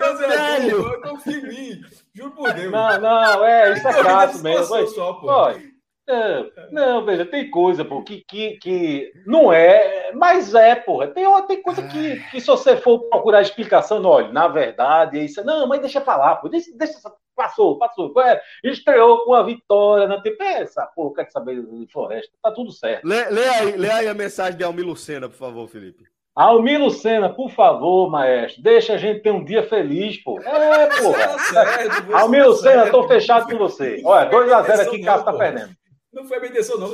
Eu 0.72 1.01
confio 1.01 1.38
em 1.38 1.47
mim. 1.47 1.81
Juro 2.14 2.31
por 2.31 2.53
Deus. 2.53 2.72
Não, 2.72 3.01
não, 3.01 3.45
é, 3.45 3.73
isso 3.73 3.88
é 3.88 4.03
caso 4.03 4.41
mesmo. 4.41 4.88
Só, 4.88 5.14
pô. 5.14 5.27
Não, 6.08 6.50
não, 6.72 7.06
veja, 7.06 7.26
tem 7.26 7.50
coisa, 7.52 7.84
pô, 7.84 8.02
que, 8.02 8.24
que, 8.26 8.58
que 8.60 9.12
não 9.26 9.52
é, 9.52 10.12
mas 10.14 10.56
é, 10.56 10.74
porra. 10.74 11.08
Tem, 11.08 11.26
tem 11.48 11.62
coisa 11.62 11.86
que, 11.86 12.20
que 12.32 12.40
se 12.40 12.48
você 12.48 12.78
for 12.78 13.10
procurar 13.10 13.42
explicação, 13.42 14.00
não, 14.00 14.10
olha, 14.10 14.32
na 14.32 14.48
verdade, 14.48 15.20
é 15.20 15.24
isso. 15.24 15.44
Não, 15.44 15.68
mas 15.68 15.82
deixa 15.82 16.00
pra 16.00 16.16
lá, 16.16 16.36
pô, 16.38 16.48
deixa, 16.48 16.72
deixa 16.78 16.98
passou, 17.36 17.78
passou. 17.78 18.12
É, 18.22 18.42
estreou 18.64 19.24
com 19.24 19.34
a 19.34 19.44
vitória 19.44 20.08
na 20.08 20.20
tempo. 20.20 20.42
É 20.42 20.62
essa, 20.62 20.86
pô, 20.96 21.12
quer 21.12 21.30
saber 21.30 21.62
de 21.62 21.92
floresta? 21.92 22.32
Tá 22.42 22.52
tudo 22.52 22.72
certo. 22.72 23.06
Lê, 23.06 23.30
lê, 23.30 23.48
aí, 23.48 23.78
lê 23.78 23.92
aí 23.92 24.08
a 24.08 24.14
mensagem 24.14 24.58
de 24.58 24.64
Almir 24.64 24.86
Lucena, 24.86 25.30
por 25.30 25.38
favor, 25.38 25.68
Felipe. 25.68 26.04
Almir 26.36 26.80
Lucena, 26.80 27.30
por 27.30 27.50
favor, 27.50 28.12
maestro, 28.12 28.62
deixa 28.62 28.94
a 28.94 28.98
gente 28.98 29.22
ter 29.22 29.32
um 29.32 29.44
dia 29.44 29.64
feliz, 29.64 30.24
pô. 30.24 30.40
É, 30.40 30.88
pô. 30.88 32.14
Almir 32.16 32.46
Lucena, 32.46 32.92
tô 32.92 33.08
fechado 33.08 33.50
com 33.50 33.58
você. 33.58 34.02
Olha, 34.06 34.30
2x0 34.30 34.80
aqui, 34.82 35.02
Cássio 35.02 35.26
tá 35.26 35.34
perdendo. 35.34 35.77
Não 36.18 36.26
foi 36.26 36.38
a 36.38 36.39
minha 36.39 36.52
intenção, 36.52 36.80
não. 36.80 36.89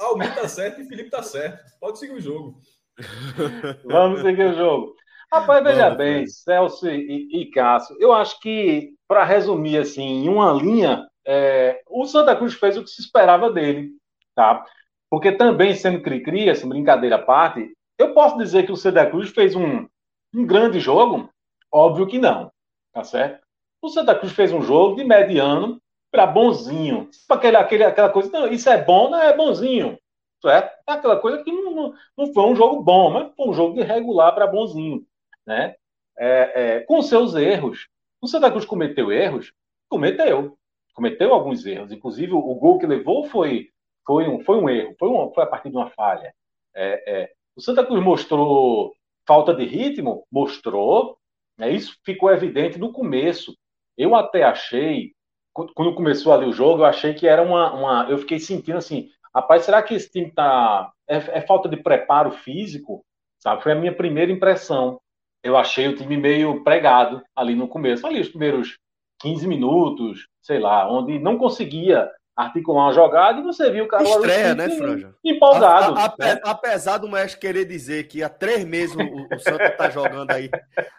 Almir 0.00 0.34
tá 0.34 0.48
certo 0.48 0.80
e 0.80 0.84
Felipe 0.84 1.08
tá 1.08 1.22
certo. 1.22 1.62
Pode 1.78 1.96
seguir 1.96 2.14
o 2.14 2.20
jogo. 2.20 2.58
Vamos 3.86 4.20
seguir 4.20 4.46
o 4.46 4.54
jogo. 4.54 4.96
Rapaz, 5.32 5.62
veja 5.62 5.84
Vamos, 5.84 5.98
bem, 5.98 6.26
Celso 6.26 6.88
e, 6.88 7.28
e 7.32 7.50
Cássio, 7.52 7.96
eu 8.00 8.12
acho 8.12 8.40
que, 8.40 8.92
para 9.06 9.24
resumir 9.24 9.78
assim, 9.78 10.24
em 10.24 10.28
uma 10.28 10.52
linha, 10.52 11.06
é, 11.24 11.82
o 11.88 12.04
Santa 12.04 12.34
Cruz 12.34 12.54
fez 12.54 12.76
o 12.76 12.82
que 12.82 12.90
se 12.90 13.00
esperava 13.00 13.50
dele, 13.50 13.92
tá? 14.34 14.64
Porque 15.08 15.30
também, 15.30 15.74
sendo 15.74 16.02
cri-cri, 16.02 16.48
essa 16.48 16.66
brincadeira 16.66 17.16
à 17.16 17.22
parte, 17.22 17.72
eu 17.96 18.12
posso 18.12 18.36
dizer 18.38 18.66
que 18.66 18.72
o 18.72 18.76
Santa 18.76 19.08
Cruz 19.08 19.30
fez 19.30 19.54
um, 19.54 19.86
Um 20.34 20.44
grande 20.44 20.80
jogo? 20.80 21.30
Óbvio 21.72 22.08
que 22.08 22.18
não, 22.18 22.50
tá 22.92 23.04
certo? 23.04 23.40
O 23.80 23.88
Santa 23.88 24.16
Cruz 24.16 24.32
fez 24.32 24.52
um 24.52 24.62
jogo 24.62 24.96
de 24.96 25.04
mediano 25.04 25.80
para 26.14 26.28
bonzinho. 26.28 27.10
Aquele, 27.28 27.56
aquele, 27.56 27.82
aquela 27.82 28.08
coisa, 28.08 28.30
não, 28.30 28.46
isso 28.46 28.70
é 28.70 28.80
bom, 28.80 29.10
não 29.10 29.20
é 29.20 29.36
bonzinho. 29.36 29.98
Certo? 30.40 30.72
É 30.88 30.92
aquela 30.92 31.18
coisa 31.18 31.42
que 31.42 31.50
não, 31.50 31.72
não, 31.72 31.94
não 32.16 32.32
foi 32.32 32.44
um 32.44 32.54
jogo 32.54 32.80
bom, 32.84 33.10
mas 33.10 33.34
foi 33.34 33.48
um 33.48 33.52
jogo 33.52 33.74
de 33.74 33.82
regular 33.82 34.32
para 34.32 34.46
bonzinho. 34.46 35.04
Né? 35.44 35.74
É, 36.16 36.76
é, 36.76 36.80
com 36.82 37.02
seus 37.02 37.34
erros. 37.34 37.88
O 38.22 38.28
Santa 38.28 38.48
Cruz 38.48 38.64
cometeu 38.64 39.10
erros? 39.10 39.52
Cometeu. 39.88 40.56
Cometeu 40.94 41.34
alguns 41.34 41.66
erros. 41.66 41.90
Inclusive, 41.90 42.32
o 42.32 42.54
gol 42.54 42.78
que 42.78 42.86
levou 42.86 43.24
foi, 43.24 43.70
foi, 44.06 44.28
um, 44.28 44.38
foi 44.44 44.56
um 44.56 44.68
erro, 44.68 44.94
foi, 44.96 45.08
um, 45.08 45.32
foi 45.34 45.42
a 45.42 45.48
partir 45.48 45.70
de 45.70 45.76
uma 45.76 45.90
falha. 45.90 46.32
É, 46.72 47.22
é, 47.22 47.32
o 47.56 47.60
Santa 47.60 47.84
Cruz 47.84 48.00
mostrou 48.00 48.94
falta 49.26 49.52
de 49.52 49.64
ritmo? 49.64 50.24
Mostrou. 50.30 51.18
Né? 51.58 51.72
Isso 51.72 51.98
ficou 52.04 52.30
evidente 52.30 52.78
no 52.78 52.92
começo. 52.92 53.56
Eu 53.98 54.14
até 54.14 54.44
achei, 54.44 55.13
quando 55.54 55.94
começou 55.94 56.32
ali 56.32 56.46
o 56.46 56.52
jogo, 56.52 56.82
eu 56.82 56.86
achei 56.86 57.14
que 57.14 57.26
era 57.28 57.42
uma. 57.42 57.72
uma 57.72 58.10
eu 58.10 58.18
fiquei 58.18 58.38
sentindo 58.38 58.78
assim, 58.78 59.08
rapaz, 59.34 59.64
será 59.64 59.82
que 59.82 59.94
esse 59.94 60.10
time 60.10 60.30
tá. 60.30 60.90
É, 61.08 61.38
é 61.38 61.40
falta 61.40 61.68
de 61.68 61.76
preparo 61.76 62.32
físico? 62.32 63.04
Sabe? 63.38 63.62
Foi 63.62 63.72
a 63.72 63.76
minha 63.76 63.94
primeira 63.94 64.32
impressão. 64.32 65.00
Eu 65.42 65.56
achei 65.56 65.86
o 65.86 65.96
time 65.96 66.16
meio 66.16 66.64
pregado 66.64 67.22
ali 67.36 67.54
no 67.54 67.68
começo, 67.68 68.06
ali 68.06 68.20
os 68.20 68.28
primeiros 68.28 68.78
15 69.20 69.46
minutos, 69.46 70.26
sei 70.42 70.58
lá, 70.58 70.90
onde 70.90 71.18
não 71.18 71.36
conseguia 71.36 72.10
articular 72.36 72.86
uma 72.86 72.92
jogada 72.92 73.40
e 73.40 73.44
você 73.44 73.70
viu 73.70 73.84
o 73.84 73.88
cara 73.88 74.02
Estreia, 74.02 74.54
né, 74.54 74.68
Franja? 74.70 75.14
Empolgado. 75.24 75.96
A, 75.96 76.06
a, 76.06 76.14
né? 76.18 76.40
Apesar 76.42 76.98
do 76.98 77.08
Mestre 77.08 77.40
querer 77.40 77.64
dizer 77.64 78.08
que 78.08 78.22
há 78.22 78.28
três 78.28 78.64
meses 78.64 78.96
o, 78.96 79.34
o 79.34 79.38
Santos 79.38 79.76
tá 79.76 79.88
jogando 79.90 80.30
aí 80.30 80.50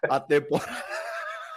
a 0.03 0.19
temporada. 0.19 0.71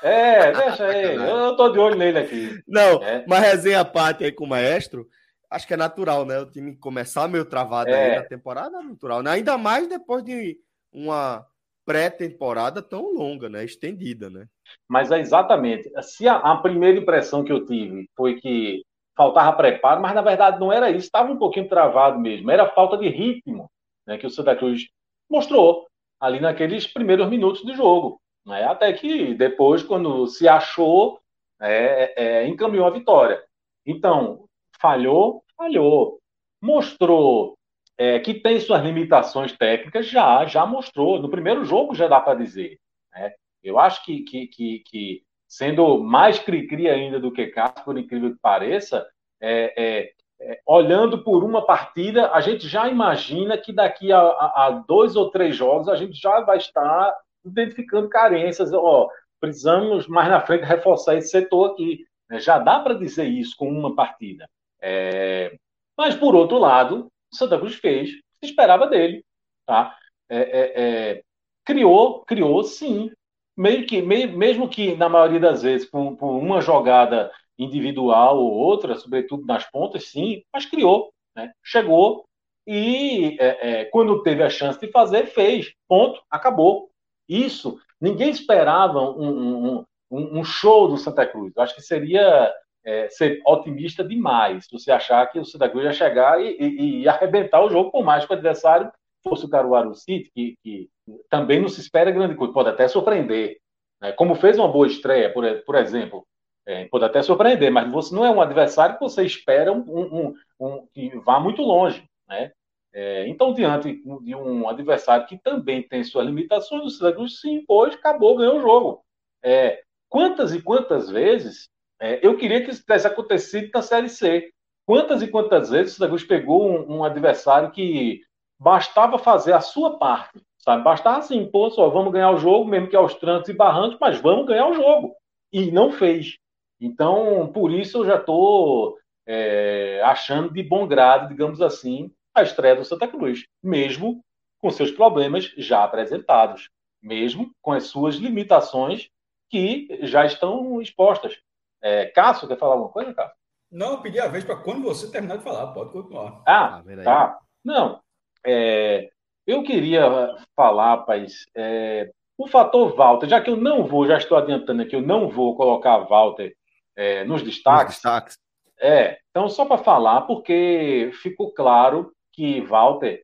É, 0.02 0.52
deixa 0.52 0.88
ele. 0.96 1.22
Eu 1.22 1.56
tô 1.56 1.68
de 1.70 1.78
olho 1.78 1.96
nele 1.96 2.18
aqui. 2.18 2.62
Não, 2.66 3.02
é. 3.02 3.24
mas 3.26 3.40
resenha 3.40 3.80
a 3.80 3.84
parte 3.84 4.24
aí 4.24 4.32
com 4.32 4.44
o 4.44 4.48
Maestro, 4.48 5.06
acho 5.50 5.66
que 5.66 5.74
é 5.74 5.76
natural, 5.76 6.24
né? 6.24 6.38
O 6.38 6.50
time 6.50 6.76
começar 6.76 7.28
meio 7.28 7.44
travado 7.44 7.90
é. 7.90 8.10
aí 8.12 8.16
na 8.16 8.24
temporada, 8.24 8.78
é 8.78 8.82
natural, 8.82 9.22
né? 9.22 9.30
Ainda 9.32 9.56
mais 9.56 9.88
depois 9.88 10.24
de 10.24 10.58
uma 10.92 11.44
pré-temporada 11.84 12.82
tão 12.82 13.14
longa, 13.14 13.48
né? 13.48 13.64
Estendida, 13.64 14.28
né? 14.28 14.46
Mas 14.86 15.10
é 15.10 15.18
exatamente. 15.18 15.90
Se 16.02 16.28
a, 16.28 16.36
a, 16.36 16.56
primeira 16.58 16.98
impressão 16.98 17.42
que 17.42 17.52
eu 17.52 17.64
tive 17.64 18.08
foi 18.14 18.38
que 18.40 18.82
faltava 19.16 19.56
preparo, 19.56 20.00
mas 20.00 20.14
na 20.14 20.22
verdade 20.22 20.60
não 20.60 20.72
era 20.72 20.90
isso, 20.90 21.06
estava 21.06 21.32
um 21.32 21.38
pouquinho 21.38 21.68
travado 21.68 22.18
mesmo, 22.18 22.50
era 22.50 22.70
falta 22.70 22.96
de 22.96 23.08
ritmo, 23.08 23.70
né? 24.06 24.18
Que 24.18 24.26
o 24.26 24.30
Santa 24.30 24.54
Cruz 24.54 24.86
mostrou 25.30 25.86
ali 26.20 26.40
naqueles 26.40 26.86
primeiros 26.86 27.28
minutos 27.28 27.64
do 27.64 27.74
jogo. 27.74 28.20
Né? 28.48 28.64
Até 28.64 28.92
que 28.94 29.34
depois, 29.34 29.82
quando 29.82 30.26
se 30.26 30.48
achou, 30.48 31.20
é, 31.60 32.14
é, 32.16 32.48
encaminhou 32.48 32.86
a 32.86 32.90
vitória. 32.90 33.44
Então, 33.84 34.46
falhou, 34.80 35.44
falhou. 35.56 36.18
Mostrou 36.60 37.56
é, 37.98 38.18
que 38.18 38.34
tem 38.34 38.58
suas 38.58 38.82
limitações 38.82 39.52
técnicas, 39.52 40.06
já, 40.06 40.46
já 40.46 40.64
mostrou. 40.64 41.20
No 41.20 41.28
primeiro 41.28 41.62
jogo 41.64 41.94
já 41.94 42.08
dá 42.08 42.20
para 42.20 42.38
dizer. 42.38 42.78
Né? 43.12 43.32
Eu 43.62 43.78
acho 43.78 44.02
que, 44.04 44.22
que, 44.22 44.46
que, 44.46 44.78
que, 44.80 45.22
sendo 45.46 46.02
mais 46.02 46.38
cri-cri 46.38 46.88
ainda 46.88 47.20
do 47.20 47.30
que 47.30 47.48
Cássio, 47.48 47.84
por 47.84 47.98
incrível 47.98 48.32
que 48.32 48.40
pareça, 48.40 49.06
é, 49.40 49.74
é, 49.76 50.12
é, 50.40 50.60
olhando 50.66 51.22
por 51.22 51.44
uma 51.44 51.66
partida, 51.66 52.32
a 52.32 52.40
gente 52.40 52.66
já 52.66 52.88
imagina 52.88 53.58
que 53.58 53.72
daqui 53.72 54.10
a, 54.10 54.20
a, 54.20 54.66
a, 54.66 54.70
dois 54.70 55.16
ou 55.16 55.30
três 55.30 55.54
jogos 55.54 55.88
a 55.88 55.96
gente 55.96 56.18
já 56.18 56.40
vai 56.40 56.56
estar 56.56 57.14
identificando 57.44 58.08
carências. 58.08 58.72
Ó, 58.72 59.08
precisamos 59.40 60.06
mais 60.06 60.28
na 60.28 60.40
frente 60.40 60.64
reforçar 60.64 61.16
esse 61.16 61.28
setor 61.28 61.72
aqui. 61.72 62.04
Né? 62.28 62.40
Já 62.40 62.58
dá 62.58 62.80
para 62.80 62.94
dizer 62.94 63.26
isso 63.26 63.56
com 63.56 63.68
uma 63.68 63.94
partida. 63.94 64.48
É... 64.80 65.56
Mas, 65.96 66.14
por 66.14 66.34
outro 66.34 66.58
lado, 66.58 67.10
o 67.32 67.36
Santa 67.36 67.58
Cruz 67.58 67.74
fez, 67.74 68.10
se 68.10 68.50
esperava 68.50 68.86
dele. 68.86 69.24
Tá? 69.66 69.96
É, 70.28 70.38
é, 70.38 70.82
é, 70.82 71.22
criou, 71.64 72.24
criou 72.24 72.62
sim. 72.62 73.10
Meio 73.56 73.86
que, 73.86 74.00
meio, 74.00 74.36
mesmo 74.38 74.68
que, 74.68 74.94
na 74.94 75.08
maioria 75.08 75.40
das 75.40 75.62
vezes, 75.62 75.90
por, 75.90 76.16
por 76.16 76.36
uma 76.36 76.60
jogada 76.60 77.32
individual 77.58 78.38
ou 78.38 78.52
outra, 78.52 78.94
sobretudo 78.94 79.44
nas 79.44 79.68
pontas, 79.68 80.04
sim, 80.08 80.44
mas 80.52 80.64
criou. 80.64 81.12
Né? 81.34 81.50
Chegou 81.64 82.24
e, 82.70 83.36
é, 83.40 83.80
é, 83.80 83.84
quando 83.86 84.22
teve 84.22 84.42
a 84.42 84.50
chance 84.50 84.78
de 84.78 84.92
fazer, 84.92 85.26
fez. 85.26 85.72
Ponto, 85.88 86.22
acabou. 86.30 86.87
Isso, 87.28 87.78
ninguém 88.00 88.30
esperava 88.30 89.00
um, 89.00 89.84
um, 90.10 90.38
um, 90.38 90.44
show 90.44 90.88
do 90.88 90.96
Santa 90.96 91.26
Cruz. 91.26 91.52
Eu 91.54 91.62
acho 91.62 91.74
que 91.74 91.82
seria 91.82 92.52
é, 92.84 93.08
ser 93.10 93.40
otimista 93.46 94.02
demais 94.02 94.66
você 94.70 94.90
achar 94.90 95.26
que 95.26 95.38
o 95.38 95.44
Santa 95.44 95.68
Cruz 95.68 95.84
ia 95.84 95.92
chegar 95.92 96.40
e, 96.40 96.56
e, 96.58 97.02
e 97.02 97.08
arrebentar 97.08 97.62
o 97.62 97.68
jogo, 97.68 97.90
por 97.90 98.04
mais 98.04 98.24
que 98.24 98.32
o 98.32 98.34
adversário 98.34 98.90
fosse 99.22 99.44
o 99.44 99.50
Caruaru 99.50 99.94
City, 99.94 100.30
que, 100.34 100.56
que 100.62 100.88
também 101.28 101.60
não 101.60 101.68
se 101.68 101.80
espera 101.80 102.10
grande 102.10 102.34
coisa, 102.34 102.52
pode 102.52 102.70
até 102.70 102.88
surpreender. 102.88 103.58
Né? 104.00 104.12
Como 104.12 104.34
fez 104.34 104.58
uma 104.58 104.68
boa 104.68 104.86
estreia, 104.86 105.32
por, 105.32 105.44
por 105.64 105.74
exemplo, 105.74 106.26
é, 106.66 106.86
pode 106.86 107.04
até 107.04 107.22
surpreender, 107.22 107.70
mas 107.70 107.90
você 107.90 108.14
não 108.14 108.24
é 108.24 108.30
um 108.30 108.40
adversário 108.40 108.96
que 108.96 109.02
você 109.02 109.24
espera 109.24 109.72
um, 109.72 109.80
um, 109.80 110.34
um, 110.60 110.86
que 110.92 111.16
vá 111.18 111.40
muito 111.40 111.62
longe. 111.62 112.08
Né? 112.28 112.52
É, 112.92 113.28
então, 113.28 113.52
diante 113.52 114.02
de 114.22 114.34
um 114.34 114.68
adversário 114.68 115.26
que 115.26 115.38
também 115.38 115.82
tem 115.82 116.02
suas 116.02 116.26
limitações, 116.26 116.84
o 116.84 116.90
Santa 116.90 117.14
Cruz 117.14 117.40
se 117.40 117.48
impôs, 117.48 117.94
acabou, 117.94 118.36
ganhou 118.36 118.58
o 118.58 118.60
jogo. 118.60 119.04
É, 119.42 119.82
quantas 120.08 120.54
e 120.54 120.62
quantas 120.62 121.10
vezes 121.10 121.68
é, 122.00 122.24
eu 122.26 122.36
queria 122.36 122.64
que 122.64 122.70
isso 122.70 122.80
tivesse 122.80 123.06
acontecido 123.06 123.70
na 123.74 123.82
Série 123.82 124.08
C? 124.08 124.50
Quantas 124.86 125.20
e 125.20 125.28
quantas 125.28 125.70
vezes 125.70 125.92
o 125.92 125.96
Santa 125.96 126.08
Cruz 126.08 126.24
pegou 126.24 126.66
um, 126.66 126.98
um, 126.98 127.04
adversário 127.04 127.70
que 127.70 128.22
bastava 128.58 129.18
fazer 129.18 129.52
a 129.52 129.60
sua 129.60 129.98
parte, 129.98 130.40
sabe? 130.58 130.82
Bastava 130.82 131.18
assim, 131.18 131.44
pô, 131.46 131.70
só 131.70 131.88
vamos 131.90 132.12
ganhar 132.12 132.30
o 132.30 132.38
jogo, 132.38 132.64
mesmo 132.64 132.88
que 132.88 132.96
aos 132.96 133.14
trancos 133.14 133.48
e 133.50 133.52
barrancos, 133.52 133.98
mas 134.00 134.20
vamos 134.20 134.46
ganhar 134.46 134.66
o 134.66 134.74
jogo. 134.74 135.14
E 135.52 135.70
não 135.70 135.92
fez. 135.92 136.38
Então, 136.80 137.50
por 137.52 137.70
isso 137.70 137.98
eu 137.98 138.06
já 138.06 138.16
estou 138.16 138.96
é, 139.26 140.00
achando 140.04 140.52
de 140.52 140.62
bom 140.62 140.86
grado, 140.86 141.28
digamos 141.28 141.60
assim, 141.60 142.10
a 142.38 142.42
estreia 142.42 142.76
do 142.76 142.84
Santa 142.84 143.06
Cruz, 143.08 143.44
mesmo 143.62 144.22
com 144.60 144.70
seus 144.70 144.90
problemas 144.90 145.52
já 145.56 145.84
apresentados, 145.84 146.68
mesmo 147.02 147.50
com 147.62 147.72
as 147.72 147.84
suas 147.84 148.16
limitações 148.16 149.08
que 149.48 150.00
já 150.02 150.26
estão 150.26 150.80
expostas. 150.80 151.38
É, 151.80 152.06
Cássio, 152.06 152.48
quer 152.48 152.58
falar 152.58 152.74
alguma 152.74 152.90
coisa, 152.90 153.14
Cássio? 153.14 153.36
Não, 153.70 153.92
eu 153.92 154.00
pedi 154.00 154.18
a 154.18 154.28
vez 154.28 154.44
para 154.44 154.56
quando 154.56 154.82
você 154.82 155.10
terminar 155.10 155.36
de 155.36 155.44
falar, 155.44 155.68
pode 155.68 155.92
continuar. 155.92 156.42
Ah, 156.46 156.82
ah 156.82 157.02
tá. 157.04 157.38
Não, 157.64 158.00
é, 158.44 159.10
eu 159.46 159.62
queria 159.62 160.36
falar, 160.56 160.96
rapaz, 160.96 161.44
é, 161.54 162.10
o 162.36 162.46
fator 162.46 162.94
Walter, 162.94 163.28
já 163.28 163.40
que 163.40 163.50
eu 163.50 163.56
não 163.56 163.84
vou, 163.84 164.06
já 164.06 164.16
estou 164.16 164.38
adiantando 164.38 164.82
aqui, 164.82 164.94
eu 164.96 165.02
não 165.02 165.28
vou 165.28 165.56
colocar 165.56 165.98
Walter 165.98 166.54
é, 166.96 167.24
nos 167.24 167.42
destaques. 167.42 167.86
Nos 167.86 167.94
destaques. 167.94 168.38
É, 168.80 169.18
então 169.30 169.48
só 169.48 169.64
para 169.64 169.78
falar, 169.78 170.22
porque 170.22 171.10
ficou 171.20 171.52
claro 171.52 172.12
que 172.38 172.60
Walter 172.60 173.20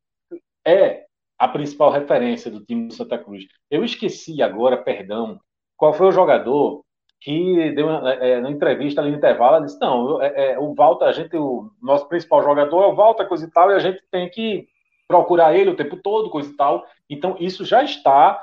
é 0.67 1.05
a 1.39 1.47
principal 1.47 1.93
referência 1.93 2.51
do 2.51 2.65
time 2.65 2.89
do 2.89 2.95
Santa 2.95 3.17
Cruz. 3.17 3.45
Eu 3.71 3.85
esqueci 3.85 4.43
agora, 4.43 4.77
perdão, 4.77 5.39
qual 5.77 5.93
foi 5.93 6.09
o 6.09 6.13
jogador 6.13 6.83
que 7.21 7.71
deu 7.77 7.87
uma, 7.87 8.13
é, 8.15 8.41
na 8.41 8.51
entrevista 8.51 9.01
ali 9.01 9.13
no 9.13 9.17
intervalo, 9.17 9.65
disse, 9.65 9.81
não, 9.81 10.21
é, 10.21 10.51
é, 10.51 10.59
o 10.59 10.75
Walter, 10.75 11.05
a 11.05 11.13
gente, 11.13 11.37
o 11.37 11.71
nosso 11.81 12.09
principal 12.09 12.43
jogador 12.43 12.83
é 12.83 12.87
o 12.87 12.95
Walter, 12.97 13.29
coisa 13.29 13.47
e 13.47 13.51
tal, 13.51 13.71
e 13.71 13.75
a 13.75 13.79
gente 13.79 14.03
tem 14.11 14.29
que 14.29 14.67
procurar 15.07 15.55
ele 15.55 15.71
o 15.71 15.77
tempo 15.77 15.97
todo, 15.97 16.29
coisa 16.29 16.51
e 16.51 16.57
tal. 16.57 16.85
Então, 17.09 17.37
isso 17.39 17.65
já 17.65 17.85
está, 17.85 18.43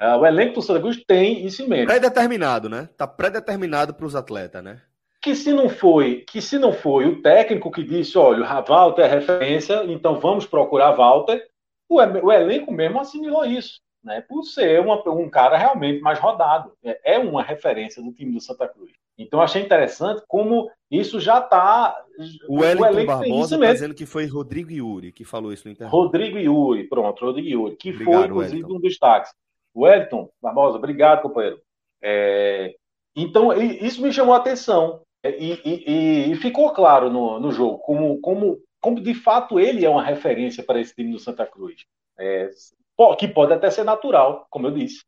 uh, 0.00 0.18
o 0.18 0.24
elenco 0.24 0.54
do 0.54 0.62
Santa 0.62 0.80
Cruz 0.80 1.02
tem 1.04 1.44
isso 1.44 1.62
em 1.62 1.68
mente. 1.68 1.86
Pré-determinado, 1.86 2.68
né? 2.68 2.88
Está 2.92 3.08
pré-determinado 3.08 3.92
para 3.92 4.06
os 4.06 4.14
atletas, 4.14 4.62
né? 4.62 4.80
Que 5.22 5.36
se 5.36 5.52
não 5.52 5.68
foi, 5.68 6.24
que 6.28 6.42
se 6.42 6.58
não 6.58 6.72
foi 6.72 7.06
o 7.06 7.22
técnico 7.22 7.70
que 7.70 7.84
disse, 7.84 8.18
olha, 8.18 8.42
o 8.42 8.64
Walter 8.64 9.02
é 9.02 9.06
referência, 9.06 9.84
então 9.84 10.18
vamos 10.18 10.44
procurar 10.44 10.92
Walter, 10.92 11.46
o, 11.88 11.96
o 11.96 12.32
elenco 12.32 12.72
mesmo 12.72 13.00
assimilou 13.00 13.44
isso, 13.44 13.80
né? 14.02 14.20
Por 14.22 14.42
ser 14.42 14.80
uma, 14.80 15.00
um 15.08 15.30
cara 15.30 15.56
realmente 15.56 16.00
mais 16.00 16.18
rodado, 16.18 16.72
é, 16.82 17.14
é 17.14 17.18
uma 17.18 17.42
referência 17.42 18.02
do 18.02 18.12
time 18.12 18.32
do 18.32 18.40
Santa 18.40 18.66
Cruz. 18.66 18.90
Então 19.16 19.40
achei 19.40 19.62
interessante 19.62 20.22
como 20.26 20.68
isso 20.90 21.20
já 21.20 21.38
está. 21.38 21.94
O, 22.48 22.58
o 22.58 22.64
elenco 22.64 23.06
Barbosa 23.06 23.54
está 23.54 23.72
dizendo 23.72 23.94
que 23.94 24.06
foi 24.06 24.26
Rodrigo 24.26 24.72
Yuri 24.72 25.12
que 25.12 25.24
falou 25.24 25.52
isso 25.52 25.68
no 25.68 25.72
internet. 25.72 25.92
Rodrigo 25.92 26.38
Yuri, 26.38 26.88
pronto, 26.88 27.24
Rodrigo 27.24 27.48
Yuri, 27.48 27.76
que 27.76 27.90
obrigado, 27.90 28.10
foi 28.10 28.24
inclusive 28.26 28.54
Wellington. 28.54 28.70
um 28.70 28.80
dos 28.80 28.82
destaques. 28.82 29.32
Wellington 29.76 30.28
Barbosa, 30.42 30.78
obrigado, 30.78 31.22
companheiro. 31.22 31.60
É, 32.02 32.74
então, 33.14 33.52
isso 33.52 34.02
me 34.02 34.12
chamou 34.12 34.34
a 34.34 34.38
atenção. 34.38 35.02
E, 35.24 35.60
e, 35.64 36.32
e, 36.32 36.34
ficou 36.36 36.72
claro 36.72 37.08
no, 37.08 37.38
no 37.38 37.52
jogo 37.52 37.78
como, 37.78 38.20
como, 38.20 38.58
como 38.80 39.00
de 39.00 39.14
fato 39.14 39.60
ele 39.60 39.84
é 39.84 39.88
uma 39.88 40.02
referência 40.02 40.64
para 40.64 40.80
esse 40.80 40.94
time 40.94 41.12
do 41.12 41.18
Santa 41.18 41.46
Cruz. 41.46 41.84
É, 42.18 42.50
que 43.18 43.28
pode 43.28 43.52
até 43.52 43.70
ser 43.70 43.84
natural, 43.84 44.46
como 44.50 44.66
eu 44.66 44.72
disse. 44.72 45.02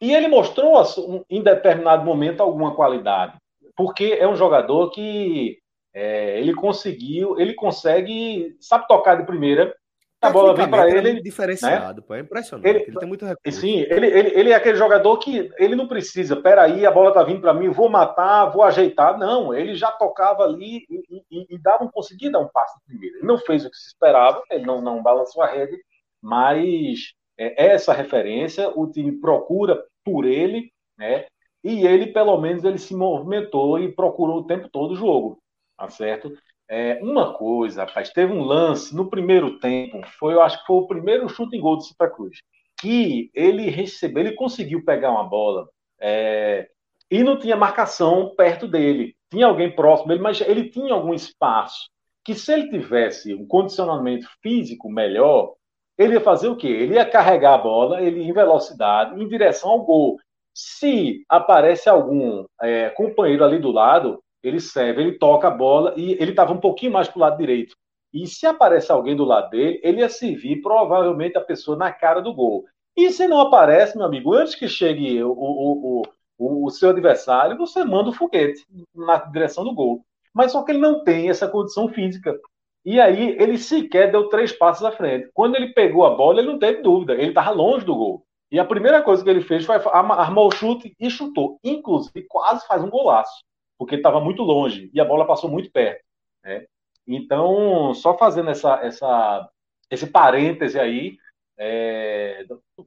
E 0.00 0.14
ele 0.14 0.28
mostrou 0.28 0.82
em 1.28 1.42
determinado 1.42 2.04
momento 2.04 2.40
alguma 2.40 2.74
qualidade, 2.74 3.36
porque 3.76 4.16
é 4.18 4.28
um 4.28 4.36
jogador 4.36 4.90
que 4.90 5.58
é, 5.92 6.38
ele 6.38 6.54
conseguiu, 6.54 7.38
ele 7.40 7.54
consegue, 7.54 8.56
sabe 8.60 8.86
tocar 8.86 9.16
de 9.16 9.26
primeira, 9.26 9.74
a 10.20 10.30
bola 10.30 10.54
vem 10.54 10.68
para 10.68 10.88
ele. 10.90 11.10
É 11.10 11.20
diferenciado, 11.20 12.00
né? 12.00 12.06
pô, 12.06 12.14
é 12.14 12.20
impressionante. 12.20 12.68
Ele, 12.68 12.82
ele, 12.82 12.98
tem 12.98 13.08
muito 13.08 13.24
recurso. 13.24 13.60
Sim, 13.60 13.86
ele, 13.88 14.06
ele, 14.06 14.28
ele 14.34 14.50
é 14.50 14.54
aquele 14.54 14.76
jogador 14.76 15.16
que 15.18 15.50
ele 15.58 15.76
não 15.76 15.86
precisa, 15.86 16.34
peraí, 16.36 16.84
a 16.84 16.90
bola 16.90 17.12
tá 17.12 17.22
vindo 17.22 17.40
para 17.40 17.54
mim, 17.54 17.68
vou 17.68 17.88
matar, 17.88 18.46
vou 18.46 18.62
ajeitar. 18.64 19.16
Não, 19.16 19.54
ele 19.54 19.74
já 19.74 19.92
tocava 19.92 20.42
ali 20.42 20.84
e, 20.90 21.22
e, 21.30 21.54
e 21.54 21.58
dava, 21.58 21.84
não 21.84 21.90
conseguia 21.90 22.30
dar 22.30 22.40
um 22.40 22.48
passe 22.48 22.78
primeiro. 22.84 23.18
Ele 23.18 23.26
não 23.26 23.38
fez 23.38 23.64
o 23.64 23.70
que 23.70 23.76
se 23.76 23.88
esperava, 23.88 24.42
ele 24.50 24.66
não, 24.66 24.80
não 24.80 25.02
balançou 25.02 25.42
a 25.42 25.46
rede, 25.46 25.78
mas 26.20 27.12
é, 27.38 27.66
essa 27.72 27.92
referência, 27.92 28.68
o 28.70 28.90
time 28.90 29.12
procura 29.20 29.84
por 30.04 30.24
ele, 30.24 30.72
né? 30.96 31.26
E 31.62 31.86
ele, 31.86 32.08
pelo 32.12 32.40
menos, 32.40 32.64
ele 32.64 32.78
se 32.78 32.94
movimentou 32.94 33.78
e 33.78 33.92
procurou 33.92 34.38
o 34.38 34.46
tempo 34.46 34.68
todo 34.68 34.92
o 34.92 34.96
jogo, 34.96 35.40
tá 35.76 35.88
certo? 35.88 36.32
É, 36.70 36.98
uma 37.02 37.32
coisa, 37.32 37.84
rapaz, 37.84 38.10
teve 38.10 38.32
um 38.32 38.42
lance 38.42 38.94
no 38.94 39.08
primeiro 39.08 39.58
tempo, 39.58 40.00
foi, 40.18 40.34
eu 40.34 40.42
acho 40.42 40.60
que 40.60 40.66
foi 40.66 40.76
o 40.76 40.86
primeiro 40.86 41.28
chute 41.28 41.56
em 41.56 41.60
gol 41.60 41.76
do 41.76 41.82
Santa 41.82 42.08
Cruz, 42.08 42.38
que 42.78 43.30
ele 43.34 43.70
recebeu, 43.70 44.22
ele 44.22 44.34
conseguiu 44.34 44.84
pegar 44.84 45.10
uma 45.10 45.24
bola 45.24 45.68
é, 45.98 46.68
e 47.10 47.22
não 47.22 47.38
tinha 47.38 47.56
marcação 47.56 48.34
perto 48.36 48.68
dele. 48.68 49.16
Tinha 49.30 49.46
alguém 49.46 49.74
próximo 49.74 50.08
dele, 50.08 50.20
mas 50.20 50.40
ele 50.40 50.70
tinha 50.70 50.94
algum 50.94 51.14
espaço 51.14 51.90
que 52.24 52.34
se 52.34 52.52
ele 52.52 52.68
tivesse 52.68 53.34
um 53.34 53.46
condicionamento 53.46 54.28
físico 54.42 54.90
melhor, 54.90 55.54
ele 55.96 56.14
ia 56.14 56.20
fazer 56.20 56.48
o 56.48 56.56
quê? 56.56 56.68
Ele 56.68 56.94
ia 56.94 57.04
carregar 57.04 57.54
a 57.54 57.58
bola, 57.58 58.02
ele 58.02 58.22
em 58.22 58.32
velocidade, 58.32 59.20
em 59.20 59.26
direção 59.26 59.70
ao 59.70 59.84
gol. 59.84 60.18
Se 60.54 61.24
aparece 61.28 61.88
algum 61.88 62.44
é, 62.60 62.90
companheiro 62.90 63.44
ali 63.44 63.58
do 63.58 63.70
lado, 63.70 64.22
ele 64.42 64.60
serve, 64.60 65.02
ele 65.02 65.18
toca 65.18 65.48
a 65.48 65.50
bola 65.50 65.94
e 65.96 66.12
ele 66.12 66.30
estava 66.30 66.52
um 66.52 66.60
pouquinho 66.60 66.92
mais 66.92 67.08
para 67.08 67.18
o 67.18 67.20
lado 67.20 67.38
direito. 67.38 67.76
E 68.12 68.26
se 68.26 68.46
aparece 68.46 68.90
alguém 68.90 69.14
do 69.14 69.24
lado 69.24 69.50
dele, 69.50 69.80
ele 69.82 70.00
ia 70.00 70.08
servir 70.08 70.62
provavelmente 70.62 71.36
a 71.36 71.42
pessoa 71.42 71.76
na 71.76 71.92
cara 71.92 72.20
do 72.20 72.32
gol. 72.32 72.64
E 72.96 73.10
se 73.10 73.28
não 73.28 73.40
aparece, 73.40 73.96
meu 73.96 74.06
amigo, 74.06 74.32
antes 74.32 74.54
que 74.54 74.66
chegue 74.66 75.22
o, 75.22 75.30
o, 75.30 76.02
o, 76.38 76.66
o 76.66 76.70
seu 76.70 76.90
adversário, 76.90 77.56
você 77.56 77.84
manda 77.84 78.10
o 78.10 78.12
foguete 78.12 78.64
na 78.94 79.18
direção 79.18 79.62
do 79.62 79.74
gol. 79.74 80.04
Mas 80.32 80.52
só 80.52 80.62
que 80.62 80.72
ele 80.72 80.80
não 80.80 81.04
tem 81.04 81.28
essa 81.28 81.46
condição 81.46 81.88
física. 81.88 82.38
E 82.84 83.00
aí 83.00 83.36
ele 83.38 83.58
sequer 83.58 84.10
deu 84.10 84.28
três 84.28 84.52
passos 84.52 84.84
à 84.84 84.90
frente. 84.90 85.30
Quando 85.34 85.56
ele 85.56 85.74
pegou 85.74 86.06
a 86.06 86.14
bola, 86.14 86.40
ele 86.40 86.48
não 86.48 86.58
teve 86.58 86.80
dúvida, 86.80 87.12
ele 87.12 87.28
estava 87.28 87.50
longe 87.50 87.84
do 87.84 87.94
gol. 87.94 88.24
E 88.50 88.58
a 88.58 88.64
primeira 88.64 89.02
coisa 89.02 89.22
que 89.22 89.28
ele 89.28 89.42
fez 89.42 89.66
foi 89.66 89.76
armar 89.76 90.38
o 90.38 90.50
chute 90.50 90.96
e 90.98 91.10
chutou. 91.10 91.58
Inclusive, 91.62 92.24
quase 92.28 92.66
faz 92.66 92.82
um 92.82 92.88
golaço 92.88 93.44
porque 93.78 93.94
estava 93.94 94.20
muito 94.20 94.42
longe 94.42 94.90
e 94.92 95.00
a 95.00 95.04
bola 95.04 95.26
passou 95.26 95.48
muito 95.48 95.70
perto. 95.70 96.04
Né? 96.44 96.66
Então, 97.06 97.94
só 97.94 98.18
fazendo 98.18 98.50
essa, 98.50 98.74
essa, 98.82 99.48
esse 99.90 100.06
parêntese 100.06 100.78
aí 100.78 101.16
é, 101.56 102.44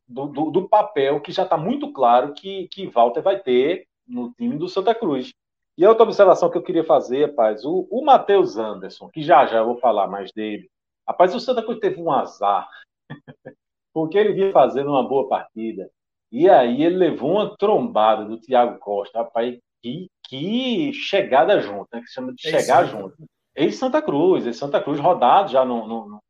do, 0.07 0.27
do, 0.27 0.51
do, 0.51 0.69
papel 0.69 1.19
que 1.21 1.31
já 1.31 1.43
está 1.43 1.57
muito 1.57 1.91
claro 1.91 2.33
que, 2.33 2.67
que 2.67 2.87
Walter 2.87 3.21
vai 3.21 3.39
ter 3.39 3.87
no 4.07 4.31
time 4.33 4.57
do 4.57 4.67
Santa 4.67 4.93
Cruz. 4.93 5.33
E 5.77 5.85
outra 5.85 6.03
observação 6.03 6.49
que 6.49 6.57
eu 6.57 6.63
queria 6.63 6.83
fazer, 6.83 7.27
rapaz, 7.27 7.65
o, 7.65 7.87
o 7.89 8.03
Matheus 8.03 8.57
Anderson, 8.57 9.09
que 9.09 9.23
já 9.23 9.45
já 9.45 9.59
eu 9.59 9.65
vou 9.65 9.77
falar 9.77 10.07
mais 10.07 10.31
dele, 10.31 10.69
rapaz, 11.07 11.33
o 11.33 11.39
Santa 11.39 11.63
Cruz 11.63 11.79
teve 11.79 12.01
um 12.01 12.11
azar, 12.11 12.69
porque 13.93 14.17
ele 14.17 14.33
vinha 14.33 14.51
fazendo 14.51 14.91
uma 14.91 15.07
boa 15.07 15.27
partida, 15.27 15.89
e 16.31 16.49
aí 16.49 16.83
ele 16.83 16.95
levou 16.95 17.31
uma 17.31 17.57
trombada 17.57 18.25
do 18.25 18.39
Thiago 18.39 18.79
Costa, 18.79 19.19
rapaz, 19.19 19.57
que 19.81 20.07
que 20.31 20.93
chegada 20.93 21.59
junto, 21.59 21.89
né? 21.91 21.99
Que 21.99 22.07
se 22.07 22.13
chama 22.13 22.33
de 22.33 22.47
é 22.47 22.51
chegar 22.51 22.85
junto. 22.85 23.17
Em 23.53 23.69
Santa 23.69 24.01
Cruz, 24.01 24.47
em 24.47 24.53
Santa 24.53 24.81
Cruz, 24.81 24.97
rodado 24.97 25.51
já 25.51 25.65
no, 25.65 25.85
no, 25.85 26.07
no, 26.07 26.21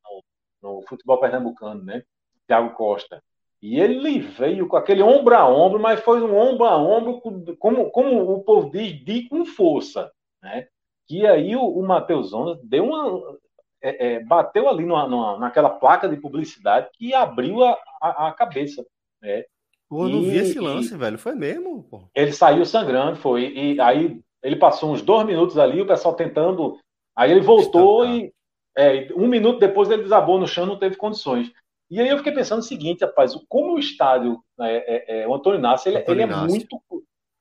no 0.63 0.81
futebol 0.87 1.19
pernambucano, 1.19 1.83
né? 1.83 2.01
Thiago 2.47 2.73
Costa. 2.73 3.23
E 3.61 3.79
ele 3.79 4.19
veio 4.19 4.67
com 4.67 4.75
aquele 4.75 5.03
ombro 5.03 5.35
a 5.35 5.47
ombro, 5.47 5.79
mas 5.79 5.99
foi 5.99 6.19
um 6.19 6.35
ombro 6.35 6.65
a 6.65 6.75
ombro, 6.75 7.21
como, 7.59 7.91
como 7.91 8.33
o 8.33 8.43
povo 8.43 8.71
diz, 8.71 9.05
de 9.05 9.29
com 9.29 9.45
força, 9.45 10.11
né? 10.41 10.67
Que 11.07 11.27
aí 11.27 11.55
o, 11.55 11.63
o 11.63 11.83
Matheus 11.83 12.33
Onda 12.33 12.59
deu 12.63 12.85
uma. 12.85 13.37
É, 13.83 14.13
é, 14.13 14.23
bateu 14.23 14.67
ali 14.67 14.83
numa, 14.83 15.07
numa, 15.07 15.37
naquela 15.37 15.69
placa 15.69 16.09
de 16.09 16.17
publicidade 16.17 16.89
que 16.93 17.13
abriu 17.13 17.63
a, 17.63 17.77
a, 18.01 18.27
a 18.29 18.31
cabeça. 18.31 18.83
Né? 19.21 19.43
Pô, 19.91 20.05
eu 20.05 20.09
não 20.09 20.21
vi 20.21 20.37
esse 20.37 20.57
lance, 20.57 20.95
velho. 20.95 21.17
Foi 21.17 21.35
mesmo, 21.35 21.83
pô. 21.83 22.07
Ele 22.15 22.31
saiu 22.31 22.65
sangrando, 22.65 23.17
foi. 23.17 23.51
E 23.53 23.81
aí 23.81 24.21
ele 24.41 24.55
passou 24.55 24.93
uns 24.93 25.01
dois 25.01 25.25
minutos 25.25 25.57
ali, 25.57 25.81
o 25.81 25.85
pessoal 25.85 26.15
tentando. 26.15 26.79
Aí 27.13 27.29
ele 27.29 27.41
voltou 27.41 28.05
e 28.05 28.31
é, 28.77 29.09
um 29.13 29.27
minuto 29.27 29.59
depois 29.59 29.91
ele 29.91 30.03
desabou 30.03 30.39
no 30.39 30.47
chão, 30.47 30.65
não 30.65 30.79
teve 30.79 30.95
condições. 30.95 31.51
E 31.89 31.99
aí 31.99 32.07
eu 32.07 32.17
fiquei 32.19 32.31
pensando 32.31 32.59
o 32.59 32.63
seguinte, 32.63 33.03
rapaz, 33.03 33.33
como 33.49 33.73
o 33.73 33.79
estádio, 33.79 34.41
é, 34.61 35.17
é, 35.17 35.21
é 35.23 35.27
o 35.27 35.35
Antônio 35.35 35.59
Inácio, 35.59 35.89
ele, 35.89 36.01
ele 36.07 36.21
é 36.21 36.25
muito 36.25 36.81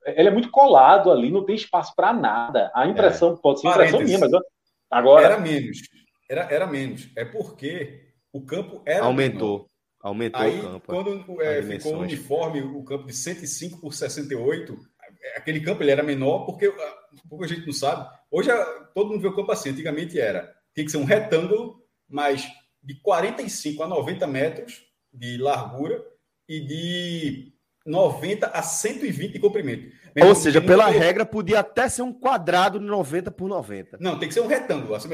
ele 0.05 0.27
é 0.27 0.31
muito 0.31 0.51
colado 0.51 1.09
ali, 1.09 1.31
não 1.31 1.45
tem 1.45 1.55
espaço 1.55 1.93
para 1.95 2.11
nada. 2.11 2.69
A 2.75 2.85
impressão 2.85 3.37
pode 3.37 3.61
ser 3.61 3.69
impressão 3.69 4.01
minha, 4.01 4.19
mas 4.19 4.31
agora 4.89 5.25
era 5.25 5.39
menos. 5.39 5.77
Era, 6.29 6.41
era 6.51 6.67
menos. 6.67 7.09
É 7.15 7.23
porque 7.23 8.09
o 8.33 8.45
campo 8.45 8.81
era 8.85 9.05
aumentou. 9.05 9.51
Menor. 9.59 9.70
Aumentou 10.01 10.41
Aí, 10.41 10.59
o 10.59 10.63
campo. 10.63 10.87
Quando 10.87 11.41
é, 11.41 11.61
ficou 11.63 11.99
uniforme 11.99 12.61
o 12.61 12.83
campo 12.83 13.05
de 13.05 13.13
105 13.13 13.79
por 13.79 13.93
68, 13.93 14.77
aquele 15.35 15.59
campo 15.61 15.83
ele 15.83 15.91
era 15.91 16.01
menor, 16.01 16.45
porque, 16.45 16.65
ah, 16.65 16.97
porque 17.29 17.45
a 17.45 17.47
gente 17.47 17.65
não 17.65 17.73
sabe. 17.73 18.09
Hoje 18.29 18.49
todo 18.95 19.09
mundo 19.09 19.21
vê 19.21 19.27
o 19.27 19.35
campo 19.35 19.51
assim. 19.51 19.69
Antigamente 19.69 20.19
era. 20.19 20.51
Tinha 20.73 20.85
que 20.85 20.91
ser 20.91 20.97
um 20.97 21.03
retângulo, 21.03 21.83
mas 22.09 22.47
de 22.83 22.95
45 23.01 23.83
a 23.83 23.87
90 23.87 24.25
metros 24.27 24.83
de 25.13 25.37
largura 25.37 26.03
e 26.47 26.59
de 26.61 27.53
90 27.85 28.47
a 28.47 28.61
120 28.61 29.33
de 29.33 29.39
comprimento. 29.39 29.91
Mesmo 30.15 30.29
Ou 30.29 30.35
seja, 30.35 30.61
pela 30.61 30.87
regra, 30.87 31.25
podia 31.25 31.59
até 31.59 31.87
ser 31.87 32.01
um 32.01 32.11
quadrado 32.11 32.79
de 32.79 32.85
90 32.85 33.31
por 33.31 33.47
90. 33.47 33.97
Não, 33.99 34.19
tem 34.19 34.27
que 34.27 34.33
ser 34.33 34.41
um 34.41 34.47
retângulo. 34.47 34.93
Assim, 34.93 35.07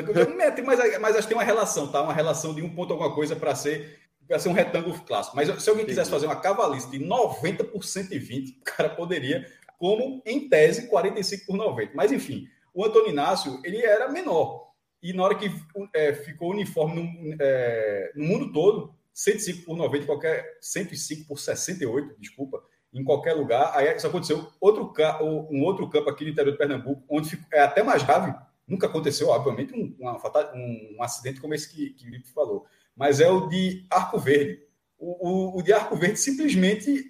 mas, 0.66 1.00
mas 1.00 1.16
acho 1.16 1.28
que 1.28 1.34
tem 1.34 1.38
uma 1.38 1.44
relação, 1.44 1.88
tá? 1.88 2.02
Uma 2.02 2.14
relação 2.14 2.54
de 2.54 2.62
um 2.62 2.74
ponto 2.74 2.94
alguma 2.94 3.14
coisa 3.14 3.36
para 3.36 3.54
ser 3.54 4.00
vai 4.28 4.40
ser 4.40 4.50
um 4.50 4.54
retângulo 4.54 5.00
clássico. 5.04 5.36
Mas 5.36 5.64
se 5.64 5.70
alguém 5.70 5.86
quisesse 5.86 6.10
fazer 6.10 6.26
uma 6.26 6.36
cavalice 6.36 6.90
de 6.90 7.00
90 7.00 7.64
por 7.66 7.84
120, 7.84 8.60
o 8.60 8.64
cara 8.64 8.90
poderia, 8.90 9.46
como 9.78 10.22
em 10.26 10.50
tese 10.50 10.88
45 10.88 11.46
por 11.46 11.58
90. 11.58 11.94
Mas 11.96 12.12
enfim, 12.12 12.48
o 12.74 12.84
Antônio 12.84 13.10
Inácio 13.10 13.60
ele 13.64 13.84
era 13.84 14.10
menor. 14.10 14.68
E 15.02 15.14
na 15.14 15.24
hora 15.24 15.36
que 15.36 15.52
é, 15.94 16.14
ficou 16.14 16.52
uniforme 16.52 17.02
no, 17.02 17.36
é, 17.40 18.12
no, 18.16 18.26
mundo 18.26 18.52
todo, 18.52 18.96
105 19.14 19.66
por 19.66 19.78
90, 19.78 20.06
qualquer 20.06 20.58
105 20.62 21.28
por 21.28 21.40
68, 21.40 22.16
desculpa, 22.20 22.62
em 22.94 23.04
qualquer 23.04 23.34
lugar. 23.34 23.72
Aí 23.76 23.96
isso 23.96 24.08
aconteceu. 24.08 24.48
Outro, 24.60 24.92
um 25.52 25.64
outro 25.64 25.90
campo 25.90 26.10
aqui 26.10 26.24
no 26.24 26.32
interior 26.32 26.52
de 26.52 26.58
Pernambuco, 26.58 27.04
onde 27.10 27.30
ficou, 27.30 27.48
é 27.54 27.62
até 27.62 27.84
mais 27.84 28.04
grave, 28.04 28.34
nunca 28.68 28.88
aconteceu, 28.88 29.30
obviamente, 29.30 29.74
um, 29.74 29.96
uma, 30.00 30.18
um, 30.54 30.98
um 30.98 31.04
acidente 31.04 31.40
como 31.40 31.54
esse 31.54 31.74
que, 31.74 31.92
que 31.92 32.08
o 32.08 32.10
Lipe 32.10 32.28
falou 32.30 32.66
mas 32.98 33.20
é 33.20 33.30
o 33.30 33.48
de 33.48 33.86
Arco 33.90 34.20
Verde. 34.20 34.60
O, 34.98 35.30
o, 35.30 35.60
o 35.60 35.62
de 35.62 35.72
Arco 35.72 35.96
Verde 35.96 36.20
simplesmente 36.20 37.06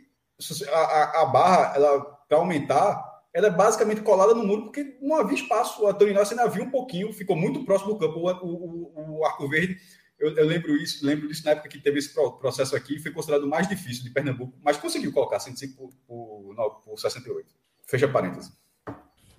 a, 0.69 1.22
a 1.22 1.26
barra, 1.26 1.73
ela 1.76 2.18
para 2.27 2.38
aumentar, 2.38 3.07
ela 3.34 3.47
é 3.47 3.51
basicamente 3.51 4.01
colada 4.01 4.34
no 4.34 4.45
muro 4.45 4.64
porque 4.64 4.97
não 5.01 5.15
havia 5.15 5.35
espaço. 5.35 5.88
Antônio 5.88 6.11
Inácio 6.11 6.34
ainda 6.34 6.49
havia 6.49 6.64
um 6.64 6.69
pouquinho, 6.69 7.14
ficou 7.14 7.35
muito 7.35 7.64
próximo 7.64 7.93
do 7.93 7.99
campo. 7.99 8.19
O, 8.19 8.27
o, 8.45 9.19
o 9.19 9.26
Arco 9.26 9.47
Verde, 9.47 9.77
eu, 10.19 10.35
eu, 10.35 10.45
lembro 10.45 10.76
isso, 10.76 11.05
lembro 11.05 11.27
disso 11.27 11.45
na 11.45 11.51
época 11.51 11.69
que 11.69 11.80
teve 11.80 11.99
esse 11.99 12.14
processo 12.14 12.76
aqui, 12.76 12.99
foi 12.99 13.11
considerado 13.11 13.47
mais 13.47 13.68
difícil 13.68 14.03
de 14.03 14.09
Pernambuco, 14.09 14.57
mas 14.61 14.77
conseguiu 14.77 15.14
colocar 15.14 15.39
105 15.39 15.77
por, 15.77 15.93
por, 16.05 16.81
por 16.84 16.99
68. 16.99 17.47
Fecha 17.88 18.07
parênteses. 18.07 18.51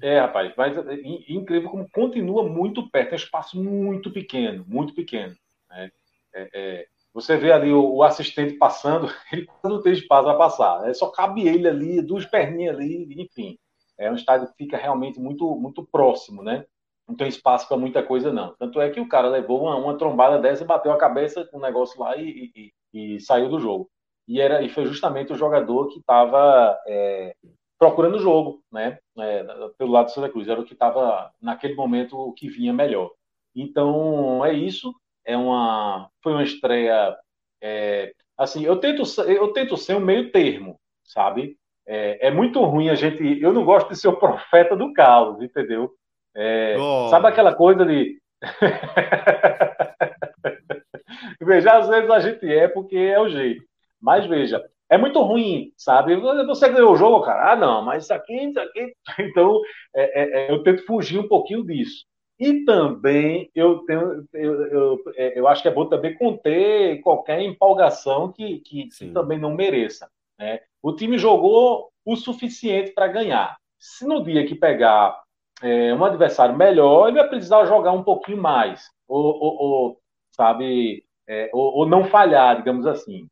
É, 0.01 0.21
rapaz, 0.21 0.53
mas 0.57 0.79
é 0.79 0.95
incrível 1.29 1.69
como 1.69 1.91
continua 1.91 2.49
muito 2.49 2.89
perto, 2.89 3.11
é 3.11 3.13
um 3.15 3.17
espaço 3.17 3.63
muito 3.63 4.13
pequeno, 4.13 4.65
muito 4.69 4.95
pequeno. 4.95 5.37
Né? 5.69 5.91
É, 6.35 6.49
é, 6.55 6.87
você 7.13 7.37
vê 7.37 7.53
ali 7.53 7.73
o, 7.73 7.97
o, 7.97 8.03
assistente 8.03 8.55
passando, 8.55 9.09
ele 9.33 9.49
não 9.65 9.83
tem 9.83 9.93
espaço 9.93 10.25
para 10.25 10.39
passar. 10.39 10.89
É, 10.89 10.95
só 10.95 11.11
cabe 11.11 11.47
ele 11.47 11.69
ali, 11.69 12.03
duas 12.03 12.25
perninhas 12.27 12.77
ali, 12.77 13.07
enfim. 13.23 13.59
É 13.99 14.11
um 14.11 14.15
estádio 14.15 14.49
que 14.49 14.65
fica 14.65 14.77
realmente 14.77 15.19
muito, 15.19 15.57
muito 15.57 15.85
próximo, 15.85 16.43
né? 16.43 16.65
Não 17.09 17.17
tem 17.17 17.29
espaço 17.29 17.67
para 17.67 17.77
muita 17.77 18.03
coisa, 18.03 18.33
não. 18.33 18.55
Tanto 18.59 18.81
é 18.81 18.91
que 18.91 19.01
o 19.01 19.09
cara 19.09 19.29
levou 19.29 19.63
uma, 19.63 19.77
uma 19.77 19.99
trombada 19.99 20.39
dessa 20.39 20.63
e 20.63 20.67
bateu 20.67 20.93
a 20.93 20.99
cabeça 20.99 21.45
com 21.47 21.57
o 21.57 21.61
negócio 21.61 21.99
lá 22.01 22.17
e, 22.17 22.53
e, 22.55 23.15
e, 23.17 23.21
saiu 23.21 23.49
do 23.49 23.59
jogo. 23.59 23.91
E, 24.29 24.41
era, 24.41 24.63
e 24.63 24.69
foi 24.69 24.85
justamente 24.85 25.33
o 25.33 25.37
jogador 25.37 25.89
que 25.89 25.99
estava 25.99 26.79
é, 26.87 27.35
procurando 27.79 28.17
o 28.17 28.21
jogo, 28.21 28.63
né? 28.71 28.99
É, 29.19 29.43
pelo 29.79 29.91
lado 29.91 30.07
do 30.07 30.13
Santa 30.13 30.29
Cruz. 30.29 30.47
Era 30.49 30.61
o 30.61 30.65
que 30.65 30.75
estava, 30.75 31.33
naquele 31.41 31.75
momento, 31.75 32.17
o 32.17 32.33
que 32.33 32.49
vinha 32.49 32.73
melhor. 32.73 33.11
Então, 33.57 34.45
é 34.45 34.53
isso 34.53 34.95
é 35.29 35.37
uma, 35.37 36.11
foi 36.23 36.33
uma 36.33 36.43
estreia. 36.43 37.17
É, 37.63 38.13
assim, 38.37 38.65
eu 38.65 38.77
tento, 38.77 39.03
eu 39.23 39.53
tento 39.53 39.77
ser 39.77 39.95
um 39.95 40.01
meio 40.01 40.33
termo, 40.33 40.81
sabe? 41.05 41.57
é, 41.89 42.29
é, 42.29 42.31
muito 42.31 42.63
ruim 42.63 42.91
a 42.91 42.95
gente. 42.95 43.41
Eu 43.41 43.53
não 43.53 43.65
gosto 43.65 43.89
de 43.89 43.97
ser 43.97 44.07
o 44.09 44.17
profeta 44.17 44.77
do 44.77 44.93
caos, 44.93 45.43
entendeu? 45.43 45.91
É, 46.37 46.77
oh. 46.79 47.09
Sabe 47.09 47.29
aquela 47.29 47.55
coisa 47.55 47.87
de. 47.87 48.21
veja, 51.41 51.79
às 51.79 51.89
vezes 51.89 52.11
a 52.11 52.21
gente 52.21 52.47
é 52.47 52.69
porque 52.69 52.97
é 52.97 53.19
o 53.19 53.31
jeito. 53.31 53.65
Mas 54.01 54.27
veja, 54.27 54.63
é 54.91 54.99
muito 54.99 55.21
ruim, 55.23 55.73
sabe? 55.79 56.15
Você 56.17 56.69
ganhou 56.69 56.93
o 56.93 56.97
jogo, 56.97 57.25
cara. 57.25 57.53
Ah, 57.53 57.57
não, 57.57 57.83
mas 57.83 58.05
isso 58.05 58.13
aqui, 58.13 58.37
isso 58.37 58.61
aqui. 58.61 58.93
Então, 59.19 59.59
é, 59.97 60.23
é, 60.23 60.43
é, 60.43 60.51
eu 60.51 60.63
tento 60.63 60.85
fugir 60.85 61.19
um 61.19 61.27
pouquinho 61.27 61.65
disso. 61.65 62.05
E 62.39 62.65
também 62.65 63.51
eu 63.55 63.79
tenho, 63.81 64.25
eu, 64.33 64.67
eu, 64.67 65.03
é, 65.17 65.39
eu, 65.39 65.49
acho 65.49 65.61
que 65.61 65.69
é 65.69 65.73
bom 65.73 65.87
também 65.87 66.15
conter 66.15 67.01
qualquer 67.01 67.43
empolgação 67.43 68.31
que, 68.31 68.61
que, 68.61 68.89
que 68.89 69.11
também 69.11 69.39
não 69.39 69.55
mereça. 69.55 70.09
Né? 70.39 70.61
O 70.81 70.93
time 70.93 71.19
jogou 71.19 71.91
o 72.05 72.15
suficiente 72.15 72.93
para 72.93 73.09
ganhar. 73.09 73.57
Se 73.79 74.07
no 74.07 74.23
dia 74.23 74.47
que 74.47 74.55
pegar 74.55 75.21
é, 75.63 75.93
um 75.93 76.05
adversário 76.05 76.57
melhor, 76.57 77.09
ele 77.09 77.19
vai 77.19 77.29
precisar 77.29 77.67
jogar 77.67 77.93
um 77.93 78.05
pouquinho 78.05 78.41
mais, 78.41 78.89
ou, 79.09 79.25
ou, 79.25 79.57
ou 79.61 80.01
sabe, 80.31 81.05
é, 81.27 81.51
ou, 81.53 81.79
ou, 81.79 81.89
não 81.89 82.05
falhar, 82.05 82.57
digamos 82.57 82.87
assim. 82.87 83.29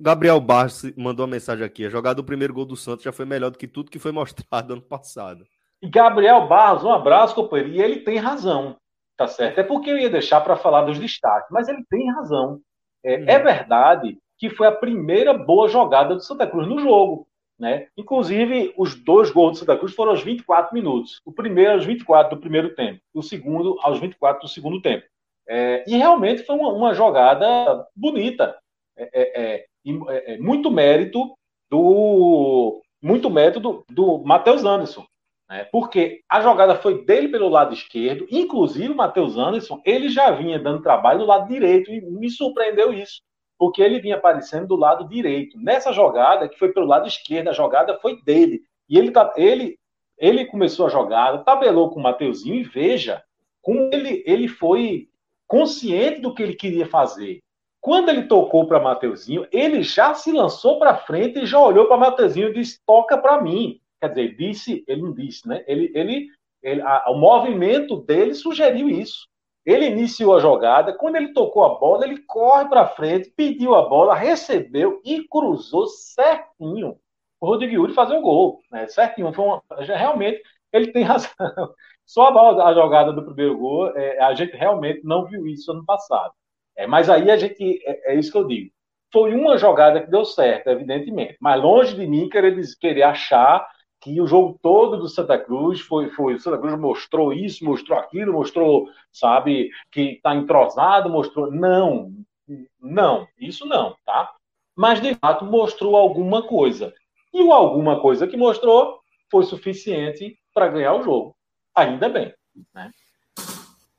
Gabriel 0.00 0.40
Barros 0.40 0.84
mandou 0.96 1.26
uma 1.26 1.32
mensagem 1.32 1.64
aqui: 1.64 1.84
a 1.84 1.90
jogada 1.90 2.16
do 2.16 2.24
primeiro 2.24 2.54
gol 2.54 2.64
do 2.64 2.76
Santos 2.76 3.04
já 3.04 3.12
foi 3.12 3.24
melhor 3.24 3.50
do 3.50 3.58
que 3.58 3.68
tudo 3.68 3.90
que 3.90 3.98
foi 3.98 4.12
mostrado 4.12 4.72
ano 4.72 4.82
passado. 4.82 5.44
E 5.82 5.88
Gabriel 5.88 6.46
Barros, 6.46 6.84
um 6.84 6.92
abraço, 6.92 7.34
companheiro. 7.34 7.70
E 7.70 7.80
ele 7.80 8.00
tem 8.00 8.16
razão, 8.16 8.76
tá 9.16 9.26
certo? 9.26 9.58
É 9.58 9.62
porque 9.62 9.90
eu 9.90 9.98
ia 9.98 10.10
deixar 10.10 10.40
para 10.40 10.56
falar 10.56 10.82
dos 10.82 10.98
destaques, 10.98 11.48
mas 11.50 11.68
ele 11.68 11.84
tem 11.88 12.10
razão. 12.12 12.60
É, 13.04 13.18
hum. 13.18 13.24
é, 13.26 13.38
verdade 13.38 14.18
que 14.38 14.48
foi 14.48 14.68
a 14.68 14.72
primeira 14.72 15.34
boa 15.34 15.68
jogada 15.68 16.14
do 16.14 16.22
Santa 16.22 16.46
Cruz 16.46 16.66
no 16.66 16.78
jogo. 16.78 17.26
Né? 17.58 17.88
Inclusive, 17.96 18.72
os 18.76 18.94
dois 18.94 19.32
gols 19.32 19.52
do 19.52 19.58
Santa 19.58 19.76
Cruz 19.76 19.92
foram 19.92 20.12
aos 20.12 20.22
24 20.22 20.72
minutos. 20.72 21.20
O 21.24 21.32
primeiro 21.32 21.72
aos 21.72 21.84
24 21.84 22.36
do 22.36 22.40
primeiro 22.40 22.74
tempo, 22.74 23.00
o 23.12 23.20
segundo 23.20 23.76
aos 23.82 23.98
24 23.98 24.42
do 24.42 24.48
segundo 24.48 24.80
tempo. 24.80 25.04
É, 25.48 25.82
e 25.88 25.96
realmente 25.96 26.44
foi 26.44 26.54
uma, 26.54 26.72
uma 26.72 26.94
jogada 26.94 27.84
bonita. 27.96 28.56
É, 28.96 29.10
é, 29.12 29.66
é, 29.66 30.34
é 30.34 30.38
muito 30.38 30.70
mérito 30.70 31.34
do 31.70 32.80
muito 33.02 33.30
mérito 33.30 33.60
do, 33.60 33.84
do 33.88 34.18
Matheus 34.18 34.64
Anderson. 34.64 35.04
Né? 35.48 35.64
Porque 35.64 36.22
a 36.28 36.40
jogada 36.40 36.76
foi 36.76 37.04
dele 37.04 37.28
pelo 37.28 37.48
lado 37.48 37.72
esquerdo, 37.72 38.26
inclusive 38.30 38.92
o 38.92 38.96
Matheus 38.96 39.36
Anderson, 39.36 39.80
ele 39.84 40.08
já 40.08 40.30
vinha 40.30 40.58
dando 40.58 40.82
trabalho 40.82 41.20
do 41.20 41.26
lado 41.26 41.48
direito, 41.48 41.90
e 41.90 42.00
me 42.00 42.30
surpreendeu 42.30 42.92
isso, 42.92 43.22
porque 43.58 43.80
ele 43.82 44.00
vinha 44.00 44.16
aparecendo 44.16 44.66
do 44.66 44.76
lado 44.76 45.08
direito. 45.08 45.58
Nessa 45.58 45.92
jogada, 45.92 46.48
que 46.48 46.58
foi 46.58 46.72
pelo 46.72 46.86
lado 46.86 47.08
esquerdo, 47.08 47.48
a 47.48 47.52
jogada 47.52 47.98
foi 47.98 48.20
dele. 48.22 48.60
E 48.88 48.98
ele, 48.98 49.10
tá, 49.10 49.32
ele, 49.36 49.78
ele 50.18 50.44
começou 50.46 50.86
a 50.86 50.90
jogada, 50.90 51.44
tabelou 51.44 51.90
com 51.90 52.00
o 52.00 52.02
Mateuzinho, 52.02 52.56
e 52.56 52.64
veja 52.64 53.22
como 53.62 53.90
ele, 53.92 54.22
ele 54.26 54.48
foi 54.48 55.08
consciente 55.46 56.20
do 56.20 56.34
que 56.34 56.42
ele 56.42 56.54
queria 56.54 56.86
fazer. 56.86 57.40
Quando 57.80 58.08
ele 58.08 58.24
tocou 58.24 58.66
para 58.66 58.80
Mateuzinho, 58.80 59.46
ele 59.52 59.82
já 59.82 60.12
se 60.12 60.32
lançou 60.32 60.78
para 60.78 60.96
frente 60.96 61.38
e 61.38 61.46
já 61.46 61.58
olhou 61.58 61.86
para 61.86 61.96
Mateuzinho 61.96 62.48
e 62.48 62.52
disse: 62.52 62.80
toca 62.84 63.16
para 63.16 63.40
mim. 63.40 63.80
Quer 64.00 64.08
dizer, 64.10 64.36
disse, 64.36 64.84
ele 64.86 65.02
não 65.02 65.12
disse, 65.12 65.46
né? 65.48 65.64
Ele, 65.66 65.90
ele, 65.94 66.28
ele 66.62 66.80
a, 66.82 67.10
o 67.10 67.18
movimento 67.18 67.96
dele 67.96 68.34
sugeriu 68.34 68.88
isso. 68.88 69.26
Ele 69.66 69.86
iniciou 69.86 70.36
a 70.36 70.40
jogada, 70.40 70.94
quando 70.94 71.16
ele 71.16 71.32
tocou 71.32 71.64
a 71.64 71.78
bola, 71.78 72.06
ele 72.06 72.22
corre 72.22 72.68
para 72.68 72.88
frente, 72.88 73.32
pediu 73.36 73.74
a 73.74 73.88
bola, 73.88 74.14
recebeu 74.14 75.00
e 75.04 75.26
cruzou 75.28 75.86
certinho 75.86 76.98
o 77.40 77.46
Rodrigo 77.46 77.74
Yuri 77.74 77.94
fazer 77.94 78.16
o 78.16 78.20
gol, 78.20 78.60
né? 78.70 78.86
Certinho, 78.88 79.32
foi 79.32 79.44
uma, 79.44 79.62
realmente 79.78 80.42
ele 80.72 80.92
tem 80.92 81.02
razão. 81.02 81.30
Só 82.04 82.26
a, 82.28 82.30
bola, 82.30 82.64
a 82.64 82.74
jogada 82.74 83.12
do 83.12 83.24
primeiro 83.24 83.58
gol, 83.58 83.96
é, 83.96 84.18
a 84.18 84.34
gente 84.34 84.56
realmente 84.56 85.02
não 85.04 85.26
viu 85.26 85.46
isso 85.46 85.70
ano 85.70 85.84
passado. 85.84 86.32
É, 86.76 86.86
mas 86.86 87.10
aí 87.10 87.30
a 87.30 87.36
gente 87.36 87.82
é, 87.84 88.12
é 88.12 88.14
isso 88.18 88.32
que 88.32 88.38
eu 88.38 88.46
digo. 88.46 88.70
Foi 89.12 89.34
uma 89.34 89.56
jogada 89.56 90.00
que 90.00 90.10
deu 90.10 90.24
certo, 90.24 90.68
evidentemente. 90.68 91.36
Mas 91.40 91.60
longe 91.62 91.94
de 91.94 92.06
mim 92.06 92.28
querer, 92.28 92.56
querer 92.80 93.02
achar 93.02 93.66
que 94.00 94.20
o 94.20 94.26
jogo 94.26 94.58
todo 94.62 94.96
do 94.96 95.08
Santa 95.08 95.38
Cruz 95.38 95.80
foi, 95.80 96.10
foi 96.10 96.34
o 96.34 96.40
Santa 96.40 96.58
Cruz 96.58 96.78
mostrou 96.78 97.32
isso, 97.32 97.64
mostrou 97.64 97.98
aquilo, 97.98 98.32
mostrou, 98.32 98.88
sabe, 99.12 99.70
que 99.90 100.12
está 100.12 100.34
entrosado, 100.34 101.10
mostrou. 101.10 101.50
Não, 101.50 102.12
não, 102.80 103.26
isso 103.38 103.66
não, 103.66 103.96
tá? 104.04 104.32
Mas 104.76 105.00
de 105.00 105.14
fato 105.16 105.44
mostrou 105.44 105.96
alguma 105.96 106.46
coisa. 106.46 106.94
E 107.34 107.42
o 107.42 107.52
alguma 107.52 108.00
coisa 108.00 108.26
que 108.26 108.36
mostrou 108.36 109.00
foi 109.30 109.44
suficiente 109.44 110.38
para 110.54 110.68
ganhar 110.68 110.94
o 110.94 111.02
jogo. 111.02 111.36
Ainda 111.74 112.08
bem. 112.08 112.32
Né? 112.72 112.90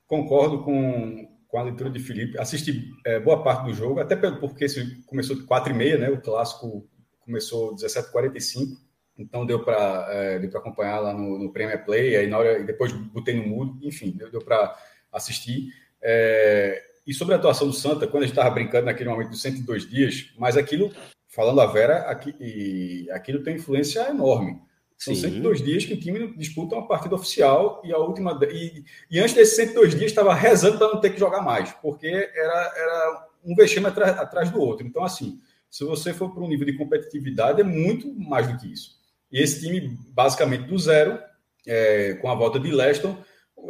Concordo 0.07 0.63
com, 0.63 1.27
com 1.47 1.59
a 1.59 1.63
leitura 1.63 1.89
de 1.89 1.99
Felipe. 1.99 2.39
Assisti 2.39 2.89
é, 3.05 3.19
boa 3.19 3.43
parte 3.43 3.65
do 3.65 3.73
jogo, 3.73 3.99
até 3.99 4.15
porque 4.15 4.65
começou 5.05 5.35
de 5.35 5.43
4 5.43 5.71
e 5.71 5.76
meia, 5.76 5.97
né? 5.97 6.09
O 6.09 6.21
clássico 6.21 6.88
começou 7.19 7.75
17h45 7.75 8.89
então 9.19 9.45
deu 9.45 9.64
para 9.64 10.07
é, 10.09 10.39
deu 10.39 10.49
para 10.49 10.59
acompanhar 10.59 10.99
lá 10.99 11.14
no, 11.14 11.38
no 11.38 11.51
Premier 11.51 11.83
Play, 11.85 12.15
aí 12.15 12.27
na 12.27 12.38
hora 12.38 12.64
depois 12.64 12.91
botei 12.91 13.35
no 13.35 13.48
mudo, 13.48 13.77
enfim, 13.85 14.11
deu, 14.11 14.31
deu 14.31 14.41
para 14.41 14.75
assistir. 15.11 15.73
É, 16.01 16.81
e 17.06 17.14
sobre 17.14 17.33
a 17.33 17.38
atuação 17.38 17.67
do 17.67 17.73
Santa, 17.73 18.07
quando 18.07 18.23
a 18.23 18.25
gente 18.27 18.35
estava 18.35 18.49
brincando 18.51 18.85
naquele 18.85 19.09
momento 19.09 19.30
dos 19.30 19.41
102 19.41 19.89
dias, 19.89 20.31
mas 20.38 20.56
aquilo, 20.56 20.91
falando 21.27 21.59
a 21.59 21.65
Vera, 21.65 22.01
aqui, 22.01 23.07
aquilo 23.11 23.43
tem 23.43 23.56
influência 23.56 24.07
enorme. 24.09 24.61
São 24.95 25.15
Sim. 25.15 25.22
102 25.22 25.64
dias 25.64 25.85
que 25.85 25.93
o 25.93 25.99
time 25.99 26.35
disputa 26.35 26.75
uma 26.75 26.88
partida 26.88 27.15
oficial 27.15 27.81
e 27.85 27.93
a 27.93 27.98
última. 27.98 28.38
E, 28.51 28.83
e 29.09 29.17
antes 29.17 29.33
desses 29.33 29.56
102 29.56 29.95
dias 29.95 30.11
estava 30.11 30.33
rezando 30.33 30.77
para 30.77 30.89
não 30.89 30.99
ter 30.99 31.11
que 31.11 31.19
jogar 31.19 31.41
mais, 31.41 31.72
porque 31.81 32.07
era, 32.07 32.73
era 32.75 33.27
um 33.45 33.56
vexame 33.56 33.88
atrás, 33.88 34.17
atrás 34.19 34.51
do 34.51 34.59
outro. 34.59 34.85
Então, 34.85 35.03
assim, 35.03 35.39
se 35.69 35.85
você 35.85 36.14
for 36.14 36.31
para 36.31 36.43
um 36.43 36.49
nível 36.49 36.65
de 36.65 36.77
competitividade, 36.77 37.61
é 37.61 37.64
muito 37.64 38.14
mais 38.14 38.48
do 38.48 38.57
que 38.57 38.72
isso. 38.72 38.99
E 39.32 39.41
esse 39.41 39.61
time, 39.61 39.98
basicamente 40.11 40.67
do 40.67 40.77
zero, 40.77 41.19
é, 41.67 42.14
com 42.16 42.30
a 42.30 42.35
volta 42.35 42.59
de 42.59 42.72
Leston, 42.72 43.17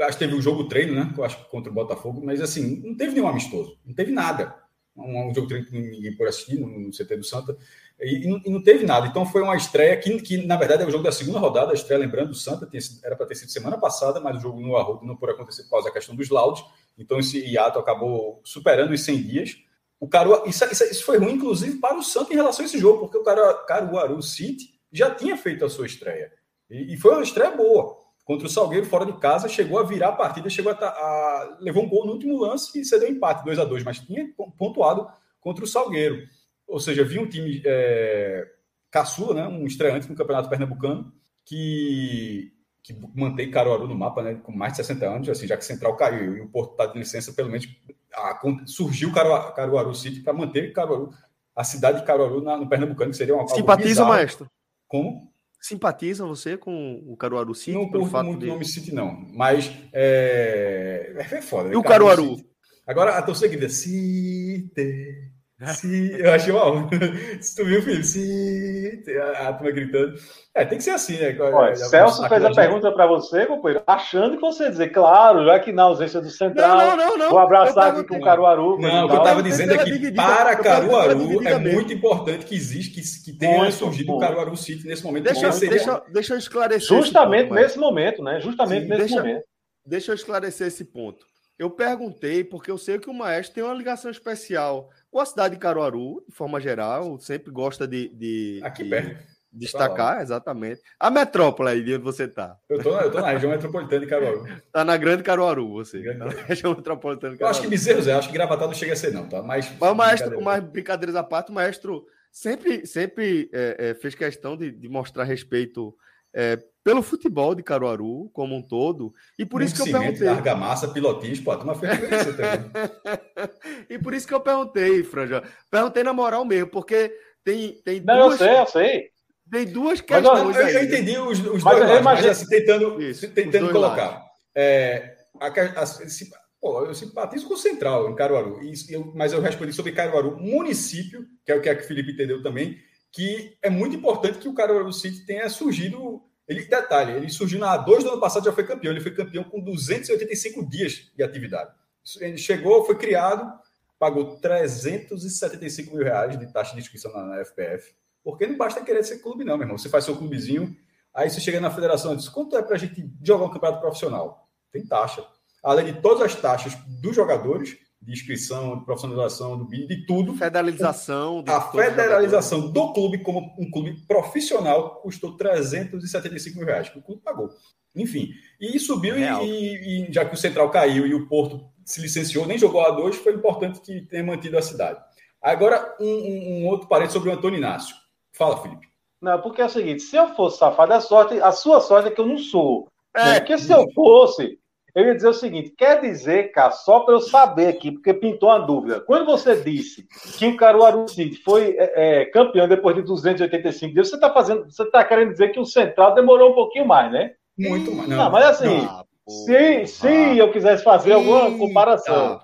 acho 0.01 0.17
que 0.17 0.25
teve 0.25 0.35
um 0.35 0.41
jogo 0.41 0.67
treino, 0.67 0.93
né? 0.93 1.13
Eu 1.17 1.23
acho 1.23 1.43
contra 1.49 1.71
o 1.71 1.75
Botafogo, 1.75 2.21
mas 2.23 2.41
assim, 2.41 2.81
não 2.83 2.95
teve 2.95 3.13
nenhum 3.13 3.27
amistoso, 3.27 3.77
não 3.85 3.93
teve 3.93 4.11
nada. 4.11 4.55
Um, 4.95 5.29
um 5.29 5.33
jogo 5.33 5.47
treino 5.47 5.65
que 5.65 5.77
ninguém 5.77 6.15
pôde 6.15 6.29
assistir 6.29 6.59
no, 6.59 6.67
no, 6.67 6.91
CT 6.91 7.17
do 7.17 7.23
Santa, 7.23 7.57
e, 7.99 8.25
e, 8.25 8.27
não, 8.27 8.41
e, 8.45 8.49
não, 8.49 8.61
teve 8.61 8.85
nada. 8.85 9.07
Então 9.07 9.25
foi 9.25 9.41
uma 9.41 9.55
estreia 9.55 9.95
que, 9.97 10.21
que, 10.21 10.45
na 10.45 10.57
verdade, 10.57 10.83
é 10.83 10.85
o 10.85 10.91
jogo 10.91 11.03
da 11.03 11.11
segunda 11.11 11.39
rodada, 11.39 11.71
a 11.71 11.73
estreia, 11.73 11.99
lembrando, 11.99 12.29
do 12.29 12.35
Santa 12.35 12.65
tinha, 12.65 12.81
era 13.03 13.15
para 13.15 13.25
ter 13.25 13.35
sido 13.35 13.51
semana 13.51 13.77
passada, 13.77 14.19
mas 14.19 14.37
o 14.37 14.39
jogo 14.39 14.59
no 14.59 14.75
Arroio 14.75 15.01
não 15.03 15.15
pôde 15.15 15.33
acontecer 15.33 15.63
por 15.63 15.71
causa 15.71 15.87
da 15.87 15.93
questão 15.93 16.15
dos 16.15 16.29
laudos, 16.29 16.63
então 16.97 17.19
esse 17.19 17.39
hiato 17.39 17.79
acabou 17.79 18.41
superando 18.43 18.91
os 18.91 19.01
100 19.01 19.23
dias. 19.23 19.57
O 19.99 20.07
Caruaru, 20.07 20.47
isso, 20.47 20.63
isso, 20.71 20.83
isso, 20.85 21.03
foi 21.03 21.17
ruim, 21.17 21.33
inclusive, 21.33 21.77
para 21.77 21.97
o 21.97 22.03
Santa 22.03 22.31
em 22.31 22.35
relação 22.35 22.63
a 22.63 22.67
esse 22.67 22.77
jogo, 22.77 22.99
porque 22.99 23.17
o 23.17 23.23
Caruaru 23.23 24.21
City 24.21 24.78
já 24.91 25.13
tinha 25.13 25.37
feito 25.37 25.65
a 25.65 25.69
sua 25.69 25.85
estreia. 25.85 26.31
E, 26.69 26.93
e 26.93 26.97
foi 26.97 27.13
uma 27.13 27.23
estreia 27.23 27.51
boa. 27.51 27.97
Contra 28.23 28.45
o 28.45 28.49
Salgueiro, 28.49 28.85
fora 28.85 29.05
de 29.05 29.13
casa, 29.13 29.49
chegou 29.49 29.79
a 29.79 29.83
virar 29.83 30.09
a 30.09 30.13
partida, 30.13 30.49
chegou 30.49 30.71
a, 30.71 30.75
a 30.75 31.57
levou 31.59 31.83
um 31.83 31.89
gol 31.89 32.05
no 32.05 32.13
último 32.13 32.37
lance 32.37 32.79
e 32.79 32.85
cedeu 32.85 33.09
empate, 33.09 33.43
2 33.43 33.57
a 33.57 33.65
2 33.65 33.83
mas 33.83 33.99
tinha 33.99 34.27
pontuado 34.57 35.07
contra 35.41 35.63
o 35.63 35.67
Salgueiro. 35.67 36.27
Ou 36.67 36.79
seja, 36.79 37.03
vi 37.03 37.17
um 37.17 37.27
time 37.27 37.61
é, 37.65 38.47
caçula, 38.91 39.33
né, 39.33 39.47
um 39.47 39.65
estreante 39.65 40.07
no 40.07 40.15
Campeonato 40.15 40.47
Pernambucano, 40.47 41.11
que, 41.43 42.53
que 42.83 42.95
mantém 43.15 43.49
Caruaru 43.49 43.87
no 43.87 43.95
mapa, 43.95 44.21
né, 44.21 44.35
com 44.35 44.51
mais 44.51 44.73
de 44.73 44.77
60 44.77 45.05
anos, 45.07 45.29
assim, 45.29 45.47
já 45.47 45.57
que 45.57 45.65
Central 45.65 45.95
caiu 45.95 46.37
e 46.37 46.41
o 46.41 46.49
Porto 46.49 46.73
está 46.73 46.85
de 46.85 46.99
licença, 46.99 47.33
pelo 47.33 47.49
menos 47.49 47.67
a, 48.13 48.39
surgiu 48.67 49.11
Caruaru, 49.11 49.53
Caruaru 49.55 49.95
City 49.95 50.21
para 50.21 50.33
manter 50.33 50.71
Caruaru, 50.71 51.09
a 51.55 51.63
cidade 51.63 52.01
de 52.01 52.05
Caruaru 52.05 52.41
na, 52.41 52.57
no 52.57 52.69
Pernambucano, 52.69 53.09
que 53.09 53.17
seria 53.17 53.33
uma 53.33 53.47
Simpatiza, 53.47 54.05
maestro? 54.05 54.47
Como? 54.89 55.31
Simpatiza 55.61 56.25
você 56.25 56.57
com 56.57 57.01
o 57.07 57.15
Caruaru 57.15 57.55
City? 57.55 57.77
Não 57.77 57.89
curto 57.89 58.07
fato 58.07 58.25
muito 58.25 58.39
o 58.39 58.41
de... 58.41 58.47
nome 58.47 58.65
City, 58.65 58.93
não. 58.93 59.25
Mas 59.33 59.71
é, 59.93 61.13
é 61.17 61.41
foda. 61.41 61.71
E 61.71 61.75
o 61.77 61.83
Caruaru? 61.83 62.23
Caruaru 62.23 62.49
Agora 62.89 63.19
a 63.19 63.21
torcida 63.21 63.47
grita 63.47 63.69
City. 63.69 65.31
Se, 65.67 66.13
eu 66.17 66.31
achei 66.31 66.53
mal. 66.53 66.89
Se 67.41 67.55
tu 67.55 67.65
viu, 67.65 67.81
Felipe, 67.81 68.05
se 68.05 69.03
a, 69.19 69.49
a 69.49 69.53
turma 69.53 69.71
gritando. 69.71 70.15
É, 70.55 70.63
tem 70.63 70.77
que 70.77 70.83
ser 70.83 70.91
assim, 70.91 71.17
né? 71.17 71.37
Olha, 71.37 71.75
Celso 71.75 72.27
fez 72.29 72.45
a 72.45 72.51
pergunta 72.51 72.91
para 72.93 73.05
você, 73.05 73.45
companheiro, 73.45 73.83
achando 73.85 74.35
que 74.35 74.41
você 74.41 74.63
ia 74.63 74.71
dizer, 74.71 74.89
claro, 74.89 75.45
já 75.45 75.59
que 75.59 75.73
na 75.73 75.83
ausência 75.83 76.21
do 76.21 76.29
Central, 76.29 76.77
não, 76.77 76.97
não, 76.97 77.17
não, 77.17 77.29
vou 77.29 77.39
abraçar 77.39 77.91
aqui 77.91 78.07
com 78.07 78.17
o 78.17 78.21
Caruaru. 78.21 78.79
Não, 78.79 79.05
o 79.05 79.09
que 79.09 79.15
eu 79.15 79.19
estava 79.19 79.43
dizendo 79.43 79.73
é 79.73 79.77
que 79.77 80.11
para 80.13 80.55
Caruaru 80.55 81.45
é 81.45 81.57
muito 81.57 81.91
importante 81.91 82.45
que 82.45 82.55
existe, 82.55 82.93
que, 82.93 83.01
que 83.25 83.37
tenha 83.37 83.57
muito 83.57 83.73
surgido 83.73 84.13
o 84.13 84.19
Caruaru 84.19 84.55
City 84.55 84.87
nesse 84.87 85.03
momento. 85.03 85.25
Deixa, 85.25 85.51
seria... 85.51 85.75
deixa, 85.75 86.03
deixa 86.09 86.33
eu 86.35 86.37
esclarecer. 86.37 86.97
Justamente 86.97 87.49
ponto, 87.49 87.59
nesse 87.59 87.77
momento, 87.77 88.23
né? 88.23 88.39
Justamente 88.39 88.83
Sim, 88.83 88.89
nesse 88.89 88.99
deixa, 89.01 89.15
momento. 89.17 89.43
Deixa 89.85 90.11
eu 90.11 90.15
esclarecer 90.15 90.67
esse 90.67 90.85
ponto. 90.85 91.25
Eu 91.57 91.69
perguntei, 91.69 92.45
porque 92.45 92.71
eu 92.71 92.77
sei 92.77 92.97
que 92.97 93.09
o 93.09 93.13
Maestro 93.13 93.55
tem 93.55 93.63
uma 93.63 93.73
ligação 93.73 94.09
especial 94.09 94.89
com 95.11 95.19
a 95.19 95.25
cidade 95.25 95.55
de 95.55 95.59
Caruaru, 95.59 96.23
de 96.27 96.35
forma 96.35 96.59
geral, 96.59 97.19
sempre 97.19 97.51
gosta 97.51 97.87
de. 97.87 98.09
de 98.09 98.59
Aqui 98.63 98.83
de, 98.83 98.89
perto. 98.89 99.39
Destacar, 99.51 100.21
exatamente. 100.21 100.79
A 100.99 101.09
metrópole 101.09 101.69
aí 101.69 101.83
de 101.83 101.95
onde 101.95 102.03
você 102.03 102.25
está. 102.25 102.55
Eu 102.69 102.83
tô, 102.83 102.95
na, 102.95 103.01
eu 103.01 103.11
tô 103.11 103.19
na 103.19 103.31
região 103.31 103.51
metropolitana 103.51 104.01
de 104.01 104.07
Caruaru. 104.07 104.45
Tá 104.71 104.85
na 104.85 104.95
Grande 104.95 105.23
Caruaru, 105.23 105.69
você. 105.69 105.99
Grande... 105.99 106.19
Tá 106.19 106.25
na 106.25 106.31
região 106.43 106.75
metropolitana 106.75 107.33
de 107.33 107.39
Caruaru. 107.39 107.55
Eu 107.55 107.59
acho 107.59 107.61
que 107.61 107.67
Bezerros 107.67 108.07
é, 108.07 108.13
acho 108.13 108.27
que 108.27 108.33
Gravatá 108.35 108.67
não 108.67 108.73
chega 108.75 108.93
a 108.93 108.95
ser, 108.95 109.11
não, 109.11 109.27
tá? 109.27 109.41
Mas, 109.41 109.71
Mas 109.79 109.91
o 109.91 109.95
maestro, 109.95 110.41
mais 110.41 110.63
brincadeiras 110.63 111.15
à 111.15 111.23
parte, 111.23 111.49
o 111.49 111.55
maestro 111.55 112.05
sempre, 112.31 112.85
sempre 112.85 113.49
é, 113.51 113.89
é, 113.89 113.93
fez 113.95 114.13
questão 114.13 114.55
de, 114.55 114.71
de 114.71 114.87
mostrar 114.87 115.23
respeito 115.23 115.95
é, 116.33 116.59
pelo 116.83 117.01
futebol 117.01 117.53
de 117.53 117.63
Caruaru 117.63 118.29
como 118.33 118.55
um 118.55 118.61
todo. 118.61 119.13
E 119.37 119.45
por 119.45 119.61
isso 119.61 119.75
que 119.75 119.81
eu 119.81 119.99
perguntei. 119.99 120.27
Argamassa, 120.27 120.87
pilotismo, 120.87 121.45
pô, 121.45 121.55
uma 121.55 121.75
também. 121.75 121.89
e 123.89 123.99
por 123.99 124.13
isso 124.13 124.27
que 124.27 124.33
eu 124.33 124.39
perguntei, 124.39 125.03
Franja. 125.03 125.43
Perguntei 125.69 126.03
na 126.03 126.13
moral 126.13 126.45
mesmo, 126.45 126.69
porque 126.69 127.13
tem, 127.43 127.81
tem 127.83 128.01
Não, 128.01 128.29
duas. 128.29 128.41
Eu 128.41 128.47
sei, 128.47 128.59
eu 128.59 128.67
sei. 128.67 129.09
Tem 129.51 129.65
duas 129.65 130.01
questões. 130.01 130.55
Mas, 130.55 130.57
eu, 130.57 130.79
eu, 130.79 130.83
entendi 130.83 131.17
os, 131.17 131.39
os 131.39 131.63
mas 131.63 131.77
dois 131.77 131.89
lados, 131.89 132.03
mas 132.03 132.25
assim, 132.25 132.45
tentando, 132.47 133.01
isso, 133.01 133.27
tentando 133.31 133.71
colocar. 133.71 134.23
É, 134.55 135.15
a, 135.39 135.47
a, 135.81 135.85
se, 135.85 136.29
pô, 136.61 136.85
eu 136.85 136.93
simpatizo 136.93 137.47
com 137.47 137.55
o 137.55 137.57
Central 137.57 138.09
em 138.09 138.15
Caruaru, 138.15 138.61
e, 138.63 138.73
eu, 138.89 139.11
mas 139.15 139.33
eu 139.33 139.41
respondi 139.41 139.73
sobre 139.73 139.91
Caruaru, 139.91 140.37
município, 140.37 141.25
que 141.43 141.51
é 141.51 141.55
o 141.55 141.61
que 141.61 141.69
a 141.69 141.81
Felipe 141.81 142.11
entendeu 142.11 142.43
também, 142.43 142.77
que 143.11 143.57
é 143.61 143.69
muito 143.69 143.95
importante 143.95 144.39
que 144.39 144.47
o 144.47 144.53
Caruaru 144.53 144.91
City 144.93 145.25
tenha 145.25 145.49
surgido. 145.49 146.21
Ele, 146.47 146.65
detalhe, 146.65 147.13
ele 147.13 147.29
surgiu 147.29 147.59
na 147.59 147.77
2 147.77 148.03
do 148.03 148.11
ano 148.11 148.19
passado, 148.19 148.45
já 148.45 148.53
foi 148.53 148.65
campeão. 148.65 148.91
Ele 148.91 149.01
foi 149.01 149.13
campeão 149.13 149.43
com 149.43 149.59
285 149.59 150.69
dias 150.69 151.11
de 151.15 151.23
atividade. 151.23 151.71
Ele 152.19 152.37
chegou, 152.37 152.85
foi 152.85 152.97
criado, 152.97 153.51
pagou 153.99 154.37
375 154.37 155.95
mil 155.95 156.03
reais 156.03 156.39
de 156.39 156.51
taxa 156.51 156.73
de 156.73 156.79
inscrição 156.79 157.11
na, 157.11 157.25
na 157.25 157.45
FPF 157.45 157.93
porque 158.23 158.45
não 158.45 158.57
basta 158.57 158.83
querer 158.83 159.03
ser 159.03 159.19
clube, 159.19 159.43
não, 159.43 159.57
meu 159.57 159.65
irmão. 159.65 159.77
Você 159.77 159.89
faz 159.89 160.05
seu 160.05 160.15
clubezinho, 160.15 160.75
aí 161.13 161.29
você 161.29 161.39
chega 161.39 161.59
na 161.59 161.71
federação 161.71 162.13
e 162.13 162.17
diz: 162.17 162.29
quanto 162.29 162.55
é 162.55 162.61
para 162.61 162.75
a 162.75 162.79
gente 162.79 163.09
jogar 163.23 163.45
um 163.45 163.49
campeonato 163.49 163.81
profissional? 163.81 164.47
Tem 164.71 164.85
taxa. 164.85 165.25
Além 165.63 165.85
de 165.93 166.01
todas 166.01 166.21
as 166.21 166.35
taxas 166.35 166.75
dos 167.01 167.15
jogadores, 167.15 167.77
de 168.01 168.13
inscrição, 168.13 168.79
de 168.79 168.85
profissionalização, 168.85 169.57
do 169.57 169.65
BID, 169.65 169.87
de 169.87 170.05
tudo. 170.05 170.33
Federalização. 170.33 171.43
a 171.47 171.61
federalização 171.61 172.71
do 172.71 172.93
clube, 172.93 173.19
como 173.19 173.53
um 173.59 173.69
clube 173.69 173.95
profissional, 174.07 175.01
custou 175.01 175.35
375 175.35 176.57
mil 176.57 176.65
reais, 176.65 176.89
que 176.89 176.97
o 176.97 177.01
clube 177.01 177.21
pagou. 177.21 177.49
Enfim, 177.95 178.29
e 178.59 178.79
subiu, 178.79 179.17
e, 179.17 180.07
e, 180.07 180.13
já 180.13 180.23
que 180.23 180.33
o 180.33 180.37
Central 180.37 180.69
caiu 180.69 181.05
e 181.05 181.13
o 181.13 181.27
Porto 181.27 181.69
se 181.83 181.99
licenciou, 182.01 182.45
nem 182.45 182.57
jogou 182.57 182.81
a 182.81 182.91
dois, 182.91 183.15
foi 183.15 183.33
importante 183.33 183.81
que 183.81 184.01
tenha 184.01 184.23
mantido 184.23 184.57
a 184.57 184.61
cidade. 184.61 184.99
Agora, 185.41 185.95
um, 185.99 186.05
um, 186.05 186.63
um 186.63 186.67
outro 186.67 186.87
parente 186.87 187.13
sobre 187.13 187.29
o 187.29 187.33
Antônio 187.33 187.57
Inácio. 187.57 187.95
Fala, 188.31 188.61
Felipe. 188.61 188.87
Não, 189.21 189.41
porque 189.41 189.61
é 189.61 189.65
o 189.65 189.69
seguinte: 189.69 190.03
se 190.03 190.15
eu 190.15 190.35
fosse 190.35 190.59
safado, 190.59 190.93
a, 190.93 191.01
sorte, 191.01 191.41
a 191.41 191.51
sua 191.51 191.81
sorte 191.81 192.09
é 192.09 192.11
que 192.11 192.21
eu 192.21 192.27
não 192.27 192.37
sou. 192.37 192.87
É. 193.15 193.23
Né? 193.23 193.39
Porque 193.39 193.57
se 193.57 193.71
eu 193.71 193.89
fosse, 193.91 194.58
eu 194.95 195.05
ia 195.05 195.15
dizer 195.15 195.27
o 195.27 195.33
seguinte: 195.33 195.73
quer 195.77 196.01
dizer, 196.01 196.51
cara, 196.51 196.71
só 196.71 197.01
para 197.01 197.15
eu 197.15 197.19
saber 197.19 197.67
aqui, 197.67 197.91
porque 197.91 198.13
pintou 198.13 198.49
uma 198.49 198.59
dúvida. 198.59 198.99
Quando 198.99 199.25
você 199.25 199.55
disse 199.55 200.07
que 200.37 200.47
o 200.47 200.57
Caruaru 200.57 201.07
City 201.07 201.41
foi 201.43 201.75
é, 201.77 202.21
é, 202.21 202.25
campeão 202.25 202.67
depois 202.67 202.95
de 202.95 203.01
285 203.03 203.93
dias, 203.93 204.09
você 204.09 204.15
está 204.15 204.31
fazendo, 204.31 204.65
você 204.65 204.83
está 204.83 205.03
querendo 205.03 205.31
dizer 205.31 205.49
que 205.49 205.59
o 205.59 205.65
Central 205.65 206.15
demorou 206.15 206.51
um 206.51 206.55
pouquinho 206.55 206.85
mais, 206.87 207.11
né? 207.11 207.31
Muito 207.57 207.91
mais. 207.91 208.09
Não, 208.09 208.17
não 208.17 208.31
mas 208.31 208.45
assim, 208.45 208.81
não, 208.81 209.05
se, 209.27 209.85
se 209.85 210.37
eu 210.37 210.51
quisesse 210.51 210.83
fazer 210.83 211.13
alguma 211.13 211.57
comparação. 211.57 212.39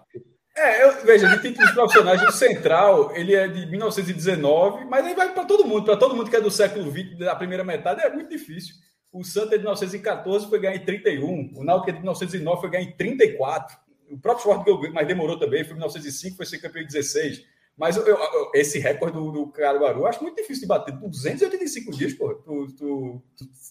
É, 0.58 0.86
eu, 0.86 1.04
veja, 1.04 1.28
de 1.28 1.42
títulos 1.42 1.72
profissionais, 1.72 2.22
o 2.22 2.32
Central, 2.32 3.12
ele 3.14 3.36
é 3.36 3.46
de 3.46 3.66
1919, 3.66 4.86
mas 4.86 5.06
aí 5.06 5.14
vai 5.14 5.34
para 5.34 5.44
todo 5.44 5.66
mundo, 5.66 5.84
para 5.84 5.98
todo 5.98 6.16
mundo 6.16 6.30
que 6.30 6.36
é 6.36 6.40
do 6.40 6.50
século 6.50 6.90
XX, 6.90 7.18
da 7.18 7.36
primeira 7.36 7.62
metade, 7.62 8.02
é 8.02 8.10
muito 8.10 8.30
difícil. 8.30 8.74
O 9.16 9.24
Santa 9.24 9.52
de 9.52 9.64
1914 9.64 10.50
foi 10.50 10.60
ganhar 10.60 10.76
em 10.76 10.84
31, 10.84 11.54
o 11.56 11.64
Náutico 11.64 11.94
de 11.94 12.00
1909 12.00 12.60
foi 12.60 12.70
ganhar 12.70 12.84
em 12.84 12.92
34. 12.92 13.78
O 14.12 14.20
próprio 14.20 14.52
Sport 14.52 14.92
mas 14.94 15.08
demorou 15.08 15.40
também, 15.40 15.64
foi 15.64 15.72
em 15.72 15.76
1905, 15.76 16.36
foi 16.36 16.46
ser 16.46 16.60
campeão 16.60 16.84
em 16.84 16.86
16. 16.86 17.42
Mas 17.78 17.96
eu, 17.96 18.06
eu, 18.06 18.18
esse 18.54 18.78
recorde 18.78 19.18
do, 19.18 19.32
do 19.32 19.48
Caruaru 19.54 20.02
eu 20.02 20.08
acho 20.08 20.22
muito 20.22 20.36
difícil 20.36 20.64
de 20.64 20.68
bater. 20.68 21.00
Por 21.00 21.10
285 21.10 21.92
dias, 21.94 22.14
pô, 22.14 22.44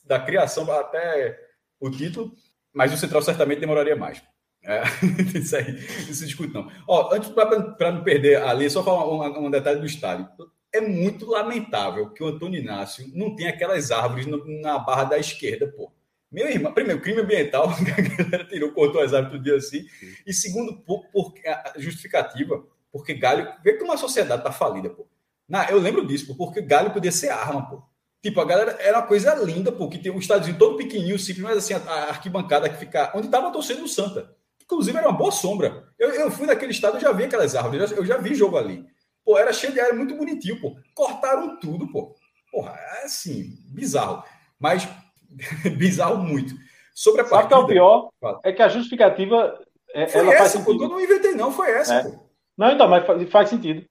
da 0.06 0.18
criação 0.18 0.70
até 0.72 1.38
o 1.78 1.90
título, 1.90 2.32
mas 2.72 2.94
o 2.94 2.96
Central 2.96 3.20
certamente 3.20 3.60
demoraria 3.60 3.96
mais. 3.96 4.22
É, 4.62 4.82
isso 5.38 5.56
aí 5.56 5.74
não 6.06 6.14
se 6.14 6.24
discute, 6.24 6.54
não. 6.54 6.70
Ó, 6.88 7.14
antes, 7.14 7.28
para 7.28 7.92
não 7.92 8.02
perder 8.02 8.40
a 8.40 8.54
linha, 8.54 8.70
só 8.70 8.82
falar 8.82 9.06
um, 9.06 9.46
um, 9.46 9.50
detalhe 9.50 9.78
do 9.78 9.84
estádio. 9.84 10.26
É 10.74 10.80
muito 10.80 11.24
lamentável 11.26 12.10
que 12.10 12.20
o 12.20 12.26
Antônio 12.26 12.60
Inácio 12.60 13.08
não 13.14 13.36
tenha 13.36 13.50
aquelas 13.50 13.92
árvores 13.92 14.26
na 14.60 14.76
barra 14.76 15.04
da 15.04 15.18
esquerda, 15.18 15.68
pô. 15.68 15.92
Meu 16.32 16.48
irmão, 16.48 16.72
primeiro, 16.72 17.00
crime 17.00 17.20
ambiental, 17.20 17.70
a 17.70 18.00
galera 18.00 18.44
tirou, 18.44 18.72
cortou 18.72 19.00
as 19.00 19.14
árvores 19.14 19.36
todo 19.36 19.44
dia 19.44 19.54
assim. 19.54 19.86
E 20.26 20.34
segundo, 20.34 20.76
por, 20.78 21.06
por 21.12 21.32
justificativa, 21.76 22.66
porque 22.90 23.14
Galho. 23.14 23.54
Vê 23.62 23.74
que 23.74 23.84
uma 23.84 23.96
sociedade 23.96 24.42
tá 24.42 24.50
falida, 24.50 24.90
pô. 24.90 25.06
Na, 25.48 25.70
eu 25.70 25.78
lembro 25.78 26.04
disso, 26.04 26.26
pô, 26.26 26.34
porque 26.34 26.60
Galho 26.60 26.90
podia 26.90 27.12
ser 27.12 27.28
arma, 27.28 27.70
pô. 27.70 27.84
Tipo, 28.20 28.40
a 28.40 28.44
galera 28.44 28.76
era 28.80 28.98
uma 28.98 29.06
coisa 29.06 29.32
linda, 29.36 29.70
pô, 29.70 29.88
que 29.88 29.98
tem 29.98 30.10
um 30.10 30.18
estádiozinho 30.18 30.58
todo 30.58 30.76
pequenininho, 30.76 31.20
simples, 31.20 31.44
mas 31.44 31.58
assim, 31.58 31.74
a, 31.74 31.78
a 31.78 32.08
arquibancada 32.08 32.68
que 32.68 32.78
fica. 32.78 33.12
Onde 33.14 33.28
tava 33.28 33.52
torcendo 33.52 33.84
o 33.84 33.88
Santa. 33.88 34.34
Inclusive, 34.60 34.98
era 34.98 35.08
uma 35.08 35.16
boa 35.16 35.30
sombra. 35.30 35.88
Eu, 35.96 36.10
eu 36.10 36.30
fui 36.32 36.48
naquele 36.48 36.72
estado, 36.72 36.96
eu 36.96 37.00
já 37.00 37.12
vi 37.12 37.24
aquelas 37.24 37.54
árvores, 37.54 37.80
eu 37.80 37.86
já, 37.88 37.96
eu 37.96 38.06
já 38.06 38.16
vi 38.16 38.34
jogo 38.34 38.56
ali. 38.56 38.84
Pô, 39.24 39.38
era 39.38 39.52
cheio 39.52 39.72
de 39.72 39.80
era 39.80 39.94
muito 39.94 40.14
bonitinho, 40.16 40.60
pô. 40.60 40.76
Cortaram 40.94 41.58
tudo, 41.58 41.90
pô. 41.90 42.14
Porra, 42.52 42.78
é 42.78 43.04
assim, 43.04 43.56
bizarro. 43.72 44.22
Mas 44.58 44.86
bizarro 45.76 46.18
muito. 46.18 46.54
Sobre 46.94 47.22
a 47.22 47.24
partida. 47.24 47.42
Sabe 47.42 47.48
que 47.48 47.54
é 47.54 47.56
o 47.56 47.66
pior? 47.66 48.10
É 48.44 48.52
que 48.52 48.62
a 48.62 48.68
justificativa. 48.68 49.58
É, 49.92 50.06
foi 50.06 50.20
ela 50.20 50.30
essa, 50.30 50.38
faz 50.38 50.52
sentido. 50.52 50.78
pô. 50.78 50.84
Eu 50.84 50.88
não 50.88 51.00
inventei, 51.00 51.34
não, 51.34 51.52
foi 51.52 51.70
essa, 51.70 51.94
é. 51.94 52.02
pô. 52.04 52.24
Não, 52.56 52.70
então, 52.70 52.88
mas 52.88 53.06
faz, 53.06 53.30
faz 53.30 53.48
sentido. 53.48 53.84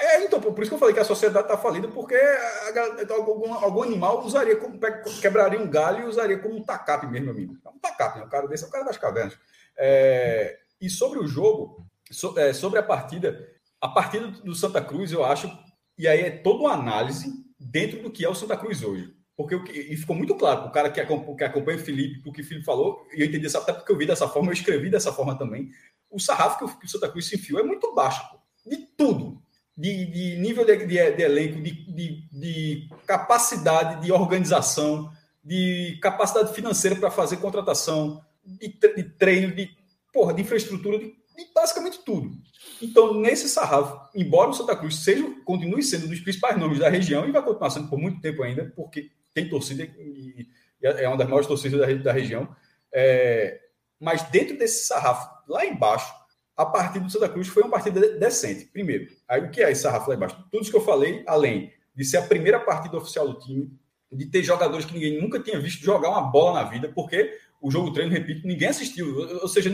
É, 0.00 0.24
então, 0.24 0.40
por 0.40 0.60
isso 0.60 0.70
que 0.70 0.74
eu 0.74 0.78
falei 0.78 0.94
que 0.94 1.00
a 1.00 1.04
sociedade 1.04 1.46
está 1.46 1.56
falida, 1.56 1.86
porque 1.86 2.16
a, 2.16 3.14
algum, 3.14 3.54
algum, 3.54 3.82
animal 3.84 4.24
usaria 4.24 4.56
como, 4.56 4.80
quebraria 5.20 5.60
um 5.60 5.70
galho 5.70 6.04
e 6.04 6.08
usaria 6.08 6.38
como 6.38 6.56
um 6.56 6.62
tacape 6.62 7.06
mesmo, 7.06 7.30
amigo. 7.30 7.56
Um 7.72 7.78
tacape, 7.78 8.18
né? 8.18 8.24
O 8.24 8.28
cara 8.28 8.48
desse 8.48 8.64
é 8.64 8.66
o 8.66 8.70
cara 8.70 8.84
das 8.84 8.96
cavernas. 8.96 9.38
É, 9.76 10.58
e 10.80 10.90
sobre 10.90 11.20
o 11.20 11.26
jogo, 11.26 11.86
so, 12.10 12.36
é, 12.36 12.52
sobre 12.52 12.80
a 12.80 12.82
partida, 12.82 13.48
a 13.80 13.88
partida 13.88 14.28
do 14.28 14.54
Santa 14.54 14.80
Cruz, 14.80 15.12
eu 15.12 15.24
acho, 15.24 15.50
e 15.98 16.06
aí 16.06 16.20
é 16.20 16.30
toda 16.30 16.60
uma 16.60 16.72
análise 16.72 17.32
dentro 17.58 18.02
do 18.02 18.10
que 18.10 18.24
é 18.24 18.28
o 18.28 18.34
Santa 18.34 18.56
Cruz 18.56 18.82
hoje. 18.82 19.14
Porque 19.36 19.54
o 19.54 19.62
que, 19.62 19.72
e 19.72 19.96
ficou 19.96 20.16
muito 20.16 20.34
claro, 20.34 20.66
o 20.66 20.70
cara 20.70 20.90
que 20.90 20.98
acompanha, 20.98 21.36
que 21.36 21.44
acompanha 21.44 21.78
o 21.78 21.84
Felipe, 21.84 22.26
o 22.26 22.32
que 22.32 22.40
o 22.40 22.44
Felipe 22.44 22.64
falou, 22.64 23.06
e 23.12 23.20
eu 23.20 23.26
entendi 23.26 23.44
essa, 23.44 23.58
até 23.58 23.72
porque 23.72 23.92
eu 23.92 23.98
vi 23.98 24.06
dessa 24.06 24.26
forma, 24.26 24.48
eu 24.48 24.54
escrevi 24.54 24.88
dessa 24.88 25.12
forma 25.12 25.36
também. 25.36 25.70
O 26.10 26.18
sarrafo 26.18 26.78
que 26.78 26.86
o, 26.86 26.88
Santa 26.88 27.08
Cruz 27.08 27.26
se 27.26 27.36
enfiou 27.36 27.60
é 27.60 27.62
muito 27.62 27.94
baixo, 27.94 28.26
pô, 28.30 28.38
de 28.68 28.78
tudo. 28.96 29.42
De, 29.76 30.06
de 30.06 30.36
nível 30.36 30.64
de, 30.64 30.74
de, 30.78 30.86
de 30.86 31.22
elenco, 31.22 31.60
de, 31.60 32.28
de, 32.32 32.88
capacidade 33.06 34.00
de 34.00 34.10
organização, 34.10 35.12
de 35.44 35.98
capacidade 36.00 36.54
financeira 36.54 36.96
para 36.96 37.10
fazer 37.10 37.36
contratação, 37.36 38.24
de, 38.42 38.68
de 38.68 39.02
treino, 39.02 39.54
de, 39.54 39.68
porra, 40.14 40.32
de 40.32 40.40
infraestrutura, 40.40 40.98
de, 40.98 41.08
de, 41.08 41.52
basicamente 41.54 42.02
tudo. 42.06 42.30
Então, 42.80 43.14
nesse 43.14 43.48
sarrafo, 43.48 44.08
embora 44.14 44.50
o 44.50 44.52
Santa 44.52 44.76
Cruz 44.76 44.96
seja, 44.96 45.24
continue 45.44 45.82
sendo 45.82 46.06
um 46.06 46.10
dos 46.10 46.20
principais 46.20 46.58
nomes 46.58 46.78
da 46.78 46.88
região, 46.88 47.26
e 47.28 47.32
vai 47.32 47.42
continuar 47.42 47.70
sendo 47.70 47.88
por 47.88 47.98
muito 47.98 48.20
tempo 48.20 48.42
ainda, 48.42 48.72
porque 48.76 49.10
tem 49.32 49.48
torcida 49.48 49.84
e, 49.84 50.46
é 50.80 51.08
uma 51.08 51.16
das 51.16 51.26
maiores 51.26 51.46
torcidas 51.46 51.80
da, 51.80 51.92
da 51.94 52.12
região, 52.12 52.48
é, 52.92 53.60
mas 53.98 54.22
dentro 54.30 54.56
desse 54.58 54.86
sarrafo, 54.86 55.28
lá 55.48 55.64
embaixo, 55.64 56.12
a 56.56 56.64
partida 56.64 57.04
do 57.04 57.10
Santa 57.10 57.28
Cruz 57.28 57.48
foi 57.48 57.62
uma 57.62 57.72
partida 57.72 58.00
decente. 58.18 58.66
Primeiro, 58.66 59.08
aí 59.28 59.42
o 59.42 59.50
que 59.50 59.62
é 59.62 59.70
esse 59.70 59.82
sarrafo 59.82 60.08
lá 60.08 60.16
embaixo? 60.16 60.36
Tudo 60.50 60.62
isso 60.62 60.70
que 60.70 60.76
eu 60.76 60.84
falei, 60.84 61.22
além 61.26 61.72
de 61.94 62.04
ser 62.04 62.18
a 62.18 62.22
primeira 62.22 62.58
partida 62.60 62.96
oficial 62.96 63.28
do 63.28 63.38
time, 63.38 63.70
de 64.12 64.26
ter 64.26 64.42
jogadores 64.42 64.86
que 64.86 64.94
ninguém 64.94 65.20
nunca 65.20 65.40
tinha 65.40 65.58
visto 65.58 65.84
jogar 65.84 66.10
uma 66.10 66.22
bola 66.22 66.62
na 66.62 66.68
vida, 66.68 66.90
porque 66.94 67.38
o 67.60 67.70
jogo 67.70 67.92
treino, 67.92 68.12
repito, 68.12 68.46
ninguém 68.46 68.68
assistiu. 68.68 69.18
Ou 69.42 69.48
seja, 69.48 69.70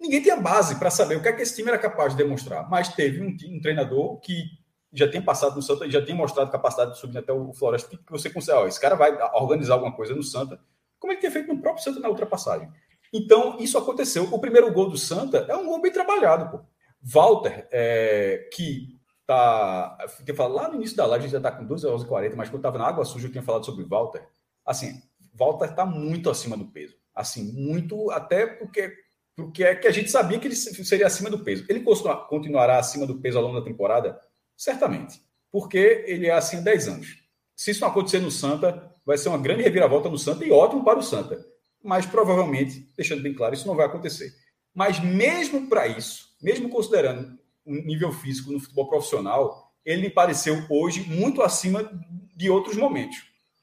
ninguém 0.00 0.22
tinha 0.22 0.36
base 0.36 0.78
para 0.78 0.90
saber 0.90 1.16
o 1.16 1.22
que 1.22 1.28
é 1.28 1.32
que 1.32 1.42
esse 1.42 1.54
time 1.54 1.68
era 1.68 1.78
capaz 1.78 2.12
de 2.12 2.22
demonstrar. 2.22 2.68
Mas 2.68 2.88
teve 2.88 3.22
um, 3.22 3.36
um 3.54 3.60
treinador 3.60 4.18
que 4.20 4.44
já 4.92 5.08
tem 5.08 5.20
passado 5.20 5.56
no 5.56 5.62
Santa, 5.62 5.90
já 5.90 6.04
tem 6.04 6.14
mostrado 6.14 6.50
capacidade 6.50 6.92
de 6.92 6.98
subir 6.98 7.18
até 7.18 7.32
o 7.32 7.52
Floresta, 7.52 7.96
que 7.96 8.10
você 8.10 8.30
consegue, 8.30 8.58
ó, 8.58 8.66
esse 8.66 8.80
cara 8.80 8.94
vai 8.94 9.16
organizar 9.34 9.74
alguma 9.74 9.92
coisa 9.92 10.14
no 10.14 10.22
Santa, 10.22 10.58
como 10.98 11.12
ele 11.12 11.20
tinha 11.20 11.32
feito 11.32 11.52
no 11.52 11.60
próprio 11.60 11.84
Santa 11.84 12.00
na 12.00 12.08
ultrapassagem. 12.08 12.70
Então, 13.12 13.58
isso 13.58 13.78
aconteceu. 13.78 14.24
O 14.32 14.38
primeiro 14.38 14.72
gol 14.72 14.88
do 14.88 14.98
Santa 14.98 15.46
é 15.48 15.56
um 15.56 15.66
gol 15.66 15.80
bem 15.80 15.92
trabalhado, 15.92 16.50
pô. 16.50 16.64
Walter, 17.02 17.68
é, 17.70 18.48
que 18.52 18.98
tá. 19.26 19.96
Eu 20.26 20.34
falar, 20.34 20.62
lá 20.62 20.68
no 20.68 20.76
início 20.76 20.96
da 20.96 21.06
live, 21.06 21.24
a 21.24 21.28
gente 21.28 21.32
já 21.32 21.40
tá 21.40 21.52
com 21.52 21.64
12 21.64 21.86
horas 21.86 22.02
e 22.02 22.06
40, 22.06 22.36
mas 22.36 22.48
quando 22.48 22.60
estava 22.60 22.78
na 22.78 22.86
água 22.86 23.04
suja, 23.04 23.26
eu 23.26 23.32
tinha 23.32 23.42
falado 23.42 23.64
sobre 23.64 23.84
Walter. 23.84 24.26
Assim, 24.64 25.00
Walter 25.34 25.70
está 25.70 25.86
muito 25.86 26.30
acima 26.30 26.56
do 26.56 26.66
peso. 26.66 26.96
Assim, 27.14 27.52
muito, 27.52 28.10
até 28.10 28.46
porque, 28.46 28.92
porque 29.36 29.62
é 29.62 29.74
que 29.74 29.86
a 29.86 29.92
gente 29.92 30.10
sabia 30.10 30.38
que 30.38 30.48
ele 30.48 30.56
seria 30.56 31.06
acima 31.06 31.28
do 31.28 31.40
peso. 31.40 31.66
Ele 31.68 31.84
continuará 32.28 32.78
acima 32.78 33.06
do 33.06 33.20
peso 33.20 33.36
ao 33.36 33.44
longo 33.44 33.60
da 33.60 33.64
temporada? 33.64 34.18
Certamente. 34.56 35.20
Porque 35.52 36.04
ele 36.06 36.26
é 36.26 36.32
assim 36.32 36.56
há 36.56 36.60
10 36.60 36.88
anos. 36.88 37.22
se 37.54 37.70
isso 37.70 37.80
não 37.80 37.88
acontecer 37.88 38.18
no 38.18 38.30
Santa, 38.30 38.92
vai 39.04 39.16
ser 39.16 39.28
uma 39.28 39.38
grande 39.38 39.62
reviravolta 39.62 40.08
no 40.08 40.18
Santa 40.18 40.44
e 40.44 40.50
ótimo 40.50 40.84
para 40.84 40.98
o 40.98 41.02
Santa. 41.02 41.44
Mas 41.82 42.04
provavelmente, 42.06 42.90
deixando 42.96 43.22
bem 43.22 43.34
claro, 43.34 43.54
isso 43.54 43.66
não 43.66 43.76
vai 43.76 43.86
acontecer. 43.86 44.34
Mas 44.74 45.00
mesmo 45.00 45.68
para 45.68 45.86
isso, 45.86 46.34
mesmo 46.42 46.68
considerando 46.68 47.38
o 47.64 47.74
nível 47.74 48.12
físico 48.12 48.52
no 48.52 48.60
futebol 48.60 48.88
profissional, 48.88 49.72
ele 49.84 50.02
me 50.02 50.10
pareceu 50.10 50.64
hoje 50.68 51.00
muito 51.08 51.42
acima 51.42 51.90
de 52.34 52.50
outros 52.50 52.76
momentos. 52.76 53.16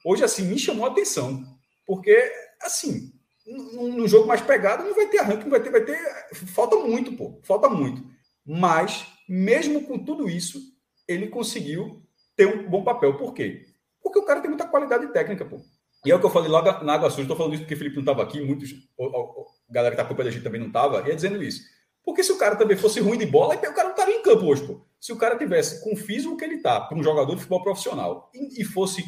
Hoje, 0.04 0.24
assim, 0.24 0.44
me 0.44 0.58
chamou 0.58 0.86
a 0.86 0.90
atenção. 0.90 1.44
Porque, 1.86 2.32
assim, 2.60 3.12
no 3.46 4.08
jogo 4.08 4.26
mais 4.26 4.40
pegado, 4.40 4.84
não 4.84 4.94
vai 4.94 5.06
ter 5.06 5.18
arranque, 5.18 5.44
não 5.44 5.50
vai 5.50 5.60
ter, 5.60 5.70
vai 5.70 5.84
ter. 5.84 5.98
Falta 6.34 6.76
muito, 6.76 7.12
pô. 7.12 7.40
Falta 7.42 7.68
muito. 7.68 8.02
Mas, 8.46 9.06
mesmo 9.28 9.84
com 9.84 9.98
tudo 9.98 10.28
isso, 10.28 10.60
ele 11.06 11.28
conseguiu 11.28 12.02
ter 12.36 12.46
um 12.46 12.68
bom 12.68 12.82
papel. 12.82 13.16
Por 13.16 13.32
quê? 13.34 13.66
Porque 14.02 14.18
o 14.18 14.24
cara 14.24 14.40
tem 14.40 14.50
muita 14.50 14.66
qualidade 14.66 15.06
técnica, 15.12 15.44
pô. 15.44 15.60
E 16.04 16.10
é 16.10 16.14
o 16.14 16.20
que 16.20 16.26
eu 16.26 16.30
falei 16.30 16.50
lá 16.50 16.82
na 16.82 16.94
Água 16.94 17.08
Suja, 17.08 17.22
estou 17.22 17.36
falando 17.36 17.54
isso 17.54 17.62
porque 17.62 17.74
o 17.74 17.78
Felipe 17.78 17.96
não 17.96 18.02
estava 18.02 18.22
aqui, 18.22 18.38
muitos, 18.42 18.74
a 19.00 19.72
galera 19.72 19.94
que 19.94 20.00
está 20.00 20.02
acompanhando 20.02 20.28
a 20.28 20.32
gente 20.32 20.44
também 20.44 20.60
não 20.60 20.66
estava, 20.66 21.08
ia 21.08 21.14
dizendo 21.14 21.42
isso. 21.42 21.62
Porque 22.04 22.22
se 22.22 22.30
o 22.30 22.36
cara 22.36 22.56
também 22.56 22.76
fosse 22.76 23.00
ruim 23.00 23.16
de 23.16 23.24
bola, 23.24 23.54
o 23.54 23.58
cara 23.58 23.84
não 23.84 23.90
estaria 23.92 24.16
em 24.16 24.22
campo 24.22 24.44
hoje, 24.44 24.66
pô. 24.66 24.84
Se 25.00 25.12
o 25.12 25.16
cara 25.16 25.38
tivesse 25.38 25.82
com 25.82 25.94
o 25.94 25.96
físico 25.96 26.36
que 26.36 26.44
ele 26.44 26.58
tá, 26.58 26.78
para 26.78 26.98
um 26.98 27.02
jogador 27.02 27.32
de 27.34 27.40
futebol 27.40 27.62
profissional, 27.62 28.30
e, 28.34 28.60
e 28.60 28.64
fosse. 28.64 29.02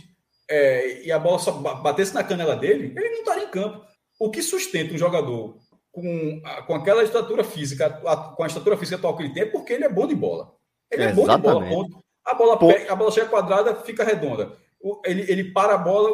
É, 0.49 1.03
e 1.05 1.13
a 1.13 1.19
bola 1.19 1.39
só 1.39 1.53
batesse 1.53 2.15
na 2.15 2.25
canela 2.25 2.57
dele, 2.57 2.95
ele 2.97 3.11
não 3.11 3.19
estaria 3.19 3.45
em 3.45 3.51
campo. 3.51 3.85
O 4.19 4.31
que 4.31 4.43
sustenta 4.43 4.95
um 4.95 4.99
jogador 4.99 5.59
com, 5.93 6.43
com 6.67 6.75
aquela 6.75 7.03
estatura 7.03 7.43
física, 7.43 7.91
com 8.37 8.43
a 8.43 8.47
estatura 8.47 8.77
física 8.77 8.97
atual 8.97 9.17
que 9.17 9.23
ele 9.23 9.33
tem, 9.33 9.45
é 9.45 9.47
porque 9.47 9.73
ele 9.73 9.85
é 9.85 9.89
bom 9.89 10.07
de 10.07 10.15
bola. 10.15 10.53
Ele 10.91 11.05
é, 11.05 11.07
é 11.07 11.13
bom 11.13 11.27
de 11.27 11.39
bola, 11.39 11.67
ponto. 11.67 12.05
A 12.25 12.35
bola, 12.35 12.59
pega, 12.59 12.93
a 12.93 12.97
bola 12.97 13.11
chega 13.11 13.29
quadrada, 13.29 13.75
fica 13.77 14.05
redonda. 14.05 14.57
Ele, 15.05 15.31
ele 15.31 15.53
para 15.53 15.75
a 15.75 15.79
bola, 15.79 16.11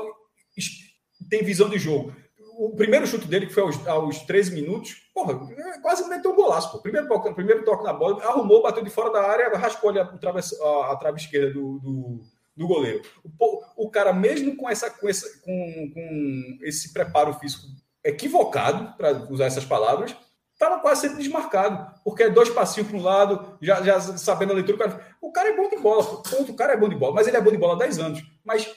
tem 1.28 1.42
visão 1.42 1.68
de 1.68 1.78
jogo. 1.78 2.14
O 2.58 2.76
primeiro 2.76 3.06
chute 3.06 3.26
dele, 3.26 3.46
que 3.46 3.54
foi 3.54 3.62
aos, 3.62 3.86
aos 3.86 4.18
13 4.20 4.54
minutos, 4.54 4.94
porra, 5.14 5.40
quase 5.82 6.08
meteu 6.08 6.32
um 6.32 6.36
golaço. 6.36 6.70
Pô. 6.70 6.78
Primeiro, 6.78 7.08
toque, 7.08 7.34
primeiro 7.34 7.64
toque 7.64 7.82
na 7.82 7.92
bola, 7.92 8.22
arrumou, 8.24 8.62
bateu 8.62 8.84
de 8.84 8.90
fora 8.90 9.10
da 9.10 9.22
área, 9.22 9.56
raspou 9.56 9.90
ali 9.90 9.98
a, 9.98 10.02
a, 10.04 10.92
a 10.92 10.96
trave 10.96 11.18
esquerda 11.18 11.52
do, 11.52 11.78
do, 11.78 12.20
do 12.56 12.68
goleiro. 12.68 13.02
O, 13.24 13.86
o, 13.86 13.90
cara, 13.90 14.12
mesmo 14.12 14.56
com, 14.56 14.68
essa, 14.68 14.90
com, 14.90 15.08
essa, 15.08 15.26
com, 15.42 15.90
com 15.92 16.58
esse 16.62 16.92
preparo 16.92 17.32
físico 17.34 17.66
equivocado, 18.04 18.96
para 18.96 19.12
usar 19.30 19.46
essas 19.46 19.64
palavras, 19.64 20.14
estava 20.52 20.80
quase 20.80 21.02
sempre 21.02 21.18
desmarcado, 21.18 21.92
porque 22.04 22.24
é 22.24 22.30
dois 22.30 22.48
passinhos 22.48 22.88
para 22.88 22.98
um 22.98 23.02
lado, 23.02 23.58
já, 23.60 23.82
já 23.82 24.00
sabendo 24.00 24.52
a 24.52 24.54
leitura. 24.54 24.76
O 24.76 24.78
cara, 24.78 25.16
o 25.20 25.32
cara 25.32 25.48
é 25.48 25.56
bom 25.56 25.68
de 25.68 25.76
bola, 25.76 26.04
ponto, 26.22 26.52
o 26.52 26.56
cara 26.56 26.72
é 26.72 26.76
bom 26.76 26.88
de 26.88 26.96
bola, 26.96 27.14
mas 27.14 27.26
ele 27.26 27.36
é 27.36 27.40
bom 27.40 27.50
de 27.50 27.58
bola 27.58 27.74
há 27.74 27.78
10 27.78 27.98
anos. 27.98 28.22
Mas 28.44 28.72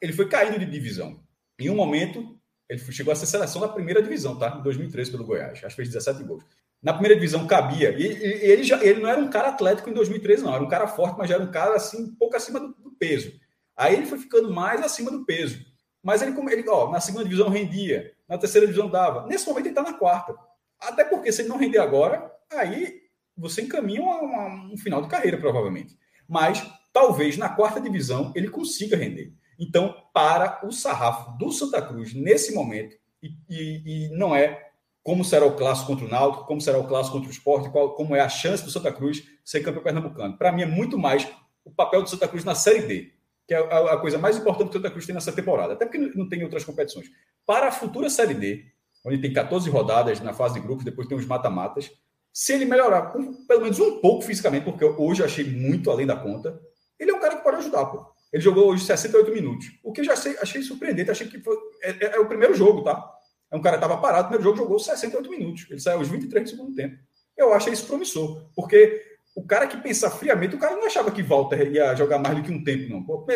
ele 0.00 0.12
foi 0.12 0.28
caindo 0.28 0.58
de 0.58 0.66
divisão. 0.66 1.20
Em 1.58 1.70
um 1.70 1.74
momento, 1.74 2.38
ele 2.68 2.80
chegou 2.92 3.12
a 3.12 3.16
ser 3.16 3.26
seleção 3.26 3.60
da 3.60 3.68
primeira 3.68 4.02
divisão, 4.02 4.38
tá? 4.38 4.56
Em 4.58 4.62
2013 4.62 5.10
pelo 5.10 5.24
Goiás. 5.24 5.58
Acho 5.64 5.68
que 5.68 5.82
fez 5.82 5.88
17 5.88 6.22
gols. 6.24 6.44
Na 6.82 6.92
primeira 6.92 7.14
divisão 7.14 7.46
cabia. 7.46 7.90
E, 7.90 8.02
e 8.02 8.50
ele, 8.50 8.62
já, 8.62 8.82
ele 8.82 9.00
não 9.00 9.08
era 9.08 9.20
um 9.20 9.30
cara 9.30 9.48
atlético 9.48 9.88
em 9.88 9.94
2013, 9.94 10.44
não. 10.44 10.54
Era 10.54 10.62
um 10.62 10.68
cara 10.68 10.86
forte, 10.86 11.16
mas 11.18 11.28
já 11.28 11.36
era 11.36 11.44
um 11.44 11.50
cara 11.50 11.76
assim, 11.76 12.04
um 12.04 12.14
pouco 12.14 12.36
acima 12.36 12.60
do, 12.60 12.68
do 12.68 12.90
peso. 12.92 13.32
Aí 13.76 13.94
ele 13.94 14.06
foi 14.06 14.18
ficando 14.18 14.52
mais 14.52 14.82
acima 14.82 15.10
do 15.10 15.24
peso. 15.24 15.64
Mas 16.02 16.22
ele, 16.22 16.34
ele 16.52 16.68
ó, 16.68 16.90
na 16.90 17.00
segunda 17.00 17.24
divisão 17.24 17.48
rendia, 17.48 18.12
na 18.28 18.38
terceira 18.38 18.66
divisão 18.66 18.88
dava. 18.88 19.26
Nesse 19.26 19.46
momento 19.46 19.66
ele 19.66 19.70
está 19.70 19.82
na 19.82 19.92
quarta. 19.92 20.34
Até 20.80 21.04
porque 21.04 21.32
se 21.32 21.42
ele 21.42 21.48
não 21.48 21.58
render 21.58 21.78
agora, 21.78 22.30
aí 22.50 23.00
você 23.36 23.62
encaminha 23.62 24.02
uma, 24.02 24.20
uma, 24.20 24.72
um 24.72 24.76
final 24.76 25.02
de 25.02 25.08
carreira, 25.08 25.38
provavelmente. 25.38 25.96
Mas 26.28 26.66
talvez 26.92 27.36
na 27.36 27.48
quarta 27.48 27.80
divisão 27.80 28.32
ele 28.34 28.48
consiga 28.48 28.96
render. 28.96 29.32
Então, 29.58 29.94
para 30.12 30.60
o 30.66 30.70
sarrafo 30.70 31.36
do 31.38 31.50
Santa 31.50 31.80
Cruz 31.80 32.14
nesse 32.14 32.54
momento, 32.54 32.96
e, 33.22 33.28
e, 33.48 33.82
e, 33.86 34.16
não 34.16 34.36
é 34.36 34.70
como 35.02 35.24
será 35.24 35.46
o 35.46 35.56
clássico 35.56 35.86
contra 35.86 36.04
o 36.04 36.08
Náutico, 36.08 36.46
como 36.46 36.60
será 36.60 36.78
o 36.78 36.86
clássico 36.86 37.16
contra 37.16 37.28
o 37.30 37.32
Esporte, 37.32 37.70
qual, 37.70 37.94
como 37.94 38.14
é 38.14 38.20
a 38.20 38.28
chance 38.28 38.64
do 38.64 38.70
Santa 38.70 38.92
Cruz 38.92 39.22
ser 39.44 39.60
campeão 39.60 39.82
pernambucano. 39.82 40.36
Para 40.36 40.52
mim, 40.52 40.62
é 40.62 40.66
muito 40.66 40.98
mais 40.98 41.26
o 41.64 41.70
papel 41.70 42.02
do 42.02 42.10
Santa 42.10 42.28
Cruz 42.28 42.44
na 42.44 42.54
Série 42.54 42.82
D, 42.82 43.12
que 43.46 43.54
é 43.54 43.58
a, 43.58 43.94
a 43.94 43.96
coisa 43.98 44.18
mais 44.18 44.36
importante 44.36 44.70
que 44.70 44.76
o 44.76 44.80
Santa 44.80 44.90
Cruz 44.90 45.06
tem 45.06 45.14
nessa 45.14 45.32
temporada, 45.32 45.74
até 45.74 45.84
porque 45.84 45.98
não 45.98 46.28
tem 46.28 46.42
outras 46.42 46.64
competições. 46.64 47.06
Para 47.46 47.68
a 47.68 47.72
futura 47.72 48.10
Série 48.10 48.34
D, 48.34 48.64
onde 49.04 49.18
tem 49.18 49.32
14 49.32 49.70
rodadas 49.70 50.20
na 50.20 50.32
fase 50.32 50.54
de 50.54 50.60
grupos, 50.60 50.84
depois 50.84 51.06
tem 51.06 51.16
os 51.16 51.26
mata-matas, 51.26 51.90
se 52.32 52.52
ele 52.52 52.64
melhorar 52.64 53.12
pelo 53.48 53.62
menos 53.62 53.78
um 53.78 54.00
pouco 54.00 54.22
fisicamente, 54.22 54.64
porque 54.64 54.84
hoje 54.84 55.22
eu 55.22 55.26
achei 55.26 55.44
muito 55.44 55.90
além 55.90 56.06
da 56.06 56.16
conta, 56.16 56.60
ele 56.98 57.10
é 57.10 57.14
um 57.14 57.20
cara 57.20 57.36
que 57.36 57.42
pode 57.42 57.56
ajudar, 57.58 57.86
pô. 57.86 58.04
Ele 58.32 58.42
jogou 58.42 58.68
hoje 58.68 58.84
68 58.84 59.30
minutos. 59.32 59.66
O 59.82 59.92
que 59.92 60.00
eu 60.00 60.04
já 60.04 60.12
achei, 60.12 60.36
achei 60.38 60.62
surpreendente. 60.62 61.10
Achei 61.10 61.26
que 61.26 61.40
foi, 61.40 61.56
é, 61.82 61.90
é, 61.90 62.16
é, 62.16 62.18
o 62.18 62.26
primeiro 62.26 62.54
jogo, 62.54 62.82
tá? 62.82 63.10
É 63.50 63.56
um 63.56 63.62
cara 63.62 63.78
que 63.78 63.84
estava 63.84 64.00
parado, 64.00 64.24
o 64.24 64.28
primeiro 64.28 64.44
jogo 64.44 64.58
jogou 64.58 64.78
68 64.78 65.30
minutos. 65.30 65.66
Ele 65.70 65.80
saiu 65.80 65.98
aos 65.98 66.08
23 66.08 66.44
do 66.44 66.50
segundo 66.50 66.74
tempo. 66.74 66.98
Eu 67.36 67.54
achei 67.54 67.72
isso 67.72 67.86
promissor. 67.86 68.50
Porque 68.54 69.15
o 69.36 69.46
cara 69.46 69.66
que 69.66 69.76
pensa 69.76 70.10
friamente, 70.10 70.56
o 70.56 70.58
cara 70.58 70.74
não 70.74 70.86
achava 70.86 71.10
que 71.10 71.22
Walter 71.22 71.70
ia 71.70 71.94
jogar 71.94 72.18
mais 72.18 72.34
do 72.34 72.42
que 72.42 72.50
um 72.50 72.64
tempo, 72.64 72.88
não. 72.88 73.02
Pô, 73.02 73.26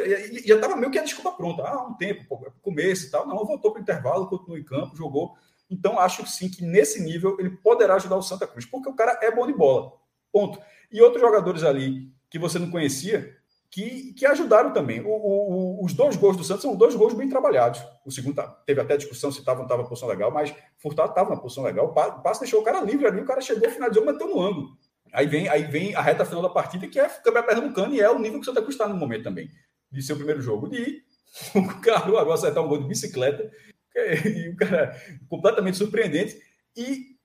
já 0.47 0.55
estava 0.55 0.75
meio 0.75 0.91
que 0.91 0.99
a 0.99 1.05
desculpa 1.05 1.31
pronta. 1.31 1.63
Ah, 1.63 1.87
um 1.87 1.93
tempo, 1.93 2.25
pô, 2.27 2.43
é 2.47 2.51
começo 2.63 3.07
e 3.07 3.11
tal. 3.11 3.29
Não, 3.29 3.45
voltou 3.45 3.71
para 3.71 3.81
o 3.81 3.83
intervalo, 3.83 4.27
continuou 4.27 4.59
em 4.59 4.65
campo, 4.65 4.97
jogou. 4.97 5.37
Então, 5.71 6.01
acho 6.01 6.27
sim 6.27 6.49
que 6.49 6.65
nesse 6.65 7.03
nível 7.03 7.37
ele 7.39 7.51
poderá 7.51 7.97
ajudar 7.97 8.17
o 8.17 8.23
Santa 8.23 8.47
Cruz, 8.47 8.65
porque 8.65 8.89
o 8.89 8.95
cara 8.95 9.19
é 9.23 9.31
bom 9.31 9.47
de 9.47 9.53
bola. 9.53 9.93
Ponto. 10.33 10.59
E 10.91 11.03
outros 11.03 11.21
jogadores 11.21 11.63
ali 11.63 12.11
que 12.31 12.39
você 12.39 12.59
não 12.59 12.71
conhecia, 12.71 13.37
que, 13.71 14.15
que 14.15 14.25
ajudaram 14.25 14.73
também. 14.73 15.03
O, 15.03 15.11
o, 15.11 15.85
os 15.85 15.93
dois 15.93 16.17
gols 16.17 16.35
do 16.35 16.45
Santos 16.45 16.63
são 16.63 16.75
dois 16.75 16.95
gols 16.95 17.13
bem 17.13 17.29
trabalhados. 17.29 17.83
O 18.07 18.11
segundo 18.11 18.37
tá, 18.37 18.49
teve 18.65 18.81
até 18.81 18.97
discussão 18.97 19.31
se 19.31 19.41
estava 19.41 19.59
ou 19.59 19.63
não 19.63 19.67
estava 19.67 19.83
na 19.83 19.89
posição 19.89 20.09
legal, 20.09 20.31
mas 20.31 20.55
Furtado 20.79 21.11
estava 21.11 21.29
na 21.29 21.37
posição 21.37 21.63
legal. 21.63 21.89
O 21.89 22.23
passe 22.23 22.41
deixou 22.41 22.63
o 22.63 22.65
cara 22.65 22.81
livre 22.81 23.07
ali, 23.07 23.21
o 23.21 23.27
cara 23.27 23.43
chegou, 23.43 23.69
finalizou, 23.69 24.07
meteu 24.07 24.29
no 24.29 24.41
ângulo. 24.41 24.79
Aí 25.13 25.27
vem, 25.27 25.49
aí 25.49 25.65
vem 25.65 25.95
a 25.95 26.01
reta 26.01 26.25
final 26.25 26.43
da 26.43 26.49
partida, 26.49 26.87
que 26.87 26.99
é 26.99 27.07
o 27.07 27.11
Campeonato 27.11 27.47
Pernambucano, 27.47 27.95
e 27.95 28.01
é 28.01 28.11
o 28.11 28.19
nível 28.19 28.41
que 28.41 28.43
o 28.43 28.45
Santa 28.45 28.63
Cruz 28.63 28.75
está 28.75 28.89
no 28.89 28.97
momento 28.97 29.25
também, 29.25 29.51
de 29.91 30.03
seu 30.03 30.17
primeiro 30.17 30.41
jogo. 30.41 30.69
De 30.69 31.03
o 31.55 32.17
agora 32.17 32.35
acertar 32.35 32.65
um 32.65 32.69
gol 32.69 32.79
de 32.79 32.89
bicicleta, 32.89 33.51
e 33.95 34.49
o 34.49 34.57
cara 34.57 34.97
completamente 35.29 35.77
surpreendente. 35.77 36.41
E 36.77 37.17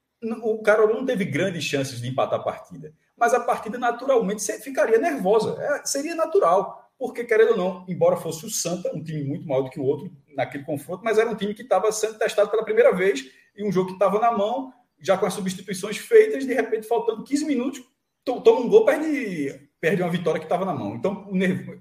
o 0.42 0.62
cara 0.62 0.88
não 0.88 1.06
teve 1.06 1.26
grandes 1.26 1.64
chances 1.64 2.02
de 2.02 2.08
empatar 2.08 2.40
a 2.40 2.44
partida 2.44 2.94
mas 3.18 3.34
a 3.34 3.40
partida 3.40 3.78
naturalmente 3.78 4.44
ficaria 4.60 4.98
nervosa. 4.98 5.56
É, 5.62 5.86
seria 5.86 6.16
natural, 6.16 6.92
porque, 6.98 7.24
querendo 7.24 7.52
ou 7.52 7.58
não, 7.58 7.86
embora 7.88 8.18
fosse 8.18 8.46
o 8.46 8.50
Santa, 8.50 8.94
um 8.94 9.04
time 9.04 9.24
muito 9.24 9.48
maior 9.48 9.62
do 9.62 9.70
que 9.70 9.80
o 9.80 9.84
outro 9.84 10.12
naquele 10.36 10.64
confronto, 10.64 11.04
mas 11.04 11.18
era 11.18 11.30
um 11.30 11.36
time 11.36 11.54
que 11.54 11.62
estava 11.62 11.92
sendo 11.92 12.18
testado 12.18 12.50
pela 12.50 12.66
primeira 12.66 12.94
vez 12.94 13.26
e 13.56 13.66
um 13.66 13.72
jogo 13.72 13.88
que 13.88 13.94
estava 13.94 14.20
na 14.20 14.32
mão, 14.32 14.74
já 15.00 15.18
com 15.18 15.26
as 15.26 15.34
substituições 15.34 15.98
feitas, 15.98 16.46
de 16.46 16.54
repente, 16.54 16.88
faltando 16.88 17.24
15 17.24 17.46
minutos, 17.46 17.84
toma 18.24 18.60
um 18.60 18.70
gol, 18.70 18.86
perde, 18.86 19.70
perde 19.80 20.02
uma 20.02 20.12
vitória 20.12 20.40
que 20.40 20.46
estava 20.46 20.66
na 20.66 20.74
mão. 20.74 20.96
Então, 20.96 21.28
o 21.30 21.36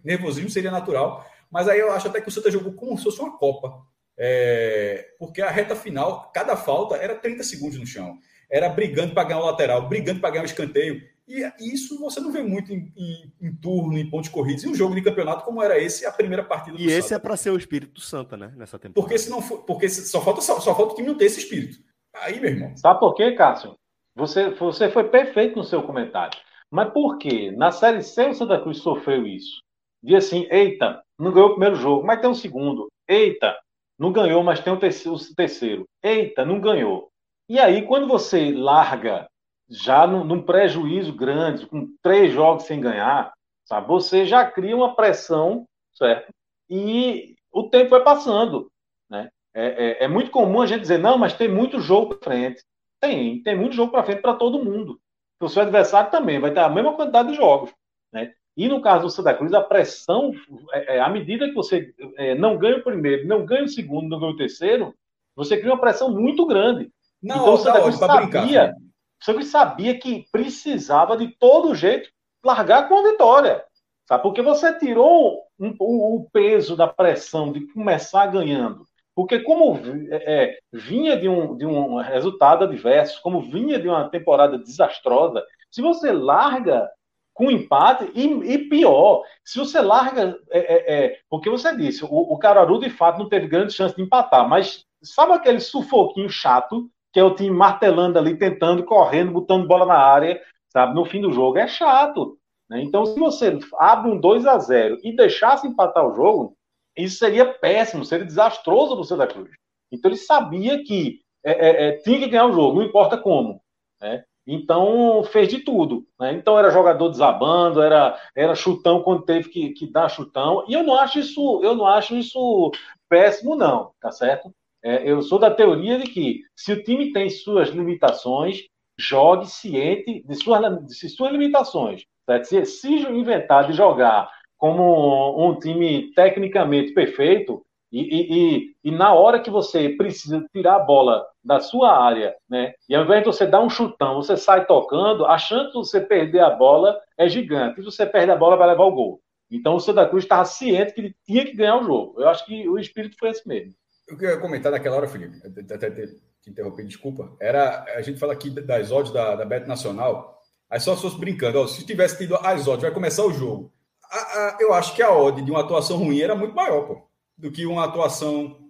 nervosismo 0.04 0.50
seria 0.50 0.70
natural, 0.70 1.24
mas 1.50 1.68
aí 1.68 1.78
eu 1.78 1.92
acho 1.92 2.08
até 2.08 2.20
que 2.20 2.28
o 2.28 2.32
Santa 2.32 2.50
jogou 2.50 2.72
como 2.74 2.96
se 2.96 3.04
fosse 3.04 3.20
uma 3.20 3.36
Copa. 3.36 3.82
É, 4.16 5.08
porque 5.18 5.42
a 5.42 5.50
reta 5.50 5.74
final, 5.74 6.30
cada 6.32 6.56
falta 6.56 6.96
era 6.96 7.14
30 7.16 7.42
segundos 7.42 7.78
no 7.78 7.86
chão. 7.86 8.16
Era 8.50 8.68
brigando 8.68 9.14
para 9.14 9.24
ganhar 9.24 9.40
o 9.40 9.46
lateral, 9.46 9.88
brigando 9.88 10.20
para 10.20 10.30
ganhar 10.30 10.42
o 10.42 10.46
escanteio. 10.46 11.00
E 11.26 11.42
isso 11.60 11.98
você 11.98 12.20
não 12.20 12.30
vê 12.30 12.42
muito 12.42 12.70
em, 12.72 12.92
em, 12.96 13.32
em 13.40 13.56
turno, 13.56 13.96
em 13.96 14.08
pontos 14.08 14.28
corridos, 14.28 14.62
e 14.62 14.68
um 14.68 14.74
jogo 14.74 14.94
de 14.94 15.00
campeonato 15.02 15.42
como 15.44 15.62
era 15.62 15.78
esse, 15.80 16.04
a 16.04 16.12
primeira 16.12 16.44
partida 16.44 16.76
do 16.76 16.82
E 16.82 16.86
esse 16.86 17.08
Santa. 17.08 17.14
é 17.14 17.18
para 17.18 17.36
ser 17.36 17.50
o 17.50 17.56
espírito 17.56 17.94
do 17.94 18.00
Santa, 18.00 18.36
né? 18.36 18.52
Nessa 18.56 18.78
temporada. 18.78 18.94
Porque 18.94 19.18
se 19.18 19.30
não 19.30 19.40
for, 19.40 19.64
porque 19.64 19.88
só 19.88 20.20
falta 20.20 20.42
só, 20.42 20.60
só 20.60 20.76
falta 20.76 20.92
o 20.92 20.96
time 20.96 21.08
não 21.08 21.16
ter 21.16 21.24
esse 21.24 21.40
espírito. 21.40 21.78
Aí, 22.14 22.40
meu 22.40 22.50
irmão. 22.50 22.76
Sabe 22.76 23.00
por 23.00 23.14
quê, 23.14 23.32
Cássio? 23.32 23.76
Você, 24.14 24.50
você 24.50 24.90
foi 24.90 25.04
perfeito 25.08 25.56
no 25.56 25.64
seu 25.64 25.82
comentário. 25.82 26.38
Mas 26.70 26.92
por 26.92 27.18
quê? 27.18 27.50
Na 27.52 27.70
Série 27.70 28.02
C 28.02 28.28
o 28.28 28.34
Santa 28.34 28.60
Cruz 28.60 28.78
sofreu 28.78 29.26
isso. 29.26 29.60
De 30.02 30.14
assim, 30.14 30.46
eita, 30.50 31.02
não 31.18 31.32
ganhou 31.32 31.48
o 31.48 31.52
primeiro 31.52 31.76
jogo, 31.76 32.06
mas 32.06 32.20
tem 32.20 32.30
um 32.30 32.34
segundo. 32.34 32.88
Eita, 33.08 33.56
não 33.98 34.12
ganhou, 34.12 34.42
mas 34.42 34.60
tem 34.60 34.72
o 34.72 34.78
terceiro. 34.78 35.16
O 35.16 35.34
terceiro. 35.34 35.88
Eita, 36.02 36.44
não 36.44 36.60
ganhou. 36.60 37.10
E 37.48 37.58
aí, 37.58 37.82
quando 37.82 38.06
você 38.06 38.52
larga 38.52 39.28
já 39.68 40.06
num, 40.06 40.24
num, 40.24 40.42
prejuízo 40.42 41.14
grande, 41.14 41.66
com 41.66 41.88
três 42.02 42.32
jogos 42.32 42.64
sem 42.64 42.80
ganhar, 42.80 43.32
sabe? 43.64 43.88
Você 43.88 44.24
já 44.24 44.48
cria 44.50 44.76
uma 44.76 44.94
pressão, 44.94 45.66
certo? 45.94 46.32
E 46.68 47.34
o 47.52 47.68
tempo 47.68 47.90
vai 47.90 48.02
passando, 48.02 48.70
né? 49.08 49.28
É, 49.54 50.02
é, 50.02 50.04
é 50.04 50.08
muito 50.08 50.30
comum 50.30 50.60
a 50.60 50.66
gente 50.66 50.80
dizer, 50.80 50.98
não, 50.98 51.16
mas 51.16 51.34
tem 51.34 51.48
muito 51.48 51.80
jogo 51.80 52.16
para 52.16 52.32
frente. 52.32 52.62
Tem, 53.00 53.42
tem 53.42 53.56
muito 53.56 53.74
jogo 53.74 53.92
para 53.92 54.02
frente 54.02 54.20
para 54.20 54.34
todo 54.34 54.64
mundo. 54.64 54.98
O 55.40 55.48
seu 55.48 55.62
adversário 55.62 56.10
também 56.10 56.40
vai 56.40 56.52
ter 56.52 56.60
a 56.60 56.68
mesma 56.68 56.94
quantidade 56.94 57.30
de 57.30 57.36
jogos, 57.36 57.70
né? 58.12 58.32
E 58.56 58.68
no 58.68 58.80
caso 58.80 59.02
do 59.02 59.10
Santa 59.10 59.34
Cruz, 59.34 59.52
a 59.52 59.60
pressão, 59.60 60.32
é, 60.72 60.96
é, 60.96 61.00
à 61.00 61.08
medida 61.08 61.48
que 61.48 61.54
você 61.54 61.92
é, 62.16 62.34
não 62.34 62.56
ganha 62.56 62.76
o 62.76 62.82
primeiro, 62.82 63.26
não 63.26 63.44
ganha 63.44 63.64
o 63.64 63.68
segundo, 63.68 64.08
não 64.08 64.20
ganha 64.20 64.32
o 64.32 64.36
terceiro, 64.36 64.94
você 65.34 65.56
cria 65.56 65.72
uma 65.72 65.80
pressão 65.80 66.10
muito 66.10 66.46
grande. 66.46 66.90
Não, 67.22 67.36
então, 67.36 67.54
o 67.54 67.58
Santa 67.58 67.82
Cruz 67.82 67.96
sabia, 67.96 68.30
brincar, 68.30 68.74
só 69.20 69.34
que 69.34 69.44
sabia 69.44 69.98
que 69.98 70.26
precisava 70.30 71.16
de 71.16 71.28
todo 71.36 71.74
jeito 71.74 72.08
largar 72.44 72.88
com 72.88 72.98
a 72.98 73.10
vitória. 73.10 73.64
Sabe? 74.06 74.22
Porque 74.22 74.42
você 74.42 74.78
tirou 74.78 75.42
um, 75.58 75.74
o, 75.78 76.16
o, 76.16 76.30
peso 76.30 76.76
da 76.76 76.86
pressão 76.86 77.50
de 77.50 77.66
começar 77.72 78.26
ganhando. 78.26 78.84
Porque 79.14 79.40
como 79.40 79.78
é, 80.10 80.44
é, 80.44 80.58
vinha 80.72 81.16
de 81.16 81.28
um, 81.28 81.56
de 81.56 81.64
um 81.64 81.96
resultado 81.96 82.64
adverso, 82.64 83.22
como 83.22 83.40
vinha 83.40 83.78
de 83.78 83.88
uma 83.88 84.08
temporada 84.08 84.58
desastrosa, 84.58 85.44
se 85.70 85.80
você 85.80 86.12
larga 86.12 86.90
com 87.32 87.50
empate, 87.50 88.10
e, 88.14 88.26
e 88.26 88.68
pior, 88.68 89.22
se 89.44 89.58
você 89.58 89.80
larga. 89.80 90.38
É, 90.50 90.58
é, 90.58 91.04
é 91.04 91.18
porque 91.28 91.50
você 91.50 91.76
disse, 91.76 92.04
o, 92.04 92.08
o 92.08 92.38
Cararu 92.38 92.78
de 92.78 92.88
fato 92.88 93.18
não 93.18 93.28
teve 93.28 93.48
grande 93.48 93.72
chance 93.72 93.94
de 93.94 94.02
empatar, 94.02 94.48
mas 94.48 94.84
sabe 95.02 95.32
aquele 95.32 95.60
sufoquinho 95.60 96.28
chato, 96.28 96.88
que 97.12 97.20
é 97.20 97.24
o 97.24 97.34
time 97.34 97.50
martelando 97.50 98.18
ali, 98.18 98.36
tentando, 98.36 98.84
correndo, 98.84 99.32
botando 99.32 99.66
bola 99.66 99.84
na 99.84 99.98
área, 99.98 100.40
sabe? 100.68 100.94
No 100.94 101.04
fim 101.04 101.20
do 101.20 101.32
jogo 101.32 101.58
é 101.58 101.66
chato. 101.66 102.38
Né? 102.70 102.82
Então, 102.82 103.04
se 103.04 103.18
você 103.18 103.58
abre 103.78 104.10
um 104.10 104.18
2 104.18 104.46
a 104.46 104.58
0 104.58 104.98
e 105.02 105.14
deixasse 105.14 105.66
empatar 105.66 106.06
o 106.06 106.14
jogo, 106.14 106.56
isso 106.96 107.18
seria 107.18 107.44
péssimo, 107.46 108.04
seria 108.04 108.24
desastroso 108.24 108.94
para 108.94 109.02
o 109.02 109.04
Santa 109.04 109.26
Cruz. 109.26 109.50
Então, 109.90 110.10
ele 110.10 110.18
sabia 110.18 110.82
que 110.82 111.20
é, 111.44 111.52
é, 111.52 111.88
é, 111.88 111.92
tinha 111.98 112.18
que 112.18 112.28
ganhar 112.28 112.46
o 112.46 112.52
jogo, 112.52 112.78
não 112.78 112.86
importa 112.86 113.18
como. 113.18 113.60
Né? 114.00 114.24
Então, 114.46 115.22
fez 115.24 115.48
de 115.48 115.60
tudo. 115.60 116.06
Né? 116.18 116.32
Então, 116.32 116.58
era 116.58 116.70
jogador 116.70 117.08
desabando, 117.08 117.82
era, 117.82 118.18
era 118.34 118.54
chutão 118.54 119.02
quando 119.02 119.24
teve 119.24 119.48
que, 119.48 119.70
que 119.70 119.86
dar 119.86 120.08
chutão. 120.08 120.64
E 120.68 120.74
eu 120.74 120.82
não 120.82 120.94
acho 120.94 121.18
isso, 121.18 121.60
eu 121.62 121.74
não 121.74 121.86
acho 121.86 122.16
isso 122.16 122.72
péssimo, 123.08 123.56
não, 123.56 123.92
tá 124.00 124.10
certo? 124.10 124.52
É, 124.82 125.10
eu 125.10 125.22
sou 125.22 125.38
da 125.38 125.50
teoria 125.50 125.98
de 125.98 126.04
que 126.04 126.42
se 126.54 126.72
o 126.72 126.82
time 126.82 127.12
tem 127.12 127.30
suas 127.30 127.70
limitações, 127.70 128.66
jogue 128.98 129.46
ciente 129.46 130.22
de 130.26 130.34
suas, 130.34 130.86
de 130.86 131.08
suas 131.08 131.32
limitações. 131.32 132.04
Certo? 132.26 132.44
Se, 132.44 132.64
se 132.66 132.88
inventar 132.88 133.66
de 133.66 133.72
jogar 133.72 134.30
como 134.58 135.48
um 135.48 135.58
time 135.58 136.12
tecnicamente 136.14 136.92
perfeito, 136.92 137.64
e, 137.92 138.00
e, 138.00 138.76
e, 138.82 138.90
na 138.90 139.14
hora 139.14 139.38
que 139.38 139.50
você 139.50 139.88
precisa 139.90 140.44
tirar 140.52 140.74
a 140.74 140.80
bola 140.80 141.24
da 141.44 141.60
sua 141.60 141.96
área, 141.96 142.34
né? 142.50 142.74
E 142.88 142.94
ao 142.94 143.04
invés 143.04 143.20
de 143.20 143.26
você 143.26 143.46
dar 143.46 143.60
um 143.60 143.70
chutão, 143.70 144.16
você 144.16 144.36
sai 144.36 144.66
tocando, 144.66 145.24
a 145.24 145.38
chance 145.38 145.68
de 145.68 145.74
você 145.74 146.00
perder 146.00 146.40
a 146.40 146.50
bola 146.50 146.98
é 147.16 147.28
gigante. 147.28 147.80
E 147.80 147.84
você 147.84 148.04
perde 148.04 148.32
a 148.32 148.36
bola, 148.36 148.56
vai 148.56 148.66
levar 148.66 148.82
o 148.82 148.92
gol. 148.92 149.20
Então 149.48 149.76
o 149.76 149.80
Santa 149.80 150.08
Cruz 150.08 150.24
estava 150.24 150.44
ciente 150.44 150.92
que 150.92 151.00
ele 151.02 151.16
tinha 151.24 151.44
que 151.44 151.54
ganhar 151.54 151.76
o 151.76 151.84
jogo. 151.84 152.20
Eu 152.20 152.28
acho 152.28 152.44
que 152.44 152.68
o 152.68 152.76
espírito 152.80 153.16
foi 153.16 153.30
esse 153.30 153.46
mesmo. 153.46 153.72
Eu 154.08 154.18
queria 154.18 154.38
comentar 154.38 154.72
naquela 154.72 154.96
hora, 154.96 155.06
Felipe, 155.06 155.38
até 155.72 155.88
te 155.90 156.50
interromper, 156.50 156.84
desculpa. 156.84 157.30
Era, 157.40 157.84
a 157.94 158.02
gente 158.02 158.18
fala 158.18 158.32
aqui 158.32 158.50
das 158.50 158.90
odds 158.90 159.12
da, 159.12 159.36
da 159.36 159.44
Bet 159.44 159.68
Nacional, 159.68 160.42
aí 160.68 160.80
só 160.80 160.96
se 160.96 161.02
fosse 161.02 161.18
brincando, 161.18 161.60
ó, 161.60 161.66
se 161.68 161.86
tivesse 161.86 162.18
tido 162.18 162.34
as 162.36 162.66
odds, 162.66 162.82
vai 162.82 162.90
começar 162.90 163.24
o 163.24 163.32
jogo. 163.32 163.72
A, 164.14 164.18
a, 164.18 164.56
eu 164.60 164.72
acho 164.72 164.94
que 164.94 165.02
a 165.02 165.12
odd 165.12 165.42
de 165.42 165.50
uma 165.50 165.60
atuação 165.60 165.96
ruim 165.96 166.20
era 166.20 166.34
muito 166.34 166.54
maior, 166.54 166.86
pô 166.86 167.14
do 167.36 167.50
que 167.50 167.66
uma 167.66 167.84
atuação 167.84 168.60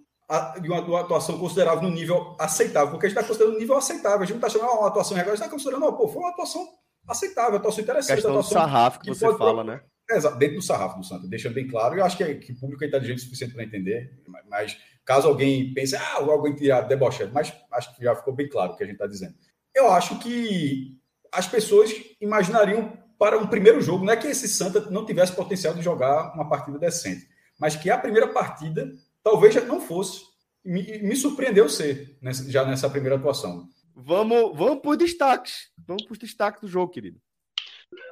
de 0.59 0.67
uma, 0.67 1.01
atuação 1.01 1.37
considerável 1.37 1.83
no 1.83 1.93
nível 1.93 2.35
aceitável, 2.39 2.89
porque 2.89 3.05
a 3.05 3.09
gente 3.09 3.17
está 3.17 3.27
considerando 3.27 3.55
um 3.55 3.59
nível 3.59 3.77
aceitável, 3.77 4.21
a 4.21 4.25
gente 4.25 4.39
não 4.39 4.47
está 4.47 4.49
chamando 4.49 4.79
uma 4.79 4.87
atuação 4.87 5.15
regular, 5.15 5.33
a 5.33 5.35
gente 5.35 5.45
está 5.45 5.55
considerando, 5.55 5.81
não, 5.81 5.93
pô, 5.95 6.07
foi 6.07 6.19
uma 6.19 6.31
atuação 6.31 6.67
aceitável, 7.07 7.51
uma 7.51 7.57
atuação 7.59 7.83
interessante. 7.83 8.15
Questão 8.15 8.31
atuação 8.31 8.49
do 8.49 8.65
sarrafo 8.65 8.99
que, 8.99 9.11
que 9.11 9.15
você 9.15 9.37
fala, 9.37 9.63
né? 9.63 9.81
É, 10.09 10.19
dentro 10.37 10.55
do 10.55 10.61
sarrafo 10.63 10.97
do 10.97 11.05
Santos, 11.05 11.29
deixando 11.29 11.53
bem 11.53 11.67
claro, 11.67 11.95
eu 11.95 12.03
acho 12.03 12.17
que, 12.17 12.23
é, 12.23 12.33
que 12.35 12.53
o 12.53 12.59
público 12.59 12.83
é 12.83 12.87
inteligente 12.87 13.19
o 13.19 13.21
suficiente 13.21 13.53
para 13.53 13.63
entender, 13.63 14.19
mas 14.49 14.77
caso 15.03 15.27
alguém 15.27 15.71
pense, 15.75 15.95
ah, 15.95 16.15
alguém 16.17 16.55
tirar 16.55 16.81
debochado, 16.81 17.31
mas 17.31 17.53
acho 17.71 17.95
que 17.95 18.03
já 18.03 18.15
ficou 18.15 18.33
bem 18.33 18.49
claro 18.49 18.73
o 18.73 18.75
que 18.75 18.83
a 18.83 18.85
gente 18.85 18.95
está 18.95 19.07
dizendo. 19.07 19.35
Eu 19.75 19.91
acho 19.91 20.17
que 20.19 20.97
as 21.31 21.47
pessoas 21.47 21.91
imaginariam 22.19 22.97
para 23.17 23.37
um 23.37 23.47
primeiro 23.47 23.81
jogo, 23.81 24.05
não 24.05 24.13
é 24.13 24.17
que 24.17 24.27
esse 24.27 24.47
Santa 24.47 24.81
não 24.89 25.05
tivesse 25.05 25.33
potencial 25.33 25.73
de 25.73 25.81
jogar 25.81 26.33
uma 26.33 26.47
partida 26.47 26.77
decente 26.77 27.27
mas 27.59 27.75
que 27.75 27.89
a 27.89 27.97
primeira 27.97 28.27
partida 28.27 28.91
talvez 29.23 29.53
já 29.53 29.61
não 29.61 29.79
fosse. 29.79 30.23
Me, 30.63 30.99
me 30.99 31.15
surpreendeu 31.15 31.69
ser 31.69 32.17
nessa, 32.21 32.49
já 32.49 32.65
nessa 32.65 32.89
primeira 32.89 33.15
atuação. 33.15 33.67
Vamos, 33.95 34.57
vamos 34.57 34.81
por 34.81 34.97
destaques. 34.97 35.71
Vamos 35.77 36.03
por 36.03 36.17
destaques 36.17 36.61
do 36.61 36.67
jogo, 36.67 36.91
querido. 36.91 37.19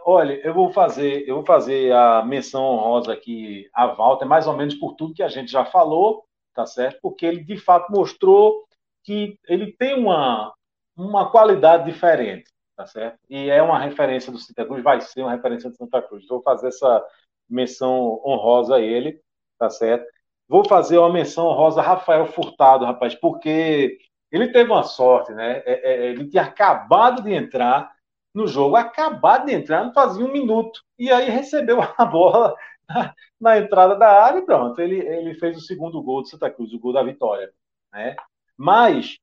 Olha, 0.06 0.33
eu 0.45 0.53
vou 0.53 0.72
fazer, 0.72 1.27
eu 1.27 1.35
vou 1.35 1.45
fazer 1.45 1.91
a 1.93 2.23
menção 2.23 2.64
honrosa 2.64 3.14
aqui 3.14 3.69
a 3.73 3.88
Walter, 3.88 4.25
mais 4.25 4.48
ou 4.48 4.56
menos 4.56 4.75
por 4.75 4.93
tudo 4.95 5.14
que 5.14 5.23
a 5.23 5.27
gente 5.27 5.51
já 5.51 5.65
falou, 5.65 6.25
tá 6.53 6.65
certo? 6.65 6.99
Porque 7.01 7.25
ele 7.25 7.43
de 7.43 7.57
fato 7.57 7.91
mostrou 7.91 8.65
que 9.03 9.38
ele 9.48 9.73
tem 9.73 9.98
uma, 9.98 10.53
uma 10.95 11.32
qualidade 11.32 11.91
diferente, 11.91 12.51
tá 12.76 12.85
certo? 12.85 13.19
E 13.30 13.50
é 13.50 13.61
uma 13.61 13.80
referência 13.80 14.32
do 14.32 14.38
Santa 14.38 14.66
Cruz, 14.66 14.84
vai 14.84 15.02
ser 15.02 15.22
uma 15.22 15.32
referência 15.32 15.69
do 15.69 15.76
Santa 15.76 16.02
Cruz. 16.02 16.27
Vou 16.27 16.42
fazer 16.42 16.68
essa 16.68 17.06
menção 17.50 18.22
honrosa 18.26 18.76
a 18.76 18.82
ele 18.82 19.22
tá 19.64 19.69
certo? 19.69 20.06
Vou 20.48 20.68
fazer 20.68 20.98
uma 20.98 21.11
menção 21.11 21.45
rosa 21.53 21.82
Rafael 21.82 22.26
Furtado, 22.26 22.85
rapaz, 22.85 23.16
porque 23.16 23.98
ele 24.32 24.52
teve 24.52 24.72
uma 24.72 24.84
sorte, 24.84 25.32
né? 25.32 25.64
É, 25.66 25.72
é, 25.74 26.06
é, 26.06 26.11
ele 26.11 26.27
tinha 26.27 26.43
acabado 26.43 27.24
de 27.24 27.34
entrar 27.34 27.92
no 28.34 28.48
jogo, 28.48 28.76
acabado 28.76 29.45
de 29.45 29.53
entrar, 29.53 29.85
não 29.85 29.93
fazia 29.93 30.26
um 30.26 30.32
minuto, 30.32 30.82
e 30.98 31.11
aí 31.11 31.30
recebeu 31.30 31.80
a 31.98 32.06
bola 32.06 32.56
na, 32.90 33.14
na 33.40 33.58
entrada 33.58 33.95
da 33.95 34.24
área 34.24 34.40
e 34.40 34.45
pronto, 34.45 34.80
ele, 34.82 34.98
ele 35.00 35.35
fez 35.35 35.56
o 35.56 35.61
segundo 35.61 36.02
gol 36.02 36.22
do 36.22 36.27
Santa 36.27 36.50
Cruz, 36.50 36.74
o 36.74 36.80
gol 36.80 36.93
da 36.93 37.03
vitória, 37.03 37.52
né? 37.92 38.16
Mas 38.58 39.18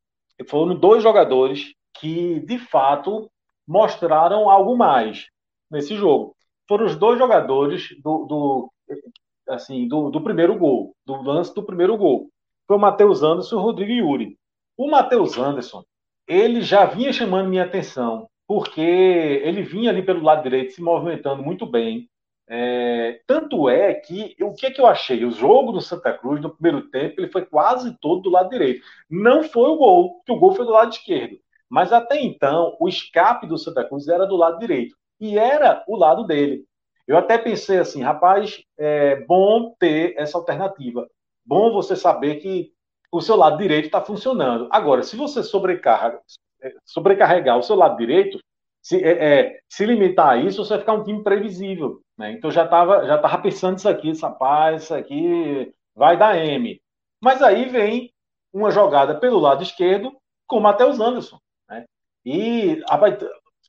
foram 0.48 0.74
dois 0.74 1.02
jogadores 1.02 1.74
que, 1.92 2.40
de 2.40 2.58
fato, 2.58 3.30
mostraram 3.70 4.50
algo 4.50 4.76
mais 4.76 5.28
nesse 5.70 5.94
jogo. 5.94 6.34
Foram 6.68 6.86
os 6.86 6.96
dois 6.96 7.16
jogadores 7.16 7.88
do, 8.02 8.24
do 8.24 8.72
assim, 9.48 9.86
do, 9.86 10.10
do 10.10 10.20
primeiro 10.20 10.58
gol, 10.58 10.92
do 11.06 11.22
lance 11.22 11.54
do 11.54 11.62
primeiro 11.62 11.96
gol. 11.96 12.28
Foi 12.66 12.76
o 12.76 12.80
Matheus 12.80 13.22
Anderson 13.22 13.54
e 13.54 13.58
o 13.58 13.62
Rodrigo 13.62 13.92
Yuri. 13.92 14.36
O 14.76 14.90
Matheus 14.90 15.38
Anderson, 15.38 15.84
ele 16.26 16.62
já 16.62 16.84
vinha 16.84 17.12
chamando 17.12 17.48
minha 17.48 17.64
atenção, 17.64 18.28
porque 18.44 18.80
ele 18.80 19.62
vinha 19.62 19.90
ali 19.90 20.02
pelo 20.02 20.24
lado 20.24 20.42
direito 20.42 20.72
se 20.72 20.82
movimentando 20.82 21.40
muito 21.40 21.64
bem. 21.64 22.08
É, 22.48 23.20
tanto 23.24 23.68
é 23.68 23.94
que 23.94 24.34
o 24.42 24.52
que, 24.52 24.66
é 24.66 24.70
que 24.72 24.80
eu 24.80 24.86
achei? 24.86 25.24
O 25.24 25.30
jogo 25.30 25.70
do 25.70 25.80
Santa 25.80 26.12
Cruz, 26.12 26.40
no 26.40 26.50
primeiro 26.50 26.88
tempo, 26.90 27.20
ele 27.20 27.30
foi 27.30 27.46
quase 27.46 27.96
todo 28.00 28.22
do 28.22 28.30
lado 28.30 28.50
direito. 28.50 28.84
Não 29.08 29.44
foi 29.44 29.68
o 29.68 29.76
gol, 29.76 30.20
que 30.26 30.32
o 30.32 30.38
gol 30.38 30.56
foi 30.56 30.64
do 30.64 30.72
lado 30.72 30.92
esquerdo. 30.92 31.38
Mas 31.70 31.92
até 31.92 32.20
então, 32.20 32.76
o 32.80 32.88
escape 32.88 33.46
do 33.46 33.56
Santa 33.56 33.84
Cruz 33.84 34.08
era 34.08 34.26
do 34.26 34.36
lado 34.36 34.58
direito. 34.58 34.96
E 35.20 35.38
era 35.38 35.84
o 35.86 35.96
lado 35.96 36.24
dele. 36.24 36.64
Eu 37.06 37.16
até 37.16 37.38
pensei 37.38 37.78
assim, 37.78 38.02
rapaz, 38.02 38.62
é 38.78 39.24
bom 39.24 39.74
ter 39.78 40.14
essa 40.16 40.36
alternativa. 40.36 41.08
Bom 41.44 41.72
você 41.72 41.94
saber 41.94 42.36
que 42.36 42.72
o 43.12 43.20
seu 43.20 43.36
lado 43.36 43.58
direito 43.58 43.86
está 43.86 44.00
funcionando. 44.00 44.68
Agora, 44.70 45.02
se 45.02 45.16
você 45.16 45.40
é, 45.40 46.74
sobrecarregar 46.84 47.58
o 47.58 47.62
seu 47.62 47.76
lado 47.76 47.96
direito, 47.96 48.38
se, 48.82 49.02
é, 49.02 49.10
é, 49.10 49.60
se 49.68 49.84
limitar 49.84 50.30
a 50.30 50.36
isso, 50.36 50.64
você 50.64 50.70
vai 50.70 50.80
ficar 50.80 50.92
um 50.94 51.04
time 51.04 51.22
previsível. 51.22 52.00
Né? 52.16 52.32
Então 52.32 52.50
já 52.50 52.64
estava 52.64 53.06
já 53.06 53.18
tava 53.18 53.42
pensando 53.42 53.78
isso 53.78 53.88
aqui, 53.88 54.12
rapaz, 54.20 54.84
isso 54.84 54.94
aqui 54.94 55.72
vai 55.94 56.16
dar 56.16 56.38
M. 56.38 56.80
Mas 57.22 57.42
aí 57.42 57.68
vem 57.68 58.10
uma 58.52 58.70
jogada 58.70 59.18
pelo 59.18 59.38
lado 59.38 59.62
esquerdo 59.62 60.16
com 60.46 60.58
o 60.58 60.62
Matheus 60.62 60.98
Anderson. 61.00 61.38
Né? 62.24 62.32
E 62.32 62.82
rapaz, 62.88 63.16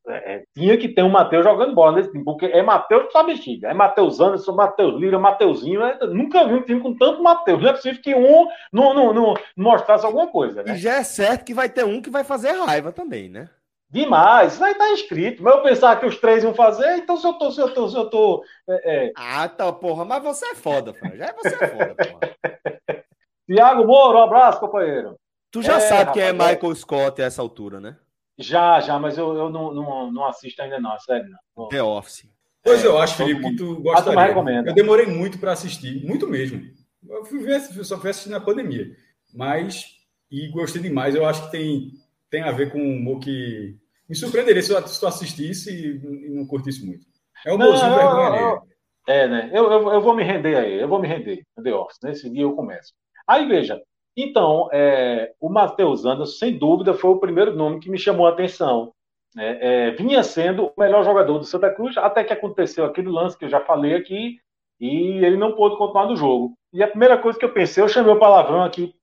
é, 0.07 0.35
é, 0.35 0.43
tinha 0.55 0.77
que 0.77 0.89
ter 0.89 1.03
um 1.03 1.09
Matheus 1.09 1.43
jogando 1.43 1.75
bola 1.75 1.93
nesse 1.93 2.11
time, 2.11 2.23
porque 2.23 2.45
é 2.47 2.63
Matheus 2.63 3.11
só 3.11 3.23
bexiga. 3.23 3.69
É 3.69 3.73
Matheus 3.73 4.19
Anderson, 4.19 4.53
Matheus 4.53 4.99
Lira, 4.99 5.19
Mateuzinho. 5.19 5.83
É, 5.83 5.99
nunca 6.07 6.47
vi 6.47 6.55
um 6.55 6.63
time 6.63 6.81
com 6.81 6.97
tanto 6.97 7.21
Matheus. 7.21 7.61
Não 7.61 7.69
é 7.69 7.73
possível 7.73 8.01
que 8.01 8.15
um 8.15 8.47
não, 8.73 8.93
não, 8.93 9.13
não 9.13 9.33
mostrasse 9.55 10.05
alguma 10.05 10.27
coisa. 10.27 10.63
Né? 10.63 10.73
E 10.73 10.77
já 10.77 10.95
é 10.95 11.03
certo 11.03 11.45
que 11.45 11.53
vai 11.53 11.69
ter 11.69 11.85
um 11.85 12.01
que 12.01 12.09
vai 12.09 12.23
fazer 12.23 12.51
raiva 12.51 12.91
também, 12.91 13.30
né? 13.30 13.49
Demais, 13.91 14.53
isso 14.53 14.63
aí 14.63 14.73
tá 14.73 14.89
escrito. 14.93 15.43
Mas 15.43 15.53
eu 15.53 15.63
pensava 15.63 15.99
que 15.99 16.05
os 16.05 16.17
três 16.17 16.43
iam 16.43 16.53
fazer, 16.53 16.95
então 16.95 17.17
se 17.17 17.27
eu 17.27 17.33
tô, 17.33 17.51
se 17.51 17.59
eu 17.59 17.73
tô, 17.73 17.89
se 17.89 17.97
eu 17.97 18.09
tô. 18.09 18.43
É, 18.67 19.07
é... 19.07 19.11
Ah, 19.17 19.49
tá, 19.49 19.71
porra, 19.73 20.05
mas 20.05 20.23
você 20.23 20.45
é 20.45 20.55
foda, 20.55 20.93
Fran. 20.93 21.15
Já 21.17 21.25
é 21.25 21.33
você 21.33 21.55
é 21.61 21.67
foda, 21.67 21.95
porra. 21.95 23.03
Tiago 23.45 23.85
Moro, 23.85 24.17
um 24.17 24.23
abraço, 24.23 24.61
companheiro. 24.61 25.17
Tu 25.51 25.61
já 25.61 25.75
é, 25.75 25.80
sabe 25.81 25.99
rapaz, 25.99 26.13
quem 26.13 26.23
é 26.23 26.31
Michael 26.31 26.75
Scott 26.75 27.21
a 27.21 27.25
essa 27.25 27.41
altura, 27.41 27.81
né? 27.81 27.97
Já, 28.41 28.79
já, 28.79 28.99
mas 28.99 29.17
eu, 29.17 29.35
eu 29.35 29.49
não, 29.49 29.73
não, 29.73 30.11
não 30.11 30.25
assisto 30.25 30.61
ainda 30.61 30.79
não, 30.79 30.97
sério. 30.99 31.29
Não. 31.55 31.67
The 31.69 31.83
Office. 31.83 32.29
Pois 32.63 32.83
é, 32.83 32.87
eu 32.87 32.97
acho, 32.97 33.15
Felipe, 33.15 33.41
que 33.41 33.55
tu 33.55 33.81
gostaria. 33.81 34.63
Eu 34.65 34.73
demorei 34.73 35.07
muito 35.07 35.39
para 35.39 35.51
assistir, 35.51 36.05
muito 36.05 36.27
mesmo. 36.27 36.61
Eu 37.07 37.25
fui 37.25 37.39
ver, 37.39 37.61
eu 37.75 37.83
só 37.83 37.99
fui 37.99 38.09
assistir 38.09 38.29
na 38.29 38.39
pandemia. 38.39 38.95
Mas, 39.33 39.85
e 40.29 40.47
gostei 40.49 40.81
demais. 40.81 41.15
Eu 41.15 41.25
acho 41.25 41.45
que 41.45 41.51
tem, 41.51 41.91
tem 42.29 42.41
a 42.41 42.51
ver 42.51 42.71
com 42.71 42.79
um 42.79 42.97
humor 42.97 43.19
que 43.19 43.75
me 44.07 44.15
surpreenderia 44.15 44.61
se 44.61 44.71
eu, 44.71 44.87
se 44.87 44.99
tu 44.99 45.07
assistisse 45.07 45.71
e, 45.71 46.29
não 46.29 46.45
curtisse 46.45 46.85
muito. 46.85 47.05
É 47.45 47.51
um 47.51 47.55
humorzinho 47.55 47.95
vergonha 47.95 48.61
É, 49.07 49.27
né? 49.27 49.49
Eu, 49.53 49.71
eu, 49.71 49.93
eu, 49.93 50.01
vou 50.01 50.15
me 50.15 50.23
render 50.23 50.55
aí, 50.55 50.79
eu 50.79 50.87
vou 50.87 50.99
me 50.99 51.07
render. 51.07 51.43
The 51.61 51.73
Office. 51.73 51.97
Nesse 52.03 52.29
dia 52.29 52.43
eu 52.43 52.55
começo. 52.55 52.93
Aí, 53.27 53.47
veja, 53.47 53.81
então, 54.15 54.69
é, 54.72 55.33
o 55.40 55.49
Matheus 55.49 56.06
Anderson, 56.06 56.33
sem 56.33 56.57
dúvida, 56.57 56.93
foi 56.93 57.11
o 57.11 57.19
primeiro 57.19 57.56
nome 57.56 57.80
que 57.80 57.90
me 57.90 57.98
chamou 57.98 58.27
a 58.27 58.31
atenção. 58.31 58.93
É, 59.38 59.88
é, 59.88 59.91
vinha 59.91 60.22
sendo 60.23 60.65
o 60.65 60.73
melhor 60.77 61.06
jogador 61.06 61.38
do 61.38 61.45
Santa 61.45 61.73
Cruz, 61.73 61.98
até 61.98 62.23
que 62.23 62.33
aconteceu 62.33 62.83
aquele 62.83 63.09
lance 63.09 63.38
que 63.38 63.45
eu 63.45 63.49
já 63.49 63.61
falei 63.61 63.95
aqui, 63.95 64.40
E 64.80 65.23
ele 65.23 65.38
não 65.38 65.53
pôde 65.53 65.77
continuar 65.77 66.07
no 66.07 66.15
jogo. 66.15 66.53
E 66.73 66.83
a 66.83 66.88
primeira 66.88 67.17
coisa 67.17 67.38
que 67.38 67.45
eu 67.45 67.53
pensei, 67.53 67.83
eu 67.83 67.88
chamei 67.88 68.14
o 68.14 68.19
palavrão 68.19 68.64
aqui. 68.64 68.93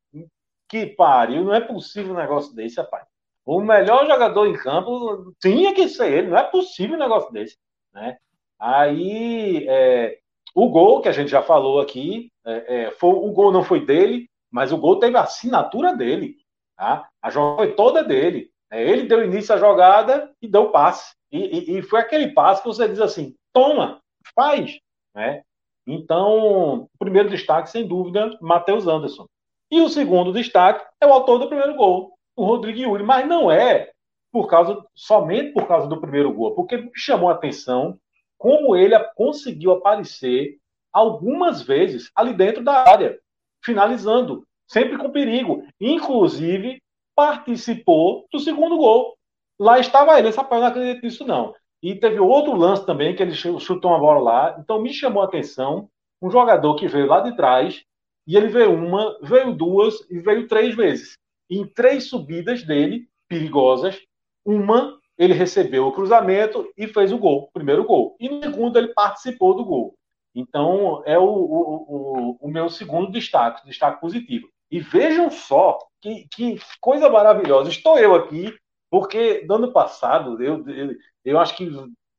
Que 0.69 0.87
pariu, 0.87 1.45
não 1.45 1.55
é 1.55 1.61
possível 1.61 2.12
um 2.12 2.17
negócio 2.17 2.55
desse, 2.55 2.78
rapaz. 2.78 3.07
O 3.47 3.61
melhor 3.62 4.07
jogador 4.07 4.47
em 4.47 4.59
campo 4.59 5.33
tinha 5.41 5.73
que 5.75 5.89
ser 5.89 6.12
ele, 6.12 6.28
não 6.28 6.37
é 6.37 6.43
possível 6.43 6.97
um 6.97 6.99
negócio 6.99 7.33
desse. 7.33 7.57
Né? 7.95 8.19
Aí, 8.59 9.65
é, 9.67 10.19
o 10.55 10.69
gol, 10.69 11.01
que 11.01 11.09
a 11.09 11.12
gente 11.12 11.31
já 11.31 11.41
falou 11.43 11.81
aqui, 11.81 12.31
é, 12.45 12.83
é, 12.87 12.91
foi, 12.91 13.11
o 13.11 13.33
gol 13.33 13.51
não 13.51 13.62
foi 13.62 13.85
dele, 13.87 14.28
mas 14.51 14.73
o 14.73 14.78
gol 14.78 14.99
teve 14.99 15.17
a 15.17 15.23
assinatura 15.23 15.94
dele. 15.97 16.36
Tá? 16.77 17.09
A 17.20 17.31
jogada 17.31 17.57
foi 17.57 17.75
toda 17.75 18.05
dele. 18.05 18.51
É, 18.70 18.83
ele 18.83 19.09
deu 19.09 19.25
início 19.25 19.55
à 19.55 19.59
jogada 19.59 20.31
e 20.41 20.49
deu 20.49 20.70
passe. 20.70 21.15
E, 21.31 21.39
e, 21.39 21.78
e, 21.78 21.83
foi 21.83 22.01
aquele 22.01 22.28
passe 22.33 22.62
que 22.62 22.68
você 22.68 22.89
diz 22.89 23.01
assim: 23.01 23.35
toma, 23.52 24.01
faz. 24.35 24.78
Né? 25.15 25.43
Então, 25.86 26.83
o 26.83 26.99
primeiro 26.99 27.31
destaque, 27.31 27.70
sem 27.70 27.86
dúvida, 27.86 28.36
Matheus 28.41 28.86
Anderson. 28.86 29.27
E 29.70 29.81
o 29.81 29.89
segundo 29.89 30.33
destaque 30.33 30.86
é 31.01 31.07
o 31.07 31.12
autor 31.12 31.39
do 31.39 31.49
primeiro 31.49 31.75
gol, 31.75 32.15
o 32.36 32.44
Rodrigo 32.44 32.78
Yuri. 32.78 33.02
Mas 33.02 33.27
não 33.27 33.51
é 33.51 33.91
por 34.31 34.47
causa 34.47 34.85
somente 34.94 35.52
por 35.52 35.67
causa 35.67 35.86
do 35.86 36.01
primeiro 36.01 36.33
gol, 36.33 36.55
porque 36.55 36.77
me 36.77 36.91
chamou 36.94 37.31
a 37.31 37.33
atenção 37.33 37.99
como 38.36 38.77
ele 38.77 38.97
conseguiu 39.17 39.73
aparecer 39.73 40.59
algumas 40.93 41.62
vezes 41.62 42.10
ali 42.15 42.33
dentro 42.33 42.62
da 42.62 42.89
área, 42.89 43.18
finalizando, 43.65 44.45
sempre 44.67 44.97
com 44.97 45.11
perigo. 45.11 45.65
Inclusive, 45.81 46.81
participou 47.15 48.27
do 48.33 48.39
segundo 48.39 48.77
gol. 48.77 49.17
Lá 49.59 49.78
estava 49.78 50.19
ele, 50.19 50.28
essa 50.28 50.45
parte 50.45 50.61
não 50.61 50.69
acredito 50.69 51.03
nisso 51.03 51.27
não. 51.27 51.55
E 51.83 51.95
teve 51.95 52.19
outro 52.20 52.55
lance 52.55 52.85
também, 52.85 53.15
que 53.15 53.23
ele 53.23 53.35
chutou 53.35 53.91
uma 53.91 54.01
bola 54.01 54.20
lá. 54.20 54.57
Então 54.59 54.81
me 54.81 54.93
chamou 54.93 55.23
a 55.23 55.27
atenção 55.27 55.89
um 56.20 56.31
jogador 56.31 56.75
que 56.75 56.89
veio 56.89 57.07
lá 57.07 57.20
de 57.20 57.37
trás, 57.37 57.83
e 58.27 58.37
ele 58.37 58.49
veio 58.49 58.75
uma, 58.75 59.17
veio 59.23 59.55
duas 59.55 59.95
e 60.11 60.19
veio 60.19 60.47
três 60.47 60.75
vezes. 60.75 61.17
em 61.51 61.67
três 61.67 62.11
subidas 62.11 62.62
dele, 62.62 63.09
perigosas, 63.27 63.99
uma 64.45 64.99
ele 65.17 65.33
recebeu 65.33 65.87
o 65.87 65.93
cruzamento 65.93 66.70
e 66.77 66.87
fez 66.87 67.11
o 67.11 67.19
gol, 67.19 67.45
o 67.45 67.53
primeiro 67.53 67.85
gol. 67.85 68.17
E 68.20 68.28
no 68.28 68.43
segundo 68.43 68.78
ele 68.78 68.93
participou 68.95 69.55
do 69.55 69.65
gol. 69.65 69.95
Então 70.35 71.03
é 71.07 71.19
o, 71.19 71.25
o, 71.25 72.37
o, 72.39 72.39
o 72.43 72.49
meu 72.49 72.69
segundo 72.69 73.11
destaque, 73.11 73.67
destaque 73.67 74.01
positivo. 74.01 74.49
E 74.71 74.81
vejam 74.81 75.31
só 75.31 75.79
que, 76.01 76.27
que 76.31 76.61
coisa 76.81 77.09
maravilhosa. 77.09 77.71
Estou 77.71 77.99
eu 77.99 78.15
aqui, 78.15 78.55
porque 78.91 79.45
no 79.49 79.55
ano 79.55 79.73
passado, 79.73 80.43
eu, 80.43 80.67
eu, 80.69 80.95
eu 81.25 81.39
acho 81.39 81.57
que 81.57 81.71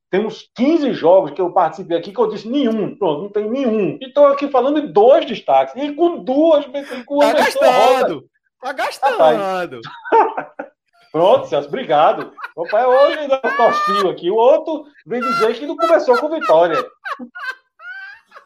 tem 0.10 0.26
uns 0.26 0.50
15 0.56 0.94
jogos 0.94 1.32
que 1.32 1.42
eu 1.42 1.54
participei 1.54 1.96
aqui 1.96 2.12
que 2.12 2.20
eu 2.20 2.30
disse 2.30 2.48
nenhum, 2.48 2.98
pronto, 2.98 3.24
não 3.24 3.30
tem 3.30 3.50
nenhum. 3.50 3.98
E 4.02 4.08
estou 4.08 4.28
aqui 4.28 4.50
falando 4.50 4.82
de 4.82 4.88
dois 4.88 5.26
destaques, 5.26 5.76
e 5.76 5.94
com 5.94 6.24
duas, 6.24 6.66
com 7.06 7.20
tá 7.20 7.34
gastando, 7.34 8.26
tá 8.60 8.74
gastando. 8.74 9.82
pronto, 11.12 11.48
Celso, 11.48 11.68
obrigado. 11.68 12.34
O 12.56 12.68
pai 12.68 12.86
hoje 12.86 13.20
ainda 13.20 13.38
tostiu 13.38 14.10
aqui, 14.10 14.32
o 14.32 14.36
outro 14.36 14.86
vem 15.06 15.22
dizer 15.22 15.54
que 15.60 15.68
não 15.68 15.78
começou 15.78 16.18
com 16.18 16.30
vitória. 16.30 16.84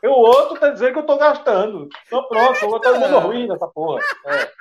E 0.03 0.07
o 0.07 0.11
outro 0.11 0.59
tá 0.59 0.69
dizendo 0.69 0.91
que 0.91 0.99
eu 0.99 1.05
tô 1.05 1.17
gastando. 1.17 1.87
Então 2.05 2.27
pronto, 2.27 2.61
eu 2.61 2.69
vou 2.69 2.79
todo 2.79 2.99
mundo 2.99 3.19
ruim 3.19 3.47
nessa 3.47 3.67
porra. 3.67 4.01
É. 4.25 4.51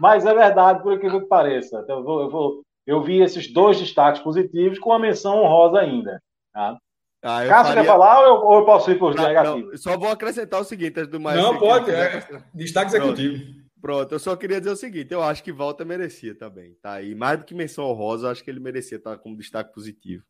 Mas 0.00 0.24
é 0.24 0.32
verdade, 0.32 0.82
por 0.82 0.94
aquilo 0.94 1.20
que 1.20 1.26
pareça. 1.26 1.80
Então, 1.84 1.98
eu, 1.98 2.04
vou, 2.04 2.22
eu, 2.22 2.30
vou, 2.30 2.62
eu 2.86 3.02
vi 3.02 3.20
esses 3.20 3.52
dois 3.52 3.78
destaques 3.78 4.22
positivos 4.22 4.78
com 4.78 4.90
a 4.90 4.98
menção 4.98 5.42
honrosa 5.42 5.80
ainda. 5.80 6.22
Tá? 6.54 6.78
Ah, 7.22 7.44
Cássio 7.46 7.74
faria... 7.74 7.82
quer 7.82 7.86
falar 7.86 8.20
ou 8.20 8.26
eu, 8.26 8.34
ou 8.46 8.58
eu 8.60 8.64
posso 8.64 8.90
ir 8.90 8.98
para 8.98 9.08
os 9.08 9.16
negativos? 9.16 9.82
só 9.82 9.98
vou 9.98 10.08
acrescentar 10.08 10.62
o 10.62 10.64
seguinte, 10.64 11.04
do 11.04 11.20
mais. 11.20 11.36
Não, 11.36 11.58
pode, 11.58 11.90
é. 11.90 12.26
Destaque 12.54 12.96
executivo. 12.96 13.36
Pronto. 13.36 13.60
Pronto, 13.80 14.12
eu 14.14 14.18
só 14.18 14.36
queria 14.36 14.58
dizer 14.58 14.72
o 14.72 14.76
seguinte: 14.76 15.12
eu 15.12 15.22
acho 15.22 15.42
que 15.42 15.52
Walter 15.52 15.84
merecia 15.84 16.34
também, 16.34 16.74
tá? 16.82 17.00
E 17.00 17.14
mais 17.14 17.38
do 17.38 17.44
que 17.44 17.54
menção 17.54 17.84
honrosa, 17.84 18.26
eu 18.26 18.30
acho 18.30 18.44
que 18.44 18.50
ele 18.50 18.60
merecia 18.60 18.98
estar 18.98 19.16
como 19.18 19.36
destaque 19.36 19.72
positivo. 19.72 20.22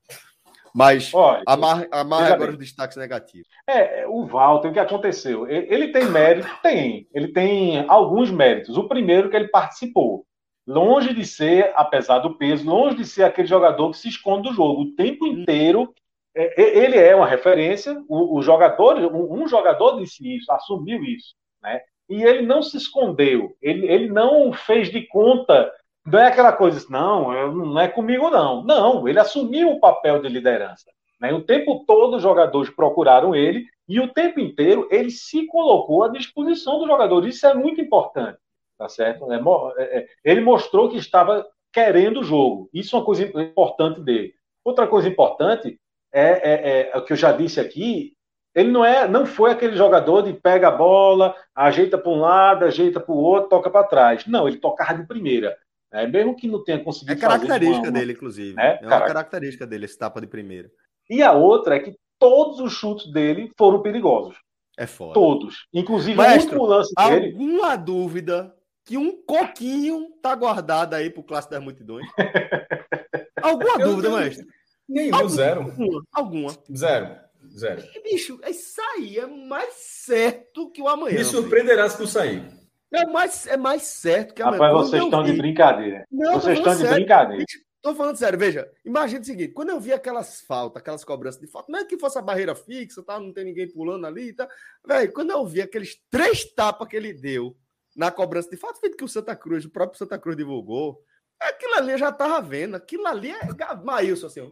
Mas 0.75 1.13
Olha, 1.13 1.43
amarre, 1.47 1.89
amarre 1.91 2.33
agora 2.33 2.53
os 2.53 2.59
destaques 2.59 2.97
negativos. 2.97 3.49
É, 3.69 4.07
o 4.07 4.25
Walter, 4.25 4.69
o 4.69 4.73
que 4.73 4.79
aconteceu? 4.79 5.49
Ele 5.49 5.89
tem 5.89 6.05
mérito? 6.05 6.49
Tem. 6.63 7.09
Ele 7.13 7.29
tem 7.29 7.85
alguns 7.89 8.31
méritos. 8.31 8.77
O 8.77 8.89
primeiro 8.89 9.29
que 9.29 9.37
ele 9.37 9.49
participou. 9.49 10.25
Longe 10.67 11.13
de 11.13 11.25
ser, 11.27 11.73
apesar 11.75 12.21
do 12.21 12.37
peso, 12.37 12.69
longe 12.69 12.97
de 12.97 13.05
ser 13.05 13.25
aquele 13.25 13.49
jogador 13.49 13.91
que 13.91 13.99
se 13.99 14.09
esconde 14.09 14.49
do 14.49 14.55
jogo. 14.55 14.83
O 14.83 14.95
tempo 14.95 15.27
inteiro, 15.27 15.93
é, 16.35 16.79
ele 16.79 16.97
é 16.97 17.15
uma 17.15 17.27
referência. 17.27 18.01
O, 18.09 18.39
o 18.39 18.43
jogador, 18.43 18.97
um, 18.99 19.43
um, 19.43 19.49
jogador 19.49 19.99
disse 19.99 20.37
isso, 20.37 20.51
assumiu 20.53 21.03
isso. 21.03 21.35
Né? 21.63 21.81
E 22.09 22.23
ele 22.23 22.47
não 22.47 22.63
se 22.63 22.77
escondeu. 22.77 23.57
Ele, 23.61 23.87
ele 23.87 24.09
não 24.09 24.53
fez 24.53 24.91
de 24.91 25.07
conta 25.09 25.73
não 26.07 26.19
é 26.19 26.29
aquela 26.29 26.53
coisa 26.53 26.79
assim, 26.79 26.93
não, 26.93 27.53
não 27.53 27.81
é 27.81 27.89
comigo, 27.89 28.31
não. 28.31 28.65
Não, 28.65 29.07
ele 29.07 29.19
assumiu 29.19 29.71
o 29.71 29.81
papel 29.81 30.21
de 30.21 30.29
liderança. 30.29 30.91
Né? 31.21 31.33
O 31.33 31.43
tempo 31.43 31.85
todo 31.87 32.17
os 32.17 32.23
jogadores 32.23 32.71
procuraram 32.71 33.35
ele 33.35 33.67
e 33.87 34.01
o 34.01 34.09
tempo 34.09 34.41
inteiro 34.41 34.89
ele 34.91 35.11
se 35.11 35.47
colocou 35.47 36.05
à 36.05 36.09
disposição 36.09 36.79
dos 36.79 36.89
jogadores. 36.89 37.37
Isso 37.37 37.47
é 37.47 37.55
muito 37.55 37.81
importante, 37.81 38.39
tá 38.79 38.89
certo? 38.89 39.31
É, 39.31 39.37
é, 39.37 39.99
é, 39.99 40.07
ele 40.25 40.41
mostrou 40.41 40.89
que 40.89 40.97
estava 40.97 41.47
querendo 41.73 42.21
o 42.21 42.25
jogo. 42.25 42.71
Isso 42.73 42.97
é 42.97 42.99
uma 42.99 43.05
coisa 43.05 43.25
importante 43.25 44.01
dele. 44.01 44.33
Outra 44.65 44.87
coisa 44.87 45.09
importante 45.09 45.79
é, 46.13 46.23
é, 46.23 46.91
é 46.93 46.99
o 46.99 47.05
que 47.05 47.13
eu 47.13 47.17
já 47.17 47.33
disse 47.33 47.61
aqui. 47.61 48.15
Ele 48.55 48.71
não 48.71 48.85
é, 48.85 49.07
não 49.07 49.27
foi 49.27 49.53
aquele 49.53 49.77
jogador 49.77 50.23
de 50.23 50.33
pega 50.33 50.69
a 50.69 50.73
bola, 50.73 51.37
ajeita 51.55 51.97
para 51.97 52.11
um 52.11 52.21
lado, 52.21 52.65
ajeita 52.65 52.99
para 52.99 53.15
o 53.15 53.19
outro, 53.19 53.49
toca 53.49 53.71
para 53.71 53.87
trás. 53.87 54.27
Não, 54.27 54.49
ele 54.49 54.57
tocava 54.57 54.95
de 54.95 55.07
primeira. 55.07 55.57
É, 55.93 56.07
mesmo 56.07 56.37
que 56.37 56.47
não 56.47 56.63
tenha 56.63 56.83
conseguido. 56.83 57.13
É 57.13 57.17
característica 57.17 57.89
uma, 57.89 57.93
dele, 57.93 58.13
inclusive. 58.13 58.61
É, 58.61 58.79
é 58.83 58.87
uma 58.87 59.01
característica 59.01 59.67
dele, 59.67 59.87
esse 59.87 59.99
tapa 59.99 60.21
de 60.21 60.27
primeira. 60.27 60.71
E 61.09 61.23
a 61.23 61.33
outra 61.33 61.77
é 61.77 61.81
que 61.81 61.97
todos 62.19 62.61
os 62.61 62.73
chutes 62.73 63.11
dele 63.13 63.51
foram 63.59 63.83
perigosos. 63.83 64.37
É 64.79 64.87
foda. 64.87 65.15
Todos. 65.15 65.67
Inclusive 65.75 66.17
Maestro, 66.17 66.59
o 66.59 66.63
último 66.63 66.77
lance 66.77 66.95
dele. 66.95 67.33
Alguma 67.33 67.77
dúvida 67.77 68.55
que 68.85 68.97
um 68.97 69.21
coquinho 69.25 70.11
tá 70.23 70.35
guardado 70.35 70.95
aí 70.95 71.11
pro 71.11 71.25
Clássico 71.25 71.55
das 71.55 71.63
Multidões? 71.63 72.07
alguma 73.43 73.81
Eu 73.81 73.89
dúvida, 73.89 74.09
tenho... 74.09 74.21
Maestro? 74.21 74.47
Nenhum, 74.89 75.15
alguma, 75.15 75.31
zero. 75.31 75.61
Alguma, 75.63 76.03
alguma. 76.13 76.59
Zero. 76.75 77.17
Zero. 77.57 77.83
E, 77.95 78.03
bicho, 78.03 78.39
isso 78.49 78.81
aí 78.97 79.19
é 79.19 79.27
mais 79.27 79.75
certo 79.75 80.71
que 80.71 80.81
o 80.81 80.89
amanhã. 80.89 81.19
Me 81.19 81.25
surpreenderá 81.25 81.89
se 81.89 81.97
tu 81.97 82.07
sair. 82.07 82.60
É 82.93 83.07
mais, 83.07 83.47
é 83.47 83.57
mais 83.57 83.83
certo 83.83 84.35
que 84.35 84.43
a 84.43 84.51
Rapaz, 84.51 84.73
vocês 84.73 85.05
estão 85.05 85.23
vi... 85.23 85.33
de 85.33 85.39
brincadeira. 85.39 86.05
Não, 86.11 86.35
vocês 86.35 86.59
estão 86.59 86.77
de 86.77 86.87
brincadeira. 86.87 87.45
Tô 87.83 87.95
falando 87.95 88.17
sério, 88.17 88.39
veja, 88.39 88.71
imagina 88.85 89.23
o 89.23 89.25
seguinte, 89.25 89.55
quando 89.55 89.71
eu 89.71 89.81
vi 89.81 89.91
aquelas 89.91 90.43
faltas, 90.43 90.83
aquelas 90.83 91.03
cobranças 91.03 91.41
de 91.41 91.47
falta, 91.47 91.73
não 91.73 91.79
é 91.79 91.85
que 91.85 91.99
fosse 91.99 92.19
a 92.19 92.23
barreira 92.23 92.55
fixa, 92.55 93.03
tá? 93.03 93.19
não 93.19 93.33
tem 93.33 93.45
ninguém 93.45 93.73
pulando 93.73 94.07
ali, 94.07 94.35
tá? 94.35 94.47
Velho, 94.87 95.11
quando 95.15 95.31
eu 95.31 95.47
vi 95.47 95.63
aqueles 95.63 95.97
três 96.11 96.45
tapas 96.53 96.87
que 96.89 96.97
ele 96.97 97.15
deu 97.15 97.57
na 97.97 98.11
cobrança 98.11 98.51
de 98.51 98.57
falta, 98.59 98.81
feito 98.81 98.99
que 98.99 99.05
o 99.05 99.09
Santa 99.09 99.35
Cruz, 99.35 99.65
o 99.65 99.71
próprio 99.71 99.99
Santa 99.99 100.19
Cruz 100.19 100.37
divulgou, 100.37 101.01
aquilo 101.41 101.75
ali 101.77 101.93
eu 101.93 101.99
já 101.99 102.13
tava 102.13 102.43
vendo, 102.43 102.75
aquilo 102.75 103.07
ali 103.07 103.31
é 103.31 103.75
Maílson, 103.83 104.27
assim. 104.27 104.51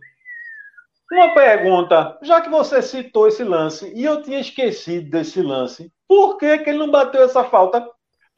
Uma 1.12 1.34
pergunta, 1.34 2.18
já 2.22 2.40
que 2.40 2.48
você 2.48 2.80
citou 2.80 3.28
esse 3.28 3.44
lance, 3.44 3.92
e 3.94 4.04
eu 4.04 4.22
tinha 4.22 4.40
esquecido 4.40 5.10
desse 5.10 5.42
lance, 5.42 5.92
por 6.06 6.38
que, 6.38 6.58
que 6.58 6.70
ele 6.70 6.78
não 6.78 6.90
bateu 6.90 7.22
essa 7.22 7.44
falta 7.44 7.86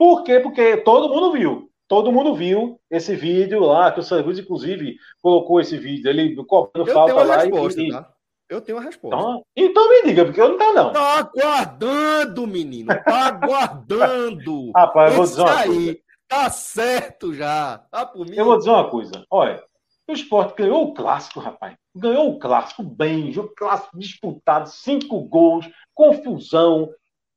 por 0.00 0.24
quê? 0.24 0.40
Porque 0.40 0.78
todo 0.78 1.14
mundo 1.14 1.32
viu. 1.32 1.70
Todo 1.86 2.10
mundo 2.10 2.34
viu 2.34 2.80
esse 2.90 3.14
vídeo 3.14 3.60
lá, 3.60 3.92
que 3.92 4.00
o 4.00 4.02
Santos, 4.02 4.38
inclusive, 4.38 4.96
colocou 5.20 5.60
esse 5.60 5.76
vídeo, 5.76 6.08
ele 6.08 6.34
cobrando 6.46 6.90
falta 6.90 7.22
lá. 7.22 7.36
Resposta, 7.36 7.82
e... 7.82 7.90
tá? 7.90 8.10
Eu 8.48 8.62
tenho 8.62 8.78
a 8.78 8.80
resposta. 8.80 9.14
Então, 9.14 9.44
então, 9.54 9.90
me 9.90 10.02
diga, 10.04 10.24
porque 10.24 10.40
eu 10.40 10.48
não 10.48 10.56
tenho, 10.56 10.72
não. 10.72 10.90
Tá 10.90 11.18
aguardando, 11.18 12.46
menino. 12.46 12.88
Tá 13.04 13.26
aguardando. 13.26 14.72
Rapaz, 14.74 15.10
eu 15.10 15.16
vou 15.18 15.26
dizer 15.26 15.42
uma 15.42 15.58
aí, 15.58 15.66
coisa. 15.66 15.98
Tá 16.26 16.50
certo 16.50 17.34
já. 17.34 17.78
Tá 17.90 18.06
por 18.06 18.24
mim. 18.26 18.36
Eu 18.36 18.46
vou 18.46 18.56
dizer 18.56 18.70
uma 18.70 18.88
coisa. 18.88 19.22
Olha, 19.30 19.62
o 20.08 20.12
esporte 20.14 20.56
ganhou 20.56 20.82
o 20.82 20.94
clássico, 20.94 21.40
rapaz. 21.40 21.76
Ganhou 21.94 22.30
o 22.30 22.38
clássico 22.38 22.82
bem, 22.82 23.38
o 23.38 23.48
clássico 23.48 23.98
disputado, 23.98 24.66
cinco 24.70 25.20
gols, 25.28 25.68
confusão. 25.94 26.88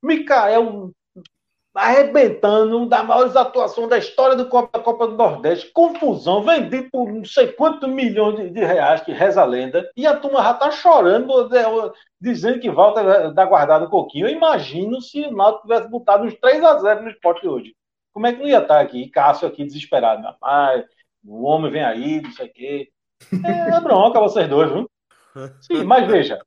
Micael 0.02 0.90
arrebentando, 1.74 2.78
uma 2.78 2.86
das 2.86 3.04
maiores 3.04 3.36
atuações 3.36 3.88
da 3.88 3.98
história 3.98 4.36
do 4.36 4.48
Copa, 4.48 4.78
da 4.78 4.84
Copa 4.84 5.08
do 5.08 5.16
Nordeste. 5.16 5.72
Confusão, 5.72 6.42
vendido 6.42 6.88
por 6.90 7.12
não 7.12 7.24
sei 7.24 7.48
quantos 7.48 7.88
milhões 7.88 8.36
de, 8.36 8.50
de, 8.50 8.60
reais, 8.64 9.00
que 9.00 9.12
reza 9.12 9.42
a 9.42 9.44
lenda. 9.44 9.90
E 9.96 10.06
a 10.06 10.16
turma 10.16 10.42
já 10.42 10.54
tá 10.54 10.70
chorando, 10.70 11.50
dizendo 12.20 12.60
que 12.60 12.70
volta 12.70 13.32
da 13.32 13.44
guardada 13.44 13.86
um 13.86 13.90
pouquinho. 13.90 14.28
Eu 14.28 14.32
imagino 14.32 15.00
se 15.02 15.22
o 15.22 15.32
Náutico 15.32 15.62
tivesse 15.66 15.88
botado 15.88 16.24
uns 16.24 16.34
3 16.34 16.62
a 16.62 16.78
0 16.78 17.02
no 17.02 17.10
esporte 17.10 17.46
hoje. 17.46 17.74
Como 18.12 18.26
é 18.28 18.32
que 18.32 18.38
não 18.38 18.48
ia 18.48 18.58
estar 18.58 18.80
aqui? 18.80 19.10
Cássio 19.10 19.48
aqui 19.48 19.64
desesperado. 19.64 20.22
Rapaz, 20.22 20.84
o 21.24 21.42
homem 21.42 21.72
vem 21.72 21.82
aí, 21.82 22.22
não 22.22 22.30
sei 22.30 22.46
o 22.46 22.52
quê. 22.52 22.88
É, 23.44 23.76
é 23.76 23.80
bronca 23.80 24.20
vocês 24.20 24.48
dois, 24.48 24.70
viu? 24.70 24.88
Sim, 25.60 25.82
mas 25.82 26.06
veja, 26.06 26.38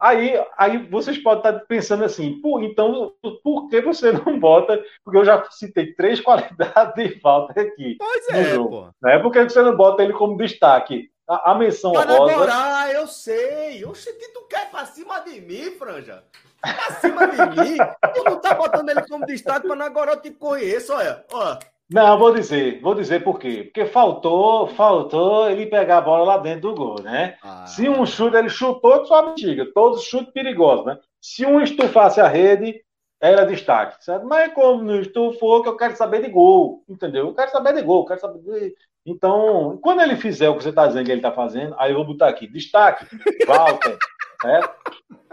Aí, 0.00 0.32
aí 0.56 0.78
vocês 0.88 1.18
podem 1.18 1.38
estar 1.38 1.66
pensando 1.66 2.04
assim, 2.04 2.40
Pô, 2.40 2.60
então 2.60 3.12
por 3.42 3.68
que 3.68 3.80
você 3.80 4.12
não 4.12 4.38
bota? 4.38 4.82
Porque 5.04 5.18
eu 5.18 5.24
já 5.24 5.44
citei 5.50 5.94
três 5.94 6.20
qualidades 6.22 6.94
de 6.94 7.20
falta 7.20 7.60
aqui. 7.60 7.96
Pois 7.98 8.28
é, 8.30 8.44
jogo, 8.54 8.70
pô. 8.70 8.88
Né? 9.02 9.18
Por 9.18 9.32
que 9.32 9.42
você 9.44 9.62
não 9.62 9.76
bota 9.76 10.02
ele 10.02 10.12
como 10.12 10.36
destaque? 10.36 11.10
A, 11.28 11.52
a 11.52 11.54
menção 11.54 11.92
Para 11.92 12.16
rosa. 12.16 12.32
Namorar, 12.32 12.90
eu 12.90 13.06
sei. 13.06 13.84
Oxe, 13.84 14.12
tu 14.32 14.46
quer 14.48 14.70
pra 14.70 14.84
cima 14.86 15.20
de 15.20 15.40
mim, 15.40 15.70
Franja? 15.72 16.24
Pra 16.60 16.94
cima 16.96 17.26
de 17.28 17.36
mim? 17.38 17.76
Tu 18.14 18.24
não 18.24 18.40
tá 18.40 18.54
botando 18.54 18.88
ele 18.88 19.02
como 19.08 19.26
destaque, 19.26 19.66
mas 19.66 19.80
agora 19.80 20.12
eu 20.12 20.20
te 20.20 20.30
conheço, 20.30 20.92
olha. 20.92 21.24
olha. 21.32 21.58
Não, 21.92 22.18
vou 22.18 22.32
dizer, 22.32 22.80
vou 22.80 22.94
dizer 22.94 23.22
por 23.22 23.38
quê. 23.38 23.64
Porque 23.64 23.84
faltou, 23.84 24.66
faltou 24.68 25.50
ele 25.50 25.66
pegar 25.66 25.98
a 25.98 26.02
bola 26.02 26.24
lá 26.24 26.38
dentro 26.38 26.70
do 26.70 26.74
gol, 26.74 27.02
né? 27.02 27.36
Ah. 27.42 27.66
Se 27.66 27.88
um 27.88 28.06
chute, 28.06 28.36
ele 28.36 28.48
chutou 28.48 29.04
sua 29.04 29.22
bexiga, 29.22 29.66
todos 29.74 30.04
chutes 30.04 30.32
perigosos, 30.32 30.86
né? 30.86 30.98
Se 31.20 31.44
um 31.44 31.60
estufasse 31.60 32.20
a 32.20 32.26
rede, 32.26 32.80
era 33.20 33.44
destaque, 33.44 34.04
certo? 34.04 34.26
Mas 34.26 34.52
como 34.52 34.82
não 34.82 35.00
estufou, 35.00 35.62
que 35.62 35.68
eu 35.68 35.76
quero 35.76 35.94
saber 35.94 36.22
de 36.22 36.28
gol, 36.28 36.82
entendeu? 36.88 37.28
Eu 37.28 37.34
quero 37.34 37.50
saber 37.50 37.74
de 37.74 37.82
gol, 37.82 38.00
eu 38.00 38.06
quero 38.06 38.20
saber 38.20 38.38
de... 38.40 38.74
Então, 39.04 39.78
quando 39.82 40.00
ele 40.00 40.16
fizer 40.16 40.48
o 40.48 40.56
que 40.56 40.62
você 40.62 40.70
está 40.70 40.86
dizendo 40.86 41.04
que 41.04 41.10
ele 41.12 41.18
está 41.18 41.30
fazendo, 41.30 41.74
aí 41.78 41.92
eu 41.92 41.96
vou 41.96 42.04
botar 42.04 42.28
aqui, 42.28 42.46
destaque, 42.46 43.06
Walter, 43.46 43.98
certo? 44.42 44.74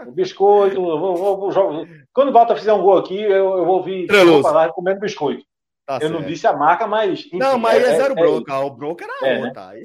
O 0.06 0.12
biscoito, 0.12 0.76
eu 0.76 0.98
vou, 0.98 1.16
vou, 1.16 1.50
vou, 1.50 1.86
quando 2.12 2.28
o 2.28 2.32
Walter 2.32 2.56
fizer 2.56 2.72
um 2.72 2.82
gol 2.82 2.98
aqui, 2.98 3.20
eu, 3.20 3.58
eu 3.58 3.64
vou 3.64 3.82
vir 3.82 4.08
falar 4.42 4.70
comendo 4.70 5.00
biscoito. 5.00 5.44
Tá 5.90 5.96
eu 5.96 6.02
certo. 6.02 6.12
não 6.12 6.22
disse 6.22 6.46
a 6.46 6.52
marca, 6.52 6.86
mas. 6.86 7.26
Enfim, 7.26 7.38
não, 7.38 7.58
mas 7.58 7.82
é, 7.82 7.94
é 7.94 7.96
zero 7.96 8.16
é, 8.16 8.22
broca. 8.22 8.54
É 8.54 8.58
o 8.58 8.70
broca 8.70 9.04
era 9.04 9.26
é, 9.26 9.44
outra. 9.44 9.72
Né? 9.72 9.82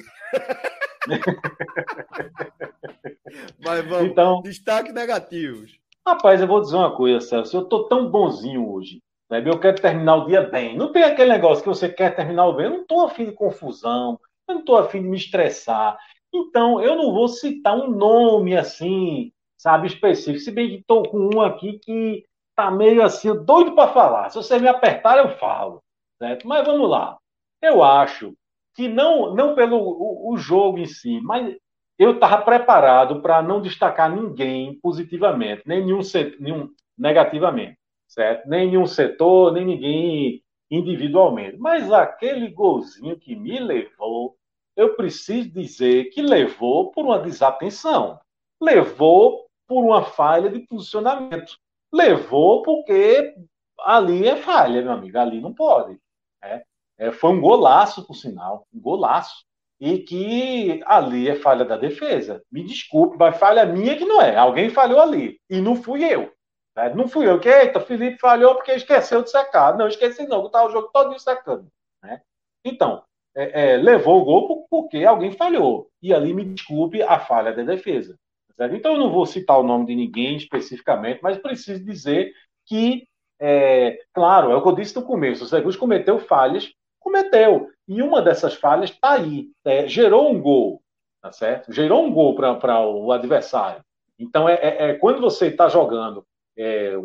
mas 3.66 3.90
vamos. 3.90 4.12
Então, 4.12 4.44
destaque 4.44 4.92
negativos. 4.92 5.80
Rapaz, 6.08 6.40
eu 6.40 6.46
vou 6.46 6.62
dizer 6.62 6.76
uma 6.76 6.96
coisa, 6.96 7.20
Celso. 7.22 7.58
Eu 7.58 7.66
tô 7.66 7.86
tão 7.86 8.12
bonzinho 8.12 8.72
hoje. 8.72 9.02
Né? 9.32 9.42
Eu 9.44 9.60
quero 9.60 9.82
terminar 9.82 10.18
o 10.18 10.28
dia 10.28 10.44
bem. 10.44 10.78
Não 10.78 10.92
tem 10.92 11.02
aquele 11.02 11.32
negócio 11.32 11.64
que 11.64 11.70
você 11.70 11.90
quer 11.90 12.16
terminar 12.16 12.46
o 12.46 12.54
bem. 12.54 12.68
Eu 12.68 12.74
não 12.74 12.86
tô 12.86 13.02
afim 13.02 13.26
de 13.26 13.32
confusão. 13.32 14.20
Eu 14.48 14.56
não 14.56 14.64
tô 14.64 14.78
afim 14.78 15.02
de 15.02 15.08
me 15.08 15.18
estressar. 15.18 15.98
Então, 16.32 16.80
eu 16.80 16.96
não 16.96 17.14
vou 17.14 17.28
citar 17.28 17.76
um 17.76 17.90
nome 17.90 18.56
assim, 18.56 19.32
sabe, 19.58 19.88
específico. 19.88 20.38
Se 20.38 20.52
bem 20.52 20.70
que 20.70 20.76
estou 20.76 21.02
com 21.10 21.32
um 21.36 21.42
aqui 21.42 21.80
que 21.80 22.24
tá 22.56 22.70
meio 22.70 23.02
assim, 23.02 23.34
doido 23.44 23.74
para 23.74 23.92
falar. 23.92 24.30
Se 24.30 24.36
você 24.36 24.60
me 24.60 24.68
apertar, 24.68 25.18
eu 25.18 25.36
falo. 25.40 25.84
Certo? 26.18 26.48
Mas 26.48 26.66
vamos 26.66 26.90
lá. 26.90 27.18
Eu 27.62 27.84
acho 27.84 28.34
que 28.76 28.88
não, 28.88 29.34
não 29.34 29.56
pelo 29.56 29.78
o, 29.78 30.34
o 30.34 30.38
jogo 30.38 30.78
em 30.78 30.86
si, 30.86 31.20
mas 31.22 31.56
eu 31.98 32.16
estava 32.16 32.44
preparado 32.44 33.22
para 33.22 33.42
não 33.42 33.62
destacar 33.62 34.14
ninguém 34.14 34.78
positivamente, 34.82 35.64
nem 35.66 35.84
nenhum, 35.86 36.02
nenhum 36.40 36.70
negativamente, 36.98 37.78
certo? 38.08 38.48
Nem 38.48 38.68
nenhum 38.68 38.86
setor, 38.86 39.54
nem 39.54 39.66
ninguém 39.66 40.44
individualmente. 40.70 41.58
Mas 41.58 41.92
aquele 41.92 42.50
golzinho 42.50 43.18
que 43.18 43.36
me 43.36 43.60
levou, 43.60 44.36
eu 44.76 44.96
preciso 44.96 45.50
dizer 45.52 46.06
que 46.10 46.22
levou 46.22 46.92
por 46.92 47.06
uma 47.06 47.20
desatenção, 47.20 48.20
levou 48.62 49.46
por 49.68 49.84
uma 49.84 50.04
falha 50.04 50.50
de 50.50 50.60
posicionamento, 50.60 51.58
levou 51.94 52.62
porque 52.62 53.34
ali 53.80 54.28
é 54.28 54.36
falha, 54.36 54.82
meu 54.82 54.92
amigo, 54.92 55.18
ali 55.18 55.40
não 55.40 55.54
pode. 55.54 55.98
É, 56.46 56.64
é, 56.98 57.12
foi 57.12 57.32
um 57.32 57.42
golaço, 57.42 58.06
por 58.06 58.16
sinal, 58.16 58.66
um 58.74 58.80
golaço. 58.80 59.46
E 59.80 60.00
que 60.00 60.82
ali 60.86 61.28
é 61.28 61.36
falha 61.36 61.66
da 61.66 61.76
defesa. 61.76 62.42
Me 62.50 62.64
desculpe, 62.64 63.18
mas 63.18 63.38
falha 63.38 63.66
minha 63.66 63.98
que 63.98 64.06
não 64.06 64.22
é. 64.22 64.36
Alguém 64.36 64.70
falhou 64.70 65.02
ali. 65.02 65.38
E 65.50 65.60
não 65.60 65.76
fui 65.76 66.04
eu. 66.06 66.32
Né? 66.76 66.94
Não 66.94 67.08
fui 67.08 67.28
eu. 67.28 67.40
Que, 67.40 67.50
eita, 67.50 67.82
Felipe 67.82 68.18
falhou 68.20 68.56
porque 68.56 68.72
esqueceu 68.72 69.22
de 69.22 69.30
secar. 69.30 69.78
Não, 69.78 69.88
esqueci 69.88 70.26
não, 70.28 70.46
estava 70.46 70.68
o 70.68 70.72
jogo 70.72 70.90
todo 70.94 71.20
secando. 71.20 71.68
Né? 72.02 72.22
Então, 72.64 73.04
é, 73.36 73.74
é, 73.74 73.78
levou 73.78 74.22
o 74.22 74.26
gol 74.26 74.68
porque 74.70 75.04
alguém 75.04 75.34
falhou. 75.34 75.90
E 76.02 76.14
ali, 76.14 76.34
me 76.34 76.46
desculpe, 76.46 77.02
a 77.02 77.20
falha 77.20 77.54
da 77.54 77.64
defesa. 77.64 78.18
Certo? 78.56 78.76
Então, 78.76 78.94
eu 78.94 79.00
não 79.00 79.12
vou 79.12 79.26
citar 79.26 79.60
o 79.60 79.64
nome 79.64 79.88
de 79.88 79.96
ninguém 79.96 80.38
especificamente, 80.38 81.20
mas 81.22 81.38
preciso 81.38 81.84
dizer 81.84 82.34
que 82.66 83.06
é, 83.40 84.00
claro, 84.14 84.52
é 84.52 84.56
o 84.56 84.62
que 84.62 84.68
eu 84.68 84.76
disse 84.76 84.96
no 84.96 85.04
começo, 85.04 85.44
o 85.44 85.48
Zé 85.48 85.62
cometeu 85.78 86.20
falhas, 86.20 86.72
cometeu. 87.00 87.70
E 87.88 88.02
uma 88.02 88.22
dessas 88.22 88.56
falhas 88.56 88.90
está 88.90 89.14
aí. 89.14 89.50
É, 89.64 89.88
gerou 89.88 90.32
um 90.32 90.42
gol, 90.42 90.82
tá 91.22 91.32
certo? 91.32 91.72
Gerou 91.72 92.04
um 92.04 92.12
gol 92.12 92.36
para 92.36 92.88
o 92.88 93.12
adversário. 93.12 93.84
Então, 94.18 94.48
é, 94.48 94.56
é, 94.56 94.90
é 94.90 94.94
quando 94.96 95.22
você 95.22 95.48
está 95.48 95.68
jogando 95.68 96.26
é, 96.58 96.96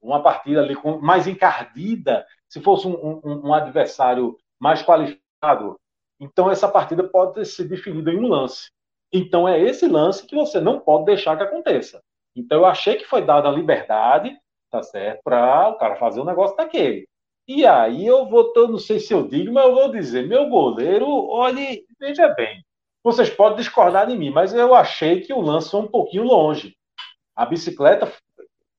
uma 0.00 0.22
partida 0.22 0.60
ali 0.60 0.76
mais 1.00 1.26
encardida, 1.26 2.26
se 2.48 2.60
fosse 2.60 2.86
um, 2.86 3.20
um, 3.24 3.48
um, 3.48 3.54
adversário 3.54 4.36
mais 4.58 4.82
qualificado, 4.82 5.78
então 6.18 6.50
essa 6.50 6.68
partida 6.68 7.02
pode 7.02 7.44
ser 7.46 7.64
definida 7.64 8.10
em 8.10 8.18
um 8.18 8.28
lance. 8.28 8.70
Então, 9.12 9.48
é 9.48 9.60
esse 9.60 9.88
lance 9.88 10.26
que 10.26 10.36
você 10.36 10.60
não 10.60 10.78
pode 10.78 11.06
deixar 11.06 11.36
que 11.36 11.42
aconteça. 11.42 12.00
Então, 12.36 12.58
eu 12.58 12.66
achei 12.66 12.96
que 12.96 13.04
foi 13.04 13.22
dada 13.22 13.48
a 13.48 13.52
liberdade 13.52 14.38
tá 14.70 14.82
certo? 14.82 15.20
Para 15.24 15.68
o 15.70 15.74
cara 15.74 15.96
fazer 15.96 16.20
um 16.20 16.24
negócio 16.24 16.56
daquele. 16.56 17.08
E 17.46 17.66
aí 17.66 18.06
eu 18.06 18.26
vou, 18.26 18.52
eu 18.54 18.68
não 18.68 18.78
sei 18.78 19.00
se 19.00 19.12
eu 19.12 19.26
digo, 19.26 19.52
mas 19.52 19.64
eu 19.64 19.74
vou 19.74 19.90
dizer, 19.90 20.26
meu 20.26 20.48
goleiro, 20.48 21.06
olhe, 21.28 21.84
veja 21.98 22.28
bem, 22.28 22.64
vocês 23.02 23.28
podem 23.28 23.58
discordar 23.58 24.06
de 24.06 24.16
mim, 24.16 24.30
mas 24.30 24.54
eu 24.54 24.74
achei 24.74 25.20
que 25.20 25.32
o 25.32 25.40
lance 25.40 25.70
foi 25.70 25.80
um 25.80 25.88
pouquinho 25.88 26.22
longe. 26.22 26.76
A 27.34 27.44
bicicleta, 27.44 28.12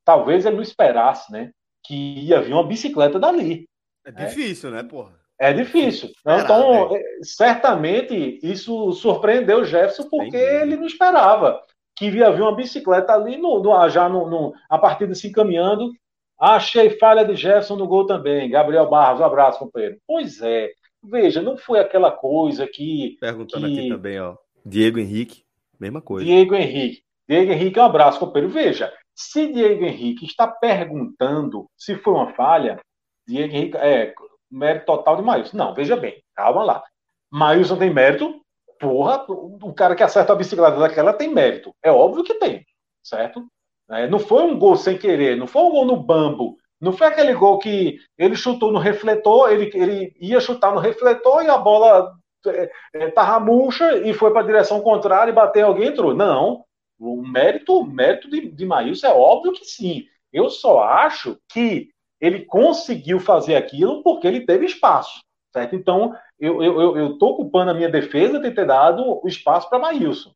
talvez 0.06 0.46
ele 0.46 0.56
não 0.56 0.64
esperasse, 0.64 1.32
né? 1.32 1.52
Que 1.84 2.20
ia 2.20 2.42
vir 2.42 2.54
uma 2.54 2.66
bicicleta 2.66 3.20
dali. 3.20 3.68
É 4.06 4.12
difícil, 4.12 4.70
é. 4.70 4.74
né, 4.74 4.84
porra? 4.84 5.20
É 5.40 5.52
difícil. 5.52 6.12
então, 6.24 6.96
é, 6.96 7.02
certamente, 7.24 8.40
isso 8.44 8.92
surpreendeu 8.94 9.62
o 9.62 9.66
Jefferson 9.66 10.08
porque 10.08 10.38
ele 10.38 10.76
não 10.76 10.86
esperava 10.86 11.60
que 12.02 12.10
via 12.10 12.32
vir 12.32 12.42
uma 12.42 12.56
bicicleta 12.56 13.14
ali, 13.14 13.38
no, 13.38 13.62
no 13.62 13.88
já 13.88 14.10
no, 14.10 14.28
no, 14.28 14.56
a 14.68 14.80
partida 14.80 15.14
se 15.14 15.28
encaminhando. 15.28 15.92
Achei 16.40 16.98
falha 16.98 17.24
de 17.24 17.36
Jefferson 17.36 17.76
no 17.76 17.86
gol 17.86 18.08
também. 18.08 18.50
Gabriel 18.50 18.90
Barros, 18.90 19.22
um 19.22 19.24
abraço, 19.24 19.60
companheiro. 19.60 19.98
Pois 20.08 20.42
é. 20.42 20.72
Veja, 21.04 21.44
não 21.44 21.56
foi 21.56 21.80
aquela 21.80 22.10
coisa 22.10 22.66
que. 22.66 23.18
Perguntando 23.22 23.68
que... 23.68 23.80
aqui 23.80 23.90
também, 23.90 24.20
ó. 24.20 24.36
Diego 24.66 24.98
Henrique, 24.98 25.44
mesma 25.80 26.02
coisa. 26.02 26.26
Diego 26.26 26.56
Henrique. 26.56 27.04
Diego 27.30 27.52
Henrique, 27.52 27.80
um 27.80 27.84
abraço, 27.84 28.20
companheiro. 28.20 28.52
Veja, 28.52 28.92
se 29.14 29.54
Diego 29.54 29.86
Henrique 29.86 30.26
está 30.26 30.48
perguntando 30.48 31.68
se 31.78 31.96
foi 31.98 32.16
uma 32.16 32.34
falha, 32.34 32.80
Diego 33.28 33.54
Henrique 33.54 33.78
é 33.78 34.12
mérito 34.50 34.88
total 34.88 35.18
de 35.18 35.22
Maílson. 35.22 35.56
Não, 35.56 35.76
veja 35.76 35.96
bem, 35.96 36.20
calma 36.36 36.64
lá. 36.64 36.84
Maílson 37.32 37.78
tem 37.78 37.94
mérito 37.94 38.41
porra, 38.82 39.26
o 39.30 39.74
cara 39.74 39.96
que 39.96 40.02
acerta 40.02 40.34
a 40.34 40.36
bicicleta 40.36 40.78
daquela 40.78 41.14
tem 41.14 41.30
mérito. 41.30 41.72
É 41.84 41.92
óbvio 41.92 42.24
que 42.24 42.34
tem, 42.34 42.66
certo? 43.04 43.46
É, 43.92 44.08
não 44.08 44.18
foi 44.18 44.44
um 44.44 44.58
gol 44.58 44.76
sem 44.76 44.98
querer, 44.98 45.38
não 45.38 45.46
foi 45.46 45.62
um 45.62 45.70
gol 45.70 45.86
no 45.86 45.98
bambo, 45.98 46.58
não 46.80 46.92
foi 46.92 47.08
aquele 47.08 47.34
gol 47.36 47.60
que 47.60 48.00
ele 48.18 48.36
chutou 48.36 48.72
no 48.72 48.80
refletor, 48.80 49.52
ele, 49.52 49.70
ele 49.76 50.16
ia 50.20 50.40
chutar 50.40 50.74
no 50.74 50.80
refletor 50.80 51.44
e 51.44 51.50
a 51.50 51.58
bola 51.58 52.12
é, 52.48 52.72
é, 52.96 53.40
murcha 53.40 53.98
e 53.98 54.14
foi 54.14 54.32
para 54.32 54.42
a 54.42 54.46
direção 54.46 54.82
contrária 54.82 55.30
e 55.30 55.36
bateu 55.36 55.68
alguém 55.68 55.90
entrou. 55.90 56.16
Não. 56.16 56.66
O 57.00 57.22
mérito, 57.22 57.84
mérito 57.84 58.30
de, 58.30 58.50
de 58.50 58.66
Maílson 58.66 59.08
é 59.08 59.14
óbvio 59.14 59.54
que 59.54 59.66
sim. 59.66 60.06
Eu 60.34 60.50
só 60.50 60.82
acho 60.84 61.38
que 61.50 61.90
ele 62.20 62.46
conseguiu 62.46 63.20
fazer 63.20 63.56
aquilo 63.56 64.02
porque 64.02 64.26
ele 64.26 64.46
teve 64.46 64.66
espaço. 64.66 65.20
Certo? 65.54 65.76
Então, 65.76 66.16
eu 66.42 67.12
estou 67.14 67.30
eu, 67.30 67.36
culpando 67.36 67.72
a 67.72 67.74
minha 67.74 67.90
defesa 67.90 68.40
de 68.40 68.52
ter 68.52 68.66
dado 68.66 69.20
o 69.24 69.28
espaço 69.28 69.70
para 69.70 69.80
Maílson. 69.80 70.34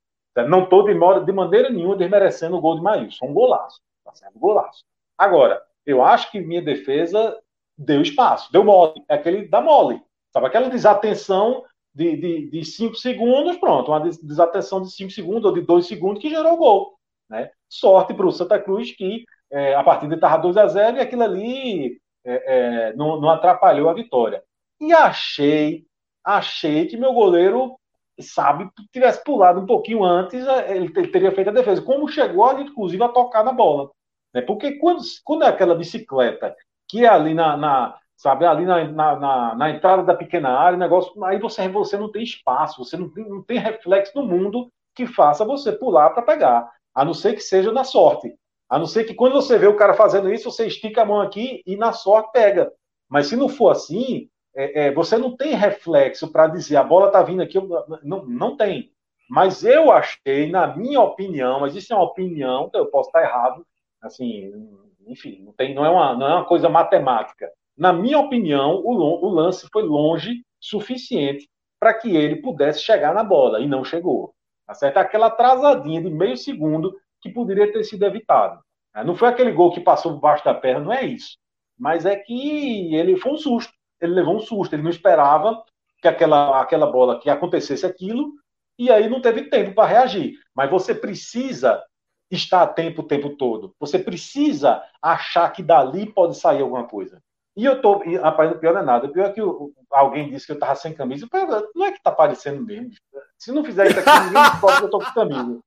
Não 0.48 0.64
estou 0.64 0.84
de, 0.84 0.94
de, 1.26 1.32
maneira 1.32 1.70
nenhuma 1.70 1.96
desmerecendo 1.96 2.58
o 2.58 2.62
gol 2.62 2.76
de 2.76 2.82
Maílson. 2.82 3.26
Um 3.26 3.34
golaço. 3.34 3.82
Tá 4.04 4.14
certo? 4.14 4.38
Golaço. 4.38 4.84
Agora, 5.18 5.62
eu 5.86 6.04
acho 6.04 6.30
que 6.32 6.42
minha 6.42 6.62
defesa 6.62 7.38
deu 7.78 8.02
espaço, 8.02 8.52
deu 8.52 8.64
mole. 8.64 9.04
É 9.10 9.16
aquele 9.16 9.48
da 9.48 9.62
mole. 9.62 10.02
Sabe? 10.32 10.48
Aquela 10.48 10.70
desatenção 10.70 11.64
de, 11.94 12.18
de, 12.18 12.50
de 12.50 12.66
cinco 12.66 12.96
segundos, 12.96 13.58
pronto. 13.58 13.92
Uma 13.92 14.02
desatenção 14.02 14.82
de 14.82 14.92
cinco 14.92 15.12
segundos 15.12 15.46
ou 15.46 15.54
de 15.54 15.62
dois 15.62 15.88
segundos 15.88 16.22
que 16.22 16.30
gerou 16.30 16.54
o 16.54 16.58
gol. 16.58 17.00
Né? 17.30 17.50
Sorte 17.70 18.14
para 18.14 18.28
o 18.28 18.32
Santa 18.32 18.60
Cruz 18.60 18.92
que 18.92 19.26
é, 19.52 19.74
a 19.74 19.84
partida 19.84 20.16
estava 20.16 20.42
2 20.42 20.58
a 20.58 20.68
0 20.68 20.98
e 20.98 21.00
aquilo 21.00 21.24
ali 21.24 22.02
é, 22.26 22.90
é, 22.90 22.94
não, 22.96 23.20
não 23.22 23.30
atrapalhou 23.30 23.90
a 23.90 23.94
vitória. 23.94 24.44
E 24.80 24.92
achei, 24.92 25.86
achei 26.26 26.88
que 26.88 26.98
meu 26.98 27.14
goleiro, 27.14 27.78
sabe, 28.20 28.70
tivesse 28.92 29.24
pulado 29.24 29.62
um 29.62 29.66
pouquinho 29.66 30.04
antes, 30.04 30.46
é, 30.48 30.76
ele 30.76 30.90
teria 31.08 31.32
feito 31.32 31.50
a 31.50 31.54
defesa. 31.54 31.82
Como 31.82 32.08
chegou 32.08 32.46
ali, 32.46 32.64
inclusive, 32.64 33.04
a 33.04 33.10
tocar 33.10 33.44
na 33.44 33.54
bola. 33.54 33.92
Né? 34.34 34.42
Porque 34.42 34.74
quando, 34.80 35.02
quando 35.24 35.44
é 35.44 35.48
aquela 35.48 35.76
bicicleta 35.76 36.56
que 36.88 37.06
é 37.06 37.08
ali 37.08 37.34
na, 37.34 37.56
na 37.56 37.98
sabe, 38.16 38.46
ali 38.46 38.66
na, 38.66 38.84
na, 38.86 39.20
na, 39.20 39.56
na, 39.56 39.70
entrada 39.72 40.04
da 40.04 40.16
pequena 40.16 40.50
área, 40.50 40.78
negócio, 40.78 41.24
aí 41.24 41.40
você, 41.40 41.68
você 41.68 41.98
não 41.98 42.12
tem 42.12 42.24
espaço, 42.24 42.84
você 42.84 42.96
não 42.98 43.10
tem, 43.10 43.28
não 43.28 43.44
tem 43.44 43.60
reflexo 43.60 44.14
no 44.16 44.26
mundo 44.26 44.72
que 44.96 45.06
faça 45.06 45.44
você 45.44 45.72
pular 45.72 46.12
para 46.12 46.24
pegar. 46.24 46.72
A 46.94 47.04
não 47.04 47.14
ser 47.14 47.34
que 47.34 47.42
seja 47.42 47.72
na 47.72 47.84
sorte. 47.84 48.34
A 48.70 48.80
não 48.80 48.86
ser 48.86 49.04
que 49.04 49.14
quando 49.14 49.34
você 49.34 49.58
vê 49.58 49.68
o 49.68 49.76
cara 49.76 49.94
fazendo 49.94 50.32
isso, 50.32 50.50
você 50.50 50.66
estica 50.66 51.02
a 51.02 51.06
mão 51.06 51.22
aqui 51.22 51.62
e 51.66 51.76
na 51.76 51.92
sorte 51.92 52.32
pega. 52.32 52.72
Mas 53.10 53.28
se 53.28 53.36
não 53.36 53.50
for 53.50 53.70
assim, 53.70 54.30
é, 54.56 54.88
é, 54.88 54.92
você 54.92 55.18
não 55.18 55.36
tem 55.36 55.54
reflexo 55.54 56.32
para 56.32 56.48
dizer 56.48 56.78
a 56.78 56.84
bola 56.84 57.08
está 57.08 57.22
vindo 57.22 57.42
aqui. 57.42 57.60
Não, 58.04 58.26
não 58.26 58.56
tem. 58.56 58.92
Mas 59.30 59.64
eu 59.64 59.92
achei, 59.92 60.50
na 60.50 60.76
minha 60.76 61.02
opinião, 61.02 61.60
mas 61.60 61.76
isso 61.76 61.92
é 61.92 61.96
uma 61.96 62.06
opinião, 62.06 62.70
eu 62.74 62.86
posso 62.88 63.10
estar 63.10 63.24
errado, 63.24 63.66
assim, 64.02 64.54
enfim, 65.08 65.42
não, 65.44 65.52
tem, 65.54 65.74
não, 65.74 65.84
é, 65.84 65.90
uma, 65.90 66.16
não 66.16 66.28
é 66.28 66.36
uma 66.36 66.46
coisa 66.46 66.70
matemática. 66.70 67.52
Na 67.76 67.92
minha 67.92 68.20
opinião, 68.20 68.82
o, 68.84 69.26
o 69.26 69.30
lance 69.30 69.68
foi 69.72 69.84
longe 69.84 70.44
suficiente 70.60 71.50
para 71.80 71.94
que 71.94 72.16
ele 72.16 72.38
pudesse 72.38 72.82
chegar 72.82 73.14
na 73.14 73.24
bola, 73.24 73.60
e 73.60 73.68
não 73.68 73.84
chegou. 73.84 74.34
Tá 74.66 74.74
certo? 74.74 74.98
Aquela 74.98 75.28
atrasadinha 75.28 76.02
de 76.02 76.10
meio 76.10 76.38
segundo 76.38 76.96
que 77.22 77.30
poderia 77.30 77.72
ter 77.72 77.84
sido 77.84 78.04
evitado. 78.06 78.60
Não 79.06 79.16
foi 79.16 79.28
aquele 79.28 79.52
gol 79.52 79.74
que 79.74 79.82
passou 79.82 80.14
por 80.14 80.22
baixo 80.22 80.46
da 80.46 80.54
perna, 80.54 80.86
não 80.86 80.94
é 80.94 81.04
isso. 81.04 81.38
Mas 81.78 82.06
é 82.06 82.16
que 82.16 82.96
ele 82.96 83.18
foi 83.18 83.34
um 83.34 83.38
susto. 83.38 83.74
Ele 84.06 84.16
levou 84.16 84.38
um 84.38 84.42
susto, 84.42 84.74
ele 84.74 84.84
não 84.84 84.90
esperava 84.90 85.64
que 86.02 86.08
aquela, 86.08 86.62
aquela 86.62 86.88
bola, 86.88 87.20
que 87.20 87.30
acontecesse 87.30 87.86
aquilo, 87.86 88.34
e 88.78 88.92
aí 88.92 89.10
não 89.10 89.22
teve 89.22 89.50
tempo 89.50 89.74
para 89.74 89.88
reagir. 89.88 90.38
Mas 90.56 90.70
você 90.70 90.94
precisa 90.94 91.84
estar 92.30 92.68
tempo 92.68 93.02
o 93.02 93.08
tempo 93.08 93.32
todo. 93.38 93.74
Você 93.80 94.00
precisa 94.00 94.84
achar 95.02 95.50
que 95.52 95.64
dali 95.64 96.06
pode 96.12 96.38
sair 96.38 96.62
alguma 96.62 96.86
coisa. 96.88 97.22
E 97.56 97.64
eu 97.64 97.82
tô, 97.82 98.04
e, 98.04 98.18
rapaz, 98.18 98.52
o 98.52 98.60
pior 98.60 98.76
é 98.76 98.84
nada. 98.84 99.08
O 99.08 99.12
pior 99.12 99.28
é 99.28 99.32
que 99.32 99.42
o, 99.42 99.74
alguém 99.90 100.30
disse 100.30 100.46
que 100.46 100.52
eu 100.52 100.60
tava 100.60 100.76
sem 100.76 100.94
camisa. 100.94 101.28
Não 101.74 101.86
é 101.86 101.92
que 101.92 102.04
tá 102.04 102.12
parecendo 102.12 102.64
mesmo. 102.64 102.92
Se 103.38 103.52
não 103.52 103.64
fizer 103.64 103.88
isso 103.88 104.00
aqui, 104.00 104.26
ninguém 104.26 104.44
descobre 104.44 104.78
que 104.78 104.84
eu 104.84 104.90
tô 104.90 105.00
com 105.00 105.14
camisa. 105.14 105.60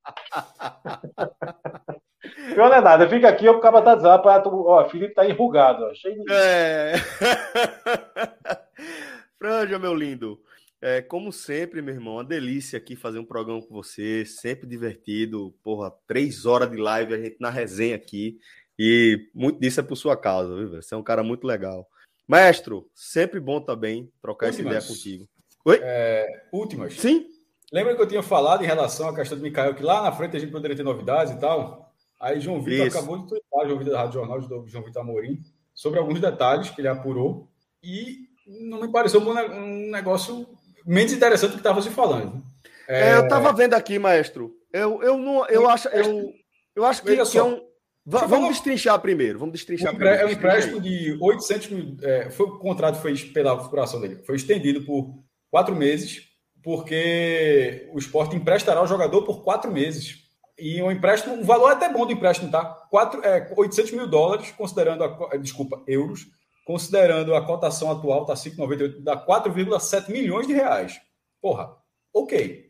pior 2.54 2.68
não 2.68 2.76
é 2.76 2.80
nada. 2.80 3.08
Fica 3.08 3.28
aqui, 3.28 3.48
o 3.48 3.60
cara 3.60 3.80
tá 3.80 3.94
dizendo, 3.94 4.20
ó, 4.66 4.84
o 4.84 4.90
Felipe 4.90 5.14
tá 5.14 5.24
enrugado, 5.24 5.84
ó, 5.84 5.94
cheio 5.94 6.22
de... 6.22 6.32
É. 6.32 6.94
Franja, 9.38 9.78
meu 9.78 9.94
lindo. 9.94 10.38
É, 10.80 11.02
como 11.02 11.32
sempre, 11.32 11.82
meu 11.82 11.94
irmão, 11.94 12.14
uma 12.14 12.24
delícia 12.24 12.76
aqui 12.76 12.94
fazer 12.94 13.18
um 13.18 13.24
programa 13.24 13.60
com 13.62 13.74
você, 13.74 14.24
sempre 14.24 14.66
divertido. 14.66 15.54
Porra, 15.62 15.92
três 16.06 16.46
horas 16.46 16.70
de 16.70 16.76
live, 16.76 17.14
a 17.14 17.18
gente 17.18 17.36
na 17.40 17.50
resenha 17.50 17.96
aqui. 17.96 18.38
E 18.78 19.28
muito 19.34 19.58
disso 19.58 19.80
é 19.80 19.82
por 19.82 19.96
sua 19.96 20.16
causa, 20.16 20.54
viu? 20.54 20.80
Você 20.80 20.94
é 20.94 20.96
um 20.96 21.02
cara 21.02 21.22
muito 21.22 21.46
legal. 21.46 21.88
Maestro, 22.26 22.88
sempre 22.94 23.40
bom 23.40 23.60
também 23.60 24.12
trocar 24.20 24.46
últimas. 24.46 24.74
essa 24.74 24.76
ideia 24.76 24.96
contigo. 24.96 25.28
Oi? 25.64 25.80
É, 25.82 26.26
últimas. 26.52 26.94
Sim. 26.94 27.26
Lembra 27.72 27.96
que 27.96 28.02
eu 28.02 28.06
tinha 28.06 28.22
falado 28.22 28.62
em 28.62 28.66
relação 28.66 29.08
à 29.08 29.14
questão 29.14 29.36
do 29.36 29.42
Mikael, 29.42 29.74
que 29.74 29.82
lá 29.82 30.02
na 30.02 30.12
frente 30.12 30.36
a 30.36 30.40
gente 30.40 30.52
poderia 30.52 30.76
ter 30.76 30.82
novidades 30.82 31.32
e 31.32 31.38
tal? 31.38 31.92
Aí 32.20 32.40
João 32.40 32.62
Vitor 32.62 32.86
Isso. 32.86 32.98
acabou 32.98 33.18
de 33.18 33.28
twittar, 33.28 33.66
João 33.66 33.78
Vitor 33.78 33.92
da 33.92 34.00
Rádio 34.00 34.14
Jornal, 34.14 34.40
de 34.40 34.70
João 34.70 34.84
Vitor 34.84 35.02
Amorim, 35.02 35.42
sobre 35.74 35.98
alguns 35.98 36.20
detalhes 36.20 36.70
que 36.70 36.80
ele 36.80 36.88
apurou. 36.88 37.48
E 37.82 38.28
não 38.46 38.80
me 38.80 38.90
pareceu 38.90 39.20
um 39.20 39.90
negócio 39.90 40.46
menos 40.86 41.12
interessante 41.12 41.50
do 41.50 41.54
que 41.54 41.60
estava 41.60 41.82
se 41.82 41.90
falando. 41.90 42.42
É... 42.88 43.10
É, 43.10 43.16
eu 43.16 43.24
estava 43.24 43.52
vendo 43.52 43.74
aqui, 43.74 43.98
maestro. 43.98 44.54
Eu, 44.72 45.02
eu, 45.02 45.18
não, 45.18 45.46
eu, 45.46 45.68
acho, 45.68 45.88
eu, 45.88 46.32
eu 46.74 46.84
acho 46.84 47.02
que, 47.02 47.24
que 47.24 47.38
é 47.38 47.42
um. 47.42 47.60
Vamos 48.08 48.50
destrinchar 48.50 48.98
primeiro. 49.00 49.38
Vamos 49.38 49.52
destrinchar 49.52 49.92
um 49.92 49.96
primeiro. 49.96 50.22
É 50.22 50.26
um 50.26 50.30
empréstimo 50.30 50.80
de 50.80 51.16
800 51.20 51.68
mil. 51.68 51.96
É, 52.02 52.30
foi, 52.30 52.46
o 52.46 52.58
contrato 52.58 53.00
foi 53.00 53.14
pela 53.16 53.62
figuração 53.62 54.00
dele. 54.00 54.22
Foi 54.24 54.36
estendido 54.36 54.84
por 54.84 55.14
quatro 55.50 55.76
meses, 55.76 56.22
porque 56.62 57.88
o 57.92 57.98
esporte 57.98 58.36
emprestará 58.36 58.82
o 58.82 58.86
jogador 58.86 59.22
por 59.22 59.42
quatro 59.42 59.70
meses. 59.70 60.26
E 60.58 60.82
um 60.82 60.90
empréstimo, 60.90 61.36
o 61.36 61.44
valor 61.44 61.70
é 61.70 61.72
até 61.74 61.92
bom 61.92 62.04
do 62.04 62.12
empréstimo, 62.12 62.50
tá? 62.50 62.64
Quatro, 62.90 63.24
é, 63.24 63.52
800 63.56 63.92
mil 63.92 64.08
dólares, 64.08 64.50
considerando 64.50 65.04
a. 65.04 65.36
Desculpa, 65.36 65.82
euros, 65.86 66.26
considerando 66.64 67.34
a 67.34 67.46
cotação 67.46 67.90
atual, 67.90 68.26
tá 68.26 68.34
5,98, 68.34 69.02
dá 69.02 69.16
4,7 69.16 70.10
milhões 70.10 70.46
de 70.46 70.54
reais. 70.54 71.00
Porra, 71.40 71.76
ok. 72.12 72.68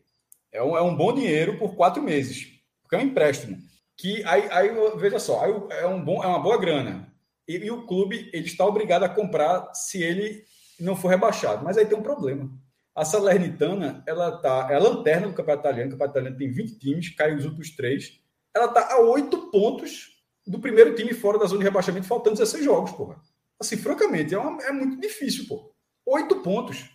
É 0.51 0.63
um, 0.63 0.77
é 0.77 0.81
um 0.81 0.95
bom 0.95 1.13
dinheiro 1.13 1.57
por 1.57 1.75
quatro 1.75 2.01
meses, 2.01 2.47
porque 2.81 2.95
é 2.95 2.99
um 2.99 3.03
empréstimo. 3.03 3.57
Que 3.99 4.23
aí, 4.23 4.47
aí 4.49 4.71
veja 4.95 5.19
só, 5.19 5.43
aí 5.43 5.53
é, 5.71 5.85
um 5.85 6.01
bom, 6.01 6.23
é 6.23 6.27
uma 6.27 6.39
boa 6.39 6.57
grana. 6.57 7.13
E, 7.45 7.57
e, 7.57 7.69
o 7.69 7.85
clube 7.85 8.29
ele 8.31 8.45
está 8.45 8.65
obrigado 8.65 9.03
a 9.03 9.09
comprar 9.09 9.73
se 9.73 10.01
ele 10.01 10.45
não 10.79 10.95
for 10.95 11.09
rebaixado. 11.09 11.65
Mas 11.65 11.77
aí 11.77 11.85
tem 11.85 11.97
um 11.97 12.01
problema. 12.01 12.49
A 12.95 13.03
Salernitana, 13.03 14.01
ela 14.07 14.37
tá, 14.37 14.69
é 14.71 14.75
a 14.75 14.79
lanterna 14.79 15.27
do 15.27 15.33
Campeonato 15.33 15.67
Italiano. 15.67 15.89
O 15.89 15.91
Campeonato 15.91 16.17
Italiano 16.17 16.37
tem 16.37 16.49
20 16.49 16.79
times, 16.79 17.09
caiu 17.09 17.37
os 17.37 17.45
outros 17.45 17.75
três. 17.75 18.21
Ela 18.55 18.67
está 18.67 18.93
a 18.93 19.01
oito 19.01 19.51
pontos 19.51 20.07
do 20.47 20.59
primeiro 20.59 20.95
time 20.95 21.13
fora 21.13 21.37
da 21.37 21.45
zona 21.45 21.59
de 21.59 21.65
rebaixamento, 21.65 22.07
faltando 22.07 22.37
16 22.37 22.63
jogos, 22.63 22.91
porra. 22.93 23.19
Assim, 23.59 23.75
francamente, 23.75 24.33
é, 24.33 24.39
uma, 24.39 24.63
é 24.63 24.71
muito 24.71 24.99
difícil, 25.01 25.45
pô. 25.45 25.73
Oito 26.05 26.37
pontos. 26.37 26.89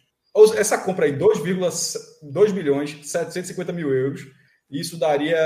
Essa 0.57 0.79
compra 0.79 1.05
aí, 1.05 1.13
2,2 1.13 2.53
milhões, 2.55 2.99
750 3.03 3.73
mil 3.73 3.93
euros, 3.93 4.23
isso 4.71 4.99
daria 4.99 5.39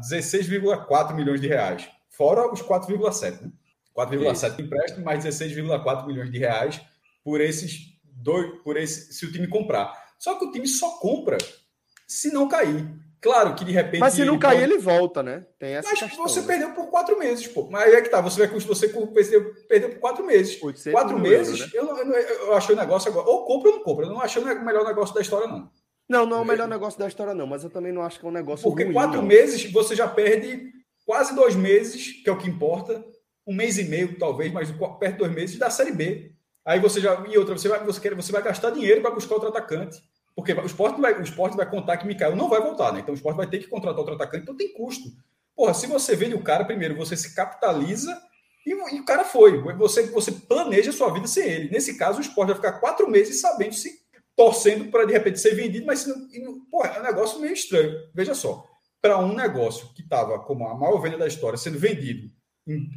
16,4 0.00 1.14
milhões 1.14 1.40
de 1.40 1.46
reais. 1.46 1.88
Fora 2.08 2.50
os 2.52 2.62
4,7, 2.62 3.42
né? 3.42 3.50
4,7 3.96 4.60
empréstimo, 4.60 5.04
mais 5.04 5.24
16,4 5.24 6.06
milhões 6.06 6.30
de 6.30 6.38
reais 6.38 6.80
por 7.24 7.40
esses 7.40 7.96
dois, 8.04 8.62
por 8.62 8.76
esse, 8.76 9.12
se 9.12 9.26
o 9.26 9.32
time 9.32 9.48
comprar. 9.48 9.92
Só 10.18 10.38
que 10.38 10.44
o 10.44 10.52
time 10.52 10.66
só 10.66 10.98
compra 10.98 11.38
se 12.06 12.32
não 12.32 12.48
cair. 12.48 12.86
Claro 13.20 13.54
que 13.54 13.64
de 13.64 13.72
repente. 13.72 14.00
Mas 14.00 14.14
se 14.14 14.24
não 14.24 14.38
cair, 14.38 14.60
pode... 14.60 14.72
ele 14.72 14.78
volta, 14.78 15.22
né? 15.22 15.44
Tem 15.58 15.74
essa 15.74 15.88
Mas 15.88 15.98
questão, 15.98 16.28
você 16.28 16.40
né? 16.42 16.46
perdeu 16.46 16.74
por 16.74 16.88
quatro 16.88 17.18
meses, 17.18 17.46
pô. 17.48 17.68
Mas 17.70 17.84
aí 17.84 17.94
é 17.94 18.00
que 18.00 18.08
tá, 18.08 18.20
você 18.20 18.46
vai 18.46 18.60
você 18.60 18.88
perdeu, 18.88 19.54
perdeu 19.68 19.90
por 19.90 19.98
quatro 19.98 20.24
meses. 20.24 20.60
Quatro 20.92 21.18
meses, 21.18 21.72
euros, 21.74 21.98
né? 21.98 22.06
eu, 22.06 22.14
eu, 22.14 22.46
eu, 22.46 22.54
achei 22.54 22.74
o 22.74 22.78
negócio 22.78 23.10
agora. 23.10 23.28
Ou 23.28 23.44
compra 23.44 23.70
ou 23.70 23.76
não 23.78 23.82
compra. 23.82 24.06
Eu 24.06 24.10
não 24.10 24.20
achei 24.20 24.40
o 24.40 24.64
melhor 24.64 24.84
negócio 24.84 25.14
da 25.14 25.20
história, 25.20 25.48
não. 25.48 25.70
Não, 26.08 26.24
não 26.24 26.38
é 26.38 26.40
o 26.40 26.44
melhor 26.44 26.68
negócio 26.68 26.98
da 26.98 27.08
história, 27.08 27.34
não, 27.34 27.46
mas 27.46 27.64
eu 27.64 27.70
também 27.70 27.92
não 27.92 28.02
acho 28.02 28.20
que 28.20 28.26
é 28.26 28.28
um 28.28 28.32
negócio. 28.32 28.62
Porque 28.62 28.84
ruim, 28.84 28.92
quatro 28.92 29.20
não. 29.20 29.26
meses 29.26 29.70
você 29.72 29.96
já 29.96 30.06
perde 30.06 30.72
quase 31.04 31.34
dois 31.34 31.54
meses, 31.56 32.22
que 32.22 32.28
é 32.28 32.32
o 32.32 32.38
que 32.38 32.48
importa. 32.48 33.04
Um 33.46 33.54
mês 33.54 33.78
e 33.78 33.84
meio, 33.84 34.18
talvez, 34.18 34.52
mas 34.52 34.70
perto 34.70 35.12
de 35.12 35.18
dois 35.18 35.32
meses 35.32 35.58
da 35.58 35.70
Série 35.70 35.92
B. 35.92 36.32
Aí 36.64 36.80
você 36.80 37.00
já. 37.00 37.24
E 37.28 37.38
outra, 37.38 37.56
você 37.56 37.68
vai, 37.68 37.84
você 37.84 38.00
quer, 38.00 38.14
você 38.14 38.32
vai 38.32 38.42
gastar 38.42 38.70
dinheiro 38.70 39.00
para 39.00 39.12
buscar 39.12 39.34
outro 39.34 39.48
atacante. 39.48 40.00
Porque 40.34 40.52
o 40.52 40.66
esporte, 40.66 41.00
vai, 41.00 41.18
o 41.18 41.22
esporte 41.22 41.56
vai 41.56 41.68
contar 41.68 41.96
que 41.96 42.06
Mikael 42.06 42.36
não 42.36 42.48
vai 42.48 42.60
voltar, 42.60 42.92
né? 42.92 43.00
Então 43.00 43.14
o 43.14 43.16
esporte 43.16 43.36
vai 43.36 43.46
ter 43.46 43.58
que 43.58 43.68
contratar 43.68 43.98
outro 43.98 44.14
atacante, 44.14 44.42
então 44.42 44.56
tem 44.56 44.72
custo. 44.72 45.08
Porra, 45.56 45.72
se 45.72 45.86
você 45.86 46.14
vende 46.14 46.34
o 46.34 46.42
cara, 46.42 46.64
primeiro 46.64 46.94
você 46.94 47.16
se 47.16 47.34
capitaliza 47.34 48.20
e, 48.66 48.70
e, 48.70 49.00
o 49.00 49.04
cara 49.04 49.24
foi. 49.24 49.62
Você, 49.76 50.02
você 50.08 50.32
planeja 50.32 50.90
a 50.90 50.92
sua 50.92 51.10
vida 51.12 51.26
sem 51.26 51.48
ele. 51.48 51.70
Nesse 51.70 51.96
caso, 51.96 52.18
o 52.18 52.20
esporte 52.20 52.48
vai 52.48 52.56
ficar 52.56 52.72
quatro 52.80 53.08
meses 53.08 53.40
sabendo 53.40 53.74
se 53.74 54.05
torcendo 54.36 54.90
para 54.90 55.06
de 55.06 55.12
repente 55.12 55.40
ser 55.40 55.54
vendido, 55.54 55.86
mas 55.86 56.06
porra, 56.70 56.90
é 56.90 57.00
um 57.00 57.04
negócio 57.04 57.40
meio 57.40 57.54
estranho. 57.54 57.92
Veja 58.14 58.34
só, 58.34 58.64
para 59.00 59.18
um 59.18 59.34
negócio 59.34 59.88
que 59.94 60.02
estava 60.02 60.38
como 60.40 60.68
a 60.68 60.74
maior 60.74 61.00
venda 61.00 61.16
da 61.16 61.26
história 61.26 61.56
sendo 61.56 61.78
vendido 61.78 62.30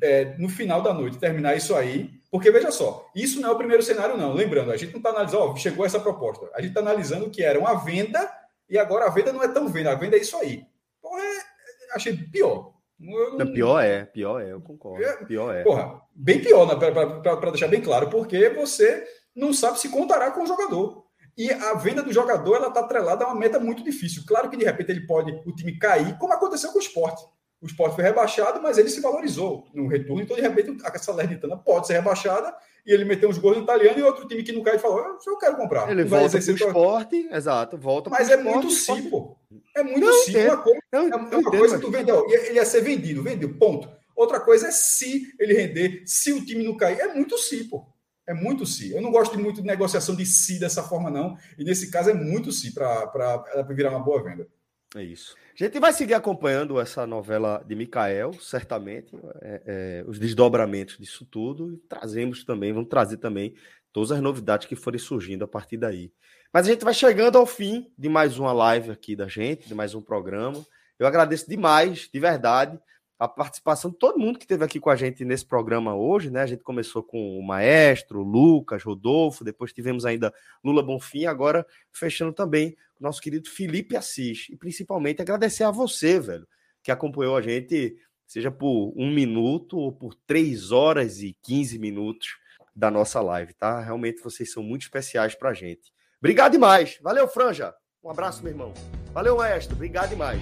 é, 0.04 0.36
no 0.38 0.50
final 0.50 0.82
da 0.82 0.94
noite, 0.94 1.18
terminar 1.18 1.56
isso 1.56 1.76
aí, 1.76 2.10
porque 2.32 2.52
veja 2.52 2.72
só, 2.72 3.10
isso 3.16 3.40
não 3.40 3.50
é 3.50 3.52
o 3.52 3.58
primeiro 3.58 3.84
cenário, 3.84 4.18
não. 4.18 4.34
Lembrando, 4.34 4.72
a 4.72 4.78
gente 4.78 4.92
não 4.92 5.00
está 5.00 5.10
analisando, 5.10 5.44
ó, 5.44 5.56
chegou 5.56 5.86
essa 5.86 6.00
proposta. 6.00 6.50
A 6.54 6.62
gente 6.62 6.72
está 6.72 6.82
analisando 6.82 7.30
que 7.30 7.44
era 7.44 7.60
uma 7.60 7.76
venda 7.76 8.30
e 8.70 8.78
agora 8.78 9.06
a 9.06 9.10
venda 9.10 9.32
não 9.32 9.44
é 9.44 9.48
tão 9.48 9.68
venda, 9.68 9.92
a 9.92 9.96
venda 9.96 10.18
é 10.18 10.20
isso 10.20 10.38
aí. 10.38 10.66
Porra, 11.02 11.22
é, 11.22 11.96
achei 11.96 12.16
pior. 12.18 12.74
Não, 13.00 13.54
pior 13.54 13.80
é, 13.80 14.04
pior 14.06 14.42
é, 14.42 14.52
eu 14.52 14.60
concordo. 14.60 15.04
É, 15.04 15.24
pior 15.24 15.56
é. 15.56 15.64
Porra, 15.64 16.02
bem 16.14 16.42
pior, 16.42 16.68
né, 16.68 16.76
para 16.76 17.52
deixar 17.52 17.70
bem 17.70 17.82
claro, 17.82 18.10
porque 18.10 18.50
você 18.50 19.08
não 19.34 19.54
sabe 19.54 19.80
se 19.80 19.90
contará 19.90 20.32
com 20.32 20.44
o 20.44 20.48
jogador. 20.48 21.06
E 21.40 21.52
a 21.52 21.74
venda 21.74 22.04
do 22.04 22.14
jogador 22.14 22.58
ela 22.58 22.68
está 22.68 22.82
atrelada 22.82 23.24
a 23.24 23.28
uma 23.30 23.40
meta 23.40 23.60
muito 23.60 23.84
difícil. 23.84 24.24
Claro 24.28 24.50
que 24.50 24.58
de 24.58 24.66
repente 24.66 24.92
ele 24.92 25.08
pode, 25.08 25.32
o 25.46 25.56
time 25.56 25.80
cair, 25.80 26.18
como 26.20 26.34
aconteceu 26.34 26.72
com 26.72 26.78
o 26.78 26.82
esporte 26.82 27.24
o 27.62 27.66
esporte 27.66 27.96
foi 27.96 28.04
rebaixado, 28.04 28.62
mas 28.62 28.78
ele 28.78 28.90
se 28.90 29.02
valorizou 29.02 29.66
no 29.74 29.88
retorno. 29.88 30.22
Então, 30.22 30.36
de 30.36 30.42
repente, 30.42 30.78
a 30.84 30.98
Salernitana 30.98 31.58
pode 31.58 31.88
ser 31.88 31.94
rebaixada 31.94 32.56
e 32.86 32.94
ele 32.94 33.04
meteu 33.04 33.30
uns 33.30 33.38
gols 33.38 33.58
no 33.58 33.64
italiano 33.64 34.00
e 34.00 34.04
outro 34.04 34.28
time 34.28 34.44
que 34.44 34.54
não 34.54 34.64
cai 34.64 34.78
e 34.78 34.80
falou: 34.80 35.18
Eu 35.26 35.38
quero 35.38 35.58
comprar. 35.58 35.92
Ele 35.92 36.06
vai 36.06 36.22
volta 36.22 36.40
para 36.40 36.52
o 36.52 36.56
esporte, 36.56 37.30
exato, 37.32 37.78
volta 37.78 38.10
Mas 38.10 38.30
é 38.30 38.38
esporte, 38.38 38.54
muito 38.54 38.72
sim, 38.72 39.10
pô. 39.10 39.36
É 39.76 39.84
muito 39.84 40.00
não, 40.00 40.14
sim. 40.24 40.38
Uma 40.38 40.58
coisa, 40.58 40.80
eu, 40.92 41.00
é 41.00 41.16
uma 41.16 41.28
entendo, 41.28 41.44
coisa 41.44 41.76
que 41.76 41.82
tu 41.82 41.92
vendeu. 41.92 42.26
Ele 42.30 42.56
ia 42.56 42.66
ser 42.66 42.82
vendido, 42.82 43.22
vendeu, 43.22 43.54
ponto. 43.58 43.90
Outra 44.16 44.40
coisa 44.40 44.68
é 44.68 44.72
se 44.72 45.34
ele 45.38 45.54
render, 45.54 46.04
se 46.06 46.32
o 46.32 46.46
time 46.46 46.64
não 46.64 46.78
cair. 46.78 47.00
É 47.00 47.14
muito 47.14 47.38
sim, 47.38 47.66
pô. 47.66 47.86
É 48.30 48.34
muito 48.36 48.64
sim. 48.64 48.94
Eu 48.94 49.02
não 49.02 49.10
gosto 49.10 49.36
de 49.36 49.42
muito 49.42 49.60
de 49.60 49.66
negociação 49.66 50.16
de 50.16 50.24
si 50.24 50.60
dessa 50.60 50.84
forma, 50.84 51.10
não. 51.10 51.36
E 51.58 51.64
nesse 51.64 51.90
caso 51.90 52.12
é 52.12 52.14
muito 52.14 52.52
sim 52.52 52.72
para 52.72 53.66
virar 53.70 53.90
uma 53.90 54.04
boa 54.04 54.22
venda. 54.22 54.48
É 54.96 55.02
isso. 55.04 55.36
A 55.60 55.64
gente 55.64 55.80
vai 55.80 55.92
seguir 55.92 56.14
acompanhando 56.14 56.80
essa 56.80 57.08
novela 57.08 57.64
de 57.68 57.74
Mikael, 57.76 58.32
certamente, 58.34 59.16
é, 59.42 59.62
é, 59.66 60.04
os 60.08 60.20
desdobramentos 60.20 61.00
disso 61.00 61.26
tudo, 61.26 61.74
e 61.74 61.78
trazemos 61.78 62.44
também, 62.44 62.72
vamos 62.72 62.88
trazer 62.88 63.18
também 63.18 63.56
todas 63.92 64.12
as 64.12 64.22
novidades 64.22 64.68
que 64.68 64.76
forem 64.76 65.00
surgindo 65.00 65.44
a 65.44 65.48
partir 65.48 65.78
daí. 65.78 66.14
Mas 66.54 66.68
a 66.68 66.72
gente 66.72 66.86
vai 66.86 66.94
chegando 66.94 67.36
ao 67.36 67.48
fim 67.48 67.92
de 67.98 68.10
mais 68.10 68.38
uma 68.38 68.54
live 68.54 68.92
aqui 68.92 69.16
da 69.16 69.28
gente, 69.28 69.68
de 69.68 69.74
mais 69.74 69.96
um 69.96 70.02
programa. 70.02 70.64
Eu 71.00 71.08
agradeço 71.08 71.50
demais, 71.50 72.08
de 72.14 72.20
verdade, 72.20 72.80
a 73.20 73.28
participação 73.28 73.92
de 73.92 73.98
todo 73.98 74.18
mundo 74.18 74.40
que 74.40 74.46
esteve 74.46 74.64
aqui 74.64 74.80
com 74.80 74.90
a 74.90 74.96
gente 74.96 75.26
nesse 75.26 75.46
programa 75.46 75.94
hoje, 75.94 76.32
né? 76.32 76.42
A 76.42 76.46
gente 76.46 76.64
começou 76.64 77.04
com 77.04 77.38
o 77.38 77.46
Maestro, 77.46 78.24
Lucas, 78.24 78.82
Rodolfo, 78.82 79.44
depois 79.44 79.74
tivemos 79.74 80.06
ainda 80.06 80.34
Lula 80.64 80.82
Bonfim, 80.82 81.26
agora 81.26 81.68
fechando 81.92 82.32
também 82.32 82.78
o 82.98 83.04
nosso 83.04 83.22
querido 83.22 83.50
Felipe 83.50 83.98
Assis. 83.98 84.48
E 84.50 84.56
principalmente 84.56 85.22
agradecer 85.22 85.66
a 85.66 85.72
você, 85.72 86.18
velho, 86.18 86.48
que 86.82 86.92
acompanhou 86.92 87.36
a 87.36 87.42
gente, 87.42 87.98
seja 88.26 88.50
por 88.50 88.94
um 88.96 89.12
minuto 89.14 89.78
ou 89.78 89.92
por 89.92 90.16
três 90.26 90.72
horas 90.72 91.22
e 91.22 91.36
quinze 91.42 91.78
minutos 91.78 92.38
da 92.74 92.90
nossa 92.90 93.20
live, 93.20 93.54
tá? 93.54 93.82
Realmente 93.82 94.24
vocês 94.24 94.50
são 94.50 94.64
muito 94.64 94.84
especiais 94.84 95.36
pra 95.36 95.54
gente. 95.54 95.92
Obrigado 96.20 96.54
demais. 96.54 96.98
Valeu, 97.02 97.28
Franja. 97.28 97.76
Um 98.02 98.10
abraço, 98.10 98.42
meu 98.42 98.54
irmão. 98.54 98.74
Valeu, 99.12 99.36
Maestro. 99.36 99.76
Obrigado 99.76 100.12
demais. 100.12 100.42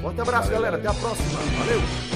Forte 0.00 0.20
abraço, 0.20 0.50
galera. 0.50 0.76
Até 0.76 0.88
a 0.88 0.94
próxima. 0.94 1.38
Valeu. 1.58 2.15